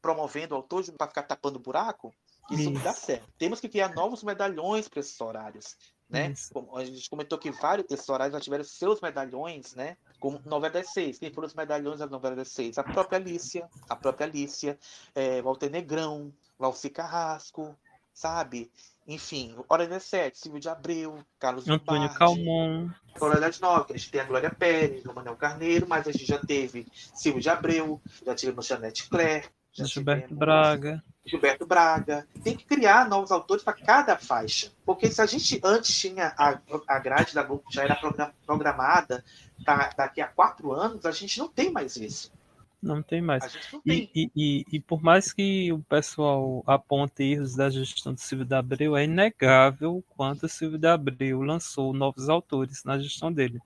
promovendo 0.00 0.54
autores 0.54 0.90
para 0.90 1.08
ficar 1.08 1.22
tapando 1.22 1.58
buraco. 1.58 2.14
Isso, 2.50 2.62
Isso, 2.62 2.70
não 2.70 2.82
dá 2.82 2.92
certo. 2.92 3.28
Temos 3.38 3.60
que 3.60 3.68
criar 3.68 3.94
novos 3.94 4.22
medalhões 4.22 4.88
para 4.88 5.00
esses 5.00 5.20
horários. 5.20 5.76
Né? 6.08 6.32
A 6.74 6.84
gente 6.84 7.10
comentou 7.10 7.38
que 7.38 7.50
vários 7.50 7.86
desses 7.86 8.08
horários 8.08 8.34
já 8.34 8.40
tiveram 8.40 8.64
seus 8.64 9.00
medalhões, 9.00 9.74
né? 9.74 9.96
Como 10.18 10.40
novela 10.46 10.72
das 10.72 10.92
seis. 10.92 11.18
Quem 11.18 11.30
foram 11.30 11.46
os 11.46 11.54
medalhões 11.54 11.98
da 11.98 12.06
novela 12.06 12.34
das 12.34 12.48
seis? 12.48 12.78
A 12.78 12.82
própria 12.82 13.18
Alicia, 13.18 13.68
a 13.88 13.94
própria 13.94 14.26
Alicia, 14.26 14.78
é, 15.14 15.42
Walter 15.42 15.68
Negrão, 15.68 16.32
Valci 16.58 16.88
Carrasco, 16.88 17.76
sabe? 18.14 18.70
Enfim, 19.06 19.54
Hora 19.68 19.86
das 19.86 20.02
Sete, 20.02 20.38
Silvio 20.38 20.60
de 20.60 20.68
Abreu, 20.68 21.24
Carlos 21.38 21.66
Antônio 21.68 22.12
Calmon. 22.12 22.90
Hora 23.20 23.40
das 23.40 23.60
a 23.62 23.86
gente 23.92 24.10
tem 24.10 24.20
a 24.20 24.24
Glória 24.24 24.50
Pérez, 24.50 25.04
o 25.06 25.14
Manuel 25.14 25.36
Carneiro, 25.36 25.86
mas 25.88 26.06
a 26.06 26.12
gente 26.12 26.26
já 26.26 26.38
teve 26.38 26.86
Silvio 27.14 27.40
de 27.40 27.48
Abreu, 27.48 28.00
já 28.24 28.34
tivemos 28.34 28.66
Janete 28.66 29.08
Claire, 29.08 29.48
já 29.78 29.84
Gilberto 29.84 30.22
tivemos 30.28 30.38
Braga. 30.38 31.04
Gilberto 31.24 31.66
Braga. 31.66 32.26
Tem 32.42 32.56
que 32.56 32.64
criar 32.64 33.08
novos 33.08 33.30
autores 33.30 33.62
para 33.62 33.74
cada 33.74 34.16
faixa. 34.16 34.72
Porque 34.84 35.10
se 35.10 35.20
a 35.20 35.26
gente 35.26 35.60
antes 35.62 35.96
tinha 35.98 36.34
a, 36.38 36.58
a 36.86 36.98
grade 36.98 37.34
da 37.34 37.42
Globo 37.42 37.64
já 37.70 37.84
era 37.84 37.98
programada 38.46 39.24
tá, 39.64 39.90
daqui 39.96 40.20
a 40.20 40.26
quatro 40.26 40.72
anos, 40.72 41.04
a 41.04 41.12
gente 41.12 41.38
não 41.38 41.48
tem 41.48 41.70
mais 41.70 41.96
isso. 41.96 42.32
Não 42.80 43.02
tem 43.02 43.20
mais. 43.20 43.42
Não 43.72 43.80
tem. 43.80 44.08
E, 44.14 44.30
e, 44.36 44.64
e, 44.72 44.80
por 44.80 45.02
mais 45.02 45.32
que 45.32 45.72
o 45.72 45.80
pessoal 45.80 46.62
aponte 46.64 47.24
erros 47.24 47.56
da 47.56 47.68
gestão 47.68 48.14
do 48.14 48.20
Silvio 48.20 48.46
da 48.46 48.60
Abreu, 48.60 48.96
é 48.96 49.02
inegável 49.02 49.96
o 49.96 50.02
quanto 50.16 50.46
o 50.46 50.48
Silvio 50.48 50.78
da 50.78 50.94
Abreu 50.94 51.42
lançou 51.42 51.92
novos 51.92 52.28
autores 52.28 52.84
na 52.84 52.96
gestão 52.96 53.32
dele. 53.32 53.60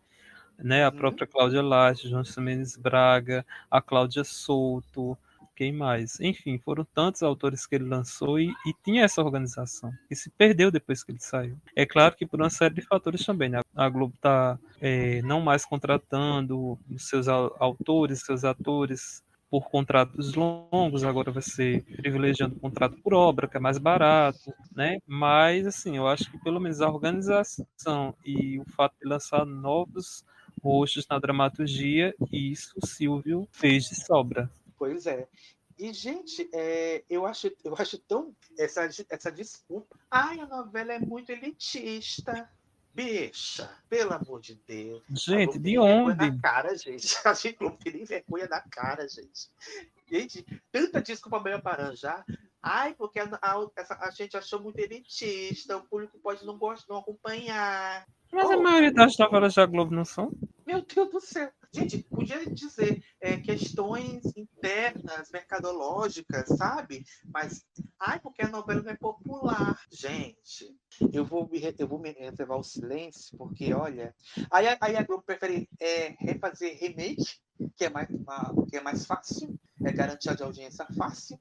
Né? 0.59 0.85
A 0.85 0.89
uhum. 0.89 0.97
própria 0.97 1.27
Cláudia 1.27 1.61
Laje, 1.61 2.09
João 2.09 2.23
Mendes 2.39 2.77
Braga, 2.77 3.45
a 3.71 3.83
Cláudia 3.83 4.25
Souto, 4.25 5.17
quem 5.63 5.71
mais? 5.71 6.19
Enfim, 6.19 6.59
foram 6.59 6.85
tantos 6.93 7.23
autores 7.23 7.65
que 7.67 7.77
ele 7.77 7.85
lançou 7.85 8.41
e, 8.41 8.53
e, 8.67 8.75
tinha 8.85 9.05
essa 9.05 9.23
organização, 9.23 9.93
que 10.09 10.17
se 10.17 10.29
perdeu 10.31 10.73
depois 10.73 11.05
que 11.05 11.13
ele 11.13 11.21
saiu. 11.21 11.57
É 11.77 11.87
claro 11.87 12.17
que 12.17 12.27
por 12.27 12.41
uma 12.41 12.51
série 12.51 12.75
de 12.75 12.83
fatores 12.83 13.25
também, 13.25 13.49
né? 13.49 13.61
A 13.77 13.89
Globo 13.89 14.13
está 14.13 14.59
é, 14.81 15.23
não 15.23 15.41
mais 15.41 15.65
contratando 15.65 16.77
seus 16.97 17.29
autores, 17.29 18.23
seus 18.23 18.43
atores 18.43 19.23
por 19.49 19.71
contratos 19.71 20.35
longos, 20.35 21.05
agora 21.05 21.31
vai 21.31 21.43
ser 21.43 21.85
privilegiando 21.85 22.57
o 22.57 22.61
contrato 22.61 22.97
por 23.01 23.15
obra, 23.15 23.47
que 23.47 23.57
é 23.57 23.61
mais 23.61 23.79
barato, 23.79 24.53
né? 24.75 24.99
Mas, 25.07 25.65
assim, 25.65 25.97
eu 25.97 26.09
acho 26.09 26.29
que 26.29 26.39
pelo 26.39 26.59
menos 26.59 26.81
a 26.81 26.89
organização 26.89 28.17
e 28.25 28.59
o 28.59 28.65
fato 28.73 28.97
de 29.01 29.09
lançar 29.09 29.47
novos 29.47 30.25
rostos 30.61 31.07
na 31.09 31.21
dramaturgia, 31.21 32.13
isso 32.33 32.73
o 32.83 32.85
Silvio 32.85 33.47
fez 33.53 33.85
de 33.85 33.95
sobra. 33.95 34.51
Pois 34.83 35.07
é. 35.07 35.29
E, 35.79 35.93
gente, 35.93 36.51
é, 36.53 37.05
eu, 37.09 37.25
acho, 37.25 37.53
eu 37.63 37.73
acho 37.79 37.97
tão. 37.99 38.35
Essa, 38.59 38.89
essa 39.09 39.31
desculpa. 39.31 39.97
Ai, 40.11 40.41
a 40.41 40.47
novela 40.47 40.93
é 40.93 40.99
muito 40.99 41.31
elitista. 41.31 42.51
Bicha, 42.93 43.71
pelo 43.89 44.13
amor 44.13 44.41
de 44.41 44.57
Deus. 44.67 45.05
Gente, 45.09 45.57
de 45.61 45.79
onde? 45.79 46.17
Na 46.17 46.41
cara, 46.41 46.77
gente. 46.77 47.07
A 47.25 47.33
gente 47.33 47.63
não 47.63 47.77
tem 47.77 48.05
vergonha 48.05 48.49
na 48.49 48.61
cara, 48.61 49.09
gente. 49.09 49.49
Gente, 50.11 50.45
tanta 50.73 51.01
desculpa 51.01 51.39
mesmo 51.39 51.63
para 51.63 51.85
arranjar. 51.85 52.25
Ai, 52.61 52.93
porque 52.95 53.21
a, 53.21 53.39
a, 53.41 54.07
a, 54.07 54.11
gente 54.11 54.37
achou 54.37 54.61
muito 54.61 54.81
elitista, 54.81 55.77
o 55.77 55.85
público 55.85 56.19
pode 56.19 56.45
não 56.45 56.59
gostar, 56.59 56.93
não 56.93 56.99
acompanhar. 56.99 58.05
Mas 58.33 58.49
oh, 58.49 58.53
a 58.53 58.57
maioria 58.57 58.93
das 58.93 59.17
novelas 59.19 59.55
da 59.55 59.67
Globo 59.67 59.95
não 59.95 60.05
são? 60.05 60.33
Meu 60.67 60.83
Deus 60.83 61.11
do 61.11 61.21
céu. 61.21 61.51
Gente, 61.75 62.03
podia 62.03 62.45
dizer 62.47 63.03
é, 63.19 63.39
questões 63.39 64.25
internas, 64.37 65.31
mercadológicas, 65.33 66.47
sabe? 66.49 67.05
Mas, 67.33 67.65
ai, 67.99 68.21
porque 68.21 68.43
a 68.43 68.49
novela 68.49 68.83
não 68.83 68.91
é 68.93 68.97
popular. 68.97 69.81
Gente, 69.91 70.77
eu 71.13 71.25
vou 71.25 71.49
me, 71.49 71.61
eu 71.79 71.89
vou 71.89 71.99
me 71.99 72.11
reservar 72.13 72.59
o 72.59 72.63
silêncio, 72.63 73.37
porque, 73.39 73.73
olha. 73.73 74.15
Aí, 74.51 74.67
aí 74.81 74.97
a 74.97 75.03
Globo 75.03 75.23
prefere 75.23 75.67
é, 75.81 76.15
refazer 76.19 76.79
remake, 76.79 77.39
que 77.75 77.85
é, 77.87 77.91
mais, 77.91 78.09
uma, 78.11 78.55
que 78.69 78.77
é 78.77 78.83
mais 78.83 79.07
fácil, 79.07 79.59
é 79.83 79.93
garantia 79.93 80.35
de 80.35 80.43
audiência 80.43 80.87
fácil, 80.97 81.39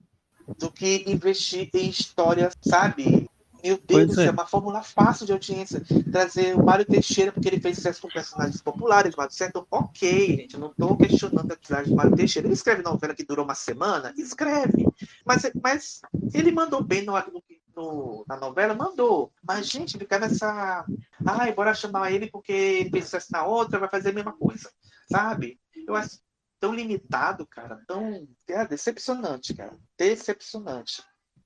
do 0.57 0.71
que 0.71 1.03
investir 1.07 1.69
em 1.73 1.89
histórias, 1.89 2.53
sabe? 2.61 3.29
Meu 3.63 3.77
Deus, 3.77 4.17
é. 4.17 4.25
é 4.25 4.31
uma 4.31 4.47
fórmula 4.47 4.81
fácil 4.81 5.25
de 5.25 5.31
audiência. 5.31 5.81
Trazer 6.11 6.55
o 6.55 6.63
Mário 6.63 6.85
Teixeira, 6.85 7.31
porque 7.31 7.47
ele 7.47 7.59
fez 7.59 7.77
sucesso 7.77 8.01
com 8.01 8.07
personagens 8.07 8.61
populares, 8.61 9.15
mas 9.15 9.35
certo, 9.35 9.65
ok, 9.69 10.37
gente. 10.37 10.55
Eu 10.55 10.59
não 10.59 10.71
estou 10.71 10.97
questionando 10.97 11.51
a 11.51 11.53
atividade 11.53 11.89
do 11.89 11.95
Mário 11.95 12.15
Teixeira. 12.15 12.47
Ele 12.47 12.53
escreve 12.53 12.81
novela 12.81 13.13
que 13.13 13.23
durou 13.23 13.45
uma 13.45 13.53
semana? 13.53 14.13
Escreve. 14.17 14.87
Mas, 15.25 15.51
mas 15.61 16.01
ele 16.33 16.51
mandou 16.51 16.83
bem 16.83 17.03
no, 17.03 17.13
no, 17.13 17.43
no, 17.75 18.25
na 18.27 18.35
novela? 18.35 18.73
Mandou. 18.73 19.31
Mas, 19.43 19.67
gente, 19.67 19.97
ficar 19.97 20.19
nessa. 20.19 20.85
ai, 21.25 21.53
bora 21.53 21.73
chamar 21.73 22.11
ele 22.11 22.29
porque 22.29 22.51
ele 22.51 22.89
fez 22.89 23.05
sucesso 23.05 23.31
na 23.31 23.45
outra, 23.45 23.79
vai 23.79 23.89
fazer 23.89 24.09
a 24.09 24.13
mesma 24.13 24.33
coisa, 24.33 24.71
sabe? 25.09 25.59
Eu 25.87 25.95
acho 25.95 26.19
tão 26.59 26.73
limitado, 26.73 27.45
cara, 27.47 27.81
tão 27.87 28.27
é 28.47 28.67
decepcionante, 28.67 29.53
cara, 29.53 29.75
decepcionante. 29.97 31.03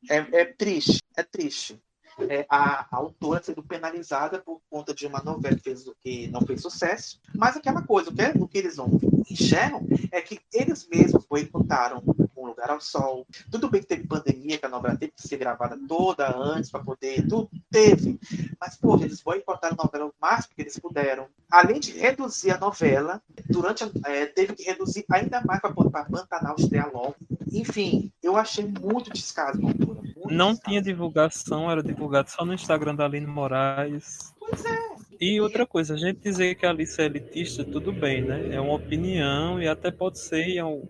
É, 0.09 0.17
é 0.41 0.45
triste, 0.45 1.01
é 1.15 1.23
triste 1.23 1.81
é, 2.29 2.45
a, 2.49 2.81
a, 2.81 2.97
autora 2.97 3.43
sendo 3.43 3.63
penalizada 3.63 4.39
por 4.39 4.61
conta 4.69 4.93
de 4.93 5.05
uma 5.05 5.21
novela 5.21 5.55
que, 5.55 5.63
fez, 5.63 5.85
que 6.03 6.27
não 6.27 6.41
fez 6.41 6.61
sucesso. 6.61 7.19
Mas 7.35 7.57
aquela 7.57 7.81
coisa, 7.81 8.09
o 8.09 8.15
que, 8.15 8.23
o 8.39 8.47
que 8.47 8.57
eles 8.57 8.77
não 8.77 8.89
enxergam 9.29 9.85
é 10.11 10.21
que 10.21 10.39
eles 10.53 10.87
mesmos 10.87 11.25
boicotaram 11.25 12.03
Um 12.45 12.49
Lugar 12.49 12.69
ao 12.69 12.79
Sol. 12.79 13.25
Tudo 13.51 13.69
bem 13.69 13.81
que 13.81 13.87
teve 13.87 14.07
pandemia, 14.07 14.57
que 14.57 14.65
a 14.65 14.69
novela 14.69 14.95
teve 14.95 15.13
que 15.13 15.27
ser 15.27 15.37
gravada 15.37 15.77
toda 15.87 16.37
antes 16.37 16.69
para 16.69 16.83
poder. 16.83 17.27
Tudo 17.27 17.49
teve. 17.71 18.19
Mas, 18.59 18.77
pô, 18.77 18.95
eles 18.95 19.21
boicotaram 19.21 19.75
a 19.79 19.83
novela 19.83 20.05
o 20.05 20.13
máximo 20.21 20.53
que 20.55 20.61
eles 20.61 20.77
puderam. 20.77 21.27
Além 21.51 21.79
de 21.79 21.91
reduzir 21.91 22.51
a 22.51 22.59
novela, 22.59 23.21
durante 23.49 23.83
a, 23.83 23.89
é, 24.05 24.25
teve 24.27 24.53
que 24.53 24.63
reduzir 24.63 25.05
ainda 25.11 25.41
mais 25.41 25.59
para 25.59 25.73
Pantanal 25.73 26.55
estrear 26.57 26.91
logo. 26.93 27.15
Enfim, 27.51 28.11
eu 28.21 28.37
achei 28.37 28.65
muito 28.65 29.11
descaso. 29.11 29.59
Não 29.61 30.51
descaso. 30.51 30.61
tinha 30.65 30.81
divulgação, 30.81 31.69
era 31.69 31.81
divulgado 31.81 32.29
só 32.29 32.45
no 32.45 32.53
Instagram 32.53 32.95
da 32.95 33.05
Aline 33.05 33.27
Moraes. 33.27 34.33
Pois 34.39 34.63
é. 34.65 34.95
E 35.19 35.39
outra 35.39 35.65
coisa, 35.65 35.93
a 35.93 35.97
gente 35.97 36.19
dizer 36.19 36.55
que 36.55 36.65
a 36.65 36.69
Alice 36.69 36.99
é 37.01 37.05
elitista, 37.05 37.63
tudo 37.63 37.91
bem, 37.91 38.21
né? 38.21 38.53
É 38.53 38.59
uma 38.59 38.73
opinião 38.73 39.61
e 39.61 39.67
até 39.67 39.89
pode 39.89 40.19
ser 40.19 40.43
em 40.43 40.59
algum, 40.59 40.87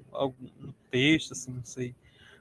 algum 0.95 1.05
texto, 1.15 1.33
assim, 1.33 1.51
não 1.51 1.65
sei. 1.65 1.95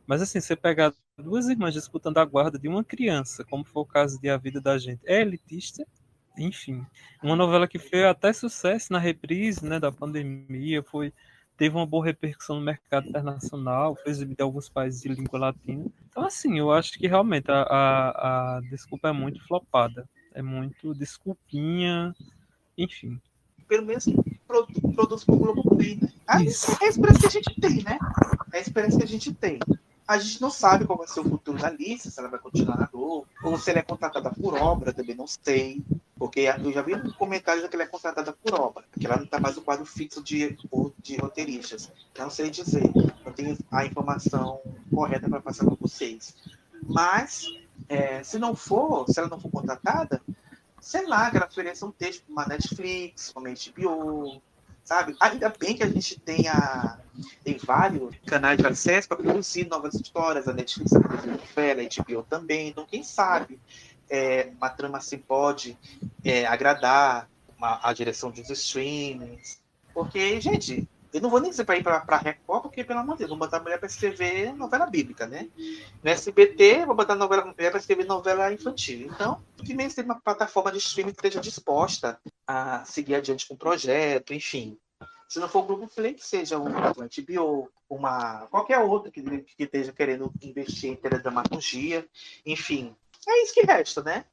Mas 0.07 0.23
assim, 0.23 0.41
você 0.41 0.55
pegar 0.55 0.92
duas 1.16 1.49
irmãs 1.49 1.73
disputando 1.73 2.18
a 2.18 2.24
guarda 2.24 2.58
de 2.58 2.68
uma 2.68 2.84
criança, 2.84 3.44
como 3.44 3.65
foi 3.65 3.83
o 3.83 3.86
caso 3.86 4.20
de 4.20 4.28
A 4.28 4.36
Vida 4.36 4.60
da 4.60 4.78
Gente, 4.78 5.00
é 5.05 5.20
elitista? 5.20 5.86
Enfim, 6.36 6.84
uma 7.23 7.36
novela 7.36 7.66
que 7.66 7.78
fez 7.78 8.05
até 8.05 8.33
sucesso 8.33 8.92
na 8.92 8.99
reprise, 8.99 9.65
né, 9.65 9.78
da 9.78 9.92
pandemia, 9.92 10.83
foi 10.83 11.12
teve 11.57 11.76
uma 11.76 11.86
boa 11.86 12.05
repercussão 12.05 12.57
no 12.57 12.62
mercado 12.62 13.08
internacional, 13.08 13.94
foi 13.94 14.10
exibida 14.10 14.42
em 14.42 14.44
alguns 14.44 14.68
países 14.68 15.00
de 15.00 15.08
língua 15.08 15.39
latina. 15.39 15.86
Então, 16.10 16.26
assim, 16.26 16.58
eu 16.58 16.73
acho 16.73 16.99
que 16.99 17.07
realmente 17.07 17.49
a, 17.49 17.62
a, 17.62 18.57
a 18.57 18.60
desculpa 18.62 19.10
é 19.10 19.12
muito 19.12 19.41
flopada. 19.47 20.08
É 20.34 20.42
muito 20.42 20.92
desculpinha, 20.92 22.12
enfim. 22.76 23.20
Pelo 23.68 23.86
menos 23.86 24.05
produz, 24.49 24.94
produz 24.97 25.24
para 25.24 25.34
o 25.34 25.39
Globo 25.39 25.76
Play, 25.76 25.97
né? 25.97 26.08
Ah, 26.26 26.42
Isso. 26.42 26.76
É 26.83 26.86
a 26.86 26.89
esperança 26.89 27.20
que 27.20 27.26
a 27.26 27.31
gente 27.31 27.60
tem, 27.60 27.84
né? 27.84 27.99
É 28.55 28.58
a 28.58 28.60
esperança 28.60 28.99
que 28.99 29.02
a 29.02 29.08
gente 29.08 29.34
tem. 29.34 29.58
A 30.07 30.16
gente 30.16 30.41
não 30.41 30.49
sabe 30.49 30.86
qual 30.86 30.97
vai 30.97 31.08
ser 31.08 31.18
o 31.18 31.28
futuro 31.28 31.58
da 31.58 31.66
Alice, 31.66 32.08
se 32.08 32.20
ela 32.20 32.28
vai 32.28 32.39
continuar 32.39 32.78
na 32.78 32.86
Globo, 32.86 33.26
ou 33.42 33.58
se 33.58 33.68
ela 33.68 33.81
é 33.81 33.83
contratada 33.83 34.31
por 34.31 34.55
obra, 34.55 34.92
também 34.92 35.16
não 35.16 35.26
sei. 35.26 35.83
Porque 36.16 36.42
eu 36.62 36.73
já 36.73 36.81
vi 36.81 36.94
um 36.94 37.10
comentário 37.15 37.68
que 37.68 37.74
ela 37.74 37.83
é 37.83 37.89
contratada 37.89 38.33
por 38.33 38.55
obra, 38.55 38.84
que 38.92 39.05
ela 39.05 39.16
não 39.16 39.24
está 39.24 39.41
mais 39.41 39.57
no 39.57 39.62
quadro 39.62 39.84
fixo 39.84 40.23
de, 40.23 40.57
de 41.02 41.16
roteiristas. 41.16 41.91
Não 42.16 42.31
sei 42.31 42.49
dizer, 42.49 42.89
não 43.24 43.33
tenho 43.33 43.58
a 43.73 43.84
informação 43.84 44.60
correta 44.94 45.28
para 45.28 45.41
passar 45.41 45.65
para 45.65 45.74
vocês. 45.74 46.36
Mas, 46.86 47.49
é, 47.89 48.23
se 48.23 48.39
não 48.39 48.55
for, 48.55 49.05
se 49.10 49.18
ela 49.18 49.28
não 49.28 49.41
for 49.41 49.50
contratada, 49.50 50.23
sei 50.81 51.05
lá, 51.07 51.28
que 51.28 51.39
ela 51.39 51.47
ofereça 51.47 51.84
um 51.86 51.91
texto 51.91 52.23
para 52.23 52.33
uma 52.33 52.47
Netflix, 52.47 53.33
uma 53.34 53.49
HBO, 53.49 54.41
sabe? 54.84 55.16
Ainda 55.18 55.48
bem 55.48 55.74
que 55.74 55.82
a 55.82 55.88
gente 55.88 56.20
tem, 56.20 56.46
a, 56.46 56.98
tem 57.42 57.56
vários 57.56 58.14
canais 58.26 58.58
de 58.58 58.66
acesso 58.66 59.08
para 59.08 59.16
produzir 59.16 59.66
novas 59.66 59.94
histórias, 59.94 60.46
a 60.46 60.52
Netflix 60.52 60.92
está 60.92 61.08
produzindo 61.08 61.40
a 61.40 62.04
HBO 62.14 62.22
também, 62.22 62.68
então 62.68 62.86
quem 62.86 63.02
sabe 63.02 63.58
é, 64.08 64.50
uma 64.56 64.68
trama 64.68 64.98
assim 64.98 65.18
pode 65.18 65.76
é, 66.22 66.46
agradar 66.46 67.28
uma, 67.56 67.80
a 67.82 67.92
direção 67.92 68.30
dos 68.30 68.48
streamings, 68.50 69.58
porque, 69.92 70.40
gente, 70.40 70.88
eu 71.14 71.20
não 71.20 71.30
vou 71.30 71.38
nem 71.38 71.48
dizer 71.48 71.64
para 71.64 71.78
ir 71.78 71.82
para 71.84 72.04
a 72.04 72.16
Record, 72.16 72.62
porque, 72.62 72.82
pelo 72.82 72.98
amor 72.98 73.12
de 73.12 73.20
Deus, 73.20 73.30
vou 73.30 73.38
botar 73.38 73.60
mulher 73.60 73.78
para 73.78 73.86
escrever 73.86 74.52
novela 74.52 74.84
bíblica, 74.84 75.28
né? 75.28 75.48
No 76.02 76.10
SBT, 76.10 76.84
vou 76.84 76.96
botar 76.96 77.14
novela, 77.14 77.44
mulher 77.44 77.70
para 77.70 77.78
escrever 77.78 78.04
novela 78.04 78.52
infantil. 78.52 79.06
Então, 79.06 79.40
que 79.64 79.74
mesmo 79.74 79.94
tem 79.94 80.04
uma 80.04 80.20
plataforma 80.20 80.72
de 80.72 80.78
streaming 80.78 81.12
que 81.12 81.18
esteja 81.18 81.40
disposta 81.40 82.20
a 82.44 82.84
seguir 82.84 83.14
adiante 83.14 83.46
com 83.46 83.54
o 83.54 83.56
projeto, 83.56 84.34
enfim. 84.34 84.76
Se 85.28 85.38
não 85.38 85.48
for 85.48 85.60
o 85.60 85.66
Grupo 85.66 85.86
Play, 85.86 86.14
que 86.14 86.26
seja 86.26 86.58
um 86.58 86.64
HBO, 86.64 87.70
uma, 87.88 88.48
qualquer 88.48 88.78
outro 88.80 89.12
que, 89.12 89.22
que 89.22 89.62
esteja 89.62 89.92
querendo 89.92 90.32
investir 90.42 90.90
em 90.90 90.96
teledramaturgia, 90.96 92.04
enfim. 92.44 92.92
É 93.28 93.42
isso 93.44 93.54
que 93.54 93.64
resta, 93.64 94.02
né? 94.02 94.24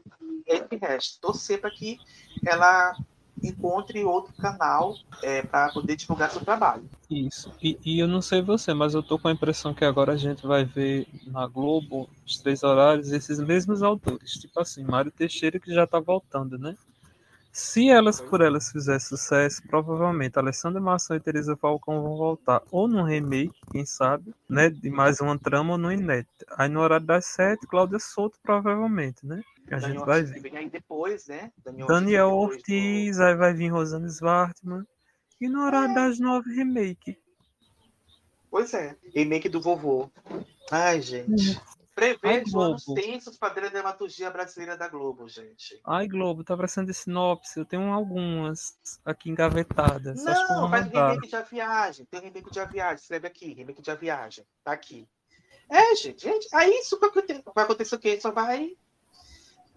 É 0.47 0.55
isso 0.55 0.67
que 0.67 0.77
resta. 0.77 1.21
Torcer 1.21 1.61
para 1.61 1.69
que 1.69 1.99
ela 2.43 2.95
encontre 3.43 4.03
outro 4.03 4.33
canal 4.33 4.95
é, 5.23 5.41
para 5.41 5.69
poder 5.69 5.95
divulgar 5.95 6.29
seu 6.31 6.41
trabalho. 6.41 6.83
Isso. 7.09 7.51
E, 7.61 7.77
e, 7.83 7.99
eu 7.99 8.07
não 8.07 8.21
sei 8.21 8.41
você, 8.41 8.73
mas 8.73 8.93
eu 8.93 9.03
tô 9.03 9.17
com 9.17 9.27
a 9.27 9.31
impressão 9.31 9.73
que 9.73 9.83
agora 9.83 10.13
a 10.13 10.17
gente 10.17 10.45
vai 10.45 10.63
ver 10.63 11.07
na 11.27 11.47
Globo, 11.47 12.09
os 12.25 12.37
três 12.37 12.63
horários, 12.63 13.11
esses 13.11 13.39
mesmos 13.39 13.83
autores. 13.83 14.33
Tipo 14.33 14.59
assim, 14.59 14.83
Mário 14.83 15.11
Teixeira 15.11 15.59
que 15.59 15.73
já 15.73 15.85
tá 15.85 15.99
voltando, 15.99 16.57
né? 16.57 16.75
Se 17.53 17.89
elas 17.89 18.21
por 18.21 18.39
elas 18.39 18.71
fizerem 18.71 19.01
sucesso, 19.01 19.61
provavelmente 19.67 20.39
Alessandra 20.39 20.79
Maçã 20.79 21.17
e 21.17 21.19
Teresa 21.19 21.57
Falcão 21.57 22.01
vão 22.01 22.15
voltar 22.15 22.61
ou 22.71 22.87
num 22.87 23.03
remake, 23.03 23.59
quem 23.69 23.85
sabe, 23.85 24.33
né? 24.49 24.69
De 24.69 24.89
mais 24.89 25.19
uma 25.19 25.37
trama 25.37 25.73
ou 25.73 25.77
no 25.77 25.91
inédito. 25.91 26.45
Aí 26.57 26.69
no 26.69 26.79
horário 26.79 27.05
das 27.05 27.25
sete, 27.25 27.67
Cláudia 27.67 27.99
Souto, 27.99 28.39
provavelmente, 28.41 29.25
né? 29.25 29.41
A 29.67 29.77
Daniel 29.77 29.91
gente 29.91 30.05
vai 30.05 30.23
ver. 30.23 30.57
Aí 30.57 30.69
depois, 30.69 31.27
né? 31.27 31.51
Daniel, 31.63 31.87
Daniel 31.87 32.29
Ortiz, 32.29 33.17
do... 33.17 33.23
aí 33.23 33.35
vai 33.35 33.53
vir 33.53 33.69
Rosana 33.69 34.07
Svartman. 34.07 34.85
E 35.39 35.47
no 35.47 35.63
horário 35.63 35.91
é. 35.91 35.95
das 35.95 36.19
nove, 36.19 36.53
remake. 36.53 37.17
Pois 38.49 38.73
é, 38.73 38.97
remake 39.15 39.47
do 39.47 39.61
vovô. 39.61 40.11
Ai, 40.69 41.01
gente. 41.01 41.51
Hum. 41.51 41.81
Prevejo 41.93 42.59
anos 42.59 42.85
tensos 42.85 43.37
para 43.37 43.67
a 43.67 43.69
dramaturgia 43.69 44.31
brasileira 44.31 44.77
da 44.77 44.87
Globo, 44.87 45.27
gente. 45.27 45.79
Ai, 45.85 46.07
Globo, 46.07 46.43
tá 46.43 46.55
parecendo 46.55 46.93
sinopse. 46.93 47.59
Eu 47.59 47.65
tenho 47.65 47.91
algumas 47.91 48.77
aqui 49.05 49.29
engavetadas. 49.29 50.23
Não, 50.23 50.69
faz 50.69 50.87
remake 50.87 51.27
de 51.27 51.35
A 51.35 51.41
Viagem. 51.41 52.05
Tem 52.05 52.21
remake 52.21 52.49
de 52.49 52.59
A 52.59 52.65
Viagem. 52.65 52.95
Escreve 52.95 53.27
aqui, 53.27 53.53
remake 53.53 53.81
de 53.81 53.91
A 53.91 53.95
Viagem. 53.95 54.45
Tá 54.63 54.71
aqui. 54.71 55.07
É, 55.69 55.95
gente, 55.95 56.23
gente. 56.23 56.47
Aí 56.53 56.71
isso 56.79 56.99
vai 56.99 57.09
acontecer, 57.09 57.43
vai 57.53 57.63
acontecer 57.65 57.95
o 57.95 57.99
quê? 57.99 58.19
Só 58.19 58.31
vai 58.31 58.75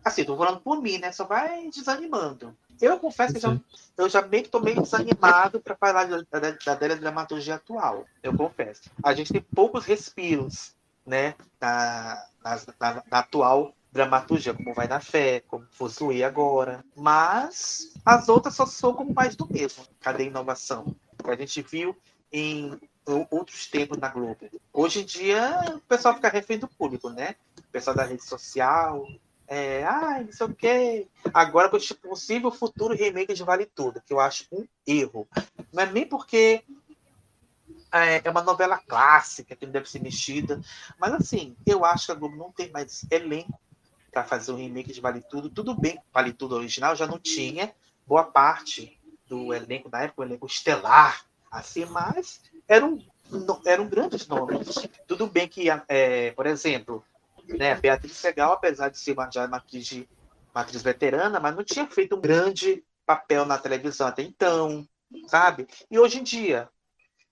assim, 0.05 0.24
tô 0.24 0.36
falando 0.36 0.60
por 0.60 0.81
mim, 0.83 0.99
né? 0.99 1.10
Só 1.10 1.24
vai 1.24 1.68
desanimando. 1.70 2.55
Eu 2.81 2.99
confesso 2.99 3.34
que 3.34 3.41
já, 3.41 3.57
eu 3.97 4.08
já 4.08 4.23
meio 4.23 4.44
que 4.44 4.50
tô 4.50 4.60
meio 4.60 4.83
desanimado 4.83 5.60
para 5.60 5.74
falar 5.74 6.05
da, 6.05 6.23
da, 6.31 6.74
da 6.74 6.94
dramaturgia 6.94 7.55
atual. 7.55 8.05
Eu 8.23 8.36
confesso. 8.36 8.91
A 9.02 9.15
gente 9.15 9.33
tem 9.33 9.41
poucos 9.41 9.84
respiros, 9.84 10.74
né? 11.07 11.34
Na, 11.60 12.26
na, 12.44 12.60
na, 12.81 13.02
na 13.10 13.18
atual 13.18 13.74
dramaturgia, 13.91 14.52
como 14.52 14.74
Vai 14.74 14.89
na 14.89 15.00
Fé, 15.00 15.41
como 15.47 15.66
Fuzue 15.70 16.24
agora. 16.24 16.84
Mas 16.97 17.92
as 18.05 18.28
outras 18.28 18.55
só 18.57 18.66
são 18.66 18.92
como 18.92 19.15
mais 19.15 19.36
do 19.36 19.47
mesmo. 19.50 19.84
Cadê 20.00 20.24
a 20.24 20.26
inovação? 20.26 20.94
A 21.24 21.36
gente 21.36 21.62
viu 21.62 21.97
em 22.33 22.78
outros 23.31 23.68
tempos 23.68 23.99
na 23.99 24.08
Globo. 24.08 24.50
Hoje 24.73 25.02
em 25.02 25.05
dia, 25.05 25.60
o 25.76 25.81
pessoal 25.81 26.15
fica 26.15 26.28
refém 26.28 26.58
do 26.58 26.66
público, 26.66 27.08
né? 27.08 27.36
O 27.58 27.62
pessoal 27.70 27.94
da 27.94 28.05
rede 28.05 28.24
social, 28.24 29.07
é, 29.47 29.85
ai, 29.85 30.25
não 30.25 30.33
sei 30.33 30.47
o 30.47 30.55
quê. 30.55 31.09
Agora 31.33 31.69
com 31.69 31.77
este 31.77 31.95
possível 31.95 32.51
futuro 32.51 32.95
remake 32.95 33.35
de 33.35 33.43
Vale 33.43 33.67
Tudo, 33.67 34.01
que 34.01 34.13
eu 34.13 34.21
acho 34.21 34.47
um 34.53 34.67
erro. 34.87 35.29
Não 35.73 35.83
é 35.83 35.87
nem 35.87 36.07
porque 36.07 36.63
é, 37.93 38.23
é 38.25 38.31
uma 38.31 38.43
novela 38.43 38.79
clássica 38.79 39.55
que 39.55 39.67
não 39.67 39.73
deve 39.73 39.89
ser 39.89 40.01
mexida, 40.01 40.61
mas 40.99 41.13
assim, 41.13 41.57
eu 41.67 41.85
acho 41.85 42.07
que 42.07 42.13
a 42.13 42.15
Globo 42.15 42.37
não 42.37 42.51
tem 42.51 42.71
mais 42.71 43.07
elenco 43.11 43.59
para 44.11 44.25
fazer 44.25 44.53
um 44.53 44.57
remake 44.57 44.93
de 44.93 45.01
Vale 45.01 45.21
Tudo. 45.23 45.51
Tudo 45.51 45.75
bem, 45.75 45.99
Vale 46.13 46.33
Tudo 46.33 46.57
original 46.57 46.97
já 46.97 47.07
não 47.07 47.19
tinha 47.19 47.75
boa 48.07 48.25
parte 48.25 48.99
do 49.27 49.53
elenco 49.53 49.89
da 49.89 50.03
época, 50.03 50.23
o 50.23 50.25
elenco 50.25 50.47
estelar, 50.47 51.25
assim, 51.51 51.85
mas 51.87 52.41
eram, 52.69 52.99
eram 53.67 53.89
grandes 53.89 54.27
nomes. 54.27 54.75
Tudo 55.07 55.27
bem 55.27 55.49
que, 55.49 55.69
é, 55.89 56.31
por 56.33 56.47
exemplo, 56.47 57.05
né? 57.49 57.75
Beatriz 57.77 58.17
Segal, 58.17 58.53
apesar 58.53 58.89
de 58.89 58.99
ser 58.99 59.13
uma, 59.13 59.31
já 59.31 59.47
uma 59.47 59.59
atriz, 59.59 59.87
de, 59.87 60.09
uma 60.55 60.63
atriz 60.63 60.83
veterana, 60.83 61.41
mas 61.41 61.55
não 61.55 61.65
tinha 61.65 61.87
feito 61.87 62.17
um 62.17 62.21
grande 62.21 62.85
papel 63.05 63.45
na 63.45 63.59
televisão 63.59 64.07
até 64.07 64.23
então, 64.23 64.87
sabe? 65.27 65.67
E 65.91 65.99
hoje 65.99 66.21
em 66.21 66.23
dia, 66.23 66.69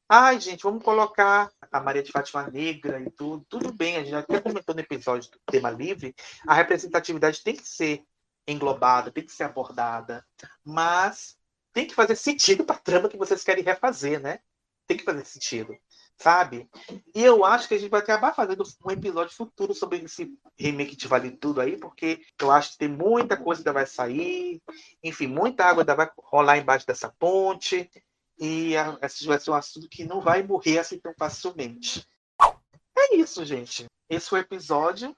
ai, 0.08 0.38
gente, 0.40 0.62
vamos 0.62 0.84
colocar 0.84 1.50
a 1.70 1.80
Maria 1.80 2.02
de 2.02 2.12
Fátima 2.12 2.48
Negra 2.50 3.00
e 3.00 3.10
tudo. 3.10 3.44
Tudo 3.48 3.72
bem, 3.72 3.96
a 3.96 4.04
gente 4.04 4.14
até 4.14 4.40
comentou 4.40 4.74
no 4.74 4.80
episódio 4.80 5.30
do 5.30 5.38
tema 5.50 5.70
livre, 5.70 6.14
a 6.46 6.54
representatividade 6.54 7.42
tem 7.42 7.56
que 7.56 7.66
ser 7.66 8.04
englobada, 8.46 9.10
tem 9.10 9.24
que 9.24 9.32
ser 9.32 9.44
abordada, 9.44 10.24
mas 10.64 11.38
tem 11.72 11.86
que 11.86 11.94
fazer 11.94 12.16
sentido 12.16 12.64
para 12.64 12.76
a 12.76 12.80
trama 12.80 13.08
que 13.08 13.16
vocês 13.16 13.42
querem 13.42 13.64
refazer, 13.64 14.20
né? 14.20 14.40
Tem 14.86 14.96
que 14.96 15.04
fazer 15.04 15.24
sentido. 15.24 15.74
Sabe? 16.16 16.68
E 17.14 17.22
eu 17.22 17.44
acho 17.44 17.68
que 17.68 17.74
a 17.74 17.78
gente 17.78 17.90
vai 17.90 18.00
acabar 18.00 18.34
fazendo 18.34 18.64
um 18.84 18.90
episódio 18.90 19.34
futuro 19.34 19.74
sobre 19.74 19.98
esse 19.98 20.32
remake 20.58 20.96
de 20.96 21.08
Vale 21.08 21.30
Tudo 21.32 21.60
aí, 21.60 21.76
porque 21.76 22.22
eu 22.40 22.50
acho 22.50 22.72
que 22.72 22.78
tem 22.78 22.88
muita 22.88 23.36
coisa 23.36 23.60
ainda 23.60 23.72
vai 23.72 23.86
sair, 23.86 24.62
enfim, 25.02 25.26
muita 25.26 25.64
água 25.64 25.82
ainda 25.82 25.94
vai 25.94 26.10
rolar 26.18 26.58
embaixo 26.58 26.86
dessa 26.86 27.08
ponte, 27.18 27.90
e 28.38 28.72
esse 29.02 29.26
vai 29.26 29.38
ser 29.38 29.50
um 29.50 29.54
assunto 29.54 29.88
que 29.88 30.04
não 30.04 30.20
vai 30.20 30.42
morrer 30.42 30.78
assim 30.78 30.98
tão 30.98 31.14
facilmente. 31.18 32.06
É 32.96 33.16
isso, 33.16 33.44
gente. 33.44 33.86
Esse 34.08 34.28
foi 34.28 34.40
o 34.40 34.42
episódio 34.42 35.16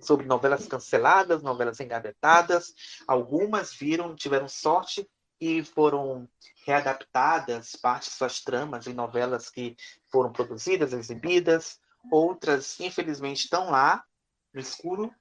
sobre 0.00 0.26
novelas 0.26 0.66
canceladas, 0.66 1.42
novelas 1.42 1.80
engavetadas. 1.80 2.74
Algumas 3.06 3.74
viram, 3.74 4.14
tiveram 4.14 4.48
sorte 4.48 5.08
e 5.44 5.62
foram 5.62 6.26
readaptadas, 6.64 7.76
parte 7.76 8.08
de 8.08 8.16
suas 8.16 8.40
tramas 8.40 8.86
em 8.86 8.94
novelas 8.94 9.50
que 9.50 9.76
foram 10.10 10.32
produzidas, 10.32 10.94
exibidas. 10.94 11.78
Outras, 12.10 12.80
infelizmente, 12.80 13.44
estão 13.44 13.70
lá, 13.70 14.02
no 14.54 14.60
escuro 14.60 15.14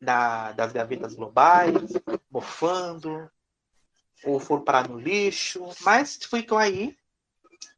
da, 0.00 0.52
das 0.52 0.72
gavetas 0.72 1.14
globais, 1.14 1.92
mofando, 2.30 3.30
ou 4.24 4.40
foram 4.40 4.64
parar 4.64 4.88
no 4.88 4.98
lixo, 4.98 5.68
mas 5.82 6.16
ficam 6.16 6.56
aí, 6.56 6.96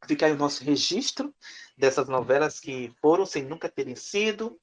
fica 0.07 0.27
aí 0.27 0.31
o 0.31 0.37
nosso 0.37 0.63
registro 0.63 1.35
dessas 1.77 2.07
novelas 2.07 2.57
que 2.57 2.93
foram 3.01 3.25
sem 3.25 3.43
nunca 3.43 3.67
terem 3.67 3.97
sido, 3.97 4.57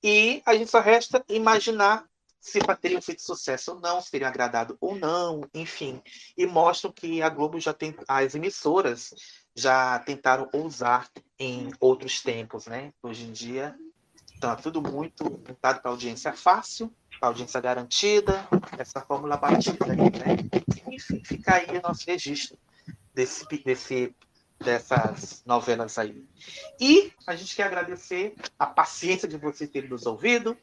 e 0.00 0.42
a 0.46 0.54
gente 0.54 0.70
só 0.70 0.78
resta 0.78 1.24
imaginar 1.28 2.08
se 2.48 2.58
teriam 2.80 3.00
feito 3.02 3.22
sucesso 3.22 3.72
ou 3.72 3.80
não, 3.80 4.00
se 4.00 4.10
teriam 4.10 4.28
agradado 4.28 4.76
ou 4.80 4.96
não, 4.96 5.42
enfim. 5.54 6.02
E 6.36 6.46
mostram 6.46 6.92
que 6.92 7.22
a 7.22 7.28
Globo 7.28 7.60
já 7.60 7.72
tem, 7.72 7.94
as 8.06 8.34
emissoras 8.34 9.14
já 9.54 9.98
tentaram 9.98 10.48
ousar 10.52 11.08
em 11.38 11.70
outros 11.80 12.20
tempos, 12.20 12.66
né? 12.66 12.92
Hoje 13.02 13.24
em 13.24 13.32
dia 13.32 13.74
está 14.34 14.54
tudo 14.54 14.80
muito 14.80 15.24
voltado 15.24 15.80
para 15.80 15.90
audiência 15.90 16.32
fácil, 16.32 16.92
para 17.18 17.28
audiência 17.28 17.60
garantida, 17.60 18.46
essa 18.78 19.00
fórmula 19.00 19.36
batida 19.36 19.84
né? 19.86 20.04
Enfim, 20.92 21.22
fica 21.24 21.56
aí 21.56 21.76
o 21.76 21.82
nosso 21.82 22.04
registro 22.06 22.56
desse, 23.12 23.44
desse 23.64 24.14
dessas 24.60 25.42
novelas 25.46 25.98
aí. 25.98 26.26
E 26.80 27.12
a 27.26 27.36
gente 27.36 27.54
quer 27.54 27.64
agradecer 27.64 28.34
a 28.58 28.66
paciência 28.66 29.28
de 29.28 29.36
vocês 29.36 29.70
terem 29.70 29.88
nos 29.88 30.06
ouvido. 30.06 30.56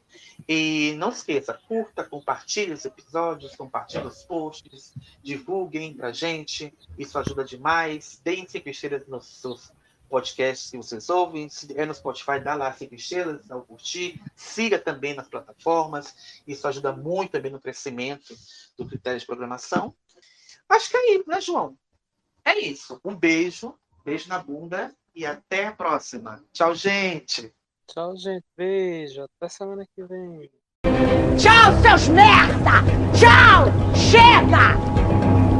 E 0.48 0.94
não 0.98 1.08
esqueça, 1.08 1.54
curta, 1.66 2.04
compartilhe 2.04 2.72
os 2.72 2.84
episódios, 2.84 3.56
compartilhe 3.56 4.06
os 4.06 4.22
posts, 4.22 4.94
divulguem 5.22 5.94
pra 5.94 6.12
gente. 6.12 6.72
Isso 6.98 7.18
ajuda 7.18 7.44
demais. 7.44 8.20
Deem 8.22 8.46
cinco 8.46 8.68
estrelas 8.68 9.06
nos 9.08 9.26
seus 9.26 9.72
podcasts 10.08 10.70
que 10.70 10.76
vocês 10.76 11.08
ouvem. 11.08 11.48
Se 11.48 11.66
é 11.78 11.86
no 11.86 11.94
Spotify, 11.94 12.38
dá 12.38 12.54
lá 12.54 12.72
cinco 12.72 12.94
estrelas, 12.94 13.46
dá 13.46 13.56
o 13.56 13.62
curtir. 13.62 14.20
Siga 14.36 14.78
também 14.78 15.14
nas 15.14 15.28
plataformas. 15.28 16.42
Isso 16.46 16.68
ajuda 16.68 16.92
muito 16.92 17.32
também 17.32 17.50
no 17.50 17.60
crescimento 17.60 18.36
do 18.76 18.86
critério 18.86 19.18
de 19.18 19.26
programação. 19.26 19.94
Acho 20.68 20.90
que 20.90 20.96
é 20.96 21.14
isso, 21.14 21.28
né, 21.28 21.40
João? 21.40 21.78
É 22.44 22.58
isso. 22.58 23.00
Um 23.04 23.14
beijo 23.16 23.76
Beijo 24.06 24.28
na 24.28 24.38
bunda 24.38 24.94
e 25.12 25.26
até 25.26 25.66
a 25.66 25.72
próxima. 25.72 26.40
Tchau, 26.52 26.76
gente. 26.76 27.52
Tchau, 27.88 28.16
gente. 28.16 28.44
Beijo. 28.56 29.24
Até 29.24 29.48
semana 29.48 29.84
que 29.84 30.04
vem. 30.04 30.48
Tchau, 31.36 31.72
seus 31.82 32.06
merda! 32.10 32.84
Tchau! 33.18 33.66
Chega! 33.96 34.78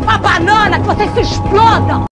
Uma 0.00 0.16
banana 0.18 0.78
que 0.78 0.86
vocês 0.86 1.10
se 1.10 1.20
explodam! 1.23 2.07